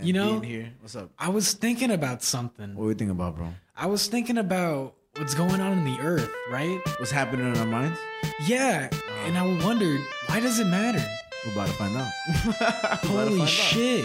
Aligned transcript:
You 0.00 0.12
know- 0.12 0.40
here. 0.40 0.72
What's 0.80 0.96
up? 0.96 1.10
I 1.18 1.28
was 1.28 1.52
thinking 1.52 1.90
about 1.90 2.22
something. 2.22 2.74
What 2.74 2.84
are 2.84 2.88
you 2.88 2.94
thinking 2.94 3.10
about, 3.10 3.36
bro? 3.36 3.48
I 3.76 3.86
was 3.86 4.06
thinking 4.06 4.38
about 4.38 4.94
what's 5.16 5.34
going 5.34 5.60
on 5.60 5.72
in 5.78 5.84
the 5.84 5.98
earth, 6.00 6.30
right? 6.50 6.80
What's 6.98 7.10
happening 7.10 7.46
in 7.52 7.56
our 7.58 7.66
minds? 7.66 7.98
Yeah, 8.46 8.88
and 9.24 9.36
I 9.36 9.42
wondered 9.64 10.00
why 10.26 10.40
does 10.40 10.58
it 10.60 10.66
matter? 10.66 11.02
We're 11.46 11.52
about 11.52 11.68
to 11.68 11.72
find 11.74 11.96
out. 11.96 12.10
We're 12.44 12.52
Holy 13.08 13.28
find 13.30 13.42
out. 13.42 13.48
shit! 13.48 14.04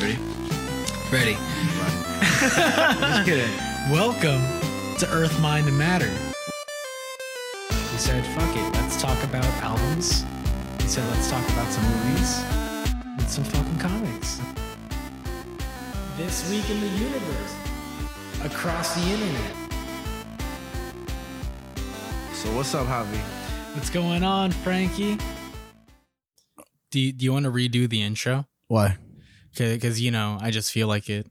Ready? 0.00 0.16
Ready? 1.12 1.36
Just 2.40 3.24
kidding. 3.26 3.50
Welcome 3.90 4.40
to 4.98 5.08
Earth, 5.12 5.38
Mind, 5.40 5.66
and 5.68 5.76
Matter. 5.76 6.10
We 7.70 7.98
said, 7.98 8.24
"Fuck 8.34 8.56
it, 8.56 8.72
let's 8.74 9.00
talk 9.00 9.22
about 9.24 9.44
albums." 9.62 10.24
We 10.90 10.94
said, 10.94 11.08
"Let's 11.10 11.30
talk 11.30 11.48
about 11.50 11.72
some 11.72 11.84
movies 11.84 12.42
and 13.16 13.30
some 13.30 13.44
fucking 13.44 13.78
comics." 13.78 14.40
This 16.16 16.50
week 16.50 16.68
in 16.68 16.80
the 16.80 16.88
universe, 16.88 17.54
across 18.42 18.96
the 18.96 19.02
internet. 19.02 19.54
So 22.32 22.52
what's 22.56 22.74
up, 22.74 22.88
Javi? 22.88 23.20
What's 23.76 23.88
going 23.88 24.24
on, 24.24 24.50
Frankie? 24.50 25.16
Do 26.90 26.98
you, 26.98 27.12
do 27.12 27.24
you 27.24 27.32
want 27.32 27.44
to 27.44 27.52
redo 27.52 27.88
the 27.88 28.02
intro? 28.02 28.48
Why? 28.66 28.96
Because 29.56 30.00
you 30.00 30.10
know, 30.10 30.38
I 30.40 30.50
just 30.50 30.72
feel 30.72 30.88
like 30.88 31.08
it. 31.08 31.30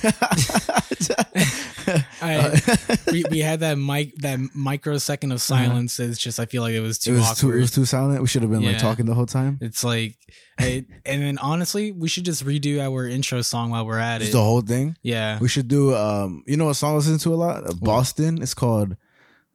I, 2.22 2.60
we, 3.12 3.24
we 3.30 3.38
had 3.40 3.60
that 3.60 3.76
mic 3.78 4.14
that 4.16 4.38
microsecond 4.54 5.32
of 5.32 5.40
silence. 5.40 5.98
It's 6.00 6.18
just 6.18 6.40
I 6.40 6.46
feel 6.46 6.62
like 6.62 6.74
it 6.74 6.80
was 6.80 6.98
Uh-huh. 7.06 7.12
it 7.12 7.14
too 7.14 7.18
was 7.28 7.38
too, 7.40 7.52
it 7.52 7.60
was 7.60 7.70
too 7.70 7.84
silent. 7.84 8.20
We 8.20 8.28
should 8.28 8.42
have 8.42 8.50
been 8.50 8.64
like 8.64 8.78
talking 8.78 9.06
the 9.06 9.14
whole 9.14 9.26
time. 9.26 9.58
it's 9.60 9.84
like, 9.84 10.16
I, 10.58 10.84
and 11.04 11.22
then 11.22 11.38
honestly, 11.38 11.92
we 11.92 12.08
should 12.08 12.24
just 12.24 12.44
redo 12.44 12.80
our 12.80 13.06
intro 13.06 13.42
song 13.42 13.70
while 13.70 13.84
we're 13.86 13.98
at 13.98 14.18
Just 14.18 14.30
it. 14.30 14.32
the 14.32 14.42
whole 14.42 14.62
thing. 14.62 14.96
yeah, 15.02 15.38
We 15.38 15.48
should 15.48 15.68
do 15.68 15.94
um 15.94 16.42
you 16.46 16.56
know 16.56 16.66
what 16.66 16.74
song 16.76 16.92
I 16.92 16.96
listen 16.96 17.18
to 17.18 17.34
a 17.34 17.36
lot? 17.36 17.64
Uh, 17.68 17.74
Boston. 17.80 18.42
It's 18.42 18.54
called 18.54 18.96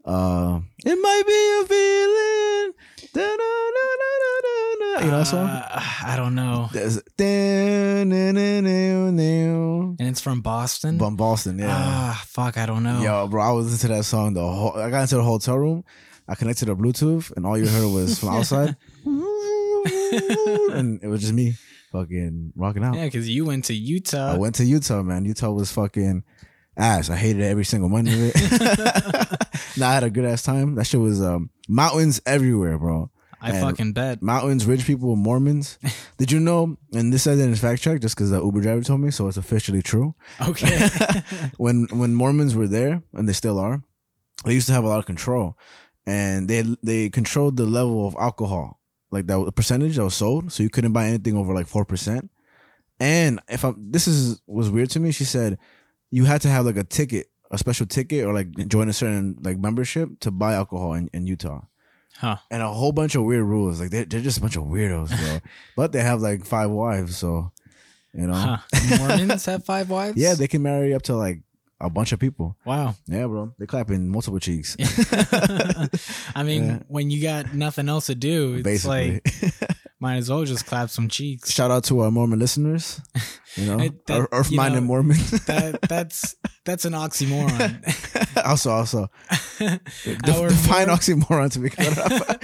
uh 0.05 0.59
It 0.85 0.95
might 0.95 1.23
be 1.27 1.41
a 1.61 1.67
feeling. 1.67 2.73
You 5.01 5.09
know 5.11 5.17
that 5.19 5.27
song? 5.27 5.47
Uh, 5.47 5.81
I 6.05 6.15
don't 6.15 6.35
know. 6.35 6.69
And 9.99 10.07
it's 10.09 10.21
from 10.21 10.41
Boston. 10.41 10.99
From 10.99 11.15
Boston, 11.15 11.57
yeah. 11.59 11.67
Ah, 11.71 12.23
fuck, 12.27 12.57
I 12.57 12.65
don't 12.65 12.83
know. 12.83 13.01
Yo, 13.01 13.27
bro, 13.27 13.41
I 13.43 13.51
was 13.51 13.71
listening 13.71 13.91
to 13.93 13.97
that 13.97 14.03
song 14.03 14.33
the 14.33 14.41
whole 14.41 14.73
I 14.77 14.89
got 14.89 15.01
into 15.03 15.15
the 15.17 15.23
hotel 15.23 15.57
room, 15.57 15.83
I 16.27 16.35
connected 16.35 16.67
to 16.67 16.75
Bluetooth, 16.75 17.31
and 17.35 17.45
all 17.45 17.57
you 17.57 17.67
heard 17.67 17.91
was 17.91 18.19
from 18.19 18.29
outside. 18.29 18.75
and 19.05 20.99
it 21.03 21.07
was 21.07 21.21
just 21.21 21.33
me 21.33 21.53
fucking 21.91 22.53
rocking 22.55 22.83
out. 22.83 22.95
Yeah, 22.95 23.05
because 23.05 23.27
you 23.29 23.45
went 23.45 23.65
to 23.65 23.73
Utah. 23.73 24.33
I 24.33 24.37
went 24.37 24.55
to 24.55 24.65
Utah, 24.65 25.01
man. 25.01 25.25
Utah 25.25 25.49
was 25.51 25.71
fucking 25.71 26.23
ass. 26.77 27.09
I 27.09 27.15
hated 27.15 27.41
every 27.41 27.65
single 27.65 27.89
minute 27.89 28.13
of 28.13 28.31
it. 28.35 29.37
nah, 29.77 29.89
I 29.89 29.93
had 29.95 30.03
a 30.03 30.09
good 30.09 30.25
ass 30.25 30.43
time. 30.43 30.75
That 30.75 30.85
shit 30.85 30.99
was 31.01 31.21
um 31.21 31.49
mountains 31.67 32.21
everywhere, 32.25 32.77
bro. 32.77 33.09
I 33.41 33.51
and- 33.51 33.59
fucking 33.59 33.93
bet. 33.93 34.21
Mountains, 34.21 34.65
rich 34.65 34.85
people, 34.85 35.15
Mormons. 35.15 35.79
Did 36.17 36.31
you 36.31 36.39
know? 36.39 36.77
And 36.93 37.11
this 37.11 37.23
said 37.23 37.39
in 37.39 37.55
fact 37.55 37.81
check, 37.81 37.99
just 38.01 38.15
because 38.15 38.29
the 38.29 38.43
Uber 38.43 38.61
driver 38.61 38.83
told 38.83 39.01
me, 39.01 39.11
so 39.11 39.27
it's 39.27 39.37
officially 39.37 39.81
true. 39.81 40.13
Okay. 40.39 40.89
when 41.57 41.87
when 41.91 42.13
Mormons 42.13 42.55
were 42.55 42.67
there, 42.67 43.01
and 43.13 43.27
they 43.27 43.33
still 43.33 43.59
are, 43.59 43.81
they 44.45 44.53
used 44.53 44.67
to 44.67 44.73
have 44.73 44.83
a 44.83 44.87
lot 44.87 44.99
of 44.99 45.05
control, 45.05 45.57
and 46.05 46.47
they 46.47 46.63
they 46.83 47.09
controlled 47.09 47.57
the 47.57 47.65
level 47.65 48.07
of 48.07 48.15
alcohol, 48.19 48.79
like 49.11 49.27
that 49.27 49.43
the 49.43 49.51
percentage 49.51 49.95
that 49.95 50.03
was 50.03 50.15
sold, 50.15 50.51
so 50.51 50.61
you 50.63 50.69
couldn't 50.69 50.93
buy 50.93 51.07
anything 51.07 51.35
over 51.35 51.53
like 51.53 51.67
four 51.67 51.85
percent. 51.85 52.29
And 52.99 53.39
if 53.47 53.65
I'm, 53.65 53.91
this 53.91 54.07
is 54.07 54.41
was 54.45 54.69
weird 54.69 54.91
to 54.91 54.99
me. 54.99 55.11
She 55.11 55.25
said 55.25 55.57
you 56.11 56.25
had 56.25 56.41
to 56.41 56.49
have 56.49 56.65
like 56.67 56.77
a 56.77 56.83
ticket, 56.83 57.27
a 57.49 57.57
special 57.57 57.87
ticket, 57.87 58.25
or 58.25 58.33
like 58.33 58.51
join 58.67 58.89
a 58.89 58.93
certain 58.93 59.37
like 59.41 59.57
membership 59.57 60.19
to 60.19 60.29
buy 60.29 60.53
alcohol 60.53 60.93
in, 60.93 61.09
in 61.11 61.25
Utah. 61.25 61.61
Huh. 62.17 62.37
And 62.51 62.61
a 62.61 62.67
whole 62.71 62.91
bunch 62.91 63.15
of 63.15 63.23
weird 63.23 63.43
rules. 63.45 63.79
Like 63.81 63.89
they're, 63.89 64.05
they're 64.05 64.21
just 64.21 64.37
a 64.37 64.41
bunch 64.41 64.55
of 64.55 64.63
weirdos, 64.63 65.09
bro. 65.09 65.39
but 65.75 65.91
they 65.91 66.01
have 66.01 66.21
like 66.21 66.45
five 66.45 66.69
wives, 66.69 67.17
so 67.17 67.51
you 68.13 68.27
know. 68.27 68.33
Huh. 68.33 68.57
Mormons 68.99 69.45
have 69.45 69.63
five 69.65 69.89
wives? 69.89 70.17
Yeah, 70.17 70.35
they 70.35 70.47
can 70.47 70.61
marry 70.61 70.93
up 70.93 71.01
to 71.03 71.15
like 71.15 71.41
a 71.79 71.89
bunch 71.89 72.11
of 72.11 72.19
people. 72.19 72.55
Wow. 72.63 72.95
Yeah, 73.07 73.25
bro. 73.25 73.53
They 73.57 73.65
clap 73.65 73.89
in 73.89 74.09
multiple 74.09 74.39
cheeks. 74.39 74.75
I 76.35 76.43
mean, 76.43 76.65
Yeah. 76.65 76.79
when 76.87 77.09
you 77.09 77.21
got 77.23 77.53
nothing 77.53 77.89
else 77.89 78.05
to 78.07 78.15
do, 78.15 78.55
it's 78.55 78.63
Basically. 78.63 79.21
like 79.25 79.53
might 80.01 80.17
as 80.17 80.29
well 80.29 80.43
just 80.43 80.65
clap 80.65 80.89
some 80.89 81.07
cheeks. 81.07 81.51
Shout 81.51 81.71
out 81.71 81.83
to 81.85 81.99
our 82.01 82.11
Mormon 82.11 82.39
listeners. 82.39 82.99
You 83.57 83.65
know, 83.65 83.89
that- 84.07 84.29
Earth 84.31 84.49
you 84.49 84.55
minded 84.55 84.79
know, 84.79 84.87
Mormons. 84.87 85.29
That 85.45 85.81
that's 85.89 86.37
that's 86.63 86.85
an 86.85 86.93
oxymoron. 86.93 87.83
also, 88.45 88.71
also, 88.71 89.09
Our 89.59 90.47
define 90.49 90.87
Mor- 90.87 90.95
oxymoron 90.95 91.51
to 91.51 91.59
be 91.59 91.69
cut 91.69 91.97
up. 91.97 92.37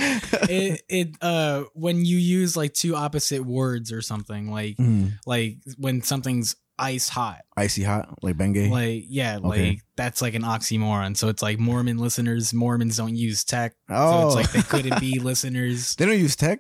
it 0.49 0.81
it 0.89 1.15
uh 1.21 1.63
when 1.73 2.03
you 2.03 2.17
use 2.17 2.57
like 2.57 2.73
two 2.73 2.93
opposite 2.93 3.45
words 3.45 3.93
or 3.93 4.01
something 4.01 4.51
like 4.51 4.75
Mm. 4.75 5.13
like 5.25 5.59
when 5.77 6.01
something's 6.01 6.57
ice 6.77 7.07
hot 7.07 7.39
Icy 7.55 7.83
hot, 7.83 8.21
like 8.21 8.35
Bengay. 8.37 8.69
like 8.69 9.05
yeah 9.07 9.37
like 9.41 9.79
that's 9.95 10.21
like 10.21 10.33
an 10.35 10.43
oxymoron 10.43 11.15
so 11.15 11.29
it's 11.29 11.41
like 11.41 11.57
mormon 11.57 11.97
listeners 11.99 12.53
mormons 12.53 12.97
don't 12.97 13.15
use 13.15 13.43
tech 13.45 13.71
so 13.89 13.95
Oh. 13.95 14.27
it's 14.27 14.35
like 14.35 14.51
they 14.51 14.61
couldn't 14.61 14.99
be 14.99 15.19
listeners 15.19 15.95
they 15.95 16.05
don't 16.05 16.19
use 16.19 16.35
tech. 16.35 16.59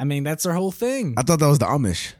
I 0.00 0.04
mean 0.04 0.24
that's 0.24 0.42
their 0.44 0.54
whole 0.54 0.72
thing 0.72 1.14
I 1.16 1.22
thought 1.22 1.38
that 1.38 1.46
was 1.46 1.58
the 1.60 1.66
Amish. 1.66 2.14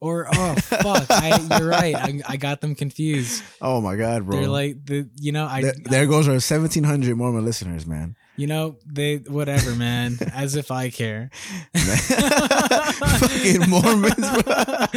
or 0.00 0.28
oh 0.30 0.54
fuck 0.56 1.06
I, 1.10 1.40
you're 1.58 1.68
right 1.68 1.96
I, 1.96 2.20
I 2.28 2.36
got 2.36 2.60
them 2.60 2.74
confused 2.76 3.42
Oh 3.60 3.80
my 3.80 3.96
god, 3.96 4.26
bro. 4.26 4.36
they're 4.36 4.48
like 4.48 4.84
the 4.84 5.08
you 5.18 5.32
know 5.32 5.46
i 5.46 5.62
there, 5.62 5.74
there 5.84 6.06
goes 6.06 6.28
our 6.28 6.38
seventeen 6.40 6.84
hundred 6.84 7.16
Mormon 7.16 7.44
listeners, 7.46 7.86
man. 7.86 8.14
you 8.36 8.46
know 8.46 8.76
they 8.84 9.16
whatever 9.16 9.74
man 9.74 10.18
as 10.34 10.54
if 10.54 10.70
i 10.70 10.90
care 10.90 11.30
Fucking 12.96 13.68
Mormons, 13.68 14.14
bro. 14.14 14.52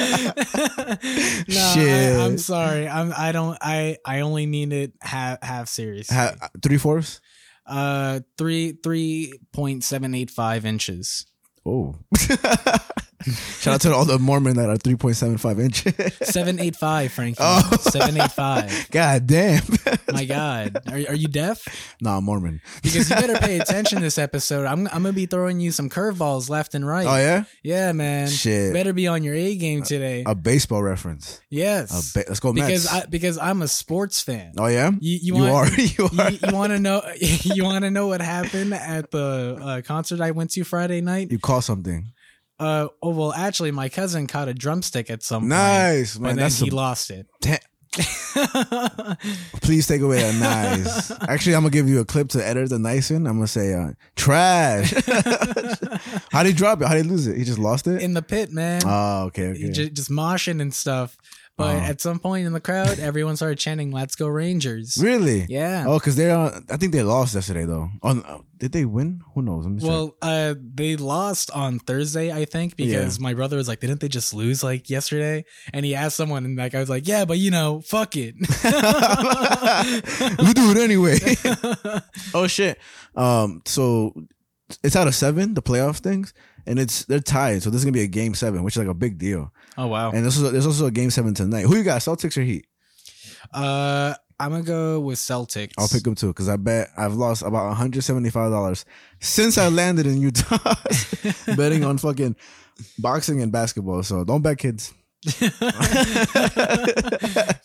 no, 1.47 1.71
Shit. 1.73 2.15
I, 2.19 2.25
I'm 2.25 2.37
sorry. 2.37 2.87
I'm. 2.87 3.13
I 3.15 3.31
don't. 3.31 3.57
I. 3.61 3.97
I 4.05 4.21
only 4.21 4.45
need 4.45 4.73
it 4.73 4.93
half 5.01 5.41
half 5.43 5.67
serious. 5.67 6.09
Ha- 6.09 6.35
three 6.61 6.77
fourths. 6.77 7.21
uh, 7.65 8.21
three 8.37 8.73
three 8.83 9.33
point 9.53 9.83
seven 9.83 10.13
eight 10.15 10.29
five 10.31 10.65
inches. 10.65 11.25
Oh. 11.65 11.95
Shout 13.59 13.75
out 13.75 13.81
to 13.81 13.93
all 13.93 14.05
the 14.05 14.17
Mormon 14.17 14.55
that 14.55 14.69
are 14.69 14.77
three 14.77 14.95
point 14.95 15.15
seven 15.17 15.37
five 15.37 15.59
inches. 15.59 15.93
Seven 16.21 16.59
eight 16.59 16.75
five, 16.75 17.11
Frankie. 17.11 17.37
Oh. 17.41 17.61
Seven 17.81 18.19
eight 18.19 18.31
five. 18.31 18.87
God 18.91 19.27
damn. 19.27 19.63
My 20.11 20.25
God, 20.25 20.77
are 20.87 20.93
are 20.95 21.15
you 21.15 21.27
deaf? 21.27 21.95
nah, 22.01 22.17
I'm 22.17 22.23
Mormon. 22.23 22.61
Because 22.81 23.09
you 23.09 23.15
better 23.15 23.35
pay 23.37 23.59
attention 23.59 24.01
this 24.01 24.17
episode. 24.17 24.65
I'm 24.65 24.87
I'm 24.87 25.03
gonna 25.03 25.13
be 25.13 25.25
throwing 25.25 25.59
you 25.59 25.71
some 25.71 25.89
curveballs 25.89 26.49
left 26.49 26.75
and 26.75 26.87
right. 26.87 27.05
Oh 27.07 27.17
yeah, 27.17 27.43
Yeah, 27.63 27.91
man. 27.91 28.29
Shit. 28.29 28.73
Better 28.73 28.93
be 28.93 29.07
on 29.07 29.23
your 29.23 29.35
A 29.35 29.55
game 29.57 29.83
today. 29.83 30.23
a 30.25 30.33
baseball 30.35 30.81
reference. 30.81 31.39
A 31.39 31.55
yes. 31.55 32.13
ba- 32.13 32.23
let's 32.27 32.39
go 32.39 32.53
because 32.53 32.87
I 32.87 33.05
because 33.05 33.37
I'm 33.37 33.61
a 33.61 33.67
sports 33.67 34.21
fan. 34.21 34.53
oh 34.57 34.67
yeah, 34.67 34.91
You, 34.99 35.19
you, 35.21 35.35
you 35.35 35.43
want, 35.51 35.71
are. 35.77 35.81
You 35.81 36.09
are. 36.19 36.31
you, 36.31 36.53
want 36.53 36.71
to 36.71 36.79
know 36.79 37.01
you 37.19 37.63
want 37.65 37.83
to 37.83 37.91
know 37.91 38.07
what 38.07 38.21
happened 38.21 38.73
at 38.73 39.11
the 39.11 39.57
uh, 39.61 39.81
concert 39.81 40.21
I 40.21 40.31
went 40.31 40.51
to 40.51 40.63
Friday 40.63 41.01
night? 41.01 41.31
You 41.31 41.39
call 41.39 41.61
something 41.61 42.11
Uh, 42.59 42.87
oh 43.01 43.11
well, 43.11 43.33
actually, 43.33 43.71
my 43.71 43.89
cousin 43.89 44.27
caught 44.27 44.47
a 44.49 44.53
drumstick 44.53 45.09
at 45.09 45.23
some 45.23 45.47
nice, 45.47 46.15
point, 46.15 46.23
man. 46.23 46.29
and 46.31 46.39
then 46.39 46.43
That's 46.45 46.59
he 46.59 46.69
some, 46.69 46.75
lost 46.75 47.09
it. 47.11 47.27
ta- 47.41 47.57
Please 49.61 49.87
take 49.87 50.01
away 50.01 50.21
that 50.21 50.35
nice. 50.35 51.11
Actually, 51.27 51.55
I'm 51.55 51.61
gonna 51.63 51.71
give 51.71 51.89
you 51.89 51.99
a 52.01 52.05
clip 52.05 52.29
to 52.29 52.45
edit 52.45 52.69
the 52.69 52.77
nice 52.79 53.09
in. 53.11 53.25
I'm 53.27 53.37
gonna 53.37 53.47
say 53.47 53.73
uh, 53.73 53.93
trash. 54.15 54.93
How 56.31 56.43
did 56.43 56.49
he 56.49 56.53
drop 56.53 56.81
it? 56.81 56.87
How 56.87 56.93
did 56.93 57.05
he 57.05 57.11
lose 57.11 57.27
it? 57.27 57.37
He 57.37 57.43
just 57.43 57.59
lost 57.59 57.87
it. 57.87 58.01
in 58.01 58.13
the 58.13 58.21
pit, 58.21 58.51
man. 58.51 58.81
oh, 58.85 59.23
okay, 59.27 59.47
okay. 59.49 59.69
Just, 59.71 59.93
just 59.93 60.09
moshing 60.11 60.61
and 60.61 60.73
stuff. 60.73 61.17
But 61.59 61.75
Oh. 61.75 61.79
at 61.91 61.99
some 61.99 62.19
point 62.19 62.47
in 62.47 62.53
the 62.53 62.61
crowd, 62.61 62.99
everyone 63.09 63.35
started 63.35 63.59
chanting, 63.59 63.91
"Let's 63.91 64.15
go 64.15 64.27
Rangers!" 64.27 64.97
really? 64.97 65.45
Yeah. 65.49 65.83
Oh, 65.85 65.99
because 65.99 66.15
they're. 66.15 66.33
I 66.71 66.77
think 66.77 66.93
they 66.93 67.03
lost 67.03 67.35
yesterday 67.35 67.65
though. 67.65 67.89
Oh, 68.01 68.45
did 68.57 68.71
they 68.71 68.85
win? 68.85 69.19
Who 69.35 69.41
knows? 69.41 69.67
Well, 69.83 70.15
uh, 70.21 70.55
they 70.57 70.95
lost 70.95 71.51
on 71.51 71.79
Thursday, 71.79 72.31
I 72.31 72.45
think, 72.45 72.77
because 72.77 73.19
my 73.19 73.33
brother 73.33 73.57
was 73.57 73.67
like, 73.67 73.81
"Didn't 73.81 73.99
they 73.99 74.07
just 74.07 74.33
lose 74.33 74.63
like 74.63 74.89
yesterday?" 74.89 75.43
And 75.73 75.85
he 75.85 75.95
asked 75.95 76.15
someone, 76.15 76.45
and 76.45 76.57
that 76.59 76.71
guy 76.71 76.79
was 76.79 76.89
like, 76.89 77.05
"Yeah, 77.07 77.25
but 77.25 77.37
you 77.39 77.51
know, 77.51 77.81
fuck 77.81 78.15
it." 78.15 78.35
we 80.39 80.53
do 80.53 80.71
it 80.71 80.77
anyway. 80.77 81.19
oh 82.33 82.47
shit. 82.47 82.79
Um. 83.15 83.61
So 83.65 84.13
it's 84.83 84.95
out 84.95 85.07
of 85.07 85.15
seven, 85.15 85.55
the 85.55 85.61
playoff 85.61 85.97
things, 85.97 86.33
and 86.65 86.79
it's 86.79 87.05
they're 87.05 87.19
tied. 87.19 87.63
So 87.63 87.69
this 87.69 87.79
is 87.79 87.85
gonna 87.85 87.93
be 87.93 88.01
a 88.03 88.07
game 88.07 88.33
seven, 88.35 88.63
which 88.63 88.75
is 88.75 88.79
like 88.79 88.87
a 88.87 88.93
big 88.93 89.17
deal. 89.17 89.51
oh 89.77 89.87
wow. 89.87 90.11
And 90.11 90.25
this 90.25 90.37
is 90.37 90.51
there's 90.51 90.65
also 90.65 90.85
a 90.85 90.91
game 90.91 91.09
seven 91.11 91.33
tonight. 91.33 91.63
Who 91.63 91.75
you 91.75 91.83
got? 91.83 92.01
Celtics 92.01 92.37
or 92.37 92.41
Heat? 92.41 92.65
Uh, 93.53 94.13
I'm 94.39 94.51
gonna 94.51 94.63
go 94.63 94.99
with 94.99 95.17
Celtics. 95.19 95.73
I'll 95.77 95.87
pick 95.87 96.03
them 96.03 96.15
too 96.15 96.27
because 96.27 96.47
I 96.49 96.55
bet 96.57 96.89
I've 96.97 97.15
lost 97.15 97.41
about 97.41 97.67
175 97.67 98.51
dollars 98.51 98.85
since 99.19 99.57
I 99.57 99.67
landed 99.69 100.07
in 100.07 100.21
Utah 100.21 100.75
betting 101.57 101.83
on 101.83 101.97
fucking 101.97 102.35
boxing 102.97 103.41
and 103.41 103.51
basketball. 103.51 104.03
So 104.03 104.23
don't 104.23 104.41
bet, 104.41 104.57
kids. 104.57 104.93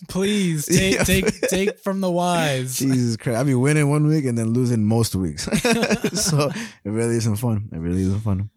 Please 0.09 0.67
take 0.77 1.05
take 1.05 1.41
take 1.43 1.79
from 1.79 2.01
the 2.01 2.11
wise. 2.11 2.79
Jesus 2.79 3.17
Christ, 3.17 3.39
I 3.39 3.43
be 3.45 3.55
winning 3.55 3.89
one 3.89 4.07
week 4.07 4.25
and 4.25 4.37
then 4.37 4.53
losing 4.53 4.85
most 4.85 5.15
weeks. 5.15 5.45
so 5.45 6.51
it 6.85 6.91
really 6.91 7.17
isn't 7.17 7.37
fun. 7.37 7.69
It 7.73 7.79
really 7.79 8.03
isn't 8.03 8.21
fun. 8.21 8.51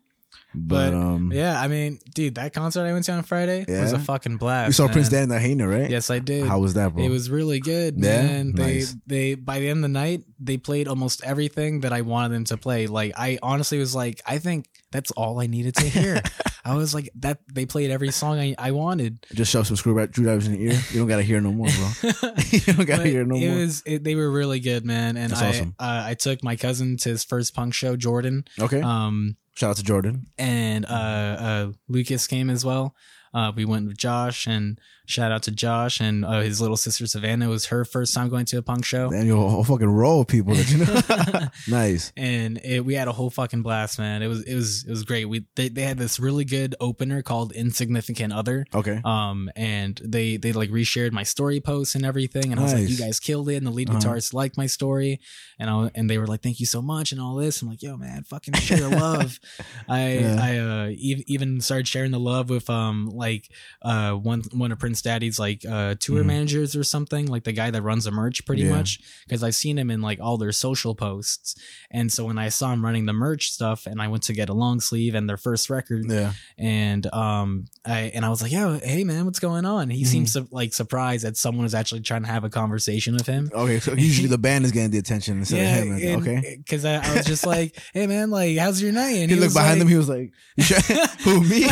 But, 0.59 0.91
But 0.91 0.93
um, 0.97 1.31
yeah, 1.33 1.61
I 1.61 1.67
mean, 1.67 1.99
dude, 2.13 2.35
that 2.35 2.53
concert 2.53 2.85
I 2.85 2.93
went 2.93 3.05
to 3.05 3.11
on 3.13 3.23
Friday 3.23 3.65
was 3.67 3.93
a 3.93 3.99
fucking 3.99 4.37
blast. 4.37 4.67
you 4.67 4.73
saw 4.73 4.87
Prince 4.91 5.11
man. 5.11 5.27
Dan 5.27 5.37
Lahaina, 5.37 5.67
right? 5.67 5.89
Yes, 5.89 6.09
I 6.09 6.19
did. 6.19 6.45
How 6.47 6.59
was 6.59 6.73
that, 6.73 6.93
bro? 6.93 7.03
It 7.03 7.09
was 7.09 7.29
really 7.29 7.59
good, 7.59 7.95
Yeah? 7.97 8.23
man. 8.23 8.53
They 8.55 8.83
they 9.05 9.35
by 9.35 9.59
the 9.59 9.69
end 9.69 9.77
of 9.77 9.81
the 9.83 9.87
night, 9.89 10.23
they 10.39 10.57
played 10.57 10.87
almost 10.87 11.23
everything 11.23 11.81
that 11.81 11.93
I 11.93 12.01
wanted 12.01 12.33
them 12.33 12.43
to 12.45 12.57
play. 12.57 12.87
Like 12.87 13.13
I 13.17 13.39
honestly 13.43 13.77
was 13.79 13.93
like, 13.95 14.21
I 14.25 14.39
think 14.39 14.67
that's 14.91 15.11
all 15.11 15.39
I 15.41 15.47
needed 15.47 15.75
to 15.75 15.83
hear. 15.87 16.21
I 16.65 16.75
was 16.75 16.93
like 16.93 17.09
that 17.19 17.39
they 17.53 17.65
played 17.65 17.91
every 17.91 18.11
song 18.11 18.39
I, 18.39 18.53
I 18.57 18.71
wanted. 18.71 19.25
just 19.33 19.51
shove 19.51 19.67
some 19.67 19.77
screwdrivers 19.77 20.47
in 20.47 20.59
your 20.59 20.73
ear. 20.73 20.79
You 20.91 20.99
don't 20.99 21.07
gotta 21.07 21.23
hear 21.23 21.39
no 21.39 21.51
more, 21.53 21.67
bro. 21.69 22.11
you 22.51 22.59
don't 22.59 22.85
gotta 22.85 23.03
But 23.03 23.05
hear 23.05 23.23
no 23.23 23.35
it 23.35 23.47
more. 23.49 23.57
was 23.59 23.83
it, 23.85 24.03
they 24.03 24.15
were 24.15 24.29
really 24.29 24.59
good, 24.59 24.85
man. 24.85 25.15
And 25.15 25.31
That's 25.31 25.41
I 25.41 25.49
awesome. 25.49 25.75
uh, 25.79 26.03
I 26.07 26.13
took 26.15 26.43
my 26.43 26.55
cousin 26.57 26.97
to 26.97 27.09
his 27.09 27.23
first 27.23 27.55
punk 27.55 27.73
show, 27.73 27.95
Jordan. 27.95 28.45
okay. 28.59 28.81
Um 28.81 29.37
Shout 29.57 29.71
out 29.71 29.77
to 29.77 29.83
Jordan. 29.83 30.27
and 30.37 30.85
uh, 30.85 30.89
uh, 30.89 31.71
Lucas 31.87 32.27
came 32.27 32.51
as 32.51 32.63
well. 32.63 32.95
Uh, 33.33 33.51
we 33.55 33.65
went 33.65 33.87
with 33.87 33.97
Josh, 33.97 34.45
and 34.45 34.79
shout 35.07 35.31
out 35.31 35.41
to 35.43 35.51
Josh 35.51 35.99
and 35.99 36.23
uh, 36.23 36.41
his 36.41 36.61
little 36.61 36.77
sister 36.77 37.07
Savannah. 37.07 37.45
It 37.45 37.49
was 37.49 37.65
her 37.67 37.83
first 37.85 38.13
time 38.13 38.29
going 38.29 38.45
to 38.45 38.57
a 38.57 38.61
punk 38.61 38.85
show, 38.85 39.09
And 39.11 39.25
your 39.25 39.49
whole 39.49 39.63
fucking 39.63 39.89
roll 39.89 40.21
of 40.21 40.27
people 40.27 40.53
that 40.53 40.69
you 40.69 40.77
know. 40.85 41.47
nice. 41.67 42.11
and 42.15 42.59
it, 42.63 42.85
we 42.85 42.93
had 42.93 43.07
a 43.07 43.11
whole 43.13 43.29
fucking 43.29 43.61
blast, 43.63 43.97
man. 43.97 44.21
It 44.21 44.27
was 44.27 44.43
it 44.43 44.53
was 44.53 44.83
it 44.85 44.89
was 44.91 45.03
great. 45.03 45.25
We 45.25 45.45
they, 45.55 45.69
they 45.69 45.81
had 45.83 45.97
this 45.97 46.19
really 46.19 46.45
good 46.45 46.75
opener 46.79 47.21
called 47.23 47.53
"Insignificant 47.53 48.33
Other." 48.33 48.65
Okay. 48.75 49.01
Um, 49.03 49.49
and 49.55 49.99
they 50.03 50.37
they 50.37 50.51
like 50.53 50.69
reshared 50.69 51.11
my 51.13 51.23
story 51.23 51.59
posts 51.61 51.95
and 51.95 52.05
everything, 52.05 52.51
and 52.51 52.59
I 52.59 52.63
was 52.63 52.73
like, 52.73 52.89
"You 52.89 52.97
guys 52.97 53.19
killed 53.19 53.49
it!" 53.49 53.55
And 53.55 53.65
the 53.65 53.71
lead 53.71 53.89
Uh-huh. 53.89 53.99
guitarist 53.99 54.33
liked 54.33 54.57
my 54.57 54.67
story, 54.67 55.19
and 55.57 55.69
I 55.69 55.89
and 55.95 56.09
they 56.09 56.17
were 56.17 56.27
like, 56.27 56.41
"Thank 56.41 56.59
you 56.59 56.65
so 56.65 56.81
much," 56.81 57.11
and 57.13 57.21
all 57.21 57.35
this. 57.35 57.61
I'm 57.61 57.69
like, 57.69 57.81
"Yo, 57.81 57.95
man, 57.97 58.23
fucking 58.23 58.55
share 58.55 58.77
the 58.79 58.89
love." 58.89 59.39
I 59.87 60.17
Yeah. 60.17 60.37
I 60.41 60.57
uh 60.57 60.85
ev- 60.89 61.23
even 61.27 61.61
started 61.61 61.87
sharing 61.87 62.11
the 62.11 62.19
love 62.19 62.49
with 62.49 62.69
um 62.69 63.09
like 63.13 63.49
uh 63.81 64.11
one 64.11 64.43
one 64.51 64.71
of 64.73 64.79
Prince 64.79 64.96
Daddy's 65.01 65.39
like 65.39 65.63
uh 65.65 65.95
tour 65.99 66.23
Mhm. 66.23 66.27
managers 66.27 66.75
or 66.75 66.83
something, 66.83 67.27
like 67.27 67.43
the 67.43 67.51
guy 67.53 67.71
that 67.71 67.81
runs 67.81 68.03
the 68.05 68.11
merch, 68.11 68.45
pretty 68.45 68.63
Yeah. 68.63 68.71
much, 68.75 68.99
because 69.25 69.43
I've 69.43 69.55
seen 69.55 69.77
him 69.77 69.89
in 69.89 70.01
like 70.01 70.19
all 70.21 70.37
their 70.37 70.51
social 70.51 70.95
posts, 70.95 71.55
and 71.91 72.11
so 72.11 72.25
when 72.25 72.37
I 72.37 72.49
saw 72.49 72.71
him 72.73 72.83
running 72.83 73.05
the 73.05 73.13
merch 73.13 73.51
stuff, 73.51 73.85
and 73.85 74.01
I 74.01 74.07
went 74.07 74.23
to 74.23 74.33
get 74.33 74.49
a 74.49 74.53
long 74.53 74.79
sleeve 74.79 75.15
and 75.15 75.27
their 75.29 75.37
first 75.37 75.69
record, 75.69 76.05
Yeah. 76.09 76.33
and 76.57 77.05
um 77.13 77.65
I 77.85 78.11
and 78.13 78.25
I 78.25 78.29
was 78.29 78.41
like, 78.41 78.51
"Yo, 78.51 78.79
hey 78.79 79.03
man, 79.03 79.25
what's 79.25 79.39
going 79.39 79.65
on?" 79.65 79.89
He 79.89 80.03
Mhm. 80.03 80.07
seems 80.07 80.33
su- 80.33 80.47
like 80.51 80.73
surprised 80.73 81.23
that 81.25 81.37
someone 81.37 81.65
is 81.65 81.73
actually 81.73 82.01
trying 82.01 82.23
to 82.23 82.27
have 82.29 82.43
a 82.43 82.49
conversation 82.49 83.13
with 83.15 83.25
him. 83.27 83.49
Okay. 83.53 83.79
So 83.79 83.93
usually 83.93 84.27
the 84.27 84.37
band 84.37 84.65
is 84.65 84.71
getting 84.71 84.91
the 84.91 84.97
attention 84.97 85.37
instead 85.39 85.61
of 85.61 85.83
him. 85.85 85.91
and- 85.93 86.21
okay. 86.27 86.55
because 86.57 86.83
I, 86.85 86.95
I 86.97 87.15
was 87.17 87.25
just 87.25 87.45
like, 87.45 87.75
"Hey 87.93 88.07
man, 88.07 88.29
like, 88.29 88.57
how's 88.57 88.81
your 88.81 88.91
night?" 88.91 89.15
And 89.17 89.31
He, 89.31 89.37
looked 89.37 89.53
behind 89.53 89.79
like, 89.79 89.81
him. 89.83 89.87
He 89.87 89.95
was 89.95 90.09
like, 90.09 90.31
"Who 91.23 91.41
me?" 91.43 91.61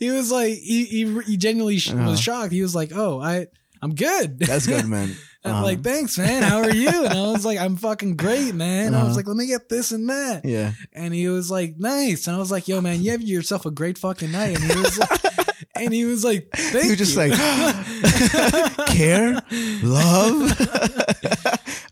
he 0.00 0.10
was 0.10 0.30
like, 0.30 0.54
he 0.58 0.84
he, 0.92 1.20
he 1.22 1.36
genuinely 1.36 1.78
Uh-huh. 1.88 2.10
was 2.10 2.20
shocked. 2.20 2.52
He 2.52 2.62
was 2.62 2.74
like, 2.74 2.92
"Oh, 2.94 3.20
I 3.20 3.46
I'm 3.80 3.94
good." 3.94 4.38
That's 4.38 4.66
good, 4.66 4.86
man. 4.96 5.16
I'm 5.44 5.54
Uh-huh. 5.54 5.62
like, 5.64 5.82
thanks, 5.82 6.16
man. 6.18 6.44
How 6.44 6.58
are 6.62 6.70
you? 6.72 6.86
And 6.88 7.14
I 7.18 7.22
was 7.32 7.44
like, 7.44 7.58
I'm 7.58 7.74
fucking 7.76 8.14
great, 8.16 8.54
man. 8.54 8.94
I 8.94 8.98
was 9.02 9.06
Uh-huh. 9.08 9.16
like, 9.16 9.26
let 9.26 9.36
me 9.36 9.46
get 9.48 9.68
this 9.68 9.90
and 9.90 10.08
that. 10.08 10.44
Yeah. 10.44 10.70
And 10.92 11.12
he 11.12 11.26
was 11.26 11.50
like, 11.50 11.74
nice. 11.78 12.28
And 12.28 12.36
I 12.36 12.38
was 12.38 12.52
like, 12.52 12.68
yo, 12.68 12.80
man, 12.80 13.02
you 13.02 13.10
have 13.10 13.22
yourself 13.22 13.66
a 13.66 13.72
great 13.72 13.98
fucking 13.98 14.30
night. 14.30 14.54
And 14.60 14.70
he 14.70 14.78
was 14.80 14.98
like, 14.98 15.10
and 15.74 15.92
he 15.92 16.04
was 16.04 16.22
like, 16.24 16.46
thank 16.54 16.84
You 16.90 16.94
just 16.96 17.16
like 17.16 17.32
care, 18.94 19.40
love, 19.82 20.52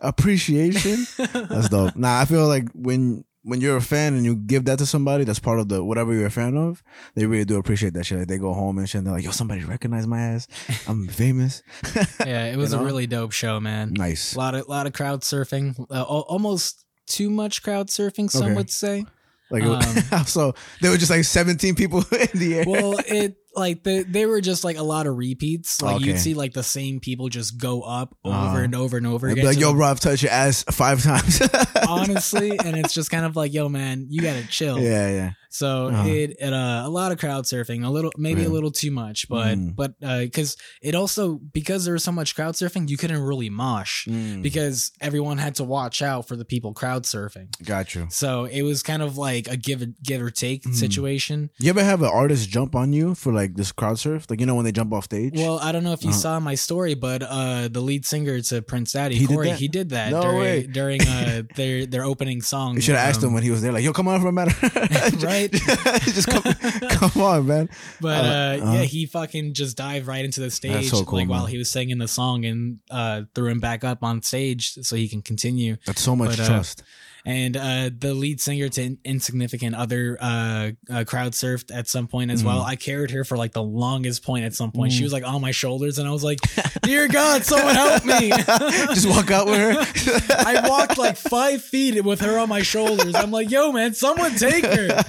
appreciation. 0.00 1.06
That's 1.32 1.68
dope. 1.70 1.96
Nah, 1.96 2.20
I 2.20 2.24
feel 2.24 2.46
like 2.46 2.68
when 2.74 3.24
when 3.42 3.60
you're 3.60 3.76
a 3.76 3.80
fan 3.82 4.14
and 4.14 4.24
you 4.24 4.36
give 4.36 4.66
that 4.66 4.78
to 4.80 4.86
somebody 4.86 5.24
that's 5.24 5.38
part 5.38 5.58
of 5.60 5.68
the 5.68 5.82
whatever 5.82 6.12
you're 6.12 6.26
a 6.26 6.30
fan 6.30 6.56
of, 6.56 6.82
they 7.14 7.24
really 7.26 7.44
do 7.46 7.56
appreciate 7.58 7.94
that 7.94 8.04
shit. 8.04 8.18
Like 8.18 8.28
they 8.28 8.38
go 8.38 8.52
home 8.52 8.76
and 8.78 8.88
shit. 8.88 8.98
And 8.98 9.06
they're 9.06 9.14
like, 9.14 9.24
"Yo, 9.24 9.30
somebody 9.30 9.64
recognize 9.64 10.06
my 10.06 10.20
ass. 10.20 10.46
I'm 10.86 11.08
famous." 11.24 11.62
yeah, 12.26 12.46
it 12.52 12.56
was 12.56 12.72
You 12.72 12.80
a 12.80 12.84
really 12.84 13.06
dope 13.06 13.32
show, 13.32 13.58
man. 13.60 13.92
nice. 13.94 14.34
A 14.34 14.38
lot 14.38 14.54
of 14.54 14.68
lot 14.68 14.86
of 14.86 14.92
crowd 14.92 15.22
surfing, 15.22 15.78
uh, 15.90 16.02
almost 16.02 16.84
too 17.06 17.30
much 17.30 17.62
crowd 17.62 17.88
surfing. 17.88 18.30
Some 18.30 18.42
Okay. 18.44 18.54
would 18.54 18.70
say. 18.70 19.06
Like 19.50 19.64
it- 19.64 20.26
so, 20.28 20.54
there 20.80 20.92
were 20.92 20.96
just 20.96 21.10
like 21.10 21.24
17 21.24 21.74
people 21.74 22.04
in 22.12 22.28
the 22.38 22.58
air. 22.58 22.62
Um, 22.66 22.70
Well, 22.70 22.98
it 23.04 23.36
like 23.54 23.82
the, 23.84 24.04
they 24.08 24.26
were 24.26 24.40
just 24.40 24.62
like 24.64 24.76
a 24.76 24.82
lot 24.82 25.06
of 25.06 25.16
repeats. 25.16 25.82
Like 25.82 25.96
Okay. 25.96 26.04
you'd 26.06 26.18
see 26.18 26.34
like 26.34 26.52
the 26.52 26.62
same 26.62 27.00
people 27.00 27.28
just 27.28 27.58
go 27.58 27.82
up 27.82 28.16
over 28.24 28.34
Uh-huh. 28.36 28.56
and 28.58 28.74
over 28.74 28.96
and 28.96 29.06
over 29.06 29.26
be 29.26 29.32
again. 29.32 29.44
like, 29.46 29.58
"Yo, 29.60 29.72
bro, 29.74 29.86
I've 29.86 30.00
touched 30.00 30.22
your 30.22 30.32
ass 30.32 30.64
five 30.70 31.02
times." 31.10 31.40
honestly, 31.88 32.58
and 32.58 32.76
it's 32.76 32.92
just 32.94 33.10
kind 33.10 33.24
of 33.24 33.36
like, 33.36 33.52
yo, 33.52 33.68
man, 33.68 34.06
you 34.10 34.22
gotta 34.22 34.46
chill. 34.46 34.78
yeah, 34.78 35.08
yeah. 35.10 35.30
So 35.52 35.88
Uh-huh. 35.88 36.08
it, 36.08 36.36
it 36.40 36.52
uh, 36.52 36.82
a 36.84 36.88
lot 36.88 37.10
of 37.12 37.18
crowd 37.18 37.44
surfing, 37.44 37.84
a 37.84 37.90
little 37.90 38.12
maybe 38.16 38.42
Yeah. 38.42 38.48
a 38.48 38.54
little 38.56 38.70
too 38.70 38.90
much, 38.92 39.28
but 39.28 39.58
Mm. 39.58 39.74
but 39.74 39.98
because 40.00 40.56
it 40.80 40.94
also 40.94 41.40
because 41.52 41.84
there 41.84 41.94
was 41.94 42.04
so 42.04 42.12
much 42.12 42.34
crowd 42.36 42.54
surfing, 42.54 42.88
you 42.88 42.96
couldn't 42.96 43.20
really 43.20 43.50
mosh 43.50 44.06
Mm, 44.06 44.42
because 44.42 44.92
everyone 45.00 45.38
had 45.38 45.54
to 45.56 45.64
watch 45.64 46.02
out 46.02 46.28
for 46.28 46.36
the 46.36 46.44
people 46.44 46.72
crowd 46.72 47.02
surfing. 47.04 47.48
got 47.64 47.94
you. 47.94 48.06
So 48.10 48.44
it 48.44 48.62
was 48.62 48.82
kind 48.82 49.02
of 49.02 49.16
like 49.18 49.48
a 49.48 49.56
give 49.56 49.82
give 50.02 50.22
or 50.22 50.30
take 50.30 50.62
Mm. 50.64 50.74
situation. 50.74 51.50
You 51.58 51.70
ever 51.70 51.82
have 51.84 52.00
an 52.02 52.10
artist 52.22 52.48
jump 52.48 52.74
on 52.76 52.92
you 52.92 53.14
for 53.14 53.32
like 53.32 53.56
this 53.56 53.72
crowd 53.72 53.98
surf? 53.98 54.26
Like 54.30 54.38
you 54.40 54.46
know 54.46 54.54
when 54.54 54.64
they 54.64 54.72
jump 54.72 54.92
off 54.92 55.04
stage? 55.04 55.34
Well, 55.36 55.58
I 55.58 55.72
don't 55.72 55.82
know 55.84 55.92
if 55.92 56.04
you 56.04 56.10
Uh-huh. 56.10 56.18
saw 56.26 56.40
my 56.40 56.54
story, 56.54 56.94
but 56.94 57.22
uh, 57.22 57.66
the 57.68 57.80
lead 57.80 58.06
singer 58.06 58.40
to 58.50 58.62
Prince 58.62 58.92
Daddy, 58.92 59.16
He 59.16 59.26
did 59.26 59.34
Kory, 59.34 59.48
that? 59.50 59.58
he 59.58 59.68
did 59.68 59.88
that 59.90 60.10
No 60.12 60.22
during 60.22 60.38
way. 60.38 60.66
during 60.70 61.00
uh, 61.06 61.42
their 61.56 61.86
their 61.86 62.04
opening 62.04 62.40
song. 62.52 62.76
you 62.76 62.80
should 62.82 62.94
have 62.94 63.08
asked 63.08 63.22
um, 63.24 63.28
him 63.30 63.34
when 63.34 63.42
he 63.42 63.50
was 63.50 63.62
there. 63.62 63.72
Like, 63.72 63.82
yo, 63.84 63.92
come 63.92 64.06
on 64.08 64.20
for 64.20 64.28
a 64.28 64.32
matter. 64.32 64.54
Right? 65.30 65.39
just 66.04 66.28
come, 66.28 66.42
come 66.90 67.22
on, 67.22 67.46
man. 67.46 67.68
But 68.00 68.24
Uh, 68.24 68.28
uh, 68.28 68.58
uh-huh. 68.62 68.72
yeah, 68.72 68.82
he 68.82 69.06
fucking 69.06 69.54
just 69.54 69.76
dived 69.76 70.06
right 70.06 70.24
into 70.24 70.40
the 70.40 70.50
stage 70.50 70.90
so 70.90 71.04
cool, 71.04 71.20
like 71.20 71.28
while 71.28 71.46
he 71.46 71.58
was 71.58 71.70
singing 71.70 71.98
the 71.98 72.08
song 72.08 72.44
and 72.44 72.78
uh, 72.90 73.22
threw 73.34 73.48
him 73.48 73.60
back 73.60 73.84
up 73.84 74.02
on 74.02 74.22
stage 74.22 74.74
so 74.82 74.96
he 74.96 75.08
can 75.08 75.22
continue. 75.22 75.76
That's 75.86 76.02
so 76.02 76.14
much 76.16 76.30
But, 76.36 76.40
uh, 76.40 76.46
trust. 76.48 76.82
And 77.26 77.56
uh, 77.56 77.90
the 77.98 78.14
lead 78.14 78.40
singer 78.40 78.68
to 78.70 78.96
Insignificant 79.04 79.74
Other 79.74 80.16
uh, 80.20 80.70
uh, 80.90 81.04
crowd 81.04 81.32
surfed 81.32 81.70
at 81.74 81.86
some 81.88 82.06
point 82.08 82.30
as 82.30 82.42
well. 82.42 82.62
I 82.62 82.76
carried 82.76 83.10
her 83.10 83.24
for 83.24 83.36
like 83.36 83.52
the 83.52 83.62
longest 83.62 84.24
point 84.24 84.44
at 84.46 84.54
some 84.54 84.72
point. 84.72 84.92
She 84.92 85.00
Mm. 85.00 85.04
was 85.04 85.12
like 85.12 85.24
on 85.26 85.40
my 85.42 85.50
shoulders, 85.50 85.98
and 85.98 86.08
I 86.08 86.12
was 86.12 86.24
like, 86.24 86.38
"Dear 86.82 87.08
God, 87.08 87.44
someone 87.44 87.74
help 87.74 88.04
me!" 88.04 88.30
just 88.94 89.08
walk 89.08 89.30
out 89.30 89.46
with 89.46 89.58
her. 89.58 90.34
I 90.46 90.68
walked 90.68 90.96
like 90.98 91.16
five 91.16 91.62
feet 91.62 92.02
with 92.04 92.20
her 92.20 92.38
on 92.38 92.48
my 92.48 92.62
shoulders. 92.62 93.14
I'm 93.14 93.30
like, 93.30 93.50
"Yo, 93.50 93.70
man, 93.72 93.92
someone 93.94 94.34
take 94.36 94.64
her!" 94.64 95.04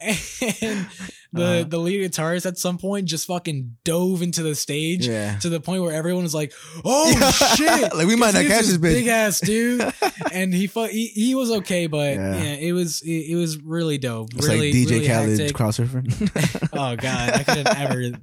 And 0.00 0.86
the 1.32 1.44
Uh-huh. 1.44 1.64
the 1.68 1.78
lead 1.78 2.10
guitarist 2.10 2.44
at 2.46 2.58
some 2.58 2.76
point 2.78 3.06
just 3.06 3.26
fucking 3.26 3.76
dove 3.84 4.20
into 4.22 4.42
the 4.42 4.54
stage 4.54 5.06
Yeah. 5.06 5.38
to 5.38 5.48
the 5.48 5.60
point 5.60 5.82
where 5.82 5.92
everyone 5.92 6.24
was 6.24 6.34
like, 6.34 6.52
"Oh 6.84 7.12
shit!" 7.56 7.94
Like, 7.94 8.06
we 8.08 8.16
might 8.16 8.34
not 8.34 8.44
catch 8.46 8.66
this 8.66 8.76
bitch. 8.78 8.94
big 8.94 9.06
ass 9.06 9.40
dude. 9.40 9.92
and 10.32 10.52
he, 10.52 10.66
fu- 10.66 10.86
he 10.88 11.06
he 11.08 11.34
was 11.34 11.50
okay, 11.50 11.86
but 11.86 12.14
Yeah. 12.16 12.36
yeah, 12.42 12.52
it 12.54 12.72
was 12.72 13.00
it, 13.02 13.30
it 13.30 13.36
was 13.36 13.58
really 13.62 13.98
dope. 13.98 14.34
It's 14.34 14.46
really, 14.46 14.72
like 14.72 14.88
DJ 14.88 14.90
really 14.90 15.52
Khaled 15.52 15.74
surfing. 15.74 16.68
Oh 16.72 16.96
god, 16.96 17.30
I 17.34 17.42
couldn't 17.44 17.68
ever. 17.78 18.18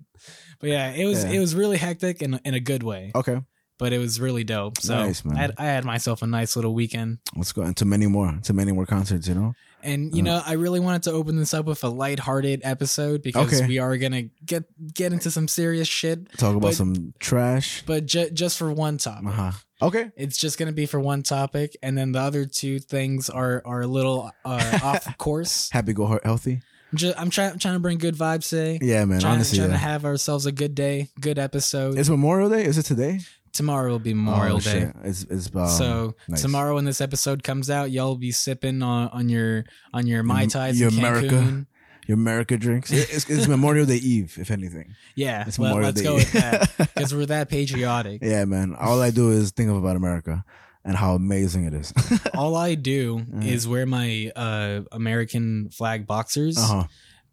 But 0.60 0.70
yeah, 0.70 0.92
it 0.92 1.06
was 1.06 1.24
Yeah. 1.24 1.32
it 1.32 1.40
was 1.40 1.56
really 1.56 1.78
hectic 1.78 2.22
in 2.22 2.40
in 2.44 2.54
a 2.56 2.60
good 2.60 2.84
way. 2.84 3.12
okay, 3.16 3.40
But 3.80 3.94
it 3.94 4.00
was 4.00 4.20
really 4.20 4.44
dope. 4.44 4.80
So 4.80 4.96
Nice, 4.96 5.24
man. 5.24 5.38
I, 5.38 5.40
had, 5.40 5.52
I 5.60 5.64
had 5.66 5.86
myself 5.86 6.22
a 6.24 6.28
nice 6.28 6.56
little 6.56 6.74
weekend. 6.74 7.20
let's 7.36 7.52
go 7.52 7.62
into 7.62 7.86
many 7.86 8.08
more, 8.08 8.40
to 8.44 8.54
many 8.54 8.72
more 8.72 8.86
concerts. 8.88 9.28
You 9.28 9.36
know. 9.36 9.54
And 9.84 10.16
you 10.16 10.24
know, 10.24 10.42
I 10.46 10.54
really 10.54 10.80
wanted 10.80 11.04
to 11.04 11.12
open 11.12 11.36
this 11.38 11.54
up 11.54 11.66
with 11.68 11.84
a 11.84 11.90
lighthearted 11.90 12.62
episode 12.64 13.22
because 13.22 13.54
Okay. 13.54 13.68
we 13.68 13.78
are 13.78 13.96
gonna 13.98 14.24
get 14.46 14.64
get 14.94 15.14
into 15.14 15.30
some 15.30 15.48
serious 15.48 15.88
shit, 15.88 16.32
Talk 16.38 16.52
about 16.56 16.62
But- 16.70 16.76
some 16.76 17.14
trash. 17.20 17.84
but 17.86 18.06
ju- 18.08 18.32
just 18.32 18.58
for 18.58 18.72
one 18.72 18.98
topic. 18.98 19.28
Uh 19.28 19.32
huh. 19.32 19.52
Okay. 19.80 20.10
It's 20.18 20.38
just 20.40 20.58
gonna 20.58 20.72
be 20.72 20.88
for 20.88 21.00
one 21.00 21.22
topic, 21.22 21.78
and 21.84 21.96
then 21.96 22.12
the 22.14 22.20
other 22.20 22.46
two 22.46 22.80
things 22.80 23.30
are 23.30 23.62
are 23.64 23.82
a 23.82 23.88
little 23.88 24.32
uh, 24.44 24.80
off 24.84 25.18
course. 25.20 25.70
Happy, 25.72 25.94
go 25.94 26.08
heart 26.08 26.26
healthy. 26.26 26.62
I'm, 26.92 26.98
just, 26.98 27.20
I'm 27.20 27.30
trying 27.30 27.60
trying 27.60 27.76
to 27.76 27.80
bring 27.80 27.98
good 28.00 28.16
vibes 28.16 28.50
today. 28.50 28.80
Yeah, 28.82 29.04
man. 29.06 29.20
trying, 29.20 29.36
honestly, 29.36 29.58
trying 29.60 29.72
to 29.72 29.78
have 29.78 30.06
ourselves 30.06 30.46
a 30.48 30.52
good 30.54 30.74
day, 30.74 31.10
good 31.20 31.38
episode. 31.38 32.00
it's 32.00 32.08
Memorial 32.10 32.50
Day. 32.50 32.64
Is 32.66 32.78
it 32.78 32.84
today? 32.84 33.20
Tomorrow 33.58 33.90
will 33.92 34.00
be 34.00 34.14
Memorial 34.14 34.58
Oh, 34.58 34.60
Day. 34.60 34.92
It's 35.04 35.24
it's 35.30 35.50
um, 35.56 35.68
so 35.68 36.16
nice. 36.28 36.42
tomorrow 36.44 36.76
when 36.76 36.86
this 36.86 37.02
episode 37.02 37.44
comes 37.44 37.70
out, 37.72 37.90
y'all 37.92 38.08
will 38.10 38.16
be 38.18 38.32
sipping 38.32 38.84
on, 38.84 39.10
on 39.10 39.30
your 39.30 39.66
on 39.94 40.06
your 40.06 40.22
mai 40.24 40.46
tais 40.46 40.80
your 40.80 40.90
in 40.90 40.98
America. 41.00 41.66
Your 42.08 42.16
America 42.16 42.56
drinks. 42.58 42.90
It's, 42.94 43.30
it's 43.30 43.48
Memorial 43.48 43.86
Day 43.86 43.98
Eve, 43.98 44.38
if 44.40 44.50
anything. 44.52 44.94
Yeah, 45.16 45.44
It's 45.48 45.58
well, 45.60 45.70
Memorial 45.76 45.88
let's 45.90 46.02
Day 46.02 46.08
go 46.08 46.18
Eve. 46.18 46.34
with 46.34 46.34
that 46.34 46.78
because 46.94 47.14
we're 47.16 47.26
that 47.26 47.50
patriotic. 47.50 48.22
Yeah, 48.34 48.46
man. 48.46 48.76
All 48.80 49.02
I 49.02 49.10
do 49.12 49.32
is 49.32 49.52
think 49.52 49.70
about 49.72 49.96
America 49.98 50.46
and 50.86 50.96
how 50.96 51.16
amazing 51.16 51.66
it 51.66 51.74
is. 51.74 51.92
All 52.34 52.56
I 52.56 52.76
do 52.76 53.18
Mhm. 53.20 53.46
is 53.46 53.68
wear 53.68 53.86
my 53.86 54.32
uh, 54.38 54.82
American 54.94 55.70
flag 55.70 56.06
boxers, 56.08 56.58
uh 56.58 56.62
huh. 56.68 56.84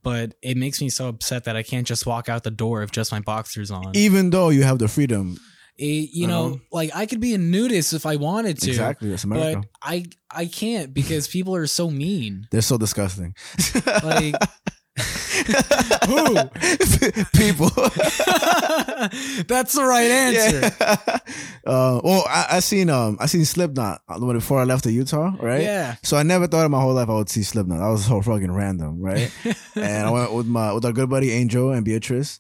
but 0.03 0.35
it 0.43 0.57
makes 0.57 0.81
me 0.81 0.89
so 0.89 1.07
upset 1.09 1.45
that 1.45 1.55
I 1.55 1.63
can't 1.63 1.87
just 1.87 2.05
walk 2.07 2.29
out 2.29 2.43
the 2.43 2.51
door 2.51 2.81
with 2.81 2.91
just 2.91 3.13
my 3.13 3.21
boxers 3.21 3.71
on. 3.71 3.93
Even 3.95 4.31
though 4.31 4.49
you 4.49 4.65
have 4.65 4.79
the 4.81 4.89
freedom, 4.89 5.39
It- 5.77 6.11
you 6.15 6.27
know, 6.27 6.45
Uh-huh. 6.47 6.57
like 6.73 6.91
I 6.95 7.07
could 7.07 7.21
be 7.21 7.35
a 7.35 7.39
nudist 7.39 7.93
if 7.93 8.07
I 8.07 8.17
wanted 8.17 8.61
to, 8.61 8.71
exactly, 8.71 9.11
that's 9.11 9.25
America. 9.25 9.61
but 9.63 9.69
I 9.83 10.05
I 10.31 10.47
can't 10.47 10.95
because 10.95 11.27
people 11.29 11.55
are 11.57 11.67
so 11.67 11.91
mean. 11.91 12.47
They're 12.53 12.63
so 12.63 12.79
disgusting. 12.79 13.35
Like 14.05 14.35
who? 16.07 16.35
People. 17.35 17.71
That's 19.49 19.73
the 19.75 19.85
right 19.85 20.11
answer. 20.11 20.71
Yeah. 20.81 21.19
Uh, 21.67 22.01
well, 22.05 22.25
I, 22.29 22.47
I 22.53 22.61
seen 22.61 22.89
um 22.91 23.17
I 23.21 23.27
seen 23.27 23.45
Slipknot 23.45 24.03
before 24.21 24.61
I 24.61 24.65
left 24.65 24.85
to 24.85 24.93
Utah, 24.93 25.33
right? 25.41 25.63
Yeah. 25.63 25.97
So 26.03 26.17
I 26.17 26.23
never 26.23 26.47
thought 26.47 26.65
in 26.65 26.71
my 26.71 26.81
whole 26.81 26.95
life 26.95 27.09
I 27.09 27.15
would 27.15 27.29
see 27.29 27.43
Slipknot. 27.43 27.79
That 27.81 27.89
was 27.89 28.07
so 28.07 28.23
fucking 28.23 28.53
random, 28.53 29.01
right? 29.01 29.31
and 29.75 30.07
I 30.07 30.11
went 30.11 30.33
with 30.33 30.47
my 30.47 30.73
with 30.73 30.85
our 30.85 30.93
good 30.93 31.11
buddy 31.11 31.33
Angel 31.33 31.73
and 31.73 31.85
Beatrice. 31.85 32.39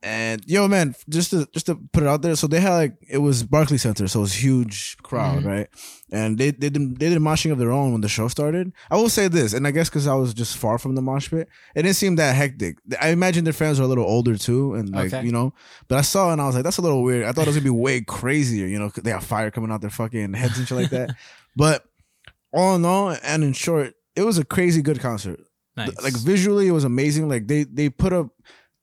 And 0.00 0.44
yo, 0.46 0.68
man, 0.68 0.94
just 1.08 1.30
to 1.30 1.48
just 1.52 1.66
to 1.66 1.74
put 1.92 2.04
it 2.04 2.08
out 2.08 2.22
there, 2.22 2.36
so 2.36 2.46
they 2.46 2.60
had 2.60 2.74
like 2.74 2.94
it 3.08 3.18
was 3.18 3.42
Barclay 3.42 3.78
Center, 3.78 4.06
so 4.06 4.20
it 4.20 4.22
was 4.22 4.34
huge 4.44 4.96
crowd, 5.02 5.42
Mhm. 5.42 5.46
right? 5.46 5.68
And 6.12 6.38
they 6.38 6.52
they 6.52 6.70
did 6.70 7.00
they 7.00 7.08
did 7.08 7.18
moshing 7.18 7.50
of 7.50 7.58
their 7.58 7.72
own 7.72 7.90
when 7.90 8.00
the 8.00 8.08
show 8.08 8.28
started. 8.28 8.72
I 8.92 8.96
will 8.96 9.08
say 9.08 9.26
this, 9.26 9.52
and 9.54 9.66
I 9.66 9.72
guess 9.72 9.88
because 9.88 10.06
I 10.06 10.14
was 10.14 10.34
just 10.34 10.56
far 10.56 10.78
from 10.78 10.94
the 10.94 11.02
mosh 11.02 11.30
pit, 11.30 11.48
it 11.74 11.82
didn't 11.82 11.96
seem 11.96 12.14
that 12.14 12.36
hectic. 12.36 12.78
I 13.00 13.08
imagine 13.08 13.42
their 13.42 13.52
fans 13.52 13.80
are 13.80 13.82
a 13.82 13.88
little 13.88 14.04
older 14.04 14.36
too, 14.38 14.74
and 14.74 14.90
like 14.90 15.12
Okay. 15.12 15.26
you 15.26 15.32
know. 15.32 15.52
But 15.88 15.98
I 15.98 16.02
saw 16.02 16.30
and 16.32 16.40
I 16.40 16.46
was 16.46 16.54
like, 16.54 16.62
that's 16.62 16.78
a 16.78 16.82
little 16.82 17.02
weird. 17.02 17.24
I 17.24 17.32
thought 17.32 17.42
it 17.42 17.48
was 17.48 17.56
gonna 17.56 17.64
be 17.64 17.70
way 17.70 18.00
crazier, 18.00 18.68
you 18.68 18.78
know. 18.78 18.90
'cause 18.90 19.02
They 19.02 19.10
have 19.10 19.24
fire 19.24 19.50
coming 19.50 19.72
out 19.72 19.80
their 19.80 19.90
fucking 19.90 20.32
heads 20.34 20.58
and 20.58 20.68
shit 20.68 20.78
like 20.78 20.90
that. 20.90 21.10
But 21.56 21.84
all 22.52 22.76
in 22.76 22.84
all, 22.84 23.16
and 23.24 23.42
in 23.42 23.52
short, 23.52 23.94
it 24.14 24.22
was 24.22 24.38
a 24.38 24.44
crazy 24.44 24.80
good 24.80 25.00
concert 25.00 25.40
Nice. 25.76 25.90
like 26.04 26.16
visually 26.16 26.68
it 26.68 26.72
was 26.72 26.84
amazing 26.84 27.28
like 27.28 27.48
they 27.48 27.64
they 27.64 27.88
put 27.88 28.12
up 28.12 28.28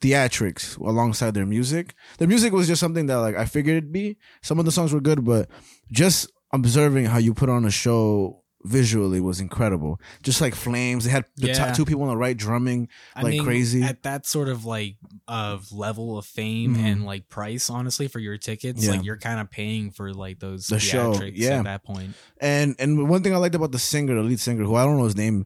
theatrics 0.01 0.77
alongside 0.77 1.33
their 1.33 1.45
music 1.45 1.95
their 2.17 2.27
music 2.27 2.51
was 2.53 2.67
just 2.67 2.79
something 2.79 3.05
that 3.07 3.15
like 3.17 3.35
i 3.35 3.45
figured 3.45 3.77
it'd 3.77 3.91
be 3.91 4.17
some 4.41 4.59
of 4.59 4.65
the 4.65 4.71
songs 4.71 4.93
were 4.93 5.01
good 5.01 5.23
but 5.23 5.49
just 5.91 6.29
observing 6.53 7.05
how 7.05 7.17
you 7.17 7.33
put 7.33 7.49
on 7.49 7.65
a 7.65 7.71
show 7.71 8.41
visually 8.63 9.21
was 9.21 9.39
incredible 9.39 9.99
just 10.23 10.41
like 10.41 10.55
flames 10.55 11.05
they 11.05 11.11
had 11.11 11.23
the 11.37 11.47
Yeah. 11.47 11.53
top 11.53 11.75
two 11.75 11.85
people 11.85 12.01
on 12.03 12.09
the 12.09 12.17
right 12.17 12.35
drumming 12.35 12.87
I 13.15 13.21
like 13.21 13.41
crazy. 13.41 13.83
at 13.83 14.01
that 14.03 14.25
sort 14.25 14.49
of 14.49 14.65
like 14.65 14.97
of 15.27 15.71
level 15.71 16.17
of 16.17 16.25
fame 16.25 16.75
Mhm. 16.75 16.79
and 16.83 17.05
like 17.05 17.29
price 17.29 17.69
honestly 17.69 18.07
for 18.07 18.19
your 18.19 18.37
tickets 18.39 18.83
Yeah. 18.83 18.91
like 18.91 19.03
you're 19.05 19.19
kind 19.19 19.39
of 19.39 19.51
paying 19.51 19.91
for 19.91 20.13
like 20.13 20.39
those 20.39 20.65
The 20.67 20.79
show, 20.79 21.13
theatrics 21.13 21.33
yeah. 21.37 21.59
at 21.59 21.63
that 21.65 21.83
point 21.83 22.15
and 22.41 22.75
and 22.79 23.07
one 23.07 23.21
thing 23.21 23.33
i 23.33 23.37
liked 23.37 23.53
about 23.55 23.71
the 23.71 23.79
singer 23.79 24.15
the 24.15 24.23
lead 24.23 24.39
singer 24.39 24.63
who 24.63 24.73
i 24.75 24.83
don't 24.83 24.97
know 24.97 25.03
his 25.05 25.15
name 25.15 25.45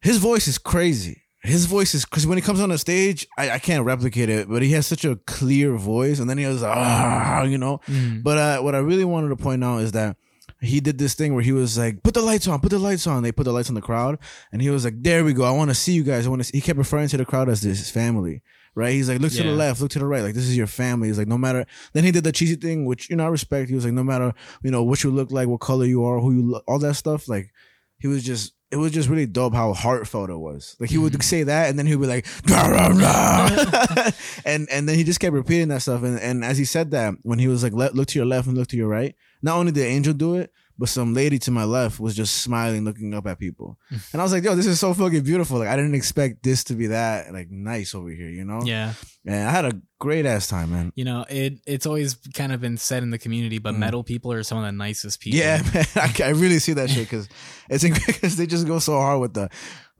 his 0.00 0.18
voice 0.18 0.46
is 0.46 0.56
crazy 0.56 1.22
his 1.46 1.66
voice 1.66 1.94
is 1.94 2.04
because 2.04 2.26
when 2.26 2.38
he 2.38 2.42
comes 2.42 2.60
on 2.60 2.68
the 2.70 2.78
stage 2.78 3.26
I, 3.38 3.50
I 3.52 3.58
can't 3.58 3.84
replicate 3.84 4.28
it 4.28 4.48
but 4.48 4.62
he 4.62 4.72
has 4.72 4.86
such 4.86 5.04
a 5.04 5.16
clear 5.26 5.72
voice 5.76 6.18
and 6.20 6.28
then 6.28 6.38
he 6.38 6.44
has 6.44 6.62
ah 6.62 7.42
you 7.42 7.58
know 7.58 7.80
Mhm. 7.88 8.22
But 8.22 8.38
uh, 8.38 8.58
what 8.62 8.74
I 8.74 8.78
really 8.78 9.04
wanted 9.04 9.28
to 9.28 9.36
point 9.36 9.62
out 9.64 9.78
is 9.82 9.92
that 9.92 10.16
he 10.60 10.80
did 10.80 10.96
this 10.98 11.14
thing 11.14 11.34
where 11.34 11.42
he 11.44 11.52
was 11.52 11.76
like, 11.76 12.02
"Put 12.02 12.14
the 12.14 12.22
lights 12.22 12.48
on, 12.48 12.60
put 12.60 12.70
the 12.70 12.78
lights 12.78 13.06
on." 13.06 13.22
They 13.22 13.30
put 13.30 13.44
the 13.44 13.52
lights 13.52 13.68
on 13.68 13.74
the 13.74 13.82
crowd, 13.82 14.18
and 14.52 14.62
he 14.62 14.70
was 14.70 14.84
like, 14.86 14.94
"There 15.02 15.22
we 15.22 15.34
go. 15.34 15.44
I 15.44 15.50
want 15.50 15.68
to 15.70 15.74
see 15.74 15.92
you 15.92 16.02
guys. 16.02 16.26
I 16.26 16.30
want 16.30 16.44
to." 16.44 16.50
He 16.56 16.62
kept 16.62 16.78
referring 16.78 17.08
to 17.08 17.18
the 17.18 17.26
crowd 17.26 17.48
as 17.50 17.60
his 17.62 17.90
family, 17.90 18.40
right? 18.74 18.92
He's 18.92 19.08
like, 19.10 19.20
"Look 19.20 19.32
to 19.32 19.42
the 19.42 19.50
left, 19.56 19.80
look 19.82 19.90
to 19.90 19.98
the 19.98 20.06
right. 20.06 20.22
Like 20.22 20.34
this 20.34 20.44
is 20.48 20.56
your 20.56 20.66
family." 20.66 21.08
He's 21.08 21.18
like, 21.18 21.28
"No 21.28 21.36
matter." 21.36 21.66
Then 21.92 22.04
he 22.04 22.10
did 22.10 22.24
the 22.24 22.32
cheesy 22.32 22.56
thing, 22.56 22.86
which 22.86 23.10
you 23.10 23.16
know 23.16 23.26
I 23.26 23.28
respect. 23.28 23.68
He 23.68 23.74
was 23.74 23.84
like, 23.84 23.92
"No 23.92 24.02
matter 24.02 24.32
you 24.62 24.70
know 24.70 24.82
what 24.82 25.04
you 25.04 25.10
look 25.10 25.30
like, 25.30 25.46
what 25.46 25.60
color 25.60 25.84
you 25.84 26.02
are, 26.04 26.20
who 26.20 26.32
you 26.32 26.42
look, 26.52 26.64
all 26.66 26.78
that 26.78 26.94
stuff." 26.94 27.28
Like 27.28 27.52
he 27.98 28.08
was 28.08 28.24
just. 28.24 28.52
It 28.68 28.76
was 28.78 28.90
just 28.90 29.08
really 29.08 29.26
dope 29.26 29.54
how 29.54 29.72
heartfelt 29.74 30.28
it 30.28 30.36
was. 30.36 30.74
Like 30.80 30.90
he 30.90 30.98
would 30.98 31.12
Mhm. 31.12 31.22
say 31.22 31.44
that, 31.44 31.70
and 31.70 31.78
then 31.78 31.86
he 31.86 31.94
would 31.94 32.02
be 32.02 32.08
like, 32.08 32.26
"Rah, 32.50 32.66
rah, 32.66 32.88
rah." 32.88 34.10
and 34.44 34.68
and 34.72 34.88
then 34.88 34.96
he 34.96 35.04
just 35.04 35.20
kept 35.20 35.34
repeating 35.34 35.68
that 35.68 35.82
stuff. 35.82 36.02
And 36.02 36.18
and 36.18 36.44
as 36.44 36.58
he 36.58 36.64
said 36.64 36.90
that, 36.90 37.14
when 37.22 37.38
he 37.38 37.46
was 37.46 37.62
like, 37.62 37.72
look 37.72 38.08
to 38.08 38.18
your 38.18 38.26
left 38.26 38.48
and 38.48 38.58
look 38.58 38.66
to 38.68 38.76
your 38.76 38.88
right," 38.88 39.14
not 39.40 39.56
only 39.56 39.70
did 39.70 39.86
Angel 39.86 40.12
do 40.12 40.34
it, 40.34 40.50
but 40.78 40.88
some 40.88 41.14
lady 41.14 41.38
to 41.40 41.50
my 41.50 41.64
left 41.64 41.98
was 42.00 42.14
just 42.14 42.42
smiling, 42.42 42.84
looking 42.84 43.14
up 43.14 43.26
at 43.26 43.38
people. 43.38 43.78
And 44.12 44.20
I 44.20 44.24
was 44.24 44.32
like, 44.32 44.44
"Yo, 44.44 44.54
this 44.54 44.66
is 44.66 44.78
so 44.80 44.92
fucking 44.94 45.22
beautiful! 45.22 45.58
Like 45.58 45.68
I 45.68 45.76
didn't 45.76 45.94
expect 45.94 46.42
this 46.42 46.64
to 46.64 46.74
be 46.74 46.88
that 46.88 47.32
like 47.32 47.50
nice 47.50 47.94
over 47.94 48.10
here, 48.10 48.28
you 48.30 48.44
know?" 48.44 48.60
yeah 48.64 48.92
And 49.24 49.48
I 49.48 49.50
had 49.50 49.64
a 49.64 49.72
great 49.98 50.26
ass 50.26 50.46
time, 50.48 50.70
man. 50.72 50.92
you 50.94 51.04
know 51.04 51.24
it 51.28 51.54
it's 51.66 51.86
always 51.86 52.14
kind 52.34 52.52
of 52.52 52.60
been 52.60 52.76
said 52.76 53.02
in 53.02 53.10
the 53.10 53.18
community 53.18 53.58
but 53.58 53.74
Mm. 53.74 53.78
metal 53.78 54.04
people 54.04 54.30
are 54.32 54.42
some 54.42 54.58
of 54.58 54.64
the 54.64 54.72
nicest 54.72 55.20
people 55.20 55.38
Yeah, 55.40 55.62
man, 55.74 55.86
I, 55.96 56.12
I 56.24 56.30
really 56.30 56.58
see 56.58 56.74
that 56.74 56.90
shit 56.90 57.08
because 57.08 57.28
it's 57.70 57.82
because 57.84 58.36
they 58.38 58.46
just 58.46 58.66
go 58.66 58.78
so 58.78 58.92
hard 59.00 59.20
with 59.20 59.32
the. 59.34 59.48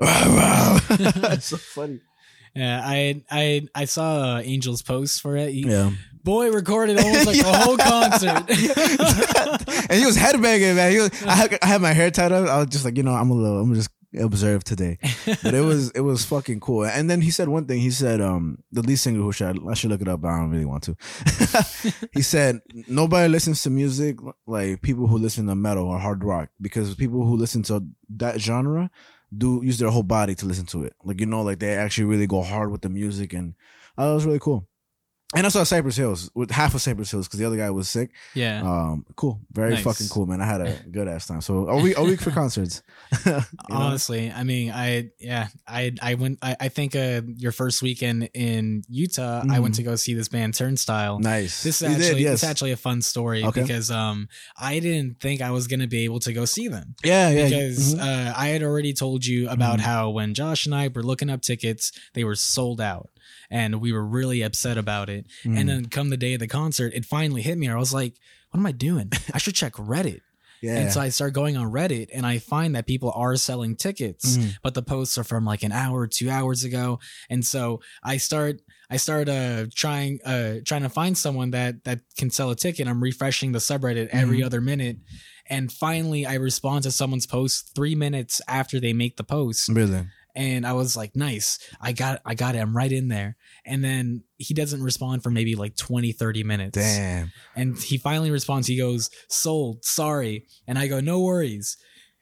it's 0.00 1.46
so 1.46 1.56
funny. 1.56 2.00
Yeah 2.56 2.80
i 2.84 3.22
i 3.30 3.68
i 3.74 3.84
saw 3.84 4.36
uh, 4.36 4.40
angel's 4.40 4.82
post 4.82 5.20
for 5.22 5.36
it 5.36 5.50
He- 5.52 5.68
Yeah. 5.68 5.90
boy 6.24 6.50
recorded 6.50 6.98
almost 6.98 7.26
like 7.26 7.36
the 7.44 7.58
whole 7.64 7.76
concert 7.76 8.44
and 9.90 9.98
he 10.00 10.04
was 10.06 10.16
headbanging, 10.16 10.74
man. 10.74 10.90
He 10.92 10.98
was, 10.98 11.10
I, 11.22 11.34
had, 11.36 11.58
I 11.62 11.66
had 11.66 11.80
my 11.80 11.92
hair 11.92 12.10
tied 12.10 12.32
up. 12.32 12.48
I 12.48 12.58
was 12.58 12.66
just 12.68 12.84
like, 12.84 12.96
you 12.96 13.02
know, 13.04 13.14
I'm 13.14 13.30
a 13.30 13.34
little, 13.34 13.60
I'm 13.60 13.72
just 13.74 13.90
observe 14.18 14.64
today. 14.64 14.98
But 15.42 15.54
it 15.54 15.60
was, 15.60 15.90
it 15.90 16.00
was 16.00 16.24
fucking 16.24 16.58
cool. 16.60 16.84
And 16.84 17.08
then 17.08 17.20
he 17.20 17.30
said 17.30 17.48
one 17.48 17.66
thing. 17.66 17.80
He 17.80 17.90
said, 17.90 18.20
um, 18.20 18.58
the 18.72 18.82
lead 18.82 18.96
singer 18.96 19.20
who 19.20 19.30
should 19.32 19.46
I, 19.64 19.70
I 19.70 19.74
should 19.74 19.90
look 19.90 20.00
it 20.00 20.08
up, 20.08 20.20
but 20.22 20.28
I 20.28 20.38
don't 20.40 20.50
really 20.50 20.64
want 20.64 20.82
to. 20.84 20.96
he 22.12 22.22
said 22.22 22.60
nobody 22.88 23.28
listens 23.28 23.62
to 23.62 23.70
music 23.70 24.16
like 24.46 24.82
people 24.82 25.06
who 25.06 25.18
listen 25.18 25.46
to 25.46 25.54
metal 25.54 25.86
or 25.86 25.98
hard 25.98 26.24
rock 26.24 26.48
because 26.60 26.94
people 26.96 27.24
who 27.24 27.36
listen 27.36 27.62
to 27.64 27.84
that 28.16 28.40
genre 28.40 28.90
do 29.36 29.60
use 29.64 29.78
their 29.78 29.90
whole 29.90 30.02
body 30.02 30.34
to 30.36 30.46
listen 30.46 30.66
to 30.66 30.84
it. 30.84 30.94
Like 31.04 31.20
you 31.20 31.26
know, 31.26 31.42
like 31.42 31.58
they 31.58 31.74
actually 31.74 32.04
really 32.04 32.26
go 32.26 32.42
hard 32.42 32.70
with 32.70 32.82
the 32.82 32.88
music, 32.88 33.32
and 33.32 33.54
uh, 33.98 34.08
that 34.08 34.14
was 34.14 34.26
really 34.26 34.38
cool. 34.40 34.68
And 35.34 35.44
I 35.44 35.48
saw 35.48 35.64
Cypress 35.64 35.96
Hills 35.96 36.30
with 36.36 36.52
half 36.52 36.74
of 36.74 36.80
Cypress 36.80 37.10
Hills 37.10 37.26
because 37.26 37.40
the 37.40 37.46
other 37.46 37.56
guy 37.56 37.68
was 37.70 37.88
sick. 37.88 38.10
yeah 38.34 38.62
Um, 38.62 39.04
cool, 39.16 39.40
very 39.52 39.72
Nice. 39.74 39.82
fucking 39.82 40.06
cool, 40.08 40.24
man. 40.24 40.40
I 40.40 40.46
had 40.46 40.60
a 40.60 40.72
good 40.90 41.08
ass 41.08 41.26
time. 41.26 41.40
So 41.40 41.68
a 41.68 41.82
week, 41.82 41.98
a 41.98 42.04
week 42.04 42.20
for 42.20 42.30
concerts. 42.30 42.82
You 43.26 43.32
know? 43.32 43.42
honestly 43.70 44.30
i 44.30 44.42
mean 44.44 44.70
i 44.72 45.10
yeah 45.18 45.48
i 45.66 45.92
i 46.02 46.14
went 46.14 46.38
i, 46.42 46.56
I 46.60 46.68
think 46.68 46.94
uh 46.96 47.22
your 47.36 47.50
first 47.52 47.80
weekend 47.82 48.28
in 48.34 48.82
utah 48.88 49.42
i 49.50 49.58
went 49.60 49.74
Mhm. 49.74 49.76
to 49.78 49.82
go 49.84 49.96
see 49.96 50.14
this 50.14 50.28
band 50.28 50.54
turnstile 50.54 51.18
nice. 51.20 51.62
this 51.62 51.82
is 51.82 51.88
You 51.88 51.94
actually 51.94 52.14
did, 52.14 52.20
yes. 52.22 52.34
it's 52.34 52.44
actually 52.44 52.72
a 52.72 52.76
fun 52.76 53.02
story 53.02 53.44
Okay. 53.44 53.62
because 53.62 53.90
um 53.90 54.28
I 54.58 54.78
didn't 54.80 55.20
think 55.20 55.40
I 55.40 55.50
was 55.50 55.66
gonna 55.66 55.86
be 55.88 56.04
able 56.04 56.20
to 56.20 56.32
go 56.32 56.44
see 56.44 56.68
them 56.68 56.94
yeah, 57.04 57.30
yeah. 57.30 57.44
because 57.48 57.94
mhm. 57.94 58.00
uh, 58.00 58.32
I 58.36 58.48
had 58.48 58.62
already 58.62 58.92
told 58.92 59.24
you 59.24 59.48
about 59.48 59.78
Mhm. 59.78 59.82
how 59.82 60.10
when 60.10 60.34
Josh 60.34 60.66
and 60.66 60.74
I 60.74 60.88
were 60.88 61.02
looking 61.02 61.30
up 61.30 61.42
tickets 61.42 61.92
they 62.14 62.24
were 62.24 62.36
sold 62.36 62.80
out 62.80 63.10
and 63.50 63.80
we 63.80 63.92
were 63.92 64.04
really 64.04 64.42
upset 64.42 64.76
about 64.78 65.08
it 65.08 65.26
Mhm. 65.44 65.58
and 65.58 65.68
then 65.68 65.84
come 65.86 66.10
the 66.10 66.16
day 66.16 66.34
of 66.34 66.40
the 66.40 66.48
concert 66.48 66.92
it 66.94 67.04
finally 67.04 67.42
hit 67.42 67.58
me 67.58 67.68
I 67.68 67.76
was 67.76 67.92
like 67.94 68.14
what 68.50 68.60
am 68.60 68.66
I 68.66 68.72
doing 68.72 69.10
I 69.34 69.38
should 69.38 69.54
check 69.54 69.74
Reddit 69.74 70.20
yeah. 70.62 70.78
and 70.78 70.92
so 70.92 71.00
I 71.00 71.10
start 71.10 71.32
going 71.34 71.56
on 71.56 71.70
Reddit 71.70 72.08
and 72.14 72.24
I 72.26 72.38
find 72.38 72.74
that 72.74 72.86
people 72.86 73.12
are 73.14 73.36
selling 73.36 73.76
tickets 73.76 74.36
Mhm. 74.36 74.56
but 74.62 74.74
the 74.74 74.82
posts 74.82 75.18
are 75.18 75.24
from 75.24 75.44
like 75.44 75.62
an 75.62 75.72
hour 75.72 76.06
two 76.06 76.30
hours 76.30 76.64
ago 76.64 76.98
and 77.28 77.44
so 77.44 77.80
i 78.02 78.16
start 78.16 78.60
i 78.90 78.96
start 78.96 79.28
uh 79.28 79.66
trying 79.74 80.18
uh 80.24 80.54
trying 80.64 80.82
to 80.82 80.88
find 80.88 81.16
someone 81.18 81.50
that 81.50 81.84
that 81.84 82.00
can 82.16 82.30
sell 82.30 82.50
a 82.50 82.56
ticket 82.56 82.86
i'm 82.88 83.02
refreshing 83.02 83.52
the 83.52 83.58
subreddit 83.58 84.08
every 84.12 84.38
Mhm. 84.40 84.46
other 84.46 84.60
minute 84.60 84.98
and 85.48 85.70
finally 85.72 86.24
i 86.26 86.34
respond 86.34 86.82
to 86.84 86.90
someone's 86.90 87.26
post 87.26 87.72
three 87.74 87.94
minutes 87.94 88.40
after 88.48 88.80
they 88.80 88.92
make 88.92 89.16
the 89.16 89.24
post 89.24 89.68
really. 89.68 90.06
And 90.36 90.66
i 90.66 90.72
was 90.72 90.96
like 90.96 91.16
nice 91.16 91.58
i 91.80 91.90
got 91.92 92.20
i 92.24 92.34
got 92.34 92.54
it 92.54 92.58
i'm 92.58 92.76
right 92.76 92.92
in 92.92 93.08
there 93.08 93.36
and 93.64 93.82
then 93.82 94.22
he 94.36 94.54
doesn't 94.54 94.82
respond 94.82 95.22
for 95.22 95.30
maybe 95.30 95.56
like 95.56 95.76
20 95.76 96.12
30 96.12 96.44
minutes 96.44 96.78
Damn. 96.78 97.32
and 97.56 97.76
he 97.76 97.98
finally 97.98 98.30
responds. 98.30 98.68
He 98.68 98.76
goes, 98.76 99.10
"Sold, 99.28 99.84
sorry." 99.84 100.44
And 100.68 100.78
I 100.78 100.86
go, 100.86 101.00
"No 101.00 101.20
worries." 101.20 101.76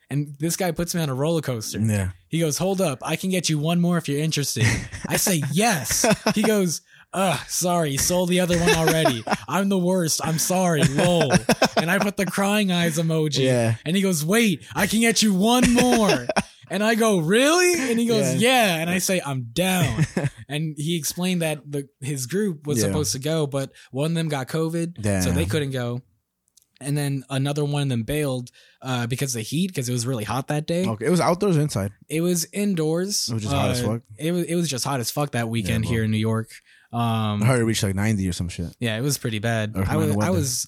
And 0.09 0.35
this 0.39 0.55
guy 0.55 0.71
puts 0.71 0.95
me 0.95 1.01
on 1.01 1.09
a 1.09 1.13
roller 1.13 1.41
coaster. 1.41 1.79
Yeah. 1.79 2.11
He 2.29 2.39
goes, 2.39 2.57
"Hold 2.57 2.81
up, 2.81 2.99
I 3.03 3.15
can 3.15 3.29
get 3.29 3.49
you 3.49 3.59
one 3.59 3.79
more 3.81 3.97
if 3.97 4.07
you're 4.07 4.19
interested." 4.21 4.65
I 5.07 5.17
say, 5.17 5.43
"Yes." 5.51 6.05
He 6.33 6.41
goes, 6.41 6.81
"Ugh, 7.13 7.39
sorry, 7.47 7.97
sold 7.97 8.29
the 8.29 8.39
other 8.39 8.57
one 8.57 8.69
already. 8.75 9.23
I'm 9.47 9.69
the 9.69 9.77
worst. 9.77 10.21
I'm 10.23 10.39
sorry." 10.39 10.83
Lol. 10.83 11.31
And 11.77 11.91
I 11.91 11.99
put 11.99 12.17
the 12.17 12.25
crying 12.25 12.71
eyes 12.71 12.97
emoji. 12.97 13.43
Yeah. 13.45 13.75
And 13.85 13.95
he 13.95 14.01
goes, 14.01 14.23
"Wait, 14.25 14.65
I 14.73 14.87
can 14.87 15.01
get 15.01 15.21
you 15.21 15.33
one 15.33 15.71
more." 15.73 16.27
And 16.69 16.83
I 16.83 16.95
go, 16.95 17.19
"Really?" 17.19 17.89
And 17.91 17.99
he 17.99 18.05
goes, 18.07 18.35
Yeah. 18.35 18.49
"Yeah." 18.75 18.75
And 18.81 18.89
I 18.89 18.97
say, 18.99 19.21
"I'm 19.25 19.49
down." 19.53 20.05
And 20.47 20.75
he 20.77 20.95
explained 20.95 21.41
that 21.41 21.59
the 21.69 21.87
his 22.01 22.27
group 22.27 22.67
was 22.67 22.77
Yeah. 22.79 22.85
supposed 22.87 23.13
to 23.13 23.19
go, 23.19 23.47
but 23.47 23.71
one 23.91 24.11
of 24.11 24.15
them 24.15 24.29
got 24.29 24.47
COVID, 24.47 25.23
so 25.23 25.31
they 25.31 25.45
couldn't 25.45 25.71
go. 25.71 26.01
and 26.81 26.95
then 26.97 27.23
another 27.29 27.63
one 27.63 27.81
of 27.83 27.89
them 27.89 28.03
bailed 28.03 28.51
uh, 28.81 29.07
because 29.07 29.33
of 29.33 29.39
the 29.39 29.43
heat 29.43 29.67
because 29.67 29.87
it 29.87 29.93
was 29.93 30.05
really 30.05 30.25
hot 30.25 30.49
that 30.49 30.67
day. 30.67 30.85
Okay, 30.85 31.05
it 31.05 31.09
was 31.09 31.21
outdoors 31.21 31.57
or 31.57 31.61
inside. 31.61 31.91
It 32.09 32.19
was 32.21 32.45
indoors. 32.51 33.29
It 33.29 33.33
was 33.33 33.43
just 33.43 33.55
hot 33.55 33.71
as 33.71 33.81
Uh, 33.81 33.87
fuck? 33.87 34.01
It 34.17 34.31
was 34.33 34.43
it 34.43 34.55
was 34.55 34.69
just 34.69 34.83
hot 34.85 34.99
as 34.99 35.09
fuck 35.09 35.31
that 35.31 35.47
weekend 35.49 35.83
bro. 35.85 35.91
here 35.93 36.03
in 36.03 36.11
New 36.11 36.17
York. 36.17 36.49
Um, 36.93 37.43
I 37.43 37.47
heard 37.47 37.59
it 37.59 37.65
reached 37.65 37.83
like 37.83 37.95
ninety 37.95 38.27
or 38.29 38.33
some 38.33 38.47
shit. 38.47 38.67
yeah, 38.79 38.97
it 38.97 39.01
was 39.01 39.17
pretty 39.17 39.39
bad. 39.39 39.73
I 39.75 39.97
was 39.97 40.15
I 40.17 40.29
was 40.29 40.67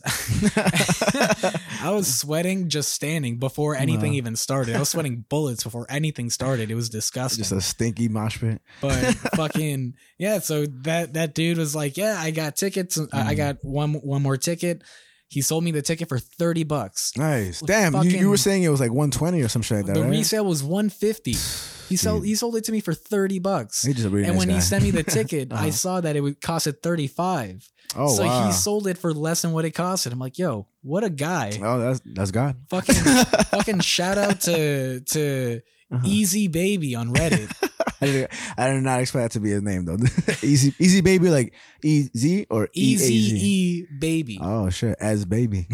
I 1.82 1.92
was 1.92 2.14
sweating 2.20 2.70
just 2.70 2.92
standing 2.92 3.38
before 3.40 3.76
anything 3.76 4.12
Wow. 4.12 4.18
even 4.18 4.36
started. 4.36 4.76
I 4.76 4.80
was 4.80 4.90
sweating 4.90 5.26
bullets 5.30 5.64
before 5.64 5.86
anything 5.90 6.30
started. 6.30 6.70
It 6.72 6.76
was 6.76 6.90
disgusting. 6.90 7.40
Just 7.44 7.52
a 7.52 7.62
stinky 7.62 8.08
mosh 8.10 8.40
pit. 8.40 8.62
but 8.82 8.92
fucking 9.36 9.94
yeah 10.18 10.40
so 10.40 10.66
that 10.84 11.14
that 11.14 11.34
dude 11.36 11.58
was 11.58 11.76
like 11.76 11.96
yeah 11.98 12.16
i 12.20 12.32
got 12.32 12.56
tickets 12.56 12.98
I- 13.14 13.30
i 13.30 13.34
Mm. 13.34 13.38
got 13.38 13.58
one 13.64 13.94
one 13.94 14.22
more 14.22 14.38
ticket 14.38 14.82
he 15.30 15.42
sold 15.42 15.64
me 15.64 15.72
the 15.72 15.82
ticket 15.82 16.10
for 16.10 16.20
30 16.20 16.64
bucks 16.64 17.12
Nice. 17.18 17.60
Damn, 17.62 17.94
you, 18.04 18.10
you 18.12 18.30
were 18.30 18.38
saying 18.38 18.64
it 18.64 18.70
was 18.70 18.80
like 18.80 18.92
one 18.92 19.12
twenty 19.12 19.42
or 19.42 19.48
some 19.48 19.62
shit 19.62 19.78
like 19.78 19.86
that, 19.88 19.94
the 19.96 20.02
right? 20.02 20.10
resale 20.10 20.46
was 20.46 20.64
150 20.64 21.34
he 21.90 21.96
sold 21.96 22.26
he 22.26 22.36
sold 22.36 22.56
it 22.56 22.64
to 22.66 22.72
me 22.72 22.80
for 22.80 22.94
30 22.94 23.40
bucks 23.40 23.84
He's 23.84 23.96
just 23.96 24.08
a 24.08 24.10
really 24.10 24.26
and 24.28 24.34
nice 24.34 24.40
when 24.40 24.48
guy. 24.50 24.56
he 24.56 24.62
sent 24.62 24.84
me 24.84 24.92
the 24.92 25.04
ticket 25.18 25.52
Uh-huh. 25.52 25.66
i 25.66 25.70
saw 25.70 26.02
that 26.02 26.16
it 26.16 26.22
would 26.22 26.42
cost 26.42 26.68
it 26.68 26.82
35 26.84 27.68
oh 27.96 28.08
so 28.16 28.26
wow. 28.26 28.46
he 28.48 28.52
sold 28.54 28.88
it 28.88 28.98
for 28.98 29.14
less 29.14 29.42
than 29.42 29.52
what 29.54 29.66
it 29.66 29.72
costed 29.72 30.12
i'm 30.12 30.20
like 30.20 30.38
yo 30.38 30.68
what 30.82 31.04
a 31.04 31.10
guy 31.10 31.58
oh, 31.64 31.80
that's 31.80 32.02
that's 32.06 32.32
God. 32.32 32.56
fucking 32.70 32.96
fucking 33.52 33.80
shout 33.80 34.18
out 34.18 34.42
to 34.42 35.00
to 35.02 35.62
Uh-huh. 35.90 36.04
easy 36.06 36.50
baby 36.50 36.96
on 36.96 37.14
reddit 37.14 37.48
I 38.02 38.06
did, 38.06 38.30
I 38.58 38.70
did 38.70 38.84
not 38.84 39.00
expect 39.02 39.24
that 39.24 39.32
to 39.32 39.40
be 39.40 39.50
his 39.50 39.64
name 39.64 39.86
though. 39.86 39.98
easy, 40.44 40.72
easy 40.78 41.02
baby, 41.02 41.32
like 41.32 41.54
easy 41.84 42.46
or 42.48 42.66
E 42.66 42.70
easy 42.94 43.14
E 43.14 43.18
A 43.18 43.30
Z. 43.30 43.38
e 43.42 43.86
baby 44.00 44.38
Oh 44.40 44.70
shit, 44.70 44.96
as 45.00 45.26
baby, 45.26 45.66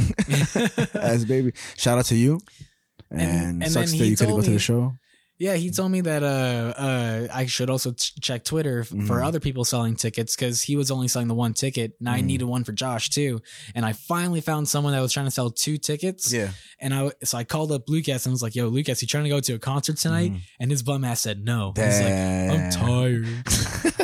as 0.94 1.26
baby. 1.26 1.52
Shout 1.76 1.98
out 1.98 2.06
to 2.06 2.16
you. 2.16 2.40
And, 3.12 3.22
And- 3.22 3.64
and 3.64 3.72
sucks 3.74 3.92
that 3.92 3.98
you 4.06 4.16
couldn't 4.16 4.36
go 4.36 4.42
to 4.42 4.52
the 4.52 4.60
show. 4.60 4.94
Yeah, 5.44 5.56
he 5.56 5.72
told 5.72 5.92
me 5.92 6.00
that 6.02 6.24
uh, 6.24 6.74
uh, 6.88 7.28
I 7.34 7.46
should 7.48 7.70
also 7.70 7.92
ch- 7.92 8.16
check 8.22 8.46
Twitter 8.46 8.80
f- 8.82 8.88
for 9.08 9.18
Mm. 9.20 9.26
other 9.28 9.40
people 9.42 9.66
selling 9.66 9.96
tickets 9.98 10.36
because 10.38 10.62
he 10.62 10.78
was 10.78 10.90
only 10.90 11.10
selling 11.10 11.28
the 11.28 11.34
one 11.36 11.54
ticket, 11.54 11.90
and 12.00 12.08
I 12.08 12.22
Mm. 12.22 12.26
needed 12.26 12.46
one 12.46 12.64
for 12.64 12.72
Josh 12.72 13.10
too. 13.10 13.42
And 13.76 13.86
I 13.86 13.92
finally 13.92 14.40
found 14.40 14.70
someone 14.70 14.94
that 14.94 15.02
was 15.02 15.12
trying 15.12 15.26
to 15.28 15.32
sell 15.32 15.50
two 15.52 15.78
tickets. 15.78 16.32
Yeah. 16.32 16.52
And 16.80 16.94
I 16.94 17.12
so 17.26 17.38
I 17.38 17.44
called 17.44 17.72
up 17.74 17.90
Lucas 17.90 18.26
and 18.26 18.32
was 18.32 18.42
like, 18.42 18.56
"Yo, 18.56 18.70
Lucas, 18.70 19.02
you 19.02 19.08
trying 19.08 19.26
to 19.26 19.30
go 19.30 19.42
to 19.42 19.54
a 19.56 19.60
concert 19.60 19.98
tonight?" 19.98 20.32
Mhm. 20.32 20.40
And 20.62 20.72
his 20.72 20.82
bum 20.82 21.04
ass 21.04 21.20
said 21.22 21.44
no. 21.44 21.74
He's 21.76 22.00
like, 22.00 22.14
"I'm 22.54 22.72
tired." 22.72 23.28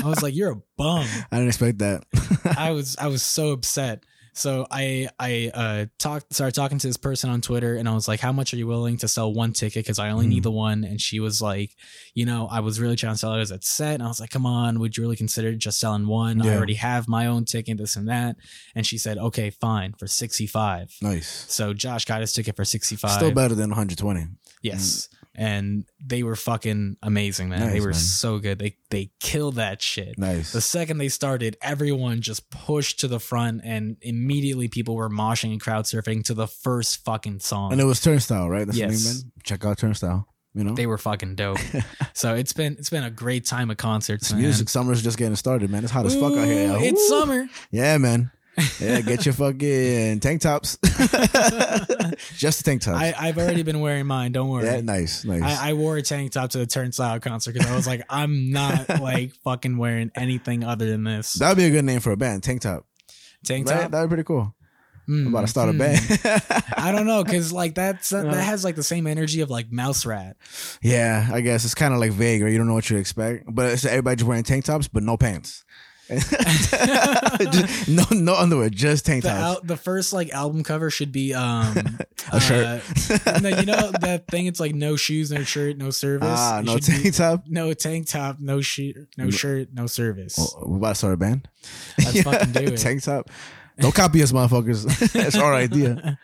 I 0.04 0.08
was 0.10 0.22
like, 0.22 0.36
"You're 0.36 0.52
a 0.52 0.62
bum." 0.78 1.08
I 1.32 1.38
didn't 1.38 1.48
expect 1.56 1.78
that. 1.80 2.04
I 2.58 2.72
was 2.72 2.98
I 2.98 3.08
was 3.08 3.24
so 3.24 3.52
upset. 3.52 4.04
So 4.34 4.66
I 4.72 5.10
I 5.20 5.52
uh 5.54 5.86
talked 5.98 6.34
started 6.34 6.56
talking 6.56 6.78
to 6.80 6.88
this 6.88 6.98
person 6.98 7.30
on 7.30 7.42
Twitter 7.42 7.76
and 7.76 7.88
I 7.90 7.94
was 7.94 8.08
like, 8.08 8.20
"How 8.20 8.32
much 8.32 8.54
are 8.54 8.58
you 8.58 8.68
willing 8.68 8.98
to 8.98 9.08
sell 9.08 9.34
one 9.34 9.54
ticket? 9.54 9.84
Because 9.86 10.00
I 10.00 10.10
only 10.12 10.26
Mm. 10.28 10.30
need 10.30 10.44
the 10.44 10.52
one." 10.52 10.84
And 10.84 11.00
she 11.02 11.20
was 11.20 11.42
like, 11.42 11.76
"You 12.14 12.26
know, 12.26 12.48
I 12.50 12.60
was 12.62 12.80
really 12.80 12.96
trying 12.96 13.14
to 13.14 13.18
sell 13.18 13.34
it 13.36 13.42
as 13.42 13.52
a 13.52 13.60
set." 13.62 13.96
And 13.96 14.04
I 14.04 14.08
was 14.08 14.20
like, 14.20 14.30
"Come 14.30 14.46
on, 14.46 14.80
would 14.80 14.96
you 14.98 15.04
really 15.04 15.16
consider 15.16 15.54
just 15.56 15.80
selling 15.80 16.08
one? 16.08 16.42
I 16.42 16.56
already 16.56 16.76
have 16.76 17.08
my 17.08 17.26
own 17.28 17.46
ticket, 17.46 17.78
this 17.78 17.96
and 17.96 18.08
that." 18.08 18.36
And 18.76 18.86
she 18.86 18.98
said, 18.98 19.18
"Okay, 19.18 19.50
fine, 19.50 19.94
for 19.98 20.08
sixty 20.08 20.48
five. 20.48 20.94
nice. 21.02 21.46
So 21.50 21.74
Josh 21.74 22.06
got 22.06 22.22
his 22.22 22.34
ticket 22.34 22.56
for 22.56 22.66
sixty 22.66 22.96
five. 22.96 23.12
Still 23.12 23.32
better 23.32 23.56
than 23.56 23.70
120. 23.72 24.28
Yes. 24.62 25.10
And 25.42 25.86
they 26.06 26.22
were 26.22 26.36
fucking 26.36 26.98
amazing, 27.02 27.48
man. 27.48 27.72
they 27.72 27.80
were 27.80 27.88
man. 27.88 27.94
so 27.94 28.40
good. 28.40 28.60
They 28.60 28.76
they 28.90 29.12
killed 29.22 29.56
that 29.56 29.82
shit. 29.82 30.18
Nice. 30.18 30.52
The 30.52 30.60
second 30.60 30.98
they 30.98 31.08
started, 31.08 31.56
everyone 31.62 32.20
just 32.20 32.50
pushed 32.50 33.00
to 33.00 33.08
the 33.08 33.22
front, 33.22 33.62
and 33.64 33.96
immediately 34.02 34.68
people 34.68 34.96
were 34.96 35.10
moshing 35.10 35.54
and 35.54 35.62
crowd 35.62 35.86
surfing 35.86 36.26
to 36.26 36.34
the 36.34 36.46
first 36.48 37.06
fucking 37.06 37.40
song. 37.40 37.72
And 37.72 37.80
it 37.80 37.86
was 37.86 38.02
Turnstile, 38.02 38.50
right? 38.50 38.66
That's 38.68 38.78
Yes. 38.78 39.24
Check 39.44 39.64
out 39.64 39.78
Turnstile. 39.78 40.28
You 40.54 40.66
know, 40.66 40.74
they 40.74 40.88
were 40.88 40.98
fucking 40.98 41.36
dope. 41.36 41.60
so 42.14 42.36
it's 42.36 42.52
been 42.52 42.74
it's 42.74 42.90
been 42.90 43.06
a 43.06 43.12
great 43.12 43.46
time 43.46 43.72
of 43.72 43.78
concerts, 43.78 44.34
music. 44.34 44.68
Summer's 44.68 45.02
just 45.02 45.18
getting 45.18 45.38
started, 45.38 45.70
man. 45.70 45.84
It's 45.84 45.94
hot 45.94 46.06
as 46.06 46.16
fuck 46.16 46.34
out 46.34 46.46
here. 46.48 46.72
Ooh, 46.74 46.80
It's 46.84 47.08
summer. 47.08 47.48
Yeah, 47.72 47.98
man. 47.98 48.32
Yeah, 48.80 49.02
get 49.02 49.26
your 49.26 49.34
fucking 49.34 50.20
tank 50.20 50.42
tops. 50.42 50.78
just 52.38 52.60
the 52.60 52.64
tank 52.64 52.82
tops. 52.82 52.98
I, 52.98 53.14
I've 53.18 53.38
already 53.38 53.64
been 53.64 53.80
wearing 53.80 54.08
mine. 54.08 54.32
Don't 54.32 54.50
worry. 54.50 54.66
yeah, 54.66 54.82
nice, 54.82 55.26
nice. 55.26 55.44
I, 55.44 55.70
I 55.70 55.74
wore 55.74 55.98
a 55.98 56.02
tank 56.02 56.32
top 56.32 56.52
to 56.52 56.60
the 56.60 56.66
Turnstile 56.66 57.20
concert 57.20 57.54
because 57.54 57.70
I 57.70 57.76
was 57.76 57.88
like, 57.88 58.04
I'm 58.10 58.52
not 58.52 58.90
like 59.02 59.34
fucking 59.44 59.78
wearing 59.78 60.12
anything 60.16 60.64
other 60.64 60.90
than 60.90 61.04
this 61.04 61.34
That'd 61.34 61.58
be 61.58 61.66
a 61.66 61.72
good 61.72 61.86
name 61.86 62.00
for 62.00 62.12
a 62.12 62.18
band, 62.18 62.44
tank 62.44 62.62
top. 62.62 62.86
tank 63.46 63.68
top. 63.68 63.92
That'd 63.92 64.10
be 64.10 64.16
pretty 64.16 64.28
cool. 64.28 64.56
Mm, 65.10 65.22
I'm 65.22 65.28
about 65.28 65.42
to 65.42 65.48
start 65.48 65.70
a 65.70 65.74
mm. 65.74 65.80
band. 65.80 66.64
I 66.78 66.92
don't 66.92 67.08
know 67.08 67.24
because 67.24 67.52
like 67.52 67.74
that's 67.74 68.10
that, 68.10 68.26
that 68.26 68.44
has 68.44 68.64
like 68.64 68.76
the 68.76 68.84
same 68.84 69.08
energy 69.08 69.42
of 69.42 69.50
like 69.50 69.72
Mouse 69.72 70.06
Rat. 70.06 70.38
yeah, 70.84 71.28
I 71.32 71.42
guess 71.42 71.66
it's 71.66 71.74
kind 71.74 71.96
of 71.96 72.00
like 72.00 72.12
vague, 72.12 72.44
right? 72.44 72.52
You 72.52 72.60
don't 72.60 72.68
know 72.68 72.76
what 72.76 72.92
you 72.92 72.98
expect, 72.98 73.46
but 73.48 73.72
it's 73.72 73.86
everybody 73.86 74.18
just 74.18 74.28
wearing 74.28 74.44
tank 74.44 74.66
tops, 74.66 74.88
but 74.88 75.02
no 75.02 75.18
pants. 75.18 75.66
Just- 76.10 77.88
no, 77.90 78.04
no 78.12 78.36
underwear, 78.36 78.70
just 78.70 79.06
tank 79.06 79.24
The 79.24 79.30
tops. 79.30 79.42
al- 79.42 79.62
the 79.64 79.78
first 79.78 80.14
like 80.14 80.32
album 80.32 80.64
cover 80.64 80.90
should 80.90 81.12
be 81.12 81.34
um 81.34 81.76
A 82.32 82.40
shirt. 82.40 82.82
uh, 83.26 83.40
no, 83.42 83.50
you 83.50 83.66
know 83.66 83.92
that 84.02 84.26
thing. 84.30 84.46
It's 84.46 84.60
like 84.60 84.76
no 84.76 84.96
shoes, 84.96 85.32
no 85.32 85.44
shirt, 85.44 85.78
no 85.78 85.90
service. 85.90 86.28
Ah, 86.30 86.60
It 86.60 86.66
no 86.66 86.78
should 86.78 86.86
be 86.86 87.02
tank 87.04 87.16
top. 87.16 87.44
no 87.48 87.74
tank 87.74 88.08
top, 88.08 88.38
no 88.40 88.62
shoe, 88.62 88.94
no 89.18 89.30
shirt, 89.30 89.70
no 89.74 89.88
service. 89.88 90.36
Oh, 90.40 90.68
we 90.70 90.78
about 90.78 90.90
to 90.90 90.96
start 90.96 91.14
a 91.14 91.18
band. 91.18 91.48
Let's 91.98 92.22
fucking 92.22 92.52
do 92.52 92.60
it. 92.74 92.78
Tank 92.78 93.04
top. 93.04 93.30
Don't 93.80 93.96
copy 93.96 94.22
us, 94.22 94.32
motherfuckers. 94.32 94.86
it's 95.16 95.38
our 95.38 95.54
idea. 95.54 96.20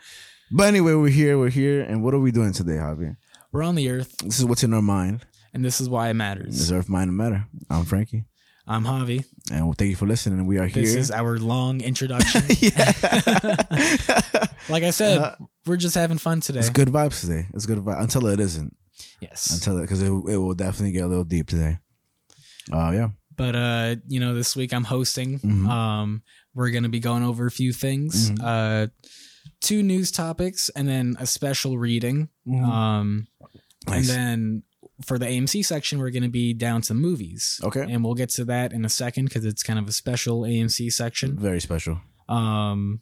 But 0.52 0.67
anyway, 0.67 0.93
we're 0.93 1.10
here. 1.10 1.39
We're 1.39 1.50
here, 1.50 1.82
and 1.82 2.04
what 2.04 2.13
are 2.13 2.19
we 2.19 2.32
doing 2.32 2.52
today, 2.54 2.74
Javier? 2.74 3.17
We're 3.52 3.63
on 3.63 3.76
the 3.76 3.89
earth, 3.89 4.17
This 4.17 4.38
is 4.39 4.45
what's 4.45 4.63
in 4.63 4.74
our 4.74 4.82
mind. 4.82 5.26
and 5.54 5.63
this 5.63 5.80
is 5.80 5.88
why 5.89 6.10
it 6.10 6.13
matters. 6.15 6.48
This 6.54 6.62
is 6.62 6.71
Earth, 6.74 6.89
Mind, 6.89 7.08
and 7.08 7.17
Matter. 7.17 7.45
I'm 7.69 7.86
Frankie, 7.86 8.26
I'm 8.67 8.84
Javi. 8.84 9.23
and 9.51 9.65
well, 9.65 9.73
thank 9.78 9.89
you 9.91 9.95
for 9.95 10.08
listening. 10.08 10.45
We 10.47 10.58
are 10.58 10.65
here. 10.65 10.82
This 10.84 10.95
is 10.95 11.12
our 11.12 11.38
long 11.38 11.82
introduction. 11.82 12.43
yeah. 12.60 12.93
like 14.69 14.84
I 14.84 14.89
said, 14.91 15.19
Uh, 15.19 15.36
we're 15.67 15.78
just 15.78 15.93
having 15.95 16.17
fun 16.17 16.41
today. 16.41 16.60
it's 16.60 16.69
good 16.69 16.88
vibes 16.89 17.21
today. 17.21 17.47
It's 17.54 17.65
good 17.67 17.78
vibes 17.80 18.01
until 18.01 18.25
it 18.28 18.39
isn't. 18.39 18.75
Yes, 19.21 19.54
Until 19.54 19.78
it, 19.78 19.82
because 19.82 20.01
it, 20.01 20.08
it 20.08 20.38
will 20.38 20.54
definitely 20.56 20.91
get 20.93 21.04
a 21.04 21.08
little 21.08 21.23
deep 21.23 21.47
today. 21.47 21.78
Oh 22.71 22.91
yeah. 22.91 23.10
but 23.36 23.56
uh, 23.56 23.95
you 24.08 24.19
know, 24.19 24.34
this 24.34 24.56
week 24.56 24.73
I'm 24.73 24.84
hosting. 24.86 25.39
Mhm. 25.39 25.67
Um, 25.69 26.23
we're 26.56 26.71
gonna 26.71 26.89
be 26.89 26.99
going 26.99 27.23
over 27.23 27.45
a 27.45 27.51
few 27.51 27.71
things. 27.73 28.32
Mhm. 28.32 28.39
Uh, 28.41 28.88
two 29.62 29.84
news 29.84 30.10
topics, 30.12 30.69
and 30.69 30.88
then 30.88 31.15
a 31.19 31.28
special 31.28 31.78
reading. 31.78 32.30
Um, 32.51 33.28
Nice. 33.88 33.97
and 33.97 34.06
then 34.10 34.63
for 35.03 35.17
the 35.19 35.25
AMC 35.25 35.65
section, 35.65 35.99
we're 35.99 36.10
gonna 36.12 36.29
be 36.29 36.53
down 36.53 36.81
to 36.84 36.93
movies. 36.93 37.60
Okay. 37.63 37.81
and 37.81 38.03
we'll 38.03 38.13
get 38.13 38.29
to 38.31 38.45
that 38.45 38.71
in 38.73 38.86
a 38.86 38.89
second 38.89 39.25
because 39.25 39.45
it's 39.45 39.63
kind 39.63 39.77
of 39.79 39.88
a 39.88 39.91
special 39.91 40.41
AMC 40.41 40.91
section. 40.93 41.38
Very 41.38 41.60
special. 41.60 41.99
Um, 42.29 42.99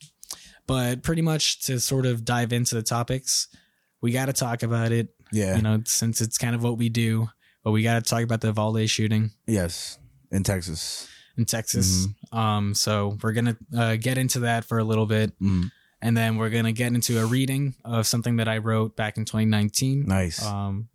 but 0.68 1.04
pretty 1.04 1.22
much 1.22 1.62
to 1.66 1.80
sort 1.80 2.06
of 2.06 2.24
dive 2.26 2.54
into 2.54 2.76
the 2.76 2.82
topics, 2.84 3.48
we 4.02 4.12
got 4.12 4.26
to 4.28 4.34
talk 4.34 4.64
about 4.64 4.92
it. 4.92 5.10
Yeah. 5.32 5.56
You 5.56 5.62
know, 5.62 5.82
since 5.86 6.22
it's 6.22 6.38
kind 6.38 6.56
of 6.56 6.64
what 6.64 6.78
we 6.78 6.90
do, 6.90 7.28
but 7.64 7.72
we 7.72 7.84
got 7.84 8.04
to 8.04 8.10
talk 8.10 8.22
about 8.24 8.42
the 8.42 8.48
Uvalde 8.48 8.90
shooting 8.90 9.32
yes. 9.48 9.98
In 10.32 10.44
Texas. 10.44 11.08
in 11.38 11.46
Texas. 11.46 12.08
Mm-hmm. 12.08 12.38
Um, 12.38 12.74
so 12.74 13.18
we're 13.22 13.34
gonna 13.34 13.58
uh, 13.76 13.96
get 13.98 14.18
into 14.18 14.40
that 14.42 14.66
for 14.66 14.78
a 14.80 14.84
little 14.84 15.06
bit, 15.06 15.38
Mm. 15.40 15.72
and 16.02 16.16
then 16.18 16.38
we're 16.38 16.50
gonna 16.50 16.72
get 16.72 16.94
into 16.94 17.20
a 17.22 17.26
reading 17.26 17.76
of 17.86 18.06
something 18.08 18.38
that 18.38 18.48
I 18.48 18.58
wrote 18.60 18.96
back 18.96 19.18
in 19.18 19.26
2019. 19.26 20.06
Nice. 20.08 20.44
Um, 20.44 20.90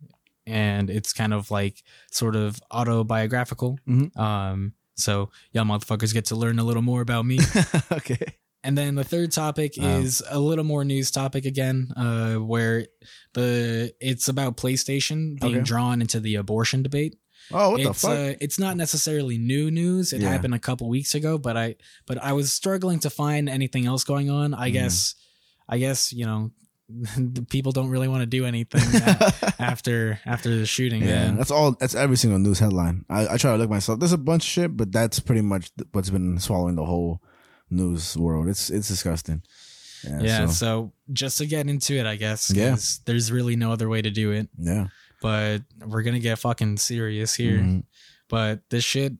and 0.49 0.89
it's 0.89 1.13
kind 1.13 1.33
of 1.33 1.51
like 1.51 1.83
sort 2.11 2.35
of 2.35 2.59
autobiographical. 2.71 3.79
Mhm. 3.87 4.15
Um, 4.17 4.73
so 4.95 5.29
y'all 5.53 5.65
motherfuckers 5.65 6.13
get 6.13 6.25
to 6.25 6.35
learn 6.35 6.59
a 6.59 6.63
little 6.63 6.81
more 6.81 7.01
about 7.01 7.25
me. 7.25 7.39
okay. 7.91 8.17
And 8.63 8.77
then 8.77 8.95
the 8.95 9.05
third 9.05 9.31
topic 9.31 9.75
Wow. 9.77 9.99
is 9.99 10.21
a 10.29 10.37
little 10.39 10.65
more 10.65 10.83
news 10.83 11.11
topic 11.11 11.45
again, 11.45 11.87
uh, 11.95 12.35
where 12.35 12.87
the 13.33 13.93
it's 14.01 14.27
about 14.27 14.57
PlayStation 14.57 15.39
being 15.39 15.55
Okay. 15.57 15.63
drawn 15.63 16.01
into 16.01 16.19
the 16.19 16.35
abortion 16.35 16.83
debate. 16.83 17.15
Oh, 17.51 17.71
what 17.71 17.81
the 17.83 17.89
it's 17.89 18.01
fuck? 18.01 18.11
uh, 18.11 18.33
it's 18.41 18.59
not 18.59 18.75
necessarily 18.75 19.37
new 19.37 19.71
news. 19.71 20.11
It 20.13 20.21
Yeah. 20.21 20.29
happened 20.29 20.53
a 20.53 20.59
couple 20.59 20.89
weeks 20.89 21.15
ago, 21.15 21.37
but 21.37 21.55
I 21.55 21.75
but 22.05 22.17
I 22.21 22.33
was 22.33 22.51
struggling 22.51 22.99
to 22.99 23.09
find 23.09 23.47
anything 23.47 23.85
else 23.85 24.03
going 24.03 24.29
on. 24.29 24.53
I 24.53 24.69
Mhm. 24.69 24.73
guess 24.73 25.15
I 25.69 25.77
guess 25.77 26.11
you 26.11 26.25
know 26.25 26.51
the 26.51 26.67
people 27.49 27.71
don't 27.71 27.89
really 27.89 28.07
want 28.07 28.21
to 28.21 28.25
do 28.25 28.45
anything 28.45 28.81
after 29.59 30.19
after 30.25 30.55
the 30.55 30.65
shooting. 30.65 31.01
yeah, 31.01 31.25
man. 31.25 31.37
that's 31.37 31.51
all. 31.51 31.73
That's 31.73 31.95
every 31.95 32.17
single 32.17 32.39
news 32.39 32.59
headline. 32.59 33.05
I, 33.09 33.33
I 33.33 33.37
try 33.37 33.51
to 33.51 33.57
look 33.57 33.69
myself. 33.69 33.99
There's 33.99 34.13
a 34.13 34.17
bunch 34.17 34.43
of 34.43 34.49
shit, 34.49 34.75
but 34.77 34.91
that's 34.91 35.19
pretty 35.19 35.41
much 35.41 35.69
what's 35.91 36.09
been 36.09 36.39
swallowing 36.39 36.75
the 36.75 36.85
whole 36.85 37.21
news 37.69 38.17
world. 38.17 38.47
It's 38.47 38.69
it's 38.69 38.87
disgusting. 38.87 39.43
Yeah. 40.03 40.19
yeah. 40.21 40.45
so, 40.47 40.51
So 40.53 40.93
just 41.11 41.37
to 41.39 41.45
get 41.45 41.67
into 41.67 41.93
it, 41.95 42.05
I 42.05 42.15
guess. 42.15 42.49
Yeah. 42.51 42.77
There's 43.05 43.31
really 43.31 43.55
no 43.55 43.71
other 43.71 43.89
way 43.89 44.01
to 44.01 44.09
do 44.09 44.31
it. 44.31 44.47
yeah. 44.57 44.87
but 45.21 45.61
we're 45.85 46.03
gonna 46.03 46.19
get 46.19 46.39
fucking 46.39 46.77
serious 46.77 47.35
here. 47.35 47.59
Mhm. 47.59 47.83
But 48.29 48.61
this 48.69 48.83
shit, 48.83 49.13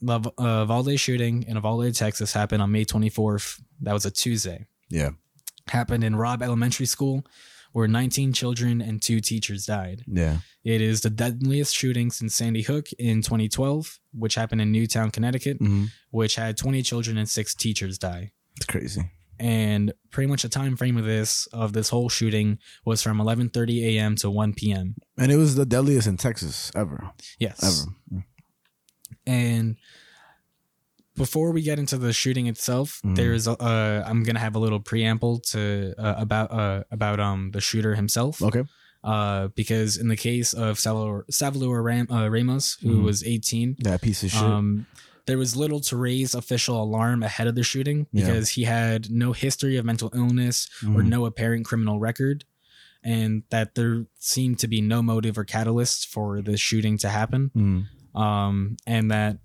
the 0.00 0.20
uh, 0.38 0.60
Uvalde 0.60 0.98
shooting 1.00 1.42
in 1.44 1.56
Uvalde, 1.56 1.94
Texas, 1.94 2.32
happened 2.32 2.62
on 2.62 2.70
May 2.70 2.84
24th. 2.84 3.60
That 3.80 3.92
was 3.92 4.06
a 4.06 4.10
Tuesday. 4.10 4.66
Yeah. 4.88 5.10
Happened 5.70 6.04
in 6.04 6.16
Robb 6.16 6.42
Elementary 6.42 6.86
School, 6.86 7.24
where 7.72 7.88
19 7.88 8.32
children 8.32 8.80
and 8.80 9.00
two 9.00 9.20
teachers 9.20 9.64
died. 9.64 10.04
Yeah. 10.06 10.38
It 10.64 10.80
is 10.80 11.00
the 11.00 11.10
deadliest 11.10 11.74
shooting 11.74 12.10
since 12.10 12.34
Sandy 12.34 12.62
Hook 12.62 12.88
in 12.98 13.22
2012, 13.22 13.98
which 14.12 14.34
happened 14.34 14.60
in 14.60 14.72
Newtown, 14.72 15.10
Connecticut, 15.10 15.58
hmm 15.58 15.86
which 16.12 16.34
had 16.34 16.56
20 16.56 16.82
children 16.82 17.16
and 17.16 17.28
six 17.28 17.54
teachers 17.54 17.96
die. 17.96 18.32
It's 18.56 18.66
crazy. 18.66 19.08
And 19.38 19.92
pretty 20.10 20.28
much 20.28 20.42
the 20.42 20.48
time 20.48 20.76
frame 20.76 20.96
of 20.96 21.04
this 21.04 21.46
of 21.52 21.72
this 21.72 21.88
whole 21.88 22.08
shooting 22.08 22.58
was 22.84 23.00
from 23.00 23.18
11:30 23.18 23.96
a.m. 23.96 24.16
to 24.16 24.28
1 24.28 24.54
p.m. 24.54 24.96
And 25.16 25.30
it 25.30 25.36
was 25.36 25.54
the 25.54 25.64
deadliest 25.64 26.08
in 26.08 26.16
Texas 26.16 26.72
ever. 26.74 27.10
Yes. 27.38 27.86
Ever. 28.12 28.24
And 29.24 29.76
before 31.16 31.50
we 31.52 31.62
get 31.62 31.78
into 31.78 31.96
the 31.98 32.12
shooting 32.12 32.46
itself, 32.46 33.00
Mhm. 33.04 33.16
there's 33.16 33.46
a- 33.46 33.60
uh, 33.62 34.04
I'm 34.06 34.22
gonna 34.22 34.38
have 34.40 34.54
a 34.54 34.58
little 34.58 34.80
preamble 34.80 35.40
to 35.52 35.94
uh, 35.98 36.14
about 36.18 36.50
uh, 36.52 36.84
about 36.90 37.20
um 37.20 37.50
the 37.52 37.60
shooter 37.60 37.94
himself. 37.94 38.40
Okay. 38.42 38.64
Uh, 39.02 39.48
because 39.54 39.96
in 39.96 40.08
the 40.08 40.16
case 40.16 40.52
of 40.52 40.78
Salvador, 40.78 41.24
Salvador 41.30 41.82
Ram, 41.82 42.06
uh, 42.10 42.28
Ramos, 42.28 42.76
who 42.82 42.98
Mhm. 43.00 43.04
was 43.04 43.24
18, 43.24 43.76
That 43.80 44.02
piece 44.02 44.22
of 44.22 44.30
shit. 44.30 44.42
um, 44.42 44.86
there 45.24 45.38
was 45.38 45.56
little 45.56 45.80
to 45.80 45.96
raise 45.96 46.34
official 46.34 46.82
alarm 46.82 47.22
ahead 47.22 47.46
of 47.46 47.54
the 47.54 47.62
shooting 47.62 48.06
Yeah. 48.12 48.26
because 48.26 48.50
he 48.50 48.64
had 48.64 49.10
no 49.10 49.32
history 49.32 49.76
of 49.78 49.86
mental 49.86 50.10
illness 50.14 50.68
or 50.82 51.02
Mhm. 51.02 51.06
no 51.08 51.24
apparent 51.24 51.64
criminal 51.64 51.98
record, 51.98 52.44
and 53.02 53.42
that 53.48 53.74
there 53.74 54.04
seemed 54.18 54.58
to 54.58 54.68
be 54.68 54.82
no 54.82 55.02
motive 55.02 55.38
or 55.38 55.44
catalyst 55.44 56.06
for 56.08 56.42
the 56.42 56.58
shooting 56.58 56.98
to 56.98 57.08
happen. 57.08 57.86
Um, 58.14 58.76
and 58.86 59.10
that 59.10 59.38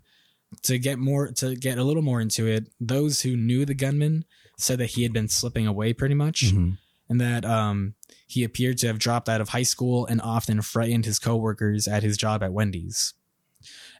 to 0.63 0.77
get 0.79 0.97
more 0.99 1.31
to 1.33 1.55
get 1.55 1.77
a 1.77 1.83
little 1.83 2.01
more 2.03 2.21
into 2.21 2.47
it, 2.47 2.67
those 2.79 3.21
who 3.21 3.35
knew 3.35 3.65
the 3.65 3.73
gunman 3.73 4.25
said 4.57 4.77
that 4.79 4.91
he 4.91 5.03
had 5.03 5.11
been 5.13 5.27
slipping 5.27 5.67
away 5.67 5.93
pretty 5.93 6.15
much, 6.15 6.45
Mhm. 6.53 6.77
and 7.09 7.19
that 7.21 7.43
um, 7.45 7.95
he 8.27 8.43
appeared 8.43 8.77
to 8.79 8.87
have 8.87 8.99
dropped 8.99 9.27
out 9.29 9.41
of 9.41 9.49
high 9.49 9.63
school 9.63 10.05
and 10.05 10.21
often 10.21 10.61
frightened 10.61 11.05
his 11.05 11.19
coworkers 11.19 11.87
at 11.87 12.03
his 12.03 12.17
job 12.17 12.41
at 12.41 12.53
Wendy's. 12.53 13.13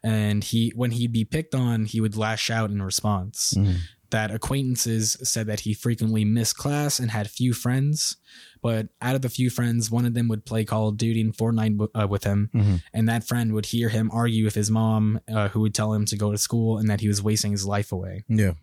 And 0.04 0.44
he, 0.44 0.72
when 0.76 0.92
he'd 0.92 1.12
be 1.12 1.26
picked 1.26 1.56
on, 1.56 1.86
he 1.86 2.00
would 2.00 2.16
lash 2.16 2.50
out 2.52 2.70
in 2.70 2.82
response 2.82 3.54
Mhm. 3.58 3.80
That 4.12 4.32
acquaintances 4.32 5.18
said 5.24 5.48
that 5.48 5.62
he 5.62 5.74
frequently 5.74 6.26
missed 6.26 6.58
class 6.58 7.00
and 7.00 7.12
had 7.12 7.30
few 7.30 7.54
friends. 7.54 8.18
But 8.62 8.90
out 9.02 9.16
of 9.16 9.22
the 9.22 9.30
few 9.30 9.50
friends, 9.50 9.92
one 9.92 10.06
of 10.06 10.14
them 10.14 10.28
would 10.28 10.46
play 10.46 10.66
Call 10.66 10.90
of 10.90 10.98
Duty 10.98 11.22
and 11.22 11.36
Fortnite 11.36 11.88
uh, 11.94 12.08
with 12.08 12.24
him. 12.24 12.50
Mhm. 12.54 12.82
And 12.94 13.10
that 13.10 13.28
friend 13.28 13.54
would 13.54 13.68
hear 13.68 13.90
him 13.90 14.10
argue 14.12 14.44
with 14.46 14.56
his 14.56 14.72
mom, 14.72 15.20
uh, 15.28 15.50
who 15.50 15.62
would 15.62 15.76
tell 15.76 15.94
him 15.94 16.06
to 16.06 16.18
go 16.18 16.32
to 16.32 16.38
school 16.38 16.78
and 16.78 16.90
that 16.90 17.02
he 17.02 17.08
was 17.08 17.22
wasting 17.22 17.52
his 17.52 17.66
life 17.66 17.92
away. 17.92 18.24
Yeah. 18.28 18.54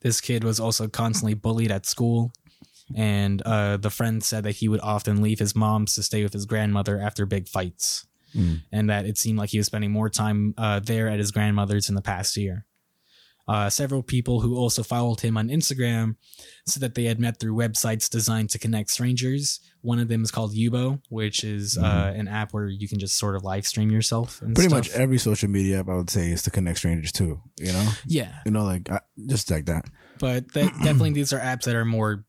This 0.00 0.20
kid 0.20 0.44
was 0.44 0.60
also 0.60 0.88
constantly 0.88 1.34
bullied 1.34 1.70
at 1.70 1.86
school. 1.86 2.32
And 2.94 3.42
uh, 3.42 3.78
the 3.78 3.90
friend 3.90 4.22
said 4.22 4.44
that 4.44 4.56
he 4.56 4.68
would 4.68 4.80
often 4.80 5.20
leave 5.20 5.40
his 5.40 5.56
mom's 5.56 5.94
to 5.96 6.02
stay 6.02 6.22
with 6.22 6.32
his 6.32 6.46
grandmother 6.46 7.00
after 7.00 7.26
big 7.26 7.48
fights. 7.48 8.06
Mm. 8.34 8.62
And 8.70 8.90
that 8.90 9.06
it 9.06 9.18
seemed 9.18 9.38
like 9.38 9.50
he 9.50 9.58
was 9.58 9.66
spending 9.66 9.90
more 9.90 10.08
time 10.08 10.54
uh, 10.56 10.78
there 10.80 11.08
at 11.08 11.18
his 11.18 11.32
grandmother's 11.32 11.88
in 11.88 11.94
the 11.96 12.02
past 12.02 12.36
year. 12.36 12.66
Uh, 13.48 13.70
several 13.70 14.02
people 14.02 14.40
who 14.40 14.56
also 14.56 14.82
followed 14.82 15.20
him 15.20 15.36
on 15.36 15.48
Instagram 15.48 16.16
said 16.66 16.80
that 16.82 16.96
they 16.96 17.04
had 17.04 17.20
met 17.20 17.38
through 17.38 17.54
websites 17.54 18.10
designed 18.10 18.50
to 18.50 18.58
connect 18.58 18.90
strangers. 18.90 19.60
One 19.82 20.00
of 20.00 20.08
them 20.08 20.24
is 20.24 20.32
called 20.32 20.52
Yubo, 20.54 21.00
which 21.10 21.44
is 21.44 21.78
uh, 21.78 22.12
an 22.16 22.26
app 22.26 22.52
where 22.52 22.66
you 22.66 22.88
can 22.88 22.98
just 22.98 23.16
sort 23.16 23.36
of 23.36 23.44
live 23.44 23.64
stream 23.64 23.90
yourself. 23.90 24.40
And 24.42 24.48
Mm-hmm. 24.50 24.54
Pretty 24.54 24.68
stuff. 24.70 24.78
much 24.94 25.00
every 25.00 25.18
social 25.18 25.48
media 25.48 25.78
app 25.80 25.88
I 25.88 25.94
would 25.94 26.10
say 26.10 26.32
is 26.32 26.42
to 26.42 26.50
connect 26.50 26.78
strangers 26.78 27.12
too. 27.12 27.40
You 27.60 27.72
know, 27.72 27.88
Yeah, 28.06 28.32
you 28.44 28.50
know, 28.50 28.64
like 28.64 28.90
I, 28.90 28.98
just 29.28 29.48
like 29.50 29.66
that. 29.66 29.84
but 30.18 30.52
that, 30.54 30.72
definitely 30.82 31.12
these 31.12 31.32
are 31.32 31.38
apps 31.38 31.62
that 31.66 31.76
are 31.76 31.84
more 31.84 32.25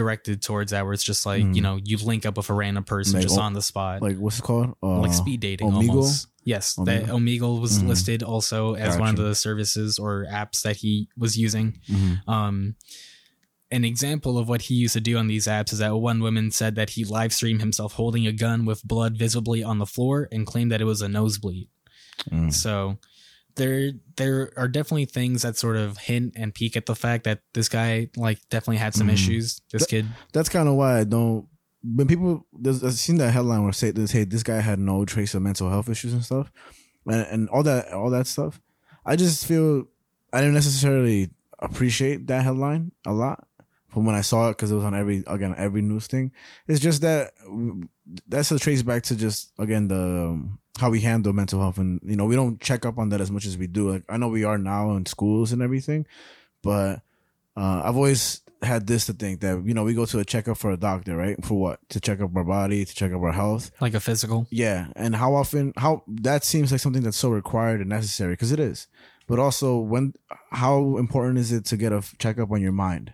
directed 0.00 0.40
towards 0.42 0.70
that, 0.72 0.82
where 0.84 0.94
it's 0.94 1.02
just 1.12 1.24
like 1.26 1.42
Mm. 1.44 1.54
you 1.56 1.62
know 1.62 1.78
you 1.88 1.96
link 1.98 2.22
up 2.28 2.36
with 2.38 2.48
a 2.50 2.54
random 2.54 2.84
person 2.84 3.14
Like, 3.14 3.22
just 3.28 3.38
on 3.38 3.52
the 3.52 3.62
spot, 3.62 4.00
Like 4.02 4.16
what's 4.18 4.38
it 4.38 4.42
called? 4.42 4.74
Uh, 4.82 4.98
like 5.04 5.12
speed 5.12 5.40
dating 5.40 5.70
Omegle? 5.70 5.88
almost. 5.88 6.26
Yes, 6.44 6.74
that 6.86 7.04
Omegle 7.16 7.60
was 7.60 7.78
Mhm. 7.78 7.88
listed 7.88 8.22
also 8.22 8.74
as 8.74 8.96
one 8.98 9.10
of 9.10 9.16
the 9.16 9.34
services 9.34 9.98
or 9.98 10.26
apps 10.42 10.62
that 10.62 10.76
he 10.76 11.08
was 11.16 11.36
using. 11.36 11.66
mhm. 11.88 12.26
Um, 12.26 12.76
an 13.70 13.84
example 13.84 14.36
of 14.38 14.48
what 14.48 14.62
he 14.62 14.74
used 14.74 14.94
to 14.94 15.00
do 15.00 15.16
on 15.16 15.26
these 15.28 15.46
apps 15.46 15.72
is 15.72 15.78
that 15.78 15.94
one 15.94 16.20
woman 16.20 16.50
said 16.50 16.74
that 16.76 16.90
he 16.90 17.04
live 17.04 17.32
streamed 17.32 17.60
himself 17.60 17.92
holding 17.92 18.26
a 18.26 18.32
gun 18.32 18.64
with 18.64 18.82
blood 18.82 19.16
visibly 19.16 19.62
on 19.62 19.78
the 19.78 19.86
floor 19.86 20.28
and 20.32 20.46
claimed 20.46 20.72
that 20.72 20.80
it 20.80 20.86
was 20.86 21.02
a 21.02 21.08
nosebleed. 21.08 21.68
Mm. 22.32 22.52
So 22.52 22.98
there 23.56 23.92
there 24.16 24.52
are 24.56 24.68
definitely 24.68 25.04
things 25.06 25.42
that 25.42 25.56
sort 25.56 25.76
of 25.76 25.98
hint 25.98 26.34
and 26.36 26.54
peek 26.54 26.76
at 26.76 26.86
the 26.86 26.94
fact 26.94 27.24
that 27.24 27.40
this 27.54 27.68
guy 27.68 28.08
like 28.16 28.38
definitely 28.50 28.76
had 28.78 28.94
some 28.94 29.08
Mhm. 29.08 29.12
issues. 29.14 29.60
This 29.72 29.86
kid, 29.86 30.06
That's 30.32 30.48
kind 30.48 30.68
of 30.68 30.74
why 30.74 30.98
I 31.00 31.04
don't. 31.04 31.46
When 31.82 32.06
people, 32.06 32.46
I've 32.66 32.92
seen 32.94 33.16
that 33.18 33.30
headline 33.32 33.62
where 33.62 33.72
say 33.72 33.90
this, 33.90 34.10
hey, 34.10 34.24
this 34.24 34.42
guy 34.42 34.60
had 34.60 34.78
no 34.78 35.04
trace 35.06 35.34
of 35.34 35.40
mental 35.42 35.70
health 35.70 35.88
issues 35.88 36.12
and 36.12 36.22
stuff, 36.24 36.52
and, 37.06 37.26
and 37.30 37.48
all 37.48 37.62
that, 37.62 37.90
all 37.92 38.10
that 38.10 38.26
stuff. 38.26 38.60
I 39.06 39.16
just 39.16 39.46
feel 39.46 39.84
I 40.32 40.40
didn't 40.40 40.54
necessarily 40.54 41.30
appreciate 41.58 42.26
that 42.26 42.44
headline 42.44 42.92
a 43.06 43.12
lot 43.12 43.46
from 43.88 44.04
when 44.04 44.14
I 44.14 44.20
saw 44.20 44.48
it 44.50 44.52
because 44.58 44.70
it 44.70 44.74
was 44.76 44.84
on 44.84 44.94
every 44.94 45.24
again 45.26 45.54
every 45.56 45.82
news 45.82 46.06
thing. 46.06 46.32
It's 46.68 46.80
just 46.80 47.00
that 47.00 47.32
that's 48.28 48.52
a 48.52 48.58
trace 48.58 48.82
back 48.82 49.02
to 49.04 49.16
just 49.16 49.52
again 49.58 49.88
the 49.88 49.96
um, 50.28 50.58
how 50.78 50.90
we 50.90 51.00
handle 51.00 51.32
mental 51.32 51.60
health 51.60 51.78
and 51.78 52.00
you 52.04 52.16
know 52.16 52.24
we 52.24 52.36
don't 52.36 52.60
check 52.60 52.86
up 52.86 52.98
on 52.98 53.08
that 53.10 53.20
as 53.20 53.30
much 53.30 53.46
as 53.46 53.58
we 53.58 53.66
do. 53.66 53.90
Like 53.90 54.04
I 54.08 54.16
know 54.16 54.28
we 54.28 54.44
are 54.44 54.58
now 54.58 54.92
in 54.92 55.06
schools 55.06 55.52
and 55.52 55.62
everything, 55.62 56.06
but 56.62 57.02
uh, 57.56 57.82
I've 57.84 57.96
always 57.96 58.42
had 58.62 58.86
this 58.86 59.06
to 59.06 59.12
think 59.12 59.40
that 59.40 59.62
you 59.64 59.74
know 59.74 59.84
we 59.84 59.94
go 59.94 60.04
to 60.06 60.18
a 60.18 60.24
checkup 60.24 60.58
for 60.58 60.70
a 60.70 60.76
doctor, 60.76 61.16
right? 61.16 61.42
For 61.44 61.58
what? 61.58 61.80
To 61.90 62.00
check 62.00 62.20
up 62.20 62.36
our 62.36 62.44
body, 62.44 62.84
to 62.84 62.94
check 62.94 63.12
up 63.12 63.22
our 63.22 63.32
health. 63.32 63.70
like 63.80 63.94
a 63.94 64.00
physical. 64.00 64.46
Yeah, 64.50 64.88
and 64.96 65.16
how 65.16 65.34
often? 65.34 65.72
How 65.76 66.02
that 66.06 66.44
seems 66.44 66.70
like 66.70 66.80
something 66.80 67.02
that's 67.02 67.16
so 67.16 67.30
required 67.30 67.80
and 67.80 67.88
necessary 67.88 68.34
because 68.34 68.52
it 68.52 68.60
is. 68.60 68.86
But 69.26 69.38
also, 69.38 69.78
when 69.78 70.14
how 70.50 70.96
important 70.98 71.38
is 71.38 71.52
it 71.52 71.64
to 71.66 71.76
get 71.76 71.92
a 71.92 72.02
checkup 72.18 72.50
on 72.50 72.60
your 72.60 72.72
mind? 72.72 73.12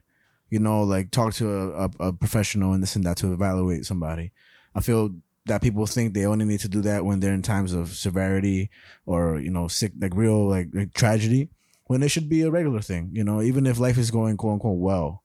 You 0.50 0.60
know, 0.60 0.82
like 0.82 1.10
talk 1.10 1.34
to 1.34 1.50
a, 1.50 1.84
a, 1.84 1.90
a 2.08 2.12
professional 2.12 2.72
and 2.72 2.82
this 2.82 2.96
and 2.96 3.04
that 3.04 3.16
to 3.18 3.32
evaluate 3.32 3.84
somebody. 3.84 4.32
I 4.74 4.80
feel 4.80 5.14
that 5.46 5.62
people 5.62 5.86
think 5.86 6.12
they 6.12 6.26
only 6.26 6.44
need 6.44 6.60
to 6.60 6.68
do 6.68 6.82
that 6.82 7.04
when 7.04 7.20
they're 7.20 7.32
in 7.32 7.42
times 7.42 7.72
of 7.72 7.96
severity 7.96 8.70
or 9.06 9.38
you 9.38 9.50
know 9.50 9.68
sick, 9.68 9.92
like 9.98 10.14
real 10.14 10.48
like, 10.48 10.68
like 10.72 10.92
tragedy. 10.92 11.48
When 11.88 12.02
it 12.02 12.08
should 12.08 12.28
be 12.28 12.42
a 12.42 12.50
regular 12.50 12.80
thing. 12.80 13.10
You 13.12 13.22
know, 13.22 13.40
even 13.40 13.64
if 13.64 13.78
life 13.78 13.96
is 13.96 14.10
going 14.10 14.36
quote 14.36 14.54
unquote 14.54 14.78
well, 14.78 15.22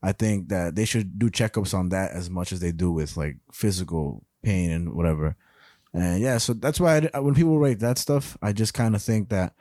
I 0.00 0.12
think 0.12 0.48
that 0.50 0.76
they 0.76 0.84
should 0.84 1.18
do 1.18 1.28
checkups 1.28 1.74
on 1.74 1.88
that 1.88 2.12
as 2.12 2.30
much 2.30 2.52
as 2.52 2.60
they 2.60 2.72
do 2.72 2.92
with 2.92 3.16
like 3.16 3.36
physical 3.52 4.22
pain 4.42 4.70
and 4.70 4.94
whatever. 4.94 5.34
And 5.92 6.20
yeah, 6.20 6.38
so 6.38 6.52
that's 6.52 6.78
why 6.78 7.08
I, 7.14 7.20
when 7.20 7.34
people 7.34 7.58
write 7.58 7.80
that 7.80 7.98
stuff, 7.98 8.36
I 8.42 8.52
just 8.52 8.74
kind 8.74 8.94
of 8.94 9.02
think 9.02 9.30
that 9.30 9.54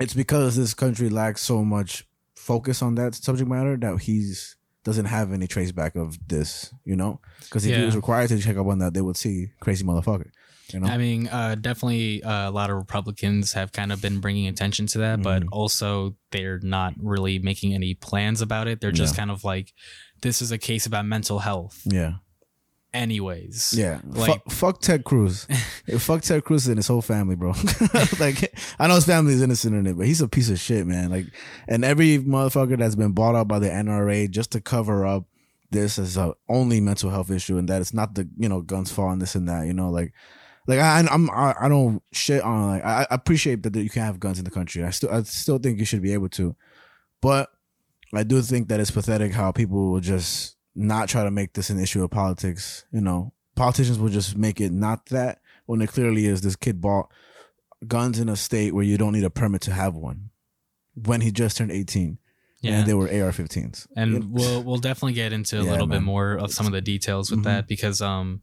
it's 0.00 0.14
because 0.14 0.56
this 0.56 0.74
country 0.74 1.08
lacks 1.08 1.42
so 1.42 1.64
much 1.64 2.06
focus 2.34 2.82
on 2.82 2.96
that 2.96 3.14
subject 3.14 3.48
matter 3.48 3.76
that 3.76 4.00
he's 4.00 4.56
doesn't 4.84 5.06
have 5.06 5.32
any 5.32 5.46
trace 5.46 5.72
back 5.72 5.96
of 5.96 6.18
this, 6.28 6.72
you 6.84 6.94
know? 6.96 7.20
Because 7.40 7.64
if 7.66 7.74
he 7.76 7.84
was 7.86 7.96
required 7.96 8.28
to 8.28 8.38
check 8.38 8.56
up 8.56 8.66
on 8.66 8.78
that, 8.78 8.94
they 8.94 9.00
would 9.00 9.16
see 9.16 9.48
crazy 9.60 9.84
motherfucker, 9.84 10.30
you 10.72 10.80
know? 10.80 10.86
I 10.86 10.98
mean, 10.98 11.26
uh, 11.28 11.54
definitely 11.56 12.22
uh, 12.22 12.50
a 12.50 12.52
lot 12.52 12.70
of 12.70 12.76
Republicans 12.76 13.54
have 13.54 13.72
kind 13.72 13.92
of 13.92 14.00
been 14.02 14.20
bringing 14.20 14.46
attention 14.46 14.86
to 14.88 14.98
that, 14.98 15.22
but 15.22 15.42
Mhm. 15.42 15.48
also 15.52 16.16
they're 16.30 16.60
not 16.62 16.94
really 16.98 17.38
making 17.38 17.74
any 17.74 17.94
plans 17.94 18.40
about 18.42 18.68
it. 18.68 18.80
They're 18.80 18.92
just 18.92 19.16
kind 19.16 19.30
of 19.30 19.42
like, 19.42 19.72
this 20.20 20.40
is 20.42 20.52
a 20.52 20.58
case 20.58 20.86
about 20.86 21.06
mental 21.06 21.38
health, 21.40 21.80
yeah, 21.84 22.14
anyways. 22.94 23.74
yeah. 23.76 24.00
Like- 24.04 24.30
fuck, 24.44 24.50
fuck 24.50 24.80
Ted 24.80 25.04
Cruz. 25.04 25.46
Yeah, 25.86 25.98
fuck 25.98 26.22
Ted 26.22 26.44
Cruz 26.44 26.66
and 26.66 26.76
his 26.76 26.86
whole 26.86 27.02
family, 27.02 27.36
bro. 27.36 27.50
like, 28.20 28.56
I 28.78 28.86
know 28.86 28.94
his 28.94 29.04
family 29.04 29.34
is 29.34 29.42
innocent 29.42 29.74
in 29.74 29.86
it, 29.86 29.98
but 29.98 30.06
he's 30.06 30.22
a 30.22 30.28
piece 30.28 30.48
of 30.48 30.58
shit, 30.58 30.86
man. 30.86 31.10
Like, 31.10 31.26
and 31.68 31.84
every 31.84 32.18
motherfucker 32.18 32.78
that's 32.78 32.94
been 32.94 33.12
bought 33.12 33.34
up 33.34 33.48
by 33.48 33.58
the 33.58 33.68
NRA 33.68 34.30
just 34.30 34.52
to 34.52 34.60
cover 34.60 35.04
up 35.04 35.24
this 35.70 35.98
as 35.98 36.16
a 36.16 36.34
only 36.48 36.80
mental 36.80 37.10
health 37.10 37.30
issue 37.30 37.58
and 37.58 37.68
that 37.68 37.80
it's 37.80 37.92
not 37.92 38.14
the 38.14 38.28
you 38.38 38.48
know 38.48 38.62
guns 38.62 38.92
fault 38.92 39.12
and 39.12 39.20
this 39.20 39.34
and 39.34 39.48
that. 39.48 39.66
You 39.66 39.72
know, 39.74 39.90
like, 39.90 40.12
like 40.66 40.78
I, 40.78 41.00
I'm 41.10 41.28
I, 41.30 41.54
I 41.60 41.68
don't 41.68 42.02
shit 42.12 42.42
on 42.42 42.68
like 42.68 42.84
I, 42.84 43.06
I 43.10 43.14
appreciate 43.14 43.62
that 43.64 43.74
you 43.74 43.90
can 43.90 44.02
have 44.02 44.20
guns 44.20 44.38
in 44.38 44.44
the 44.44 44.50
country. 44.50 44.84
I 44.84 44.90
still 44.90 45.10
I 45.10 45.22
still 45.24 45.58
think 45.58 45.78
you 45.78 45.84
should 45.84 46.02
be 46.02 46.12
able 46.12 46.28
to, 46.30 46.54
but 47.20 47.50
I 48.14 48.22
do 48.22 48.40
think 48.42 48.68
that 48.68 48.78
it's 48.80 48.92
pathetic 48.92 49.32
how 49.32 49.50
people 49.50 49.90
will 49.90 50.00
just 50.00 50.53
not 50.74 51.08
try 51.08 51.24
to 51.24 51.30
make 51.30 51.52
this 51.54 51.70
an 51.70 51.78
issue 51.78 52.02
of 52.04 52.10
politics. 52.10 52.84
You 52.92 53.00
know, 53.00 53.32
politicians 53.56 53.98
will 53.98 54.08
just 54.10 54.36
make 54.36 54.60
it 54.60 54.72
not 54.72 55.06
that 55.06 55.40
when 55.66 55.80
it 55.82 55.88
clearly 55.90 56.26
is. 56.26 56.40
This 56.42 56.56
kid 56.56 56.80
bought 56.80 57.08
guns 57.86 58.18
in 58.18 58.28
a 58.28 58.36
state 58.36 58.74
where 58.74 58.84
you 58.84 58.96
don't 58.98 59.12
need 59.12 59.24
a 59.24 59.30
permit 59.30 59.60
to 59.62 59.72
have 59.72 59.94
one 59.94 60.30
when 60.94 61.20
he 61.20 61.30
just 61.30 61.56
turned 61.58 61.70
18 61.72 62.18
Yeah. 62.62 62.78
and 62.78 62.86
they 62.88 62.94
were 62.94 63.08
AR-15s. 63.08 63.86
and 63.96 64.32
we'll 64.32 64.62
we'll 64.62 64.78
definitely 64.78 65.12
get 65.12 65.32
into 65.32 65.60
a 65.60 65.64
Yeah, 65.64 65.70
little 65.72 65.86
bit 65.86 66.02
more 66.02 66.32
of 66.34 66.52
some 66.52 66.66
of 66.66 66.72
the 66.72 66.80
details 66.80 67.30
with 67.30 67.40
Mhm. 67.40 67.44
that 67.44 67.68
because 67.68 68.00
um 68.00 68.42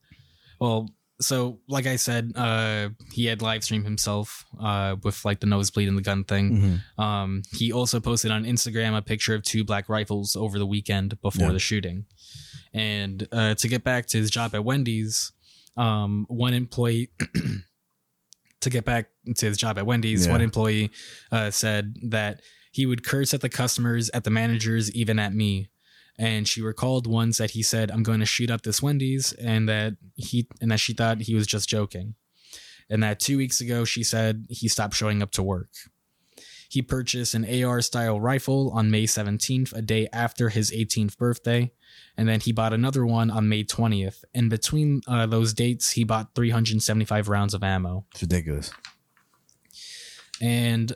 well 0.59 0.89
so 1.19 1.59
like 1.67 1.85
I 1.85 1.97
said, 1.97 2.31
uh, 2.35 2.89
he 3.13 3.25
had 3.27 3.43
live 3.43 3.63
streamed 3.63 3.85
himself 3.85 4.43
uh, 4.59 4.95
with 5.03 5.23
like 5.23 5.39
the 5.39 5.45
nosebleed 5.45 5.87
and 5.87 5.95
the 5.95 6.01
gun 6.01 6.23
thing. 6.23 6.81
Mhm. 6.97 7.03
Um, 7.03 7.41
he 7.53 7.71
also 7.71 7.99
posted 7.99 8.31
on 8.31 8.43
Instagram 8.43 8.97
a 8.97 9.03
picture 9.03 9.35
of 9.35 9.43
two 9.43 9.63
black 9.63 9.87
rifles 9.87 10.35
over 10.35 10.57
the 10.57 10.65
weekend 10.65 11.21
before 11.21 11.47
Yeah. 11.47 11.53
the 11.53 11.59
shooting. 11.59 12.05
And 12.73 13.27
uh, 13.31 13.55
to 13.55 13.67
get 13.67 13.83
back 13.83 14.07
to 14.07 14.17
his 14.17 14.29
job 14.31 14.55
at 14.55 14.63
Wendy's, 14.63 15.31
um, 15.77 16.25
one 16.29 16.53
employee. 16.53 17.09
to 18.61 18.69
get 18.69 18.85
back 18.85 19.09
to 19.37 19.45
his 19.47 19.57
job 19.57 19.77
at 19.77 19.85
Wendy's, 19.85 20.25
Yeah. 20.25 20.31
one 20.33 20.41
employee 20.41 20.91
uh, 21.31 21.49
said 21.51 21.95
that 22.03 22.41
he 22.71 22.85
would 22.85 23.03
curse 23.03 23.33
at 23.33 23.41
the 23.41 23.49
customers, 23.49 24.09
at 24.13 24.23
the 24.23 24.29
managers, 24.29 24.91
even 24.91 25.19
at 25.19 25.33
me. 25.33 25.69
And 26.17 26.47
she 26.47 26.61
recalled 26.61 27.07
once 27.07 27.37
that 27.39 27.51
he 27.51 27.63
said, 27.63 27.89
"I'm 27.89 28.03
going 28.03 28.19
to 28.19 28.25
shoot 28.25 28.51
up 28.51 28.61
this 28.61 28.81
Wendy's," 28.81 29.33
and 29.33 29.67
that 29.67 29.93
he 30.15 30.47
and 30.61 30.69
that 30.71 30.79
she 30.79 30.93
thought 30.93 31.21
he 31.21 31.33
was 31.33 31.47
just 31.47 31.67
joking. 31.67 32.15
And 32.89 33.01
that 33.01 33.19
two 33.19 33.37
weeks 33.37 33.59
ago, 33.61 33.85
she 33.85 34.03
said 34.03 34.45
he 34.49 34.67
stopped 34.67 34.93
showing 34.93 35.21
up 35.23 35.31
to 35.31 35.41
work. 35.43 35.69
He 36.69 36.81
purchased 36.81 37.33
an 37.33 37.45
AR 37.63 37.81
style 37.81 38.19
rifle 38.19 38.69
on 38.71 38.91
May 38.91 39.05
17th, 39.05 39.73
a 39.73 39.81
day 39.81 40.07
after 40.13 40.49
his 40.49 40.69
18th 40.71 41.17
birthday. 41.17 41.71
And 42.17 42.27
then 42.27 42.39
he 42.41 42.51
bought 42.51 42.73
another 42.73 43.05
one 43.05 43.29
on 43.31 43.47
May 43.49 43.63
20th. 43.63 44.23
And 44.33 44.49
between 44.49 45.01
uh, 45.07 45.25
those 45.25 45.53
dates, 45.53 45.91
he 45.91 46.03
bought 46.03 46.35
375 46.35 47.29
rounds 47.29 47.53
of 47.53 47.63
ammo. 47.63 48.05
It's 48.11 48.21
ridiculous. 48.21 48.71
And 50.41 50.93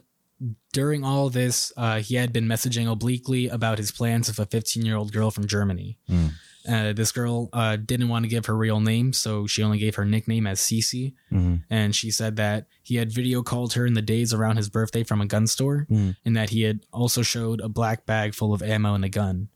during 0.73 1.03
all 1.03 1.29
this, 1.29 1.71
uh, 1.77 1.99
he 1.99 2.15
had 2.15 2.33
been 2.33 2.45
messaging 2.45 2.91
obliquely 2.91 3.47
about 3.47 3.77
his 3.77 3.91
plans 3.91 4.27
with 4.27 4.39
a 4.39 4.45
15 4.45 4.85
year 4.85 4.95
old 4.97 5.11
girl 5.13 5.31
from 5.31 5.47
Germany. 5.47 5.97
Mm. 6.09 6.31
Uh, 6.67 6.93
this 6.93 7.11
girl 7.11 7.47
uh, 7.53 7.75
didn't 7.75 8.09
want 8.09 8.23
to 8.23 8.29
give 8.29 8.47
her 8.47 8.55
real 8.57 8.79
name, 8.79 9.13
so 9.13 9.45
she 9.45 9.61
only 9.61 9.77
gave 9.77 9.95
her 9.95 10.03
nickname 10.03 10.47
as 10.47 10.59
Cece. 10.59 11.13
Mhm. 11.31 11.63
And 11.69 11.95
she 11.95 12.09
said 12.09 12.37
that 12.37 12.65
he 12.81 12.95
had 12.95 13.11
video 13.11 13.43
called 13.43 13.73
her 13.73 13.85
in 13.85 13.93
the 13.93 14.01
days 14.01 14.33
around 14.33 14.57
his 14.57 14.67
birthday 14.67 15.03
from 15.03 15.21
a 15.21 15.27
gun 15.27 15.45
store, 15.45 15.85
Mm. 15.91 16.15
and 16.25 16.35
that 16.35 16.49
he 16.49 16.63
had 16.63 16.79
also 16.91 17.21
showed 17.21 17.61
a 17.61 17.69
black 17.69 18.07
bag 18.07 18.33
full 18.33 18.51
of 18.51 18.63
ammo 18.63 18.95
and 18.95 19.05
a 19.05 19.09
gun. 19.09 19.49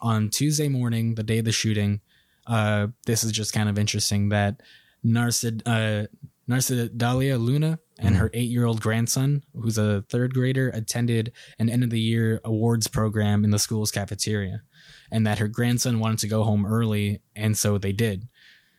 On 0.00 0.30
Tuesday 0.30 0.68
morning, 0.68 1.14
the 1.14 1.22
day 1.22 1.38
of 1.38 1.44
the 1.44 1.52
shooting, 1.52 2.00
uh, 2.46 2.88
this 3.06 3.22
is 3.22 3.32
just 3.32 3.52
kind 3.52 3.68
of 3.68 3.78
interesting 3.78 4.30
that 4.30 4.60
Narcid, 5.04 5.62
uh, 5.66 6.06
Narcidalia 6.48 7.38
Luna 7.38 7.78
and 7.98 8.16
her 8.16 8.30
eight 8.34 8.50
year 8.50 8.64
old 8.64 8.80
grandson, 8.80 9.44
who's 9.54 9.78
a 9.78 10.02
third 10.08 10.34
grader, 10.34 10.70
attended 10.70 11.32
an 11.58 11.68
end 11.68 11.84
of 11.84 11.90
the 11.90 12.00
year 12.00 12.40
awards 12.44 12.88
program 12.88 13.44
in 13.44 13.50
the 13.50 13.58
school's 13.58 13.90
cafeteria, 13.90 14.62
and 15.10 15.26
that 15.26 15.38
her 15.38 15.48
grandson 15.48 16.00
wanted 16.00 16.18
to 16.20 16.28
go 16.28 16.42
home 16.42 16.66
early, 16.66 17.20
and 17.36 17.56
so 17.56 17.78
they 17.78 17.92
did. 17.92 18.28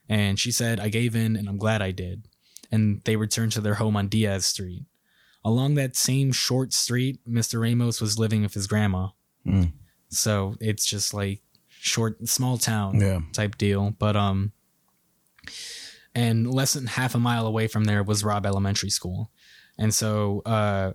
And 0.10 0.38
she 0.38 0.52
said, 0.52 0.80
I 0.80 0.90
gave 0.90 1.16
in, 1.16 1.36
and 1.36 1.48
I'm 1.48 1.58
glad 1.58 1.82
I 1.82 1.92
did. 1.92 2.28
And 2.72 3.02
they 3.06 3.16
returned 3.16 3.54
to 3.54 3.62
their 3.62 3.76
home 3.76 3.96
on 3.96 4.10
Diaz 4.10 4.46
Street. 4.46 4.86
Along 5.44 5.76
that 5.76 5.96
same 5.96 6.32
short 6.32 6.74
street, 6.74 7.20
Mr. 7.28 7.62
Ramos 7.62 8.02
was 8.02 8.20
living 8.20 8.42
with 8.42 8.54
his 8.54 8.68
grandma. 8.68 9.10
Mm. 9.46 9.72
So 10.12 10.56
it's 10.60 10.86
just 10.86 11.14
like 11.14 11.42
short, 11.70 12.28
small 12.28 12.58
town 12.58 13.00
Yeah. 13.00 13.22
type 13.34 13.58
deal. 13.58 13.96
But 13.98 14.16
um, 14.16 14.52
and 16.14 16.52
less 16.54 16.74
than 16.74 16.88
half 16.88 17.16
a 17.16 17.20
mile 17.20 17.48
away 17.48 17.68
from 17.68 17.86
there 17.86 18.04
was 18.04 18.24
Robb 18.24 18.46
Elementary 18.46 18.90
School, 18.90 19.32
and 19.78 19.94
so 19.94 20.42
uh, 20.46 20.92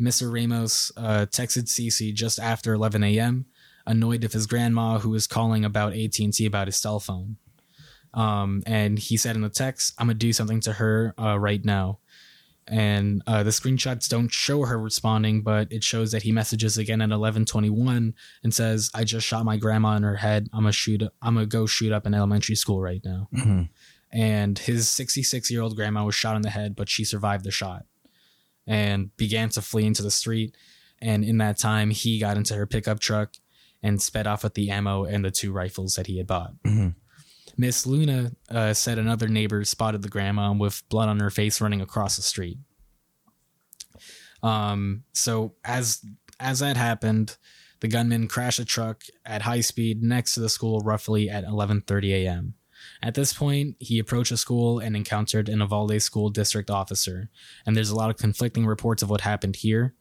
Mr. 0.00 0.30
Ramos 0.32 0.90
uh, 0.96 1.26
texted 1.30 1.64
Cece 1.66 2.12
just 2.12 2.38
after 2.40 2.74
11 2.74 3.02
a.m. 3.04 3.46
annoyed 3.86 4.22
with 4.22 4.32
his 4.32 4.46
grandma 4.46 4.98
who 4.98 5.10
was 5.10 5.26
calling 5.26 5.64
about 5.64 5.94
AT&T 5.94 6.44
about 6.44 6.66
his 6.66 6.76
cell 6.76 6.98
phone. 7.00 7.36
Um, 8.12 8.62
and 8.66 8.98
he 8.98 9.16
said 9.16 9.36
in 9.36 9.42
the 9.42 9.48
text, 9.48 9.94
"I'm 9.98 10.06
gonna 10.08 10.14
do 10.18 10.32
something 10.32 10.60
to 10.62 10.72
her 10.74 11.14
uh, 11.18 11.38
right 11.38 11.64
now." 11.64 12.00
And 12.68 13.22
uh, 13.28 13.44
the 13.44 13.50
screenshots 13.50 14.08
don't 14.08 14.32
show 14.32 14.64
her 14.64 14.76
responding, 14.78 15.42
but 15.42 15.70
it 15.70 15.84
shows 15.84 16.10
that 16.10 16.22
he 16.22 16.32
messages 16.32 16.76
again 16.76 17.00
at 17.00 17.10
11:21 17.10 18.12
and 18.42 18.52
says, 18.54 18.90
"I 18.92 19.04
just 19.04 19.24
shot 19.26 19.44
my 19.44 19.56
grandma 19.56 19.94
in 19.96 20.02
her 20.02 20.16
head. 20.16 20.48
I'm 20.52 20.60
gonna 20.62 20.72
shoot. 20.72 21.02
I'm 21.22 21.34
gonna 21.34 21.46
go 21.46 21.66
shoot 21.66 21.92
up 21.92 22.06
an 22.06 22.14
elementary 22.14 22.56
school 22.56 22.80
right 22.80 23.00
now." 23.04 23.28
Mhm. 23.32 23.68
And 24.10 24.58
his 24.58 24.88
66 24.90 25.50
year 25.50 25.60
old 25.62 25.76
grandma 25.76 26.04
was 26.04 26.14
shot 26.16 26.34
in 26.36 26.42
the 26.42 26.50
head, 26.50 26.74
but 26.74 26.88
she 26.88 27.04
survived 27.04 27.44
the 27.44 27.50
shot 27.52 27.86
and 28.66 29.16
began 29.16 29.48
to 29.50 29.62
flee 29.62 29.84
into 29.86 30.02
the 30.02 30.10
street. 30.10 30.56
And 31.00 31.24
in 31.24 31.38
that 31.38 31.58
time, 31.58 31.90
he 31.90 32.18
got 32.18 32.36
into 32.36 32.54
her 32.54 32.66
pickup 32.66 32.98
truck 32.98 33.34
and 33.82 34.00
sped 34.02 34.26
off 34.26 34.42
with 34.42 34.54
the 34.54 34.70
ammo 34.70 35.04
and 35.04 35.24
the 35.24 35.30
two 35.30 35.52
rifles 35.52 35.94
that 35.94 36.06
he 36.08 36.16
had 36.18 36.26
bought. 36.26 36.54
Mhm. 36.64 36.94
Miss 37.56 37.86
Luna 37.86 38.32
uh, 38.50 38.74
said 38.74 38.98
another 38.98 39.28
neighbor 39.28 39.64
spotted 39.64 40.02
the 40.02 40.08
grandma 40.08 40.52
with 40.52 40.82
blood 40.88 41.08
on 41.08 41.20
her 41.20 41.30
face 41.30 41.60
running 41.60 41.80
across 41.80 42.16
the 42.16 42.22
street. 42.22 42.58
Um, 44.42 45.04
so 45.12 45.54
as 45.64 46.04
as 46.38 46.58
that 46.60 46.76
happened, 46.76 47.36
the 47.80 47.88
gunman 47.88 48.28
crashed 48.28 48.58
a 48.58 48.64
truck 48.64 49.02
at 49.24 49.42
high 49.42 49.62
speed 49.62 50.02
next 50.02 50.34
to 50.34 50.40
the 50.40 50.48
school 50.48 50.80
roughly 50.80 51.28
at 51.30 51.44
11:30 51.44 52.10
a.m. 52.24 52.54
At 53.02 53.14
this 53.14 53.32
point, 53.32 53.76
he 53.80 53.98
approached 53.98 54.30
the 54.30 54.36
school 54.36 54.78
and 54.78 54.94
encountered 54.94 55.48
an 55.48 55.60
Uvalde 55.60 56.00
school 56.02 56.28
district 56.30 56.70
officer. 56.70 57.30
And 57.64 57.76
there's 57.76 57.90
a 57.90 57.96
lot 57.96 58.10
of 58.10 58.16
conflicting 58.16 58.66
reports 58.66 59.02
of 59.02 59.10
what 59.10 59.22
happened 59.22 59.56
here, 59.56 59.94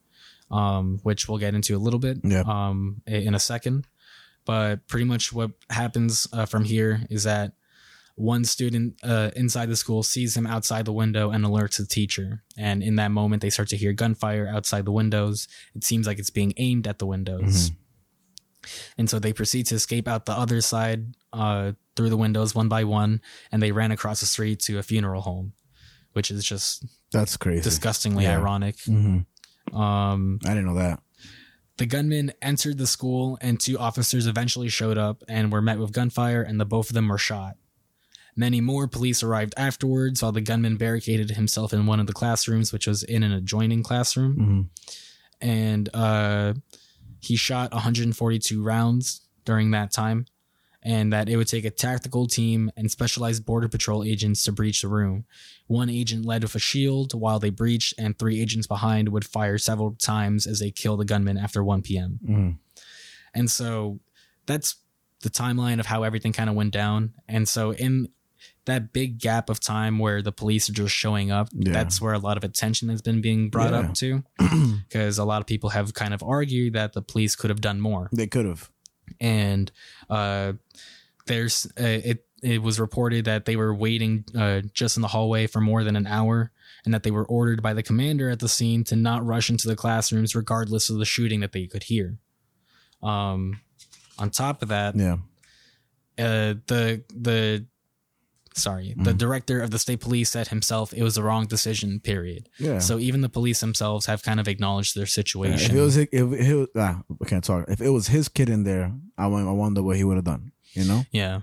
um, 0.52 1.00
which 1.04 1.28
we'll 1.28 1.38
get 1.40 1.56
into 1.56 1.76
a 1.76 1.80
little 1.80 2.00
bit 2.00 2.18
Yeah. 2.24 2.44
um, 2.46 3.02
in 3.08 3.34
a 3.34 3.40
second. 3.40 3.88
But 4.46 4.88
pretty 4.88 5.06
much 5.06 5.34
what 5.34 5.52
happens 5.70 6.28
uh, 6.32 6.46
from 6.46 6.64
here 6.66 7.02
is 7.10 7.24
that 7.24 7.54
one 8.16 8.46
student 8.46 8.96
uh, 9.04 9.32
inside 9.36 9.68
the 9.70 9.76
school 9.76 10.02
sees 10.04 10.38
him 10.38 10.48
outside 10.48 10.86
the 10.86 10.94
window 10.94 11.32
and 11.32 11.44
alerts 11.44 11.78
the 11.78 11.86
teacher. 11.86 12.44
And 12.58 12.82
in 12.82 12.96
that 12.96 13.12
moment, 13.12 13.42
they 13.42 13.50
start 13.50 13.68
to 13.70 13.78
hear 13.78 13.92
gunfire 13.92 14.48
outside 14.48 14.86
the 14.86 14.92
windows. 14.92 15.48
It 15.74 15.84
seems 15.84 16.08
like 16.08 16.18
it's 16.20 16.30
being 16.30 16.54
aimed 16.58 16.88
at 16.88 17.00
the 17.00 17.06
windows. 17.06 17.72
And 18.98 19.10
so 19.10 19.20
they 19.20 19.34
proceed 19.34 19.66
to 19.68 19.76
escape 19.76 20.08
out 20.08 20.26
the 20.26 20.32
other 20.32 20.62
side 20.62 21.16
uh, 21.34 21.74
through 21.96 22.10
the 22.10 22.18
windows 22.18 22.56
one 22.56 22.70
by 22.70 22.84
one, 22.84 23.22
and 23.52 23.62
they 23.62 23.72
ran 23.72 23.92
across 23.92 24.22
the 24.22 24.26
street 24.26 24.60
to 24.62 24.80
a 24.80 24.84
funeral 24.84 25.22
home, 25.22 25.54
which 26.14 26.32
is 26.32 26.44
just 26.46 26.86
That's 27.12 27.38
crazy. 27.38 27.62
disgustingly 27.64 28.24
Yeah. 28.24 28.38
ironic. 28.38 28.76
hmm 28.86 29.20
Um, 29.74 30.40
I 30.46 30.50
didn't 30.50 30.66
know 30.66 30.76
that. 30.76 31.02
The 31.78 31.86
gunmen 31.86 32.32
entered 32.42 32.78
the 32.78 32.88
school, 32.88 33.38
and 33.42 33.60
two 33.60 33.78
officers 33.78 34.28
eventually 34.28 34.70
showed 34.70 34.98
up 34.98 35.24
and 35.28 35.52
were 35.52 35.62
met 35.62 35.80
with 35.80 35.92
gunfire, 35.92 36.42
and 36.42 36.60
the 36.60 36.66
both 36.66 36.90
of 36.90 36.94
them 36.94 37.08
were 37.10 37.18
shot. 37.18 37.56
Many 38.36 38.60
more 38.60 38.88
police 38.88 39.24
arrived 39.24 39.54
afterwards, 39.58 40.22
while 40.22 40.32
the 40.32 40.42
gunman 40.42 40.78
barricaded 40.78 41.32
himself 41.32 41.74
in 41.74 41.86
one 41.86 42.00
of 42.00 42.08
the 42.08 42.14
classrooms, 42.14 42.74
which 42.74 42.88
was 42.88 43.04
in 43.04 43.24
an 43.24 43.32
adjoining 43.32 43.84
classroom, 43.84 44.34
hmm 44.34 44.62
and 45.42 45.90
uh, 45.94 46.54
he 47.20 47.36
shot 47.36 47.74
142 47.74 48.64
rounds 48.64 49.22
during 49.44 49.72
that 49.72 49.92
time, 49.92 50.26
and 50.86 51.12
that 51.12 51.28
it 51.28 51.36
would 51.36 51.48
take 51.48 51.66
a 51.66 51.72
tactical 51.72 52.28
team 52.28 52.72
and 52.78 52.90
specialized 52.92 53.46
border 53.46 53.68
patrol 53.68 54.04
agents 54.04 54.44
to 54.44 54.52
breach 54.52 54.82
the 54.84 54.88
room. 54.88 55.26
One 55.68 55.90
agent 55.90 56.26
led 56.26 56.44
with 56.44 56.54
a 56.56 56.60
shield 56.60 57.14
while 57.14 57.40
they 57.40 57.50
breached, 57.50 57.96
and 57.98 58.18
three 58.18 58.40
agents 58.40 58.68
behind 58.68 59.10
would 59.10 59.26
fire 59.26 59.58
several 59.58 59.96
times 59.96 60.46
as 60.48 60.60
they 60.60 60.72
killed 60.72 61.00
the 61.00 61.06
gunman 61.06 61.38
after 61.38 61.64
1 61.64 61.82
p.m. 61.82 62.20
hmm 62.26 62.50
And 63.34 63.50
so 63.52 64.00
that's 64.46 64.76
the 65.22 65.30
timeline 65.30 65.80
of 65.80 65.88
how 65.88 66.04
everything 66.04 66.32
kind 66.34 66.50
of 66.50 66.56
went 66.56 66.72
down. 66.72 67.14
And 67.28 67.50
so 67.50 67.72
in 67.74 68.10
that 68.66 68.94
big 68.94 69.20
gap 69.20 69.50
of 69.50 69.60
time 69.60 69.98
where 70.00 70.22
the 70.22 70.32
police 70.32 70.70
are 70.70 70.74
just 70.74 70.94
showing 70.94 71.32
up, 71.32 71.50
Yeah. 71.52 71.72
that's 71.74 72.00
where 72.00 72.14
a 72.14 72.20
lot 72.20 72.38
of 72.38 72.44
attention 72.44 72.90
has 72.90 73.02
been 73.02 73.22
being 73.22 73.50
brought 73.50 73.72
Yeah. 73.74 73.80
up 73.80 73.94
to. 73.96 74.24
Because 74.88 75.18
a 75.18 75.26
lot 75.26 75.42
of 75.42 75.48
people 75.48 75.72
have 75.72 75.94
kind 75.96 76.14
of 76.14 76.22
argued 76.22 76.74
that 76.74 76.94
the 76.94 77.02
police 77.02 77.36
could 77.36 77.50
have 77.50 77.62
done 77.62 77.80
more. 77.82 78.10
They 78.14 78.28
could 78.28 78.46
have. 78.46 78.70
And 79.20 79.72
uh, 80.10 80.54
there's 81.26 81.66
uh, 81.80 81.84
it. 81.84 82.26
It 82.44 82.62
was 82.62 82.80
reported 82.80 83.26
that 83.26 83.46
they 83.46 83.56
were 83.56 83.74
waiting 83.74 84.24
uh, 84.38 84.62
just 84.72 84.98
in 84.98 85.02
the 85.02 85.08
hallway 85.08 85.48
for 85.48 85.62
more 85.62 85.84
than 85.84 85.96
an 85.96 86.06
hour, 86.06 86.52
and 86.84 86.94
that 86.94 87.02
they 87.02 87.10
were 87.10 87.26
ordered 87.26 87.64
by 87.64 87.74
the 87.74 87.82
commander 87.82 88.30
at 88.30 88.40
the 88.40 88.50
scene 88.50 88.84
to 88.84 88.96
not 88.96 89.26
rush 89.26 89.50
into 89.50 89.68
the 89.68 89.76
classrooms, 89.76 90.36
regardless 90.36 90.90
of 90.92 91.00
the 91.00 91.06
shooting 91.06 91.40
that 91.40 91.54
they 91.54 91.66
could 91.66 91.84
hear. 91.84 92.20
Um, 93.02 93.62
on 94.20 94.30
top 94.30 94.62
of 94.62 94.68
that, 94.70 94.96
Yeah. 94.96 95.14
uh, 96.20 96.54
the 96.68 97.04
the 97.10 97.66
sorry, 98.56 98.94
the 98.98 99.14
Mm. 99.14 99.18
director 99.18 99.62
of 99.62 99.70
the 99.72 99.80
state 99.80 100.00
police 100.00 100.30
said 100.32 100.48
himself 100.48 100.94
it 100.94 101.04
was 101.04 101.16
the 101.16 101.24
wrong 101.24 101.46
decision. 101.46 102.00
Period. 102.00 102.50
Yeah. 102.58 102.80
So 102.80 102.98
even 103.00 103.22
the 103.22 103.30
police 103.30 103.60
themselves 103.60 104.06
have 104.08 104.24
kind 104.24 104.40
of 104.40 104.48
acknowledged 104.48 104.96
their 104.96 105.04
Yeah, 105.04 105.08
situation. 105.22 105.72
if 105.72 105.78
it 105.78 105.82
was 105.82 105.98
if 105.98 106.10
it 106.14 106.56
was 106.56 106.68
ah, 106.76 107.02
I 107.22 107.26
can't 107.26 107.44
talk. 107.44 107.66
If 107.70 107.82
it 107.82 107.90
was 107.90 108.08
his 108.08 108.30
kid 108.30 108.50
in 108.50 108.64
there, 108.64 108.94
I 109.18 109.26
I 109.26 109.52
wonder 109.52 109.84
what 109.84 109.98
he 109.98 110.04
would 110.04 110.16
have 110.18 110.26
done. 110.26 110.52
You 110.74 110.86
know? 110.86 111.06
yeah. 111.12 111.42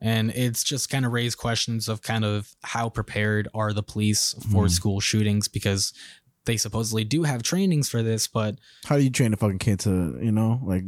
And 0.00 0.30
it's 0.32 0.62
just 0.62 0.90
kind 0.90 1.06
of 1.06 1.12
raised 1.12 1.38
questions 1.38 1.88
of 1.88 2.02
kind 2.02 2.24
of 2.24 2.54
how 2.62 2.90
prepared 2.90 3.48
are 3.54 3.72
the 3.72 3.82
police 3.82 4.34
for 4.52 4.66
Mhm. 4.66 4.70
school 4.70 5.00
shootings 5.00 5.48
because 5.48 5.92
they 6.44 6.56
supposedly 6.58 7.02
do 7.02 7.22
have 7.24 7.42
trainings 7.42 7.88
for 7.88 8.02
this, 8.02 8.28
but 8.28 8.58
How 8.84 8.96
do 8.98 9.02
you 9.02 9.10
train 9.10 9.32
a 9.32 9.36
fucking 9.38 9.58
kid 9.58 9.78
to 9.80 10.18
you 10.22 10.32
know 10.32 10.60
like 10.64 10.84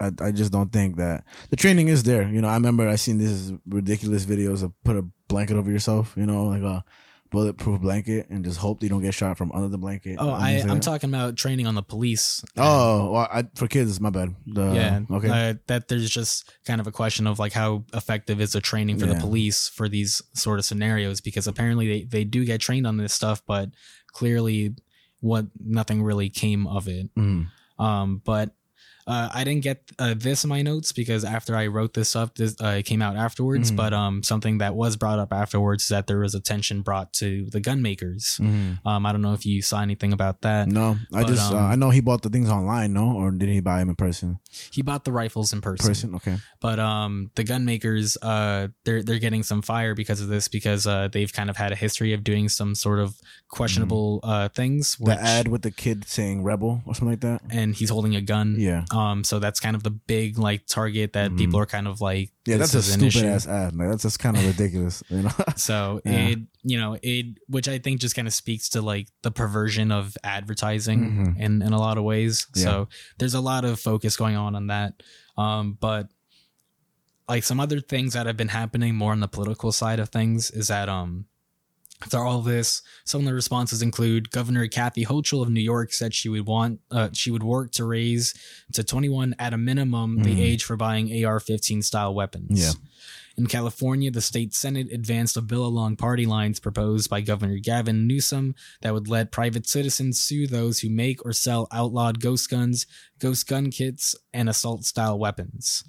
I, 0.00 0.10
I 0.20 0.30
just 0.32 0.52
don't 0.52 0.72
think 0.72 0.96
that 0.96 1.24
the 1.50 1.56
training 1.56 1.88
is 1.88 2.02
there. 2.04 2.28
You 2.28 2.40
know, 2.40 2.48
I 2.48 2.54
remember 2.54 2.88
I 2.88 2.96
seen 2.96 3.18
these 3.18 3.52
ridiculous 3.66 4.24
videos 4.24 4.62
of 4.62 4.72
put 4.84 4.96
a 4.96 5.04
blanket 5.28 5.56
over 5.56 5.70
yourself. 5.70 6.14
You 6.16 6.26
know, 6.26 6.44
like 6.44 6.62
a 6.62 6.84
bulletproof 7.30 7.80
blanket, 7.82 8.26
and 8.30 8.42
just 8.44 8.58
hope 8.58 8.82
you 8.82 8.88
don't 8.88 9.02
get 9.02 9.12
shot 9.12 9.36
from 9.36 9.52
under 9.52 9.68
the 9.68 9.76
blanket. 9.76 10.16
Oh, 10.18 10.30
I, 10.30 10.62
I'm 10.66 10.80
talking 10.80 11.10
about 11.10 11.36
training 11.36 11.66
on 11.66 11.74
the 11.74 11.82
police. 11.82 12.42
Oh, 12.56 13.10
well, 13.12 13.28
I, 13.30 13.44
for 13.54 13.68
kids, 13.68 14.00
my 14.00 14.08
bad. 14.10 14.34
The, 14.46 14.72
yeah. 14.72 15.00
Okay. 15.10 15.28
Uh, 15.28 15.54
that 15.66 15.88
there's 15.88 16.08
just 16.08 16.50
kind 16.64 16.80
of 16.80 16.86
a 16.86 16.92
question 16.92 17.26
of 17.26 17.38
like 17.38 17.52
how 17.52 17.84
effective 17.92 18.40
is 18.40 18.52
the 18.52 18.60
training 18.62 18.98
for 18.98 19.06
Yeah. 19.06 19.14
the 19.14 19.20
police 19.20 19.68
for 19.68 19.88
these 19.90 20.22
sort 20.34 20.58
of 20.58 20.64
scenarios 20.64 21.20
because 21.20 21.46
apparently 21.46 21.86
they, 21.88 22.04
they 22.04 22.24
do 22.24 22.44
get 22.46 22.60
trained 22.62 22.86
on 22.86 22.96
this 22.96 23.12
stuff, 23.12 23.42
but 23.46 23.70
clearly 24.12 24.74
what 25.20 25.46
nothing 25.62 26.02
really 26.02 26.30
came 26.30 26.66
of 26.66 26.88
it. 26.88 27.14
Mhm. 27.14 27.48
Um, 27.78 28.22
but 28.24 28.54
uh, 29.08 29.28
I 29.34 29.42
didn't 29.44 29.62
get 29.64 29.78
uh, 29.98 30.14
this 30.16 30.44
in 30.44 30.48
my 30.48 30.62
notes 30.62 30.92
because 30.92 31.24
after 31.24 31.56
I 31.56 31.66
wrote 31.66 31.94
this 31.94 32.14
up, 32.14 32.34
this 32.36 32.54
uh, 32.62 32.76
it 32.80 32.84
came 32.84 33.02
out 33.02 33.16
afterwards. 33.16 33.72
Mhm. 33.72 33.76
But 33.76 33.92
um, 33.94 34.22
something 34.22 34.58
that 34.58 34.74
was 34.74 34.96
brought 34.96 35.18
up 35.18 35.32
afterwards 35.32 35.84
is 35.84 35.88
that 35.88 36.06
there 36.06 36.20
was 36.20 36.34
attention 36.34 36.82
brought 36.82 37.12
to 37.14 37.46
the 37.50 37.60
gun 37.60 37.80
makers. 37.82 38.38
Mhm. 38.40 38.78
Um, 38.86 39.06
I 39.06 39.12
don't 39.12 39.22
know 39.22 39.32
if 39.34 39.44
you 39.46 39.62
saw 39.62 39.80
anything 39.82 40.12
about 40.12 40.42
that. 40.42 40.68
No, 40.68 40.98
I 41.14 41.22
But, 41.22 41.26
just 41.28 41.50
uh, 41.52 41.56
um, 41.56 41.64
I 41.72 41.74
know 41.74 41.90
he 41.90 42.00
bought 42.00 42.22
the 42.22 42.28
things 42.30 42.50
online, 42.50 42.92
no, 42.92 43.12
or 43.16 43.30
did 43.32 43.48
he 43.48 43.60
buy 43.60 43.78
them 43.80 43.88
in 43.90 43.96
person? 43.96 44.38
He 44.70 44.82
bought 44.82 45.04
the 45.04 45.12
rifles 45.12 45.52
in 45.52 45.60
person. 45.60 45.86
Person, 45.88 46.14
okay. 46.16 46.36
but 46.60 46.78
um 46.78 47.30
the 47.36 47.44
gun 47.44 47.64
makers 47.64 48.16
uh 48.22 48.68
they're 48.84 49.02
they're 49.02 49.18
getting 49.26 49.42
some 49.42 49.62
fire 49.62 49.94
because 49.94 50.20
of 50.20 50.28
this 50.28 50.48
because 50.48 50.86
uh 50.86 51.08
they've 51.12 51.32
kind 51.32 51.48
of 51.50 51.56
had 51.56 51.70
a 51.72 51.76
history 51.76 52.12
of 52.12 52.20
doing 52.24 52.48
some 52.48 52.74
sort 52.74 52.98
of 52.98 53.14
questionable 53.48 54.20
uh 54.22 54.48
things 54.60 54.96
Mm-hmm. 54.98 55.04
The 55.10 55.20
ad 55.22 55.48
with 55.48 55.62
the 55.62 55.70
kid 55.70 56.04
saying 56.06 56.42
"rebel" 56.42 56.82
or 56.86 56.94
something 56.94 57.08
like 57.16 57.20
that. 57.28 57.40
and 57.50 57.74
he's 57.74 57.90
holding 57.90 58.14
a 58.14 58.20
gun 58.20 58.56
Yeah, 58.58 58.84
um 58.90 58.97
so 59.22 59.38
that's 59.38 59.60
kind 59.60 59.76
of 59.76 59.82
the 59.82 59.90
big 59.90 60.38
like 60.38 60.66
target 60.66 61.12
that 61.12 61.30
Mhm. 61.30 61.38
people 61.38 61.60
are 61.60 61.66
kind 61.66 61.86
of 61.86 62.00
like 62.00 62.30
yeah, 62.46 62.56
that's 62.56 62.74
a 62.74 62.82
stupid 62.82 63.06
issue. 63.06 63.26
ass 63.26 63.46
ad. 63.46 63.76
Like 63.76 63.88
that's 63.90 64.02
just 64.02 64.18
kind 64.18 64.36
of 64.36 64.44
ridiculous, 64.46 65.02
you 65.10 65.22
know. 65.22 65.30
so 65.56 66.00
Yeah. 66.06 66.12
it 66.28 66.38
you 66.62 66.78
know 66.80 66.96
it 67.02 67.26
which 67.48 67.68
i 67.68 67.78
think 67.78 68.00
just 68.00 68.14
kind 68.16 68.26
of 68.28 68.34
speaks 68.34 68.68
to 68.70 68.82
like 68.82 69.08
the 69.22 69.30
perversion 69.30 69.92
of 69.92 70.16
advertising 70.24 71.00
Mhm. 71.00 71.40
in 71.40 71.62
in 71.62 71.72
a 71.72 71.78
lot 71.78 71.98
of 71.98 72.04
ways 72.04 72.46
Yeah. 72.54 72.62
so 72.64 72.88
there's 73.18 73.34
a 73.34 73.40
lot 73.40 73.64
of 73.64 73.78
focus 73.80 74.16
going 74.16 74.36
on 74.36 74.54
on 74.56 74.66
that 74.68 75.02
um 75.36 75.76
but 75.80 76.08
like 77.28 77.44
some 77.44 77.60
other 77.60 77.80
things 77.80 78.14
that 78.14 78.26
have 78.26 78.36
been 78.36 78.48
happening 78.48 78.94
more 78.94 79.12
on 79.12 79.20
the 79.20 79.28
political 79.28 79.70
side 79.72 80.00
of 80.00 80.08
things 80.08 80.50
is 80.50 80.68
that 80.68 80.88
um 80.88 81.26
after 82.02 82.18
all 82.18 82.40
this 82.42 82.82
some 83.04 83.20
of 83.22 83.26
the 83.26 83.34
responses 83.34 83.82
include 83.82 84.30
governor 84.30 84.66
kathy 84.68 85.04
hochul 85.04 85.42
of 85.42 85.50
new 85.50 85.60
york 85.60 85.92
said 85.92 86.14
she 86.14 86.28
would 86.28 86.46
want 86.46 86.80
uh, 86.90 87.08
she 87.12 87.30
would 87.30 87.42
work 87.42 87.72
to 87.72 87.84
raise 87.84 88.34
to 88.72 88.84
21 88.84 89.34
at 89.38 89.52
a 89.52 89.58
minimum 89.58 90.22
the 90.22 90.34
Mhm. 90.36 90.40
age 90.40 90.64
for 90.64 90.76
buying 90.76 91.24
ar-15 91.24 91.82
style 91.82 92.14
weapons 92.14 92.60
Yeah. 92.60 92.72
in 93.36 93.46
California, 93.46 94.10
the 94.10 94.20
state 94.20 94.52
Senate 94.52 94.88
advanced 94.92 95.36
a 95.36 95.40
bill 95.40 95.64
along 95.64 95.94
party 95.96 96.26
lines 96.26 96.58
proposed 96.58 97.08
by 97.08 97.20
Governor 97.20 97.58
Gavin 97.58 98.04
Newsom 98.08 98.54
that 98.82 98.92
would 98.92 99.06
let 99.08 99.30
private 99.30 99.64
citizens 99.68 100.20
sue 100.20 100.48
those 100.48 100.80
who 100.80 100.90
make 100.90 101.24
or 101.24 101.32
sell 101.32 101.68
outlawed 101.70 102.18
ghost 102.20 102.50
guns, 102.50 102.84
ghost 103.20 103.46
gun 103.46 103.70
kits, 103.70 104.16
and 104.34 104.48
assault 104.48 104.84
style 104.84 105.16
weapons. 105.18 105.84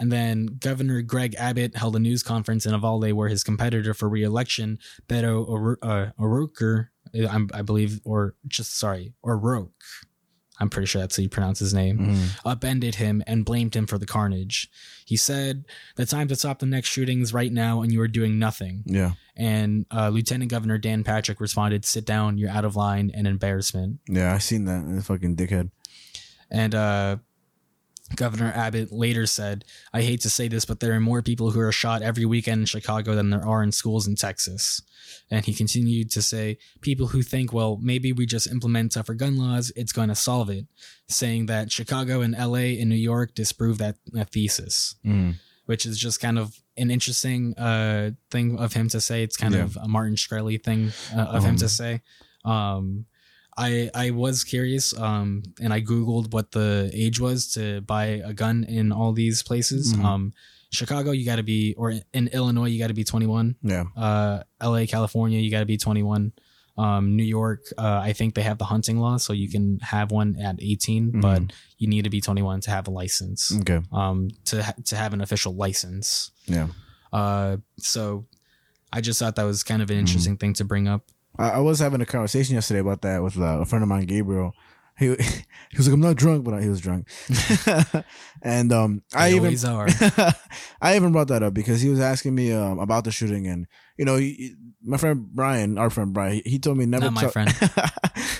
And 0.00 0.12
then 0.12 0.46
Governor 0.46 1.02
Greg 1.02 1.34
Abbott 1.38 1.76
held 1.76 1.96
a 1.96 1.98
news 1.98 2.22
conference 2.22 2.64
in 2.66 2.72
Uvalde 2.72 3.12
where 3.12 3.28
his 3.28 3.42
competitor 3.42 3.94
for 3.94 4.08
re-election, 4.08 4.78
Beto 5.08 5.76
uh, 5.82 6.10
O'Rourke, 6.22 6.90
I'm- 7.28 7.48
I 7.52 7.62
believe, 7.62 8.00
or 8.04 8.34
just 8.46 8.78
sorry, 8.78 9.14
O'Rourke, 9.24 9.72
I'm 10.60 10.68
pretty 10.70 10.86
sure 10.86 11.00
that's 11.00 11.16
how 11.16 11.22
you 11.22 11.28
pronounce 11.28 11.60
his 11.60 11.72
name, 11.72 11.98
Mhm. 11.98 12.40
upended 12.44 12.96
him 12.96 13.22
and 13.28 13.44
blamed 13.44 13.74
him 13.76 13.86
for 13.86 13.96
the 13.98 14.06
carnage. 14.06 14.68
He 15.04 15.16
said, 15.16 15.64
The 15.96 16.04
time 16.06 16.26
to 16.28 16.36
stop 16.36 16.58
the 16.58 16.66
next 16.66 16.88
shootings 16.88 17.32
right 17.32 17.52
now, 17.52 17.80
and 17.82 17.92
you 17.92 18.00
are 18.00 18.08
doing 18.08 18.38
nothing. 18.40 18.82
Yeah, 18.84 19.12
And 19.36 19.86
uh, 19.92 20.08
Lieutenant 20.10 20.50
Governor 20.50 20.76
Dan 20.78 21.04
Patrick 21.04 21.40
responded, 21.40 21.84
Sit 21.84 22.04
down, 22.04 22.38
you're 22.38 22.50
out 22.50 22.64
of 22.64 22.74
line 22.76 23.10
and 23.14 23.26
embarrassment. 23.26 24.00
yeah, 24.08 24.34
I 24.34 24.38
seen 24.38 24.64
that. 24.64 24.84
This 24.88 25.06
fucking 25.06 25.36
dickhead. 25.36 25.70
And 26.50 26.74
uh, 26.74 27.16
Governor 28.16 28.52
Abbott 28.54 28.90
later 28.92 29.26
said, 29.26 29.64
I 29.92 30.02
hate 30.02 30.20
to 30.22 30.30
say 30.30 30.48
this, 30.48 30.64
but 30.64 30.80
there 30.80 30.92
are 30.94 31.00
more 31.00 31.22
people 31.22 31.50
who 31.50 31.60
are 31.60 31.72
shot 31.72 32.02
every 32.02 32.24
weekend 32.24 32.60
in 32.60 32.66
Chicago 32.66 33.14
than 33.14 33.30
there 33.30 33.46
are 33.46 33.62
in 33.62 33.70
schools 33.72 34.06
in 34.06 34.16
Texas. 34.16 34.80
And 35.30 35.44
he 35.44 35.52
continued 35.54 36.10
to 36.12 36.22
say, 36.22 36.58
People 36.80 37.08
who 37.08 37.22
think, 37.22 37.52
well, 37.52 37.78
maybe 37.80 38.12
we 38.12 38.24
just 38.26 38.46
implement 38.46 38.92
tougher 38.92 39.14
gun 39.14 39.36
laws, 39.36 39.70
it's 39.76 39.92
going 39.92 40.08
to 40.08 40.14
solve 40.14 40.48
it, 40.50 40.66
saying 41.08 41.46
that 41.46 41.70
Chicago 41.70 42.20
and 42.22 42.34
LA 42.34 42.78
and 42.80 42.88
New 42.88 42.96
York 42.96 43.34
disprove 43.34 43.78
that, 43.78 43.96
that 44.12 44.30
thesis, 44.30 44.94
Mhm. 45.04 45.34
which 45.66 45.84
is 45.84 45.98
just 45.98 46.20
kind 46.20 46.38
of 46.38 46.56
an 46.78 46.90
interesting 46.90 47.56
uh, 47.58 48.12
thing 48.30 48.58
of 48.58 48.72
him 48.72 48.88
to 48.88 49.00
say. 49.00 49.22
It's 49.22 49.36
kind 49.36 49.54
Yeah. 49.54 49.64
of 49.64 49.76
a 49.76 49.88
Martin 49.88 50.14
Shkreli 50.16 50.62
thing 50.62 50.92
uh, 51.14 51.20
of 51.20 51.44
him 51.44 51.56
to 51.56 51.64
Um, 51.66 51.68
say. 51.68 52.00
Um, 52.44 53.06
I 53.58 53.90
I 53.94 54.10
was 54.10 54.44
curious, 54.44 54.96
um, 54.96 55.42
and 55.60 55.72
I 55.74 55.80
googled 55.80 56.32
what 56.32 56.52
the 56.52 56.90
age 56.94 57.18
was 57.20 57.50
to 57.54 57.80
buy 57.82 58.22
a 58.24 58.32
gun 58.32 58.64
in 58.64 58.92
all 58.92 59.12
these 59.12 59.42
places. 59.42 59.92
Mhm. 59.94 60.04
Um, 60.04 60.32
Chicago, 60.70 61.10
you 61.12 61.24
got 61.24 61.36
to 61.36 61.42
be, 61.42 61.74
or 61.78 61.94
in 62.12 62.28
Illinois, 62.28 62.68
you 62.68 62.78
got 62.78 62.88
to 62.88 62.94
be 62.94 63.02
21. 63.04 63.56
Yeah, 63.62 63.84
Uh, 63.96 64.42
L.A., 64.60 64.86
California, 64.86 65.40
you 65.40 65.50
got 65.50 65.60
to 65.60 65.66
be 65.66 65.78
21. 65.78 66.32
Um, 66.76 67.16
New 67.16 67.24
York, 67.24 67.62
uh, 67.76 67.98
I 68.08 68.12
think 68.12 68.34
they 68.34 68.42
have 68.42 68.58
the 68.58 68.66
hunting 68.66 68.98
law, 69.00 69.16
so 69.16 69.32
you 69.32 69.48
can 69.50 69.78
have 69.80 70.12
one 70.12 70.36
at 70.36 70.56
18, 70.62 71.20
but 71.20 71.42
Mhm. 71.42 71.50
you 71.78 71.88
need 71.88 72.04
to 72.04 72.10
be 72.10 72.20
21 72.20 72.60
to 72.60 72.70
have 72.70 72.86
a 72.86 72.90
license. 72.90 73.50
okay, 73.60 73.80
Um, 73.90 74.28
to 74.44 74.62
ha- 74.62 74.74
to 74.84 74.94
have 74.96 75.12
an 75.14 75.20
official 75.20 75.54
license. 75.56 76.30
yeah. 76.46 76.68
Uh, 77.12 77.56
so 77.78 78.26
I 78.92 79.00
just 79.00 79.18
thought 79.18 79.34
that 79.36 79.44
was 79.44 79.62
kind 79.64 79.82
of 79.82 79.90
an 79.90 79.96
interesting 79.98 80.36
thing 80.36 80.52
to 80.54 80.64
bring 80.64 80.86
up. 80.86 81.10
I, 81.38 81.50
I 81.50 81.58
was 81.58 81.78
having 81.78 82.00
a 82.00 82.06
conversation 82.06 82.54
yesterday 82.54 82.80
about 82.80 83.02
that 83.02 83.22
with 83.22 83.38
uh, 83.38 83.60
a 83.60 83.64
friend 83.64 83.82
of 83.82 83.88
mine, 83.88 84.06
Gabriel. 84.06 84.52
He 84.98 85.06
he 85.70 85.76
was 85.76 85.86
like, 85.86 85.94
I'm 85.94 86.00
not 86.00 86.16
drunk, 86.16 86.44
but 86.44 86.60
he 86.62 86.68
was 86.68 86.80
drunk. 86.80 87.08
and 88.42 88.72
um, 88.72 89.02
I 89.14 89.32
even. 89.32 89.56
I 90.82 90.96
even 90.96 91.12
brought 91.12 91.28
that 91.28 91.42
up 91.42 91.54
because 91.54 91.80
he 91.80 91.88
was 91.88 92.00
asking 92.00 92.34
me 92.34 92.52
um, 92.52 92.78
about 92.80 93.04
the 93.04 93.12
shooting, 93.12 93.46
and 93.46 93.66
you 93.96 94.04
know, 94.04 94.16
he, 94.16 94.54
my 94.82 94.96
friend 94.96 95.28
Brian, 95.32 95.78
our 95.78 95.90
friend 95.90 96.12
Brian, 96.12 96.34
he, 96.44 96.50
he 96.50 96.58
told 96.58 96.78
me 96.78 96.86
never. 96.86 97.04
Not 97.04 97.14
my 97.14 97.22
talk- 97.22 97.32
friend. 97.32 97.54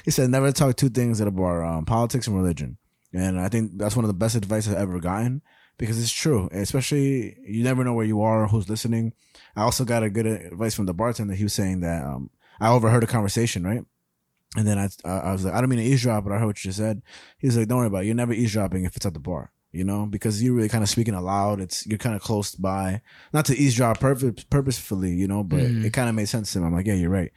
he 0.04 0.10
said 0.10 0.30
never 0.30 0.50
talk 0.50 0.76
two 0.76 0.88
things 0.88 1.18
that 1.18 1.28
are 1.28 1.64
um, 1.64 1.84
politics 1.84 2.26
and 2.26 2.36
religion, 2.36 2.76
and 3.12 3.40
I 3.40 3.48
think 3.48 3.72
that's 3.76 3.94
one 3.94 4.04
of 4.04 4.08
the 4.08 4.14
best 4.14 4.34
advice 4.34 4.66
I've 4.66 4.74
ever 4.74 4.98
gotten 4.98 5.42
because 5.78 6.02
it's 6.02 6.12
true. 6.12 6.48
Especially 6.50 7.36
you 7.46 7.62
never 7.62 7.84
know 7.84 7.94
where 7.94 8.04
you 8.04 8.20
are, 8.22 8.48
who's 8.48 8.68
listening. 8.68 9.12
I 9.54 9.62
also 9.62 9.84
got 9.84 10.02
a 10.02 10.10
good 10.10 10.26
advice 10.26 10.74
from 10.74 10.86
the 10.86 10.94
bartender. 10.94 11.34
He 11.34 11.44
was 11.44 11.54
saying 11.54 11.80
that 11.80 12.04
um, 12.04 12.30
I 12.60 12.68
overheard 12.70 13.04
a 13.04 13.06
conversation, 13.06 13.64
right? 13.64 13.84
And 14.56 14.66
then 14.66 14.78
I, 14.78 14.88
I 15.08 15.32
was 15.32 15.44
like, 15.44 15.54
I 15.54 15.60
don't 15.60 15.68
mean 15.68 15.78
to 15.78 15.84
eavesdrop, 15.84 16.24
but 16.24 16.32
I 16.32 16.38
heard 16.38 16.46
what 16.46 16.64
you 16.64 16.68
just 16.70 16.78
said. 16.78 17.02
He's 17.38 17.56
like, 17.56 17.68
don't 17.68 17.78
worry 17.78 17.86
about 17.88 18.02
it. 18.04 18.06
You're 18.06 18.14
never 18.14 18.32
eavesdropping 18.32 18.84
if 18.84 18.96
it's 18.96 19.04
at 19.04 19.12
the 19.12 19.20
bar, 19.20 19.52
you 19.72 19.84
know, 19.84 20.06
because 20.06 20.42
you're 20.42 20.54
really 20.54 20.70
kind 20.70 20.82
of 20.82 20.88
speaking 20.88 21.14
aloud. 21.14 21.60
It's, 21.60 21.86
you're 21.86 21.98
kind 21.98 22.16
of 22.16 22.22
close 22.22 22.54
by, 22.54 23.02
not 23.32 23.44
to 23.46 23.54
eavesdrop 23.56 24.00
purpose, 24.00 24.44
purposefully, 24.44 25.12
you 25.12 25.28
know, 25.28 25.44
but 25.44 25.60
Mhm. 25.60 25.84
it 25.84 25.92
kind 25.92 26.08
of 26.08 26.14
made 26.14 26.28
sense 26.30 26.52
to 26.52 26.58
him. 26.60 26.64
I'm 26.64 26.72
like, 26.74 26.86
yeah, 26.86 26.94
you're 26.94 27.10
right. 27.10 27.30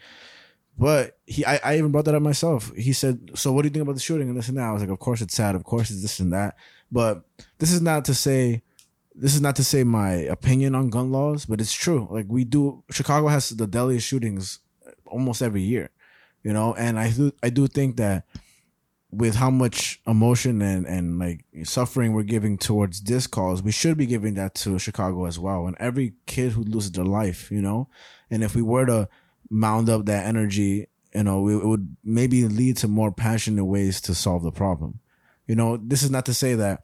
But 0.78 1.20
he, 1.26 1.46
I, 1.46 1.60
I 1.64 1.78
even 1.78 1.92
brought 1.92 2.06
that 2.06 2.16
up 2.16 2.22
myself. 2.24 2.72
He 2.76 2.94
said, 2.94 3.32
so 3.36 3.52
what 3.52 3.64
do 3.64 3.68
you 3.68 3.72
think 3.72 3.84
about 3.84 3.96
the 3.96 4.02
shooting 4.02 4.30
and 4.30 4.38
this 4.38 4.48
and 4.48 4.58
that? 4.58 4.64
I 4.64 4.72
was 4.72 4.82
like, 4.82 4.90
of 4.90 5.00
course 5.00 5.22
it's 5.22 5.36
sad. 5.36 5.54
Of 5.54 5.64
course 5.66 5.92
it's 5.92 6.02
this 6.02 6.20
and 6.20 6.32
that. 6.34 6.56
But 6.92 7.24
this 7.60 7.72
is 7.72 7.82
not 7.82 8.06
to 8.06 8.14
say, 8.14 8.64
this 9.14 9.36
is 9.36 9.42
not 9.42 9.58
to 9.58 9.64
say 9.64 9.84
my 9.84 10.12
opinion 10.14 10.74
on 10.74 10.90
gun 10.90 11.12
laws, 11.12 11.46
but 11.46 11.60
it's 11.60 11.74
true. 11.74 12.08
Like 12.10 12.26
we 12.30 12.46
do, 12.46 12.84
Chicago 12.90 13.28
has 13.28 13.50
the 13.50 13.68
deadliest 13.68 14.08
shootings 14.08 14.60
almost 15.12 15.42
every 15.42 15.62
year, 15.62 15.90
you 16.44 16.54
know, 16.54 16.74
and 16.74 17.00
I 17.00 17.12
do, 17.12 17.32
I 17.44 17.50
do 17.50 17.68
think 17.68 17.98
that 17.98 18.26
with 19.12 19.36
how 19.36 19.50
much 19.50 20.00
emotion 20.08 20.62
and, 20.62 20.86
and 20.86 21.20
like 21.20 21.44
suffering 21.64 22.14
we're 22.14 22.24
giving 22.24 22.58
towards 22.58 23.02
this 23.02 23.28
cause, 23.28 23.62
we 23.62 23.72
should 23.72 23.98
be 23.98 24.06
giving 24.06 24.36
that 24.36 24.56
to 24.56 24.80
Chicago 24.80 25.26
as 25.26 25.38
well. 25.38 25.68
And 25.68 25.76
every 25.80 26.14
kid 26.26 26.54
who 26.54 26.64
loses 26.64 26.94
their 26.94 27.06
life, 27.06 27.52
you 27.52 27.62
know, 27.62 27.90
and 28.30 28.44
if 28.44 28.56
we 28.56 28.62
were 28.62 28.86
to 28.86 29.10
mound 29.50 29.90
up 29.90 30.06
that 30.06 30.26
energy, 30.26 30.88
you 31.14 31.24
know, 31.24 31.48
it 31.50 31.66
would 31.66 31.98
maybe 32.04 32.48
lead 32.48 32.78
to 32.78 32.88
more 32.88 33.12
passionate 33.12 33.66
ways 33.66 34.00
to 34.02 34.16
solve 34.16 34.44
the 34.44 34.52
problem. 34.52 35.00
You 35.46 35.56
know, 35.56 35.76
this 35.76 36.04
is 36.04 36.10
not 36.10 36.26
to 36.28 36.34
say 36.34 36.56
that 36.56 36.84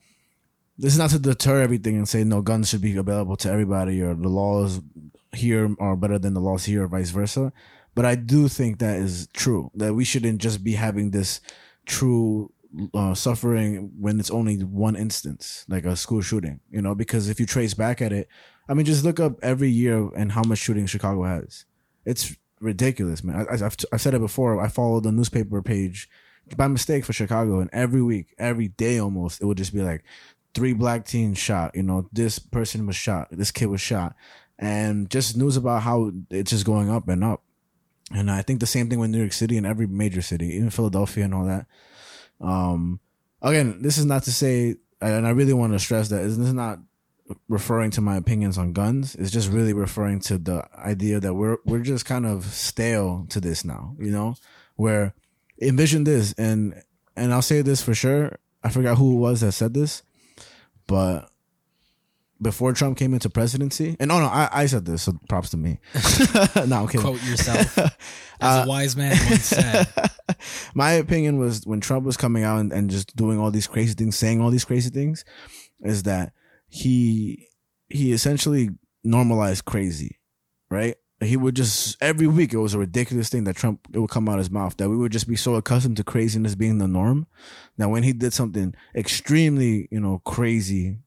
this 0.77 0.93
is 0.93 0.99
not 0.99 1.09
to 1.11 1.19
deter 1.19 1.61
everything 1.61 1.95
and 1.95 2.07
say 2.07 2.23
no 2.23 2.41
guns 2.41 2.69
should 2.69 2.81
be 2.81 2.95
available 2.95 3.37
to 3.37 3.49
everybody 3.49 4.01
or 4.01 4.13
the 4.13 4.27
laws 4.27 4.81
here 5.33 5.75
are 5.79 5.95
better 5.95 6.19
than 6.19 6.33
the 6.33 6.41
laws 6.41 6.65
here 6.65 6.83
or 6.83 6.87
vice 6.87 7.09
versa. 7.09 7.51
But 7.97 8.05
I 8.05 8.13
do 8.13 8.47
think 8.47 8.77
that 8.77 8.97
is 8.99 9.27
true 9.33 9.71
that 9.73 9.95
we 9.95 10.05
shouldn't 10.05 10.39
just 10.39 10.63
be 10.63 10.73
having 10.73 11.09
this 11.09 11.41
true 11.87 12.53
uh, 12.93 13.15
suffering 13.15 13.91
when 13.99 14.19
it's 14.19 14.29
only 14.29 14.57
one 14.57 14.95
instance, 14.95 15.65
like 15.67 15.83
a 15.83 15.95
school 15.95 16.21
shooting, 16.21 16.59
you 16.69 16.79
know, 16.79 16.93
because 16.93 17.27
if 17.27 17.39
you 17.39 17.47
trace 17.47 17.73
back 17.73 17.99
at 17.99 18.13
it, 18.13 18.27
I 18.69 18.75
mean, 18.75 18.85
just 18.85 19.03
look 19.03 19.19
up 19.19 19.39
every 19.41 19.71
year 19.71 20.11
and 20.15 20.31
how 20.31 20.43
much 20.43 20.59
shooting 20.59 20.85
Chicago 20.85 21.23
has. 21.23 21.65
It's 22.05 22.35
ridiculous, 22.59 23.23
man. 23.23 23.47
I, 23.49 23.65
I've, 23.65 23.75
I've 23.91 23.99
said 23.99 24.13
it 24.13 24.21
before. 24.21 24.61
I 24.61 24.67
followed 24.67 25.01
the 25.01 25.11
newspaper 25.11 25.63
page 25.63 26.07
by 26.55 26.67
mistake 26.67 27.03
for 27.03 27.13
Chicago, 27.13 27.61
and 27.61 27.69
every 27.73 28.03
week, 28.03 28.35
every 28.37 28.67
day 28.67 28.99
almost, 28.99 29.41
it 29.41 29.45
would 29.45 29.57
just 29.57 29.73
be 29.73 29.81
like 29.81 30.03
three 30.53 30.73
black 30.73 31.03
teens 31.05 31.39
shot. 31.39 31.73
You 31.73 31.81
know, 31.81 32.07
this 32.13 32.37
person 32.37 32.85
was 32.85 32.95
shot. 32.95 33.29
This 33.31 33.49
kid 33.49 33.69
was 33.69 33.81
shot, 33.81 34.15
and 34.59 35.09
just 35.09 35.35
news 35.35 35.57
about 35.57 35.81
how 35.81 36.11
it's 36.29 36.51
just 36.51 36.63
going 36.63 36.91
up 36.91 37.07
and 37.09 37.23
up. 37.23 37.41
And 38.13 38.31
I 38.31 38.41
think 38.41 38.59
the 38.59 38.65
same 38.65 38.89
thing 38.89 38.99
with 38.99 39.09
New 39.09 39.19
York 39.19 39.33
City 39.33 39.57
and 39.57 39.65
every 39.65 39.87
major 39.87 40.21
city, 40.21 40.47
even 40.55 40.69
Philadelphia 40.69 41.25
and 41.25 41.33
all 41.33 41.45
that. 41.45 41.65
Um, 42.39 42.99
again, 43.41 43.81
this 43.81 43.97
is 43.97 44.05
not 44.05 44.23
to 44.23 44.31
say, 44.31 44.75
and 45.01 45.27
I 45.27 45.31
really 45.31 45.53
want 45.53 45.73
to 45.73 45.79
stress 45.79 46.09
that 46.09 46.23
this 46.23 46.37
is 46.37 46.53
not 46.53 46.79
referring 47.49 47.91
to 47.91 48.01
my 48.01 48.15
opinions 48.15 48.57
on 48.57 48.73
guns. 48.73 49.15
It's 49.15 49.31
just 49.31 49.51
really 49.51 49.73
referring 49.73 50.19
to 50.21 50.37
the 50.37 50.67
idea 50.77 51.19
that 51.19 51.33
we're 51.33 51.57
we're 51.65 51.83
just 51.83 52.05
kind 52.05 52.25
of 52.25 52.45
stale 52.45 53.25
to 53.29 53.39
this 53.39 53.65
now. 53.65 53.95
You 53.99 54.11
know, 54.11 54.35
where 54.75 55.13
envision 55.61 56.03
this, 56.03 56.33
and 56.37 56.81
and 57.15 57.33
I'll 57.33 57.41
say 57.41 57.61
this 57.61 57.81
for 57.81 57.93
sure. 57.93 58.37
I 58.63 58.69
forgot 58.69 58.97
who 58.97 59.17
it 59.17 59.19
was 59.19 59.41
that 59.41 59.51
said 59.51 59.73
this, 59.73 60.03
but 60.87 61.29
before 62.41 62.73
Trump 62.73 62.97
came 62.97 63.13
into 63.13 63.29
presidency, 63.29 63.95
and 63.99 64.11
oh 64.11 64.19
no, 64.19 64.25
I, 64.25 64.49
I 64.51 64.65
said 64.65 64.85
this, 64.85 65.03
so 65.03 65.13
props 65.29 65.49
to 65.51 65.57
me. 65.57 65.79
no, 66.67 66.81
I'm 66.81 66.87
kidding. 66.87 67.01
Quote 67.01 67.23
yourself. 67.23 67.77
As 68.39 68.57
a 68.57 68.61
uh, 68.61 68.65
wise 68.67 68.95
man 68.95 69.17
once 69.29 69.45
said. 69.45 69.87
My 70.75 70.91
opinion 70.91 71.39
was 71.39 71.65
when 71.65 71.81
Trump 71.81 72.05
was 72.05 72.17
coming 72.17 72.43
out 72.43 72.59
and, 72.59 72.71
and 72.71 72.89
just 72.89 73.15
doing 73.15 73.39
all 73.39 73.49
these 73.49 73.65
crazy 73.65 73.93
things, 73.93 74.15
saying 74.15 74.41
all 74.41 74.51
these 74.51 74.65
crazy 74.65 74.91
things, 74.91 75.25
is 75.81 76.03
that 76.03 76.33
he 76.67 77.47
he 77.89 78.11
essentially 78.11 78.69
normalized 79.03 79.65
crazy, 79.65 80.19
right? 80.69 80.95
He 81.19 81.35
would 81.35 81.55
just 81.55 81.97
every 81.99 82.27
week 82.27 82.53
it 82.53 82.59
was 82.59 82.75
a 82.75 82.79
ridiculous 82.79 83.29
thing 83.29 83.45
that 83.45 83.55
Trump 83.55 83.87
it 83.91 83.97
would 83.97 84.11
come 84.11 84.29
out 84.29 84.33
of 84.33 84.39
his 84.39 84.51
mouth 84.51 84.77
that 84.77 84.89
we 84.89 84.97
would 84.97 85.11
just 85.11 85.27
be 85.27 85.35
so 85.35 85.55
accustomed 85.55 85.97
to 85.97 86.03
craziness 86.03 86.53
being 86.53 86.77
the 86.77 86.87
norm. 86.87 87.25
Now 87.75 87.89
when 87.89 88.03
he 88.03 88.13
did 88.13 88.33
something 88.33 88.75
extremely, 88.95 89.87
you 89.89 89.99
know, 89.99 90.21
crazy, 90.25 90.99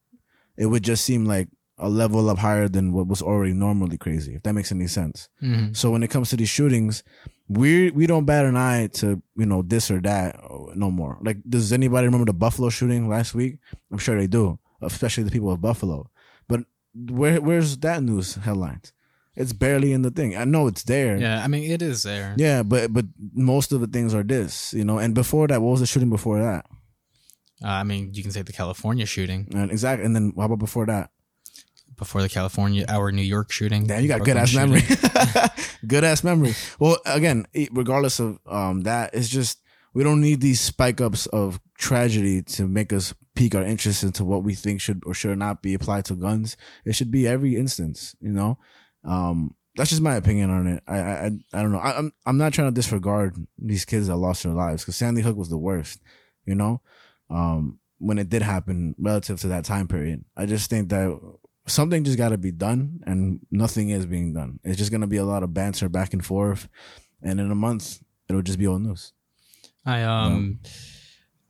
it 0.61 0.67
would 0.71 0.85
just 0.85 1.03
seem 1.05 1.25
like 1.25 1.49
a 1.79 1.89
level 1.89 2.29
up 2.29 2.39
higher 2.39 2.69
than 2.69 2.93
what 2.93 3.07
was 3.09 3.23
already 3.23 3.55
normally 3.55 3.97
crazy, 3.97 4.35
if 4.37 4.43
that 4.45 4.53
makes 4.53 4.71
any 4.71 4.87
sense. 4.87 5.29
Mhm. 5.43 5.75
So 5.75 5.91
when 5.91 6.03
it 6.03 6.11
comes 6.15 6.29
to 6.31 6.37
these 6.37 6.51
shootings, 6.57 7.03
we 7.49 7.91
we 7.99 8.05
don't 8.07 8.27
bat 8.27 8.45
an 8.45 8.57
eye 8.57 8.89
to 9.01 9.07
you 9.41 9.47
know 9.47 9.63
this 9.63 9.91
or 9.91 9.99
that 10.03 10.37
uh, 10.37 10.75
no 10.75 10.91
more. 10.91 11.17
Like, 11.27 11.39
does 11.49 11.73
anybody 11.73 12.07
remember 12.07 12.27
the 12.33 12.39
Buffalo 12.45 12.69
shooting 12.71 13.09
last 13.09 13.35
week? 13.35 13.59
I'm 13.91 13.99
sure 13.99 14.17
they 14.19 14.27
do, 14.29 14.59
especially 14.83 15.25
the 15.25 15.31
people 15.37 15.51
of 15.51 15.61
Buffalo. 15.61 16.11
But 16.49 16.61
where 16.95 17.41
where's 17.41 17.79
that 17.79 18.03
news 18.03 18.35
headlines? 18.35 18.93
It's 19.37 19.55
barely 19.55 19.93
in 19.97 20.03
the 20.03 20.11
thing. 20.11 20.37
I 20.37 20.45
know 20.45 20.67
it's 20.67 20.83
there. 20.85 21.17
Yeah, 21.17 21.43
I 21.43 21.49
mean 21.49 21.65
it 21.71 21.81
is 21.81 22.03
there. 22.03 22.35
Yeah, 22.37 22.63
but 22.63 22.93
but 22.93 23.07
most 23.33 23.73
of 23.73 23.81
the 23.81 23.87
things 23.87 24.13
are 24.13 24.23
this, 24.35 24.75
you 24.75 24.85
know. 24.85 24.99
And 24.99 25.15
before 25.15 25.47
that, 25.49 25.63
what 25.63 25.71
was 25.71 25.81
the 25.81 25.87
shooting 25.87 26.11
before 26.11 26.39
that? 26.43 26.67
Uh, 27.65 27.69
I 27.69 27.85
mean, 27.85 28.15
you 28.15 28.23
can 28.23 28.33
say 28.33 28.43
the 28.43 28.53
California 28.53 29.05
shooting 29.07 29.49
And 29.55 29.71
exactly. 29.71 30.07
And 30.07 30.15
then 30.17 30.33
how 30.37 30.45
about 30.45 30.59
before 30.59 30.87
that? 30.87 31.11
before 32.01 32.23
the 32.23 32.29
California, 32.31 32.85
our 32.89 33.13
New 33.13 33.23
York 33.23 33.53
shooting. 33.53 33.87
Damn, 33.87 34.01
you 34.01 34.09
got 34.09 34.25
Brooklyn 34.25 34.37
good 34.37 34.41
ass 34.41 34.49
shooting. 34.49 34.71
memory. 34.71 35.53
good 35.87 36.03
ass 36.03 36.25
memory. 36.25 36.55
Well, 36.79 36.97
again, 37.05 37.47
regardless 37.71 38.19
of 38.19 38.39
um 38.47 38.83
that, 38.83 39.15
it's 39.15 39.29
just 39.29 39.61
we 39.93 40.03
don't 40.03 40.21
need 40.21 40.41
these 40.41 40.61
spike 40.61 41.01
ups 41.01 41.27
of 41.27 41.61
tragedy 41.79 42.43
to 42.43 42.67
make 42.67 42.93
us 42.93 43.15
pique 43.35 43.55
our 43.55 43.63
interest 43.63 44.03
into 44.03 44.25
what 44.25 44.43
we 44.43 44.55
think 44.55 44.81
should 44.81 45.03
or 45.05 45.15
should 45.15 45.37
not 45.39 45.63
be 45.63 45.75
applied 45.75 46.07
to 46.07 46.15
guns. 46.15 46.57
It 46.85 46.95
should 46.95 47.11
be 47.11 47.29
every 47.29 47.57
instance, 47.57 48.17
you 48.21 48.33
know. 48.33 48.59
Um, 49.05 49.55
that's 49.77 49.91
just 49.91 50.03
my 50.03 50.17
opinion 50.17 50.51
on 50.51 50.67
it. 50.67 50.83
I 50.89 50.99
I 50.99 51.13
I, 51.13 51.31
I 51.53 51.63
don't 51.63 51.73
know. 51.73 51.79
I, 51.79 51.99
I'm 51.99 52.13
I'm 52.25 52.39
not 52.39 52.55
trying 52.55 52.69
to 52.69 52.75
disregard 52.75 53.37
these 53.59 53.85
kids 53.85 54.07
that 54.07 54.17
lost 54.17 54.43
their 54.43 54.53
lives 54.53 54.83
because 54.83 54.97
Sandy 54.97 55.21
Hook 55.21 55.37
was 55.37 55.51
the 55.51 55.59
worst, 55.59 56.01
you 56.47 56.55
know. 56.55 56.81
Um, 57.31 57.79
when 57.99 58.19
it 58.19 58.29
did 58.29 58.43
happen 58.43 58.95
relative 58.99 59.41
to 59.41 59.49
that 59.49 59.65
time 59.65 59.87
period, 59.89 60.25
I 60.37 60.47
just 60.47 60.69
think 60.71 60.89
that 60.89 61.19
something 61.67 62.03
just 62.05 62.19
got 62.19 62.31
to 62.31 62.39
be 62.39 62.51
done 62.51 63.01
and 63.07 63.41
nothing 63.51 63.91
is 63.91 64.07
being 64.07 64.33
done. 64.33 64.59
It's 64.65 64.79
just 64.79 64.91
going 64.91 65.03
to 65.03 65.07
be 65.07 65.19
a 65.19 65.25
lot 65.25 65.43
of 65.43 65.53
banter 65.55 65.89
back 65.89 66.13
and 66.13 66.25
forth. 66.25 66.69
And 67.23 67.39
in 67.39 67.51
a 67.51 67.55
month, 67.55 68.01
it'll 68.29 68.43
just 68.43 68.59
be 68.59 68.67
old 68.67 68.83
news. 68.83 69.13
I 69.85 70.03
um 70.03 70.61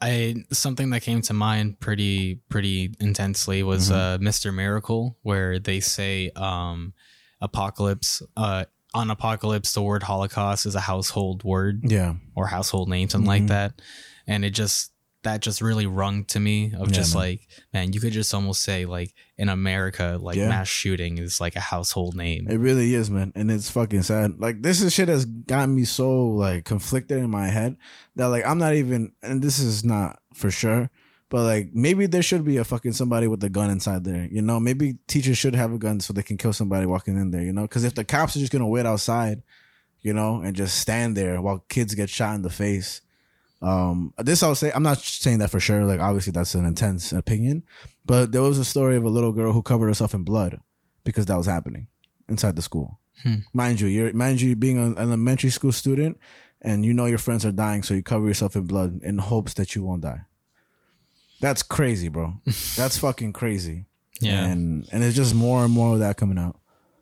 I 0.01 0.45
something 0.53 0.91
that 0.91 1.01
came 1.03 1.21
to 1.23 1.33
mind 1.35 1.79
pretty 1.81 2.37
pretty 2.49 2.95
intensely 3.01 3.63
was 3.63 3.91
uh 3.91 4.19
Mr. 4.21 4.53
Miracle 4.55 5.17
where 5.23 5.59
they 5.59 5.81
say 5.81 6.31
um 6.37 6.95
apocalypse 7.41 8.23
uh 8.37 8.65
on 8.95 9.11
apocalypse 9.11 9.73
the 9.73 9.83
word 9.83 10.03
holocaust 10.03 10.67
is 10.67 10.75
a 10.75 10.81
household 10.81 11.43
word 11.45 11.83
Yeah. 11.91 12.15
or 12.35 12.47
household 12.47 12.89
name 12.89 13.09
something 13.09 13.27
like 13.29 13.43
Mhm. 13.45 13.49
that 13.49 13.83
and 14.27 14.45
it 14.45 14.51
just 14.51 14.93
that 15.23 15.41
just 15.43 15.61
really 15.61 15.87
rung 15.87 16.25
to 16.25 16.41
me 16.41 16.73
of 16.79 16.89
Yeah, 16.89 16.95
just 16.95 17.15
man. 17.15 17.23
like 17.25 17.49
man 17.75 17.93
you 17.93 18.01
could 18.01 18.13
just 18.13 18.33
almost 18.33 18.63
say 18.63 18.87
like 18.87 19.15
in 19.37 19.49
America 19.51 20.19
like 20.21 20.37
Yeah. 20.37 20.49
mass 20.49 20.69
shooting 20.69 21.19
is 21.19 21.41
like 21.41 21.57
a 21.57 21.61
household 21.61 22.17
name 22.17 22.49
It 22.49 22.57
really 22.59 22.95
is, 22.95 23.11
man. 23.11 23.33
And 23.35 23.51
it's 23.51 23.71
fucking 23.71 24.03
sad. 24.03 24.39
Like, 24.39 24.63
this 24.63 24.81
is 24.81 24.93
shit 24.95 25.09
that's 25.09 25.25
gotten 25.27 25.75
me 25.75 25.85
so, 25.85 26.27
like, 26.29 26.65
conflicted 26.65 27.19
in 27.19 27.31
my 27.31 27.49
head 27.49 27.77
that, 28.17 28.27
like, 28.29 28.47
I'm 28.47 28.59
not 28.59 28.75
even, 28.75 29.13
and 29.23 29.43
this 29.43 29.59
is 29.59 29.85
not 29.85 30.19
for 30.35 30.51
sure, 30.51 30.91
but, 31.29 31.45
like, 31.45 31.71
maybe 31.73 32.07
there 32.07 32.23
should 32.23 32.45
be 32.45 32.57
a 32.57 32.65
fucking 32.65 32.93
somebody 32.93 33.27
with 33.29 33.43
a 33.45 33.49
gun 33.51 33.71
inside 33.71 34.05
there. 34.05 34.27
You 34.31 34.43
know, 34.43 34.59
maybe 34.59 34.97
teachers 35.07 35.39
should 35.39 35.55
have 35.55 35.73
a 35.73 35.79
gun 35.79 36.01
so 36.01 36.13
they 36.13 36.23
can 36.23 36.37
kill 36.39 36.53
somebody 36.53 36.87
walking 36.87 37.17
in 37.17 37.31
there, 37.31 37.43
you 37.43 37.53
know? 37.53 37.63
Because 37.63 37.85
if 37.85 37.95
the 37.95 38.05
cops 38.05 38.37
are 38.37 38.41
just 38.41 38.53
to 38.53 38.67
wait 38.67 38.87
outside, 38.87 39.43
you 40.01 40.13
know, 40.13 40.41
and 40.43 40.57
just 40.57 40.79
stand 40.79 41.17
there 41.17 41.41
while 41.43 41.65
kids 41.69 41.95
get 41.95 42.09
shot 42.11 42.35
in 42.35 42.43
the 42.43 42.51
face. 42.51 43.01
Um, 43.63 44.15
this 44.19 44.43
I'll 44.43 44.55
say, 44.55 44.73
I'm 44.75 44.83
not 44.83 44.99
saying 44.99 45.39
that 45.39 45.51
for 45.51 45.61
sure. 45.61 45.85
Like, 45.85 46.01
obviously, 46.01 46.33
that's 46.33 46.55
an 46.55 46.65
intense 46.65 47.13
opinion, 47.13 47.63
but 48.07 48.33
there 48.33 48.43
was 48.43 48.59
a 48.59 48.65
story 48.65 48.97
of 48.97 49.05
a 49.05 49.09
little 49.11 49.33
girl 49.33 49.53
who 49.53 49.63
covered 49.63 49.89
herself 49.89 50.15
in 50.15 50.23
blood 50.23 50.61
because 51.05 51.27
that 51.27 51.37
was 51.37 51.47
happening 51.47 51.89
inside 52.29 52.57
the 52.57 52.63
school. 52.63 52.99
Hmm. 53.23 53.37
Mind 53.53 53.81
you, 53.81 53.89
you're 53.89 54.13
mind 54.15 54.41
you 54.41 54.57
being 54.57 54.79
an 54.79 54.97
elementary 54.97 55.51
school 55.51 55.73
student, 55.73 56.19
and 56.63 56.85
you 56.87 56.95
know 56.95 57.05
your 57.07 57.19
friends 57.19 57.45
are 57.45 57.53
dying, 57.53 57.83
so 57.83 57.93
you 57.93 58.03
cover 58.03 58.27
yourself 58.27 58.57
in 58.57 58.63
blood 58.65 59.03
in 59.03 59.19
hopes 59.19 59.55
that 59.55 59.75
you 59.75 59.83
won't 59.85 60.03
die. 60.03 60.23
That's 61.41 61.63
crazy, 61.63 62.09
bro. 62.09 62.35
That's 62.77 62.99
fucking 62.99 63.33
crazy. 63.35 63.87
yeah 64.21 64.45
and 64.45 64.87
and 64.93 65.03
it's 65.03 65.17
just 65.17 65.35
more 65.35 65.65
and 65.65 65.73
more 65.73 65.95
of 65.95 66.01
that 66.01 66.17
coming 66.17 66.39
out. 66.39 66.60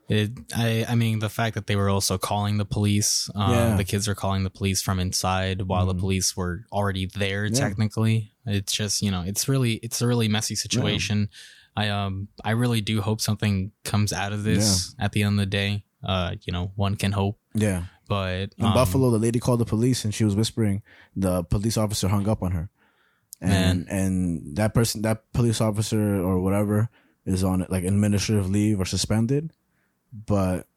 It, 0.09 0.31
I, 0.55 0.85
I 0.89 0.95
mean, 0.95 1.19
the 1.19 1.29
fact 1.29 1.53
that 1.53 1.67
they 1.67 1.75
were 1.75 1.87
also 1.89 2.17
calling 2.17 2.57
the 2.57 2.65
police, 2.65 3.29
uh, 3.35 3.47
Yeah. 3.51 3.75
the 3.77 3.83
kids 3.83 4.07
are 4.07 4.15
calling 4.15 4.43
the 4.43 4.49
police 4.49 4.81
from 4.81 4.99
inside 4.99 5.61
while 5.63 5.85
the 5.85 5.93
Mhm. 5.93 5.99
police 5.99 6.35
were 6.35 6.65
already 6.71 7.05
there. 7.05 7.45
Yeah. 7.45 7.51
Technically, 7.53 8.31
it's 8.45 8.73
just 8.73 9.01
you 9.03 9.11
know, 9.11 9.21
it's 9.21 9.47
really, 9.47 9.73
it's 9.85 10.01
a 10.01 10.07
really 10.07 10.27
messy 10.27 10.55
situation. 10.55 11.29
I, 11.77 11.89
um, 11.89 12.27
I 12.43 12.51
really 12.51 12.81
do 12.81 13.01
hope 13.01 13.21
something 13.21 13.71
comes 13.85 14.11
out 14.11 14.33
of 14.33 14.43
this 14.43 14.95
at 14.97 15.11
the 15.13 15.21
end 15.23 15.33
of 15.39 15.43
the 15.45 15.45
day. 15.45 15.83
Uh, 16.03 16.35
you 16.43 16.51
know, 16.53 16.71
one 16.75 16.95
can 16.95 17.11
hope, 17.11 17.37
Yeah, 17.53 17.83
but 18.07 18.53
in 18.57 18.65
um, 18.65 18.73
Buffalo, 18.73 19.11
the 19.11 19.19
lady 19.19 19.39
called 19.39 19.59
the 19.59 19.65
police 19.65 20.05
and 20.05 20.13
she 20.13 20.23
was 20.25 20.33
whispering. 20.35 20.81
The 21.15 21.43
police 21.43 21.77
officer 21.77 22.07
hung 22.07 22.27
up 22.27 22.41
on 22.41 22.51
her, 22.53 22.69
and 23.41 23.85
and 23.89 24.55
that 24.57 24.73
person, 24.73 25.01
that 25.03 25.31
police 25.33 25.61
officer 25.61 26.19
or 26.23 26.39
whatever, 26.41 26.89
is 27.25 27.43
on 27.43 27.65
like 27.69 27.83
administrative 27.83 28.49
leave 28.49 28.79
or 28.79 28.85
suspended. 28.85 29.51
But 30.13 30.67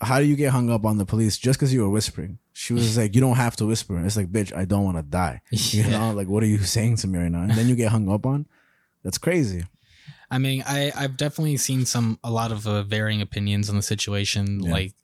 how 0.00 0.18
do 0.18 0.24
you 0.26 0.36
get 0.36 0.50
hung 0.52 0.70
up 0.70 0.84
on 0.84 0.98
the 0.98 1.06
police 1.06 1.38
just 1.38 1.58
because 1.58 1.72
you 1.72 1.80
were 1.82 1.90
whispering? 1.90 2.38
She 2.52 2.72
was 2.74 2.96
like, 2.96 3.14
"You 3.14 3.20
don't 3.20 3.36
have 3.36 3.56
to 3.56 3.66
whisper." 3.66 3.98
It's 4.04 4.16
like, 4.16 4.30
"Bitch, 4.30 4.54
I 4.54 4.64
don't 4.64 4.84
want 4.84 4.96
to 4.98 5.02
die." 5.02 5.40
You 5.50 5.82
Yeah. 5.84 5.90
know, 5.98 6.12
like, 6.12 6.28
what 6.28 6.42
are 6.42 6.46
you 6.46 6.58
saying 6.58 6.96
to 6.98 7.06
me 7.06 7.18
right 7.18 7.30
now? 7.30 7.42
And 7.42 7.52
then 7.52 7.68
you 7.68 7.74
get 7.76 7.90
hung 7.90 8.08
up 8.10 8.26
on. 8.26 8.46
That's 9.04 9.18
crazy. 9.18 9.64
I 10.30 10.38
mean, 10.38 10.62
I 10.66 10.92
I've 10.96 11.16
definitely 11.16 11.56
seen 11.58 11.84
some 11.86 12.18
a 12.24 12.30
lot 12.30 12.52
of 12.52 12.66
uh, 12.66 12.82
varying 12.82 13.20
opinions 13.22 13.68
on 13.70 13.76
the 13.76 13.82
situation. 13.82 14.60
Yeah. 14.62 14.72
Like, 14.72 14.94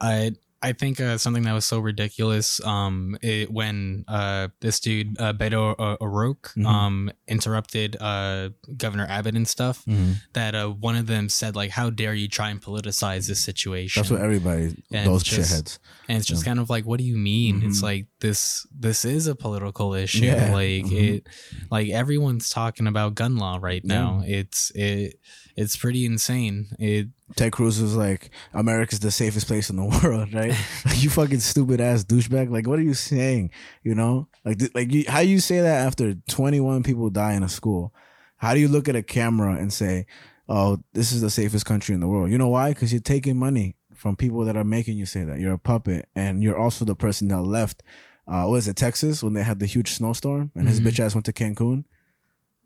I 0.00 0.32
I 0.60 0.72
think 0.72 1.00
uh, 1.00 1.18
something 1.18 1.44
that 1.44 1.52
was 1.52 1.64
so 1.64 1.78
ridiculous 1.78 2.60
um 2.64 3.16
it, 3.22 3.48
when 3.50 4.04
uh 4.08 4.48
this 4.60 4.80
dude 4.80 5.14
uh, 5.20 5.32
Beto 5.32 5.74
uh, 5.78 5.96
O'Rourke 6.00 6.52
Mhm. 6.56 6.66
um 6.66 7.10
interrupted 7.28 7.96
uh 8.00 8.50
Governor 8.76 9.06
Abbott 9.08 9.36
and 9.36 9.46
stuff 9.46 9.84
that 10.32 10.54
uh 10.56 10.68
one 10.68 10.96
of 10.96 11.06
them 11.06 11.28
said 11.28 11.54
like 11.54 11.70
how 11.70 11.90
dare 11.90 12.12
you 12.14 12.26
try 12.26 12.50
and 12.50 12.60
politicize 12.60 13.28
this 13.28 13.40
situation 13.40 14.00
That's 14.00 14.10
what 14.10 14.20
everybody 14.20 14.74
And 14.90 15.06
those 15.06 15.22
just- 15.22 15.52
shitheads. 15.52 15.78
and 16.08 16.18
it's 16.18 16.26
just 16.26 16.44
kind 16.44 16.58
of 16.58 16.68
like 16.68 16.84
what 16.84 16.98
do 16.98 17.04
you 17.04 17.16
mean 17.16 17.62
it's 17.62 17.78
Mhm. 17.78 17.82
like 17.84 18.06
this 18.20 18.66
this 18.76 19.04
is 19.04 19.28
a 19.28 19.36
political 19.36 19.94
issue 19.94 20.24
Yeah. 20.26 20.52
like 20.52 20.84
Mhm. 20.86 21.08
it 21.14 21.26
like 21.70 21.88
everyone's 21.90 22.50
talking 22.50 22.88
about 22.88 23.14
gun 23.14 23.36
law 23.36 23.58
right 23.62 23.84
now 23.84 24.22
it's 24.26 24.72
it 24.74 25.20
it's 25.60 25.76
pretty 25.76 26.04
insane 26.06 26.68
it 26.78 27.08
Ted 27.36 27.52
Cruz 27.52 27.80
was 27.82 27.94
like, 27.96 28.30
"America's 28.54 29.00
the 29.00 29.10
safest 29.10 29.46
place 29.48 29.68
in 29.70 29.76
the 29.76 29.84
world," 30.02 30.32
right? 30.32 30.54
like, 30.86 31.02
you 31.02 31.10
fucking 31.10 31.40
stupid 31.40 31.80
ass 31.80 32.04
douchebag. 32.04 32.50
Like, 32.50 32.66
what 32.66 32.78
are 32.78 32.82
you 32.90 32.94
saying? 32.94 33.50
You 33.82 33.94
know, 33.94 34.28
like, 34.44 34.58
th- 34.58 34.74
like 34.74 34.92
you, 34.92 35.04
how 35.08 35.20
you 35.20 35.38
say 35.40 35.60
that 35.60 35.86
after 35.86 36.14
twenty 36.28 36.60
one 36.60 36.82
people 36.82 37.10
die 37.10 37.34
in 37.34 37.42
a 37.42 37.48
school? 37.48 37.92
How 38.38 38.54
do 38.54 38.60
you 38.60 38.68
look 38.68 38.88
at 38.88 38.96
a 38.96 39.02
camera 39.02 39.56
and 39.56 39.70
say, 39.72 40.06
"Oh, 40.48 40.78
this 40.94 41.12
is 41.12 41.20
the 41.20 41.30
safest 41.30 41.66
country 41.66 41.94
in 41.94 42.00
the 42.00 42.08
world"? 42.08 42.30
You 42.30 42.38
know 42.38 42.48
why? 42.48 42.70
Because 42.70 42.92
you're 42.92 43.02
taking 43.14 43.36
money 43.36 43.76
from 43.94 44.16
people 44.16 44.44
that 44.46 44.56
are 44.56 44.64
making 44.64 44.96
you 44.96 45.06
say 45.06 45.24
that. 45.24 45.38
You're 45.40 45.54
a 45.54 45.58
puppet, 45.58 46.08
and 46.14 46.42
you're 46.42 46.56
also 46.58 46.84
the 46.86 46.94
person 46.96 47.28
that 47.28 47.42
left. 47.42 47.82
Uh, 48.26 48.44
what 48.44 48.56
is 48.56 48.68
it, 48.68 48.76
Texas, 48.76 49.22
when 49.22 49.32
they 49.34 49.42
had 49.42 49.58
the 49.58 49.66
huge 49.66 49.90
snowstorm 49.92 50.50
and 50.54 50.68
his 50.68 50.80
Mhm. 50.80 50.86
bitch 50.86 51.00
ass 51.00 51.14
went 51.14 51.24
to 51.26 51.32
Cancun? 51.32 51.84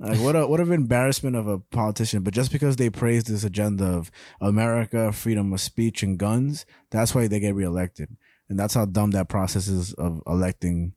Like 0.02 0.20
what 0.20 0.34
a 0.36 0.46
what 0.46 0.60
an 0.60 0.72
embarrassment 0.72 1.36
of 1.36 1.46
a 1.46 1.58
politician. 1.58 2.22
But 2.22 2.34
just 2.34 2.50
because 2.50 2.76
they 2.76 2.90
praise 2.90 3.24
this 3.24 3.44
agenda 3.44 3.84
of 3.84 4.10
America, 4.40 5.12
freedom 5.12 5.52
of 5.52 5.60
speech, 5.60 6.02
and 6.02 6.18
guns, 6.18 6.66
that's 6.90 7.14
why 7.14 7.28
they 7.28 7.38
get 7.40 7.54
reelected. 7.54 8.16
And 8.48 8.58
that's 8.58 8.74
how 8.74 8.84
dumb 8.84 9.12
that 9.12 9.28
process 9.28 9.68
is 9.68 9.92
of 9.94 10.20
electing 10.26 10.94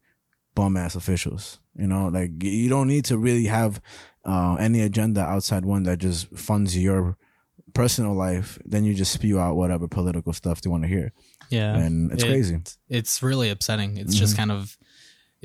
bum 0.55 0.75
ass 0.77 0.95
officials. 0.95 1.59
You 1.77 1.87
know, 1.87 2.07
like 2.07 2.31
you 2.43 2.67
don't 2.69 2.87
need 2.87 3.05
to 3.05 3.17
really 3.17 3.45
have 3.45 3.79
uh, 4.25 4.55
any 4.59 4.81
agenda 4.81 5.21
outside 5.21 5.65
one 5.65 5.83
that 5.83 5.99
just 5.99 6.35
funds 6.35 6.75
your 6.77 7.15
personal 7.73 8.13
life. 8.15 8.57
Then 8.65 8.85
you 8.85 8.93
just 8.93 9.11
spew 9.11 9.39
out 9.39 9.55
whatever 9.55 9.87
political 9.87 10.33
stuff 10.33 10.61
they 10.61 10.69
want 10.69 10.83
to 10.83 10.89
hear. 10.89 11.11
Yeah, 11.49 11.75
and 11.77 12.11
it's 12.11 12.23
It- 12.23 12.27
crazy. 12.27 12.59
It's 12.89 13.21
really 13.21 13.49
upsetting. 13.49 13.97
It's 13.97 14.15
just 14.15 14.33
Mhm. 14.33 14.37
kind 14.37 14.51
of 14.51 14.77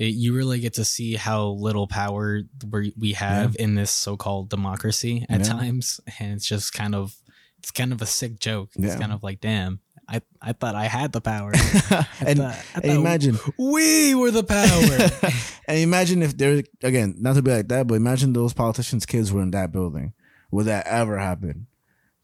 it, 0.01 0.15
you 0.15 0.35
really 0.35 0.61
get 0.61 0.75
to 0.75 0.85
see 0.85 1.15
how 1.15 1.49
little 1.49 1.87
power 1.87 2.41
we 2.73 2.95
we 2.99 3.13
have 3.13 3.55
in 3.59 3.75
this 3.75 3.91
so-called 3.91 4.49
democracy 4.49 5.27
at 5.29 5.41
Yeah. 5.41 5.53
times, 5.53 6.01
and 6.19 6.33
it's 6.35 6.47
just 6.49 6.73
kind 6.73 6.95
of 6.95 7.15
it's 7.59 7.71
kind 7.71 7.93
of 7.93 8.01
a 8.01 8.07
sick 8.07 8.41
joke. 8.41 8.71
It's 8.77 8.95
Yeah. 8.95 8.99
kind 8.99 9.13
of 9.13 9.23
like, 9.23 9.41
damn, 9.43 9.81
I 10.09 10.23
I 10.41 10.53
thought 10.55 10.75
I 10.75 10.87
had 10.87 11.13
the 11.13 11.21
power. 11.21 11.53
I 11.55 12.07
and, 12.27 12.39
thought- 12.39 12.65
I 12.75 12.81
and 12.83 12.93
imagine 12.93 13.39
we 13.59 14.15
were 14.15 14.31
the 14.31 14.43
power. 14.45 15.31
and 15.69 15.79
imagine 15.79 16.23
if 16.23 16.37
there 16.37 16.63
again, 16.83 17.17
not 17.19 17.35
to 17.37 17.43
be 17.43 17.51
like 17.51 17.69
that, 17.69 17.87
but 17.87 17.95
imagine 17.97 18.33
those 18.33 18.55
politicians' 18.55 19.05
kids 19.07 19.31
were 19.33 19.43
in 19.43 19.51
that 19.51 19.71
building. 19.73 20.15
Would 20.51 20.65
that 20.67 20.87
ever 20.87 21.19
happen? 21.19 21.67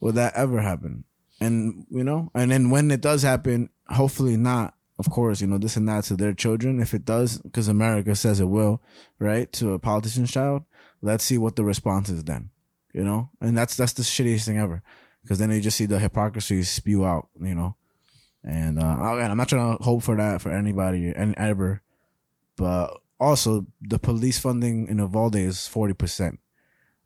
Would 0.00 0.14
that 0.14 0.32
ever 0.34 0.60
happen? 0.62 1.04
And 1.40 1.84
you 1.90 2.02
know, 2.04 2.30
and 2.34 2.50
then 2.50 2.70
when 2.70 2.90
it 2.90 3.02
does 3.02 3.22
happen, 3.22 3.68
hopefully 3.88 4.38
not. 4.38 4.72
Of 4.99 5.11
course, 5.11 5.42
you 5.42 5.47
know 5.47 5.59
this 5.59 5.76
and 5.76 5.86
that 5.88 6.05
to 6.05 6.16
their 6.16 6.32
children. 6.32 6.80
If 6.80 6.94
it 6.94 7.05
does, 7.05 7.38
because 7.38 7.68
America 7.68 8.14
says 8.14 8.40
it 8.40 8.49
will, 8.49 8.80
right? 9.18 9.53
To 9.53 9.72
a 9.74 9.78
politician's 9.78 10.32
child, 10.32 10.64
let's 11.03 11.22
see 11.22 11.36
what 11.36 11.57
the 11.57 11.64
response 11.64 12.09
is 12.09 12.24
then. 12.24 12.51
You 12.94 13.05
know, 13.05 13.28
and 13.40 13.57
that's 13.57 13.76
that's 13.76 13.92
the 13.92 14.03
shittiest 14.03 14.47
thing 14.47 14.57
ever, 14.57 14.82
because 15.22 15.38
then 15.38 15.51
you 15.51 15.61
just 15.61 15.76
see 15.76 15.84
the 15.84 15.99
hypocrisy 15.99 16.62
spew 16.62 17.05
out. 17.05 17.28
You 17.38 17.55
know, 17.55 17.76
and 18.42 18.78
uh, 18.78 18.97
again, 19.16 19.30
I'm 19.30 19.36
not 19.36 19.51
trying 19.51 19.76
to 19.76 19.84
hope 19.84 20.03
for 20.03 20.16
that 20.16 20.40
for 20.40 20.51
anybody 20.51 21.12
and 21.14 21.34
ever, 21.36 21.82
but 22.57 22.99
also 23.20 23.66
the 23.82 23.99
police 23.99 24.38
funding 24.38 24.88
in 24.88 24.99
Uvalde 24.99 25.36
is 25.36 25.68
forty 25.68 25.92
percent. 25.92 26.40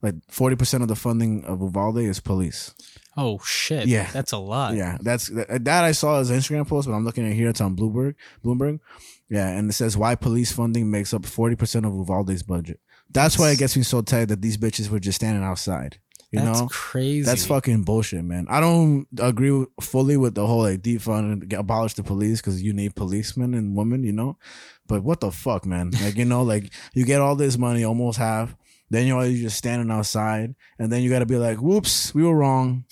Like 0.00 0.14
forty 0.28 0.54
percent 0.54 0.82
of 0.84 0.88
the 0.88 0.94
funding 0.94 1.44
of 1.44 1.60
Uvalde 1.60 1.98
is 1.98 2.20
police. 2.20 2.72
Oh 3.16 3.38
shit! 3.44 3.86
Yeah. 3.86 4.10
that's 4.12 4.32
a 4.32 4.38
lot. 4.38 4.74
Yeah, 4.74 4.98
that's 5.00 5.28
that, 5.28 5.64
that 5.64 5.84
I 5.84 5.92
saw 5.92 6.20
as 6.20 6.30
an 6.30 6.38
Instagram 6.38 6.66
post, 6.66 6.88
but 6.88 6.94
I'm 6.94 7.04
looking 7.04 7.26
at 7.26 7.34
here. 7.34 7.48
It's 7.48 7.60
on 7.60 7.76
Bloomberg. 7.76 8.14
Bloomberg. 8.44 8.80
Yeah, 9.28 9.48
and 9.48 9.70
it 9.70 9.74
says 9.74 9.96
why 9.96 10.14
police 10.14 10.52
funding 10.52 10.90
makes 10.90 11.14
up 11.14 11.24
forty 11.26 11.56
percent 11.56 11.86
of 11.86 11.94
Uvalde's 11.94 12.42
budget. 12.42 12.80
That's 13.12 13.38
why 13.38 13.50
it 13.50 13.58
gets 13.58 13.76
me 13.76 13.82
so 13.82 14.02
tight 14.02 14.26
that 14.26 14.40
these 14.42 14.56
bitches 14.56 14.88
were 14.88 15.00
just 15.00 15.16
standing 15.16 15.42
outside. 15.42 15.98
You 16.30 16.38
that's 16.38 16.60
know, 16.60 16.68
crazy. 16.68 17.22
that's 17.26 17.44
fucking 17.44 17.82
bullshit, 17.82 18.22
man. 18.22 18.46
I 18.48 18.60
don't 18.60 19.08
agree 19.18 19.50
with- 19.50 19.68
fully 19.80 20.16
with 20.16 20.36
the 20.36 20.46
whole 20.46 20.62
like 20.62 20.80
defund 20.80 21.32
and 21.32 21.48
get- 21.48 21.58
abolish 21.58 21.94
the 21.94 22.04
police 22.04 22.40
because 22.40 22.62
you 22.62 22.72
need 22.72 22.94
policemen 22.94 23.52
and 23.52 23.74
women, 23.76 24.04
you 24.04 24.12
know. 24.12 24.38
But 24.86 25.02
what 25.02 25.18
the 25.20 25.32
fuck, 25.32 25.66
man? 25.66 25.90
Like 26.02 26.16
you 26.16 26.24
know, 26.24 26.42
like 26.44 26.72
you 26.94 27.04
get 27.04 27.20
all 27.20 27.34
this 27.34 27.58
money, 27.58 27.82
almost 27.82 28.18
half. 28.18 28.54
Then 28.90 29.06
you're 29.06 29.24
you 29.24 29.42
just 29.42 29.56
standing 29.56 29.90
outside, 29.90 30.54
and 30.78 30.90
then 30.92 31.02
you 31.02 31.10
got 31.10 31.20
to 31.20 31.26
be 31.26 31.36
like, 31.36 31.58
"Whoops, 31.58 32.12
we 32.14 32.22
were 32.24 32.34
wrong." 32.36 32.84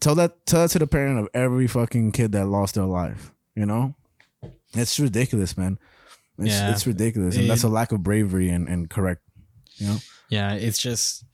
Tell 0.00 0.14
that 0.16 0.44
tell 0.44 0.62
that 0.62 0.70
to 0.72 0.78
the 0.80 0.86
parent 0.86 1.18
of 1.20 1.28
every 1.32 1.66
fucking 1.66 2.12
kid 2.12 2.32
that 2.32 2.46
lost 2.46 2.74
their 2.74 2.84
life. 2.84 3.30
You 3.54 3.64
know, 3.66 3.94
it's 4.74 4.98
ridiculous, 4.98 5.56
man. 5.56 5.78
It's, 6.38 6.48
Yeah. 6.48 6.72
it's 6.72 6.86
ridiculous, 6.86 7.36
and 7.36 7.48
that's 7.48 7.62
a 7.62 7.68
lack 7.68 7.92
of 7.92 8.02
bravery 8.02 8.48
and, 8.50 8.68
and 8.68 8.90
correct. 8.90 9.22
You 9.76 9.86
know, 9.86 9.96
Yeah, 10.28 10.54
it's 10.54 10.78
just 10.78 11.24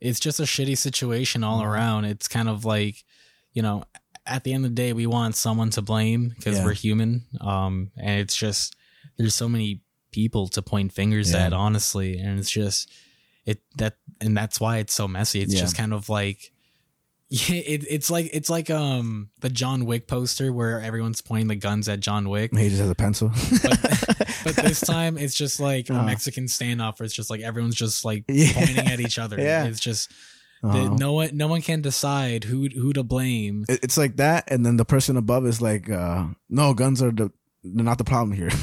it's 0.00 0.18
just 0.20 0.40
a 0.40 0.44
shitty 0.44 0.76
situation 0.78 1.44
all 1.44 1.62
around. 1.62 2.06
It's 2.06 2.28
kind 2.28 2.48
of 2.48 2.64
like, 2.64 3.04
you 3.52 3.62
know, 3.62 3.84
at 4.26 4.44
the 4.44 4.52
end 4.52 4.64
of 4.64 4.70
the 4.70 4.74
day 4.74 4.92
we 4.94 5.06
want 5.06 5.36
someone 5.36 5.70
to 5.70 5.82
blame 5.82 6.30
because 6.36 6.56
Yeah. 6.58 6.64
we're 6.64 6.72
human. 6.74 7.26
Um 7.40 7.90
and 7.98 8.20
it's 8.20 8.36
just 8.36 8.74
there's 9.18 9.34
so 9.34 9.48
many 9.48 9.82
people 10.16 10.48
to 10.48 10.62
point 10.62 10.92
fingers 10.92 11.32
Yeah. 11.32 11.44
at 11.46 11.52
honestly 11.52 12.18
and 12.18 12.38
it's 12.40 12.50
just 12.50 12.90
it 13.44 13.58
that 13.76 13.94
and 14.20 14.34
that's 14.36 14.58
why 14.58 14.78
it's 14.78 14.94
so 14.94 15.06
messy. 15.06 15.40
It's 15.42 15.52
Yeah. 15.54 15.60
just 15.60 15.76
kind 15.76 15.92
of 15.92 16.08
like 16.08 16.52
yeah, 17.28 17.56
it, 17.74 17.84
it's 17.90 18.08
like 18.10 18.30
it's 18.32 18.48
like 18.48 18.70
um 18.70 19.28
the 19.40 19.50
John 19.50 19.84
Wick 19.84 20.06
poster 20.08 20.52
where 20.52 20.80
everyone's 20.80 21.20
pointing 21.20 21.48
the 21.48 21.56
guns 21.56 21.88
at 21.88 22.00
John 22.00 22.28
Wick. 22.28 22.56
he 22.56 22.68
just 22.70 22.80
has 22.80 22.88
a 22.90 22.94
pencil. 22.94 23.28
But 24.44 24.56
this 24.64 24.80
time 24.80 25.18
it's 25.18 25.34
just 25.34 25.60
like 25.60 25.90
a 25.90 25.94
Uh-huh. 25.94 26.06
Mexican 26.06 26.46
standoff 26.46 26.98
where 26.98 27.04
it's 27.04 27.14
just 27.14 27.28
like 27.30 27.40
everyone's 27.42 27.74
just 27.76 28.04
like 28.04 28.24
Yeah. 28.28 28.52
pointing 28.54 28.78
at 28.78 29.00
each 29.00 29.18
other. 29.18 29.36
Yeah. 29.38 29.64
It's 29.66 29.80
just 29.80 30.10
Uh-huh. 30.62 30.94
no 30.98 31.12
one 31.12 31.30
no 31.36 31.46
one 31.48 31.60
can 31.62 31.82
decide 31.82 32.44
who 32.44 32.68
who 32.72 32.92
to 32.94 33.02
blame. 33.04 33.64
It- 33.68 33.80
it's 33.84 33.98
like 33.98 34.16
that, 34.16 34.48
and 34.50 34.64
then 34.64 34.76
the 34.78 34.84
person 34.86 35.16
above 35.18 35.44
is 35.46 35.60
like, 35.60 35.90
uh, 35.90 36.28
"No, 36.48 36.72
guns 36.74 37.02
are 37.02 37.12
the 37.12 37.28
they're 37.74 37.84
not 37.84 37.98
the 37.98 38.04
problem 38.04 38.32
here." 38.32 38.48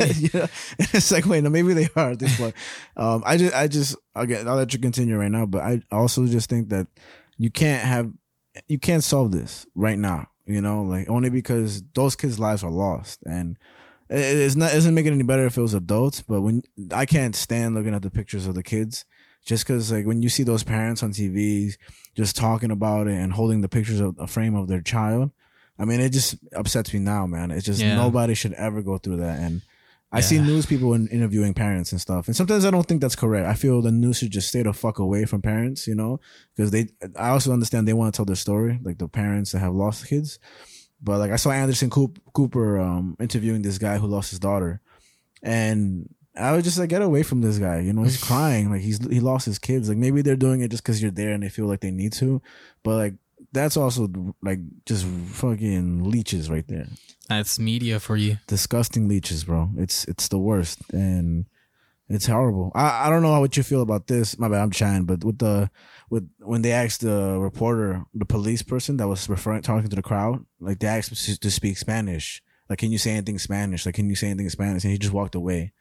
you 0.14 0.30
know? 0.32 0.46
It's 0.78 1.10
like, 1.10 1.26
wait, 1.26 1.42
no, 1.44 1.50
maybe 1.50 1.74
they 1.74 1.88
are 1.96 2.12
at 2.12 2.18
this 2.18 2.36
point. 2.36 2.54
Um, 2.96 3.22
I 3.26 3.36
just, 3.36 3.54
I 3.54 3.68
just, 3.68 3.96
again, 4.14 4.48
I'll 4.48 4.56
let 4.56 4.72
you 4.72 4.78
continue 4.78 5.16
right 5.16 5.30
now, 5.30 5.46
but 5.46 5.62
I 5.62 5.82
also 5.90 6.26
just 6.26 6.48
think 6.48 6.68
that 6.70 6.86
you 7.36 7.50
can't 7.50 7.84
have, 7.84 8.12
you 8.66 8.78
can't 8.78 9.04
solve 9.04 9.32
this 9.32 9.66
right 9.74 9.98
now. 9.98 10.28
You 10.46 10.62
know, 10.62 10.82
like 10.82 11.10
only 11.10 11.28
because 11.28 11.82
those 11.94 12.16
kids' 12.16 12.38
lives 12.38 12.64
are 12.64 12.70
lost, 12.70 13.22
and 13.24 13.58
it's 14.08 14.56
not, 14.56 14.70
it 14.70 14.76
doesn't 14.76 14.94
make 14.94 15.04
it 15.04 15.12
any 15.12 15.22
better 15.22 15.44
if 15.44 15.58
it 15.58 15.60
was 15.62 15.74
adults. 15.74 16.22
But 16.22 16.40
when 16.40 16.62
I 16.90 17.04
can't 17.04 17.36
stand 17.36 17.74
looking 17.74 17.94
at 17.94 18.00
the 18.00 18.10
pictures 18.10 18.46
of 18.46 18.54
the 18.54 18.62
kids 18.62 19.04
just 19.48 19.66
because 19.66 19.90
like 19.90 20.06
when 20.06 20.22
you 20.22 20.28
see 20.28 20.42
those 20.42 20.62
parents 20.62 21.02
on 21.02 21.10
TV 21.10 21.74
just 22.14 22.36
talking 22.36 22.70
about 22.70 23.08
it 23.08 23.14
and 23.14 23.32
holding 23.32 23.62
the 23.62 23.68
pictures 23.68 23.98
of 23.98 24.14
a 24.18 24.26
frame 24.26 24.54
of 24.54 24.68
their 24.68 24.82
child, 24.82 25.30
I 25.78 25.84
mean, 25.84 26.00
it 26.00 26.10
just 26.10 26.36
upsets 26.54 26.92
me 26.92 27.00
now, 27.00 27.26
man. 27.26 27.50
It's 27.50 27.64
just 27.64 27.80
Yeah. 27.80 27.94
nobody 27.96 28.34
should 28.34 28.52
ever 28.54 28.82
go 28.82 28.98
through 28.98 29.18
that. 29.18 29.38
And 29.38 29.62
I 30.10 30.20
see 30.22 30.38
news 30.40 30.64
people 30.66 30.94
in, 30.94 31.06
interviewing 31.08 31.52
parents 31.54 31.92
and 31.92 32.00
stuff, 32.00 32.28
and 32.28 32.34
sometimes 32.36 32.64
I 32.64 32.70
don't 32.70 32.86
think 32.88 33.00
that's 33.02 33.14
correct. 33.14 33.46
I 33.46 33.52
feel 33.54 33.82
the 33.82 33.92
news 33.92 34.16
should 34.18 34.30
just 34.30 34.48
stay 34.48 34.62
the 34.62 34.72
fuck 34.72 34.98
away 34.98 35.26
from 35.26 35.42
parents, 35.42 35.86
you 35.86 35.94
know, 35.94 36.18
because 36.56 36.70
they. 36.70 36.88
I 37.14 37.28
also 37.28 37.52
understand 37.52 37.86
they 37.86 37.92
want 37.92 38.14
to 38.14 38.16
tell 38.16 38.24
their 38.24 38.34
story, 38.36 38.80
like 38.82 38.96
the 38.98 39.06
parents 39.08 39.52
that 39.52 39.58
have 39.58 39.74
lost 39.74 40.06
kids. 40.08 40.38
But 41.02 41.18
like 41.18 41.30
I 41.30 41.36
saw 41.36 41.50
Anderson 41.50 41.90
Coop- 41.90 42.20
Cooper 42.32 42.78
um, 42.80 43.16
interviewing 43.20 43.60
this 43.62 43.76
guy 43.78 43.98
who 43.98 44.06
lost 44.06 44.30
his 44.30 44.38
daughter, 44.40 44.80
and 45.42 46.08
I 46.36 46.52
was 46.52 46.64
just 46.64 46.78
like, 46.78 46.88
get 46.88 47.02
away 47.02 47.22
from 47.22 47.40
this 47.40 47.58
guy. 47.58 47.80
You 47.80 47.92
know, 47.92 48.02
he's 48.04 48.22
crying 48.30 48.70
like 48.70 48.80
he's 48.80 49.04
he 49.06 49.20
lost 49.20 49.46
his 49.46 49.58
kids. 49.58 49.88
Like 49.88 49.98
maybe 49.98 50.22
they're 50.22 50.36
doing 50.36 50.60
it 50.62 50.70
just 50.70 50.82
because 50.82 51.02
you're 51.02 51.10
there 51.10 51.32
and 51.32 51.42
they 51.42 51.48
feel 51.48 51.66
like 51.66 51.80
they 51.80 51.90
need 51.90 52.12
to, 52.14 52.40
but 52.82 52.96
like 52.96 53.14
that's 53.52 53.76
also 53.76 54.08
like 54.42 54.60
just 54.84 55.04
fucking 55.06 56.10
leeches 56.10 56.50
right 56.50 56.66
there. 56.68 56.86
That's 57.28 57.58
media 57.58 58.00
for 58.00 58.16
you. 58.16 58.38
Disgusting 58.46 59.08
leeches, 59.08 59.44
bro. 59.44 59.70
It's 59.76 60.04
it's 60.04 60.28
the 60.28 60.38
worst 60.38 60.80
and 60.92 61.46
it's 62.08 62.26
horrible. 62.26 62.72
I 62.74 63.06
I 63.06 63.10
don't 63.10 63.22
know 63.22 63.32
how 63.32 63.40
what 63.40 63.56
you 63.56 63.62
feel 63.62 63.82
about 63.82 64.06
this. 64.06 64.38
My 64.38 64.48
bad, 64.48 64.62
I'm 64.62 64.70
trying, 64.70 65.04
but 65.04 65.24
with 65.24 65.38
the 65.38 65.70
with 66.10 66.28
when 66.40 66.62
they 66.62 66.72
asked 66.72 67.02
the 67.02 67.38
reporter, 67.38 68.04
the 68.14 68.24
police 68.24 68.62
person 68.62 68.96
that 68.96 69.08
was 69.08 69.28
referring 69.28 69.62
talking 69.62 69.90
to 69.90 69.96
the 69.96 70.02
crowd, 70.02 70.44
like 70.60 70.78
they 70.78 70.88
asked 70.88 71.10
him 71.10 71.36
to, 71.36 71.50
speak 71.50 71.76
Spanish. 71.76 72.42
Like, 72.68 72.78
can 72.78 72.92
you 72.92 72.98
say 72.98 73.12
anything 73.12 73.38
Spanish? 73.38 73.86
Like, 73.86 73.94
can 73.94 74.08
you 74.08 74.16
say 74.16 74.28
anything 74.28 74.46
in 74.46 74.50
Spanish? 74.50 74.84
And 74.84 74.92
he 74.92 74.98
just 74.98 75.12
walked 75.12 75.34
away. 75.34 75.72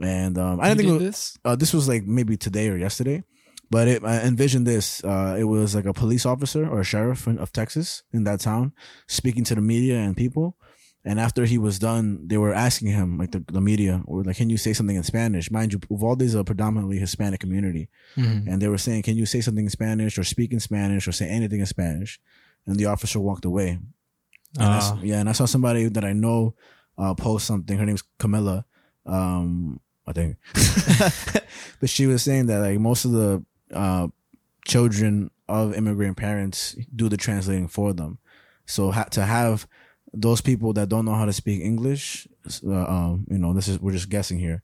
And 0.00 0.38
um, 0.38 0.60
I 0.60 0.68
didn't 0.68 0.78
think 0.78 0.88
did 0.88 0.94
it 0.94 0.98
was, 0.98 1.02
this. 1.02 1.38
uh, 1.44 1.56
this 1.56 1.74
was 1.74 1.88
like 1.88 2.04
maybe 2.04 2.36
today 2.36 2.68
or 2.68 2.76
yesterday, 2.76 3.24
but 3.70 3.88
it, 3.88 4.04
I 4.04 4.20
envisioned 4.22 4.66
this. 4.66 5.02
Uh, 5.04 5.36
it 5.38 5.44
was 5.44 5.74
like 5.74 5.84
a 5.86 5.92
police 5.92 6.24
officer 6.26 6.66
or 6.68 6.80
a 6.80 6.84
sheriff 6.84 7.26
in- 7.26 7.38
of 7.38 7.52
Texas 7.52 8.02
in 8.12 8.24
that 8.24 8.40
town 8.40 8.72
speaking 9.06 9.44
to 9.44 9.54
the 9.54 9.60
media 9.60 9.96
and 9.98 10.16
people. 10.16 10.56
And 11.04 11.18
after 11.20 11.44
he 11.46 11.58
was 11.58 11.78
done, 11.78 12.26
they 12.26 12.36
were 12.36 12.52
asking 12.52 12.88
him, 12.88 13.16
like 13.18 13.30
the, 13.30 13.42
the 13.52 13.60
media, 13.60 14.02
or 14.04 14.24
like, 14.24 14.36
can 14.36 14.50
you 14.50 14.58
say 14.58 14.72
something 14.74 14.96
in 14.96 15.02
Spanish? 15.04 15.50
Mind 15.50 15.72
you, 15.72 15.80
Uvalde 15.90 16.22
is 16.22 16.34
a 16.34 16.44
predominantly 16.44 16.98
Hispanic 16.98 17.40
community. 17.40 17.88
Mhm. 18.16 18.46
And 18.48 18.60
they 18.60 18.68
were 18.68 18.76
saying, 18.78 19.02
can 19.04 19.16
you 19.16 19.24
say 19.24 19.40
something 19.40 19.64
in 19.64 19.70
Spanish 19.70 20.18
or 20.18 20.24
speak 20.24 20.52
in 20.52 20.60
Spanish 20.60 21.06
or 21.08 21.12
say 21.12 21.28
anything 21.28 21.60
in 21.60 21.66
Spanish? 21.66 22.20
And 22.66 22.76
the 22.76 22.86
officer 22.86 23.20
walked 23.20 23.44
away. 23.46 23.78
And 24.58 24.64
I 24.64 24.78
s- 24.78 24.90
Ah. 24.92 25.00
yeah, 25.02 25.20
and 25.20 25.28
I 25.28 25.32
saw 25.32 25.46
somebody 25.46 25.88
that 25.88 26.04
I 26.04 26.12
know 26.12 26.54
uh, 26.98 27.14
post 27.14 27.46
something. 27.46 27.78
Her 27.78 27.86
name's 27.86 28.02
Camilla, 28.18 28.66
um, 29.06 29.80
I 30.06 30.12
think. 30.12 30.36
but 31.80 31.88
she 31.88 32.06
was 32.06 32.22
saying 32.22 32.46
that 32.46 32.58
like 32.60 32.78
most 32.80 33.04
of 33.04 33.12
the 33.12 33.44
uh, 33.72 34.08
children 34.66 35.30
of 35.48 35.74
immigrant 35.74 36.16
parents 36.16 36.76
do 36.94 37.08
the 37.08 37.16
translating 37.16 37.68
for 37.68 37.92
them. 37.92 38.18
So 38.66 38.90
ha- 38.90 39.04
to 39.12 39.24
have 39.24 39.66
those 40.12 40.40
people 40.40 40.72
that 40.74 40.88
don't 40.88 41.04
know 41.04 41.14
how 41.14 41.24
to 41.24 41.32
speak 41.32 41.60
English, 41.62 42.28
uh, 42.66 42.72
um, 42.86 43.26
you 43.30 43.38
know, 43.38 43.52
this 43.52 43.68
is 43.68 43.78
we're 43.80 43.92
just 43.92 44.08
guessing 44.10 44.38
here. 44.38 44.62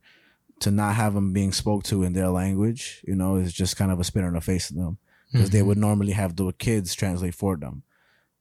To 0.60 0.70
not 0.70 0.94
have 0.94 1.14
them 1.14 1.32
being 1.32 1.52
spoke 1.52 1.82
to 1.84 2.04
in 2.04 2.12
their 2.12 2.28
language, 2.28 3.02
you 3.06 3.14
know, 3.16 3.36
is 3.36 3.52
just 3.52 3.76
kind 3.76 3.90
of 3.90 3.98
a 4.00 4.04
spin 4.04 4.24
in 4.24 4.34
the 4.34 4.40
face 4.40 4.70
of 4.70 4.76
them 4.76 4.98
because 5.32 5.50
they 5.50 5.60
Mhm. 5.60 5.66
would 5.66 5.78
normally 5.78 6.12
have 6.12 6.36
the 6.36 6.52
kids 6.52 6.94
translate 6.94 7.34
for 7.34 7.56
them. 7.56 7.82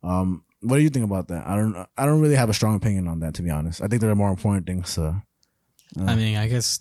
Um, 0.03 0.43
what 0.61 0.77
do 0.77 0.83
you 0.83 0.89
think 0.89 1.05
about 1.05 1.27
that? 1.29 1.45
I 1.47 1.55
don't. 1.57 1.75
I 1.97 2.05
don't 2.05 2.21
really 2.21 2.35
have 2.35 2.49
a 2.49 2.53
strong 2.53 2.75
opinion 2.75 3.07
on 3.07 3.19
that, 3.21 3.33
to 3.35 3.41
be 3.41 3.49
honest. 3.49 3.81
I 3.81 3.87
think 3.87 3.99
there 4.01 4.11
are 4.11 4.15
more 4.15 4.29
important 4.29 4.65
things. 4.67 4.97
Uh, 4.97 5.15
I 5.97 6.15
mean, 6.15 6.37
I 6.37 6.47
guess 6.47 6.79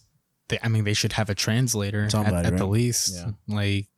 they, 0.52 0.58
I 0.62 0.68
mean, 0.68 0.84
they 0.84 0.94
should 0.94 1.14
have 1.14 1.28
a 1.28 1.34
translator 1.34 2.04
at, 2.04 2.12
Somebody, 2.12 2.36
at 2.46 2.56
the 2.56 2.64
right? 2.64 2.70
least, 2.70 3.14
Yeah. 3.14 3.32
like, 3.48 3.88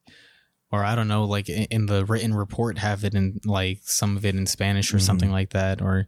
or 0.73 0.83
I 0.85 0.95
don't 0.95 1.09
know, 1.09 1.25
like 1.25 1.49
in, 1.49 1.65
in 1.71 1.87
the 1.87 2.05
written 2.07 2.33
report, 2.35 2.79
have 2.79 3.05
it 3.05 3.15
in 3.15 3.41
like 3.45 3.81
some 3.85 4.17
of 4.17 4.25
it 4.25 4.35
in 4.35 4.47
Spanish 4.47 4.93
or 4.93 4.97
Mhm. 4.99 5.03
something 5.03 5.31
like 5.31 5.51
that, 5.51 5.81
or 5.83 6.07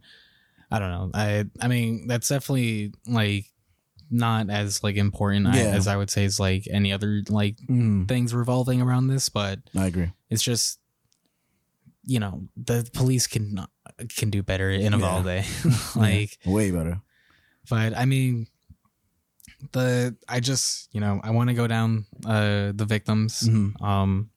I 0.71 0.79
don't 0.79 0.89
know. 0.91 1.11
I 1.13 1.45
I 1.61 1.67
mean, 1.69 2.07
that's 2.07 2.27
definitely 2.27 2.93
like 3.07 3.45
not 4.09 4.49
as 4.49 4.83
like 4.83 4.95
important 4.95 5.47
I- 5.47 5.57
Yeah. 5.57 5.75
as 5.75 5.87
I 5.87 5.95
would 5.95 6.09
say 6.09 6.23
is 6.25 6.39
like 6.39 6.67
any 6.71 6.91
other 6.91 7.23
like 7.29 7.57
Mm, 7.69 8.07
things 8.07 8.33
revolving 8.33 8.81
around 8.81 9.07
this, 9.07 9.29
but 9.29 9.59
I 9.75 9.85
agree. 9.87 10.11
it's 10.29 10.43
just 10.43 10.79
you 12.09 12.19
know 12.19 12.47
the 12.55 12.89
police 12.93 13.27
can 13.27 13.65
can 14.15 14.29
do 14.29 14.43
better 14.43 14.69
in 14.69 14.93
Uvalde, 14.93 15.43
like. 15.95 16.37
Way 16.45 16.71
better. 16.71 17.01
but 17.69 17.95
I 17.97 18.05
mean, 18.05 18.47
the 19.71 20.15
I 20.27 20.39
just 20.39 20.89
you 20.93 21.01
know 21.01 21.19
I 21.23 21.31
want 21.31 21.49
to 21.49 21.53
go 21.55 21.67
down 21.67 22.05
uh 22.25 22.71
the 22.75 22.85
victims, 22.87 23.41
Mhm. 23.41 23.81
um, 23.81 24.29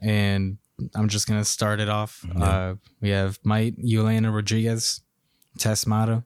and 0.00 0.58
I'm 0.94 1.08
just 1.08 1.26
gonna 1.26 1.44
start 1.44 1.80
it 1.80 1.88
off. 1.88 2.24
Yeah. 2.26 2.44
Uh, 2.44 2.74
we 3.00 3.10
have 3.10 3.40
Maite 3.42 3.76
Yuleana 3.84 4.34
Rodriguez, 4.34 5.00
Tess 5.58 5.86
Mata, 5.86 6.24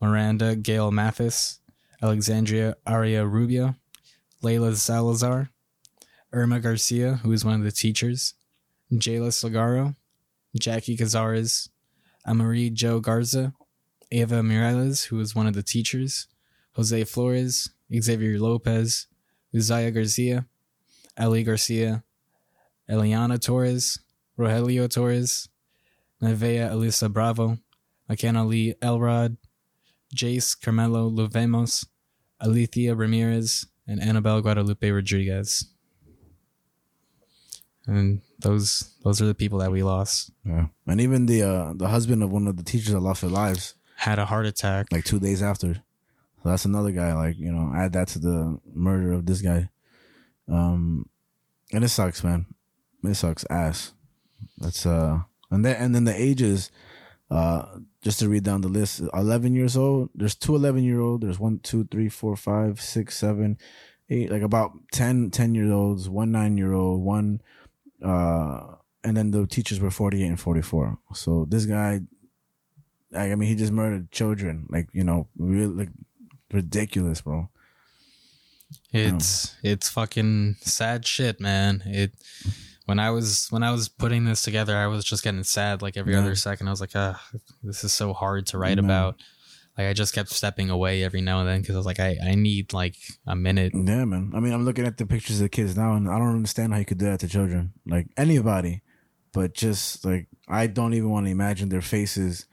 Maranda 0.00 0.54
Gail 0.56 0.90
Mathis, 0.90 1.58
Alexandria 2.02 2.76
Aria 2.86 3.26
Rubio, 3.26 3.76
Layla 4.42 4.74
Salazar, 4.76 5.50
Irma 6.32 6.60
Garcia, 6.60 7.14
who 7.22 7.32
is 7.32 7.44
one 7.44 7.54
of 7.54 7.64
the 7.64 7.72
teachers, 7.72 8.34
Jailah 8.92 9.28
Salgaro, 9.32 9.96
Jackie 10.58 10.96
Cazares, 10.96 11.68
Amerie 12.26 12.72
Jo 12.72 13.00
Garza, 13.00 13.54
Ava 14.10 14.42
Morales, 14.42 15.04
who 15.04 15.18
is 15.20 15.34
one 15.34 15.46
of 15.46 15.54
the 15.54 15.62
teachers, 15.62 16.26
Jose 16.74 17.04
Flores, 17.04 17.70
Xavier 17.94 18.38
Lopez, 18.38 19.06
Uziyah 19.54 19.92
Garcia, 19.92 20.46
Ali 21.18 21.42
Garcia, 21.42 22.02
Eliahna 22.88 23.38
Torres, 23.40 23.98
Rojelio 24.38 24.88
Torres, 24.90 25.48
Nevaeh 26.22 26.70
Elisa 26.70 27.08
Bravo, 27.08 27.58
Makenna 28.08 28.46
Lee 28.46 28.74
Elrod, 28.80 29.36
Jayce 30.14 30.58
Carmelo 30.60 31.10
Lovemos, 31.10 31.86
Alithia 32.42 32.96
Ramirez, 32.98 33.66
and 33.86 34.00
Annabell 34.00 34.42
Guadalupe 34.42 34.90
Rodriguez. 34.90 35.66
And 37.86 38.20
those 38.38 38.94
those 39.02 39.20
are 39.20 39.26
the 39.26 39.34
people 39.34 39.58
that 39.58 39.72
we 39.72 39.82
lost. 39.82 40.30
Yeah. 40.44 40.66
And 40.86 41.00
even 41.00 41.26
the 41.26 41.42
uh, 41.42 41.72
the 41.74 41.88
husband 41.88 42.22
of 42.22 42.30
one 42.30 42.46
of 42.46 42.56
the 42.56 42.62
teachers 42.62 42.92
that 42.92 43.00
lost 43.00 43.22
their 43.22 43.30
lives 43.30 43.74
Had 43.96 44.18
a 44.18 44.26
heart 44.26 44.46
attack. 44.46 44.86
like 44.92 45.04
two 45.04 45.18
days 45.18 45.42
after. 45.42 45.82
So 46.42 46.48
that's 46.48 46.64
another 46.64 46.90
guy. 46.90 47.14
Like 47.14 47.38
you 47.38 47.52
know, 47.52 47.72
add 47.74 47.92
that 47.92 48.08
to 48.08 48.18
the 48.18 48.58
murder 48.74 49.12
of 49.12 49.26
this 49.26 49.40
guy. 49.42 49.68
Um, 50.48 51.08
and 51.72 51.84
it 51.84 51.88
sucks, 51.88 52.24
man. 52.24 52.46
It 53.04 53.14
sucks 53.14 53.44
ass. 53.50 53.92
That's 54.58 54.86
uh, 54.86 55.20
and 55.50 55.64
then 55.64 55.76
and 55.76 55.94
then 55.94 56.04
the 56.04 56.20
ages. 56.20 56.70
Uh, 57.30 57.78
just 58.02 58.18
to 58.18 58.28
read 58.28 58.42
down 58.42 58.60
the 58.60 58.68
list, 58.68 59.00
11 59.14 59.54
years 59.54 59.74
old. 59.74 60.10
There's 60.14 60.34
two 60.34 60.54
11 60.54 60.84
year 60.84 61.00
old. 61.00 61.22
There's 61.22 61.38
one, 61.38 61.60
two, 61.60 61.84
three, 61.84 62.10
four, 62.10 62.36
five, 62.36 62.78
six, 62.78 63.16
seven, 63.16 63.56
eight, 64.10 64.30
like 64.30 64.42
about 64.42 64.72
10, 64.92 65.30
10 65.30 65.54
year 65.54 65.72
olds, 65.72 66.10
one 66.10 66.30
nine 66.30 66.58
year 66.58 66.74
old, 66.74 67.00
one, 67.00 67.40
uh, 68.04 68.74
and 69.04 69.16
then 69.16 69.30
the 69.30 69.46
teachers 69.46 69.80
were 69.80 69.90
48 69.90 70.26
and 70.26 70.40
44. 70.40 70.98
So 71.14 71.46
this 71.48 71.64
guy, 71.64 72.00
I 73.14 73.34
mean, 73.34 73.48
he 73.48 73.54
just 73.54 73.72
murdered 73.72 74.10
children. 74.10 74.66
Like, 74.68 74.88
you 74.92 75.04
know, 75.04 75.28
really 75.36 75.72
like 75.72 75.90
ridiculous, 76.52 77.20
bro. 77.20 77.48
It's 78.92 79.54
it's 79.62 79.88
fucking 79.88 80.56
sad 80.60 81.06
shit, 81.06 81.40
man. 81.40 81.82
It 81.86 82.12
when 82.86 82.98
I 82.98 83.10
was 83.10 83.46
when 83.50 83.62
I 83.62 83.70
was 83.70 83.88
putting 83.88 84.24
this 84.24 84.42
together, 84.42 84.76
I 84.76 84.86
was 84.86 85.04
just 85.04 85.22
getting 85.24 85.44
sad 85.44 85.82
like 85.82 85.96
every 85.96 86.14
Yeah. 86.14 86.20
other 86.20 86.34
second. 86.34 86.68
I 86.68 86.70
was 86.70 86.80
like, 86.80 86.92
ah, 86.94 87.22
this 87.62 87.84
is 87.84 87.92
so 87.92 88.12
hard 88.12 88.46
to 88.48 88.58
write 88.58 88.76
No. 88.78 88.84
about. 88.84 89.20
Like 89.78 89.86
I 89.86 89.92
just 89.94 90.14
kept 90.14 90.28
stepping 90.28 90.68
away 90.68 91.02
every 91.02 91.22
now 91.22 91.40
and 91.40 91.48
then 91.48 91.60
because 91.62 91.74
I 91.74 91.78
was 91.78 91.86
like, 91.86 92.00
I, 92.00 92.18
I 92.22 92.34
need 92.34 92.74
like 92.74 92.96
a 93.26 93.34
minute. 93.34 93.72
Yeah, 93.74 94.04
man. 94.04 94.32
I 94.34 94.40
mean, 94.40 94.52
I'm 94.52 94.66
looking 94.66 94.86
at 94.86 94.98
the 94.98 95.06
pictures 95.06 95.36
of 95.36 95.44
the 95.44 95.48
kids 95.48 95.76
now, 95.76 95.94
and 95.94 96.10
I 96.10 96.18
don't 96.18 96.34
understand 96.36 96.74
how 96.74 96.78
you 96.78 96.84
could 96.84 96.98
do 96.98 97.06
that 97.06 97.20
to 97.20 97.28
children, 97.28 97.72
like 97.86 98.08
anybody. 98.18 98.82
But 99.32 99.54
just 99.54 100.04
like 100.04 100.28
I 100.48 100.66
don't 100.66 100.92
even 100.92 101.08
want 101.10 101.24
to 101.26 101.30
imagine 101.32 101.70
their 101.70 101.80
faces 101.80 102.46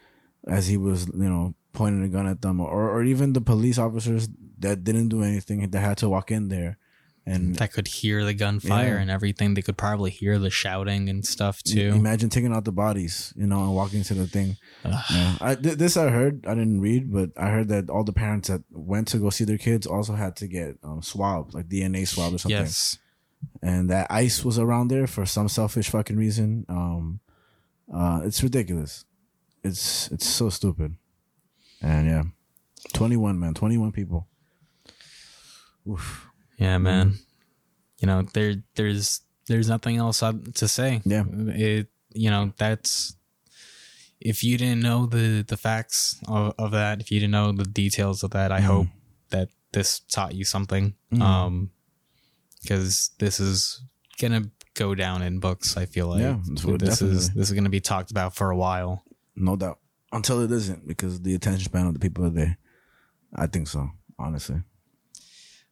as 0.47 0.67
he 0.67 0.77
was, 0.77 1.07
you 1.07 1.29
know, 1.29 1.55
pointing 1.73 2.03
a 2.03 2.09
gun 2.09 2.27
at 2.27 2.41
them, 2.41 2.59
or 2.59 2.89
or 2.89 3.03
even 3.03 3.33
the 3.33 3.41
police 3.41 3.77
officers 3.77 4.27
that 4.59 4.83
didn't 4.83 5.09
do 5.09 5.23
anything 5.23 5.69
that 5.69 5.79
had 5.79 5.97
to 5.99 6.09
walk 6.09 6.31
in 6.31 6.49
there, 6.49 6.77
and 7.25 7.55
That 7.57 7.71
could 7.73 7.87
hear 7.87 8.25
the 8.25 8.33
gunfire 8.33 8.95
Yeah. 8.95 9.01
and 9.01 9.11
everything. 9.11 9.53
They 9.53 9.61
could 9.61 9.77
probably 9.77 10.09
hear 10.11 10.39
the 10.39 10.49
shouting 10.49 11.09
and 11.09 11.25
stuff 11.25 11.61
too. 11.63 11.89
imagine 11.95 12.29
taking 12.29 12.51
out 12.53 12.65
the 12.65 12.71
bodies, 12.71 13.33
you 13.37 13.45
know, 13.47 13.61
and 13.63 13.73
walking 13.75 14.03
to 14.03 14.13
the 14.13 14.27
thing. 14.27 14.57
Yeah. 14.83 15.37
I, 15.39 15.55
th- 15.55 15.77
this 15.77 15.95
I 15.95 16.09
heard. 16.09 16.45
I 16.47 16.55
didn't 16.55 16.81
read, 16.81 17.11
but 17.13 17.29
I 17.37 17.49
heard 17.49 17.67
that 17.69 17.89
all 17.89 18.03
the 18.03 18.13
parents 18.13 18.47
that 18.49 18.63
went 18.71 19.07
to 19.09 19.17
go 19.17 19.29
see 19.29 19.43
their 19.45 19.57
kids 19.57 19.85
also 19.87 20.13
had 20.13 20.35
to 20.37 20.47
get 20.47 20.77
um, 20.83 21.01
swabbed, 21.01 21.53
like 21.53 21.67
DNA 21.69 22.07
swab 22.07 22.33
or 22.33 22.37
something. 22.39 22.57
Yes. 22.65 22.97
and 23.61 23.89
that 23.89 24.07
ice 24.09 24.43
was 24.43 24.59
around 24.59 24.89
there 24.89 25.07
for 25.07 25.25
some 25.25 25.47
selfish 25.47 25.89
fucking 25.89 26.17
reason. 26.17 26.65
Um, 26.67 27.19
uh, 27.93 28.21
it's 28.25 28.43
ridiculous. 28.43 29.05
It's 29.63 30.09
it's 30.11 30.25
so 30.27 30.49
stupid. 30.49 30.95
And 31.81 32.07
yeah, 32.07 32.23
twenty 32.93 33.15
one 33.17 33.39
man, 33.39 33.53
twenty 33.53 33.77
one 33.77 33.91
people. 33.91 34.27
Oof. 35.89 36.27
Yeah, 36.57 36.77
man. 36.77 37.15
You 37.99 38.07
know, 38.07 38.23
there 38.33 38.55
there's 38.75 39.21
there's 39.47 39.69
nothing 39.69 39.97
else 39.97 40.19
to 40.19 40.67
say. 40.67 41.01
Yeah. 41.05 41.23
It 41.29 41.87
you 42.13 42.29
know, 42.29 42.53
that's 42.57 43.15
if 44.19 44.43
you 44.43 44.57
didn't 44.57 44.81
know 44.81 45.05
the 45.05 45.43
the 45.47 45.57
facts 45.57 46.19
of, 46.27 46.53
of 46.57 46.71
that, 46.71 46.99
if 47.01 47.11
you 47.11 47.19
didn't 47.19 47.31
know 47.31 47.51
the 47.51 47.63
details 47.63 48.23
of 48.23 48.31
that, 48.31 48.51
I 48.51 48.59
Mhm. 48.59 48.63
hope 48.65 48.87
that 49.29 49.49
this 49.71 49.99
taught 50.01 50.33
you 50.35 50.43
something. 50.45 50.95
Mhm. 51.13 51.21
Um 51.21 51.71
cuz 52.67 53.11
this 53.19 53.39
is 53.39 53.81
going 54.19 54.33
to 54.43 54.51
go 54.73 54.93
down 54.95 55.21
in 55.21 55.39
books, 55.39 55.77
I 55.77 55.85
feel 55.85 56.07
like. 56.07 56.21
Yeah, 56.21 56.39
this 56.77 57.01
is 57.01 57.29
this 57.31 57.47
is 57.49 57.53
going 57.53 57.63
to 57.63 57.69
be 57.69 57.79
talked 57.79 58.11
about 58.11 58.35
for 58.35 58.49
a 58.51 58.57
while. 58.57 59.03
No 59.35 59.55
doubt. 59.55 59.79
Until 60.11 60.41
it 60.41 60.51
isn't, 60.51 60.87
because 60.87 61.21
the 61.21 61.35
attention 61.35 61.65
span 61.65 61.85
of 61.87 61.93
the 61.93 61.99
people 61.99 62.25
are 62.25 62.31
there. 62.31 62.57
I 63.35 63.47
think 63.47 63.67
so, 63.67 63.89
honestly. 64.17 64.61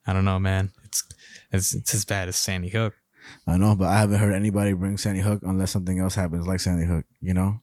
I 0.06 0.14
don't 0.14 0.26
know, 0.26 0.40
man. 0.40 0.72
It's 0.86 1.04
it's, 1.52 1.76
it's 1.76 1.94
as 1.94 2.06
bad 2.06 2.28
as 2.28 2.36
Sandy 2.36 2.70
Hook. 2.70 2.94
I 3.46 3.58
know, 3.58 3.76
but 3.76 3.88
I 3.88 4.00
haven't 4.00 4.20
heard 4.20 4.34
anybody 4.34 4.74
bring 4.74 4.98
Sandy 4.98 5.22
Hook 5.22 5.42
unless 5.44 5.72
something 5.72 6.00
else 6.00 6.16
happens 6.16 6.48
like 6.48 6.60
Sandy 6.60 6.86
Hook, 6.86 7.06
you 7.22 7.34
know? 7.34 7.60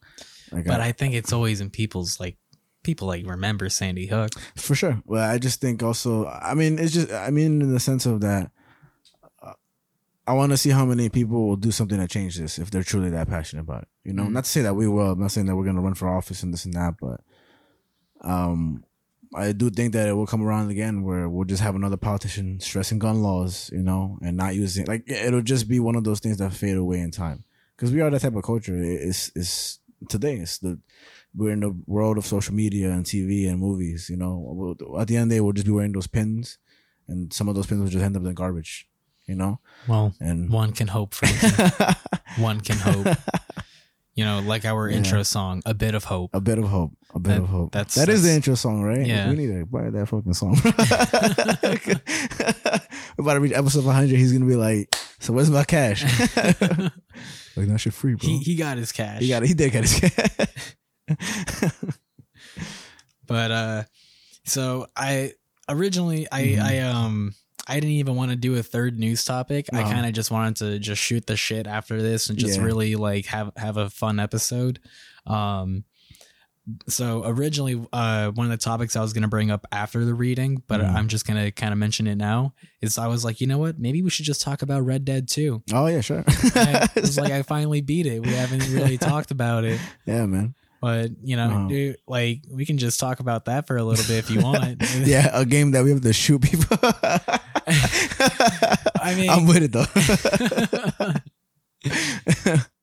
Like 0.53 0.67
But 0.67 0.81
I 0.81 0.93
think 0.93 1.15
it's 1.15 1.33
always 1.33 1.61
in 1.61 1.71
people's 1.71 2.21
like 2.21 2.37
people 2.83 3.09
like 3.09 3.27
remember 3.27 3.69
Sandy 3.69 4.07
Hook. 4.07 4.31
For 4.57 4.75
sure. 4.75 5.03
Well, 5.07 5.29
I 5.29 5.39
just 5.39 5.61
think 5.61 5.83
also, 5.83 6.27
I 6.27 6.55
mean, 6.55 6.79
it's 6.79 6.93
just, 6.93 7.11
I 7.13 7.31
mean, 7.31 7.63
in 7.63 7.73
the 7.73 7.81
sense 7.81 8.05
of 8.05 8.21
that, 8.21 8.51
I 10.27 10.33
want 10.33 10.53
to 10.53 10.57
see 10.57 10.71
how 10.71 10.87
many 10.87 11.09
people 11.11 11.47
will 11.49 11.57
do 11.57 11.71
something 11.71 11.99
to 11.99 12.09
change 12.09 12.39
this 12.39 12.59
if 12.59 12.71
they're 12.71 12.83
truly 12.83 13.11
that 13.11 13.29
passionate 13.29 13.63
about 13.63 13.83
it. 13.83 13.89
You 14.05 14.15
know, 14.15 14.25
Mhm. 14.25 14.33
not 14.33 14.45
to 14.45 14.51
say 14.51 14.63
that 14.63 14.75
we 14.75 14.89
will, 14.89 15.13
I'm 15.13 15.21
not 15.21 15.33
saying 15.33 15.47
that 15.49 15.57
we're 15.57 15.65
going 15.65 15.77
to 15.77 15.83
run 15.83 15.95
for 15.95 16.09
office 16.09 16.43
and 16.43 16.53
this 16.53 16.65
and 16.65 16.73
that, 16.75 16.95
but 17.01 17.21
um, 18.23 18.85
I 19.35 19.53
do 19.53 19.69
think 19.71 19.93
that 19.93 20.09
it 20.09 20.13
will 20.13 20.27
come 20.27 20.43
around 20.43 20.71
again 20.71 21.03
where 21.03 21.29
we'll 21.29 21.45
just 21.45 21.63
have 21.63 21.75
another 21.75 21.97
politician 21.97 22.61
stressing 22.61 22.99
gun 22.99 23.23
laws, 23.23 23.69
you 23.73 23.83
know, 23.83 24.19
and 24.23 24.37
not 24.37 24.55
using, 24.55 24.87
like, 24.87 25.05
it'll 25.11 25.43
just 25.43 25.69
be 25.69 25.81
one 25.81 25.97
of 25.97 26.05
those 26.05 26.21
things 26.21 26.39
that 26.39 26.53
fade 26.55 26.77
away 26.77 27.01
in 27.01 27.11
time. 27.11 27.45
Because 27.77 27.93
we 27.93 28.01
are 28.01 28.09
that 28.11 28.21
type 28.21 28.37
of 28.37 28.45
culture. 28.45 28.77
It's, 28.81 29.31
it's 29.35 29.81
today, 30.09 30.37
it's 30.37 30.59
the, 30.59 30.79
we're 31.35 31.51
in 31.51 31.61
the 31.61 31.77
world 31.87 32.17
of 32.17 32.25
social 32.25 32.55
media 32.55 32.93
and 32.93 33.05
TV 33.05 33.49
and 33.51 33.59
movies. 33.59 34.09
You 34.09 34.17
know, 34.17 34.77
at 34.99 35.09
the 35.09 35.17
end 35.17 35.25
of 35.25 35.29
the 35.31 35.35
day, 35.35 35.41
we'll 35.41 35.53
just 35.53 35.67
be 35.67 35.73
wearing 35.73 35.93
those 35.93 36.07
pins, 36.07 36.59
and 37.09 37.33
some 37.33 37.49
of 37.49 37.57
those 37.57 37.67
pins 37.67 37.81
will 37.81 37.89
just 37.89 38.05
end 38.05 38.17
up 38.17 38.25
in 38.25 38.33
garbage. 38.35 38.89
You 39.27 39.35
know, 39.37 39.59
Well, 39.89 40.15
and 40.21 40.51
one 40.51 40.73
can 40.73 40.89
hope 40.89 41.15
for 41.15 41.27
one 42.41 42.61
can 42.61 42.77
hope. 42.77 43.17
You 44.15 44.25
know, 44.25 44.41
like 44.41 44.65
our 44.65 44.89
Yeah. 44.91 44.99
intro 44.99 45.23
song, 45.23 45.63
a 45.67 45.75
bit 45.75 45.95
of 45.95 46.05
hope. 46.05 46.31
a 46.35 46.41
bit 46.41 46.59
of 46.59 46.65
hope, 46.67 46.93
a 47.15 47.19
bit 47.19 47.31
That- 47.31 47.41
of 47.43 47.49
hope. 47.49 47.73
that's- 47.73 47.95
that 47.97 48.09
is 48.09 48.23
the 48.23 48.33
intro 48.33 48.55
song, 48.55 48.83
right? 48.83 49.07
Yeah. 49.07 49.29
we 49.31 49.37
need 49.37 49.47
to 49.49 49.67
buy 49.67 49.91
that 49.91 50.09
fucking 50.09 50.35
song. 50.35 50.57
We're 50.63 50.71
about 53.19 53.35
to 53.35 53.41
reach 53.41 53.53
episode 53.55 53.85
100. 53.85 54.17
He's 54.17 54.33
gonna 54.33 54.47
be 54.47 54.57
like, 54.57 54.95
"So 55.21 55.33
where's 55.33 55.51
my 55.51 55.65
cash?" 55.65 56.03
like 57.57 57.69
that 57.69 57.79
shit 57.79 57.95
free, 57.95 58.15
bro. 58.15 58.29
He 58.29 58.39
He, 58.39 58.55
got 58.57 58.79
his 58.79 58.93
cash. 58.93 59.21
He 59.21 59.29
got 59.29 59.43
it. 59.43 59.47
He 59.49 59.55
did 59.55 59.73
get 59.73 59.85
his 59.89 60.01
cash. 60.01 60.77
But 63.27 63.51
uh 63.51 63.83
so 64.45 64.87
I 64.97 65.33
originally 65.69 66.27
I 66.31 66.43
Mhm. 66.43 66.61
I 66.63 66.79
um 66.81 67.35
I 67.67 67.75
didn't 67.75 67.91
even 67.93 68.15
want 68.17 68.31
to 68.31 68.37
do 68.37 68.57
a 68.57 68.63
third 68.63 68.99
news 68.99 69.25
topic. 69.25 69.67
I 69.73 69.81
Uh-huh. 69.81 69.91
kind 69.93 70.07
of 70.07 70.13
just 70.13 70.31
wanted 70.31 70.57
to 70.57 70.79
just 70.79 71.01
shoot 71.01 71.27
the 71.27 71.37
shit 71.37 71.67
after 71.67 72.01
this 72.03 72.29
and 72.29 72.39
just 72.39 72.59
Yeah. 72.59 72.65
really 72.65 72.95
like 72.97 73.27
have 73.27 73.53
have 73.57 73.77
a 73.79 73.89
fun 73.91 74.21
episode. 74.21 74.81
Um 75.27 75.85
so 76.89 77.23
originally, 77.27 77.79
uh, 77.93 78.31
one 78.31 78.47
of 78.47 78.51
the 78.51 78.57
topics 78.57 78.97
I 78.97 79.03
was 79.03 79.13
gonna 79.13 79.29
bring 79.29 79.51
up 79.51 79.67
after 79.71 80.03
the 80.07 80.15
reading, 80.15 80.63
but 80.67 80.81
Mhm. 80.81 80.95
I'm 80.95 81.09
just 81.09 81.27
gonna 81.27 81.51
kind 81.53 81.73
of 81.73 81.79
mention 81.79 82.07
it 82.07 82.17
now. 82.17 82.55
Is 82.81 82.97
I 82.97 83.07
was 83.07 83.23
like, 83.23 83.41
you 83.43 83.47
know 83.47 83.59
what? 83.59 83.79
Maybe 83.79 84.01
we 84.01 84.09
should 84.09 84.25
just 84.25 84.41
talk 84.41 84.63
about 84.63 84.81
Red 84.85 85.05
Dead 85.05 85.29
2. 85.29 85.63
Oh 85.75 85.87
yeah, 85.89 86.01
sure. 86.01 86.25
It's 86.27 87.17
like 87.19 87.33
I 87.33 87.43
finally 87.43 87.83
beat 87.83 88.07
it. 88.07 88.23
We 88.25 88.33
haven't 88.33 88.67
really 88.71 88.97
talked 88.97 89.31
about 89.31 89.65
it, 89.65 89.79
yeah, 90.07 90.25
man. 90.25 90.55
but 90.81 91.11
you 91.23 91.37
know, 91.37 91.49
Uh-huh. 91.51 91.69
dude, 91.69 91.97
like 92.09 92.43
we 92.51 92.65
can 92.65 92.79
just 92.79 92.99
talk 92.99 93.21
about 93.21 93.45
that 93.45 93.67
for 93.67 93.77
a 93.77 93.85
little 93.85 94.05
bit 94.07 94.19
if 94.19 94.31
you 94.31 94.41
want. 94.41 94.83
Yeah, 95.07 95.29
a 95.35 95.45
game 95.45 95.73
that 95.73 95.85
we 95.85 95.91
have 95.91 96.01
to 96.01 96.13
shoot 96.15 96.41
people. 96.41 96.79
I 97.67 99.15
mean- 99.17 99.31
I'm 99.31 99.47
with 99.47 99.63
it 99.63 99.73
though. 99.73 99.87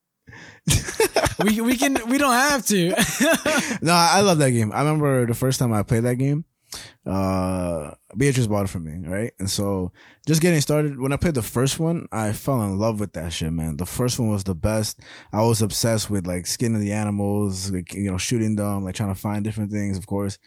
we 1.43 1.59
we 1.61 1.75
can 1.75 1.97
we 2.07 2.17
don't 2.17 2.33
have 2.33 2.65
to. 2.67 2.89
no, 3.81 3.93
I 3.93 4.21
love 4.21 4.37
that 4.39 4.51
game. 4.51 4.71
I 4.71 4.79
remember 4.79 5.25
the 5.25 5.33
first 5.33 5.59
time 5.59 5.73
I 5.73 5.83
played 5.83 6.03
that 6.03 6.15
game. 6.15 6.45
Uh, 7.05 7.91
Beatrice 8.15 8.47
bought 8.47 8.63
it 8.65 8.69
for 8.69 8.79
me, 8.79 9.05
right? 9.05 9.33
And 9.39 9.49
so, 9.49 9.91
just 10.25 10.41
getting 10.41 10.61
started. 10.61 10.99
When 10.99 11.11
I 11.11 11.17
played 11.17 11.33
the 11.33 11.41
first 11.41 11.79
one, 11.79 12.07
I 12.13 12.31
fell 12.31 12.61
in 12.61 12.77
love 12.77 12.99
with 12.99 13.11
that 13.13 13.33
shit, 13.33 13.51
man. 13.51 13.75
The 13.77 13.85
first 13.85 14.19
one 14.19 14.29
was 14.29 14.43
the 14.45 14.55
best. 14.55 14.99
I 15.33 15.41
was 15.41 15.61
obsessed 15.61 16.09
with 16.09 16.27
like 16.27 16.47
skinning 16.47 16.79
the 16.79 16.93
animals, 16.93 17.71
like 17.71 17.93
you 17.93 18.09
know, 18.09 18.17
shooting 18.17 18.55
them, 18.55 18.85
like 18.85 18.95
trying 18.95 19.13
to 19.13 19.19
find 19.19 19.43
different 19.43 19.71
things, 19.71 19.97
of 19.97 20.05
course, 20.07 20.37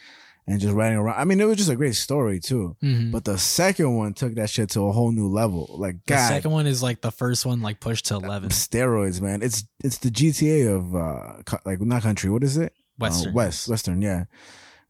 and 0.47 0.61
just 0.61 0.74
riding 0.74 0.99
around. 0.99 1.18
I 1.18 1.24
mean, 1.24 1.40
it 1.40 1.45
was 1.47 1.57
just 1.57 1.70
a 1.70 1.76
great 1.76 1.95
story 1.95 2.38
too. 2.40 2.76
Mhm. 2.82 3.11
But 3.12 3.24
the 3.24 3.38
second 3.38 3.95
one 3.97 4.12
took 4.14 4.34
that 4.34 4.51
shit 4.51 4.70
to 4.70 4.80
a 4.82 4.92
whole 4.92 5.11
new 5.12 5.28
level. 5.28 5.74
Like, 5.78 5.97
The 6.07 6.28
second 6.28 6.51
one 6.51 6.66
is 6.66 6.82
like 6.82 7.01
the 7.01 7.11
first 7.12 7.47
one, 7.47 7.62
like 7.62 7.80
pushed 7.80 8.07
to 8.07 8.16
eleven. 8.16 8.49
steroids, 8.51 9.20
man. 9.20 9.42
It's 9.42 9.64
it's 9.82 9.99
the 9.99 10.11
GTA 10.11 10.74
of 10.74 10.95
uh, 10.95 11.59
like 11.64 11.80
not 11.80 12.03
country. 12.03 12.30
What 12.30 12.45
is 12.45 12.57
it? 12.57 12.72
Western. 12.99 13.30
Uh, 13.32 13.34
West, 13.34 13.68
Western, 13.68 14.03
yeah. 14.03 14.24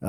Uh, 0.02 0.08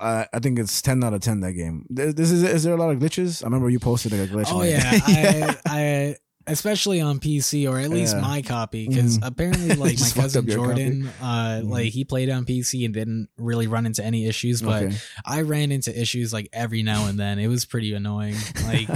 I, 0.00 0.20
I 0.20 0.28
I 0.32 0.38
think 0.38 0.58
it's 0.58 0.80
ten 0.80 1.04
out 1.04 1.12
of 1.12 1.20
ten 1.20 1.40
that 1.40 1.52
game. 1.52 1.84
This 1.90 2.30
is 2.30 2.42
is 2.42 2.62
there 2.62 2.72
a 2.72 2.78
lot 2.78 2.90
of 2.90 2.98
glitches? 2.98 3.42
I 3.42 3.46
remember 3.46 3.68
you 3.68 3.78
posted 3.78 4.12
like 4.12 4.30
a 4.30 4.32
glitch. 4.32 4.50
Oh 4.50 4.58
like- 4.58 4.70
yeah, 4.70 5.54
I, 5.66 6.14
I 6.14 6.16
especially 6.46 7.00
on 7.00 7.18
PC 7.18 7.68
or 7.68 7.78
at 7.78 7.90
least 7.90 8.14
Yeah. 8.14 8.20
my 8.22 8.42
copy 8.42 8.86
because 8.88 9.18
Mhm. 9.18 9.26
apparently 9.26 9.68
like 9.74 9.98
my 9.98 10.10
cousin 10.10 10.48
Jordan, 10.48 11.08
uh, 11.20 11.60
Mhm. 11.62 11.68
like 11.70 11.92
he 11.92 12.04
played 12.04 12.30
on 12.30 12.44
PC 12.44 12.84
and 12.84 12.94
didn't 12.94 13.28
really 13.36 13.66
run 13.66 13.86
into 13.86 14.04
any 14.04 14.26
issues, 14.26 14.62
but 14.62 14.84
okay. 14.84 14.96
I 15.24 15.42
ran 15.42 15.72
into 15.72 15.98
issues 15.98 16.32
like 16.32 16.48
every 16.52 16.82
now 16.82 17.06
and 17.06 17.18
then. 17.18 17.38
It 17.38 17.48
was 17.48 17.64
pretty 17.64 17.92
annoying. 17.94 18.36
Like. 18.64 18.88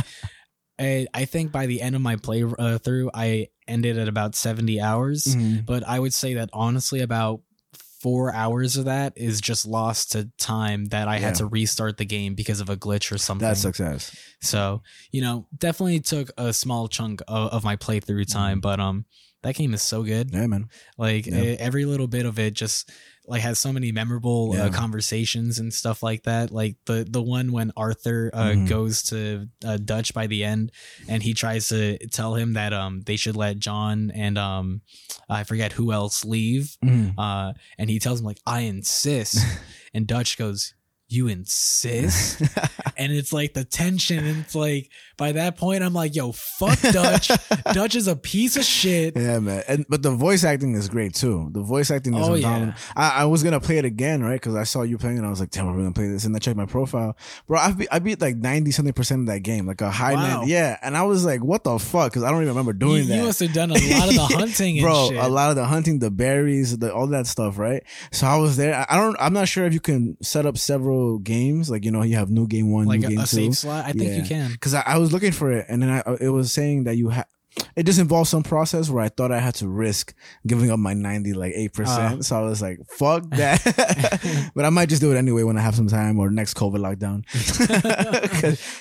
I, 0.82 1.06
I 1.12 1.26
think 1.26 1.52
by 1.52 1.66
the 1.66 1.82
end 1.82 1.94
of 1.94 2.00
my 2.00 2.16
play 2.16 2.42
uh, 2.42 2.78
through, 2.78 3.10
I 3.12 3.48
ended 3.68 3.98
at 3.98 4.08
about 4.08 4.34
70 4.34 4.80
hours. 4.80 5.24
Mhm. 5.26 5.66
But 5.66 5.86
I 5.86 5.98
would 5.98 6.14
say 6.14 6.32
that 6.34 6.48
honestly, 6.54 7.00
about 7.00 7.42
four 8.00 8.32
hours 8.34 8.76
of 8.76 8.86
that 8.86 9.12
is 9.16 9.40
just 9.40 9.66
lost 9.66 10.12
to 10.12 10.30
time 10.38 10.86
that 10.86 11.06
I 11.06 11.16
Yeah. 11.16 11.26
had 11.26 11.34
to 11.36 11.46
restart 11.46 11.98
the 11.98 12.04
game 12.06 12.34
because 12.34 12.60
of 12.60 12.70
a 12.70 12.76
glitch 12.76 13.12
or 13.12 13.18
something. 13.18 13.46
That 13.46 13.56
success. 13.58 14.16
So, 14.40 14.82
you 15.12 15.20
know, 15.20 15.46
definitely 15.58 16.00
took 16.00 16.30
a 16.38 16.52
small 16.52 16.88
chunk 16.88 17.20
of, 17.28 17.52
of 17.52 17.64
my 17.64 17.76
playthrough 17.76 18.32
time, 18.32 18.60
but 18.60 18.80
um 18.80 19.04
that 19.42 19.54
game 19.54 19.72
is 19.74 19.82
so 19.82 20.02
good. 20.02 20.30
Yeah, 20.32 20.46
man. 20.46 20.68
Like. 20.98 21.26
Yeah. 21.26 21.42
e- 21.42 21.56
every 21.58 21.84
little 21.84 22.06
bit 22.08 22.26
of 22.26 22.38
it 22.38 22.54
just 22.54 22.90
like 23.26 23.42
has 23.42 23.58
so 23.60 23.72
many 23.72 23.92
memorable 23.92 24.52
Yeah. 24.54 24.64
uh, 24.64 24.70
conversations 24.70 25.58
and 25.58 25.72
stuff 25.72 26.02
like 26.02 26.24
that. 26.24 26.50
Like 26.50 26.76
the 26.86 27.06
the 27.08 27.22
one 27.22 27.52
when 27.52 27.70
Arthur 27.76 28.30
uh, 28.34 28.50
Mhm. 28.52 28.68
goes 28.68 29.02
to 29.04 29.46
uh, 29.64 29.76
Dutch 29.78 30.12
by 30.14 30.26
the 30.26 30.42
end 30.44 30.72
and 31.08 31.22
he 31.22 31.32
tries 31.34 31.68
to 31.68 31.96
tell 32.08 32.34
him 32.34 32.54
that 32.54 32.72
um 32.72 33.02
they 33.02 33.16
should 33.16 33.36
let 33.36 33.58
John 33.58 34.10
and 34.14 34.36
um 34.36 34.80
I 35.28 35.44
forget 35.44 35.72
who 35.72 35.92
else 35.92 36.24
leave. 36.24 36.76
Mhm. 36.84 37.14
Uh 37.16 37.52
and 37.78 37.88
he 37.88 37.98
tells 37.98 38.20
him 38.20 38.26
like 38.26 38.40
I 38.46 38.60
insist 38.62 39.38
and 39.94 40.06
Dutch 40.06 40.36
goes 40.36 40.74
you 41.12 41.28
insist 41.28 42.40
and 42.96 43.12
it's 43.12 43.32
like 43.32 43.54
the 43.54 43.64
tension 43.64 44.24
and 44.24 44.38
it's 44.38 44.54
like 44.54 44.90
by 45.16 45.32
that 45.32 45.56
point 45.56 45.82
i'm 45.82 45.92
like 45.92 46.14
yo 46.14 46.32
fuck 46.32 46.80
dutch 46.80 47.30
dutch 47.72 47.94
is 47.94 48.06
a 48.06 48.16
piece 48.16 48.56
of 48.56 48.64
shit 48.64 49.16
Yeah, 49.16 49.38
man. 49.40 49.62
And 49.68 49.84
but 49.88 50.02
the 50.02 50.12
voice 50.12 50.44
acting 50.44 50.74
is 50.74 50.88
great 50.88 51.14
too. 51.14 51.50
The 51.52 51.62
voice 51.62 51.90
acting 51.90 52.14
is 52.14 52.26
Oh, 52.28 52.34
yeah. 52.34 52.74
I, 52.96 53.22
I 53.22 53.24
was 53.24 53.42
gonna 53.42 53.60
play 53.60 53.78
it 53.78 53.84
again, 53.84 54.22
right? 54.22 54.34
Because 54.40 54.54
I 54.54 54.64
saw 54.64 54.82
you 54.82 54.98
playing, 54.98 55.18
and 55.18 55.26
I 55.26 55.30
was 55.30 55.40
like, 55.40 55.50
"Damn, 55.50 55.66
we're 55.66 55.76
gonna 55.78 55.92
play 55.92 56.08
this." 56.08 56.24
And 56.24 56.34
I 56.34 56.38
checked 56.38 56.56
my 56.56 56.66
profile, 56.66 57.16
bro. 57.46 57.58
I 57.58 57.72
beat, 57.72 57.88
I 57.90 57.98
beat 57.98 58.20
like 58.20 58.36
ninety 58.36 58.70
something 58.70 58.92
percent 58.94 59.22
of 59.22 59.26
that 59.26 59.40
game, 59.40 59.66
like 59.66 59.80
a 59.80 59.90
high 59.90 60.14
Wow. 60.14 60.38
90 60.40 60.50
Yeah, 60.52 60.76
and 60.82 60.96
I 60.96 61.02
was 61.02 61.24
like, 61.24 61.42
"What 61.42 61.64
the 61.64 61.78
fuck?" 61.78 62.10
Because 62.12 62.22
I 62.22 62.30
don't 62.30 62.42
even 62.42 62.48
remember 62.50 62.72
doing 62.72 63.02
you 63.02 63.08
that. 63.08 63.16
You 63.16 63.22
must 63.24 63.40
have 63.40 63.52
done 63.52 63.70
a 63.70 63.74
lot 63.74 64.08
of 64.08 64.14
the 64.14 64.28
hunting 64.36 64.78
and 64.78 64.84
bro 64.84 65.08
shit. 65.10 65.18
a 65.18 65.28
lot 65.28 65.50
of 65.50 65.56
the 65.56 65.64
hunting 65.66 65.98
the 65.98 66.10
berries 66.10 66.78
the, 66.78 66.92
all 66.94 67.08
that 67.08 67.26
stuff 67.26 67.58
right 67.58 67.82
so 68.12 68.26
i 68.26 68.36
was 68.36 68.56
there 68.56 68.74
I, 68.74 68.86
I 68.90 68.96
don't 68.96 69.16
i'm 69.18 69.32
not 69.32 69.48
sure 69.48 69.64
if 69.64 69.72
you 69.72 69.80
can 69.80 70.16
set 70.22 70.46
up 70.46 70.56
several 70.58 70.99
games 71.22 71.70
like 71.70 71.84
you 71.84 71.90
know 71.90 72.02
you 72.02 72.16
have 72.16 72.30
new 72.30 72.46
game 72.46 72.70
one 72.72 72.86
like 72.86 73.00
new 73.00 73.06
a, 73.06 73.10
game 73.10 73.18
a 73.18 73.22
two 73.22 73.26
save 73.36 73.56
slot 73.56 73.84
i 73.86 73.92
think 73.92 74.16
you 74.16 74.22
can 74.22 74.50
because 74.52 74.74
I, 74.74 74.82
I 74.86 74.98
was 74.98 75.12
looking 75.12 75.32
for 75.32 75.50
it 75.52 75.66
and 75.68 75.82
then 75.82 75.90
I, 75.90 76.16
it 76.20 76.28
was 76.28 76.52
saying 76.52 76.84
that 76.84 76.96
you 76.96 77.08
have 77.10 77.26
it 77.74 77.82
just 77.84 77.98
involves 77.98 78.30
some 78.30 78.44
process 78.44 78.88
where 78.90 79.02
I 79.02 79.08
thought 79.08 79.32
I 79.32 79.40
had 79.40 79.56
to 79.56 79.68
risk 79.68 80.14
giving 80.46 80.70
up 80.70 80.78
my 80.78 80.94
90 80.94 81.32
like 81.32 81.52
8%. 81.52 82.18
Oh. 82.18 82.20
so 82.20 82.38
I 82.38 82.42
was 82.42 82.62
like, 82.62 82.78
fuck 82.96 83.24
that. 83.30 84.50
but 84.54 84.64
I 84.64 84.70
might 84.70 84.88
just 84.88 85.02
do 85.02 85.10
it 85.12 85.16
anyway 85.16 85.42
when 85.42 85.58
I 85.58 85.60
have 85.60 85.74
some 85.74 85.88
time 85.88 86.20
or 86.20 86.30
next 86.30 86.54
COVID 86.54 86.78
lockdown. 86.78 87.24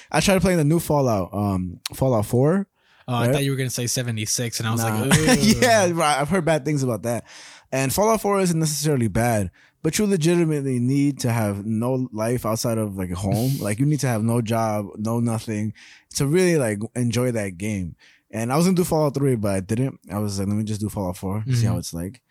I 0.11 0.19
tried 0.19 0.41
playing 0.41 0.59
the 0.59 0.63
new 0.65 0.79
Fallout, 0.79 1.33
um, 1.33 1.79
Fallout 1.95 2.27
4. 2.27 2.67
oh 3.07 3.15
i 3.15 3.31
thought 3.31 3.43
you 3.43 3.49
were 3.51 3.57
gonna 3.57 3.71
say 3.71 3.87
76 3.87 4.59
and 4.59 4.69
i 4.69 4.71
was 4.71 4.83
Nah. 4.83 5.01
like 5.01 5.39
yeah, 5.41 5.87
bro, 5.91 6.03
I've 6.03 6.29
heard 6.29 6.45
bad 6.45 6.63
things 6.63 6.83
about 6.83 7.01
that. 7.03 7.25
And 7.71 7.91
Fallout 7.93 8.21
4 8.21 8.39
isn't 8.41 8.59
necessarily 8.59 9.07
bad, 9.07 9.49
but 9.81 9.97
you 9.97 10.05
legitimately 10.05 10.79
need 10.79 11.19
to 11.21 11.31
have 11.31 11.65
no 11.65 12.07
life 12.11 12.45
outside 12.45 12.77
of 12.77 12.95
like 12.97 13.11
home. 13.11 13.57
like 13.61 13.79
you 13.79 13.85
need 13.85 13.99
to 14.01 14.07
have 14.07 14.23
no 14.23 14.41
job, 14.41 14.87
no 14.97 15.19
nothing 15.19 15.73
to 16.15 16.27
really 16.27 16.57
like 16.57 16.79
enjoy 16.95 17.31
that 17.31 17.57
game. 17.57 17.95
And 18.31 18.51
I 18.53 18.57
was 18.57 18.65
gonna 18.65 18.75
do 18.75 18.83
Fallout 18.83 19.15
3, 19.15 19.35
but 19.37 19.55
I 19.55 19.59
didn't. 19.59 19.99
I 20.11 20.19
was 20.19 20.37
like, 20.39 20.47
let 20.47 20.57
me 20.57 20.63
just 20.63 20.81
do 20.81 20.89
Fallout 20.89 21.17
4, 21.17 21.43
see 21.47 21.51
Mhm. 21.51 21.67
how 21.67 21.77
it's 21.77 21.93
like. 21.93 22.21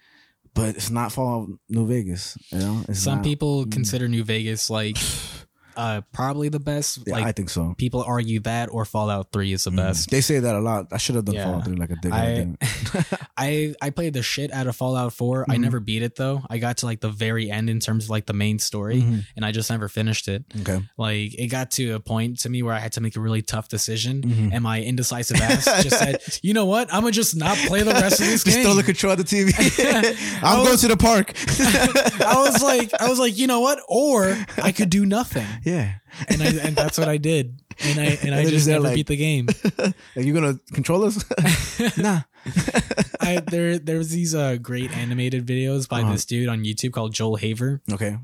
But 0.55 0.77
it's 0.77 0.91
not 0.91 1.13
Fallout 1.13 1.51
New 1.69 1.87
Vegas, 1.87 2.37
you 2.51 2.59
know? 2.59 2.83
It's 2.89 3.01
some 3.01 3.17
not- 3.17 3.25
people 3.25 3.65
Mm. 3.67 3.73
consider 3.73 4.09
new 4.09 4.25
vegas 4.25 4.71
like 4.71 4.97
uh 5.79 6.01
probably 6.13 6.49
the 6.51 6.59
best 6.61 6.99
Yeah, 7.07 7.15
like 7.15 7.25
I 7.25 7.33
think 7.33 7.49
so. 7.51 7.75
people 7.79 8.03
argue 8.03 8.41
that 8.41 8.69
or 8.71 8.85
fallout 8.85 9.33
3 9.33 9.53
is 9.53 9.65
the 9.65 9.71
Mm. 9.71 9.77
best 9.77 10.11
They 10.11 10.21
say 10.21 10.41
that 10.41 10.55
a 10.55 10.61
lot. 10.61 10.89
I 10.93 10.99
should 10.99 11.15
have 11.15 11.25
done 11.25 11.37
Yeah. 11.37 11.45
Fallout 11.45 11.65
3 11.65 11.77
like 11.77 11.91
a 11.91 11.97
dick. 12.03 12.13
I, 12.13 12.51
I. 12.61 13.05
I 13.39 13.75
I 13.81 13.91
played 13.91 14.13
the 14.15 14.23
shit 14.23 14.53
out 14.53 14.67
of 14.67 14.75
Fallout 14.75 15.13
4. 15.13 15.47
I 15.49 15.55
Mhm. 15.57 15.61
never 15.61 15.79
beat 15.81 16.03
it 16.03 16.17
though. 16.17 16.43
I 16.51 16.59
got 16.59 16.79
to 16.79 16.87
like 16.87 17.01
the 17.01 17.09
very 17.11 17.51
end 17.51 17.71
in 17.71 17.79
terms 17.81 18.05
of 18.05 18.11
like 18.11 18.27
the 18.27 18.33
main 18.35 18.59
story, 18.59 19.01
Mhm. 19.01 19.25
and 19.37 19.45
I 19.45 19.53
just 19.53 19.71
never 19.71 19.89
finished 19.89 20.27
it. 20.29 20.45
Okay. 20.61 20.83
Like 20.99 21.35
it 21.39 21.47
got 21.47 21.71
to 21.79 21.93
a 21.95 22.01
point 22.01 22.41
to 22.41 22.49
me 22.51 22.63
where 22.63 22.75
I 22.75 22.81
had 22.81 22.93
to 22.99 23.01
make 23.01 23.15
a 23.17 23.21
really 23.21 23.43
tough 23.43 23.69
decision, 23.69 24.23
Mhm. 24.23 24.51
and 24.53 24.63
my 24.65 24.83
indecisive 24.83 25.41
ass 25.41 25.65
just 25.87 25.99
said, 25.99 26.21
"You 26.43 26.55
know 26.55 26.67
what? 26.67 26.93
I'm 26.93 27.03
gonna 27.03 27.13
just 27.13 27.37
not 27.37 27.57
play 27.71 27.83
the 27.85 27.93
rest 27.95 28.19
of 28.21 28.27
this 28.27 28.43
Just 28.49 28.57
game." 28.57 28.65
throw 28.65 28.75
the 28.75 28.83
control 28.83 29.13
of 29.13 29.19
the 29.19 29.25
TV. 29.25 29.55
I 29.55 30.17
I'm 30.43 30.59
was- 30.61 30.67
going 30.69 30.79
to 30.79 30.89
the 30.89 30.97
park. 30.97 31.33
I 32.27 32.35
was 32.45 32.63
like, 32.63 32.91
I 33.01 33.09
was 33.09 33.19
like, 33.19 33.39
you 33.39 33.47
know 33.47 33.61
what? 33.61 33.79
Or 33.89 34.37
I 34.63 34.73
could 34.73 34.91
do 34.91 35.07
nothing, 35.07 35.47
yeah. 35.69 35.93
and 36.29 36.43
I 36.43 36.47
and 36.67 36.77
that's 36.77 36.97
what 36.99 37.09
I 37.09 37.17
did, 37.19 37.61
and 37.85 38.01
I 38.01 38.05
and 38.05 38.09
I 38.09 38.15
And 38.15 38.33
they're 38.33 38.43
just 38.45 38.53
just 38.65 38.69
never 38.69 38.85
like- 38.85 38.95
beat 38.97 39.07
the 39.09 39.17
game. 39.17 39.49
Like 40.17 40.27
you 40.27 40.33
gonna 40.35 40.59
control 40.73 41.05
us? 41.05 41.17
nah. 41.99 42.23
I 43.21 43.41
there 43.47 43.79
there 43.79 43.99
was 43.99 44.11
these 44.11 44.35
uh 44.35 44.57
great 44.57 44.91
animated 44.97 45.47
videos 45.47 45.89
by 45.89 46.01
Uh-huh. 46.03 46.13
this 46.13 46.25
dude 46.25 46.49
on 46.49 46.65
YouTube 46.65 46.93
called 46.93 47.13
Joel 47.15 47.37
Haver. 47.37 47.81
Okay. 47.93 48.17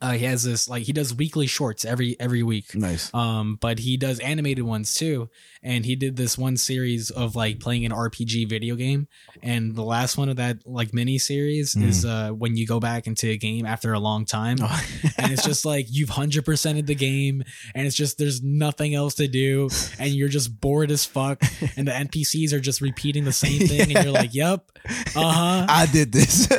Uh, 0.00 0.12
he 0.12 0.24
has 0.24 0.42
this 0.42 0.68
like 0.68 0.82
he 0.82 0.92
does 0.92 1.14
weekly 1.14 1.46
shorts 1.46 1.84
every 1.84 2.16
every 2.18 2.42
week. 2.42 2.74
Nice. 2.74 3.12
Um, 3.14 3.56
but 3.60 3.78
he 3.78 3.96
does 3.96 4.18
animated 4.18 4.64
ones 4.64 4.94
too, 4.94 5.28
and 5.62 5.84
he 5.86 5.94
did 5.96 6.16
this 6.16 6.36
one 6.36 6.56
series 6.56 7.10
of 7.10 7.36
like 7.36 7.60
playing 7.60 7.84
an 7.84 7.92
RPG 7.92 8.48
video 8.48 8.74
game, 8.74 9.06
and 9.42 9.74
the 9.76 9.82
last 9.82 10.16
one 10.18 10.28
of 10.28 10.36
that 10.36 10.58
like 10.66 10.92
mini 10.92 11.18
series 11.18 11.74
Mm. 11.74 11.84
is 11.88 12.04
uh 12.04 12.30
when 12.30 12.56
you 12.56 12.66
go 12.66 12.80
back 12.80 13.06
into 13.06 13.28
a 13.28 13.36
game 13.36 13.64
after 13.66 13.92
a 13.92 13.98
long 14.00 14.24
time, 14.24 14.56
Oh. 14.60 14.84
and 15.18 15.32
it's 15.32 15.44
just 15.44 15.64
like 15.64 15.86
you've 15.90 16.08
hundred 16.10 16.44
percented 16.44 16.86
the 16.86 16.94
game, 16.94 17.42
and 17.74 17.86
it's 17.86 17.96
just 17.96 18.18
there's 18.18 18.42
nothing 18.42 18.94
else 18.94 19.14
to 19.16 19.28
do, 19.28 19.68
and 19.98 20.10
you're 20.10 20.28
just 20.28 20.60
bored 20.60 20.90
as 20.90 21.04
fuck, 21.04 21.40
and 21.76 21.86
the 21.86 21.92
NPCs 21.92 22.52
are 22.52 22.60
just 22.60 22.80
repeating 22.80 23.24
the 23.24 23.32
same 23.32 23.66
thing, 23.66 23.80
and 23.94 24.04
you're 24.04 24.12
like, 24.12 24.34
"Yep, 24.34 24.70
uh 25.14 25.32
huh, 25.32 25.66
I 25.70 25.86
did 25.92 26.12
this. 26.12 26.48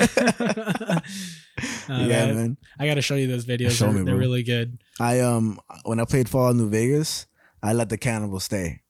Uh, 1.87 2.05
yeah, 2.07 2.25
man, 2.25 2.35
man. 2.35 2.57
I 2.79 2.87
gotta 2.87 3.01
show 3.01 3.15
you 3.15 3.27
those 3.27 3.45
videos. 3.45 3.71
Show 3.71 3.85
they're 3.91 3.99
me, 3.99 4.05
they're 4.05 4.15
really 4.15 4.41
good. 4.43 4.79
I 4.99 5.19
um 5.19 5.59
when 5.85 5.99
I 5.99 6.05
played 6.05 6.27
Fallout 6.27 6.55
New 6.55 6.69
Vegas, 6.69 7.27
I 7.61 7.73
let 7.73 7.89
the 7.89 7.97
cannibal 7.97 8.39
stay. 8.39 8.81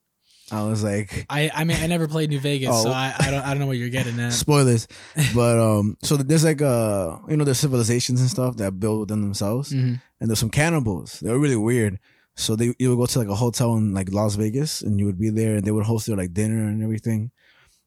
I 0.52 0.64
was 0.64 0.84
like 0.84 1.26
I 1.30 1.50
I 1.54 1.64
mean 1.64 1.78
I 1.82 1.88
never 1.88 2.08
played 2.08 2.30
New 2.30 2.39
Vegas, 2.39 2.70
Oh. 2.72 2.84
so 2.84 2.89
I, 2.91 3.14
I 3.20 3.32
don't 3.32 3.44
I 3.44 3.50
don't 3.50 3.60
know 3.60 3.66
what 3.68 3.78
you're 3.78 3.89
getting 3.89 4.20
at. 4.20 4.34
spoilers, 4.34 4.88
but 5.36 5.58
um 5.60 5.98
so 6.04 6.18
there's 6.18 6.44
like 6.44 6.62
uh 6.62 7.18
you 7.30 7.38
know 7.38 7.44
there's 7.46 7.60
civilizations 7.60 8.20
and 8.22 8.30
stuff 8.30 8.58
that 8.58 8.80
build 8.80 9.00
within 9.02 9.22
themselves, 9.22 9.72
Mhm. 9.72 10.02
and 10.20 10.30
there's 10.30 10.39
some 10.39 10.50
cannibals. 10.52 11.20
They're 11.22 11.39
really 11.39 11.56
weird. 11.56 12.00
So 12.36 12.56
they 12.56 12.74
you 12.80 12.89
would 12.89 12.98
go 12.98 13.06
to 13.06 13.20
like 13.20 13.28
a 13.30 13.36
hotel 13.36 13.76
in 13.78 13.94
like 13.94 14.12
Las 14.12 14.36
Vegas, 14.36 14.82
and 14.82 15.00
you 15.00 15.06
would 15.06 15.20
be 15.20 15.30
there, 15.30 15.56
and 15.56 15.64
they 15.66 15.72
would 15.72 15.86
host 15.86 16.08
their 16.08 16.18
like 16.18 16.34
dinner 16.34 16.68
and 16.68 16.84
everything. 16.84 17.32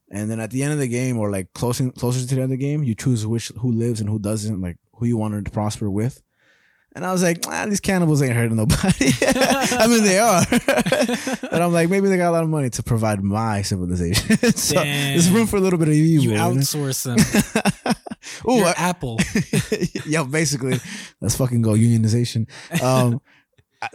And 0.09 0.31
then 0.31 0.39
at 0.39 0.51
the 0.51 0.63
end 0.63 0.71
of 0.71 0.79
the 0.79 0.87
game, 0.87 1.17
or 1.19 1.29
like 1.29 1.51
closing 1.53 1.91
closer 1.91 2.21
to 2.21 2.25
the 2.25 2.41
end 2.41 2.51
of 2.53 2.57
the 2.57 2.65
game, 2.65 2.81
you 2.81 2.95
choose 2.95 3.27
which 3.27 3.51
who 3.59 3.71
lives 3.73 3.99
and 3.99 4.09
who 4.09 4.19
doesn't, 4.19 4.61
like 4.61 4.77
who 4.93 5.05
you 5.05 5.17
wanted 5.17 5.43
to 5.45 5.51
prosper 5.51 5.89
with. 5.91 6.23
And 6.97 7.05
I 7.05 7.11
was 7.11 7.21
like, 7.21 7.43
ah, 7.47 7.67
these 7.69 7.79
cannibals 7.79 8.23
ain't 8.23 8.33
hurting 8.33 8.55
nobody. 8.57 9.11
I 9.21 9.85
mean, 9.87 10.03
they 10.03 10.17
are. 10.17 10.43
but 11.41 11.61
I'm 11.61 11.71
like, 11.71 11.91
maybe 11.91 12.09
they 12.09 12.17
got 12.17 12.29
a 12.29 12.31
lot 12.31 12.43
of 12.43 12.49
money 12.49 12.71
to 12.71 12.81
provide 12.81 13.21
my 13.23 13.61
civilization. 13.61 14.35
so 14.55 14.75
Damn. 14.75 15.13
there's 15.13 15.29
room 15.29 15.45
for 15.45 15.57
a 15.57 15.59
little 15.59 15.77
bit 15.77 15.89
of 15.89 15.93
evil. 15.93 16.23
You 16.25 16.31
outsource 16.31 17.03
them. 17.03 17.17
Ooh, 18.49 18.63
I- 18.63 18.73
Apple. 18.77 19.19
yeah, 20.07 20.23
basically, 20.23 20.79
let's 21.21 21.35
fucking 21.35 21.61
go 21.61 21.73
unionization. 21.73 22.49
Um, 22.81 23.21
I- 23.79 23.89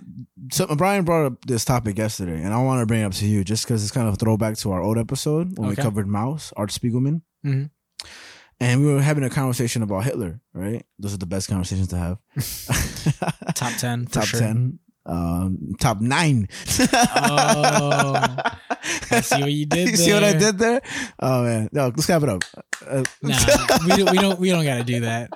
so 0.52 0.66
Brian 0.76 1.04
brought 1.04 1.26
up 1.26 1.44
this 1.44 1.64
topic 1.64 1.98
yesterday, 1.98 2.40
and 2.40 2.54
I 2.54 2.62
want 2.62 2.82
to 2.82 2.86
bring 2.86 3.00
it 3.02 3.04
up 3.06 3.14
to 3.14 3.26
you 3.26 3.42
just 3.42 3.64
because 3.64 3.82
it's 3.82 3.90
kind 3.92 4.06
of 4.06 4.14
a 4.14 4.16
throwback 4.16 4.56
to 4.58 4.70
our 4.70 4.80
old 4.80 4.96
episode 4.96 5.58
when 5.58 5.68
we 5.70 5.74
covered 5.74 6.06
Maus, 6.06 6.52
Art 6.56 6.70
Spiegelman, 6.70 7.22
Mhm. 7.44 7.70
And 8.62 8.80
we 8.84 8.92
were 8.92 9.02
having 9.02 9.24
a 9.24 9.30
conversation 9.30 9.82
about 9.82 10.04
Hitler. 10.04 10.40
Right, 10.54 10.84
those 10.98 11.14
are 11.14 11.18
the 11.18 11.26
best 11.26 11.48
conversations 11.48 11.88
to 11.88 11.96
have. 11.98 12.18
Top 13.54 13.72
10. 13.78 14.06
For 14.06 14.12
top 14.12 14.24
sure. 14.24 14.40
ten, 14.40 14.78
um, 15.06 15.74
top 15.80 16.00
nine. 16.00 16.48
Oh, 16.80 18.14
I 19.10 19.20
see 19.20 19.40
what 19.40 19.52
you 19.52 19.66
did 19.74 19.88
you 19.90 19.96
see 19.96 20.12
what 20.12 20.24
I 20.24 20.32
did 20.32 20.58
there? 20.58 20.80
Oh 21.20 21.42
man, 21.44 21.68
no, 21.72 21.86
let's 21.86 22.06
clap 22.06 22.22
it 22.22 22.28
up. 22.28 22.42
Uh, 22.86 23.02
Nah, 23.22 23.36
we 23.84 23.96
don't, 23.96 24.10
we 24.10 24.18
don't. 24.18 24.38
We 24.38 24.50
don't 24.50 24.64
got 24.64 24.78
to 24.78 24.84
do 24.84 25.00
that. 25.00 25.30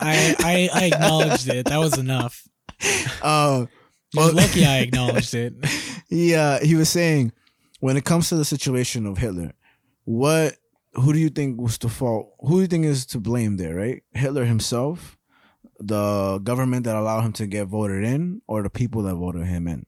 I, 0.00 0.34
I 0.40 0.68
I 0.82 0.84
acknowledged 0.86 1.48
it. 1.48 1.66
That 1.66 1.78
was 1.78 1.98
enough. 1.98 2.42
uh, 3.22 3.66
Well- 4.14 4.32
lucky 4.34 4.64
I 4.64 4.78
acknowledged 4.78 5.34
it. 5.34 5.54
he 6.08 6.34
uh, 6.34 6.58
he 6.60 6.74
was 6.74 6.88
saying 6.88 7.32
when 7.80 7.96
it 7.96 8.04
comes 8.04 8.28
to 8.30 8.36
the 8.36 8.44
situation 8.44 9.06
of 9.06 9.18
Hitler, 9.18 9.52
what 10.04 10.56
who 10.96 11.12
do 11.12 11.18
you 11.18 11.28
think 11.30 11.60
was 11.60 11.78
to 11.78 11.88
fault? 11.88 12.32
Who 12.40 12.56
do 12.56 12.60
you 12.62 12.66
think 12.66 12.84
is 12.86 13.06
to 13.06 13.20
blame 13.20 13.56
there? 13.56 13.74
Right, 13.76 14.02
Hitler 14.12 14.44
himself, 14.44 15.16
the 15.80 16.38
government 16.42 16.84
that 16.84 16.96
allowed 16.96 17.22
him 17.22 17.32
to 17.34 17.46
get 17.46 17.66
voted 17.66 18.04
in, 18.04 18.42
or 18.46 18.62
the 18.62 18.70
people 18.70 19.02
that 19.04 19.14
voted 19.16 19.46
him 19.46 19.66
in. 19.68 19.86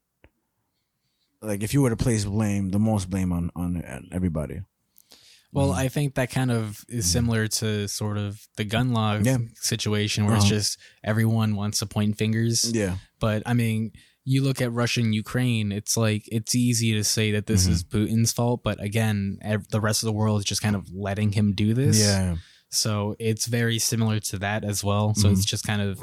Like, 1.42 1.62
if 1.62 1.74
you 1.74 1.82
were 1.82 1.90
to 1.90 1.96
place 1.96 2.24
blame, 2.24 2.70
the 2.70 2.78
most 2.78 3.10
blame 3.10 3.32
on 3.32 3.50
on 3.54 3.82
everybody. 4.12 4.60
Well, 5.52 5.68
Mm. 5.70 5.76
I 5.76 5.88
think 5.88 6.14
that 6.16 6.30
kind 6.30 6.50
of 6.50 6.84
is 6.88 7.06
similar 7.10 7.46
to 7.48 7.88
sort 7.88 8.18
of 8.18 8.46
the 8.56 8.64
gun 8.64 8.92
law 8.92 9.18
Yeah. 9.22 9.38
situation 9.54 10.26
where 10.26 10.34
it's 10.34 10.44
Uh-huh. 10.44 10.54
just 10.54 10.78
everyone 11.04 11.54
wants 11.54 11.78
to 11.78 11.86
point 11.86 12.18
fingers. 12.18 12.70
Yeah, 12.74 12.96
But 13.20 13.42
I 13.46 13.54
mean, 13.54 13.92
you 14.28 14.42
look 14.42 14.60
at 14.60 14.72
Russia 14.72 15.00
and 15.00 15.14
Ukraine, 15.14 15.70
it's 15.72 15.96
like 15.96 16.24
it's 16.32 16.54
easy 16.54 16.92
to 16.94 17.04
say 17.04 17.30
that 17.32 17.46
this 17.46 17.66
Mhm. 17.66 17.70
is 17.70 17.84
Putin's 17.84 18.32
fault, 18.32 18.60
but 18.64 18.82
again, 18.82 19.38
ev- 19.40 19.68
the 19.68 19.80
rest 19.80 20.02
of 20.02 20.08
the 20.08 20.12
world 20.12 20.40
is 20.40 20.44
just 20.44 20.60
kind 20.60 20.74
of 20.76 20.92
letting 20.92 21.30
him 21.32 21.52
do 21.54 21.72
this. 21.74 21.98
yeah, 22.00 22.36
So 22.68 23.14
it's 23.20 23.46
very 23.46 23.78
similar 23.78 24.18
to 24.20 24.38
that 24.40 24.64
as 24.64 24.82
well. 24.82 25.14
So 25.14 25.28
Mhm. 25.28 25.32
it's 25.34 25.44
just 25.44 25.64
kind 25.64 25.80
of, 25.80 26.02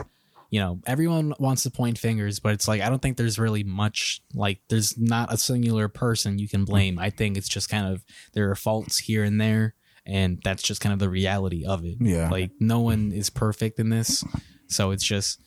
you 0.50 0.60
know, 0.62 0.80
everyone 0.86 1.34
wants 1.38 1.64
to 1.64 1.70
point 1.70 1.98
fingers, 1.98 2.40
but 2.40 2.54
it's 2.54 2.68
like 2.68 2.80
I 2.82 2.88
don't 2.90 3.02
think 3.02 3.18
there's 3.18 3.38
really 3.38 3.64
much 3.66 4.22
like 4.34 4.62
there's 4.70 4.98
not 4.98 5.32
a 5.34 5.38
singular 5.38 5.90
person 5.90 6.40
you 6.40 6.48
can 6.48 6.64
blame. 6.64 6.98
I 6.98 7.10
think 7.10 7.36
it's 7.38 7.50
just 7.50 7.68
kind 7.68 7.86
of 7.94 8.06
there 8.34 8.50
are 8.50 8.56
faults 8.56 9.00
here 9.00 9.26
and 9.26 9.40
there, 9.42 9.76
and 10.06 10.40
that's 10.46 10.64
just 10.64 10.80
kind 10.80 10.94
of 10.94 11.00
the 11.00 11.10
reality 11.10 11.66
of 11.66 11.84
it. 11.84 11.98
yeah. 12.00 12.30
Like 12.30 12.52
no 12.62 12.80
one 12.80 13.12
is 13.12 13.30
perfect 13.30 13.80
in 13.80 13.90
this, 13.90 14.24
so 14.70 14.92
it's 14.92 15.04
just. 15.04 15.40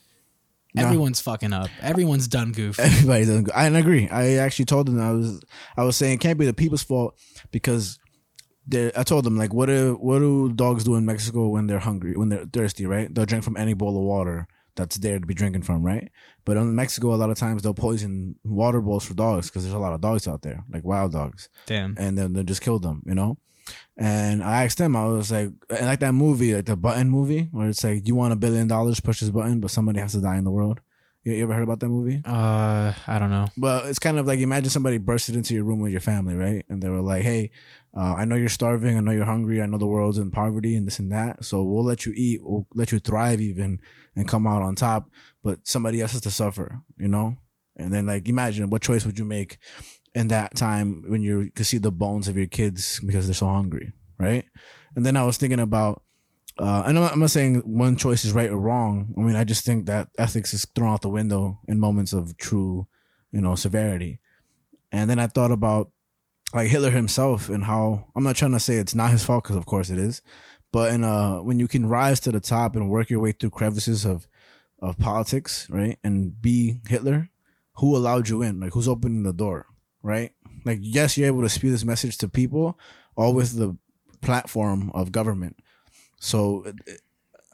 Everyone's 0.79 1.21
fucking 1.21 1.53
up. 1.53 1.69
Everyone's 1.81 2.27
done 2.27 2.51
goof. 2.51 2.79
Everybody 2.79 3.25
doesn't 3.25 3.43
go. 3.45 3.51
I 3.55 3.67
agree. 3.67 4.07
I 4.09 4.35
actually 4.35 4.65
told 4.65 4.87
them 4.87 4.99
I 4.99 5.11
was 5.11 5.41
I 5.75 5.83
was 5.83 5.95
saying 5.97 6.13
it 6.13 6.19
can't 6.19 6.39
be 6.39 6.45
the 6.45 6.53
people's 6.53 6.83
fault 6.83 7.17
because 7.51 7.99
they 8.67 8.91
I 8.95 9.03
told 9.03 9.23
them 9.23 9.37
like 9.37 9.53
what 9.53 9.67
do 9.67 9.97
what 9.99 10.19
do 10.19 10.51
dogs 10.53 10.83
do 10.83 10.95
in 10.95 11.05
Mexico 11.05 11.47
when 11.47 11.67
they're 11.67 11.79
hungry 11.79 12.15
when 12.15 12.29
they're 12.29 12.45
thirsty 12.45 12.85
right 12.85 13.13
they'll 13.13 13.25
drink 13.25 13.43
from 13.43 13.57
any 13.57 13.73
bowl 13.73 13.97
of 13.97 14.03
water 14.03 14.47
that's 14.75 14.97
there 14.97 15.19
to 15.19 15.25
be 15.25 15.33
drinking 15.33 15.63
from 15.63 15.83
right 15.83 16.11
but 16.45 16.57
in 16.57 16.75
Mexico 16.75 17.13
a 17.13 17.15
lot 17.15 17.29
of 17.29 17.37
times 17.37 17.63
they'll 17.63 17.73
poison 17.73 18.35
water 18.43 18.81
bowls 18.81 19.05
for 19.05 19.13
dogs 19.13 19.49
because 19.49 19.63
there's 19.63 19.73
a 19.73 19.79
lot 19.79 19.93
of 19.93 20.01
dogs 20.01 20.27
out 20.27 20.41
there 20.41 20.63
like 20.71 20.83
wild 20.83 21.13
dogs 21.13 21.49
Damn. 21.65 21.95
and 21.97 22.17
then 22.17 22.33
they'll 22.33 22.43
just 22.43 22.61
kill 22.61 22.79
them, 22.79 23.01
you 23.05 23.15
know. 23.15 23.37
And 23.97 24.43
I 24.43 24.63
asked 24.65 24.77
them, 24.77 24.95
I 24.95 25.05
was 25.05 25.31
like, 25.31 25.49
and 25.69 25.85
like 25.87 25.99
that 26.01 26.13
movie, 26.13 26.53
like 26.53 26.65
the 26.65 26.75
Button 26.75 27.09
movie, 27.09 27.47
where 27.51 27.69
it's 27.69 27.83
like, 27.83 28.07
you 28.07 28.15
want 28.15 28.33
a 28.33 28.37
billion 28.37 28.67
dollars, 28.67 28.99
push 28.99 29.21
this 29.21 29.29
button, 29.29 29.59
but 29.59 29.71
somebody 29.71 29.99
has 29.99 30.11
to 30.13 30.21
die 30.21 30.37
in 30.37 30.43
the 30.43 30.51
world. 30.51 30.81
You, 31.23 31.33
you 31.33 31.43
ever 31.43 31.53
heard 31.53 31.63
about 31.63 31.79
that 31.81 31.89
movie? 31.89 32.21
Uh, 32.23 32.93
I 33.05 33.19
don't 33.19 33.31
know. 33.31 33.47
But 33.57 33.87
it's 33.87 33.99
kind 33.99 34.17
of 34.17 34.27
like 34.27 34.39
imagine 34.39 34.69
somebody 34.69 34.97
bursted 34.97 35.35
into 35.35 35.53
your 35.53 35.63
room 35.63 35.79
with 35.79 35.91
your 35.91 35.99
family, 35.99 36.35
right? 36.35 36.63
And 36.69 36.81
they 36.81 36.89
were 36.89 37.01
like, 37.01 37.23
"Hey, 37.23 37.51
uh, 37.93 38.13
I 38.15 38.25
know 38.25 38.35
you're 38.35 38.49
starving. 38.49 38.95
I 38.95 39.01
know 39.01 39.11
you're 39.11 39.25
hungry. 39.25 39.61
I 39.61 39.65
know 39.65 39.77
the 39.77 39.87
world's 39.87 40.19
in 40.19 40.31
poverty 40.31 40.75
and 40.75 40.85
this 40.85 40.99
and 40.99 41.11
that. 41.11 41.43
So 41.43 41.63
we'll 41.63 41.83
let 41.83 42.05
you 42.05 42.13
eat. 42.15 42.41
We'll 42.43 42.67
let 42.75 42.91
you 42.91 42.99
thrive 42.99 43.41
even 43.41 43.81
and 44.15 44.27
come 44.27 44.47
out 44.47 44.61
on 44.61 44.75
top. 44.75 45.09
But 45.43 45.67
somebody 45.67 46.01
else 46.01 46.13
has 46.13 46.21
to 46.21 46.31
suffer, 46.31 46.79
you 46.97 47.07
know. 47.07 47.35
And 47.75 47.93
then 47.93 48.05
like 48.05 48.29
imagine 48.29 48.69
what 48.69 48.81
choice 48.81 49.05
would 49.05 49.19
you 49.19 49.25
make 49.25 49.57
in 50.17 50.29
that 50.29 50.55
time 50.55 51.03
when 51.07 51.21
you 51.21 51.51
could 51.55 51.65
see 51.65 51.77
the 51.77 51.91
bones 51.91 52.27
of 52.27 52.37
your 52.37 52.47
kids 52.47 52.99
because 53.05 53.27
they're 53.27 53.33
so 53.33 53.47
hungry, 53.47 53.93
right? 54.17 54.45
And 54.95 55.05
then 55.05 55.17
I 55.17 55.23
was 55.23 55.37
thinking 55.37 55.59
about. 55.59 56.03
Uh, 56.59 56.81
and 56.87 56.97
I'm 56.97 57.03
not, 57.03 57.13
I'm 57.13 57.19
not 57.19 57.29
saying 57.29 57.57
one 57.59 57.97
choice 57.97 58.25
is 58.25 58.33
right 58.33 58.49
or 58.49 58.57
wrong. 58.57 59.13
I 59.15 59.21
mean, 59.21 59.35
I 59.35 59.43
just 59.43 59.63
think 59.63 59.85
that 59.85 60.09
ethics 60.17 60.55
is 60.55 60.65
thrown 60.65 60.91
out 60.91 61.03
the 61.03 61.07
window 61.09 61.59
in 61.67 61.79
moments 61.79 62.13
of 62.13 62.35
true 62.37 62.87
you 63.31 63.41
know, 63.41 63.55
severity. 63.55 64.19
And 64.91 65.09
then 65.09 65.19
I 65.19 65.27
thought 65.27 65.51
about 65.51 65.91
like 66.53 66.69
Hitler 66.69 66.91
himself 66.91 67.49
and 67.49 67.63
how 67.63 68.07
I'm 68.15 68.23
not 68.23 68.35
trying 68.35 68.53
to 68.53 68.59
say 68.59 68.75
it's 68.75 68.95
not 68.95 69.11
his 69.11 69.23
fault 69.23 69.43
because 69.43 69.57
of 69.57 69.65
course 69.65 69.89
it 69.89 69.97
is, 69.97 70.21
but 70.71 70.93
in 70.93 71.03
uh 71.03 71.37
when 71.37 71.59
you 71.59 71.67
can 71.67 71.87
rise 71.87 72.19
to 72.21 72.31
the 72.31 72.39
top 72.39 72.75
and 72.75 72.89
work 72.89 73.09
your 73.09 73.19
way 73.19 73.33
through 73.33 73.49
crevices 73.49 74.05
of 74.05 74.27
of 74.81 74.97
politics, 74.97 75.67
right, 75.69 75.97
and 76.03 76.41
be 76.41 76.79
Hitler, 76.87 77.29
who 77.75 77.95
allowed 77.95 78.29
you 78.29 78.41
in? 78.41 78.59
Like 78.59 78.73
who's 78.73 78.87
opening 78.87 79.23
the 79.23 79.33
door, 79.33 79.65
right? 80.03 80.31
Like 80.65 80.79
yes, 80.81 81.17
you're 81.17 81.27
able 81.27 81.43
to 81.43 81.49
spew 81.49 81.71
this 81.71 81.85
message 81.85 82.17
to 82.19 82.27
people, 82.27 82.77
all 83.15 83.33
with 83.33 83.57
the 83.57 83.77
platform 84.21 84.91
of 84.93 85.11
government. 85.11 85.57
So 86.19 86.65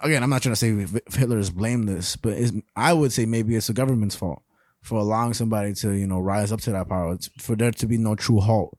again, 0.01 0.23
I'm 0.23 0.29
not 0.29 0.41
trying 0.41 0.55
to 0.55 0.57
say 0.57 0.99
Hitler 1.11 1.37
is 1.37 1.49
blameless, 1.49 2.15
but 2.15 2.37
I 2.75 2.93
would 2.93 3.11
say 3.11 3.25
maybe 3.25 3.55
it's 3.55 3.67
the 3.67 3.73
government's 3.73 4.15
fault 4.15 4.43
for 4.81 4.99
allowing 4.99 5.33
somebody 5.33 5.73
to 5.73 5.91
you 5.91 6.07
know 6.07 6.19
rise 6.19 6.51
up 6.51 6.61
to 6.61 6.71
that 6.71 6.89
power. 6.89 7.13
It's 7.13 7.29
for 7.39 7.55
there 7.55 7.71
to 7.71 7.87
be 7.87 7.97
no 7.97 8.15
true 8.15 8.39
halt. 8.39 8.77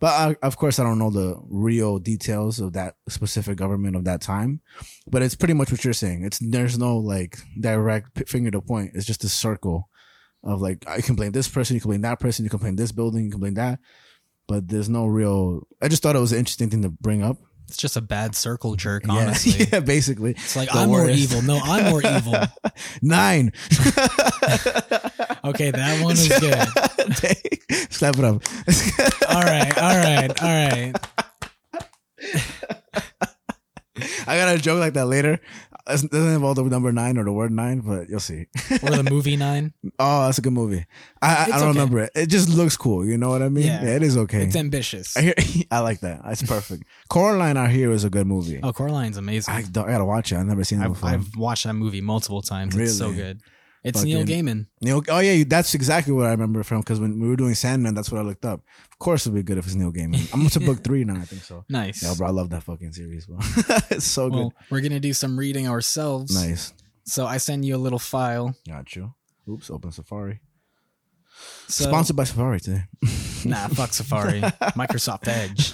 But 0.00 0.08
I, 0.08 0.36
of 0.44 0.56
course, 0.56 0.80
I 0.80 0.82
don't 0.82 0.98
know 0.98 1.10
the 1.10 1.40
real 1.48 2.00
details 2.00 2.58
of 2.58 2.72
that 2.72 2.96
specific 3.08 3.56
government 3.56 3.94
of 3.94 4.02
that 4.04 4.20
time. 4.20 4.60
But 5.06 5.22
it's 5.22 5.36
pretty 5.36 5.54
much 5.54 5.70
what 5.70 5.84
you're 5.84 5.92
saying. 5.92 6.24
It's 6.24 6.40
there's 6.40 6.76
no 6.76 6.96
like 6.98 7.38
direct 7.60 8.28
finger 8.28 8.50
to 8.50 8.60
point. 8.60 8.92
It's 8.94 9.06
just 9.06 9.22
a 9.22 9.28
circle 9.28 9.88
of 10.44 10.60
like 10.60 10.84
I 10.88 11.00
can 11.00 11.14
blame 11.14 11.32
this 11.32 11.48
person, 11.48 11.74
you 11.74 11.80
can 11.80 11.90
blame 11.90 12.02
that 12.02 12.20
person, 12.20 12.44
you 12.44 12.50
can 12.50 12.58
blame 12.60 12.76
this 12.76 12.92
building, 12.92 13.24
you 13.24 13.30
can 13.30 13.40
blame 13.40 13.54
that. 13.54 13.78
But 14.48 14.68
there's 14.68 14.88
no 14.88 15.06
real. 15.06 15.66
I 15.80 15.88
just 15.88 16.02
thought 16.02 16.16
it 16.16 16.20
was 16.20 16.32
an 16.32 16.38
interesting 16.38 16.68
thing 16.70 16.82
to 16.82 16.88
bring 16.90 17.22
up. 17.22 17.36
It's 17.68 17.76
just 17.76 17.96
a 17.96 18.00
bad 18.02 18.34
circle 18.34 18.74
jerk, 18.74 19.04
Yeah. 19.06 19.12
honestly. 19.14 19.66
yeah, 19.72 19.80
basically. 19.80 20.32
It's 20.32 20.56
like 20.56 20.68
The 20.70 20.78
I'm 20.80 20.88
more 20.88 21.08
evil. 21.08 21.40
No, 21.42 21.58
I'm 21.62 21.90
more 21.90 22.02
evil. 22.16 22.34
Nine. 23.00 23.52
Okay, 25.44 25.72
that 25.72 26.04
one 26.04 26.12
is 26.12 26.28
good. 26.28 27.92
Slap 27.92 28.16
it 28.16 28.24
up. 28.24 28.42
All 29.28 29.42
right, 29.42 29.76
all 29.76 29.96
right, 29.96 30.42
all 30.42 30.48
right. 30.48 30.92
I 34.26 34.36
got 34.36 34.54
a 34.54 34.58
joke 34.58 34.78
like 34.78 34.94
that 34.94 35.06
later. 35.06 35.40
It 35.88 36.10
doesn't 36.10 36.34
involve 36.34 36.56
the 36.56 36.64
number 36.64 36.92
nine 36.92 37.18
or 37.18 37.24
the 37.24 37.32
word 37.32 37.50
nine, 37.50 37.80
but 37.80 38.08
you'll 38.08 38.20
see. 38.20 38.46
Or 38.82 38.90
the 38.90 39.08
movie 39.10 39.36
nine. 39.36 39.72
Oh, 39.98 40.26
that's 40.26 40.38
a 40.38 40.40
good 40.40 40.52
movie. 40.52 40.86
I 41.20 41.34
I, 41.34 41.42
I 41.42 41.46
don't 41.46 41.56
okay. 41.56 41.66
remember 41.68 41.98
it. 42.00 42.10
It 42.14 42.26
just 42.26 42.48
looks 42.48 42.76
cool. 42.76 43.04
You 43.04 43.18
know 43.18 43.28
what 43.28 43.42
I 43.42 43.48
mean? 43.48 43.66
Yeah. 43.66 43.84
it 43.84 44.02
is 44.02 44.16
okay. 44.16 44.44
It's 44.44 44.56
ambitious. 44.56 45.16
I 45.16 45.20
hear. 45.20 45.34
I 45.70 45.80
like 45.80 46.00
that. 46.00 46.22
That's 46.24 46.42
perfect. 46.42 46.84
Coraline, 47.08 47.56
our 47.56 47.68
hero, 47.68 47.92
is 47.92 48.04
a 48.04 48.10
good 48.10 48.26
movie. 48.26 48.60
Oh, 48.62 48.72
Coraline's 48.72 49.16
amazing. 49.16 49.54
I, 49.54 49.58
I 49.58 49.62
gotta 49.62 50.04
watch 50.04 50.32
it. 50.32 50.36
I've 50.36 50.46
never 50.46 50.64
seen 50.64 50.80
it 50.80 50.84
I've, 50.84 50.92
before. 50.94 51.10
I've 51.10 51.36
watched 51.36 51.64
that 51.64 51.74
movie 51.74 52.00
multiple 52.00 52.42
times. 52.42 52.76
It's 52.76 52.96
so 52.96 53.12
good. 53.12 53.42
It's 53.84 54.02
Neil 54.04 54.20
Fucking- 54.20 54.46
Gaiman. 54.46 54.66
Neil, 54.80 55.02
oh 55.08 55.18
yeah, 55.18 55.42
that's 55.46 55.74
exactly 55.74 56.12
what 56.12 56.26
I 56.26 56.30
remember 56.30 56.62
from 56.62 56.80
because 56.80 57.00
when 57.00 57.18
we 57.20 57.28
were 57.28 57.34
doing 57.36 57.54
Sandman, 57.54 57.94
that's 57.94 58.12
what 58.12 58.20
I 58.20 58.24
looked 58.24 58.44
up. 58.44 58.60
Of 58.92 58.98
course, 59.00 59.26
it'd 59.26 59.34
be 59.34 59.42
good 59.42 59.58
if 59.58 59.66
it's 59.66 59.74
Neil 59.74 59.90
Gaiman. 59.92 60.32
I'm 60.32 60.46
up 60.46 60.52
to 60.52 60.60
book 60.60 60.84
three 60.84 61.04
now. 61.04 61.16
I 61.16 61.24
think 61.24 61.42
so. 61.42 61.64
Nice. 61.68 62.02
Yeah, 62.02 62.14
bro, 62.16 62.28
I 62.28 62.30
love 62.30 62.50
that 62.50 62.62
fucking 62.62 62.92
series, 62.92 63.26
bro. 63.26 63.38
it's 63.90 64.04
so 64.06 64.28
well, 64.28 64.54
we're 64.70 64.80
gonna 64.82 65.00
do 65.00 65.12
some 65.12 65.36
reading 65.38 65.68
ourselves. 65.68 66.32
Nice. 66.34 66.72
So 67.04 67.26
I 67.26 67.38
send 67.38 67.64
you 67.64 67.74
a 67.74 67.78
little 67.78 67.98
file. 67.98 68.54
Got 68.68 68.94
you. 68.94 69.14
Oops, 69.48 69.68
open 69.70 69.90
Safari. 69.90 70.40
So, 71.66 71.84
Sponsored 71.84 72.14
by 72.14 72.24
Safari 72.24 72.60
today. 72.60 72.84
Nah, 73.44 73.66
fuck 73.66 73.92
Safari. 73.92 74.40
Microsoft 74.40 75.26
Edge. 75.26 75.72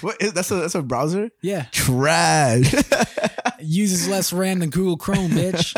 what 0.00 0.16
is, 0.22 0.32
that's 0.32 0.50
a 0.50 0.54
that's 0.54 0.74
a 0.74 0.80
browser? 0.80 1.28
Yeah, 1.42 1.66
Trash. 1.72 2.74
uses 3.60 4.08
less 4.08 4.32
RAM 4.32 4.60
than 4.60 4.70
Google 4.70 4.96
Chrome, 4.96 5.30
bitch. 5.30 5.74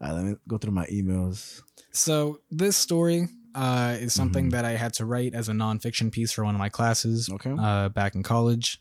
Right, 0.00 0.12
let 0.12 0.24
me 0.24 0.34
go 0.46 0.58
through 0.58 0.72
my 0.72 0.86
emails. 0.86 1.60
So 1.92 2.40
this 2.50 2.76
story 2.76 3.28
uh, 3.54 3.96
is 3.98 4.12
something 4.12 4.48
Mhm. 4.48 4.50
that 4.52 4.64
I 4.64 4.72
had 4.72 4.92
to 4.94 5.04
write 5.04 5.34
as 5.34 5.48
a 5.48 5.52
nonfiction 5.52 6.12
piece 6.12 6.30
for 6.32 6.44
one 6.44 6.54
of 6.54 6.58
my 6.60 6.68
classes 6.68 7.28
Okay. 7.28 7.54
uh, 7.58 7.88
back 7.88 8.14
in 8.14 8.22
college. 8.22 8.80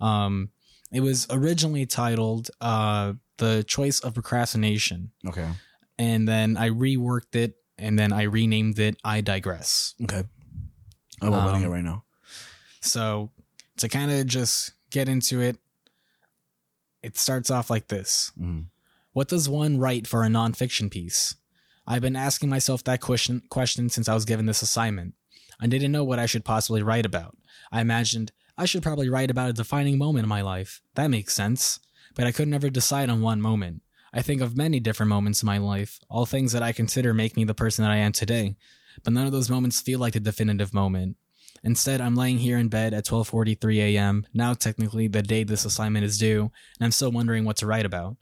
Um, 0.00 0.50
it 0.90 1.00
was 1.00 1.26
originally 1.30 1.86
titled 1.86 2.50
uh, 2.60 3.12
The 3.36 3.62
Choice 3.64 4.00
of 4.00 4.14
Procrastination. 4.14 5.12
Okay. 5.24 5.48
And 5.98 6.26
then 6.26 6.56
I 6.56 6.70
reworked 6.70 7.36
it 7.36 7.54
and 7.78 7.96
then 7.98 8.12
I 8.12 8.22
renamed 8.22 8.78
it 8.80 8.96
I 9.04 9.20
Digress. 9.20 9.94
Okay. 10.02 10.24
I'm 11.22 11.32
opening 11.32 11.62
it 11.62 11.66
Um, 11.66 11.72
right 11.72 11.84
now. 11.84 12.04
So 12.80 13.30
to 13.76 13.88
kind 13.88 14.10
of 14.10 14.26
just 14.26 14.72
get 14.90 15.08
into 15.08 15.40
it, 15.40 15.58
it 17.02 17.16
starts 17.16 17.50
off 17.50 17.70
like 17.70 17.88
this. 17.88 18.32
Mhm. 18.40 18.66
What 19.16 19.28
does 19.28 19.48
one 19.48 19.78
write 19.78 20.06
for 20.06 20.24
a 20.24 20.28
nonfiction 20.28 20.90
piece? 20.90 21.36
I've 21.86 22.02
been 22.02 22.16
asking 22.16 22.50
myself 22.50 22.84
that 22.84 23.00
question 23.00 23.40
question 23.48 23.88
since 23.88 24.10
I 24.10 24.14
was 24.14 24.26
given 24.26 24.44
this 24.44 24.60
assignment. 24.60 25.14
I 25.58 25.68
didn't 25.68 25.90
know 25.90 26.04
what 26.04 26.18
I 26.18 26.26
should 26.26 26.44
possibly 26.44 26.82
write 26.82 27.06
about. 27.06 27.34
I 27.72 27.80
imagined 27.80 28.32
I 28.58 28.66
should 28.66 28.82
probably 28.82 29.08
write 29.08 29.30
about 29.30 29.48
a 29.48 29.54
defining 29.54 29.96
moment 29.96 30.24
in 30.24 30.28
my 30.28 30.42
life. 30.42 30.82
That 30.96 31.06
makes 31.08 31.32
sense. 31.32 31.80
But 32.14 32.26
I 32.26 32.30
could 32.30 32.46
never 32.46 32.68
decide 32.68 33.08
on 33.08 33.22
one 33.22 33.40
moment. 33.40 33.80
I 34.12 34.20
think 34.20 34.42
of 34.42 34.54
many 34.54 34.80
different 34.80 35.08
moments 35.08 35.42
in 35.42 35.46
my 35.46 35.56
life, 35.56 35.98
all 36.10 36.26
things 36.26 36.52
that 36.52 36.62
I 36.62 36.72
consider 36.72 37.14
make 37.14 37.38
me 37.38 37.44
the 37.44 37.54
person 37.54 37.84
that 37.84 37.92
I 37.92 37.96
am 37.96 38.12
today. 38.12 38.56
But 39.02 39.14
none 39.14 39.24
of 39.24 39.32
those 39.32 39.48
moments 39.48 39.80
feel 39.80 39.98
like 39.98 40.12
the 40.12 40.20
definitive 40.20 40.74
moment. 40.74 41.16
Instead, 41.64 42.02
I'm 42.02 42.16
laying 42.16 42.40
here 42.40 42.58
in 42.58 42.68
bed 42.68 42.92
at 42.92 43.06
12:43 43.06 43.78
a.m. 43.78 44.26
Now 44.34 44.52
technically 44.52 45.08
the 45.08 45.22
day 45.22 45.42
this 45.42 45.64
assignment 45.64 46.04
is 46.04 46.18
due, 46.18 46.52
and 46.78 46.84
I'm 46.84 46.92
still 46.92 47.10
wondering 47.10 47.46
what 47.46 47.56
to 47.56 47.66
write 47.66 47.86
about. 47.86 48.18